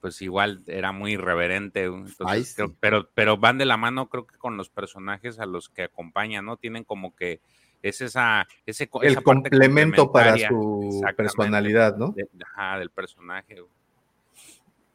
pues 0.00 0.20
igual, 0.22 0.62
era 0.66 0.92
muy 0.92 1.12
irreverente. 1.12 1.84
Entonces, 1.84 2.16
Ay, 2.26 2.44
sí. 2.44 2.54
creo- 2.56 2.74
pero, 2.80 3.08
pero 3.14 3.36
van 3.36 3.58
de 3.58 3.66
la 3.66 3.76
mano, 3.76 4.08
creo 4.08 4.26
que 4.26 4.36
con 4.38 4.56
los 4.56 4.68
personajes 4.70 5.38
a 5.38 5.46
los 5.46 5.68
que 5.68 5.82
acompañan, 5.84 6.44
¿no? 6.44 6.56
Tienen 6.56 6.84
como 6.84 7.14
que 7.14 7.40
es 7.82 8.00
esa, 8.00 8.46
ese, 8.66 8.90
el 9.02 9.12
esa 9.12 9.22
complemento 9.22 10.12
para 10.12 10.36
su 10.36 11.02
personalidad, 11.16 11.96
¿no? 11.96 12.12
De- 12.12 12.28
ajá, 12.44 12.78
del 12.78 12.90
personaje. 12.90 13.56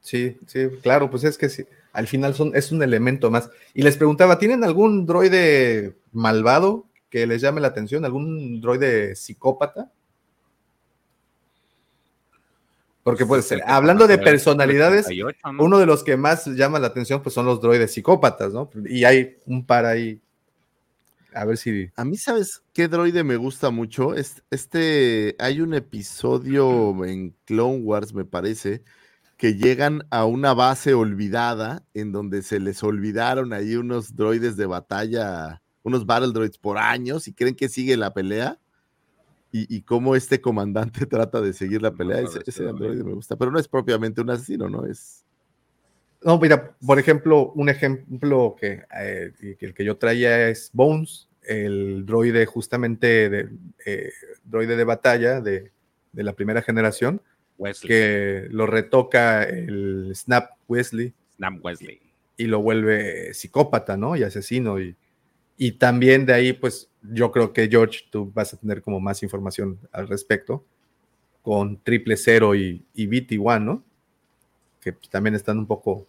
Sí, 0.01 0.37
sí, 0.45 0.67
claro, 0.83 1.09
pues 1.09 1.23
es 1.23 1.37
que 1.37 1.49
sí, 1.49 1.65
al 1.91 2.07
final 2.07 2.35
son, 2.35 2.55
es 2.55 2.71
un 2.71 2.83
elemento 2.83 3.31
más. 3.31 3.49
Y 3.73 3.81
les 3.81 3.97
preguntaba, 3.97 4.37
¿tienen 4.37 4.63
algún 4.63 5.05
droide 5.07 5.95
malvado 6.11 6.85
que 7.09 7.25
les 7.25 7.41
llame 7.41 7.59
la 7.61 7.69
atención? 7.69 8.05
¿Algún 8.05 8.61
droide 8.61 9.15
psicópata? 9.15 9.91
Porque 13.05 13.23
pues, 13.23 13.51
el 13.51 13.59
que 13.59 13.65
hablando 13.67 14.07
de 14.07 14.17
personalidades, 14.17 15.05
88, 15.05 15.51
¿no? 15.51 15.63
uno 15.63 15.77
de 15.77 15.85
los 15.85 16.03
que 16.03 16.17
más 16.17 16.47
llama 16.47 16.79
la 16.79 16.87
atención 16.87 17.21
pues 17.21 17.35
son 17.35 17.45
los 17.45 17.61
droides 17.61 17.93
psicópatas, 17.93 18.51
¿no? 18.51 18.67
Y 18.83 19.03
hay 19.03 19.37
un 19.45 19.63
par 19.63 19.85
ahí 19.85 20.19
A 21.31 21.45
ver 21.45 21.55
si. 21.57 21.91
A 21.95 22.03
mí, 22.03 22.17
¿sabes 22.17 22.63
qué 22.73 22.87
droide 22.87 23.23
me 23.23 23.35
gusta 23.35 23.69
mucho? 23.69 24.15
Este, 24.15 25.35
hay 25.37 25.61
un 25.61 25.75
episodio 25.75 27.05
en 27.05 27.35
Clone 27.45 27.81
Wars, 27.83 28.11
me 28.11 28.25
parece, 28.25 28.81
que 29.37 29.53
llegan 29.53 30.07
a 30.09 30.25
una 30.25 30.55
base 30.55 30.95
olvidada 30.95 31.83
en 31.93 32.11
donde 32.11 32.41
se 32.41 32.59
les 32.59 32.81
olvidaron 32.81 33.53
ahí 33.53 33.75
unos 33.75 34.15
droides 34.15 34.57
de 34.57 34.65
batalla, 34.65 35.61
unos 35.83 36.07
battle 36.07 36.33
droids 36.33 36.57
por 36.57 36.79
años 36.79 37.27
y 37.27 37.33
creen 37.35 37.53
que 37.53 37.69
sigue 37.69 37.97
la 37.97 38.15
pelea. 38.15 38.57
Y, 39.57 39.73
y 39.73 39.83
cómo 39.83 40.17
este 40.17 40.41
comandante 40.41 41.05
trata 41.05 41.39
de 41.39 41.53
seguir 41.53 41.81
la 41.81 41.91
pelea. 41.91 42.19
ese, 42.19 42.39
ese 42.45 42.67
androide 42.67 43.05
me 43.05 43.13
gusta, 43.13 43.37
pero 43.37 43.51
no 43.51 43.57
es 43.57 43.69
propiamente 43.69 44.19
un 44.19 44.29
asesino, 44.29 44.67
¿no? 44.67 44.85
Es. 44.85 45.23
No, 46.21 46.37
mira, 46.37 46.75
por 46.85 46.99
ejemplo, 46.99 47.53
un 47.53 47.69
ejemplo 47.69 48.57
que 48.59 48.83
eh, 48.99 49.31
el 49.61 49.73
que 49.73 49.85
yo 49.85 49.95
traía 49.95 50.49
es 50.49 50.71
Bones, 50.73 51.29
el 51.41 52.05
droide 52.05 52.45
justamente 52.45 53.29
de 53.29 53.49
eh, 53.85 54.11
droide 54.43 54.75
de 54.75 54.83
batalla 54.83 55.39
de, 55.39 55.71
de 56.11 56.23
la 56.23 56.33
primera 56.33 56.61
generación, 56.61 57.21
Wesley. 57.57 57.87
que 57.87 58.47
lo 58.49 58.67
retoca 58.67 59.43
el 59.43 60.11
Snap 60.15 60.49
Wesley. 60.67 61.13
Snap 61.37 61.63
Wesley. 61.63 62.01
Y 62.35 62.47
lo 62.47 62.61
vuelve 62.61 63.33
psicópata, 63.33 63.95
¿no? 63.95 64.17
Y 64.17 64.23
asesino. 64.23 64.81
Y, 64.81 64.97
y 65.55 65.73
también 65.73 66.25
de 66.25 66.33
ahí, 66.33 66.51
pues 66.51 66.89
yo 67.11 67.31
creo 67.31 67.53
que 67.53 67.67
George, 67.67 68.01
tú 68.09 68.31
vas 68.33 68.53
a 68.53 68.57
tener 68.57 68.81
como 68.81 68.99
más 68.99 69.23
información 69.23 69.79
al 69.91 70.07
respecto 70.07 70.65
con 71.41 71.77
Triple 71.83 72.17
Cero 72.17 72.55
y, 72.55 72.85
y 72.93 73.07
BT-1, 73.07 73.63
¿no? 73.63 73.83
Que 74.81 74.93
pues, 74.93 75.09
también 75.09 75.35
están 75.35 75.59
un 75.59 75.67
poco 75.67 76.07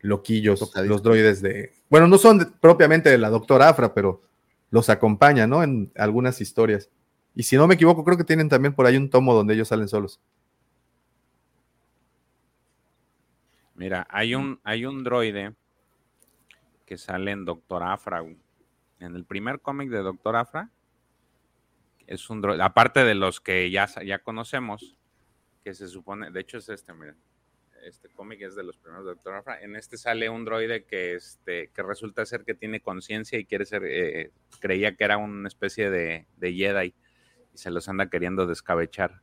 loquillos 0.00 0.70
los 0.84 1.02
droides 1.02 1.42
de... 1.42 1.72
Bueno, 1.90 2.06
no 2.06 2.18
son 2.18 2.38
de, 2.38 2.46
propiamente 2.46 3.10
de 3.10 3.18
la 3.18 3.30
doctora 3.30 3.68
Afra, 3.68 3.92
pero 3.92 4.22
los 4.70 4.88
acompaña, 4.88 5.46
¿no? 5.46 5.62
En 5.62 5.92
algunas 5.96 6.40
historias. 6.40 6.90
Y 7.34 7.42
si 7.42 7.56
no 7.56 7.66
me 7.66 7.74
equivoco, 7.74 8.04
creo 8.04 8.16
que 8.16 8.24
tienen 8.24 8.48
también 8.48 8.74
por 8.74 8.86
ahí 8.86 8.96
un 8.96 9.10
tomo 9.10 9.34
donde 9.34 9.54
ellos 9.54 9.68
salen 9.68 9.88
solos. 9.88 10.20
Mira, 13.74 14.06
hay 14.10 14.34
un, 14.34 14.58
hay 14.64 14.84
un 14.86 15.04
droide 15.04 15.54
que 16.84 16.98
sale 16.98 17.30
en 17.30 17.44
Doctor 17.44 17.82
Afra. 17.82 18.24
En 19.00 19.14
el 19.14 19.24
primer 19.24 19.60
cómic 19.60 19.90
de 19.90 19.98
Doctor 19.98 20.36
Afra, 20.36 20.70
es 22.06 22.30
un 22.30 22.40
droide, 22.40 22.62
aparte 22.62 23.04
de 23.04 23.14
los 23.14 23.40
que 23.40 23.70
ya, 23.70 23.86
ya 24.04 24.18
conocemos, 24.20 24.96
que 25.62 25.74
se 25.74 25.88
supone, 25.88 26.30
de 26.30 26.40
hecho 26.40 26.58
es 26.58 26.68
este, 26.70 26.94
miren, 26.94 27.16
este 27.84 28.08
cómic 28.08 28.40
es 28.42 28.56
de 28.56 28.62
los 28.62 28.76
primeros 28.76 29.04
de 29.04 29.12
Doctor 29.12 29.34
Afra. 29.36 29.60
En 29.60 29.76
este 29.76 29.96
sale 29.96 30.28
un 30.28 30.44
droide 30.44 30.84
que, 30.84 31.14
este, 31.14 31.68
que 31.68 31.82
resulta 31.82 32.24
ser 32.26 32.44
que 32.44 32.54
tiene 32.54 32.80
conciencia 32.80 33.38
y 33.38 33.44
quiere 33.44 33.64
ser, 33.64 33.82
eh, 33.84 34.32
creía 34.60 34.96
que 34.96 35.04
era 35.04 35.16
una 35.16 35.48
especie 35.48 35.90
de, 35.90 36.26
de, 36.36 36.52
Jedi 36.52 36.94
y 37.54 37.58
se 37.58 37.70
los 37.70 37.88
anda 37.88 38.08
queriendo 38.08 38.46
descabechar. 38.46 39.22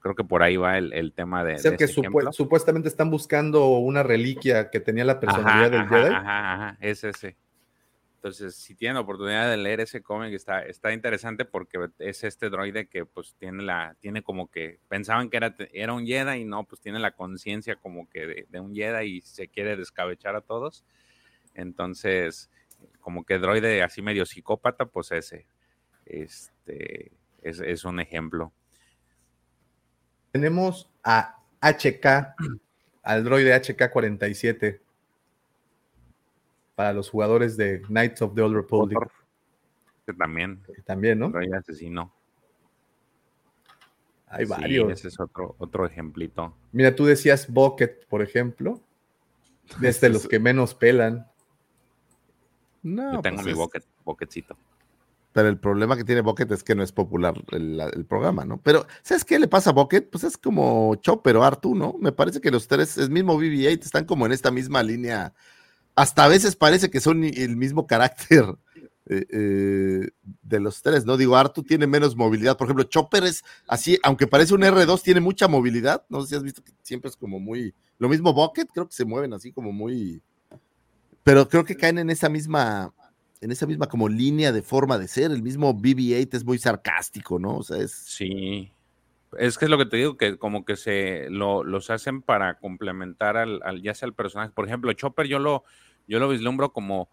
Creo 0.00 0.14
que 0.14 0.24
por 0.24 0.42
ahí 0.42 0.56
va 0.56 0.76
el, 0.76 0.92
el 0.92 1.12
tema 1.12 1.44
de. 1.44 1.54
O 1.54 1.58
sea, 1.58 1.70
de 1.70 1.76
que 1.78 1.88
supu 1.88 2.20
supuestamente 2.32 2.88
están 2.88 3.10
buscando 3.10 3.68
una 3.78 4.02
reliquia 4.02 4.68
que 4.68 4.80
tenía 4.80 5.04
la 5.04 5.18
personalidad 5.18 5.66
ajá, 5.66 5.70
del 5.70 5.80
ajá, 5.80 5.96
Jedi. 5.96 6.14
Ajá, 6.14 6.52
ajá, 6.52 6.78
es 6.80 7.04
ese. 7.04 7.36
Entonces, 8.24 8.56
si 8.56 8.74
tienen 8.74 8.94
la 8.94 9.02
oportunidad 9.02 9.50
de 9.50 9.58
leer 9.58 9.80
ese 9.80 10.02
cómic, 10.02 10.32
está, 10.32 10.62
está 10.62 10.94
interesante 10.94 11.44
porque 11.44 11.90
es 11.98 12.24
este 12.24 12.48
droide 12.48 12.88
que 12.88 13.04
pues 13.04 13.34
tiene 13.38 13.62
la, 13.62 13.98
tiene 14.00 14.22
como 14.22 14.50
que, 14.50 14.80
pensaban 14.88 15.28
que 15.28 15.36
era, 15.36 15.54
era 15.74 15.92
un 15.92 16.06
Jedi 16.06 16.40
y 16.40 16.44
no, 16.46 16.64
pues 16.64 16.80
tiene 16.80 17.00
la 17.00 17.10
conciencia 17.10 17.76
como 17.76 18.08
que 18.08 18.46
de, 18.48 18.60
un 18.60 18.74
Jedi 18.74 19.18
y 19.18 19.20
se 19.20 19.48
quiere 19.48 19.76
descabechar 19.76 20.36
a 20.36 20.40
todos. 20.40 20.86
Entonces, 21.52 22.50
como 22.98 23.26
que 23.26 23.38
droide 23.38 23.82
así 23.82 24.00
medio 24.00 24.24
psicópata, 24.24 24.86
pues 24.86 25.12
ese, 25.12 25.44
este, 26.06 27.12
es, 27.42 27.60
es 27.60 27.84
un 27.84 28.00
ejemplo. 28.00 28.54
Tenemos 30.32 30.90
a 31.02 31.42
HK, 31.60 32.06
al 33.02 33.22
droide 33.22 33.54
HK47 33.54 34.80
para 36.74 36.92
los 36.92 37.10
jugadores 37.10 37.56
de 37.56 37.80
Knights 37.82 38.22
of 38.22 38.34
the 38.34 38.42
Old 38.42 38.56
Republic. 38.56 38.98
Que 40.06 40.12
también. 40.12 40.62
Que 40.74 40.82
también, 40.82 41.18
¿no? 41.18 41.30
Droide 41.30 41.56
asesino. 41.56 42.12
Hay 44.28 44.46
sí, 44.46 44.50
varios. 44.50 44.92
Ese 44.92 45.08
es 45.08 45.20
otro, 45.20 45.54
otro 45.58 45.86
ejemplito. 45.86 46.56
Mira, 46.72 46.94
tú 46.94 47.04
decías 47.04 47.48
Bucket, 47.50 48.06
por 48.08 48.22
ejemplo. 48.22 48.80
Desde 49.80 50.08
los 50.10 50.28
que 50.28 50.38
menos 50.38 50.74
pelan. 50.74 51.26
No, 52.82 53.14
Yo 53.14 53.22
tengo 53.22 53.36
pues 53.36 53.46
mi 53.46 53.52
es- 53.52 53.56
bucket, 53.58 53.84
bucketcito. 54.04 54.56
Pero 55.32 55.48
el 55.48 55.58
problema 55.58 55.96
que 55.96 56.04
tiene 56.04 56.20
Bucket 56.20 56.48
es 56.52 56.62
que 56.62 56.76
no 56.76 56.84
es 56.84 56.92
popular 56.92 57.34
el, 57.50 57.80
el 57.80 58.04
programa, 58.04 58.44
¿no? 58.44 58.58
Pero, 58.58 58.86
¿sabes 59.02 59.24
qué 59.24 59.36
le 59.40 59.48
pasa 59.48 59.70
a 59.70 59.72
Bucket? 59.72 60.08
Pues 60.08 60.22
es 60.22 60.38
como 60.38 60.94
Chopper 60.96 61.36
o 61.36 61.42
Artu, 61.42 61.74
¿no? 61.74 61.96
Me 61.98 62.12
parece 62.12 62.40
que 62.40 62.52
los 62.52 62.68
tres, 62.68 62.96
el 62.98 63.10
mismo 63.10 63.36
BB-8, 63.36 63.84
están 63.84 64.04
como 64.04 64.26
en 64.26 64.32
esta 64.32 64.52
misma 64.52 64.80
línea. 64.84 65.32
Hasta 65.94 66.24
a 66.24 66.28
veces 66.28 66.56
parece 66.56 66.90
que 66.90 67.00
son 67.00 67.24
el 67.24 67.56
mismo 67.56 67.86
carácter 67.86 68.44
eh, 69.06 69.26
eh, 69.30 70.08
de 70.42 70.60
los 70.60 70.82
tres, 70.82 71.04
¿no? 71.04 71.16
Digo, 71.16 71.36
Artu 71.36 71.62
tiene 71.62 71.86
menos 71.86 72.16
movilidad. 72.16 72.56
Por 72.56 72.66
ejemplo, 72.66 72.84
Chopper 72.84 73.24
es 73.24 73.44
así, 73.68 73.98
aunque 74.02 74.26
parece 74.26 74.54
un 74.54 74.62
R2, 74.62 75.02
tiene 75.02 75.20
mucha 75.20 75.46
movilidad. 75.46 76.04
No 76.08 76.22
sé 76.22 76.28
si 76.28 76.34
has 76.36 76.42
visto 76.42 76.64
que 76.64 76.72
siempre 76.82 77.10
es 77.10 77.16
como 77.16 77.38
muy. 77.38 77.74
Lo 77.98 78.08
mismo 78.08 78.32
Bucket, 78.32 78.68
creo 78.72 78.88
que 78.88 78.94
se 78.94 79.04
mueven 79.04 79.32
así 79.32 79.52
como 79.52 79.72
muy. 79.72 80.22
Pero 81.22 81.48
creo 81.48 81.64
que 81.64 81.76
caen 81.76 81.98
en 81.98 82.10
esa 82.10 82.28
misma 82.28 82.92
en 83.44 83.50
esa 83.50 83.66
misma 83.66 83.86
como 83.88 84.08
línea 84.08 84.52
de 84.52 84.62
forma 84.62 84.96
de 84.96 85.06
ser. 85.06 85.30
El 85.30 85.42
mismo 85.42 85.74
BB-8 85.74 86.34
es 86.34 86.44
muy 86.44 86.58
sarcástico, 86.58 87.38
¿no? 87.38 87.58
O 87.58 87.62
sea, 87.62 87.76
es... 87.76 87.92
Sí. 87.92 88.72
Es 89.38 89.58
que 89.58 89.66
es 89.66 89.70
lo 89.70 89.76
que 89.76 89.84
te 89.84 89.98
digo, 89.98 90.16
que 90.16 90.38
como 90.38 90.64
que 90.64 90.76
se 90.76 91.28
lo, 91.28 91.62
los 91.62 91.90
hacen 91.90 92.22
para 92.22 92.58
complementar 92.58 93.36
al, 93.36 93.60
al, 93.64 93.82
ya 93.82 93.92
sea 93.92 94.06
el 94.06 94.14
personaje. 94.14 94.52
Por 94.54 94.66
ejemplo, 94.66 94.90
Chopper 94.94 95.26
yo 95.26 95.38
lo, 95.40 95.64
yo 96.06 96.18
lo 96.18 96.28
vislumbro 96.28 96.72
como 96.72 97.08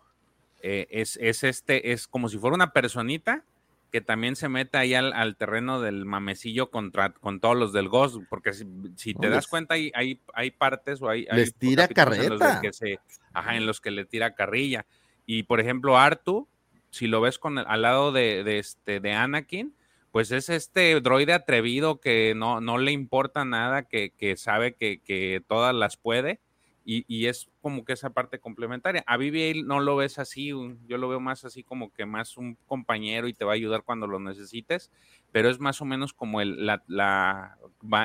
eh, 0.61 0.87
es, 0.91 1.17
es 1.21 1.43
este, 1.43 1.91
es 1.91 2.07
como 2.07 2.29
si 2.29 2.37
fuera 2.37 2.55
una 2.55 2.71
personita 2.73 3.43
que 3.91 3.99
también 3.99 4.35
se 4.37 4.47
mete 4.47 4.77
ahí 4.77 4.93
al, 4.93 5.11
al 5.11 5.35
terreno 5.35 5.81
del 5.81 6.05
mamecillo 6.05 6.69
contra, 6.71 7.09
con 7.11 7.41
todos 7.41 7.57
los 7.57 7.73
del 7.73 7.89
Ghost, 7.89 8.21
porque 8.29 8.53
si, 8.53 8.65
si 8.95 9.13
te 9.13 9.29
das 9.29 9.47
cuenta, 9.47 9.73
hay, 9.73 9.91
hay, 9.93 10.21
hay 10.33 10.51
partes 10.51 11.01
o 11.01 11.09
hay, 11.09 11.27
hay 11.29 11.39
Les 11.39 11.55
tira 11.55 11.87
capítulos 11.89 12.19
en 12.19 12.29
los 12.29 12.39
carreta. 12.39 12.61
que 12.61 12.71
se, 12.73 12.99
ajá, 13.33 13.57
en 13.57 13.65
los 13.65 13.81
que 13.81 13.91
le 13.91 14.05
tira 14.05 14.33
carrilla. 14.33 14.85
Y 15.25 15.43
por 15.43 15.59
ejemplo, 15.59 15.97
Artu, 15.97 16.47
si 16.89 17.07
lo 17.07 17.19
ves 17.19 17.37
con 17.37 17.57
el- 17.57 17.65
al 17.67 17.81
lado 17.81 18.11
de, 18.13 18.43
de 18.45 18.59
este, 18.59 19.01
de 19.01 19.11
Anakin, 19.13 19.73
pues 20.13 20.31
es 20.31 20.47
este 20.49 20.99
droide 21.01 21.33
atrevido 21.33 21.99
que 21.99 22.33
no, 22.35 22.61
no 22.61 22.77
le 22.77 22.91
importa 22.93 23.43
nada, 23.45 23.83
que, 23.83 24.11
que 24.11 24.37
sabe 24.37 24.73
que, 24.73 24.99
que 24.99 25.41
todas 25.47 25.75
las 25.75 25.97
puede. 25.97 26.39
Y, 26.83 27.05
y 27.07 27.27
es 27.27 27.47
como 27.61 27.85
que 27.85 27.93
esa 27.93 28.09
parte 28.09 28.39
complementaria. 28.39 29.03
A 29.05 29.17
BB-8 29.17 29.63
no 29.65 29.79
lo 29.79 29.95
ves 29.97 30.17
así, 30.17 30.47
yo 30.47 30.97
lo 30.97 31.07
veo 31.09 31.19
más 31.19 31.45
así 31.45 31.63
como 31.63 31.91
que 31.93 32.05
más 32.07 32.37
un 32.37 32.57
compañero 32.65 33.27
y 33.27 33.33
te 33.33 33.45
va 33.45 33.51
a 33.51 33.55
ayudar 33.55 33.83
cuando 33.83 34.07
lo 34.07 34.19
necesites, 34.19 34.89
pero 35.31 35.49
es 35.49 35.59
más 35.59 35.79
o 35.81 35.85
menos 35.85 36.11
como 36.13 36.41
el, 36.41 36.65
la, 36.65 36.83
la- 36.87 37.57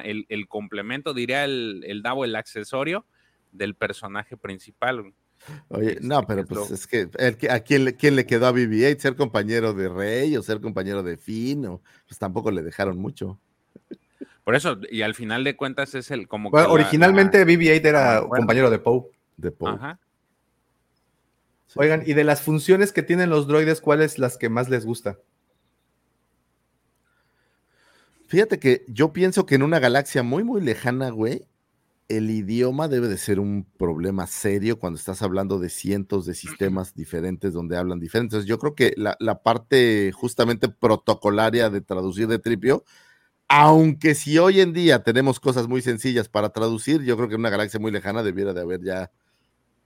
el, 0.05 0.27
el 0.29 0.47
complemento, 0.47 1.15
diría 1.15 1.45
el, 1.45 1.85
el 1.87 2.03
Davo, 2.03 2.25
el 2.27 2.37
accesorio 2.37 3.07
del 3.53 3.75
personaje 3.75 4.37
principal. 4.37 5.15
Oye, 5.69 5.93
Este, 5.93 6.07
no, 6.07 6.21
que 6.21 6.27
pero 6.27 6.41
es 6.43 6.47
pues 6.49 6.71
lo- 6.71 6.75
es 6.77 6.87
que- 7.37 7.51
a 7.51 7.61
quién 7.61 7.85
le, 7.87 7.97
quién 7.97 8.15
le 8.15 8.27
quedó 8.27 8.47
a 8.47 8.53
BB-8 8.53 8.99
ser 9.01 9.17
compañero 9.17 9.73
de 9.73 9.89
Rey 9.89 10.37
o 10.37 10.43
ser 10.43 10.61
compañero 10.61 11.03
de 11.03 11.17
Finn, 11.17 11.65
o 11.67 11.81
pues 12.07 12.19
tampoco 12.19 12.51
le 12.51 12.63
dejaron 12.63 12.99
mucho. 12.99 13.41
Por 14.47 14.55
eso, 14.55 14.79
y 14.93 15.03
al 15.03 15.17
final 15.17 15.43
de 15.43 15.57
cuentas 15.57 15.97
es 15.97 16.13
el 16.13 16.29
como 16.29 16.51
Bueno, 16.53 16.69
que 16.69 16.69
la- 16.69 16.75
originalmente 16.75 17.45
BB-8 17.45 17.85
era 17.85 18.21
bueno. 18.21 18.37
compañero 18.43 18.71
de 18.71 18.79
Poe. 18.79 19.03
De 19.37 19.51
Poe. 19.51 19.73
Ajá. 19.73 19.99
Oigan, 21.75 22.05
y 22.07 22.13
de 22.13 22.23
las 22.23 22.43
funciones 22.43 22.93
que 22.93 23.03
tienen 23.03 23.29
los 23.29 23.49
droides, 23.49 23.81
¿cuáles 23.81 24.21
las 24.21 24.39
que 24.39 24.49
más 24.49 24.69
les 24.69 24.87
gusta? 24.87 25.19
Fíjate 28.29 28.61
que 28.61 28.85
yo 28.87 29.13
pienso 29.13 29.47
que 29.47 29.57
en 29.57 29.65
una 29.65 29.81
galaxia 29.81 30.23
muy, 30.23 30.45
muy 30.45 30.61
lejana, 30.61 31.11
güey, 31.11 31.45
el 32.09 32.31
idioma 32.31 32.87
debe 32.87 33.09
de 33.09 33.19
ser 33.19 33.41
un 33.41 33.65
problema 33.77 34.29
serio 34.29 34.79
cuando 34.79 34.97
estás 34.97 35.23
hablando 35.23 35.59
de 35.59 35.71
cientos 35.71 36.25
de 36.25 36.35
sistemas 36.35 36.95
diferentes 36.95 37.53
donde 37.53 37.77
hablan 37.77 37.99
diferentes. 37.99 38.45
Yo 38.47 38.61
creo 38.61 38.77
que 38.77 38.95
la, 38.97 39.17
la 39.19 39.43
parte 39.43 40.13
justamente 40.13 40.69
protocolaria 40.69 41.69
de 41.69 41.81
traducir 41.81 42.29
de 42.29 42.39
tripio, 42.39 42.85
aunque 43.49 44.15
si 44.15 44.39
hoy 44.39 44.61
en 44.61 44.73
día 44.73 45.03
tenemos 45.03 45.39
cosas 45.41 45.69
muy 45.69 45.83
sencillas 45.83 46.29
para 46.29 46.51
traducir, 46.51 47.03
yo 47.03 47.17
creo 47.17 47.29
que 47.29 47.35
en 47.35 47.41
una 47.41 47.51
galaxia 47.51 47.79
muy 47.79 47.93
lejana 47.93 48.23
debiera 48.23 48.53
de 48.53 48.61
haber 48.61 48.83
ya 48.83 49.11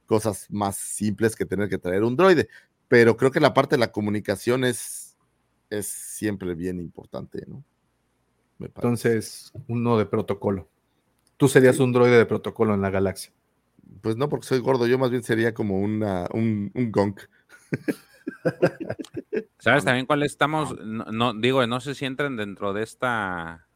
cosas 0.07 0.47
más 0.51 0.77
simples 0.77 1.37
que 1.37 1.45
tener 1.45 1.69
que 1.69 1.79
traer 1.79 2.03
un 2.03 2.17
droide. 2.17 2.49
Pero 2.89 3.17
creo 3.17 3.31
que 3.31 3.41
la 3.41 3.55
parte 3.55 3.77
de 3.77 3.81
la 3.81 3.93
comunicación 3.93 4.65
es, 4.65 5.17
es 5.69 5.87
siempre 5.87 6.55
bien 6.55 6.81
importante, 6.81 7.45
¿no? 7.47 7.63
Me. 8.59 8.67
Entonces, 8.67 9.53
uno 9.69 9.97
de 9.97 10.07
protocolo. 10.07 10.69
Tú 11.37 11.49
serías 11.49 11.79
un 11.79 11.93
droide 11.93 12.19
de 12.19 12.27
protocolo 12.27 12.75
en 12.75 12.83
la 12.83 12.91
galaxia. 12.91 13.33
Pues 14.03 14.17
no, 14.17 14.29
porque 14.29 14.47
soy 14.47 14.59
gordo, 14.59 14.87
yo 14.87 14.99
más 14.99 15.11
bien 15.11 15.23
sería 15.23 15.55
como 15.55 15.79
una, 15.79 16.27
un, 16.33 16.71
un 16.75 16.93
gonk. 16.93 17.21
¿Sabes 19.59 19.85
también 19.85 20.07
cuál 20.07 20.23
estamos? 20.23 20.79
No, 20.81 21.35
digo, 21.35 21.67
no 21.67 21.81
sé 21.81 21.95
si 21.95 22.05
entran 22.05 22.37
dentro 22.37 22.73
de 22.73 22.83
esta, 22.83 23.67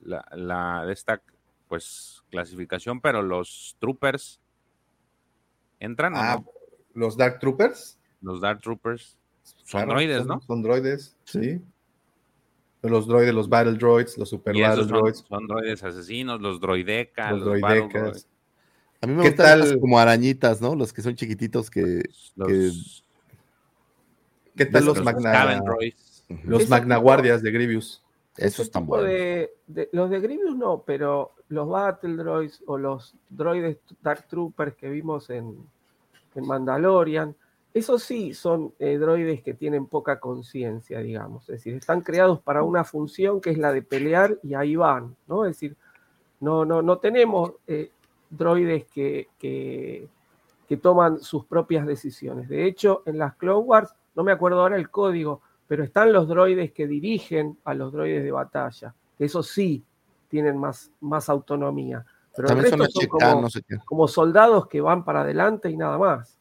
la, 0.00 0.84
de 0.86 0.92
esta, 0.92 1.22
pues, 1.68 2.22
clasificación, 2.30 3.00
pero 3.00 3.22
los 3.22 3.76
troopers 3.78 4.40
entran. 5.80 6.14
Ah, 6.16 6.42
los 6.94 7.16
Dark 7.16 7.38
Troopers. 7.38 7.98
Los 8.20 8.40
Dark 8.40 8.60
Troopers. 8.60 9.18
Son 9.64 9.88
droides, 9.88 10.26
¿no? 10.26 10.40
Son 10.40 10.62
droides, 10.62 11.16
sí. 11.24 11.60
Los 12.82 13.08
droides, 13.08 13.34
los 13.34 13.48
Battle 13.48 13.74
Droids, 13.74 14.16
los 14.18 14.28
Super 14.28 14.54
Battle 14.60 14.86
Droids. 14.86 15.24
Son 15.28 15.46
droides 15.46 15.82
asesinos, 15.82 16.40
los 16.40 16.60
droidecas. 16.60 17.32
Los, 17.32 17.44
droidecas. 17.44 18.28
A 19.00 19.06
mí 19.06 19.14
me 19.14 19.22
¿Qué 19.22 19.30
gustan 19.30 19.60
tal? 19.60 19.80
como 19.80 19.98
arañitas, 19.98 20.60
¿no? 20.60 20.74
Los 20.74 20.92
que 20.92 21.02
son 21.02 21.14
chiquititos 21.14 21.70
que. 21.70 22.02
¿Qué 24.58 24.66
tal 24.66 24.84
los, 24.84 25.02
Magna 25.02 25.62
Los 26.42 26.68
Magna 26.68 26.96
Guardias 26.96 27.42
de 27.42 27.50
Grievous? 27.52 28.04
Eso 28.36 28.62
están 28.62 28.86
buenos. 28.86 29.08
De, 29.08 29.88
los 29.92 30.10
de 30.10 30.20
Grievous 30.20 30.56
no, 30.56 30.82
pero 30.84 31.32
los 31.48 31.68
Battle 31.68 32.16
Droids 32.16 32.62
o 32.66 32.76
los 32.76 33.14
droides 33.28 33.78
Dark 34.02 34.26
Troopers 34.28 34.74
que 34.76 34.90
vimos 34.90 35.30
en, 35.30 35.56
en 36.34 36.46
Mandalorian, 36.46 37.34
esos 37.72 38.02
sí 38.02 38.34
son 38.34 38.74
eh, 38.78 38.98
droides 38.98 39.42
que 39.42 39.54
tienen 39.54 39.86
poca 39.86 40.18
conciencia, 40.18 41.00
digamos. 41.00 41.44
Es 41.44 41.56
decir, 41.56 41.74
están 41.74 42.00
creados 42.00 42.40
para 42.40 42.62
una 42.62 42.84
función 42.84 43.40
que 43.40 43.50
es 43.50 43.58
la 43.58 43.72
de 43.72 43.82
pelear 43.82 44.38
y 44.42 44.54
ahí 44.54 44.74
van, 44.74 45.16
¿no? 45.26 45.44
Es 45.44 45.52
decir, 45.52 45.76
no, 46.40 46.64
no, 46.64 46.82
no 46.82 46.98
tenemos 46.98 47.52
eh, 47.66 47.90
droides 48.30 48.86
que, 48.86 49.28
que, 49.38 50.08
toman 50.82 51.20
sus 51.20 51.44
propias 51.46 51.86
decisiones. 51.86 52.48
De 52.48 52.66
hecho, 52.66 53.02
en 53.06 53.18
las 53.18 53.34
Clone 53.36 53.64
Wars, 53.64 53.94
no 54.18 54.24
me 54.24 54.32
acuerdo 54.32 54.62
ahora 54.62 54.74
el 54.74 54.90
código, 54.90 55.42
pero 55.68 55.84
están 55.84 56.12
los 56.12 56.26
droides 56.26 56.72
que 56.72 56.88
dirigen 56.88 57.56
a 57.64 57.72
los 57.72 57.92
droides 57.92 58.24
de 58.24 58.32
batalla. 58.32 58.92
Eso 59.16 59.44
sí 59.44 59.84
tienen 60.28 60.58
más, 60.58 60.90
más 61.00 61.28
autonomía. 61.28 62.04
Pero 62.34 62.48
el 62.48 62.62
resto 62.62 62.84
son, 62.90 63.06
como, 63.06 63.48
como 63.84 64.08
soldados 64.08 64.66
que 64.66 64.80
van 64.80 65.04
para 65.04 65.20
adelante 65.20 65.70
y 65.70 65.76
nada 65.76 65.96
más. 65.98 66.36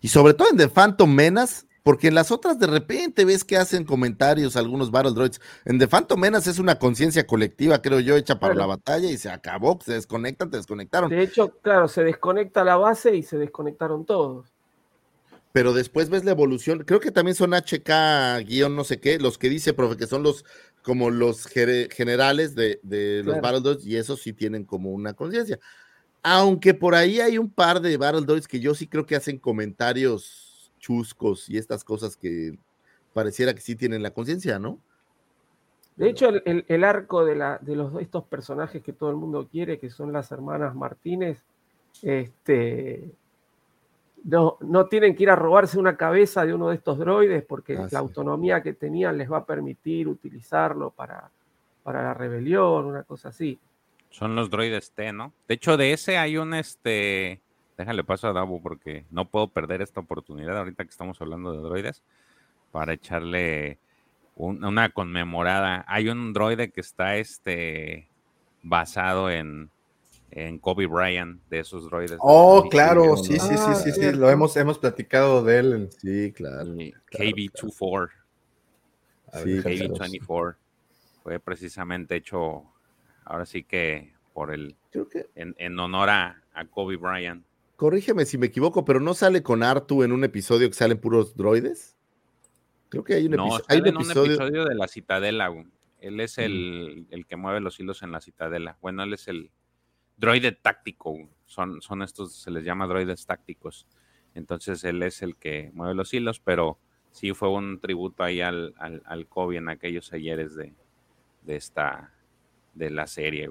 Y 0.00 0.08
sobre 0.08 0.34
todo 0.34 0.48
en 0.50 0.56
The 0.56 0.68
Phantom 0.68 1.14
Menace, 1.14 1.66
porque 1.84 2.08
en 2.08 2.16
las 2.16 2.32
otras 2.32 2.58
de 2.58 2.66
repente 2.66 3.24
ves 3.24 3.44
que 3.44 3.56
hacen 3.56 3.84
comentarios 3.84 4.56
algunos 4.56 4.90
Battle 4.90 5.12
Droids. 5.12 5.40
En 5.64 5.78
The 5.78 5.86
Phantom 5.86 6.18
Menace 6.18 6.50
es 6.50 6.58
una 6.58 6.80
conciencia 6.80 7.28
colectiva, 7.28 7.80
creo 7.80 8.00
yo, 8.00 8.16
hecha 8.16 8.40
para 8.40 8.56
la 8.56 8.66
batalla 8.66 9.08
y 9.08 9.16
se 9.18 9.30
acabó, 9.30 9.78
se 9.80 9.92
desconectan, 9.92 10.50
te 10.50 10.56
desconectaron. 10.56 11.10
De 11.10 11.22
hecho, 11.22 11.60
claro, 11.62 11.86
se 11.86 12.02
desconecta 12.02 12.64
la 12.64 12.76
base 12.76 13.14
y 13.14 13.22
se 13.22 13.38
desconectaron 13.38 14.04
todos. 14.04 14.52
Pero 15.52 15.72
después 15.72 16.10
ves 16.10 16.24
la 16.24 16.30
evolución, 16.30 16.84
creo 16.84 17.00
que 17.00 17.10
también 17.10 17.34
son 17.34 17.54
HK 17.54 18.46
guion 18.46 18.76
no 18.76 18.84
sé 18.84 19.00
qué, 19.00 19.18
los 19.18 19.36
que 19.36 19.48
dice, 19.48 19.72
profe, 19.72 19.96
que 19.96 20.06
son 20.06 20.22
los 20.22 20.44
como 20.82 21.10
los 21.10 21.46
generales 21.46 22.54
de, 22.54 22.80
los 23.24 23.40
Battle 23.40 23.60
Droids 23.60 23.86
y 23.86 23.96
esos 23.96 24.22
sí 24.22 24.32
tienen 24.32 24.64
como 24.64 24.90
una 24.90 25.12
conciencia. 25.12 25.58
Aunque 26.22 26.74
por 26.74 26.94
ahí 26.94 27.20
hay 27.20 27.38
un 27.38 27.50
par 27.50 27.80
de 27.80 27.96
Battle 27.96 28.40
que 28.48 28.60
yo 28.60 28.74
sí 28.74 28.86
creo 28.86 29.06
que 29.06 29.16
hacen 29.16 29.38
comentarios 29.38 30.72
chuscos 30.78 31.48
y 31.48 31.58
estas 31.58 31.84
cosas 31.84 32.16
que 32.16 32.58
pareciera 33.12 33.54
que 33.54 33.60
sí 33.60 33.76
tienen 33.76 34.02
la 34.02 34.12
conciencia, 34.12 34.58
¿no? 34.58 34.80
De 35.96 36.08
hecho, 36.08 36.30
el, 36.30 36.84
arco 36.84 37.26
de, 37.26 37.34
la, 37.34 37.58
de 37.60 37.76
los, 37.76 38.00
estos 38.00 38.24
personajes 38.24 38.82
que 38.82 38.94
todo 38.94 39.10
el 39.10 39.16
mundo 39.16 39.48
quiere, 39.50 39.78
que 39.78 39.90
son 39.90 40.12
las 40.12 40.32
hermanas 40.32 40.74
Martínez, 40.74 41.42
este, 42.00 43.12
no, 44.24 44.58
no, 44.60 44.86
tienen 44.86 45.14
que 45.14 45.24
ir 45.24 45.30
a 45.30 45.36
robarse 45.36 45.78
una 45.78 45.96
cabeza 45.96 46.44
de 46.44 46.54
uno 46.54 46.68
de 46.68 46.76
estos 46.76 46.98
droides 46.98 47.44
porque 47.44 47.76
ah, 47.76 47.88
la 47.90 47.98
autonomía 47.98 48.62
que 48.62 48.74
tenían 48.74 49.18
les 49.18 49.30
va 49.30 49.38
a 49.38 49.46
permitir 49.46 50.08
utilizarlo 50.08 50.90
para, 50.90 51.30
para 51.82 52.02
la 52.02 52.14
rebelión, 52.14 52.86
una 52.86 53.02
cosa 53.04 53.30
así. 53.30 53.58
Son 54.10 54.34
los 54.34 54.50
droides 54.50 54.92
T, 54.92 55.12
¿no? 55.12 55.32
De 55.46 55.54
hecho, 55.54 55.76
de 55.76 55.92
ese 55.92 56.18
hay 56.18 56.36
un 56.36 56.54
este 56.54 57.40
Déjale 57.80 58.04
paso 58.04 58.28
a 58.28 58.34
Davo 58.34 58.60
porque 58.60 59.06
no 59.10 59.24
puedo 59.24 59.48
perder 59.48 59.80
esta 59.80 60.00
oportunidad 60.00 60.58
ahorita 60.58 60.84
que 60.84 60.90
estamos 60.90 61.18
hablando 61.22 61.50
de 61.50 61.62
droides 61.62 62.02
para 62.72 62.92
echarle 62.92 63.78
una 64.36 64.90
conmemorada. 64.90 65.86
Hay 65.88 66.10
un 66.10 66.34
droide 66.34 66.72
que 66.72 66.82
está 66.82 67.16
este, 67.16 68.06
basado 68.62 69.30
en, 69.30 69.70
en 70.30 70.58
Kobe 70.58 70.86
Bryant, 70.86 71.40
de 71.48 71.60
esos 71.60 71.84
droides. 71.84 72.16
Oh, 72.20 72.68
claro, 72.70 73.16
sí, 73.16 73.38
sí, 73.38 73.56
sí, 73.56 73.74
sí, 73.82 73.92
sí, 73.92 74.12
lo 74.12 74.30
hemos, 74.30 74.56
hemos 74.56 74.78
platicado 74.78 75.42
de 75.42 75.58
él. 75.58 75.90
Sí, 75.98 76.32
claro. 76.32 76.72
KB24. 76.72 78.10
Sí, 79.32 79.50
KB24. 79.58 80.56
Fue 81.22 81.38
precisamente 81.40 82.16
hecho, 82.16 82.64
ahora 83.24 83.46
sí 83.46 83.64
que 83.64 84.12
por 84.32 84.52
el, 84.52 84.76
en, 85.34 85.78
honor 85.78 86.08
a 86.10 86.36
Kobe 86.70 86.96
Bryant 86.96 87.44
corrígeme 87.80 88.26
si 88.26 88.36
me 88.36 88.48
equivoco, 88.48 88.84
pero 88.84 89.00
no 89.00 89.14
sale 89.14 89.42
con 89.42 89.62
Artu 89.62 90.02
en 90.02 90.12
un 90.12 90.22
episodio 90.22 90.68
que 90.68 90.74
salen 90.74 90.98
puros 90.98 91.34
droides. 91.34 91.96
Creo 92.90 93.02
que 93.02 93.14
hay 93.14 93.24
un, 93.24 93.32
no, 93.32 93.48
hay 93.68 93.80
un 93.80 93.86
episodio. 93.86 94.66
de 94.66 94.74
la 94.74 94.86
Citadela. 94.86 95.50
Él 95.98 96.20
es 96.20 96.36
el, 96.36 97.06
el, 97.08 97.24
que 97.24 97.36
mueve 97.36 97.60
los 97.60 97.80
hilos 97.80 98.02
en 98.02 98.12
la 98.12 98.20
Citadela. 98.20 98.76
Bueno, 98.82 99.02
él 99.02 99.14
es 99.14 99.28
el 99.28 99.50
droide 100.20 100.52
táctico. 100.52 101.16
Son, 101.46 101.80
son 101.80 102.02
estos, 102.02 102.34
se 102.34 102.50
les 102.50 102.64
llama 102.64 102.86
droides 102.86 103.26
tácticos. 103.26 103.86
Entonces 104.34 104.84
él 104.84 105.02
es 105.02 105.22
el 105.22 105.36
que 105.36 105.70
mueve 105.74 105.94
los 105.94 106.14
hilos, 106.14 106.38
pero 106.38 106.78
sí 107.10 107.32
fue 107.32 107.48
un 107.48 107.80
tributo 107.80 108.22
ahí 108.22 108.40
al, 108.40 108.74
al, 108.78 109.02
al 109.06 109.26
Kobe 109.26 109.56
en 109.56 109.68
aquellos 109.68 110.12
ayeres 110.12 110.54
de, 110.54 110.74
de 111.42 111.56
esta, 111.56 112.12
de 112.74 112.90
la 112.90 113.06
serie. 113.06 113.50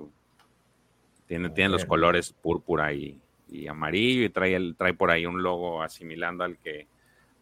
Tiene, 1.25 1.49
tiene 1.49 1.69
los 1.69 1.85
colores 1.85 2.31
púrpura 2.31 2.93
y, 2.93 3.19
y 3.49 3.67
amarillo 3.67 4.23
y 4.23 4.29
trae, 4.29 4.55
el, 4.55 4.75
trae 4.77 4.93
por 4.93 5.11
ahí 5.11 5.25
un 5.25 5.43
logo 5.43 5.83
asimilando 5.83 6.43
al 6.43 6.57
que, 6.57 6.87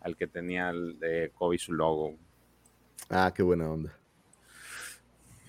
al 0.01 0.15
que 0.15 0.27
tenía 0.27 0.69
el 0.69 0.99
de 0.99 1.31
Kobe 1.35 1.57
su 1.57 1.73
logo. 1.73 2.15
Ah, 3.09 3.31
qué 3.33 3.43
buena 3.43 3.69
onda. 3.69 3.97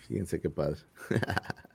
Fíjense 0.07 0.40
qué 0.40 0.50
padre. 0.50 0.81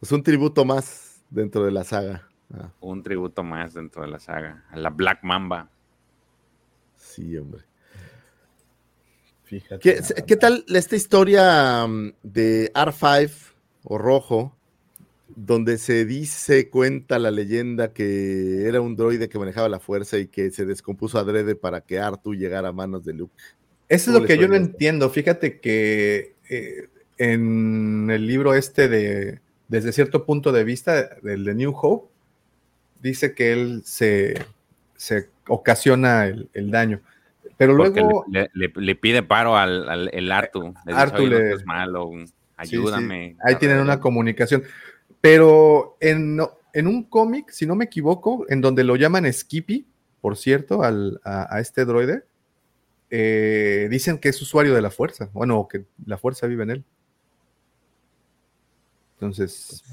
es 0.00 0.12
un 0.12 0.22
tributo 0.22 0.64
más 0.64 1.22
dentro 1.30 1.64
de 1.64 1.70
la 1.70 1.84
saga. 1.84 2.28
Ah. 2.52 2.70
Un 2.80 3.02
tributo 3.02 3.42
más 3.42 3.74
dentro 3.74 4.02
de 4.02 4.08
la 4.08 4.18
saga. 4.18 4.64
A 4.70 4.76
la 4.76 4.90
Black 4.90 5.20
Mamba. 5.22 5.70
Sí, 6.96 7.36
hombre. 7.36 7.62
Fíjate. 9.44 9.80
¿Qué, 9.80 10.00
¿qué 10.26 10.36
tal 10.36 10.64
esta 10.68 10.96
historia 10.96 11.86
mm, 11.86 12.12
de 12.22 12.72
R5 12.72 13.52
o 13.84 13.98
Rojo? 13.98 14.56
donde 15.36 15.78
se 15.78 16.04
dice, 16.04 16.68
cuenta 16.68 17.18
la 17.18 17.30
leyenda 17.30 17.92
que 17.92 18.66
era 18.66 18.80
un 18.80 18.96
droide 18.96 19.28
que 19.28 19.38
manejaba 19.38 19.68
la 19.68 19.80
fuerza 19.80 20.18
y 20.18 20.26
que 20.26 20.50
se 20.50 20.66
descompuso 20.66 21.18
adrede 21.18 21.54
para 21.54 21.80
que 21.80 21.98
Artu 21.98 22.34
llegara 22.34 22.68
a 22.68 22.72
manos 22.72 23.04
de 23.04 23.14
Luke. 23.14 23.34
Eso 23.88 24.10
es 24.10 24.20
lo 24.20 24.26
que 24.26 24.38
yo 24.38 24.48
no 24.48 24.56
entiendo. 24.56 25.10
Fíjate 25.10 25.58
que 25.60 26.34
eh, 26.48 26.88
en 27.18 28.08
el 28.10 28.26
libro 28.26 28.54
este 28.54 28.88
de, 28.88 29.40
desde 29.70 29.92
cierto 29.92 30.26
punto 30.26 30.50
de 30.50 30.64
vista, 30.64 31.16
del 31.22 31.44
de 31.44 31.54
New 31.54 31.72
Hope, 31.80 32.12
dice 33.00 33.36
que 33.36 33.52
él 33.52 33.82
se, 33.84 34.34
se 34.96 35.30
ocasiona 35.46 36.24
el, 36.26 36.70
daño. 36.72 37.00
Pero 37.56 37.74
luego... 37.74 38.24
Le, 38.26 38.94
pide 38.96 39.22
paro 39.22 39.56
al, 39.56 40.10
el 40.12 40.32
Artu. 40.32 40.74
Le 40.84 40.92
Artu 40.92 41.24
le... 41.24 41.52
es 41.52 41.64
malo, 41.64 42.10
ayúdame. 42.56 43.36
Ahí 43.44 43.54
tienen 43.56 43.78
una 43.78 44.00
comunicación. 44.00 44.64
Pero 45.20 45.96
en, 46.00 46.40
un 46.74 47.04
cómic, 47.04 47.50
si 47.50 47.64
no 47.64 47.76
me 47.76 47.84
equivoco, 47.84 48.46
en 48.48 48.60
donde 48.60 48.82
lo 48.82 48.96
llaman 48.96 49.32
Skippy, 49.32 49.86
por 50.20 50.36
cierto, 50.36 50.82
a, 50.82 51.60
este 51.60 51.84
droide, 51.84 52.24
eh, 53.08 53.86
dicen 53.88 54.18
que 54.18 54.30
es 54.30 54.42
usuario 54.42 54.74
de 54.74 54.82
la 54.82 54.90
fuerza. 54.90 55.30
Bueno, 55.32 55.68
que 55.70 55.84
la 56.04 56.18
fuerza 56.18 56.48
vive 56.48 56.64
en 56.64 56.70
él. 56.70 56.84
Entonces, 59.20 59.84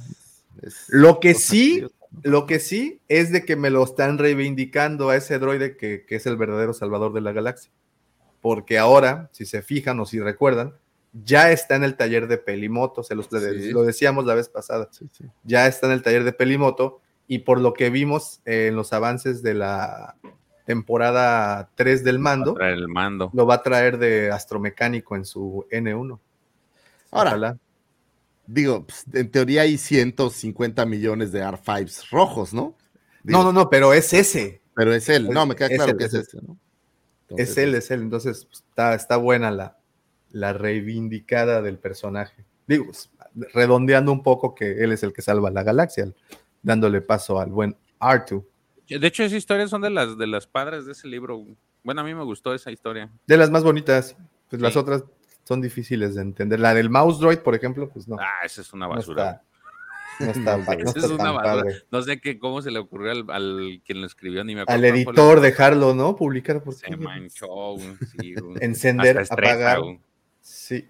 lo 0.87 1.19
que 1.19 1.33
sí, 1.33 1.85
lo 2.23 2.45
que 2.45 2.59
sí 2.59 3.01
es 3.09 3.31
de 3.31 3.43
que 3.43 3.57
me 3.57 3.69
lo 3.69 3.83
están 3.83 4.17
reivindicando 4.17 5.09
a 5.09 5.17
ese 5.17 5.37
droide 5.37 5.75
que, 5.75 6.05
que 6.05 6.15
es 6.15 6.25
el 6.25 6.37
verdadero 6.37 6.73
salvador 6.73 7.11
de 7.11 7.21
la 7.21 7.33
galaxia. 7.33 7.71
Porque 8.39 8.77
ahora, 8.77 9.29
si 9.33 9.45
se 9.45 9.61
fijan 9.61 9.99
o 9.99 10.05
si 10.05 10.21
recuerdan, 10.21 10.73
ya 11.11 11.51
está 11.51 11.75
en 11.75 11.83
el 11.83 11.95
taller 11.95 12.27
de 12.27 12.37
Pelimoto, 12.37 13.03
se 13.03 13.15
los, 13.15 13.29
lo 13.31 13.83
decíamos 13.83 14.25
la 14.25 14.35
vez 14.35 14.49
pasada, 14.49 14.89
ya 15.43 15.67
está 15.67 15.87
en 15.87 15.93
el 15.93 16.01
taller 16.01 16.23
de 16.23 16.33
Pelimoto 16.33 17.01
y 17.27 17.39
por 17.39 17.59
lo 17.59 17.73
que 17.73 17.89
vimos 17.89 18.41
en 18.45 18.75
los 18.75 18.93
avances 18.93 19.41
de 19.41 19.53
la 19.53 20.15
temporada 20.65 21.69
3 21.75 22.03
del 22.03 22.19
mando, 22.19 22.59
el 22.59 22.87
mando, 22.87 23.31
lo 23.33 23.45
va 23.45 23.55
a 23.55 23.63
traer 23.63 23.97
de 23.97 24.31
astromecánico 24.31 25.15
en 25.15 25.25
su 25.25 25.65
N1. 25.71 26.19
Ahora, 27.11 27.57
digo, 28.47 28.85
pues, 28.87 29.05
en 29.13 29.29
teoría 29.29 29.63
hay 29.63 29.77
150 29.77 30.85
millones 30.85 31.31
de 31.31 31.43
R5s 31.43 32.09
rojos, 32.09 32.53
¿no? 32.53 32.75
no, 33.23 33.43
no, 33.43 33.53
no, 33.53 33.69
pero 33.69 33.93
es 33.93 34.13
ese. 34.13 34.61
Pero 34.73 34.93
es 34.93 35.09
él, 35.09 35.29
no, 35.29 35.45
me 35.45 35.55
queda 35.55 35.69
claro 35.69 35.97
que 35.97 36.05
es 36.05 36.13
ese, 36.13 36.37
¿no? 36.37 36.57
Entonces, 37.21 37.49
es 37.49 37.57
él, 37.57 37.75
es 37.75 37.91
él. 37.91 38.01
Entonces 38.01 38.45
pues, 38.45 38.63
está, 38.69 38.93
está 38.93 39.17
buena 39.17 39.51
la, 39.51 39.77
la 40.31 40.53
reivindicada 40.53 41.61
del 41.61 41.77
personaje. 41.77 42.45
Digo, 42.67 42.85
pues, 42.85 43.09
redondeando 43.53 44.11
un 44.11 44.23
poco 44.23 44.55
que 44.55 44.83
él 44.83 44.91
es 44.91 45.03
el 45.03 45.13
que 45.13 45.21
salva 45.21 45.51
la 45.51 45.63
galaxia, 45.63 46.13
dándole 46.61 47.01
paso 47.01 47.39
al 47.39 47.49
buen 47.49 47.75
R2. 47.99 48.45
De 48.87 49.07
hecho, 49.07 49.23
esas 49.23 49.37
historias 49.37 49.69
son 49.69 49.81
de 49.81 49.89
las, 49.89 50.17
de 50.17 50.27
las 50.27 50.47
padres 50.47 50.85
de 50.85 50.93
ese 50.93 51.07
libro. 51.07 51.45
Bueno, 51.83 52.01
a 52.01 52.03
mí 52.03 52.13
me 52.13 52.23
gustó 52.23 52.53
esa 52.53 52.71
historia. 52.71 53.11
De 53.25 53.35
las 53.35 53.49
más 53.49 53.63
bonitas. 53.63 54.15
Pues 54.49 54.61
las 54.61 54.77
otras 54.77 55.03
son 55.47 55.61
difíciles 55.61 56.15
de 56.15 56.21
entender. 56.21 56.59
La 56.59 56.73
del 56.73 56.89
Mouse 56.89 57.19
Droid, 57.19 57.39
por 57.39 57.55
ejemplo, 57.55 57.89
pues 57.89 58.07
no. 58.07 58.17
Ah, 58.19 58.45
esa 58.45 58.61
es 58.61 58.73
una 58.73 58.87
no 58.87 58.95
basura. 58.95 59.41
está, 60.19 60.25
no 60.25 60.31
está, 60.31 60.57
no 60.57 60.73
Esa 60.73 60.83
está 60.89 60.99
es 60.99 61.11
una 61.11 61.33
padre. 61.35 61.83
No 61.91 62.01
sé 62.01 62.19
qué, 62.19 62.37
cómo 62.37 62.61
se 62.61 62.71
le 62.71 62.79
ocurrió 62.79 63.11
al, 63.11 63.25
al 63.29 63.81
quien 63.85 64.01
lo 64.01 64.07
escribió, 64.07 64.43
ni 64.43 64.55
me 64.55 64.61
acuerdo. 64.61 64.77
Al 64.79 64.85
editor 64.85 65.39
dejarlo, 65.39 65.93
¿no? 65.95 66.15
Publicar 66.15 66.61
por 66.61 66.73
Se 66.73 66.95
manchó, 66.97 67.75
sí. 68.19 68.35
Encender, 68.61 69.17
estresa, 69.17 69.33
apagar. 69.33 69.79
Sí. 70.41 70.89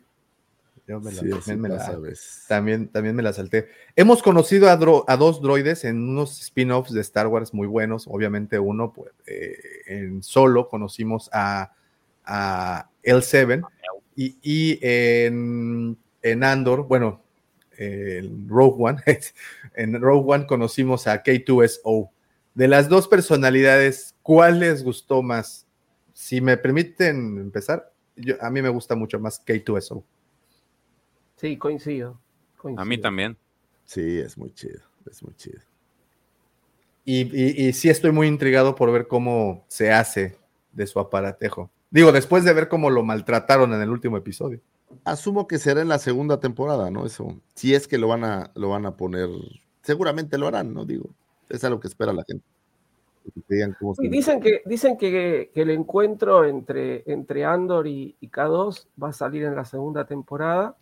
Yo 0.87 1.01
me 1.01 1.11
la, 1.11 1.21
Sí, 1.21 1.29
también, 1.29 1.59
me 1.61 1.67
la- 1.69 1.99
también, 2.47 2.87
también 2.87 3.13
me 3.13 3.21
la 3.21 3.33
salté. 3.33 3.67
Hemos 3.97 4.23
conocido 4.23 4.69
a, 4.69 4.79
dro- 4.79 5.03
a 5.07 5.17
dos 5.17 5.41
droides 5.41 5.83
en 5.83 5.97
unos 6.09 6.39
spin-offs 6.41 6.93
de 6.93 7.01
Star 7.01 7.27
Wars 7.27 7.53
muy 7.53 7.67
buenos. 7.67 8.05
Obviamente 8.07 8.57
uno, 8.57 8.93
pues, 8.93 9.11
eh, 9.25 9.57
en 9.87 10.23
solo 10.23 10.69
conocimos 10.69 11.29
a, 11.33 11.73
a 12.23 12.87
L7 13.03 13.67
y, 14.17 14.35
y 14.41 14.79
en, 14.81 15.97
en 16.21 16.43
Andor, 16.43 16.85
bueno, 16.87 17.21
en 17.77 18.49
Rogue 18.49 18.75
One, 18.79 19.01
en 19.75 20.01
Rogue 20.01 20.33
One 20.33 20.45
conocimos 20.47 21.07
a 21.07 21.23
K2SO. 21.23 22.09
De 22.55 22.67
las 22.67 22.89
dos 22.89 23.07
personalidades, 23.07 24.15
¿cuál 24.23 24.59
les 24.59 24.83
gustó 24.83 25.21
más? 25.21 25.65
Si 26.13 26.41
me 26.41 26.57
permiten 26.57 27.37
empezar, 27.37 27.93
yo, 28.15 28.35
a 28.41 28.49
mí 28.49 28.61
me 28.63 28.69
gusta 28.69 28.95
mucho 28.95 29.19
más 29.19 29.39
K2SO. 29.45 30.03
Sí, 31.35 31.55
coincido. 31.57 32.19
coincido. 32.57 32.81
A 32.81 32.85
mí 32.85 32.97
también. 32.97 33.37
Sí, 33.85 34.17
es 34.19 34.35
muy 34.37 34.51
chido, 34.53 34.81
es 35.09 35.21
muy 35.23 35.35
chido. 35.35 35.59
Y, 37.05 37.21
y- 37.31 37.67
y 37.67 37.73
sí 37.73 37.89
estoy 37.89 38.11
muy 38.11 38.27
intrigado 38.27 38.73
por 38.75 38.91
ver 38.91 39.07
cómo 39.07 39.63
se 39.67 39.91
hace 39.91 40.35
de 40.73 40.87
su 40.87 40.99
aparatejo. 40.99 41.69
Digo, 41.89 42.11
después 42.11 42.43
de 42.43 42.53
ver 42.53 42.67
cómo 42.67 42.89
lo 42.89 43.03
maltrataron 43.03 43.73
en 43.73 43.81
el 43.81 43.89
último 43.89 44.17
episodio. 44.17 44.59
Asumo 45.03 45.47
que 45.47 45.57
será 45.57 45.81
en 45.81 45.87
la 45.87 45.99
segunda 45.99 46.39
temporada, 46.39 46.91
¿no? 46.91 47.05
Eso. 47.05 47.39
Si 47.55 47.73
es 47.73 47.87
que 47.87 47.97
lo 47.97 48.07
van 48.07 48.23
a, 48.23 48.51
lo 48.55 48.69
van 48.69 48.85
a 48.85 48.95
poner, 48.95 49.29
seguramente 49.83 50.37
lo 50.37 50.47
harán, 50.47 50.73
¿no? 50.73 50.85
Digo, 50.85 51.09
es 51.49 51.63
algo 51.63 51.79
que 51.79 51.87
espera 51.87 52.11
la 52.13 52.23
gente. 52.27 52.43
Que 53.47 53.55
digan 53.55 53.75
cómo 53.79 53.93
Sí, 53.95 54.07
dicen 54.07 54.39
que, 54.39 54.61
dicen 54.65 54.97
que, 54.97 55.51
que 55.53 55.61
el 55.61 55.69
encuentro 55.71 56.45
entre, 56.45 57.03
entre 57.11 57.43
Andor 57.43 57.85
y, 57.87 58.15
y 58.21 58.29
K2 58.29 58.87
va 59.01 59.09
a 59.09 59.13
salir 59.13 59.43
en 59.43 59.55
la 59.55 59.65
segunda 59.65 60.05
temporada. 60.05 60.75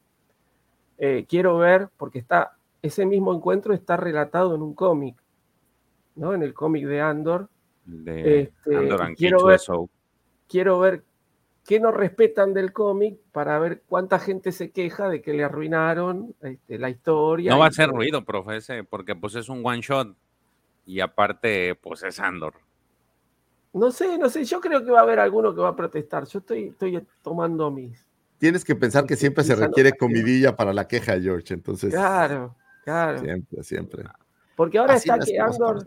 Eh, 0.97 1.25
quiero 1.27 1.57
ver, 1.57 1.89
porque 1.97 2.19
está, 2.19 2.55
ese 2.81 3.05
mismo 3.05 3.33
encuentro 3.33 3.73
está 3.73 3.97
relatado 3.97 4.53
en 4.55 4.61
un 4.61 4.73
cómic, 4.75 5.15
¿no? 6.15 6.33
En 6.33 6.43
el 6.43 6.53
cómic 6.53 6.85
de 6.85 7.01
Andor. 7.01 7.49
De 7.83 8.41
Este, 8.41 8.75
Andor 8.75 9.01
and 9.01 9.17
quiero 9.17 9.43
ver- 9.45 9.59
K2SO. 9.59 9.89
Quiero 10.47 10.79
ver 10.79 11.03
qué 11.65 11.79
no 11.79 11.91
respetan 11.91 12.53
del 12.53 12.71
cómic 12.71 13.17
para 13.31 13.57
ver 13.59 13.83
cuánta 13.87 14.19
gente 14.19 14.51
se 14.51 14.71
queja 14.71 15.09
de 15.09 15.21
que 15.21 15.33
le 15.33 15.43
arruinaron 15.43 16.35
este, 16.41 16.77
la 16.77 16.89
historia. 16.89 17.51
No 17.51 17.59
va 17.59 17.65
a 17.65 17.69
hacer 17.69 17.87
todo. 17.87 17.97
ruido, 17.97 18.23
profe, 18.23 18.57
ese, 18.57 18.83
porque 18.83 19.15
pues 19.15 19.35
es 19.35 19.49
un 19.49 19.65
one 19.65 19.81
shot. 19.81 20.15
Y 20.85 20.99
aparte, 20.99 21.73
pues 21.75 22.03
es 22.03 22.19
Andor. 22.19 22.53
No 23.73 23.91
sé, 23.91 24.17
no 24.17 24.29
sé, 24.29 24.45
yo 24.45 24.61
creo 24.61 24.85
que 24.85 24.91
va 24.91 24.99
a 24.99 25.03
haber 25.03 25.19
alguno 25.19 25.53
que 25.53 25.61
va 25.61 25.69
a 25.69 25.75
protestar. 25.75 26.25
Yo 26.27 26.39
estoy, 26.39 26.65
estoy 26.69 27.05
tomando 27.21 27.71
mis. 27.71 28.05
Tienes 28.37 28.63
que 28.63 28.75
pensar 28.75 29.05
que 29.05 29.15
siempre 29.15 29.43
se 29.43 29.55
requiere 29.55 29.93
comidilla 29.93 30.55
para 30.55 30.71
la 30.71 30.87
queja, 30.87 31.19
George. 31.19 31.53
Entonces, 31.53 31.93
Claro, 31.93 32.55
claro. 32.83 33.19
siempre, 33.19 33.63
siempre. 33.63 34.03
Porque 34.55 34.77
ahora 34.77 34.93
Así 34.93 35.09
está 35.09 35.25
que 35.25 35.39
Andor. 35.39 35.83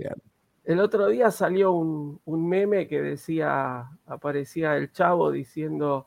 El 0.68 0.80
otro 0.80 1.06
día 1.08 1.30
salió 1.30 1.72
un, 1.72 2.20
un 2.26 2.46
meme 2.46 2.86
que 2.86 3.00
decía, 3.00 3.88
aparecía 4.06 4.76
el 4.76 4.92
chavo 4.92 5.30
diciendo 5.32 6.06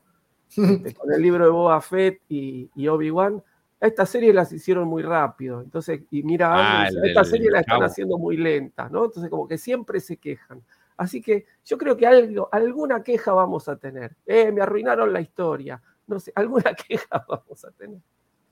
este, 0.56 0.93
con 0.93 1.11
el 1.11 1.19
libro 1.19 1.45
de 1.45 1.49
Boba 1.51 1.81
Fett 1.81 2.22
y, 2.30 2.69
y 2.75 2.88
Obi-Wan, 2.88 3.41
estas 3.80 4.09
series 4.11 4.35
las 4.35 4.51
hicieron 4.53 4.88
muy 4.88 5.01
rápido. 5.01 5.61
Entonces, 5.61 6.01
y 6.11 6.22
mira, 6.22 6.83
Ah, 6.83 6.88
el 6.88 6.93
dice, 6.95 7.07
esta 7.07 7.22
del 7.22 7.30
serie 7.31 7.49
la 7.49 7.61
están 7.61 7.77
chavo. 7.77 7.85
haciendo 7.85 8.17
muy 8.19 8.38
lenta, 8.38 8.88
¿no? 8.88 9.06
Entonces, 9.06 9.31
como 9.31 9.48
que 9.48 9.57
siempre 9.57 9.99
se 9.99 10.17
quejan. 10.17 10.61
Así 10.95 11.23
que 11.23 11.48
yo 11.65 11.80
creo 11.80 11.98
que 11.98 12.06
algo, 12.06 12.48
alguna 12.51 13.01
queja 13.01 13.33
vamos 13.33 13.67
a 13.67 13.77
tener. 13.77 14.15
Eh, 14.27 14.51
me 14.51 14.61
arruinaron 14.61 15.11
la 15.11 15.22
historia. 15.22 15.81
No 16.06 16.19
sé, 16.19 16.31
alguna 16.35 16.75
queja 16.88 17.25
vamos 17.27 17.65
a 17.65 17.72
tener. 17.72 17.98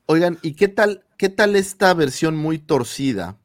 Oigan, 0.07 0.39
¿y 0.41 0.55
qué 0.55 0.69
tal, 0.69 1.03
qué 1.17 1.29
tal 1.29 1.55
esta 1.55 1.93
versión 1.93 2.35
muy 2.35 2.57
torcida? 2.57 3.37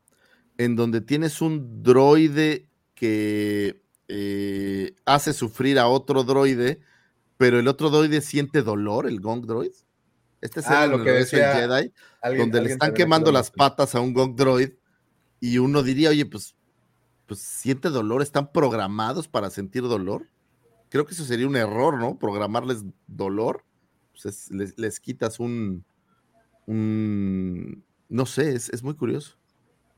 En 0.58 0.76
donde 0.76 1.00
tienes 1.00 1.40
un 1.42 1.82
droide 1.82 2.68
que 2.94 3.82
eh, 4.08 4.94
hace 5.04 5.32
sufrir 5.32 5.78
a 5.78 5.88
otro 5.88 6.22
droide, 6.24 6.80
pero 7.36 7.58
el 7.58 7.66
otro 7.68 7.90
droide 7.90 8.20
siente 8.20 8.62
dolor, 8.62 9.06
el 9.08 9.20
Gong 9.20 9.46
Droid. 9.46 9.72
Este 10.40 10.60
es 10.60 10.66
Ah, 10.68 10.84
el 10.84 10.90
lo 10.92 10.98
que 11.02 11.10
decía 11.10 11.54
Jedi, 11.54 11.92
alguien- 12.22 12.50
donde 12.50 12.60
le 12.60 12.72
están 12.74 12.88
quemando 12.94 13.32
las 13.32 13.50
patas 13.50 13.94
a 13.94 14.00
un 14.00 14.12
Gong 14.12 14.36
Droid 14.36 14.70
y 15.40 15.58
uno 15.58 15.82
diría, 15.82 16.10
oye, 16.10 16.26
pues, 16.26 16.54
pues 17.26 17.40
siente 17.40 17.88
dolor, 17.88 18.22
están 18.22 18.52
programados 18.52 19.26
para 19.26 19.50
sentir 19.50 19.82
dolor. 19.82 20.28
Creo 20.90 21.06
que 21.06 21.14
eso 21.14 21.24
sería 21.24 21.48
un 21.48 21.56
error, 21.56 21.98
¿no? 21.98 22.18
Programarles 22.18 22.84
dolor. 23.06 23.64
Pues 24.12 24.26
es- 24.26 24.50
les, 24.52 24.78
les 24.78 25.00
quitas 25.00 25.40
un, 25.40 25.84
un- 26.66 27.84
no 28.08 28.26
sé, 28.26 28.54
es, 28.54 28.68
es 28.70 28.82
muy 28.82 28.94
curioso. 28.94 29.36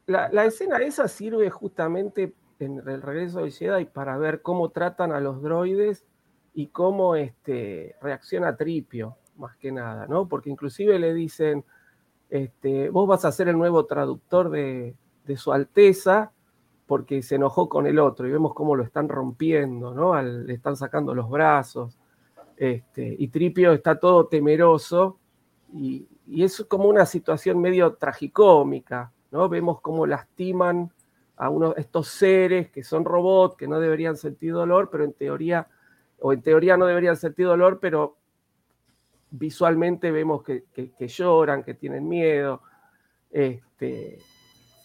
La, 0.06 0.44
escena 0.44 0.78
esa 0.78 1.08
sirve 1.08 1.50
justamente 1.50 2.32
en 2.60 2.78
el 2.86 3.02
regreso 3.02 3.42
de 3.42 3.50
Jedi 3.50 3.86
para 3.86 4.16
ver 4.18 4.40
cómo 4.40 4.70
tratan 4.70 5.10
a 5.10 5.20
los 5.20 5.42
droides 5.42 6.06
y 6.54 6.68
cómo 6.68 7.16
este, 7.16 7.96
reacciona 8.00 8.56
Tripio, 8.56 9.16
más 9.36 9.56
que 9.56 9.72
nada, 9.72 10.06
¿no? 10.06 10.28
Porque 10.28 10.48
inclusive 10.48 10.98
le 11.00 11.12
dicen, 11.12 11.64
este, 12.30 12.88
vos 12.88 13.08
vas 13.08 13.24
a 13.24 13.32
ser 13.32 13.48
el 13.48 13.58
nuevo 13.58 13.84
traductor 13.86 14.48
de, 14.48 14.94
de 15.24 15.36
su 15.36 15.52
Alteza 15.52 16.32
porque 16.86 17.20
se 17.22 17.34
enojó 17.34 17.68
con 17.68 17.88
el 17.88 17.98
otro 17.98 18.28
y 18.28 18.30
vemos 18.30 18.54
cómo 18.54 18.76
lo 18.76 18.84
están 18.84 19.08
rompiendo, 19.08 19.92
¿no? 19.92 20.20
Le 20.22 20.54
están 20.54 20.76
sacando 20.76 21.16
los 21.16 21.28
brazos. 21.28 21.98
Este, 22.56 23.16
y 23.18 23.26
Tripio 23.28 23.72
está 23.72 23.98
todo 23.98 24.28
temeroso 24.28 25.18
y, 25.72 26.06
y 26.26 26.44
es 26.44 26.64
como 26.68 26.88
una 26.88 27.06
situación 27.06 27.60
medio 27.60 27.94
tragicómica, 27.94 29.12
¿no? 29.36 29.48
Vemos 29.48 29.80
cómo 29.80 30.06
lastiman 30.06 30.90
a 31.36 31.50
uno, 31.50 31.74
estos 31.76 32.08
seres 32.08 32.70
que 32.70 32.82
son 32.82 33.04
robots, 33.04 33.56
que 33.56 33.68
no 33.68 33.78
deberían 33.78 34.16
sentir 34.16 34.52
dolor, 34.52 34.88
pero 34.90 35.04
en 35.04 35.12
teoría, 35.12 35.68
o 36.20 36.32
en 36.32 36.40
teoría 36.40 36.76
no 36.78 36.86
deberían 36.86 37.16
sentir 37.16 37.46
dolor, 37.46 37.78
pero 37.78 38.16
visualmente 39.30 40.10
vemos 40.10 40.42
que, 40.42 40.64
lloran, 41.06 41.62
que 41.62 41.74
tienen 41.74 42.08
miedo. 42.08 42.62
Este, 43.30 44.18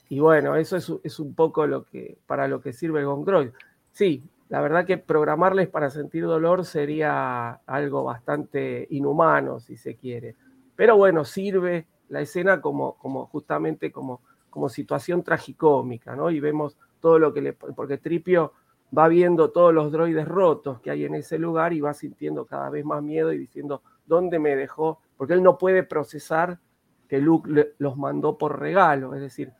y 0.09 0.19
bueno, 0.19 0.57
eso 0.57 0.75
es, 0.75 0.91
es 1.03 1.19
un 1.19 1.33
poco 1.33 1.65
lo 1.65 1.85
que, 1.85 2.17
para 2.27 2.49
lo 2.49 2.59
que 2.59 2.73
sirve 2.73 2.99
el 2.99 3.05
Gong 3.05 3.23
Droid. 3.23 3.51
Sí, 3.91 4.23
la 4.49 4.59
verdad 4.59 4.85
que 4.85 4.97
programarles 4.97 5.69
para 5.69 5.89
sentir 5.89 6.25
dolor 6.25 6.65
sería 6.65 7.61
algo 7.65 8.03
bastante 8.03 8.87
inhumano, 8.89 9.61
si 9.61 9.77
se 9.77 9.95
quiere. 9.95 10.35
Pero 10.75 10.97
bueno, 10.97 11.23
sirve 11.23 11.87
la 12.09 12.19
escena 12.19 12.59
como, 12.59 12.97
como 12.97 13.27
justamente 13.27 13.93
como, 13.93 14.19
como 14.51 14.69
situación 14.69 15.23
tragicómica, 15.23 16.15
¿no? 16.15 16.29
Y 16.29 16.39
vemos 16.39 16.77
todo 16.99 17.17
lo 17.17 17.33
que 17.33 17.41
le... 17.41 17.53
Porque 17.53 17.97
Tripio 17.97 18.53
va 18.95 19.07
viendo 19.07 19.49
todos 19.49 19.73
los 19.73 19.91
droides 19.91 20.27
rotos 20.27 20.79
que 20.81 20.91
hay 20.91 21.05
en 21.05 21.15
ese 21.15 21.39
lugar 21.39 21.73
y 21.73 21.81
va 21.81 21.93
sintiendo 21.95 22.45
cada 22.45 22.69
vez 22.69 22.85
más 22.85 23.01
miedo 23.01 23.33
y 23.33 23.39
diciendo, 23.39 23.81
¿dónde 24.05 24.37
me 24.37 24.55
dejó? 24.55 24.99
Porque 25.17 25.33
él 25.33 25.41
no 25.41 25.57
puede 25.57 25.81
procesar 25.81 26.59
que 27.07 27.19
Luke 27.19 27.49
le- 27.49 27.73
los 27.79 27.97
mandó 27.97 28.37
por 28.37 28.59
regalo, 28.59 29.15
es 29.15 29.21
decir, 29.21 29.51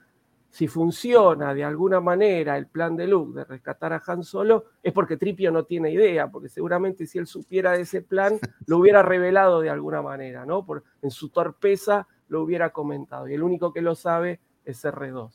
si 0.50 0.68
funciona 0.68 1.54
de 1.54 1.64
alguna 1.64 2.02
manera 2.02 2.58
el 2.58 2.68
plan 2.68 2.98
de 2.98 3.08
Luke 3.08 3.40
de 3.40 3.46
rescatar 3.46 3.94
a 3.94 4.02
Han 4.06 4.24
Solo, 4.24 4.66
es 4.84 4.92
porque 4.92 5.16
Tripio 5.16 5.50
no 5.50 5.64
tiene 5.64 5.92
idea, 5.92 6.30
porque 6.30 6.50
seguramente 6.50 7.06
si 7.08 7.18
él 7.18 7.26
supiera 7.26 7.72
de 7.72 7.82
ese 7.84 8.02
plan, 8.02 8.38
lo 8.68 8.78
hubiera 8.80 9.02
revelado 9.02 9.62
de 9.62 9.70
alguna 9.70 10.02
manera, 10.02 10.46
¿no? 10.46 10.66
Por, 10.66 10.84
en 11.02 11.10
su 11.10 11.30
torpeza 11.30 12.06
lo 12.28 12.42
hubiera 12.44 12.72
comentado, 12.72 13.30
y 13.30 13.34
el 13.34 13.44
único 13.44 13.72
que 13.72 13.82
lo 13.82 13.96
sabe 13.96 14.42
es 14.66 14.84
R2. 14.86 15.32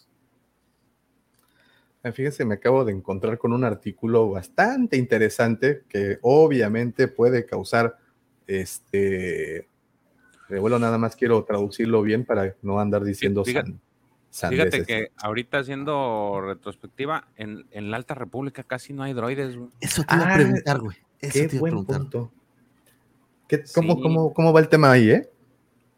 Ah, 2.02 2.12
Fíjense, 2.12 2.44
me 2.44 2.54
acabo 2.54 2.84
de 2.84 2.92
encontrar 2.92 3.36
con 3.38 3.52
un 3.52 3.64
artículo 3.64 4.30
bastante 4.30 4.96
interesante 4.96 5.82
que 5.88 6.18
obviamente 6.22 7.08
puede 7.08 7.44
causar 7.46 7.98
este 8.46 9.68
revuelo. 10.48 10.78
Nada 10.78 10.98
más 10.98 11.16
quiero 11.16 11.42
traducirlo 11.44 12.02
bien 12.02 12.24
para 12.24 12.54
no 12.62 12.78
andar 12.78 13.02
diciendo 13.02 13.44
Fíjate- 13.44 13.74
san- 14.30 14.50
Fíjate 14.52 14.84
que 14.84 15.10
ahorita 15.16 15.58
haciendo 15.58 16.40
retrospectiva, 16.44 17.26
en, 17.36 17.66
en 17.70 17.90
la 17.90 17.96
Alta 17.96 18.14
República 18.14 18.62
casi 18.62 18.92
no 18.92 19.02
hay 19.02 19.12
droides. 19.14 19.56
Eso 19.80 20.02
te 20.04 20.14
iba 20.14 20.24
a 20.26 20.30
Ah, 20.32 20.34
preguntar, 20.36 20.78
güey. 20.80 20.96
Qué 21.18 21.48
buen 21.58 21.84
punto. 21.86 22.30
cómo, 23.74 24.00
cómo, 24.00 24.34
cómo, 24.34 24.52
va 24.52 24.60
el 24.60 24.68
tema 24.68 24.92
ahí, 24.92 25.10
eh? 25.10 25.30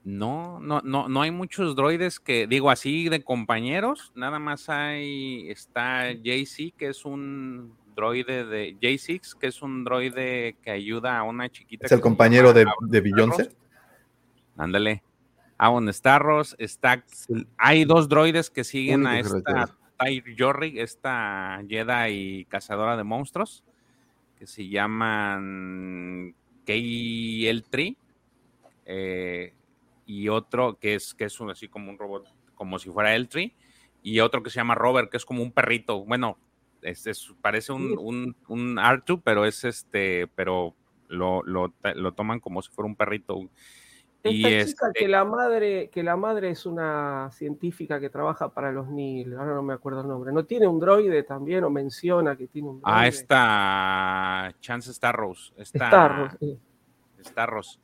No, 0.04 0.58
no, 0.60 0.80
no, 0.82 1.08
no 1.08 1.22
hay 1.22 1.30
muchos 1.30 1.76
droides 1.76 2.18
que, 2.20 2.46
digo 2.46 2.70
así, 2.70 3.08
de 3.08 3.22
compañeros. 3.22 4.12
Nada 4.14 4.38
más 4.38 4.68
hay, 4.68 5.50
está 5.50 6.12
JC, 6.12 6.72
que 6.76 6.88
es 6.88 7.04
un 7.04 7.74
droide 7.94 8.44
de 8.44 8.76
J6, 8.80 9.36
que 9.38 9.48
es 9.48 9.60
un 9.60 9.84
droide 9.84 10.56
que 10.62 10.70
ayuda 10.70 11.18
a 11.18 11.24
una 11.24 11.50
chiquita. 11.50 11.86
Es 11.86 11.92
el 11.92 12.00
compañero 12.00 12.52
de, 12.52 12.64
de 12.88 13.00
Beyoncé. 13.00 13.50
Ándale. 14.56 15.02
Avon 15.58 15.92
Starros, 15.92 16.54
está, 16.58 17.04
hay 17.56 17.84
dos 17.84 18.08
droides 18.08 18.48
que 18.48 18.62
siguen 18.62 19.08
a 19.08 19.18
esta 19.18 19.76
Tyr 19.98 20.22
Jorrig, 20.38 20.78
esta 20.78 21.60
Jedi 21.68 22.12
y 22.12 22.44
cazadora 22.44 22.96
de 22.96 23.02
monstruos, 23.02 23.64
que 24.38 24.46
se 24.46 24.68
llaman 24.68 26.32
KL3, 26.64 27.96
eh, 28.86 29.52
y 30.08 30.30
otro 30.30 30.78
que 30.80 30.94
es, 30.94 31.12
que 31.12 31.24
es 31.24 31.38
un, 31.38 31.50
así 31.50 31.68
como 31.68 31.90
un 31.90 31.98
robot, 31.98 32.26
como 32.54 32.78
si 32.78 32.90
fuera 32.90 33.14
L3, 33.14 33.52
y 34.02 34.20
otro 34.20 34.42
que 34.42 34.48
se 34.48 34.56
llama 34.56 34.74
Robert, 34.74 35.10
que 35.10 35.18
es 35.18 35.24
como 35.26 35.42
un 35.42 35.52
perrito, 35.52 36.04
bueno, 36.04 36.38
es, 36.80 37.34
parece 37.42 37.72
un, 37.72 37.96
un, 37.98 38.34
un 38.48 38.76
R2, 38.76 39.20
pero 39.22 39.44
es 39.44 39.64
este, 39.64 40.26
pero 40.34 40.74
lo, 41.08 41.42
lo, 41.42 41.74
lo 41.94 42.12
toman 42.14 42.40
como 42.40 42.62
si 42.62 42.70
fuera 42.70 42.86
un 42.86 42.96
perrito 42.96 43.50
esta 44.22 44.66
chica 44.66 44.92
que 44.92 45.04
este 45.04 45.08
la 45.08 45.24
madre, 45.24 45.90
que 45.90 46.02
la 46.02 46.16
madre 46.16 46.50
es 46.50 46.66
una 46.66 47.30
científica 47.32 48.00
que 48.00 48.10
trabaja 48.10 48.52
para 48.52 48.72
los 48.72 48.88
NIL, 48.88 49.34
ahora 49.34 49.54
no 49.54 49.62
me 49.62 49.74
acuerdo 49.74 50.00
el 50.00 50.08
nombre. 50.08 50.32
¿No 50.32 50.44
tiene 50.44 50.66
un 50.66 50.80
droide 50.80 51.22
también 51.22 51.62
o 51.64 51.70
menciona 51.70 52.36
que 52.36 52.48
tiene 52.48 52.68
un 52.68 52.80
ah, 52.82 52.90
droide? 52.90 53.04
Ah, 53.04 53.08
esta 53.08 54.54
Chance 54.60 54.92
Starros. 54.92 55.54
Esta, 55.56 55.88
Starros, 55.88 56.32
sí. 56.40 56.58
Starros. 57.20 57.80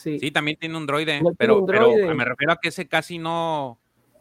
Sí. 0.00 0.18
sí. 0.18 0.30
también 0.30 0.56
tiene 0.56 0.76
un 0.76 0.86
droide, 0.86 1.20
pero, 1.38 1.64
pero 1.66 1.90
me 2.14 2.24
refiero 2.24 2.52
a 2.52 2.56
que 2.56 2.68
ese 2.68 2.88
casi 2.88 3.18
no. 3.18 3.78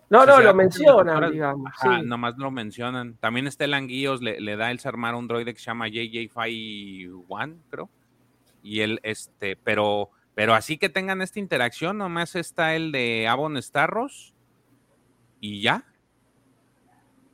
No, 0.09 0.25
no, 0.25 0.41
lo 0.41 0.53
mencionan, 0.56 1.32
digamos. 1.32 1.72
sí. 1.82 1.88
nomás 2.03 2.35
lo 2.38 2.49
mencionan. 2.49 3.16
También 3.17 3.45
está 3.45 3.66
el 3.66 3.75
Anguillos, 3.75 4.22
le, 4.22 4.41
le, 4.41 4.56
da 4.56 4.72
el 4.72 4.80
armar 4.83 5.14
un 5.14 5.27
droide 5.27 5.53
que 5.53 5.59
se 5.59 5.66
llama 5.66 5.88
JJ51, 5.88 7.58
creo. 7.69 7.90
Y 8.64 8.82
él, 8.82 8.99
este, 9.03 9.56
pero 9.56 10.09
pero 10.40 10.53
así 10.53 10.77
que 10.77 10.88
tengan 10.88 11.22
esta 11.22 11.38
interacción, 11.38 11.98
nomás 11.98 12.33
está 12.38 12.74
el 12.74 12.93
de 12.93 13.27
Avon 13.27 13.61
Starros 13.61 14.33
y 15.41 15.61
ya. 15.61 15.83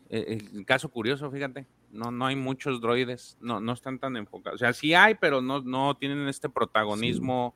E, 0.09 0.40
el, 0.51 0.65
caso 0.65 0.90
curioso, 0.90 1.30
fíjate, 1.30 1.67
no, 1.91 2.09
no 2.09 2.25
hay 2.25 2.35
muchos 2.35 2.82
droides, 2.82 3.38
no, 3.40 3.59
no 3.59 3.74
están 3.74 3.99
tan 3.99 4.17
enfocados. 4.17 4.56
O 4.56 4.57
sea, 4.57 4.74
sí 4.74 4.95
hay, 4.95 5.14
pero 5.14 5.40
no, 5.40 5.61
no 5.61 5.95
tienen 5.95 6.27
este 6.27 6.49
protagonismo 6.49 7.53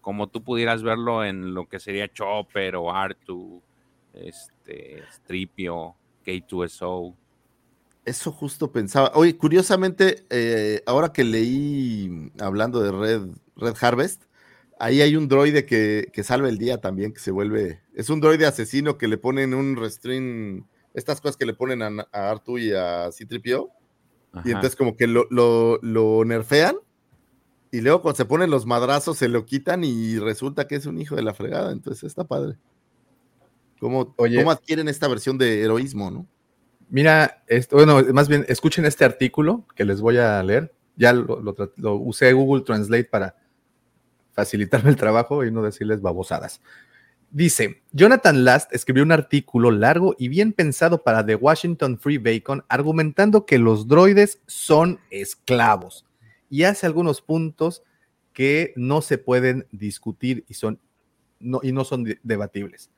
como 0.00 0.28
tú 0.28 0.42
pudieras 0.42 0.82
verlo 0.82 1.24
en 1.24 1.54
lo 1.54 1.68
que 1.68 1.78
sería 1.78 2.12
Chopper 2.12 2.76
o 2.76 2.92
Artu, 2.92 3.62
este, 4.14 5.02
Stripio, 5.12 5.94
K2SO. 6.24 7.14
Eso 8.04 8.32
justo 8.32 8.72
pensaba. 8.72 9.12
Oye, 9.14 9.36
curiosamente, 9.36 10.24
eh, 10.30 10.82
ahora 10.86 11.12
que 11.12 11.24
leí 11.24 12.30
hablando 12.40 12.80
de 12.80 12.92
Red, 12.92 13.28
Red 13.56 13.76
Harvest, 13.80 14.24
Ahí 14.80 15.02
hay 15.02 15.14
un 15.14 15.28
droide 15.28 15.66
que, 15.66 16.10
que 16.10 16.24
salva 16.24 16.48
el 16.48 16.56
día 16.56 16.78
también, 16.78 17.12
que 17.12 17.20
se 17.20 17.30
vuelve. 17.30 17.82
Es 17.94 18.08
un 18.08 18.18
droide 18.18 18.46
asesino 18.46 18.96
que 18.96 19.08
le 19.08 19.18
ponen 19.18 19.52
un 19.52 19.76
restring. 19.76 20.66
Estas 20.94 21.20
cosas 21.20 21.36
que 21.36 21.44
le 21.44 21.52
ponen 21.52 21.82
a, 21.82 22.06
Artu 22.12 22.56
y 22.56 22.72
a 22.72 23.12
Citripio. 23.12 23.68
Y 24.42 24.48
entonces, 24.48 24.76
como 24.76 24.96
que 24.96 25.06
lo, 25.06 25.26
lo, 25.28 26.24
nerfean. 26.24 26.76
Y 27.72 27.80
luego, 27.80 28.02
cuando 28.02 28.16
se 28.16 28.24
ponen 28.24 28.50
los 28.50 28.66
madrazos, 28.66 29.18
se 29.18 29.28
lo 29.28 29.46
quitan 29.46 29.84
y 29.84 30.18
resulta 30.18 30.66
que 30.66 30.74
es 30.74 30.86
un 30.86 31.00
hijo 31.00 31.14
de 31.14 31.22
la 31.22 31.34
fregada. 31.34 31.70
Entonces, 31.70 32.04
está 32.04 32.24
padre. 32.24 32.56
¿Cómo, 33.78 34.14
¿cómo 34.14 34.50
adquieren 34.50 34.88
esta 34.88 35.08
versión 35.08 35.38
de 35.38 35.62
heroísmo, 35.62 36.10
no? 36.10 36.26
Mira, 36.88 37.44
esto, 37.46 37.76
bueno, 37.76 38.02
más 38.12 38.28
bien, 38.28 38.44
escuchen 38.48 38.84
este 38.84 39.04
artículo 39.04 39.64
que 39.76 39.84
les 39.84 40.00
voy 40.00 40.18
a 40.18 40.42
leer. 40.42 40.74
Ya 40.96 41.12
lo, 41.12 41.40
lo 41.40 41.94
usé 41.94 42.32
Google 42.32 42.64
Translate 42.64 43.04
para 43.04 43.36
facilitarme 44.32 44.90
el 44.90 44.96
trabajo 44.96 45.44
y 45.44 45.52
no 45.52 45.62
decirles 45.62 46.02
babosadas. 46.02 46.60
Dice, 47.30 47.84
Jonathan 47.92 48.44
Last 48.44 48.74
escribió 48.74 49.04
un 49.04 49.12
artículo 49.12 49.70
largo 49.70 50.16
y 50.18 50.28
bien 50.28 50.52
pensado 50.52 51.04
para 51.04 51.24
The 51.24 51.36
Washington 51.36 51.96
Free 51.96 52.18
Bacon 52.18 52.64
argumentando 52.68 53.46
que 53.46 53.58
los 53.58 53.86
droides 53.86 54.40
son 54.46 54.98
esclavos 55.10 56.04
y 56.50 56.64
hace 56.64 56.84
algunos 56.84 57.22
puntos 57.22 57.82
que 58.32 58.74
no 58.76 59.00
se 59.00 59.16
pueden 59.16 59.66
discutir 59.70 60.44
y, 60.48 60.54
son, 60.54 60.78
no, 61.38 61.60
y 61.62 61.72
no 61.72 61.84
son 61.84 62.04
debatibles. 62.22 62.90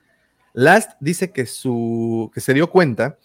Last 0.54 0.92
dice 1.00 1.30
que, 1.30 1.46
su, 1.46 2.30
que 2.34 2.40
se 2.40 2.54
dio 2.54 2.70
cuenta 2.70 3.18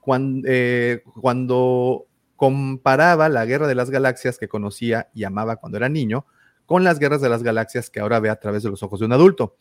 cuando, 0.00 0.48
eh, 0.50 1.02
cuando 1.20 2.06
comparaba 2.36 3.28
la 3.28 3.44
Guerra 3.44 3.66
de 3.66 3.74
las 3.74 3.90
Galaxias 3.90 4.38
que 4.38 4.48
conocía 4.48 5.08
y 5.14 5.24
amaba 5.24 5.56
cuando 5.56 5.78
era 5.78 5.88
niño 5.88 6.26
con 6.66 6.82
las 6.84 6.98
guerras 6.98 7.20
de 7.20 7.28
las 7.28 7.42
galaxias 7.42 7.88
que 7.88 8.00
ahora 8.00 8.20
ve 8.20 8.28
a 8.28 8.36
través 8.40 8.62
de 8.62 8.70
los 8.70 8.82
ojos 8.82 9.00
de 9.00 9.06
un 9.06 9.12
adulto. 9.12 9.56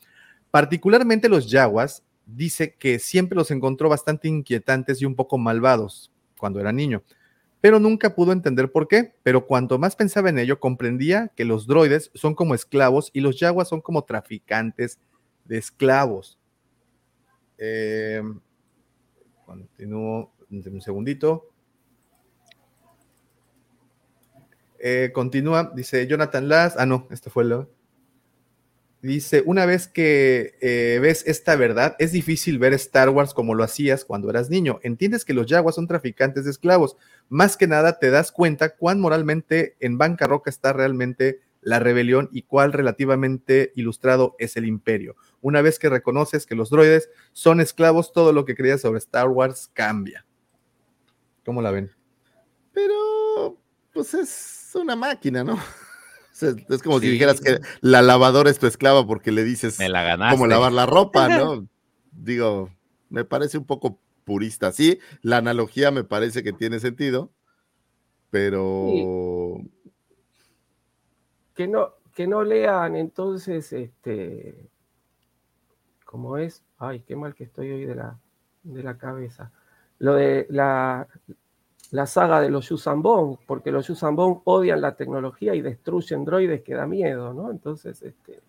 Particularmente 0.52 1.30
los 1.30 1.50
Yaguas 1.50 2.03
dice 2.26 2.76
que 2.76 3.00
siempre 3.00 3.35
los 3.35 3.52
encontró 3.52 3.88
bastante 3.90 4.27
inquietantes 4.27 5.02
y 5.02 5.06
un 5.06 5.16
poco 5.16 5.38
malvados 5.38 6.11
cuando 6.38 6.60
era 6.60 6.72
niño, 6.72 7.03
pero 7.66 7.80
nunca 7.80 8.14
pudo 8.14 8.32
entender 8.32 8.72
por 8.72 8.88
qué. 8.88 9.16
Pero 9.24 9.48
cuanto 9.48 9.80
más 9.80 9.95
pensaba 9.95 10.30
en 10.30 10.38
ello, 10.38 10.60
comprendía 10.60 11.32
que 11.35 11.45
los 11.45 11.66
droides 11.66 12.11
son 12.14 12.35
como 12.35 12.53
esclavos 12.53 13.10
y 13.11 13.22
los 13.22 13.40
Yaguas 13.40 13.69
son 13.69 13.82
como 13.82 14.03
traficantes 14.03 15.00
de 15.45 15.58
esclavos. 15.58 16.38
Eh, 17.58 18.22
continúo 19.48 20.32
un 20.52 20.80
segundito. 20.80 21.50
Eh, 24.77 25.10
continúa, 25.11 25.72
dice 25.76 26.06
Jonathan 26.06 26.48
Lass. 26.48 26.76
Ah, 26.77 26.85
no, 26.85 27.08
este 27.10 27.32
fue 27.32 27.45
el. 27.45 27.68
Dice, 29.06 29.43
una 29.45 29.67
vez 29.67 29.88
que 29.88 30.58
eh, 30.61 30.98
ves 31.00 31.24
esta 31.27 31.56
verdad, 31.56 31.95
es 32.00 32.11
difícil 32.11 32.58
ver 32.58 32.74
Star 32.74 33.09
Wars 33.09 33.35
como 33.35 33.53
lo 33.53 33.64
hacías 33.64 34.03
cuando 34.03 34.32
eras 34.32 34.50
niño. 34.50 34.80
Entiendes 34.82 35.24
que 35.24 35.35
los 35.35 35.45
Jaguars 35.45 35.75
son 35.75 35.85
traficantes 35.85 36.45
de 36.45 36.50
esclavos. 36.50 36.98
Más 37.30 37.56
que 37.56 37.67
nada 37.67 38.00
te 38.00 38.09
das 38.09 38.32
cuenta 38.32 38.75
cuán 38.75 39.00
moralmente 39.00 39.75
en 39.80 40.00
banca 40.00 40.25
roca 40.25 40.50
está 40.50 40.74
realmente 40.74 41.42
la 41.61 41.77
rebelión 41.77 42.30
y 42.32 42.42
cuál 42.42 42.74
relativamente 42.74 43.72
ilustrado 43.75 44.35
es 44.40 44.58
el 44.58 44.66
imperio. 44.66 45.16
Una 45.40 45.61
vez 45.61 45.77
que 45.77 45.90
reconoces 45.90 46.48
que 46.48 46.56
los 46.56 46.72
droides 46.72 47.11
son 47.32 47.61
esclavos, 47.61 48.11
todo 48.11 48.34
lo 48.34 48.43
que 48.43 48.56
creías 48.56 48.82
sobre 48.82 48.98
Star 48.98 49.27
Wars 49.27 49.69
cambia. 49.72 50.25
¿Cómo 51.45 51.61
la 51.61 51.69
ven? 51.69 51.92
Pero, 52.74 53.56
pues 53.93 54.16
es 54.16 54.72
una 54.74 54.95
máquina, 54.95 55.43
¿no? 55.43 55.59
Es 56.41 56.83
como 56.83 56.99
si 56.99 57.09
dijeras 57.09 57.39
que 57.39 57.59
la 57.81 58.01
lavadora 58.01 58.49
es 58.49 58.59
tu 58.59 58.67
esclava 58.67 59.07
porque 59.07 59.31
le 59.31 59.43
dices 59.43 59.80
me 59.80 59.89
la 59.89 60.30
cómo 60.31 60.47
lavar 60.47 60.72
la 60.72 60.85
ropa, 60.85 61.30
¿no? 61.30 61.67
Digo, 62.11 62.69
me 63.09 63.25
parece 63.25 63.57
un 63.57 63.65
poco 63.65 63.99
purista. 64.25 64.72
Sí, 64.72 64.99
la 65.22 65.38
analogía 65.38 65.91
me 65.91 66.03
parece 66.03 66.43
que 66.43 66.51
tiene 66.51 66.80
sentido, 66.80 67.31
pero... 68.30 69.57
Que 71.53 71.67
no, 71.67 71.93
que 72.14 72.27
no 72.27 72.43
lean 72.43 72.97
entonces, 72.97 73.72
este, 73.72 74.69
¿cómo 76.03 76.38
es? 76.38 76.64
Ay, 76.77 77.01
qué 77.01 77.15
mal 77.15 77.33
que 77.33 77.45
estoy 77.45 77.72
hoy 77.72 77.85
de 77.85 77.95
la, 77.95 78.19
de 78.64 78.83
la 78.83 78.97
cabeza. 78.97 79.53
Lo 79.99 80.15
de 80.15 80.47
la, 80.49 81.07
la 81.95 82.06
saga 82.06 82.41
de 82.41 82.49
los 82.49 82.67
Yusambon, 82.67 83.40
porque 83.48 83.72
los 83.72 83.88
Yusambon 83.88 84.41
odian 84.43 84.82
la 84.82 84.98
tecnología 84.98 85.56
y 85.56 85.61
destruyen 85.61 86.25
droides 86.25 86.61
que 86.61 86.74
da 86.74 86.85
miedo, 86.85 87.33
¿no? 87.33 87.49
Entonces, 87.49 88.01
este, 88.01 88.41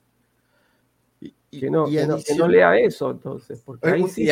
que, 1.50 1.70
no, 1.70 1.86
lea 2.48 2.76
eso, 2.76 3.12
entonces, 3.12 3.62
porque 3.64 3.88
ahí 3.88 4.08
sí 4.08 4.24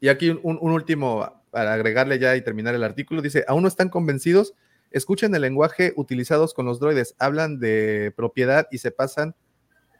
y, 0.00 0.08
aquí 0.08 0.30
un, 0.30 0.58
último, 0.60 1.44
para 1.50 1.74
agregarle 1.74 2.18
ya 2.18 2.34
y 2.34 2.40
terminar 2.40 2.74
el 2.74 2.82
artículo, 2.82 3.20
dice, 3.20 3.44
¿aún 3.46 3.62
no 3.62 3.68
están 3.68 3.90
convencidos? 3.90 4.54
Escuchen 4.90 5.34
el 5.34 5.42
lenguaje 5.42 5.92
utilizados 5.96 6.54
con 6.54 6.64
los 6.64 6.80
droides, 6.80 7.14
hablan 7.18 7.60
de 7.60 8.12
propiedad 8.16 8.66
y 8.70 8.78
se 8.78 8.90
pasan 8.90 9.36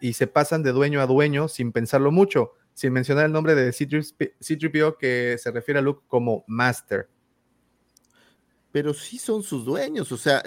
y 0.00 0.14
se 0.14 0.26
pasan 0.26 0.62
de 0.62 0.72
dueño 0.72 1.02
a 1.02 1.06
dueño 1.06 1.48
sin 1.48 1.72
pensarlo 1.72 2.10
mucho, 2.10 2.52
sin 2.72 2.94
mencionar 2.94 3.26
el 3.26 3.32
nombre 3.32 3.54
de 3.54 3.70
C-3PO 3.72 4.96
que 4.96 5.36
se 5.38 5.50
refiere 5.50 5.80
a 5.80 5.82
Luke 5.82 6.02
como 6.08 6.42
Master 6.46 7.10
pero 8.72 8.94
sí 8.94 9.18
son 9.18 9.42
sus 9.42 9.64
dueños. 9.64 10.12
O 10.12 10.16
sea, 10.16 10.42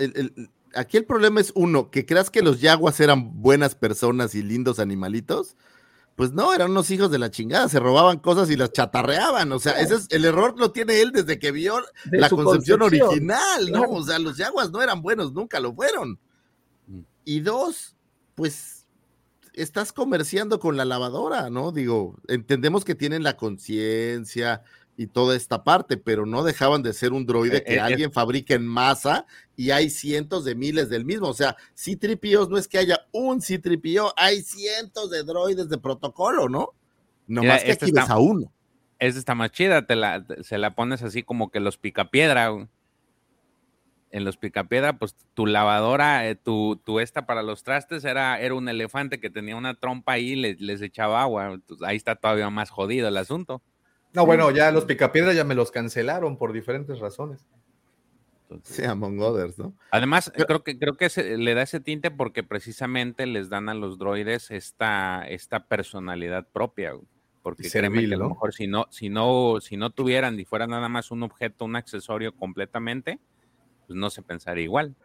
aquí 0.76 0.98
el 0.98 1.06
problema 1.06 1.42
es 1.42 1.52
uno, 1.56 1.90
que 1.90 2.06
creas 2.06 2.30
que 2.30 2.42
los 2.42 2.62
yaguas 2.62 3.00
eran 3.00 3.42
buenas 3.42 3.76
personas 3.76 4.36
y 4.36 4.44
lindos 4.44 4.80
animalitos. 4.80 5.56
Pues 6.16 6.32
no, 6.32 6.54
eran 6.54 6.72
unos 6.72 6.92
hijos 6.92 7.10
de 7.10 7.18
la 7.18 7.32
chingada, 7.32 7.68
se 7.70 7.80
robaban 7.80 8.20
cosas 8.20 8.50
y 8.52 8.56
las 8.56 8.72
chatarreaban. 8.72 9.52
O 9.52 9.60
sea, 9.60 9.80
ese 9.80 9.96
es, 9.96 10.08
el 10.12 10.26
error 10.26 10.54
lo 10.60 10.72
tiene 10.72 11.02
él 11.02 11.12
desde 11.12 11.40
que 11.40 11.52
vio 11.52 11.82
la 12.12 12.30
concepción, 12.30 12.84
original, 12.84 13.72
¿no? 13.72 13.82
O 13.84 14.04
sea, 14.04 14.20
los 14.20 14.38
yaguas 14.38 14.70
no 14.70 14.82
eran 14.84 15.02
buenos, 15.02 15.34
nunca 15.34 15.60
lo 15.60 15.74
fueron. 15.74 16.20
y 17.26 17.40
dos, 17.40 17.96
pues 18.36 18.86
estás 19.54 19.92
comerciando 19.94 20.60
con 20.60 20.78
la 20.78 20.86
lavadora, 20.86 21.50
¿no? 21.50 21.72
Digo, 21.72 22.18
entendemos 22.28 22.86
que 22.86 22.96
tienen 22.96 23.24
la 23.24 23.38
conciencia 23.38 24.64
y 24.96 25.08
toda 25.08 25.36
esta 25.36 25.64
parte, 25.64 25.98
pero 25.98 26.26
no 26.26 26.44
dejaban 26.44 26.84
de 26.84 26.94
ser 26.94 27.14
un 27.14 27.26
droide 27.26 27.58
Eh, 27.58 27.64
que 27.66 27.76
eh, 27.76 27.80
alguien 27.80 28.12
fabrica 28.14 28.54
en 28.54 28.68
masa 28.68 29.26
y 29.56 29.72
hay 29.72 29.90
cientos 29.90 30.46
de 30.46 30.56
miles 30.56 30.90
del 30.90 31.04
mismo. 31.06 31.28
O 31.28 31.34
sea, 31.34 31.56
C-3POs 31.74 32.50
no 32.50 32.58
es 32.58 32.68
que 32.68 32.78
haya 32.78 33.00
un 33.12 33.42
C-3PO, 33.42 34.14
hay 34.18 34.42
cientos 34.42 35.10
de 35.10 35.24
droides 35.24 35.70
de 35.70 35.78
protocolo, 35.78 36.48
¿no? 36.48 36.70
Nomás 37.28 37.64
Mira, 37.64 37.66
que 37.78 37.86
aquí 37.86 37.92
ves 37.92 38.10
a 38.10 38.20
uno. 38.20 38.52
Esta 39.00 39.20
está 39.20 39.36
más 39.36 39.52
chida, 39.52 39.86
te 39.86 39.96
la, 39.96 40.24
te- 40.24 40.44
se 40.44 40.58
la 40.58 40.76
pones 40.76 41.02
así 41.04 41.24
como 41.24 41.50
que 41.50 41.60
los 41.60 41.78
picapiedra. 41.78 42.52
En 44.12 44.26
los 44.26 44.38
picapiedra, 44.38 45.00
pues 45.00 45.16
tu 45.34 45.48
lavadora, 45.48 46.30
eh, 46.30 46.36
tu, 46.36 46.80
tu 46.86 47.00
esta 47.00 47.26
para 47.26 47.42
los 47.42 47.64
trastes 47.64 48.06
era, 48.06 48.40
era 48.40 48.54
un 48.54 48.70
elefante 48.70 49.20
que 49.20 49.32
tenía 49.32 49.56
una 49.56 49.74
trompa 49.74 50.14
ahí 50.14 50.34
y 50.34 50.36
les, 50.36 50.62
les 50.62 50.82
echaba 50.84 51.24
agua. 51.24 51.54
Entonces, 51.54 51.84
ahí 51.88 51.98
está 51.98 52.16
todavía 52.16 52.48
más 52.52 52.70
jodido 52.70 53.08
el 53.08 53.18
asunto. 53.18 53.64
No, 54.14 54.26
bueno, 54.26 54.52
ya 54.52 54.72
los 54.72 54.86
picapiedras 54.86 55.36
ya 55.36 55.44
me 55.44 55.56
los 55.56 55.72
cancelaron 55.72 56.38
por 56.38 56.54
diferentes 56.54 57.00
razones. 57.00 57.48
Sí, 58.62 58.84
Among 58.86 59.20
Others, 59.20 59.58
¿no? 59.58 59.74
Además, 59.90 60.32
creo 60.36 60.64
que, 60.64 60.78
creo 60.78 60.96
que 60.96 61.10
se- 61.10 61.38
le 61.40 61.56
da 61.56 61.64
ese 61.64 61.80
tinte 61.80 62.12
porque 62.12 62.44
precisamente 62.44 63.26
les 63.26 63.50
dan 63.50 63.68
a 63.68 63.74
los 63.74 63.98
droides 63.98 64.52
esta, 64.52 65.26
esta 65.28 65.66
personalidad 65.66 66.48
propia. 66.52 66.94
Porque 67.42 67.68
servil, 67.68 68.10
que 68.10 68.16
a 68.16 68.18
lo 68.20 68.26
¿no? 68.26 68.30
mejor 68.30 68.54
si 68.54 68.68
no, 68.68 68.86
si 68.92 69.10
no, 69.10 69.60
si 69.60 69.76
no 69.76 69.90
tuvieran 69.90 70.40
y 70.40 70.46
fuera 70.46 70.68
nada 70.68 70.88
más 70.88 71.10
un 71.12 71.24
objeto, 71.24 71.66
un 71.66 71.76
accesorio 71.76 72.34
completamente, 72.36 73.20
pues 73.88 73.98
no 73.98 74.10
se 74.12 74.22
pensaría 74.22 74.64
igual. 74.64 74.96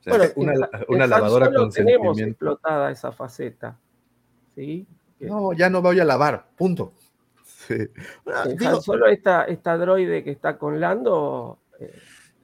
O 0.00 0.02
sea, 0.02 0.16
Bueno, 0.16 0.32
una, 0.36 0.52
En 0.54 0.58
una 0.58 0.68
Han- 0.72 0.84
en 0.88 1.02
Han 1.02 1.10
lavadora 1.10 1.46
Solo 1.46 1.58
con 1.60 1.70
tenemos 1.72 2.16
sentimiento. 2.16 2.30
explotada 2.46 2.90
esa 2.90 3.12
faceta. 3.12 3.78
¿sí? 4.54 4.86
No, 5.20 5.52
ya 5.52 5.68
no 5.68 5.82
voy 5.82 6.00
a 6.00 6.04
lavar, 6.04 6.48
punto. 6.56 6.94
Sí. 7.68 7.74
En 7.74 8.56
Digo, 8.56 8.70
Han 8.70 8.82
Solo 8.82 9.06
esta, 9.06 9.44
esta 9.44 9.76
droide 9.76 10.24
que 10.24 10.30
está 10.30 10.56
con 10.56 10.80
Lando 10.80 11.58
eh, 11.78 11.92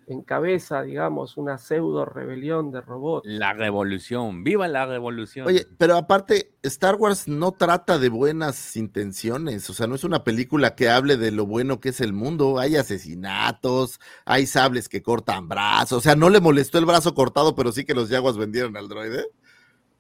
encabeza, 0.06 0.82
digamos, 0.82 1.36
una 1.36 1.58
pseudo 1.58 2.04
rebelión 2.04 2.70
de 2.70 2.80
robots. 2.80 3.26
la 3.26 3.52
revolución, 3.52 4.44
viva 4.44 4.68
la 4.68 4.86
revolución. 4.86 5.46
Oye, 5.46 5.66
pero 5.78 5.96
aparte, 5.96 6.52
Star 6.62 6.96
Wars 6.96 7.28
no 7.28 7.52
trata 7.52 7.98
de 7.98 8.08
buenas 8.08 8.76
intenciones, 8.76 9.68
o 9.70 9.74
sea, 9.74 9.86
no 9.86 9.94
es 9.94 10.04
una 10.04 10.24
película 10.24 10.74
que 10.74 10.88
hable 10.88 11.16
de 11.16 11.30
lo 11.30 11.46
bueno 11.46 11.80
que 11.80 11.90
es 11.90 12.00
el 12.00 12.12
mundo, 12.12 12.58
hay 12.58 12.76
asesinatos, 12.76 14.00
hay 14.24 14.46
sables 14.46 14.88
que 14.88 15.02
cortan 15.02 15.48
brazos, 15.48 15.98
o 15.98 16.00
sea, 16.00 16.16
no 16.16 16.28
le 16.28 16.40
molestó 16.40 16.78
el 16.78 16.86
brazo 16.86 17.14
cortado, 17.14 17.54
pero 17.54 17.72
sí 17.72 17.84
que 17.84 17.94
los 17.94 18.08
yaguas 18.08 18.36
vendieron 18.36 18.76
al 18.76 18.88
droide. 18.88 19.24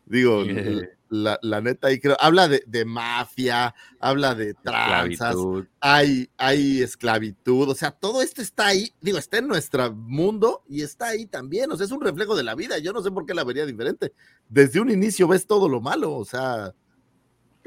Digo, 0.06 0.44
Yeah. 0.44 0.88
la, 1.08 1.38
la 1.42 1.60
neta 1.60 1.88
ahí 1.88 1.98
creo, 2.00 2.16
habla 2.20 2.48
de, 2.48 2.62
de 2.66 2.84
mafia, 2.84 3.74
habla 4.00 4.34
de 4.34 4.52
tranzas, 4.54 5.30
Esclavitud. 5.34 5.66
hay, 5.80 6.28
hay 6.36 6.82
esclavitud, 6.82 7.68
o 7.70 7.74
sea, 7.74 7.90
todo 7.92 8.20
esto 8.20 8.42
está 8.42 8.66
ahí, 8.66 8.90
digo, 9.00 9.16
está 9.18 9.38
en 9.38 9.46
nuestro 9.48 9.92
mundo 9.94 10.62
y 10.68 10.82
está 10.82 11.08
ahí 11.08 11.24
también, 11.26 11.70
o 11.72 11.76
sea, 11.76 11.86
es 11.86 11.92
un 11.92 12.00
reflejo 12.02 12.34
de 12.36 12.42
la 12.42 12.54
vida, 12.54 12.78
yo 12.78 12.92
no 12.92 13.00
sé 13.00 13.10
por 13.10 13.24
qué 13.26 13.32
la 13.34 13.44
vería 13.44 13.64
diferente. 13.64 14.12
Desde 14.48 14.80
un 14.80 14.90
inicio 14.90 15.26
ves 15.28 15.46
todo 15.46 15.68
lo 15.68 15.80
malo, 15.80 16.14
o 16.14 16.24
sea, 16.24 16.74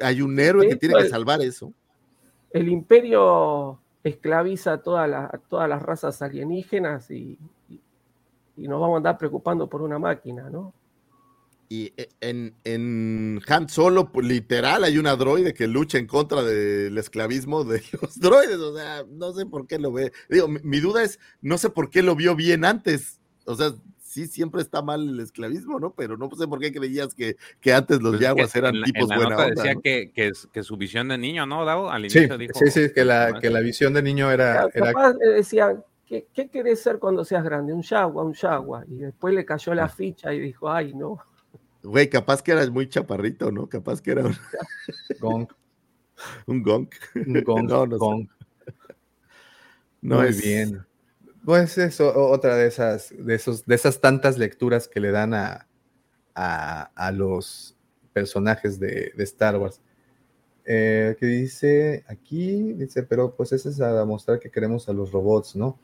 hay 0.01 0.21
un 0.21 0.37
héroe 0.39 0.67
que 0.67 0.75
tiene 0.75 0.95
que 0.95 1.09
salvar 1.09 1.41
eso. 1.41 1.73
El 2.51 2.67
imperio 2.69 3.79
esclaviza 4.03 4.73
a 4.73 4.77
todas 4.81 5.09
las, 5.09 5.33
a 5.33 5.37
todas 5.37 5.67
las 5.67 5.81
razas 5.81 6.21
alienígenas 6.21 7.09
y, 7.11 7.37
y- 7.69 7.81
y 8.57 8.67
nos 8.67 8.79
vamos 8.81 8.95
a 8.95 8.97
andar 8.97 9.17
preocupando 9.17 9.67
por 9.67 9.81
una 9.81 9.99
máquina, 9.99 10.49
¿no? 10.49 10.73
Y 11.69 11.91
e- 11.97 12.07
en, 12.21 12.53
en 12.63 13.41
Han 13.47 13.67
Solo, 13.67 14.11
pues, 14.11 14.25
literal, 14.25 14.83
hay 14.85 14.97
una 14.97 15.15
droide 15.17 15.53
que 15.53 15.67
lucha 15.67 15.97
en 15.97 16.07
contra 16.07 16.41
del 16.43 16.97
esclavismo 16.97 17.63
de 17.65 17.81
los 18.01 18.19
droides. 18.19 18.57
O 18.57 18.75
sea, 18.75 19.03
no 19.09 19.33
sé 19.33 19.45
por 19.45 19.67
qué 19.67 19.77
lo 19.79 19.91
ve. 19.91 20.11
Digo, 20.29 20.47
mi, 20.47 20.59
mi 20.63 20.79
duda 20.79 21.03
es, 21.03 21.19
no 21.41 21.57
sé 21.57 21.69
por 21.69 21.89
qué 21.89 22.01
lo 22.03 22.15
vio 22.15 22.35
bien 22.35 22.63
antes. 22.63 23.19
O 23.45 23.55
sea, 23.55 23.73
sí, 24.01 24.27
siempre 24.27 24.61
está 24.61 24.81
mal 24.81 25.09
el 25.09 25.19
esclavismo, 25.19 25.77
¿no? 25.79 25.91
Pero 25.93 26.15
no 26.17 26.29
sé 26.37 26.47
por 26.47 26.59
qué 26.59 26.71
creías 26.71 27.13
que, 27.13 27.35
que 27.59 27.73
antes 27.73 28.01
los 28.01 28.11
Pues 28.13 28.21
yaguas 28.21 28.55
eran 28.55 28.75
en 28.75 28.81
la- 28.81 28.85
tipos 28.85 29.03
en 29.03 29.09
la 29.09 29.15
buena 29.17 29.29
nota 29.31 29.43
onda. 29.47 29.61
decía 29.61 29.73
¿no? 29.75 29.81
que, 29.81 30.11
que, 30.53 30.63
su 30.63 30.77
visión 30.77 31.09
de 31.09 31.17
niño, 31.17 31.45
¿no, 31.45 31.65
Davo? 31.65 31.89
Al 31.91 32.09
Sí, 32.09 32.19
inicio 32.19 32.37
dijo. 32.37 32.53
sí, 32.59 32.71
sí, 32.71 32.93
que 32.93 33.03
la, 33.03 33.39
que 33.41 33.49
la 33.49 33.59
visión 33.59 33.93
de 33.93 34.01
niño 34.01 34.31
era, 34.31 34.69
era 34.73 34.93
le 35.21 35.33
decían, 35.33 35.83
¿qué, 36.05 36.27
¿qué 36.33 36.49
querés 36.49 36.81
ser 36.81 36.97
cuando 36.99 37.25
seas 37.25 37.43
grande? 37.43 37.73
Un 37.73 37.81
yagua, 37.83 38.23
un 38.23 38.33
yagua. 38.33 38.85
Y 38.87 38.95
después 38.99 39.33
le 39.33 39.43
cayó 39.45 39.73
Ah. 39.73 39.75
la 39.75 39.89
ficha 39.89 40.33
y 40.33 40.39
dijo, 40.39 40.71
ay, 40.71 40.93
no. 40.93 41.19
Güey, 41.87 42.09
capaz 42.09 42.41
que 42.41 42.51
era 42.51 42.69
muy 42.69 42.89
chaparrito, 42.89 43.51
¿no? 43.51 43.67
Capaz 43.67 44.01
que 44.01 44.11
era 44.11 44.23
un, 44.25 44.35
gong, 45.19 45.47
un 46.45 46.61
gonk. 46.63 46.93
un 47.15 47.43
gong, 47.43 47.67
No, 47.69 47.85
no 47.85 47.95
sé. 47.97 47.99
gong. 47.99 48.27
No 50.01 50.17
Muy 50.17 50.27
es- 50.29 50.41
bien. 50.41 50.85
Pues 51.45 51.77
eso, 51.77 52.13
otra 52.29 52.55
de 52.57 52.67
esas, 52.67 53.13
de 53.17 53.35
esos, 53.35 53.65
de 53.65 53.75
esas 53.75 54.01
tantas 54.01 54.37
lecturas 54.37 54.89
que 54.89 54.99
le 54.99 55.11
dan 55.11 55.33
a, 55.33 55.65
a, 56.35 56.91
a 56.93 57.11
los 57.13 57.77
personajes 58.11 58.79
de, 58.81 59.13
de 59.15 59.23
Star 59.23 59.55
Wars. 59.57 59.81
Eh, 60.65 61.15
que 61.17 61.25
dice 61.25 62.03
aquí, 62.09 62.73
dice, 62.73 63.03
pero 63.03 63.33
pues 63.33 63.53
ese 63.53 63.69
es 63.69 63.79
a 63.79 64.03
mostrar 64.03 64.39
que 64.39 64.51
queremos 64.51 64.89
a 64.89 64.93
los 64.93 65.13
robots, 65.13 65.55
¿no? 65.55 65.79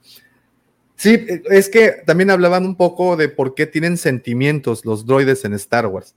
Sí, 0.96 1.14
eh, 1.14 1.44
es 1.50 1.70
que 1.70 2.04
también 2.06 2.30
hablaban 2.32 2.66
un 2.66 2.76
poco 2.76 3.16
de 3.18 3.30
por 3.30 3.56
qué 3.56 3.66
tienen 3.66 3.98
sentimientos 3.98 4.86
los 4.86 5.06
droides 5.06 5.46
en 5.46 5.54
Star 5.54 5.88
Wars. 5.88 6.16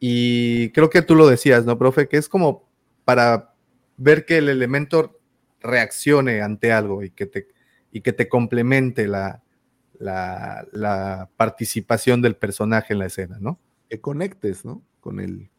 Y 0.00 0.70
creo 0.72 0.90
que 0.90 1.02
tú 1.02 1.14
lo 1.14 1.28
decías, 1.28 1.64
¿no, 1.64 1.78
profe? 1.78 2.08
Que 2.08 2.16
es 2.16 2.28
como 2.28 2.68
para 3.04 3.54
ver 3.96 4.24
que 4.26 4.38
el 4.38 4.48
elemento 4.48 5.20
reaccione 5.60 6.42
ante 6.42 6.72
algo 6.72 7.04
y 7.04 7.10
que 7.10 7.26
te, 7.26 7.48
y 7.92 8.00
que 8.00 8.12
te 8.12 8.28
complemente 8.28 9.06
la, 9.06 9.42
la, 9.98 10.66
la 10.72 11.30
participación 11.36 12.20
del 12.20 12.36
personaje 12.36 12.94
en 12.94 12.98
la 12.98 13.06
escena, 13.06 13.38
¿no? 13.40 13.60
Que 13.88 14.00
conectes, 14.00 14.64
¿no? 14.64 14.82
Con 15.00 15.20
el. 15.20 15.51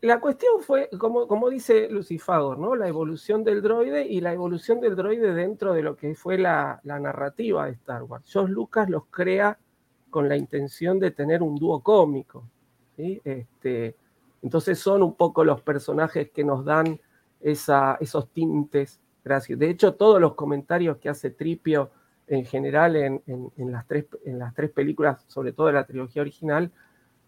La 0.00 0.20
cuestión 0.20 0.60
fue, 0.60 0.90
como, 0.98 1.48
dice 1.48 1.88
Lucifagor, 1.88 2.58
¿no? 2.58 2.74
La 2.74 2.88
evolución 2.88 3.44
del 3.44 3.62
droide 3.62 4.04
y 4.06 4.20
la 4.20 4.32
evolución 4.32 4.80
del 4.80 4.96
droide 4.96 5.32
dentro 5.34 5.72
de 5.72 5.82
lo 5.82 5.96
que 5.96 6.14
fue 6.14 6.38
la, 6.38 6.80
narrativa 6.84 7.66
de 7.66 7.72
Star 7.72 8.02
Wars. 8.02 8.24
George 8.26 8.52
Lucas 8.52 8.90
los 8.90 9.06
crea 9.06 9.58
con 10.10 10.28
la 10.28 10.36
intención 10.36 10.98
de 10.98 11.12
tener 11.12 11.42
un 11.42 11.56
dúo 11.56 11.80
cómico. 11.80 12.44
¿sí? 12.96 13.20
Este, 13.24 13.96
entonces 14.42 14.78
son 14.78 15.02
un 15.02 15.14
poco 15.14 15.44
los 15.44 15.60
personajes 15.62 16.30
que 16.30 16.44
nos 16.44 16.64
dan 16.64 17.00
esos 17.40 18.28
tintes. 18.32 19.00
Gracias. 19.24 19.58
De 19.58 19.70
hecho, 19.70 19.94
todos 19.94 20.20
los 20.20 20.34
comentarios 20.34 20.98
que 20.98 21.08
hace 21.08 21.30
Tripio 21.30 21.90
en 22.26 22.44
general 22.44 22.96
en, 22.96 23.22
en- 23.26 23.52
en 23.56 23.72
las, 23.72 23.86
tres, 23.86 24.06
en 24.24 24.38
las 24.40 24.52
tres 24.54 24.70
películas, 24.70 25.24
sobre 25.28 25.52
todo 25.52 25.68
de 25.68 25.74
la 25.74 25.86
trilogía 25.86 26.22
original, 26.22 26.72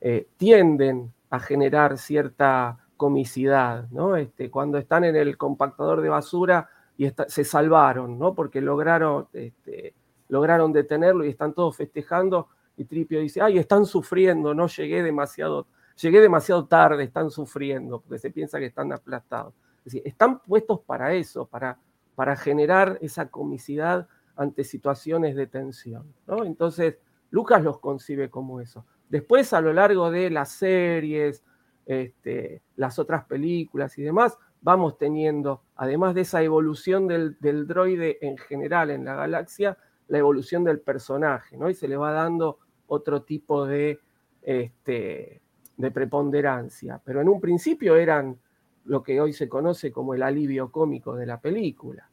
eh, 0.01 0.27
tienden 0.37 1.14
a 1.31 1.41
generar 1.41 1.99
cierta 1.99 2.79
comicidad, 2.97 3.89
¿no? 3.91 4.17
Este, 4.17 4.51
cuando 4.51 4.79
están 4.79 5.05
en 5.05 5.17
el 5.17 5.37
compactador 5.37 6.01
de 6.01 6.09
basura 6.09 6.69
y 6.97 7.11
se 7.27 7.45
salvaron, 7.45 8.19
¿no? 8.19 8.35
Porque 8.35 8.61
lograron, 8.61 9.29
este, 9.33 9.95
lograron 10.29 10.73
detenerlo 10.73 11.25
y 11.25 11.31
están 11.31 11.53
todos 11.53 11.77
festejando 11.77 12.49
y 12.77 12.85
Tripio 12.85 13.21
dice, 13.21 13.41
ay, 13.41 13.59
están 13.59 13.87
sufriendo, 13.87 14.55
no 14.55 14.67
llegué 14.67 15.03
demasiado, 15.03 15.67
llegué 16.01 16.21
demasiado 16.21 16.67
tarde, 16.67 17.05
están 17.05 17.31
sufriendo, 17.31 18.01
porque 18.01 18.19
se 18.19 18.31
piensa 18.31 18.59
que 18.59 18.67
están 18.67 18.93
aplastados. 18.93 19.55
Están 19.85 20.41
puestos 20.41 20.81
para 20.81 21.13
eso, 21.13 21.47
para, 21.47 21.79
para 22.15 22.37
generar 22.37 22.99
esa 23.01 23.29
comicidad 23.29 24.09
ante 24.35 24.65
situaciones 24.65 25.37
de 25.37 25.47
tensión. 25.47 26.13
Entonces, 26.45 26.97
Lucas 27.31 27.63
los 27.63 27.79
concibe 27.79 28.31
como 28.31 28.61
eso. 28.61 28.85
Después, 29.15 29.53
a 29.53 29.61
lo 29.61 29.73
largo 29.73 30.11
de 30.11 30.29
las 30.29 30.51
series, 30.51 31.45
este, 31.87 32.63
las 32.75 32.99
otras 32.99 33.25
películas 33.27 33.97
y 33.97 34.03
demás, 34.03 34.37
vamos 34.61 34.99
teniendo, 34.99 35.63
además 35.77 36.17
de 36.17 36.23
esa 36.23 36.43
evolución 36.43 37.07
del, 37.07 37.37
del 37.39 37.69
droide 37.69 38.19
en 38.27 38.37
general 38.37 38.91
en 38.91 39.05
la 39.05 39.15
galaxia, 39.15 39.79
la 40.09 40.19
evolución 40.19 40.65
del 40.65 40.81
personaje, 40.81 41.57
¿no? 41.57 41.71
Y 41.71 41.75
se 41.75 41.87
le 41.87 41.97
va 41.97 42.11
dando 42.11 42.59
otro 42.89 43.23
tipo 43.23 43.67
de, 43.67 44.01
este, 44.43 45.41
de 45.77 45.91
preponderancia. 45.93 47.01
Pero 47.05 47.21
en 47.21 47.29
un 47.29 47.41
principio 47.41 47.95
eran 47.95 48.37
lo 48.85 49.05
que 49.05 49.21
hoy 49.21 49.33
se 49.33 49.49
conoce 49.49 49.93
como 49.93 50.15
el 50.15 50.25
alivio 50.25 50.73
cómico 50.73 51.15
de 51.15 51.27
la 51.27 51.41
película. 51.41 52.11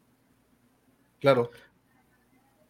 Claro. 1.20 1.50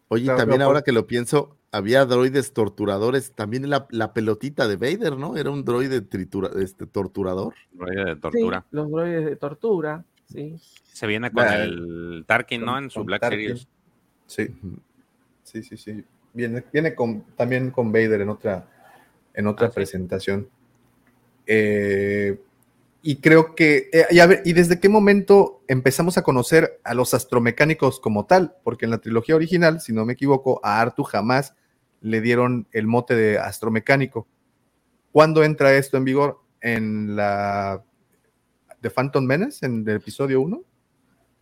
Oye, 0.07 0.23
Claro, 0.23 0.37
también 0.37 0.61
ahora 0.61 0.79
por- 0.79 0.85
que 0.85 0.93
lo 0.93 1.05
pienso, 1.05 1.57
había 1.71 2.05
droides 2.05 2.53
torturadores, 2.53 3.31
también 3.33 3.69
la, 3.69 3.87
la 3.91 4.13
pelotita 4.13 4.67
de 4.67 4.75
Vader, 4.75 5.17
¿no? 5.17 5.37
Era 5.37 5.51
un 5.51 5.63
droide 5.63 6.01
tritura, 6.01 6.49
este, 6.61 6.85
torturador. 6.85 7.53
Droide 7.71 8.05
de 8.05 8.13
Sí, 8.15 8.19
tortura. 8.21 8.65
los 8.71 8.91
droides 8.91 9.25
de 9.25 9.35
tortura, 9.37 10.05
sí. 10.31 10.55
Se 10.91 11.07
viene 11.07 11.31
con 11.31 11.47
el 11.47 12.25
Tarkin, 12.27 12.61
¿no? 12.65 12.77
En 12.77 12.89
su 12.89 13.03
Black 13.03 13.21
Tarkin. 13.21 13.57
Series. 13.57 13.67
Sí, 14.27 14.47
sí, 15.43 15.63
sí, 15.63 15.77
sí. 15.77 16.03
Viene, 16.33 16.63
viene 16.71 16.93
con, 16.95 17.21
también 17.35 17.71
con 17.71 17.91
Vader 17.91 18.21
en 18.21 18.29
otra, 18.29 18.67
en 19.33 19.47
otra 19.47 19.67
Ah, 19.67 19.69
sí. 19.69 19.75
presentación. 19.75 20.47
Eh, 21.47 22.39
y 23.03 23.15
creo 23.17 23.55
que, 23.55 23.89
eh, 23.91 24.05
y, 24.11 24.19
a 24.19 24.27
ver, 24.27 24.41
¿y 24.45 24.53
desde 24.53 24.79
qué 24.79 24.87
momento 24.87 25.61
empezamos 25.67 26.17
a 26.17 26.21
conocer 26.21 26.79
a 26.83 26.93
los 26.93 27.13
astromecánicos 27.13 27.99
como 27.99 28.25
tal? 28.25 28.55
Porque 28.63 28.85
en 28.85 28.91
la 28.91 28.99
trilogía 28.99 29.35
original, 29.35 29.81
si 29.81 29.91
no 29.91 30.05
me 30.05 30.13
equivoco, 30.13 30.59
a 30.63 30.79
Artu 30.79 31.03
jamás 31.03 31.55
le 32.01 32.21
dieron 32.21 32.67
el 32.71 32.87
mote 32.87 33.15
de 33.15 33.37
astromecánico. 33.39 34.27
¿Cuándo 35.11 35.43
entra 35.43 35.73
esto 35.73 35.97
en 35.97 36.05
vigor? 36.05 36.39
En 36.61 37.15
la 37.15 37.83
de 38.81 38.89
Phantom 38.89 39.23
Menace, 39.25 39.65
en 39.65 39.87
el 39.87 39.95
episodio 39.97 40.41
1. 40.41 40.61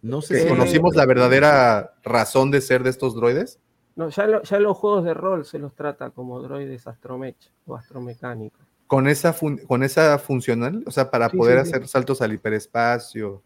No 0.01 0.21
sé 0.21 0.35
que 0.35 0.41
si 0.41 0.47
conocimos 0.49 0.95
la 0.95 1.05
verdadera 1.05 1.93
razón 2.03 2.51
de 2.51 2.61
ser 2.61 2.83
de 2.83 2.89
estos 2.89 3.15
droides. 3.15 3.59
No, 3.95 4.09
ya, 4.09 4.27
lo- 4.27 4.41
ya 4.43 4.57
en 4.57 4.63
los 4.63 4.77
juegos 4.77 5.03
de 5.03 5.13
rol 5.13 5.43
se 5.45 5.59
los 5.59 5.75
trata 5.75 6.09
como 6.11 6.41
droides 6.41 6.87
astromech 6.87 7.35
o 7.65 7.75
astromecánicos. 7.75 8.61
Con 8.87 9.07
esa, 9.07 9.33
fun- 9.33 9.57
con 9.67 9.83
esa 9.83 10.17
funcional, 10.17 10.83
o 10.87 10.91
sea, 10.91 11.11
para 11.11 11.29
Sí, 11.29 11.37
poder 11.37 11.59
sí, 11.59 11.65
sí. 11.65 11.71
hacer 11.75 11.87
saltos 11.87 12.21
al 12.21 12.33
hiperespacio. 12.33 13.43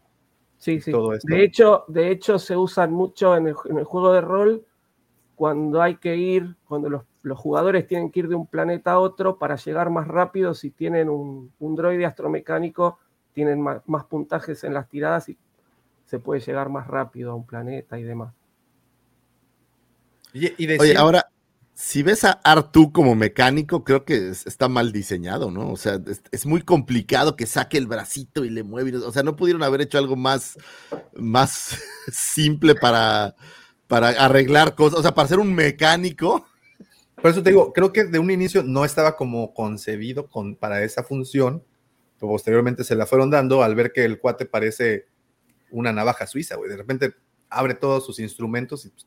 Sí, 0.58 0.80
sí. 0.80 0.90
todo 0.92 1.12
esto. 1.12 1.26
De 1.28 1.42
hecho, 1.44 1.84
de 1.88 2.10
hecho, 2.10 2.38
se 2.38 2.56
usan 2.56 2.92
mucho 2.92 3.36
en 3.36 3.48
el, 3.48 3.54
en 3.68 3.78
el 3.78 3.84
juego 3.84 4.12
de 4.12 4.20
rol 4.20 4.64
cuando 5.36 5.82
hay 5.82 5.96
que 5.96 6.16
ir, 6.16 6.56
cuando 6.68 6.88
los, 6.90 7.02
los 7.22 7.38
jugadores 7.38 7.86
tienen 7.86 8.10
que 8.10 8.20
ir 8.20 8.28
de 8.28 8.34
un 8.36 8.46
planeta 8.46 8.92
a 8.92 8.98
otro 9.00 9.38
para 9.38 9.56
llegar 9.56 9.90
más 9.90 10.08
rápido. 10.08 10.54
Si 10.54 10.70
tienen 10.70 11.08
un, 11.08 11.52
un 11.58 11.74
droide 11.76 12.06
astromecánico, 12.06 12.98
tienen 13.32 13.60
ma- 13.60 13.82
más, 13.86 14.04
puntajes 14.04 14.64
en 14.64 14.74
las 14.74 14.88
tiradas 14.88 15.28
y 15.28 15.38
se 16.06 16.18
puede 16.20 16.40
llegar 16.40 16.68
más 16.70 16.86
rápido 16.88 17.32
a 17.32 17.34
un 17.36 17.46
planeta 17.46 17.98
y 17.98 18.04
demás. 18.04 18.34
Y, 20.32 20.46
y 20.64 20.66
Oye, 20.76 20.96
ahora, 20.96 21.26
si 21.74 22.02
ves 22.02 22.24
a 22.24 22.32
Artu 22.32 22.92
como 22.92 23.14
mecánico, 23.14 23.84
creo 23.84 24.04
que 24.04 24.30
es- 24.30 24.46
está 24.46 24.68
mal 24.68 24.92
diseñado, 24.92 25.50
¿no? 25.50 25.70
O 25.70 25.76
sea, 25.76 26.00
es, 26.06 26.22
es 26.32 26.46
muy 26.46 26.62
complicado 26.62 27.36
que 27.36 27.46
saque 27.46 27.78
el 27.78 27.86
bracito 27.86 28.44
y 28.44 28.50
le 28.50 28.62
mueve. 28.64 28.90
y 28.90 28.92
no- 28.94 29.06
O 29.06 29.12
sea, 29.12 29.22
no 29.22 29.36
pudieron 29.36 29.62
haber 29.62 29.80
hecho 29.82 29.98
algo 29.98 30.16
más, 30.16 30.58
más 31.14 31.78
simple 32.12 32.74
para, 32.74 33.34
para 33.86 34.08
arreglar 34.08 34.74
cosas. 34.74 34.98
O 34.98 35.02
sea, 35.02 35.14
para 35.14 35.28
ser 35.28 35.38
un 35.38 35.54
mecánico. 35.54 36.46
Por 37.16 37.30
eso 37.30 37.42
te 37.42 37.50
digo, 37.50 37.72
creo 37.72 37.92
que 37.92 38.04
de 38.04 38.18
un 38.18 38.30
inicio 38.30 38.62
no 38.62 38.84
estaba 38.84 39.16
como 39.16 39.54
concebido 39.54 40.28
con, 40.28 40.56
para 40.56 40.82
esa 40.82 41.02
función, 41.02 41.62
pero 42.18 42.32
posteriormente 42.32 42.84
se 42.84 42.94
la 42.94 43.06
fueron 43.06 43.30
dando 43.30 43.62
al 43.62 43.74
ver 43.74 43.92
que 43.92 44.04
el 44.04 44.18
cuate 44.18 44.46
parece 44.46 45.06
una 45.70 45.92
navaja 45.92 46.26
suiza, 46.26 46.56
güey. 46.56 46.70
De 46.70 46.76
repente 46.76 47.14
abre 47.48 47.74
todos 47.74 48.04
sus 48.04 48.18
instrumentos 48.18 48.84
y 48.84 48.90
pues, 48.90 49.06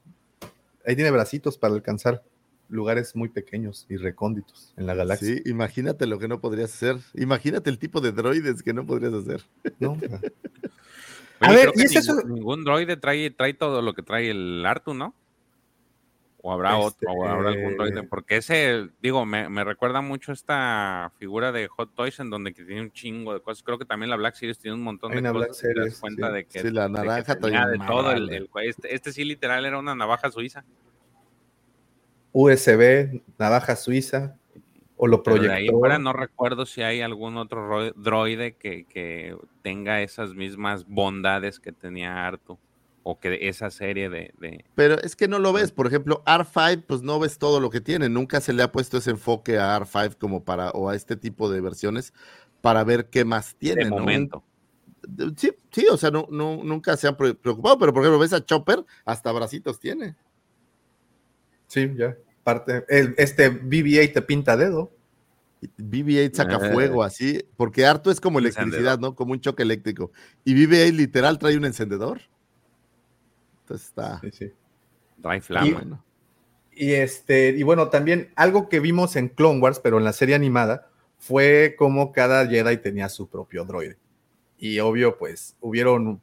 ahí 0.86 0.96
tiene 0.96 1.12
bracitos 1.12 1.58
para 1.58 1.74
alcanzar 1.74 2.24
lugares 2.70 3.16
muy 3.16 3.30
pequeños 3.30 3.86
y 3.90 3.98
recónditos 3.98 4.74
en 4.78 4.88
la 4.88 4.96
galaxia. 4.96 5.36
Sí, 5.36 5.42
imagínate 5.46 6.06
lo 6.06 6.20
que 6.20 6.28
no 6.28 6.42
podrías 6.42 6.74
hacer. 6.74 6.98
Imagínate 7.14 7.70
el 7.70 7.80
tipo 7.80 8.02
de 8.02 8.12
droides 8.12 8.64
que 8.64 8.74
no 8.74 8.86
podrías 8.86 9.14
hacer. 9.14 9.44
¿no? 9.80 9.98
A 11.40 11.52
ver, 11.52 11.72
¿y 11.76 11.82
es 11.84 11.92
ningún, 11.94 12.20
eso? 12.20 12.28
ningún 12.28 12.64
droide 12.64 12.98
trae, 12.98 13.30
trae 13.32 13.54
todo 13.54 13.82
lo 13.82 13.94
que 13.94 14.02
trae 14.04 14.30
el 14.32 14.66
Artu, 14.66 14.94
¿no? 14.94 15.14
O 16.42 16.54
habrá 16.54 16.78
otro, 16.78 17.12
o 17.12 17.28
habrá 17.28 17.50
algún 17.50 17.76
droide. 17.76 17.96
Este- 17.98 18.08
Porque 18.08 18.38
ese, 18.38 18.88
digo, 19.02 19.26
me, 19.26 19.50
me 19.50 19.64
recuerda 19.64 20.02
mucho 20.02 20.32
esta 20.32 21.12
figura 21.18 21.52
de 21.52 21.68
Hot 21.68 21.94
Toys 21.94 22.20
en 22.20 22.30
donde 22.30 22.54
que 22.54 22.64
tiene 22.64 22.82
un 22.82 22.92
chingo 22.92 23.34
de 23.34 23.42
cosas. 23.42 23.64
Creo 23.64 23.78
que 23.78 23.86
también 23.86 24.10
la 24.10 24.16
Black 24.16 24.36
Series 24.36 24.58
tiene 24.58 24.76
un 24.76 24.84
montón 24.84 25.12
Hay 25.12 25.22
de 25.22 25.32
Black 25.32 25.48
cosas. 25.50 25.62
te 25.62 25.68
das 25.68 25.76
Series, 25.76 26.00
cuenta 26.00 26.28
sí. 26.30 26.34
de 26.34 26.46
que, 26.46 26.60
Sí, 26.62 26.72
la 26.72 26.84
de 26.84 26.90
naranja 26.90 27.36
tenía 27.36 27.62
trae 27.64 27.72
de 27.72 27.78
todo. 27.86 28.12
El, 28.12 28.22
madral, 28.28 28.30
el- 28.34 28.50
este, 28.70 28.96
este 28.96 29.12
sí 29.12 29.26
literal 29.26 29.66
era 29.66 29.78
una 29.78 29.94
navaja 29.96 30.32
suiza. 30.32 30.64
USB, 32.34 33.22
navaja 33.38 33.76
suiza, 33.76 34.36
o 34.98 35.08
lo 35.08 35.22
Pero 35.24 35.42
de 35.42 35.48
ahí 35.48 35.48
en 35.48 35.56
proyectó. 35.68 35.80
fuera 35.80 36.00
no 36.00 36.12
recuerdo 36.14 36.66
si 36.66 36.82
hay 36.82 37.02
algún 37.02 37.38
otro 37.38 37.68
ro- 37.68 37.94
droide 37.96 38.56
que, 38.56 38.86
que 38.86 39.38
tenga 39.62 40.02
esas 40.02 40.34
mismas 40.34 40.86
bondades 40.88 41.60
que 41.60 41.72
tenía 41.72 42.26
Artu. 42.28 42.58
O 43.10 43.20
que 43.22 43.48
esa 43.48 43.70
serie 43.72 44.10
de, 44.10 44.34
de- 44.38 44.66
Pero 44.76 44.96
es 45.02 45.16
que 45.16 45.30
no 45.30 45.40
lo 45.40 45.54
ves. 45.54 45.72
Por 45.72 45.88
ejemplo, 45.88 46.22
R5, 46.26 46.84
pues 46.86 47.04
no 47.04 47.20
ves 47.20 47.38
todo 47.38 47.62
lo 47.62 47.70
que 47.70 47.80
tiene. 47.80 48.10
Nunca 48.10 48.42
se 48.42 48.52
le 48.52 48.64
ha 48.64 48.72
puesto 48.74 48.98
ese 48.98 49.12
enfoque 49.12 49.58
a 49.58 49.80
R5 49.80 50.18
como 50.18 50.44
para, 50.44 50.72
o 50.72 50.90
a 50.90 50.96
este 50.96 51.16
tipo 51.16 51.50
de 51.50 51.62
versiones, 51.62 52.12
para 52.60 52.84
ver 52.84 53.10
qué 53.10 53.24
más 53.24 53.56
tiene. 53.56 53.86
de 53.86 53.92
¿no? 53.92 54.00
momento. 54.00 54.44
Sí, 55.38 55.52
sí, 55.72 55.86
o 55.90 55.96
sea, 55.96 56.12
no, 56.12 56.28
no, 56.32 56.62
nunca 56.66 56.98
se 56.98 57.08
han 57.08 57.16
pre- 57.16 57.34
preocupado, 57.36 57.80
pero 57.80 57.94
por 57.94 58.02
ejemplo, 58.04 58.20
ves 58.20 58.34
a 58.34 58.44
Chopper, 58.44 58.84
hasta 59.06 59.32
bracitos 59.32 59.80
tiene. 59.80 60.16
Sí, 61.68 61.90
ya. 61.96 62.14
Parte, 62.48 62.86
el- 62.88 63.14
este 63.18 63.50
BB-8 63.52 64.14
te 64.14 64.22
pinta 64.22 64.56
dedo. 64.56 64.90
BB-8 65.78 66.34
saca 66.34 66.66
Eh. 66.66 66.72
fuego 66.72 67.04
así, 67.04 67.44
porque 67.58 67.86
harto 67.86 68.10
es 68.10 68.22
como 68.22 68.40
Encendedor. 68.40 68.64
electricidad, 68.70 69.00
¿no? 69.00 69.16
Como 69.16 69.34
un 69.34 69.42
choque 69.42 69.64
eléctrico. 69.64 70.14
Y 70.46 70.54
BB-8 70.54 70.94
literal 70.96 71.40
trae 71.40 71.58
un 71.58 71.66
encendedor. 71.66 72.22
Entonces 73.64 73.88
está, 73.90 74.22
Sí, 74.22 74.30
sí. 74.32 74.52
Trae 75.22 75.42
flama. 75.42 75.72
bueno. 75.74 76.04
Y 76.72 76.94
este, 76.94 77.50
y 77.50 77.64
bueno, 77.64 77.90
también 77.90 78.32
algo 78.38 78.70
que 78.70 78.80
vimos 78.80 79.18
en 79.18 79.28
Clone 79.28 79.60
Wars, 79.60 79.82
pero 79.82 79.98
en 79.98 80.06
la 80.06 80.14
serie 80.14 80.34
animada, 80.36 80.88
fue 81.18 81.76
como 81.78 82.14
cada 82.14 82.48
Jedi 82.48 82.78
tenía 82.78 83.10
su 83.10 83.28
propio 83.28 83.66
droide. 83.66 83.98
Y 84.58 84.80
obvio, 84.80 85.18
pues, 85.18 85.58
hubieron 85.60 86.22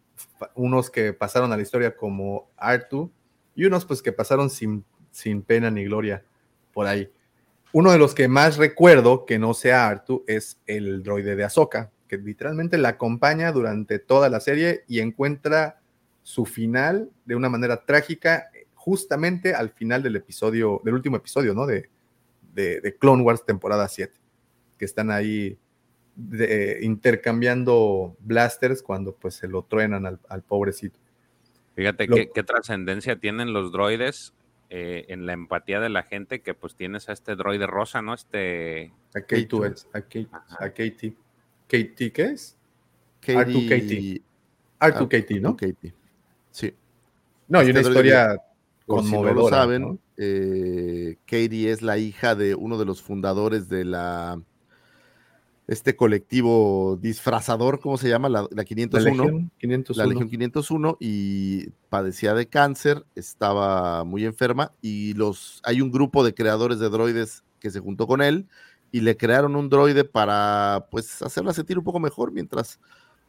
unos 0.55 0.89
que 0.89 1.13
pasaron 1.13 1.53
a 1.53 1.57
la 1.59 1.63
historia 1.63 1.95
como 1.95 2.49
Artu 2.57 3.11
y 3.55 3.67
unos 3.67 3.85
pues 3.85 4.01
que 4.01 4.13
pasaron 4.13 4.49
sin, 4.49 4.85
sin 5.15 5.43
pena 5.43 5.71
ni 5.71 5.85
gloria 5.85 6.25
por 6.73 6.87
ahí. 6.87 7.09
Uno 7.73 7.93
de 7.93 7.99
los 7.99 8.15
que 8.15 8.27
más 8.27 8.57
recuerdo 8.57 9.25
que 9.25 9.39
no 9.39 9.55
sea 9.55 9.87
Artu 9.89 10.25
es 10.27 10.59
el 10.67 11.03
droide 11.05 11.37
de 11.37 11.45
Ahsoka, 11.45 11.93
que 12.09 12.19
literalmente 12.19 12.79
la 12.79 12.91
acompaña 12.91 13.53
durante 13.53 14.01
toda 14.01 14.29
la 14.29 14.41
serie 14.41 14.85
y 14.89 14.99
encuentra 15.01 15.81
su 16.23 16.45
final 16.47 17.11
de 17.25 17.37
una 17.37 17.49
manera 17.49 17.85
trágica 17.85 18.51
justamente 18.75 19.55
al 19.55 19.71
final 19.71 20.03
del 20.03 20.17
episodio, 20.17 20.81
del 20.85 20.95
último 20.95 21.17
episodio, 21.17 21.55
¿no? 21.55 21.65
De, 21.67 21.89
de, 22.53 22.81
de 22.81 22.97
Clone 22.97 23.23
Wars 23.23 23.45
temporada 23.47 23.87
7, 23.89 24.13
que 24.79 24.85
están 24.85 25.11
ahí 25.11 25.57
de- 26.17 26.81
intercambiando 26.83 28.17
blasters 28.21 28.83
cuando 28.83 29.15
pues 29.15 29.35
se 29.35 29.49
lo 29.49 29.63
truenan 29.63 30.07
al, 30.07 30.19
al 30.29 30.43
pobrecito. 30.43 30.99
Fíjate 31.75 32.07
Lo- 32.07 32.17
qué, 32.17 32.31
qué 32.35 32.43
trascendencia 32.43 33.17
tienen 33.19 33.53
los 33.53 33.73
droides 33.73 34.33
eh, 34.71 35.07
en 35.09 35.27
la 35.27 35.33
empatía 35.33 35.81
de 35.81 35.89
la 35.89 36.03
gente, 36.03 36.43
que 36.43 36.55
pues 36.55 36.75
tienes 36.75 37.09
a 37.09 37.13
este 37.13 37.37
droide 37.37 37.67
rosa, 37.67 38.03
¿no? 38.03 38.15
Este... 38.15 38.93
A 39.15 39.21
K2, 39.21 39.87
a, 39.93 40.01
K, 40.01 40.19
a 40.59 40.71
KT. 40.71 41.15
¿KT 41.69 42.13
qué 42.13 42.25
es? 42.25 42.57
R2KT. 43.23 44.23
R2KT, 44.81 45.41
¿no? 45.41 45.57
R2KT. 45.57 45.93
Sí. 46.51 46.75
No, 47.49 47.63
y 47.63 47.69
Este 47.69 47.81
una 47.81 47.81
droide, 47.83 48.09
historia 48.09 48.37
Por 48.87 49.03
si 49.03 49.11
no 49.11 49.17
conmovedora. 49.17 49.35
lo 49.43 49.49
saben, 49.49 49.83
¿no? 49.83 49.99
eh, 50.17 51.17
Katie 51.27 51.71
es 51.71 51.83
la 51.83 51.99
hija 51.99 52.35
de 52.35 52.55
uno 52.55 52.79
de 52.79 52.85
los 52.85 53.03
fundadores 53.03 53.69
de 53.69 53.85
la 53.85 54.41
este 55.67 55.97
colectivo 55.97 56.99
disfrazador, 57.01 57.81
¿cómo 57.81 57.97
se 57.97 58.09
llama? 58.09 58.29
La, 58.29 58.43
la 58.43 58.49
La 58.51 58.65
501. 58.65 59.01
Legión 59.01 59.51
501. 59.59 59.97
la 59.97 60.07
Legión 60.07 60.29
501 60.29 60.97
y 61.01 61.71
padecía 61.89 62.35
de 62.35 62.47
cáncer, 62.49 63.07
estaba 63.15 64.05
muy 64.05 64.25
enferma 64.25 64.73
y 64.83 65.15
los 65.15 65.61
hay 65.65 65.81
un 65.81 65.91
grupo 65.91 66.25
de 66.25 66.35
creadores 66.35 66.79
de 66.79 66.91
droides 66.91 67.45
que 67.61 67.71
se 67.71 67.81
juntó 67.81 68.07
con 68.07 68.21
él 68.21 68.47
y 68.93 69.01
le 69.01 69.17
crearon 69.17 69.57
un 69.57 69.71
droide 69.71 70.05
para 70.05 70.87
pues 70.91 71.23
hacerla 71.23 71.55
sentir 71.55 71.79
un 71.79 71.85
poco 71.85 71.99
mejor 71.99 72.31
mientras 72.31 72.79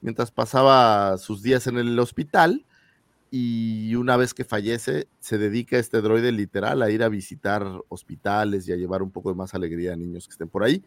mientras 0.01 0.29
pasaba 0.29 1.17
sus 1.17 1.41
días 1.41 1.67
en 1.67 1.77
el 1.77 1.97
hospital 1.97 2.65
y 3.31 3.95
una 3.95 4.17
vez 4.17 4.33
que 4.33 4.43
fallece 4.43 5.07
se 5.19 5.37
dedica 5.37 5.77
este 5.77 6.01
droide 6.01 6.31
literal 6.31 6.81
a 6.81 6.91
ir 6.91 7.01
a 7.01 7.09
visitar 7.09 7.65
hospitales 7.87 8.67
y 8.67 8.73
a 8.73 8.75
llevar 8.75 9.01
un 9.01 9.11
poco 9.11 9.29
de 9.29 9.35
más 9.35 9.53
alegría 9.53 9.93
a 9.93 9.95
niños 9.95 10.27
que 10.27 10.33
estén 10.33 10.49
por 10.49 10.63
ahí. 10.63 10.83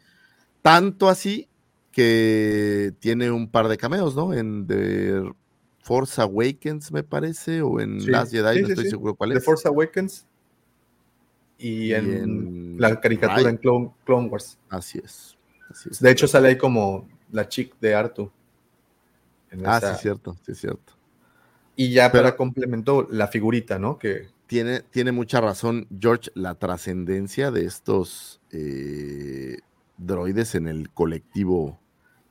Tanto 0.69 1.09
así 1.09 1.49
que 1.93 2.93
tiene 3.01 3.31
un 3.31 3.51
par 3.51 3.69
de 3.69 3.77
cameos, 3.77 4.15
¿no? 4.15 4.35
En 4.35 4.67
The 4.67 5.23
Force 5.83 6.21
Awakens, 6.21 6.93
me 6.93 7.03
parece, 7.03 7.63
o 7.63 7.81
en 7.81 8.01
Sí, 8.01 8.11
Last 8.11 8.31
Jedi, 8.33 8.57
sí, 8.57 8.61
no 8.61 8.67
sí, 8.67 8.73
estoy 8.73 8.91
seguro 8.91 9.15
cuál 9.15 9.31
The 9.31 9.39
es. 9.39 9.45
Force 9.45 9.67
Awakens 9.67 10.27
y, 11.59 11.69
Y 11.87 11.95
en, 11.95 12.13
en 12.13 12.77
la 12.79 13.01
caricatura 13.01 13.37
Ray- 13.43 13.47
en 13.51 13.57
Clone, 13.57 13.91
Clone 14.05 14.29
Wars. 14.29 14.59
Así 14.69 15.01
es. 15.03 15.37
así 15.71 15.89
es. 15.91 16.01
De 16.01 16.11
hecho, 16.11 16.29
sale 16.29 16.49
ahí 16.49 16.59
como 16.59 17.09
la 17.33 17.49
chick 17.49 17.75
de 17.81 17.95
Artu. 17.95 18.31
Ah, 19.65 19.79
esa- 19.79 19.89
sí, 19.89 19.95
es 19.95 20.01
cierto, 20.03 20.37
sí, 20.45 20.53
es 20.53 20.59
cierto. 20.59 20.93
Y 21.75 21.93
ya 21.93 22.13
Pero- 22.13 22.25
para 22.25 22.37
complemento, 22.37 23.09
la 23.11 23.29
figurita, 23.29 23.79
¿no? 23.79 23.99
Que 23.99 24.29
Tiene, 24.47 24.81
tiene 24.83 25.13
mucha 25.13 25.41
razón, 25.41 25.87
George, 25.99 26.31
la 26.35 26.55
trascendencia 26.55 27.51
de 27.51 27.65
estos 27.65 28.41
eh, 28.51 29.59
droides 29.99 30.55
en 30.55 30.69
el 30.69 30.91
colectivo, 30.91 31.79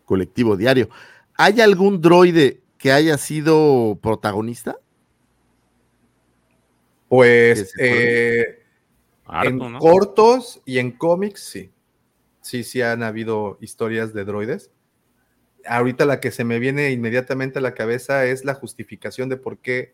colectivo 0.06 0.58
diario. 0.58 0.90
¿Hay 1.36 1.62
algún 1.62 2.02
droide 2.02 2.62
que 2.78 2.92
haya 2.92 3.18
sido 3.18 4.00
protagonista? 4.02 4.78
Pues 7.10 7.74
eh, 7.80 8.64
Harto, 9.26 9.50
en 9.50 9.58
¿no? 9.74 9.80
cortos 9.80 10.62
y 10.66 10.80
en 10.80 10.92
cómics, 10.92 11.42
sí. 11.42 11.72
sí, 12.42 12.64
sí 12.64 12.82
han 12.82 13.04
habido 13.04 13.58
historias 13.62 14.14
de 14.14 14.26
droides. 14.26 14.72
Ahorita 15.66 16.06
la 16.06 16.20
que 16.20 16.32
se 16.32 16.44
me 16.44 16.60
viene 16.60 16.92
inmediatamente 16.92 17.60
a 17.60 17.62
la 17.62 17.74
cabeza 17.74 18.26
es 18.26 18.46
la 18.46 18.54
justificación 18.54 19.30
de 19.30 19.38
por 19.38 19.60
qué 19.60 19.94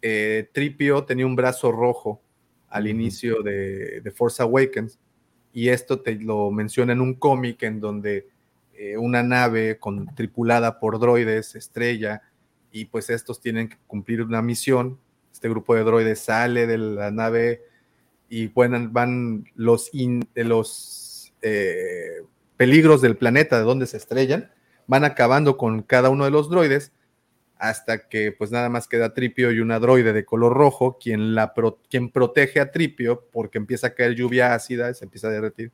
eh, 0.00 0.48
Tripio 0.52 1.04
tenía 1.04 1.26
un 1.26 1.36
brazo 1.36 1.70
rojo 1.70 2.22
al 2.68 2.88
inicio 2.88 3.42
de, 3.42 4.00
de, 4.00 4.10
Force 4.10 4.42
Awakens. 4.42 4.98
Y 5.52 5.68
esto 5.68 6.00
te 6.00 6.14
lo 6.16 6.50
menciona 6.50 6.92
en 6.92 7.00
un 7.00 7.14
cómic 7.14 7.62
en 7.62 7.80
donde 7.80 8.28
eh, 8.74 8.96
una 8.96 9.22
nave 9.22 9.78
con, 9.78 10.14
tripulada 10.14 10.80
por 10.80 10.98
droides 10.98 11.54
estrella 11.54 12.22
y 12.70 12.86
pues 12.86 13.10
estos 13.10 13.40
tienen 13.40 13.68
que 13.68 13.76
cumplir 13.86 14.22
una 14.22 14.42
misión. 14.42 14.98
Este 15.32 15.48
grupo 15.48 15.74
de 15.74 15.84
droides 15.84 16.20
sale 16.20 16.66
de 16.66 16.78
la 16.78 17.10
nave 17.10 17.62
y 18.28 18.48
van, 18.48 18.92
van 18.92 19.44
los, 19.54 19.90
los 20.34 21.32
eh, 21.42 22.22
peligros 22.56 23.02
del 23.02 23.16
planeta 23.16 23.58
de 23.58 23.64
donde 23.64 23.86
se 23.86 23.98
estrellan, 23.98 24.50
van 24.86 25.04
acabando 25.04 25.56
con 25.56 25.82
cada 25.82 26.08
uno 26.08 26.24
de 26.24 26.30
los 26.30 26.48
droides 26.48 26.92
hasta 27.62 28.08
que 28.08 28.32
pues 28.32 28.50
nada 28.50 28.68
más 28.68 28.88
queda 28.88 29.14
Tripio 29.14 29.52
y 29.52 29.60
una 29.60 29.78
droide 29.78 30.12
de 30.12 30.24
color 30.24 30.52
rojo, 30.52 30.98
quien, 30.98 31.36
la 31.36 31.54
quien 31.88 32.10
protege 32.10 32.58
a 32.58 32.72
Tripio 32.72 33.28
porque 33.30 33.56
empieza 33.56 33.86
a 33.86 33.94
caer 33.94 34.16
lluvia 34.16 34.52
ácida, 34.52 34.92
se 34.94 35.04
empieza 35.04 35.28
a 35.28 35.30
derretir. 35.30 35.70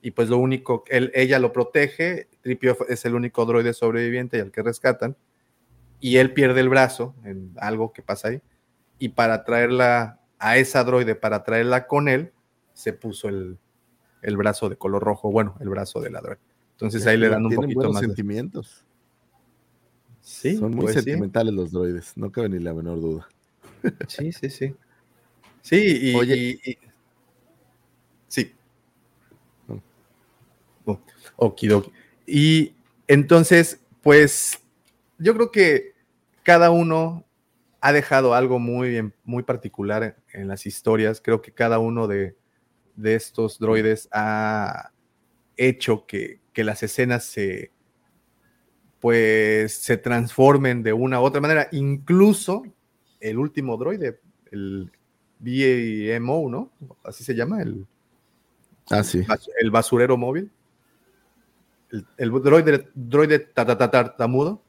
Y 0.00 0.12
pues 0.12 0.28
lo 0.28 0.38
único, 0.38 0.84
él, 0.86 1.10
ella 1.14 1.40
lo 1.40 1.52
protege, 1.52 2.28
Tripio 2.40 2.76
es 2.88 3.04
el 3.04 3.16
único 3.16 3.44
droide 3.46 3.74
sobreviviente 3.74 4.38
y 4.38 4.40
al 4.42 4.52
que 4.52 4.62
rescatan, 4.62 5.16
y 5.98 6.18
él 6.18 6.32
pierde 6.34 6.60
el 6.60 6.68
brazo 6.68 7.16
en 7.24 7.52
algo 7.56 7.92
que 7.92 8.00
pasa 8.00 8.28
ahí, 8.28 8.40
y 9.00 9.08
para 9.08 9.42
traerla 9.42 10.20
a 10.38 10.56
esa 10.56 10.84
droide, 10.84 11.16
para 11.16 11.42
traerla 11.42 11.88
con 11.88 12.06
él, 12.06 12.30
se 12.74 12.92
puso 12.92 13.28
el, 13.28 13.58
el 14.22 14.36
brazo 14.36 14.68
de 14.68 14.76
color 14.76 15.02
rojo, 15.02 15.32
bueno, 15.32 15.56
el 15.58 15.68
brazo 15.68 16.00
de 16.00 16.10
la 16.10 16.20
droide. 16.20 16.42
Entonces 16.74 17.04
ahí 17.08 17.16
le 17.16 17.28
dan 17.28 17.44
un 17.44 17.56
poquito 17.56 17.92
más. 17.92 18.02
sentimientos. 18.02 18.84
Sí, 20.28 20.56
son 20.58 20.72
muy 20.72 20.82
pues 20.82 20.94
sentimentales 20.94 21.54
los 21.54 21.72
droides, 21.72 22.12
no 22.14 22.30
cabe 22.30 22.50
ni 22.50 22.58
la 22.58 22.74
menor 22.74 23.00
duda. 23.00 23.28
Sí, 24.08 24.30
sí, 24.30 24.50
sí. 24.50 24.74
Sí, 25.62 25.98
y, 26.02 26.14
Oye. 26.14 26.60
sí. 28.28 28.54
Oh, 30.84 31.00
okidoki. 31.36 31.90
Y 32.26 32.74
entonces, 33.06 33.80
pues, 34.02 34.60
yo 35.18 35.32
creo 35.34 35.50
que 35.50 35.94
cada 36.42 36.70
uno 36.70 37.24
ha 37.80 37.94
dejado 37.94 38.34
algo 38.34 38.58
muy, 38.58 39.10
muy 39.24 39.44
particular 39.44 40.18
en 40.34 40.46
las 40.46 40.66
historias. 40.66 41.22
Creo 41.22 41.40
que 41.40 41.52
cada 41.52 41.78
uno 41.78 42.06
de, 42.06 42.36
de 42.96 43.14
estos 43.14 43.58
droides 43.58 44.10
ha 44.12 44.92
hecho 45.56 46.04
que, 46.04 46.40
que 46.52 46.64
las 46.64 46.82
escenas 46.82 47.24
se, 47.24 47.72
pues 49.00 49.72
se 49.74 49.96
transformen 49.96 50.82
de 50.82 50.92
una 50.92 51.20
u 51.20 51.24
otra 51.24 51.40
manera. 51.40 51.68
Incluso 51.72 52.62
el 53.20 53.38
último 53.38 53.76
droide, 53.76 54.20
el 54.50 54.90
BAMO, 55.38 56.48
¿no? 56.48 56.70
Así 57.04 57.24
se 57.24 57.34
llama, 57.34 57.62
el, 57.62 57.86
ah, 58.90 59.04
sí. 59.04 59.24
el 59.60 59.70
basurero 59.70 60.16
móvil. 60.16 60.50
El, 61.90 62.06
el 62.16 62.30
droide, 62.42 62.88
droide 62.94 63.38
tartamudo. 63.38 64.62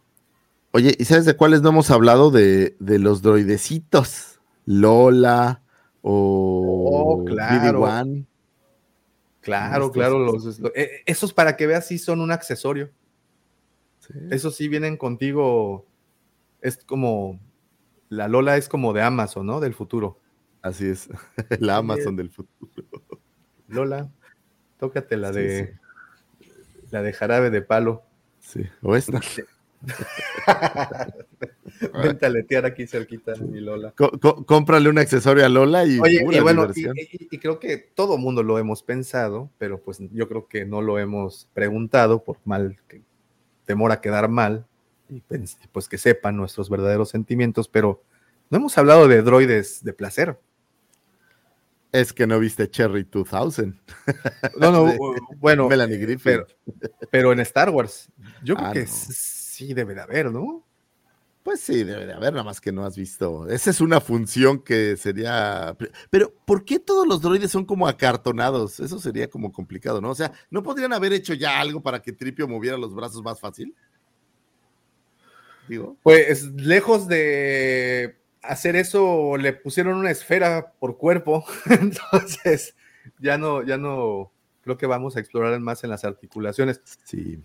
Oye, 0.72 0.96
¿y 0.98 1.06
sabes 1.06 1.26
de 1.26 1.36
cuáles 1.36 1.62
no 1.62 1.70
hemos 1.70 1.90
hablado? 1.90 2.32
De, 2.32 2.76
de 2.80 3.00
los 3.00 3.22
droidecitos. 3.22 4.40
Lola 4.66 5.64
o 6.02 7.22
oh, 7.22 7.26
claro. 7.26 7.82
Claro, 9.42 9.92
claro, 9.92 10.20
los, 10.20 10.60
eh, 10.76 11.02
esos 11.06 11.34
para 11.34 11.56
que 11.56 11.66
veas 11.66 11.88
sí 11.88 11.98
son 11.98 12.22
un 12.22 12.32
accesorio. 12.32 12.92
Eso 14.30 14.52
sí 14.52 14.68
vienen 14.68 14.98
contigo. 14.98 15.86
Es 16.62 16.78
como. 16.78 17.40
La 18.10 18.28
Lola 18.28 18.58
es 18.58 18.68
como 18.68 18.92
de 18.94 19.04
Amazon, 19.04 19.46
¿no? 19.46 19.60
Del 19.60 19.74
futuro. 19.74 20.20
Así 20.62 20.88
es. 20.88 21.10
La 21.60 21.78
Amazon 21.78 22.16
del 22.16 22.30
futuro. 22.30 22.88
Lola, 23.68 24.12
tócate 24.78 25.16
la 25.16 25.32
de. 25.32 25.78
La 26.92 27.04
de 27.04 27.14
jarabe 27.14 27.52
de 27.52 27.62
palo. 27.62 28.04
Sí. 28.40 28.64
O 28.82 28.96
esta. 28.96 29.22
Vente 32.04 32.26
a 32.26 32.30
letear 32.30 32.66
aquí 32.66 32.88
cerquita 32.88 33.36
mi 33.36 33.62
Lola. 33.62 33.94
cómprale 34.46 34.90
un 34.90 34.98
accesorio 34.98 35.46
a 35.46 35.50
Lola 35.50 35.86
y. 35.86 36.00
Oye, 36.00 36.26
y 36.30 36.40
bueno, 36.40 36.68
y, 36.74 37.38
creo 37.38 37.60
que 37.60 37.78
todo 37.78 38.18
mundo 38.18 38.42
lo 38.42 38.58
hemos 38.58 38.82
pensado, 38.82 39.52
pero 39.58 39.82
pues 39.82 40.00
yo 40.12 40.28
creo 40.28 40.48
que 40.48 40.66
no 40.66 40.82
lo 40.82 40.98
hemos 40.98 41.48
preguntado 41.54 42.24
por 42.24 42.40
mal 42.44 42.78
que 42.88 43.04
temor 43.70 43.92
a 43.92 44.02
quedar 44.02 44.30
mal 44.30 44.66
y 45.10 45.22
pues 45.72 45.88
que 45.88 46.00
sepan 46.00 46.36
nuestros 46.36 46.72
verdaderos 46.72 47.10
sentimientos, 47.10 47.68
pero 47.68 48.02
no 48.50 48.58
hemos 48.58 48.76
hablado 48.80 49.08
de 49.08 49.22
droides 49.22 49.84
de 49.84 49.94
placer. 49.94 50.40
Es 51.92 52.12
que 52.12 52.26
no 52.26 52.40
viste 52.40 52.68
Cherry 52.68 53.04
2000. 53.04 53.80
No, 54.60 54.72
no, 54.72 54.92
bueno, 55.38 55.70
Melanie 55.70 56.18
Pero, 56.18 56.48
pero, 57.12 57.32
en 57.32 57.42
Star 57.42 57.70
Wars, 57.70 58.12
yo 58.44 58.56
creo 58.56 58.68
ah, 58.70 58.74
que 58.74 58.88
sí 58.88 59.76
debe 59.76 59.94
de 59.94 60.02
haber, 60.02 60.32
¿no? 60.32 60.66
Pues 61.50 61.62
sí, 61.62 61.84
debe 61.84 62.06
de 62.06 62.14
haber, 62.14 62.32
nada 62.32 62.44
más 62.44 62.62
que 62.62 62.72
no 62.72 62.86
has 62.86 62.96
visto. 62.96 63.50
Esa 63.50 63.72
es 63.72 63.82
una 63.82 64.00
función 64.00 64.60
que 64.60 64.96
sería. 64.98 65.76
Pero, 66.12 66.32
¿por 66.46 66.64
qué 66.64 66.78
todos 66.78 67.08
los 67.08 67.22
droides 67.24 67.50
son 67.50 67.66
como 67.66 67.88
acartonados? 67.88 68.80
Eso 68.80 69.00
sería 69.00 69.32
como 69.32 69.52
complicado, 69.52 70.00
¿no? 70.00 70.12
O 70.12 70.16
sea, 70.16 70.32
¿no 70.52 70.62
podrían 70.62 70.94
haber 70.94 71.12
hecho 71.12 71.34
ya 71.34 71.60
algo 71.60 71.82
para 71.82 72.04
que 72.04 72.14
Tripio 72.14 72.48
moviera 72.48 72.78
los 72.78 72.94
brazos 72.94 73.24
más 73.24 73.40
fácil? 73.40 73.74
Digo. 75.68 75.98
Pues 76.04 76.44
lejos 76.54 77.08
de 77.08 78.20
hacer 78.44 78.76
eso, 78.76 79.36
le 79.36 79.54
pusieron 79.54 79.98
una 79.98 80.12
esfera 80.12 80.74
por 80.80 81.00
cuerpo. 81.00 81.44
Entonces, 81.66 82.76
ya 83.18 83.40
no, 83.40 83.64
ya 83.64 83.80
no. 83.80 84.32
Creo 84.62 84.78
que 84.78 84.86
vamos 84.86 85.16
a 85.16 85.20
explorar 85.20 85.60
más 85.60 85.84
en 85.84 85.90
las 85.90 86.06
articulaciones. 86.06 86.80
Sí. 87.06 87.44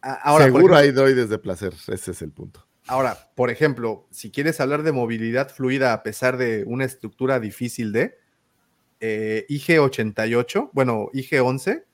Ahora, 0.00 0.46
Seguro 0.46 0.76
hay 0.76 0.92
droides 0.92 1.28
de 1.28 1.38
placer, 1.38 1.74
ese 1.88 2.12
es 2.12 2.22
el 2.22 2.32
punto. 2.32 2.66
Ahora, 2.86 3.30
por 3.36 3.50
ejemplo, 3.50 4.06
si 4.10 4.30
quieres 4.30 4.60
hablar 4.60 4.82
de 4.82 4.92
movilidad 4.92 5.50
fluida 5.50 5.92
a 5.92 6.02
pesar 6.02 6.36
de 6.36 6.64
una 6.66 6.84
estructura 6.84 7.38
difícil 7.38 7.92
de 7.92 8.18
eh, 9.00 9.46
IG88, 9.48 10.70
bueno, 10.72 11.08
IG11, 11.12 11.84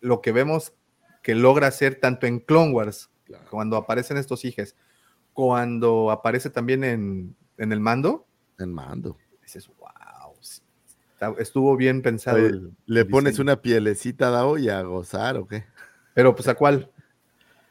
lo 0.00 0.20
que 0.20 0.32
vemos 0.32 0.72
que 1.22 1.34
logra 1.34 1.68
hacer 1.68 1.96
tanto 2.00 2.26
en 2.26 2.40
Clone 2.40 2.72
Wars, 2.72 3.10
cuando 3.50 3.76
aparecen 3.76 4.16
estos 4.16 4.44
IGs, 4.44 4.74
cuando 5.32 6.10
aparece 6.10 6.50
también 6.50 6.84
en, 6.84 7.36
el 7.58 7.80
mando. 7.80 8.26
En 8.58 8.72
mando. 8.72 9.16
Dices, 9.42 9.68
wow, 9.78 11.36
estuvo 11.38 11.76
bien 11.76 12.02
pensado. 12.02 12.38
¿Le 12.86 13.04
pones 13.04 13.38
una 13.38 13.60
pielecita 13.60 14.30
Dao 14.30 14.58
y 14.58 14.68
a 14.68 14.82
gozar 14.82 15.36
o 15.36 15.46
qué? 15.46 15.64
Pero 16.14 16.34
pues 16.34 16.48
a 16.48 16.54
cuál? 16.54 16.90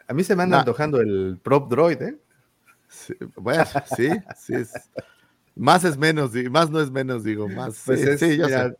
A 0.07 0.13
mí 0.13 0.23
se 0.23 0.35
me 0.35 0.43
anda 0.43 0.59
antojando 0.59 1.01
el 1.01 1.37
prop 1.41 1.69
droid, 1.69 2.01
¿eh? 2.01 2.17
Sí, 2.87 3.13
bueno, 3.35 3.65
sí, 3.95 4.09
sí. 4.37 4.53
Más 5.55 5.83
es 5.83 5.97
menos, 5.97 6.31
más 6.49 6.69
no 6.69 6.79
es 6.79 6.91
menos, 6.91 7.23
digo, 7.23 7.49
más. 7.49 7.83
Pues 7.85 8.19
sí, 8.19 8.37
ya, 8.37 8.73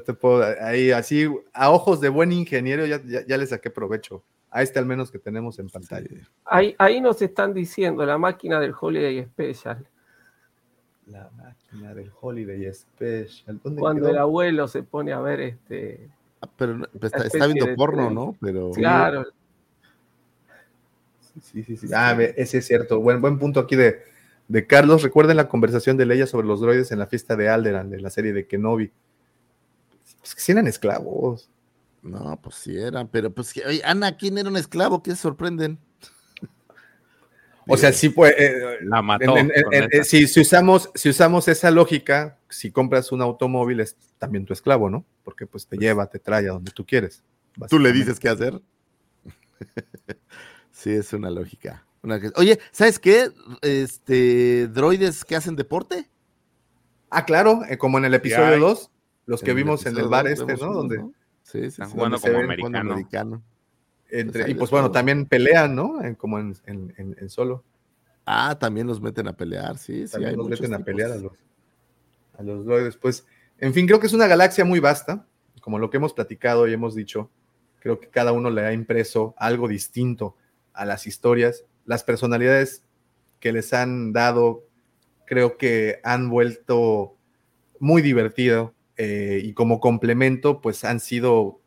te 0.00 0.12
puedo, 0.12 0.44
ahí 0.60 0.90
así, 0.90 1.28
a 1.52 1.70
ojos 1.70 2.00
de 2.00 2.08
buen 2.08 2.32
ingeniero, 2.32 2.84
ya, 2.86 3.00
ya, 3.04 3.36
le 3.36 3.46
saqué 3.46 3.70
provecho. 3.70 4.22
A 4.50 4.62
este 4.62 4.78
al 4.78 4.86
menos 4.86 5.10
que 5.10 5.18
tenemos 5.18 5.58
en 5.58 5.68
pantalla. 5.68 6.08
Ahí, 6.46 6.74
ahí 6.78 7.00
nos 7.00 7.20
están 7.20 7.52
diciendo 7.52 8.04
la 8.06 8.16
máquina 8.16 8.58
del 8.58 8.74
Holiday 8.78 9.24
Special. 9.24 9.86
La 11.06 11.30
máquina 11.36 11.94
del 11.94 12.10
Holiday 12.18 12.72
Special. 12.72 13.60
Cuando 13.78 14.08
el 14.08 14.18
abuelo 14.18 14.66
se 14.66 14.82
pone 14.82 15.12
a 15.12 15.20
ver 15.20 15.40
este. 15.40 16.08
Ah, 16.40 16.48
pero 16.56 16.88
está, 17.00 17.24
está, 17.24 17.46
viendo 17.46 17.74
porno, 17.76 18.10
¿no? 18.10 18.36
Pero. 18.40 18.70
Claro, 18.70 19.26
Sí, 21.42 21.62
sí, 21.62 21.76
sí. 21.76 21.88
Ah, 21.94 22.16
ese 22.36 22.58
es 22.58 22.66
cierto. 22.66 23.00
Buen, 23.00 23.20
buen 23.20 23.38
punto 23.38 23.60
aquí 23.60 23.76
de, 23.76 24.02
de 24.48 24.66
Carlos. 24.66 25.02
Recuerden 25.02 25.36
la 25.36 25.48
conversación 25.48 25.96
de 25.96 26.06
Leia 26.06 26.26
sobre 26.26 26.46
los 26.46 26.60
droides 26.60 26.92
en 26.92 26.98
la 26.98 27.06
fiesta 27.06 27.36
de 27.36 27.48
Alderan, 27.48 27.90
de 27.90 28.00
la 28.00 28.10
serie 28.10 28.32
de 28.32 28.46
Kenobi. 28.46 28.92
Pues 30.20 30.34
que 30.34 30.40
sí 30.40 30.52
eran 30.52 30.66
esclavos. 30.66 31.50
No, 32.02 32.38
pues 32.42 32.56
sí 32.56 32.76
eran, 32.76 33.08
pero 33.08 33.32
pues 33.32 33.54
oye, 33.66 33.82
Ana, 33.84 34.16
¿quién 34.16 34.38
era 34.38 34.48
un 34.48 34.56
esclavo? 34.56 35.02
¿Qué 35.02 35.16
sorprenden? 35.16 35.78
O 37.68 37.76
sea, 37.76 37.92
sí, 37.92 38.08
pues. 38.08 38.34
Eh, 38.38 38.78
la 38.82 39.02
mató. 39.02 39.34
si, 40.02 40.24
usamos, 40.40 40.90
si 40.94 41.10
usamos 41.10 41.48
esa 41.48 41.70
lógica, 41.70 42.38
si 42.48 42.70
compras 42.70 43.12
un 43.12 43.20
automóvil 43.20 43.80
es 43.80 43.96
también 44.16 44.46
tu 44.46 44.54
esclavo, 44.54 44.88
¿no? 44.88 45.04
Porque 45.22 45.46
pues 45.46 45.66
te 45.66 45.76
pues 45.76 45.80
lleva, 45.80 46.06
te 46.08 46.18
trae 46.18 46.48
a 46.48 46.52
donde 46.52 46.72
tú 46.72 46.86
quieres. 46.86 47.22
Tú 47.68 47.78
le 47.78 47.92
dices 47.92 48.18
qué 48.18 48.28
hacer. 48.28 48.60
Sí, 50.78 50.92
es 50.92 51.12
una 51.12 51.28
lógica. 51.28 51.84
Oye, 52.36 52.60
¿sabes 52.70 53.00
qué? 53.00 53.30
Este, 53.62 54.68
droides 54.68 55.24
que 55.24 55.34
hacen 55.34 55.56
deporte. 55.56 56.08
Ah, 57.10 57.24
claro, 57.24 57.62
eh, 57.68 57.76
como 57.76 57.98
en 57.98 58.04
el 58.04 58.14
episodio 58.14 58.60
2, 58.60 58.88
los 59.26 59.42
que 59.42 59.54
vimos 59.54 59.84
en 59.86 59.96
el 59.96 60.06
bar 60.06 60.28
este, 60.28 60.56
¿no? 60.56 60.72
Donde 60.72 60.98
Sí, 61.42 61.60
sí, 61.62 61.66
Están 61.66 61.88
sí, 61.88 61.94
jugando 61.94 62.20
como 62.20 62.38
americano. 62.38 62.92
americano. 62.92 63.42
Entre- 64.08 64.48
y 64.48 64.54
pues 64.54 64.70
bueno, 64.70 64.92
también 64.92 65.26
pelean, 65.26 65.74
¿no? 65.74 66.00
En- 66.00 66.14
como 66.14 66.38
en, 66.38 66.54
en- 66.66 66.94
en- 66.96 67.16
en 67.18 67.28
solo. 67.28 67.64
Ah, 68.24 68.56
también 68.56 68.86
los 68.86 69.00
meten 69.00 69.26
a 69.26 69.32
pelear, 69.36 69.78
sí, 69.78 70.06
sí. 70.06 70.12
También 70.12 70.30
hay 70.30 70.36
los 70.36 70.48
meten 70.48 70.74
a 70.74 70.78
pelear 70.78 71.10
a 71.10 71.16
los, 71.16 71.32
a 72.38 72.42
los 72.44 72.64
droides. 72.64 72.96
Pues, 72.96 73.26
en 73.58 73.74
fin, 73.74 73.86
creo 73.88 73.98
que 73.98 74.06
es 74.06 74.12
una 74.12 74.28
galaxia 74.28 74.64
muy 74.64 74.78
vasta, 74.78 75.26
como 75.60 75.80
lo 75.80 75.90
que 75.90 75.96
hemos 75.96 76.12
platicado 76.14 76.68
y 76.68 76.72
hemos 76.72 76.94
dicho. 76.94 77.30
Creo 77.80 77.98
que 77.98 78.06
cada 78.08 78.30
uno 78.30 78.48
le 78.48 78.64
ha 78.64 78.72
impreso 78.72 79.34
algo 79.38 79.66
distinto 79.66 80.36
a 80.78 80.84
las 80.86 81.06
historias. 81.06 81.64
Las 81.84 82.04
personalidades 82.04 82.84
que 83.40 83.52
les 83.52 83.72
han 83.72 84.12
dado, 84.12 84.64
creo 85.26 85.56
que 85.58 86.00
han 86.04 86.28
vuelto 86.30 87.16
muy 87.80 88.02
divertido 88.02 88.74
eh, 88.96 89.40
y 89.44 89.52
como 89.54 89.80
complemento, 89.80 90.60
pues 90.60 90.84
han 90.84 91.00
sido 91.00 91.60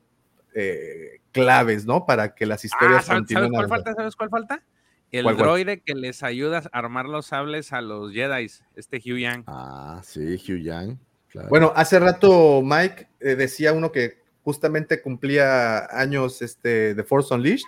eh, 0.53 1.19
claves, 1.31 1.85
¿no? 1.85 2.05
Para 2.05 2.35
que 2.35 2.45
las 2.45 2.63
Ah, 2.63 2.67
historias 2.67 3.05
¿sabes, 3.05 3.19
continúen. 3.21 3.51
sabes 3.53 3.57
cuál 3.57 3.69
falta? 3.69 3.93
¿Sabes 3.95 4.15
cuál 4.15 4.29
falta? 4.29 4.63
El 5.11 5.23
¿Cuál, 5.23 5.35
cuál? 5.35 5.47
droide 5.47 5.81
que 5.81 5.93
les 5.95 6.23
ayuda 6.23 6.63
a 6.71 6.77
armar 6.77 7.05
los 7.05 7.27
sables 7.27 7.73
a 7.73 7.81
los 7.81 8.11
Jedi, 8.13 8.49
este 8.75 8.97
Hugh 8.97 9.17
Yang. 9.19 9.43
Ah, 9.47 10.01
sí, 10.03 10.35
Hugh 10.35 10.61
Yang. 10.61 10.99
claro. 11.29 11.49
Bueno, 11.49 11.73
hace 11.75 11.99
rato 11.99 12.61
Mike 12.61 13.07
eh, 13.19 13.35
decía 13.35 13.73
uno 13.73 13.91
que 13.91 14.19
justamente 14.43 15.01
cumplía 15.01 15.85
años 15.97 16.41
este, 16.41 16.93
de 16.95 17.03
Force 17.03 17.33
Unleashed 17.33 17.63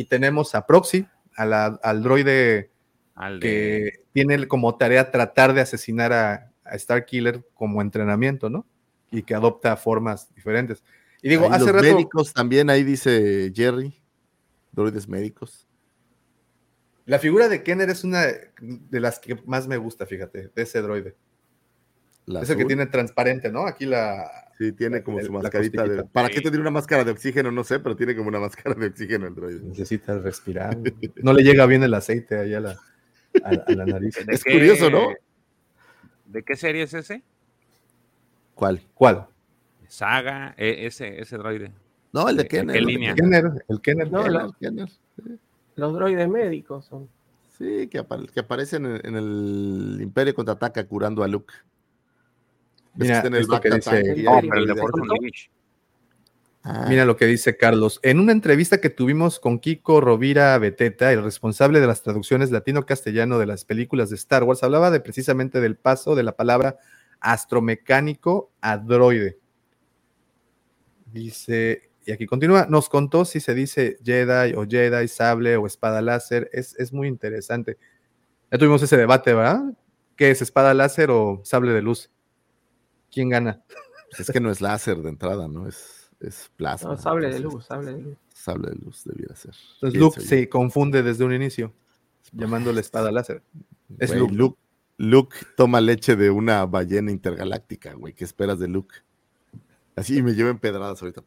y 0.00 0.04
tenemos 0.04 0.54
a 0.54 0.66
Proxy, 0.66 1.06
a 1.36 1.44
la- 1.44 1.80
al 1.82 2.02
droide 2.02 2.70
Al 3.14 3.40
de- 3.40 3.46
que 3.46 4.04
tiene 4.12 4.46
como 4.46 4.76
tarea 4.76 5.10
tratar 5.10 5.52
de 5.54 5.60
asesinar 5.60 6.12
a, 6.12 6.52
a 6.64 6.78
Starkiller 6.78 7.44
como 7.54 7.82
entrenamiento, 7.82 8.48
¿no? 8.48 8.64
Y 9.10 9.22
que 9.22 9.34
adopta 9.34 9.76
formas 9.76 10.32
diferentes. 10.34 10.82
Y 11.22 11.28
digo, 11.28 11.46
Ahí 11.46 11.52
hace 11.54 11.64
los 11.64 11.72
rato... 11.72 11.82
médicos 11.82 12.32
también, 12.32 12.70
ahí 12.70 12.84
dice 12.84 13.50
Jerry, 13.54 14.00
droides 14.70 15.08
médicos. 15.08 15.66
La 17.06 17.18
figura 17.18 17.48
de 17.48 17.62
Kenner 17.62 17.88
es 17.90 18.04
una 18.04 18.26
de 18.60 19.00
las 19.00 19.18
que 19.18 19.34
más 19.46 19.66
me 19.66 19.78
gusta, 19.78 20.04
fíjate, 20.06 20.50
de 20.54 20.62
ese 20.62 20.80
droide. 20.82 21.16
La 22.26 22.42
es 22.42 22.50
el 22.50 22.58
que 22.58 22.66
tiene 22.66 22.86
transparente, 22.86 23.50
¿no? 23.50 23.66
Aquí 23.66 23.86
la... 23.86 24.30
Sí, 24.58 24.72
tiene 24.72 25.02
como 25.04 25.20
el- 25.20 25.26
su 25.26 25.32
mascarita. 25.32 25.84
de-. 25.84 26.04
¿Para 26.04 26.28
Sí. 26.28 26.34
qué 26.34 26.40
tendría 26.40 26.60
una 26.62 26.72
máscara 26.72 27.04
de 27.04 27.12
oxígeno? 27.12 27.52
No 27.52 27.62
sé, 27.62 27.78
pero 27.78 27.94
tiene 27.96 28.16
como 28.16 28.28
una 28.28 28.40
máscara 28.40 28.74
de 28.74 28.86
oxígeno 28.88 29.26
el 29.28 29.34
droide. 29.34 29.60
Necesita 29.62 30.18
respirar. 30.18 30.76
No 31.22 31.32
le 31.32 31.42
llega 31.44 31.64
bien 31.66 31.82
el 31.84 31.94
aceite 31.94 32.36
ahí 32.38 32.54
a 32.54 32.60
la, 32.60 32.70
a, 33.44 33.48
a 33.50 33.72
la 33.72 33.86
nariz. 33.86 34.16
¿De 34.26 34.34
Es 34.34 34.42
curioso, 34.42 34.90
¿no? 34.90 35.08
¿De 36.26 36.42
qué 36.42 36.56
serie 36.56 36.82
es 36.82 36.92
ese? 36.92 37.22
¿Cuál? 38.54 38.82
¿Cuál? 38.94 39.26
Saga, 39.86 40.54
e- 40.58 40.86
ese, 40.86 41.20
ese 41.20 41.36
droide. 41.38 41.72
No, 42.12 42.28
el 42.28 42.36
de 42.36 42.42
¿De 42.42 42.48
Kenner. 42.48 42.74
qué 42.76 42.82
línea? 42.82 43.14
Kenner, 43.14 43.64
el 43.68 43.80
Kenner. 43.80 44.10
No, 44.10 44.24
Kenner, 44.24 44.42
lo- 44.42 44.52
Kenner. 44.54 44.88
Los 45.76 45.94
droides 45.94 46.28
médicos 46.28 46.86
son. 46.86 47.08
Sí, 47.56 47.86
que, 47.88 48.00
apare- 48.00 48.28
que 48.30 48.40
aparecen 48.40 48.86
en, 48.86 49.00
en 49.06 49.14
el 49.16 49.98
Imperio 50.00 50.34
contraataca 50.34 50.84
curando 50.86 51.22
a 51.22 51.28
Luke. 51.28 51.54
Mira, 52.98 53.22
en 53.24 53.34
el. 53.34 53.46
Ah, 56.64 56.86
Mira 56.88 57.04
lo 57.04 57.16
que 57.16 57.26
dice 57.26 57.56
Carlos. 57.56 58.00
En 58.02 58.18
una 58.18 58.32
entrevista 58.32 58.80
que 58.80 58.90
tuvimos 58.90 59.38
con 59.38 59.60
Kiko 59.60 60.00
Rovira 60.00 60.58
Beteta, 60.58 61.12
el 61.12 61.22
responsable 61.22 61.80
de 61.80 61.86
las 61.86 62.02
traducciones 62.02 62.50
latino-castellano 62.50 63.38
de 63.38 63.46
las 63.46 63.64
películas 63.64 64.10
de 64.10 64.16
Star 64.16 64.42
Wars, 64.42 64.64
hablaba 64.64 64.90
de 64.90 65.00
precisamente 65.00 65.60
del 65.60 65.76
paso 65.76 66.16
de 66.16 66.24
la 66.24 66.36
palabra 66.36 66.76
astromecánico 67.20 68.50
a 68.60 68.76
droide. 68.76 69.38
Dice, 71.06 71.90
y 72.04 72.10
aquí 72.10 72.26
continúa, 72.26 72.66
nos 72.68 72.88
contó 72.88 73.24
si 73.24 73.38
se 73.38 73.54
dice 73.54 73.96
Jedi 74.04 74.54
o 74.54 74.66
Jedi, 74.66 75.06
sable 75.06 75.56
o 75.56 75.66
espada 75.66 76.02
láser. 76.02 76.50
Es, 76.52 76.74
es 76.78 76.92
muy 76.92 77.06
interesante. 77.06 77.78
Ya 78.50 78.58
tuvimos 78.58 78.82
ese 78.82 78.96
debate, 78.96 79.32
¿verdad? 79.32 79.62
¿Qué 80.16 80.32
es 80.32 80.42
espada 80.42 80.74
láser 80.74 81.10
o 81.12 81.40
sable 81.44 81.72
de 81.72 81.82
luz? 81.82 82.10
¿Quién 83.10 83.28
gana? 83.28 83.62
pues 84.10 84.20
es 84.20 84.30
que 84.30 84.40
no 84.40 84.50
es 84.50 84.60
láser 84.60 84.98
de 84.98 85.08
entrada, 85.10 85.48
¿no? 85.48 85.68
Es, 85.68 86.10
es 86.20 86.50
plasma. 86.56 86.90
No, 86.90 86.96
sable 86.96 87.30
de 87.30 87.40
luz, 87.40 87.66
sable 87.66 87.94
de 87.94 88.02
luz. 88.02 88.16
Sable 88.32 88.70
de 88.70 88.76
luz 88.76 89.04
debiera 89.04 89.34
ser. 89.36 89.54
Entonces 89.74 90.00
Luke 90.00 90.20
yo. 90.20 90.26
se 90.26 90.48
confunde 90.48 91.02
desde 91.02 91.24
un 91.24 91.32
inicio, 91.32 91.72
llamándole 92.32 92.80
espada 92.80 93.10
láser. 93.12 93.42
Es 93.98 94.10
Güey, 94.10 94.20
Luke. 94.20 94.34
Luke. 94.34 94.58
Luke 95.00 95.36
toma 95.56 95.80
leche 95.80 96.16
de 96.16 96.28
una 96.30 96.66
ballena 96.66 97.12
intergaláctica, 97.12 97.92
güey. 97.94 98.14
¿Qué 98.14 98.24
esperas 98.24 98.58
de 98.58 98.66
Luke? 98.66 98.96
Así 99.94 100.22
me 100.22 100.34
lleven 100.34 100.58
pedradas 100.58 101.00
ahorita. 101.00 101.22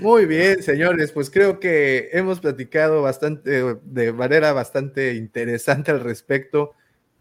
Muy 0.00 0.24
bien, 0.24 0.62
señores, 0.62 1.12
pues 1.12 1.30
creo 1.30 1.58
que 1.60 2.08
hemos 2.12 2.40
platicado 2.40 3.02
bastante, 3.02 3.76
de 3.82 4.12
manera 4.12 4.52
bastante 4.52 5.14
interesante 5.14 5.90
al 5.90 6.00
respecto. 6.00 6.74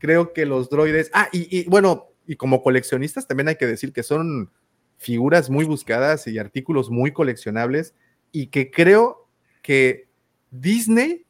Creo 0.04 0.34
que 0.34 0.46
los 0.46 0.70
droides, 0.70 1.10
ah, 1.14 1.30
y, 1.32 1.48
y, 1.60 1.64
bueno, 1.70 2.10
y 2.28 2.36
como 2.36 2.62
coleccionistas 2.62 3.26
también 3.26 3.48
hay 3.48 3.56
que 3.56 3.66
decir 3.66 3.94
que 3.94 4.04
son 4.04 4.52
figuras 4.98 5.50
muy 5.50 5.64
buscadas 5.64 6.28
y 6.28 6.38
artículos 6.38 6.90
muy 6.90 7.14
coleccionables 7.14 7.96
y 8.34 8.48
que 8.48 8.70
creo 8.70 9.30
que 9.62 10.10
Disney, 10.52 11.26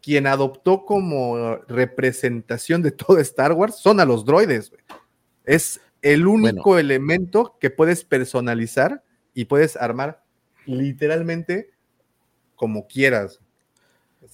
quien 0.00 0.26
adoptó 0.26 0.86
como 0.86 1.56
representación 1.68 2.80
de 2.80 2.92
todo 2.92 3.18
Star 3.18 3.52
Wars, 3.52 3.76
son 3.76 4.00
a 4.00 4.06
los 4.06 4.24
droides. 4.24 4.72
Es 5.44 5.82
el 6.00 6.26
único 6.26 6.78
elemento 6.78 7.58
que 7.60 7.68
puedes 7.68 8.02
personalizar 8.02 9.04
y 9.34 9.44
puedes 9.44 9.76
armar 9.76 10.24
literalmente 10.64 11.68
como 12.54 12.86
quieras. 12.86 13.40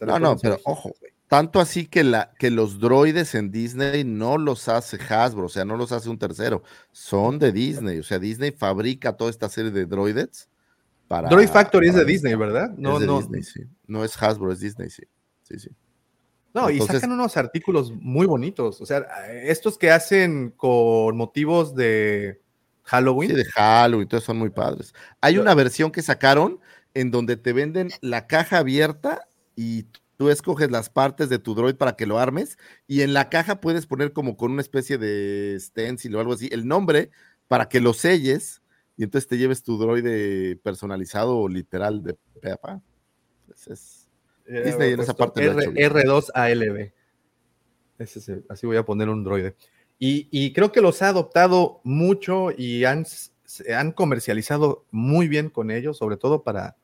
No, 0.00 0.20
no, 0.20 0.36
pero 0.36 0.60
ojo, 0.62 0.94
güey. 1.00 1.11
Tanto 1.32 1.60
así 1.60 1.86
que, 1.86 2.04
la, 2.04 2.34
que 2.38 2.50
los 2.50 2.78
droides 2.78 3.34
en 3.34 3.50
Disney 3.50 4.04
no 4.04 4.36
los 4.36 4.68
hace 4.68 4.98
Hasbro, 4.98 5.46
o 5.46 5.48
sea, 5.48 5.64
no 5.64 5.78
los 5.78 5.90
hace 5.90 6.10
un 6.10 6.18
tercero, 6.18 6.62
son 6.90 7.38
de 7.38 7.52
Disney, 7.52 8.00
o 8.00 8.02
sea, 8.02 8.18
Disney 8.18 8.50
fabrica 8.50 9.16
toda 9.16 9.30
esta 9.30 9.48
serie 9.48 9.70
de 9.70 9.86
droids 9.86 10.50
para... 11.08 11.30
Droid 11.30 11.48
Factory 11.48 11.88
es 11.88 11.94
de 11.94 12.04
Disney, 12.04 12.34
¿verdad? 12.34 12.68
No, 12.76 12.96
es 12.96 13.00
de 13.00 13.06
no. 13.06 13.18
Disney, 13.18 13.42
sí. 13.44 13.62
No 13.86 14.04
es 14.04 14.14
Hasbro, 14.22 14.52
es 14.52 14.60
Disney, 14.60 14.90
sí. 14.90 15.04
Sí, 15.44 15.58
sí. 15.58 15.70
No, 16.52 16.68
y 16.68 16.74
Entonces- 16.74 16.96
sacan 17.00 17.12
unos 17.12 17.34
artículos 17.38 17.92
muy 17.92 18.26
bonitos. 18.26 18.82
O 18.82 18.84
sea, 18.84 18.98
estos 19.42 19.78
que 19.78 19.90
hacen 19.90 20.50
con 20.50 21.16
motivos 21.16 21.74
de 21.74 22.42
Halloween. 22.82 23.30
Sí, 23.30 23.36
de 23.36 23.44
Halloween, 23.46 24.06
todos 24.06 24.24
son 24.24 24.36
muy 24.36 24.50
padres. 24.50 24.92
Hay 25.22 25.38
una 25.38 25.54
versión 25.54 25.92
que 25.92 26.02
sacaron 26.02 26.60
en 26.92 27.10
donde 27.10 27.38
te 27.38 27.54
venden 27.54 27.88
la 28.02 28.26
caja 28.26 28.58
abierta 28.58 29.26
y 29.56 29.86
tú 30.22 30.30
escoges 30.30 30.70
las 30.70 30.88
partes 30.88 31.28
de 31.28 31.40
tu 31.40 31.52
droid 31.56 31.74
para 31.74 31.96
que 31.96 32.06
lo 32.06 32.16
armes 32.20 32.56
y 32.86 33.00
en 33.00 33.12
la 33.12 33.28
caja 33.28 33.60
puedes 33.60 33.86
poner 33.86 34.12
como 34.12 34.36
con 34.36 34.52
una 34.52 34.60
especie 34.60 34.96
de 34.96 35.56
stencil 35.58 36.14
o 36.14 36.20
algo 36.20 36.34
así 36.34 36.48
el 36.52 36.68
nombre 36.68 37.10
para 37.48 37.68
que 37.68 37.80
lo 37.80 37.92
selles 37.92 38.62
y 38.96 39.02
entonces 39.02 39.26
te 39.26 39.36
lleves 39.36 39.64
tu 39.64 39.78
droide 39.78 40.54
personalizado 40.62 41.36
o 41.38 41.48
literal 41.48 42.04
de 42.04 42.16
pepa. 42.40 42.80
es 43.66 44.08
Eh, 44.46 44.62
Disney 44.64 44.92
en 44.92 45.00
esa 45.00 45.14
parte. 45.14 45.44
R, 45.44 46.02
2 46.04 46.30
ALB. 46.36 46.92
Ese 47.98 48.18
es 48.20 48.28
el- 48.28 48.44
así 48.48 48.64
voy 48.64 48.76
a 48.76 48.84
poner 48.84 49.08
un 49.08 49.24
droide. 49.24 49.56
Y, 49.98 50.28
y 50.30 50.52
creo 50.52 50.70
que 50.70 50.80
los 50.80 51.02
ha 51.02 51.08
adoptado 51.08 51.80
mucho 51.82 52.52
y 52.56 52.84
han, 52.84 53.06
se 53.44 53.74
han 53.74 53.90
comercializado 53.90 54.84
muy 54.92 55.26
bien 55.26 55.50
con 55.50 55.72
ellos, 55.72 55.98
sobre 55.98 56.16
todo 56.16 56.44
para, 56.44 56.76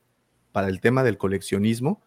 para 0.51 0.67
el 0.67 0.81
tema 0.81 1.05
del 1.05 1.19
coleccionismo. 1.19 2.03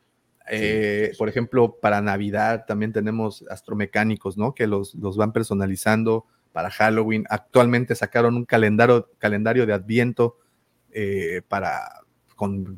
Eh, 0.49 1.11
Por 1.17 1.29
ejemplo, 1.29 1.77
para 1.81 2.01
Navidad 2.01 2.65
también 2.67 2.91
tenemos 2.93 3.43
astromecánicos, 3.49 4.37
¿no? 4.37 4.53
Que 4.53 4.67
los, 4.67 4.95
los 4.95 5.15
van 5.17 5.31
personalizando 5.33 6.25
para 6.51 6.69
Halloween. 6.69 7.25
Actualmente 7.29 7.95
sacaron 7.95 8.35
un 8.35 8.45
calendario, 8.45 9.09
calendario 9.19 9.65
de 9.65 9.73
Adviento 9.73 10.37
eh, 10.91 11.41
para 11.47 12.01
con 12.35 12.77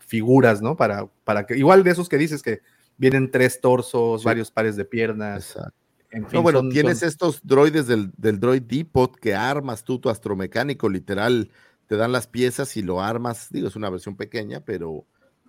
figuras, 0.00 0.60
¿no? 0.60 0.76
Para, 0.76 1.06
para 1.24 1.46
que, 1.46 1.56
igual 1.56 1.84
de 1.84 1.92
esos 1.92 2.08
que 2.08 2.18
dices 2.18 2.42
que 2.42 2.60
vienen 2.98 3.30
tres 3.30 3.60
torsos, 3.60 4.22
Sí. 4.22 4.24
varios 4.26 4.50
pares 4.50 4.76
de 4.76 4.84
piernas. 4.84 5.50
Exacto. 5.56 5.72
En 6.10 6.24
fin, 6.26 6.38
No, 6.38 6.42
bueno, 6.42 6.60
son- 6.60 6.70
tienes 6.70 6.98
son- 7.00 7.08
estos 7.08 7.40
droides 7.44 7.86
del, 7.86 8.10
del 8.16 8.38
droid 8.40 8.62
Depot 8.62 9.14
que 9.16 9.34
armas 9.34 9.84
tú 9.84 9.98
tu 9.98 10.08
astromecánico, 10.10 10.88
literal, 10.88 11.50
te 11.86 11.96
dan 11.96 12.10
las 12.12 12.26
piezas 12.26 12.76
y 12.76 12.82
lo 12.82 13.00
armas. 13.00 13.48
Digo, 13.50 13.68
es 13.68 13.76
una 13.76 13.90
versión 13.90 14.16
pequeña, 14.16 14.60
pero, 14.60 15.04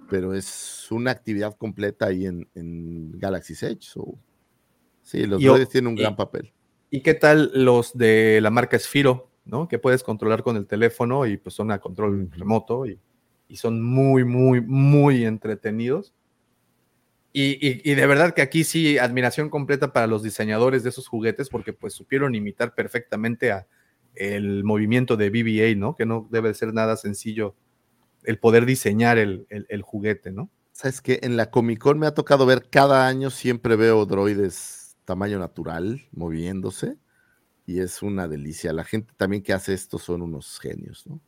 pero 0.10 0.34
es 0.34 0.88
una 0.92 1.12
actividad 1.12 1.56
completa 1.58 2.08
ahí 2.08 2.26
en, 2.26 2.48
en 2.56 3.12
Galaxy's 3.20 3.64
Edge. 3.64 3.82
so, 3.82 4.16
sí, 5.04 5.26
los 5.26 5.42
droides 5.42 5.70
tienen 5.70 5.92
un 5.92 5.98
y- 5.98 6.02
gran 6.02 6.16
papel. 6.16 6.52
¿Y 6.90 7.02
qué 7.02 7.14
tal 7.14 7.52
los 7.54 7.98
de 7.98 8.40
la 8.42 8.50
marca 8.50 8.80
Sphero, 8.80 9.30
¿no? 9.46 9.68
Que 9.68 9.78
puedes 9.78 10.04
controlar 10.04 10.42
con 10.44 10.56
el 10.56 10.66
teléfono 10.68 11.26
y 11.26 11.38
pues 11.38 11.54
son 11.56 11.70
a 11.72 11.80
control 11.80 12.30
remoto 12.32 12.86
y, 12.86 12.98
y 13.50 13.58
son 13.58 13.84
muy, 13.84 14.24
muy, 14.24 14.62
muy 14.62 15.26
entretenidos. 15.26 16.14
Y, 17.34 17.58
y- 17.66 17.82
y 17.84 17.96
de 17.96 18.08
verdad 18.08 18.34
que 18.34 18.42
aquí 18.42 18.64
sí, 18.64 18.98
admiración 18.98 19.50
completa 19.50 19.92
para 19.94 20.08
los 20.08 20.24
diseñadores 20.24 20.84
de 20.84 20.90
esos 20.90 21.08
juguetes 21.08 21.50
porque 21.50 21.74
pues 21.74 21.94
supieron 21.94 22.36
imitar 22.36 22.74
perfectamente 22.74 23.52
a 23.52 23.68
el 24.16 24.64
movimiento 24.64 25.16
de 25.18 25.30
BBA, 25.30 25.76
¿no? 25.78 25.96
Que 25.96 26.06
no 26.06 26.28
debe 26.32 26.54
ser 26.54 26.74
nada 26.74 26.96
sencillo 26.98 27.54
el 28.28 28.40
poder 28.40 28.66
diseñar 28.66 29.18
el, 29.18 29.48
el, 29.50 29.82
juguete, 29.82 30.34
¿no? 30.34 30.52
Sabes 30.74 31.00
que 31.00 31.22
en 31.24 31.38
la 31.38 31.50
Comic 31.50 31.80
Con 31.80 31.98
me 31.98 32.08
ha 32.08 32.14
tocado 32.14 32.46
ver 32.46 32.70
cada 32.70 33.08
año, 33.08 33.30
siempre 33.30 33.78
veo 33.78 34.06
droides 34.06 34.98
tamaño 35.06 35.40
natural 35.40 36.06
moviéndose 36.12 36.98
y 37.66 37.80
es 37.80 38.02
una 38.04 38.28
delicia. 38.28 38.74
La 38.74 38.84
gente 38.84 39.14
también 39.16 39.42
que 39.42 39.54
hace 39.54 39.74
esto 39.74 39.98
son 39.98 40.22
unos 40.22 40.60
genios, 40.60 41.08
¿no? 41.08 41.22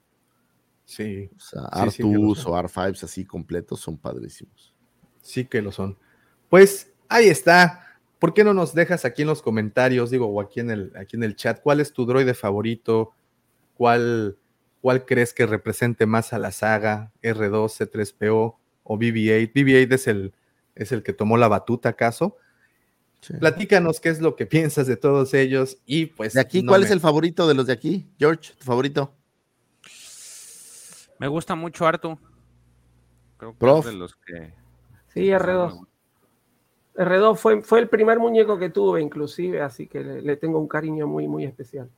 Sí. 0.83 1.29
O 1.37 1.39
sea, 1.39 1.61
Artus 1.71 2.45
o 2.45 2.51
R5s 2.51 3.03
así 3.03 3.23
completos 3.23 3.79
son 3.79 3.97
padrísimos. 3.97 4.75
Sí 5.21 5.45
que 5.45 5.61
lo 5.61 5.71
son. 5.71 5.97
Pues 6.49 6.91
ahí 7.07 7.29
está. 7.29 7.97
¿Por 8.19 8.33
qué 8.33 8.43
no 8.43 8.53
nos 8.53 8.73
dejas 8.73 9.05
aquí 9.05 9.21
en 9.21 9.29
los 9.29 9.41
comentarios, 9.41 10.11
digo, 10.11 10.25
o 10.25 10.41
aquí 10.41 10.59
en 10.59 10.69
el, 10.69 10.91
aquí 10.97 11.15
en 11.15 11.23
el 11.23 11.37
chat, 11.37 11.61
cuál 11.61 11.79
es 11.79 11.93
tu 11.93 12.05
droide 12.05 12.33
favorito? 12.33 13.13
¿Cuál, 13.75 14.37
cuál 14.82 15.06
crees 15.06 15.33
que 15.33 15.45
represente 15.45 16.06
más 16.06 16.33
a 16.33 16.40
la 16.40 16.51
saga? 16.51 17.11
¿R2, 17.22 17.90
C3PO 17.90 18.56
o 18.83 18.98
BB-8? 18.98 19.53
BB-8 19.53 19.93
es 19.93 20.08
el, 20.08 20.33
es 20.75 20.91
el 20.91 21.03
que 21.03 21.14
tomó 21.14 21.38
la 21.38 21.48
batuta, 21.48 21.90
¿acaso? 21.90 22.38
Platícanos 23.40 23.99
qué 23.99 24.09
es 24.09 24.22
lo 24.22 24.35
que 24.35 24.45
piensas 24.48 24.88
de 24.88 24.98
todos 24.98 25.33
ellos 25.33 25.77
y 25.85 26.08
pues... 26.08 26.33
¿De 26.33 26.41
aquí 26.41 26.66
cuál 26.66 26.83
es 26.83 26.91
el 26.91 26.99
favorito 26.99 27.48
de 27.48 27.53
los 27.53 27.67
de 27.67 27.74
aquí? 27.74 28.09
George, 28.17 28.53
tu 28.58 28.64
favorito. 28.64 29.14
Me 31.19 31.27
gusta 31.27 31.56
mucho 31.56 31.85
Artu. 31.85 32.17
Creo 33.38 33.58
que 33.58 33.80
es 33.80 33.85
de 33.85 33.93
los 33.93 34.16
que... 34.16 34.53
Sí, 35.09 35.27
R2. 35.27 35.85
R2 36.95 37.35
fue, 37.38 37.61
fue 37.61 37.80
el 37.80 37.90
primer 37.90 38.19
muñeco 38.19 38.58
que 38.58 38.69
tuve 38.69 39.01
inclusive, 39.01 39.61
así 39.61 39.88
que 39.88 40.01
le, 40.01 40.35
tengo 40.38 40.59
un 40.59 40.67
cariño 40.67 41.08
muy, 41.08 41.27
muy 41.27 41.45
especial. 41.45 41.90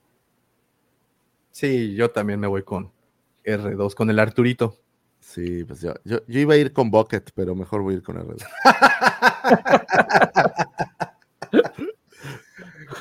Sí, 1.51 1.95
yo 1.95 2.09
también 2.09 2.39
me 2.39 2.47
voy 2.47 2.63
con 2.63 2.91
R2, 3.45 3.93
con 3.93 4.09
el 4.09 4.19
Arturito. 4.19 4.77
Sí, 5.19 5.63
pues 5.63 5.81
yo, 5.81 5.93
yo, 6.03 6.19
iba 6.27 6.55
a 6.55 6.57
ir 6.57 6.73
con 6.73 6.89
Bucket, 6.89 7.31
pero 7.35 7.55
mejor 7.55 7.81
voy 7.81 7.93
a 7.93 7.97
ir 7.97 8.03
con 8.03 8.17
R2. 8.17 8.41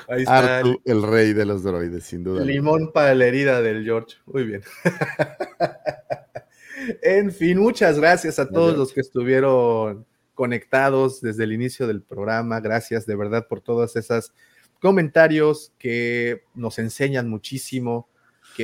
Ahí 0.09 0.23
está 0.23 0.61
el, 0.61 1.03
rey 1.03 1.33
de 1.33 1.47
los 1.47 1.63
droides, 1.63 2.05
sin 2.05 2.25
duda. 2.25 2.45
Limón 2.45 2.93
para 2.93 3.15
la 3.15 3.27
herida 3.27 3.63
del 3.63 3.85
George. 3.85 4.17
Muy 4.27 4.45
bien. 4.45 4.63
en 7.03 7.33
fin, 7.33 7.59
muchas 7.59 7.99
gracias 7.99 8.39
a 8.39 8.49
todos 8.49 8.77
los 8.77 8.93
que 8.93 9.01
estuvieron 9.01 10.07
conectados 10.35 11.21
desde 11.21 11.45
el 11.45 11.53
inicio 11.53 11.87
del 11.87 12.03
programa. 12.03 12.61
Gracias 12.61 13.07
de 13.07 13.15
verdad 13.15 13.47
por 13.49 13.61
todos 13.61 13.95
esos 13.97 14.33
comentarios 14.81 15.73
que 15.79 16.43
nos 16.55 16.79
enseñan 16.79 17.29
muchísimo, 17.29 18.09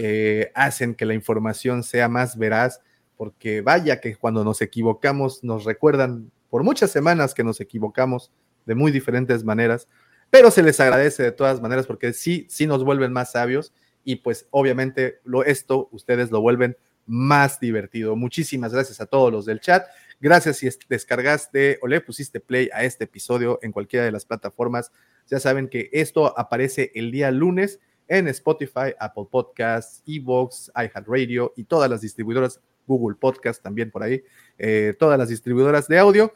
que 0.01 0.51
hacen 0.55 0.95
que 0.95 1.07
la 1.07 1.15
información 1.15 1.83
sea 1.83 2.09
más 2.09 2.37
veraz, 2.37 2.81
porque 3.17 3.61
vaya 3.61 4.01
que 4.01 4.17
cuando 4.17 4.45
nos 4.45 4.61
equivocamos 4.63 5.43
nos 5.43 5.65
recuerdan 5.65 6.31
por 6.51 6.63
muchas 6.63 6.91
semanas 6.91 7.35
que 7.35 7.45
nos 7.45 7.61
equivocamos 7.61 8.31
de 8.67 8.75
muy 8.75 8.93
diferentes 8.93 9.45
maneras 9.45 9.89
pero 10.31 10.51
se 10.51 10.63
les 10.63 10.79
agradece 10.81 11.23
de 11.23 11.33
todas 11.33 11.61
maneras 11.61 11.87
porque 11.87 12.13
sí, 12.13 12.47
sí 12.49 12.67
nos 12.67 12.85
vuelven 12.85 13.13
más 13.13 13.33
sabios 13.33 13.73
y 14.05 14.17
pues 14.17 14.47
obviamente 14.51 15.21
lo, 15.25 15.45
esto 15.45 15.89
ustedes 15.93 16.31
lo 16.31 16.41
vuelven 16.41 16.77
más 17.07 17.61
divertido. 17.61 18.17
Muchísimas 18.17 18.73
gracias 18.73 19.01
a 19.01 19.07
todos 19.07 19.33
los 19.33 19.47
del 19.47 19.61
chat. 19.61 19.87
Gracias 20.21 20.59
si 20.59 20.69
descargaste 20.89 21.79
o 21.83 21.87
le 21.87 22.01
pusiste 22.01 22.41
play 22.41 22.69
a 22.73 22.85
este 22.85 23.05
episodio 23.05 23.59
en 23.63 23.73
cualquiera 23.73 24.05
de 24.05 24.13
las 24.13 24.25
plataformas. 24.25 24.91
Ya 25.29 25.39
saben 25.39 25.69
que 25.69 25.91
esto 25.93 26.37
aparece 26.39 26.91
el 26.95 27.11
día 27.13 27.31
lunes 27.31 27.81
en 28.09 28.29
Spotify, 28.29 28.95
Apple 28.99 29.27
Podcasts, 29.31 30.03
Evox, 30.07 30.71
iHeartRadio 30.75 31.53
y 31.57 31.65
todas 31.65 31.91
las 31.91 32.01
distribuidoras, 32.01 32.61
Google 32.87 33.17
Podcast 33.19 33.63
también 33.63 33.91
por 33.91 34.03
ahí, 34.03 34.23
eh, 34.59 34.95
todas 34.99 35.19
las 35.19 35.29
distribuidoras 35.29 35.89
de 35.89 35.99
audio. 35.99 36.33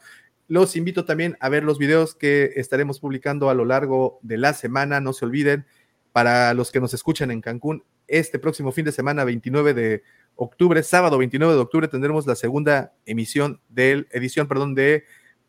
Los 0.47 0.75
invito 0.75 1.05
también 1.05 1.37
a 1.39 1.49
ver 1.49 1.63
los 1.63 1.77
videos 1.77 2.13
que 2.13 2.51
estaremos 2.55 2.99
publicando 2.99 3.49
a 3.49 3.53
lo 3.53 3.63
largo 3.63 4.19
de 4.21 4.37
la 4.37 4.53
semana. 4.53 4.99
No 4.99 5.13
se 5.13 5.23
olviden, 5.23 5.65
para 6.11 6.53
los 6.53 6.71
que 6.71 6.79
nos 6.79 6.93
escuchan 6.93 7.31
en 7.31 7.41
Cancún, 7.41 7.83
este 8.07 8.39
próximo 8.39 8.71
fin 8.71 8.85
de 8.85 8.91
semana, 8.91 9.23
29 9.23 9.73
de 9.73 10.03
octubre, 10.35 10.83
sábado 10.83 11.17
29 11.17 11.53
de 11.53 11.59
octubre, 11.59 11.87
tendremos 11.87 12.27
la 12.27 12.35
segunda 12.35 12.93
emisión 13.05 13.61
del, 13.69 14.07
edición, 14.11 14.47
perdón, 14.47 14.75
de 14.75 15.05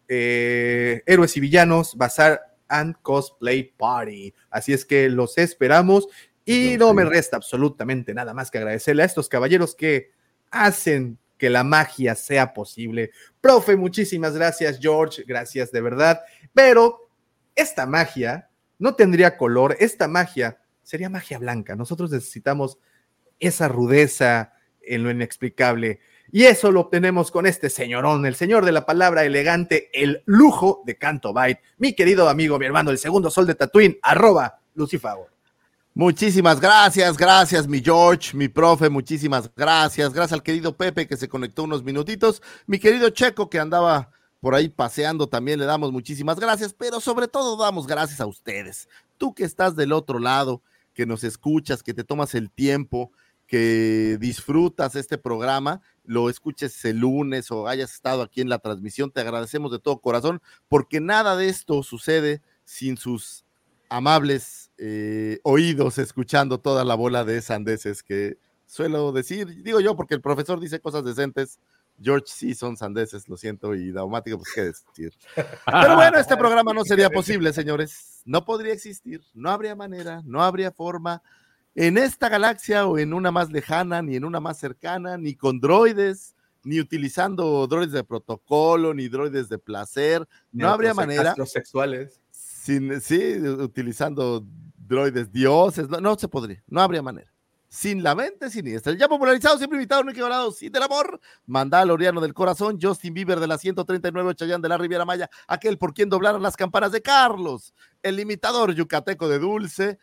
eh, 0.08 1.02
Héroes 1.06 1.36
y 1.36 1.40
Villanos, 1.40 1.96
Bazar 1.96 2.51
and 2.72 2.96
Cosplay 3.02 3.72
Party. 3.76 4.34
Así 4.50 4.72
es 4.72 4.84
que 4.84 5.08
los 5.10 5.38
esperamos 5.38 6.08
y 6.44 6.76
no 6.78 6.92
me 6.94 7.04
resta 7.04 7.36
absolutamente 7.36 8.14
nada 8.14 8.34
más 8.34 8.50
que 8.50 8.58
agradecerle 8.58 9.02
a 9.02 9.06
estos 9.06 9.28
caballeros 9.28 9.76
que 9.76 10.10
hacen 10.50 11.18
que 11.38 11.50
la 11.50 11.64
magia 11.64 12.14
sea 12.14 12.54
posible. 12.54 13.10
Profe, 13.40 13.76
muchísimas 13.76 14.34
gracias, 14.34 14.78
George, 14.80 15.24
gracias 15.26 15.70
de 15.70 15.80
verdad. 15.80 16.20
Pero 16.54 17.10
esta 17.54 17.86
magia 17.86 18.48
no 18.78 18.94
tendría 18.94 19.36
color, 19.36 19.76
esta 19.78 20.08
magia 20.08 20.58
sería 20.82 21.10
magia 21.10 21.38
blanca. 21.38 21.76
Nosotros 21.76 22.10
necesitamos 22.10 22.78
esa 23.38 23.68
rudeza 23.68 24.54
en 24.80 25.04
lo 25.04 25.10
inexplicable. 25.10 26.00
Y 26.34 26.46
eso 26.46 26.72
lo 26.72 26.80
obtenemos 26.80 27.30
con 27.30 27.44
este 27.44 27.68
señorón, 27.68 28.24
el 28.24 28.34
señor 28.34 28.64
de 28.64 28.72
la 28.72 28.86
palabra 28.86 29.22
elegante, 29.22 29.90
el 29.92 30.22
lujo 30.24 30.82
de 30.86 30.96
Canto 30.96 31.34
Byte. 31.34 31.60
Mi 31.76 31.92
querido 31.92 32.26
amigo, 32.26 32.58
mi 32.58 32.64
hermano, 32.64 32.90
el 32.90 32.96
segundo 32.96 33.30
sol 33.30 33.46
de 33.46 33.54
Tatooine, 33.54 33.98
arroba 34.00 34.58
Lucifago. 34.74 35.28
Muchísimas 35.92 36.58
gracias, 36.58 37.18
gracias 37.18 37.68
mi 37.68 37.82
George, 37.82 38.34
mi 38.34 38.48
profe, 38.48 38.88
muchísimas 38.88 39.54
gracias. 39.54 40.14
Gracias 40.14 40.32
al 40.32 40.42
querido 40.42 40.74
Pepe 40.74 41.06
que 41.06 41.18
se 41.18 41.28
conectó 41.28 41.64
unos 41.64 41.84
minutitos. 41.84 42.40
Mi 42.66 42.78
querido 42.78 43.10
Checo 43.10 43.50
que 43.50 43.58
andaba 43.58 44.10
por 44.40 44.54
ahí 44.54 44.70
paseando, 44.70 45.28
también 45.28 45.60
le 45.60 45.66
damos 45.66 45.92
muchísimas 45.92 46.40
gracias, 46.40 46.72
pero 46.72 46.98
sobre 47.00 47.28
todo 47.28 47.62
damos 47.62 47.86
gracias 47.86 48.22
a 48.22 48.26
ustedes. 48.26 48.88
Tú 49.18 49.34
que 49.34 49.44
estás 49.44 49.76
del 49.76 49.92
otro 49.92 50.18
lado, 50.18 50.62
que 50.94 51.04
nos 51.04 51.24
escuchas, 51.24 51.82
que 51.82 51.92
te 51.92 52.04
tomas 52.04 52.34
el 52.34 52.50
tiempo, 52.50 53.12
que 53.52 54.16
disfrutas 54.18 54.96
este 54.96 55.18
programa, 55.18 55.82
lo 56.06 56.30
escuches 56.30 56.86
el 56.86 57.00
lunes 57.00 57.50
o 57.50 57.68
hayas 57.68 57.92
estado 57.92 58.22
aquí 58.22 58.40
en 58.40 58.48
la 58.48 58.60
transmisión, 58.60 59.10
te 59.10 59.20
agradecemos 59.20 59.70
de 59.70 59.78
todo 59.78 60.00
corazón, 60.00 60.40
porque 60.68 61.02
nada 61.02 61.36
de 61.36 61.50
esto 61.50 61.82
sucede 61.82 62.40
sin 62.64 62.96
sus 62.96 63.44
amables 63.90 64.70
eh, 64.78 65.38
oídos 65.42 65.98
escuchando 65.98 66.60
toda 66.60 66.82
la 66.86 66.94
bola 66.94 67.26
de 67.26 67.42
sandeces 67.42 68.02
que 68.02 68.38
suelo 68.64 69.12
decir, 69.12 69.62
digo 69.62 69.80
yo, 69.80 69.96
porque 69.96 70.14
el 70.14 70.22
profesor 70.22 70.58
dice 70.58 70.80
cosas 70.80 71.04
decentes. 71.04 71.60
George 72.00 72.24
sí 72.28 72.54
son 72.54 72.78
sandeces, 72.78 73.28
lo 73.28 73.36
siento, 73.36 73.74
y 73.74 73.92
Daumático, 73.92 74.38
pues 74.38 74.50
qué 74.54 74.62
decir. 74.62 75.12
Pero 75.34 75.94
bueno, 75.94 76.16
este 76.16 76.36
programa 76.38 76.72
no 76.72 76.84
sería 76.84 77.10
posible, 77.10 77.52
señores. 77.52 78.22
No 78.24 78.46
podría 78.46 78.72
existir, 78.72 79.20
no 79.34 79.50
habría 79.50 79.76
manera, 79.76 80.22
no 80.24 80.42
habría 80.42 80.72
forma 80.72 81.22
en 81.74 81.98
esta 81.98 82.28
galaxia 82.28 82.86
o 82.86 82.98
en 82.98 83.14
una 83.14 83.30
más 83.30 83.50
lejana, 83.50 84.02
ni 84.02 84.16
en 84.16 84.24
una 84.24 84.40
más 84.40 84.58
cercana, 84.58 85.16
ni 85.16 85.34
con 85.34 85.60
droides, 85.60 86.34
ni 86.64 86.80
utilizando 86.80 87.66
droides 87.66 87.92
de 87.92 88.04
protocolo, 88.04 88.94
ni 88.94 89.08
droides 89.08 89.48
de 89.48 89.58
placer. 89.58 90.26
No 90.52 90.68
habría 90.68 90.94
manera. 90.94 91.34
sexuales 91.46 92.22
sin, 92.62 93.00
sí, 93.00 93.38
utilizando 93.40 94.46
droides 94.76 95.32
dioses, 95.32 95.88
no, 95.88 96.00
no 96.00 96.16
se 96.16 96.28
podría, 96.28 96.62
no 96.68 96.80
habría 96.80 97.02
manera. 97.02 97.28
Sin 97.68 98.02
la 98.02 98.14
mente 98.14 98.50
siniestra. 98.50 98.92
Ya 98.92 99.08
popularizado, 99.08 99.56
siempre 99.56 99.78
invitado, 99.78 100.04
no 100.04 100.10
equivalado, 100.10 100.52
sin 100.52 100.70
del 100.70 100.82
amor. 100.82 101.18
Mandaloriano 101.46 102.20
del 102.20 102.34
corazón, 102.34 102.78
Justin 102.80 103.14
Bieber 103.14 103.40
de 103.40 103.46
la 103.46 103.56
139, 103.56 104.34
Chayán 104.34 104.60
de 104.60 104.68
la 104.68 104.76
Riviera 104.76 105.06
Maya, 105.06 105.30
aquel 105.48 105.78
por 105.78 105.94
quien 105.94 106.10
doblaron 106.10 106.42
las 106.42 106.54
campanas 106.54 106.92
de 106.92 107.00
Carlos, 107.00 107.74
el 108.02 108.20
imitador 108.20 108.74
yucateco 108.74 109.26
de 109.26 109.38
Dulce 109.38 109.98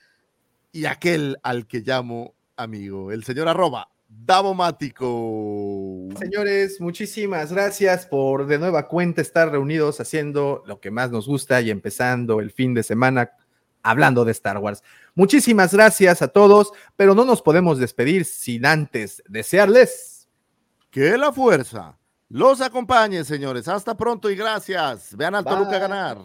y 0.71 0.85
aquel 0.85 1.37
al 1.43 1.67
que 1.67 1.81
llamo 1.81 2.33
amigo, 2.55 3.11
el 3.11 3.23
señor 3.23 3.47
arroba 3.47 3.89
Davomático. 4.07 6.07
Señores, 6.17 6.81
muchísimas 6.81 7.53
gracias 7.53 8.07
por 8.07 8.47
de 8.47 8.57
nueva 8.57 8.87
cuenta 8.87 9.21
estar 9.21 9.51
reunidos 9.51 9.99
haciendo 9.99 10.63
lo 10.65 10.79
que 10.79 10.89
más 10.89 11.11
nos 11.11 11.27
gusta 11.27 11.61
y 11.61 11.69
empezando 11.69 12.39
el 12.39 12.51
fin 12.51 12.73
de 12.73 12.81
semana 12.81 13.31
hablando 13.83 14.25
de 14.25 14.31
Star 14.31 14.57
Wars. 14.57 14.81
Muchísimas 15.13 15.73
gracias 15.73 16.23
a 16.23 16.27
todos, 16.27 16.71
pero 16.95 17.13
no 17.13 17.23
nos 17.23 17.43
podemos 17.43 17.77
despedir 17.77 18.25
sin 18.25 18.65
antes 18.65 19.21
desearles 19.27 20.27
que 20.89 21.15
la 21.15 21.31
fuerza 21.31 21.99
los 22.29 22.61
acompañe, 22.61 23.23
señores. 23.23 23.67
Hasta 23.67 23.95
pronto 23.95 24.29
y 24.29 24.35
gracias. 24.35 25.15
Vean 25.15 25.35
al 25.35 25.43
Toluca 25.43 25.79
ganar. 25.79 26.19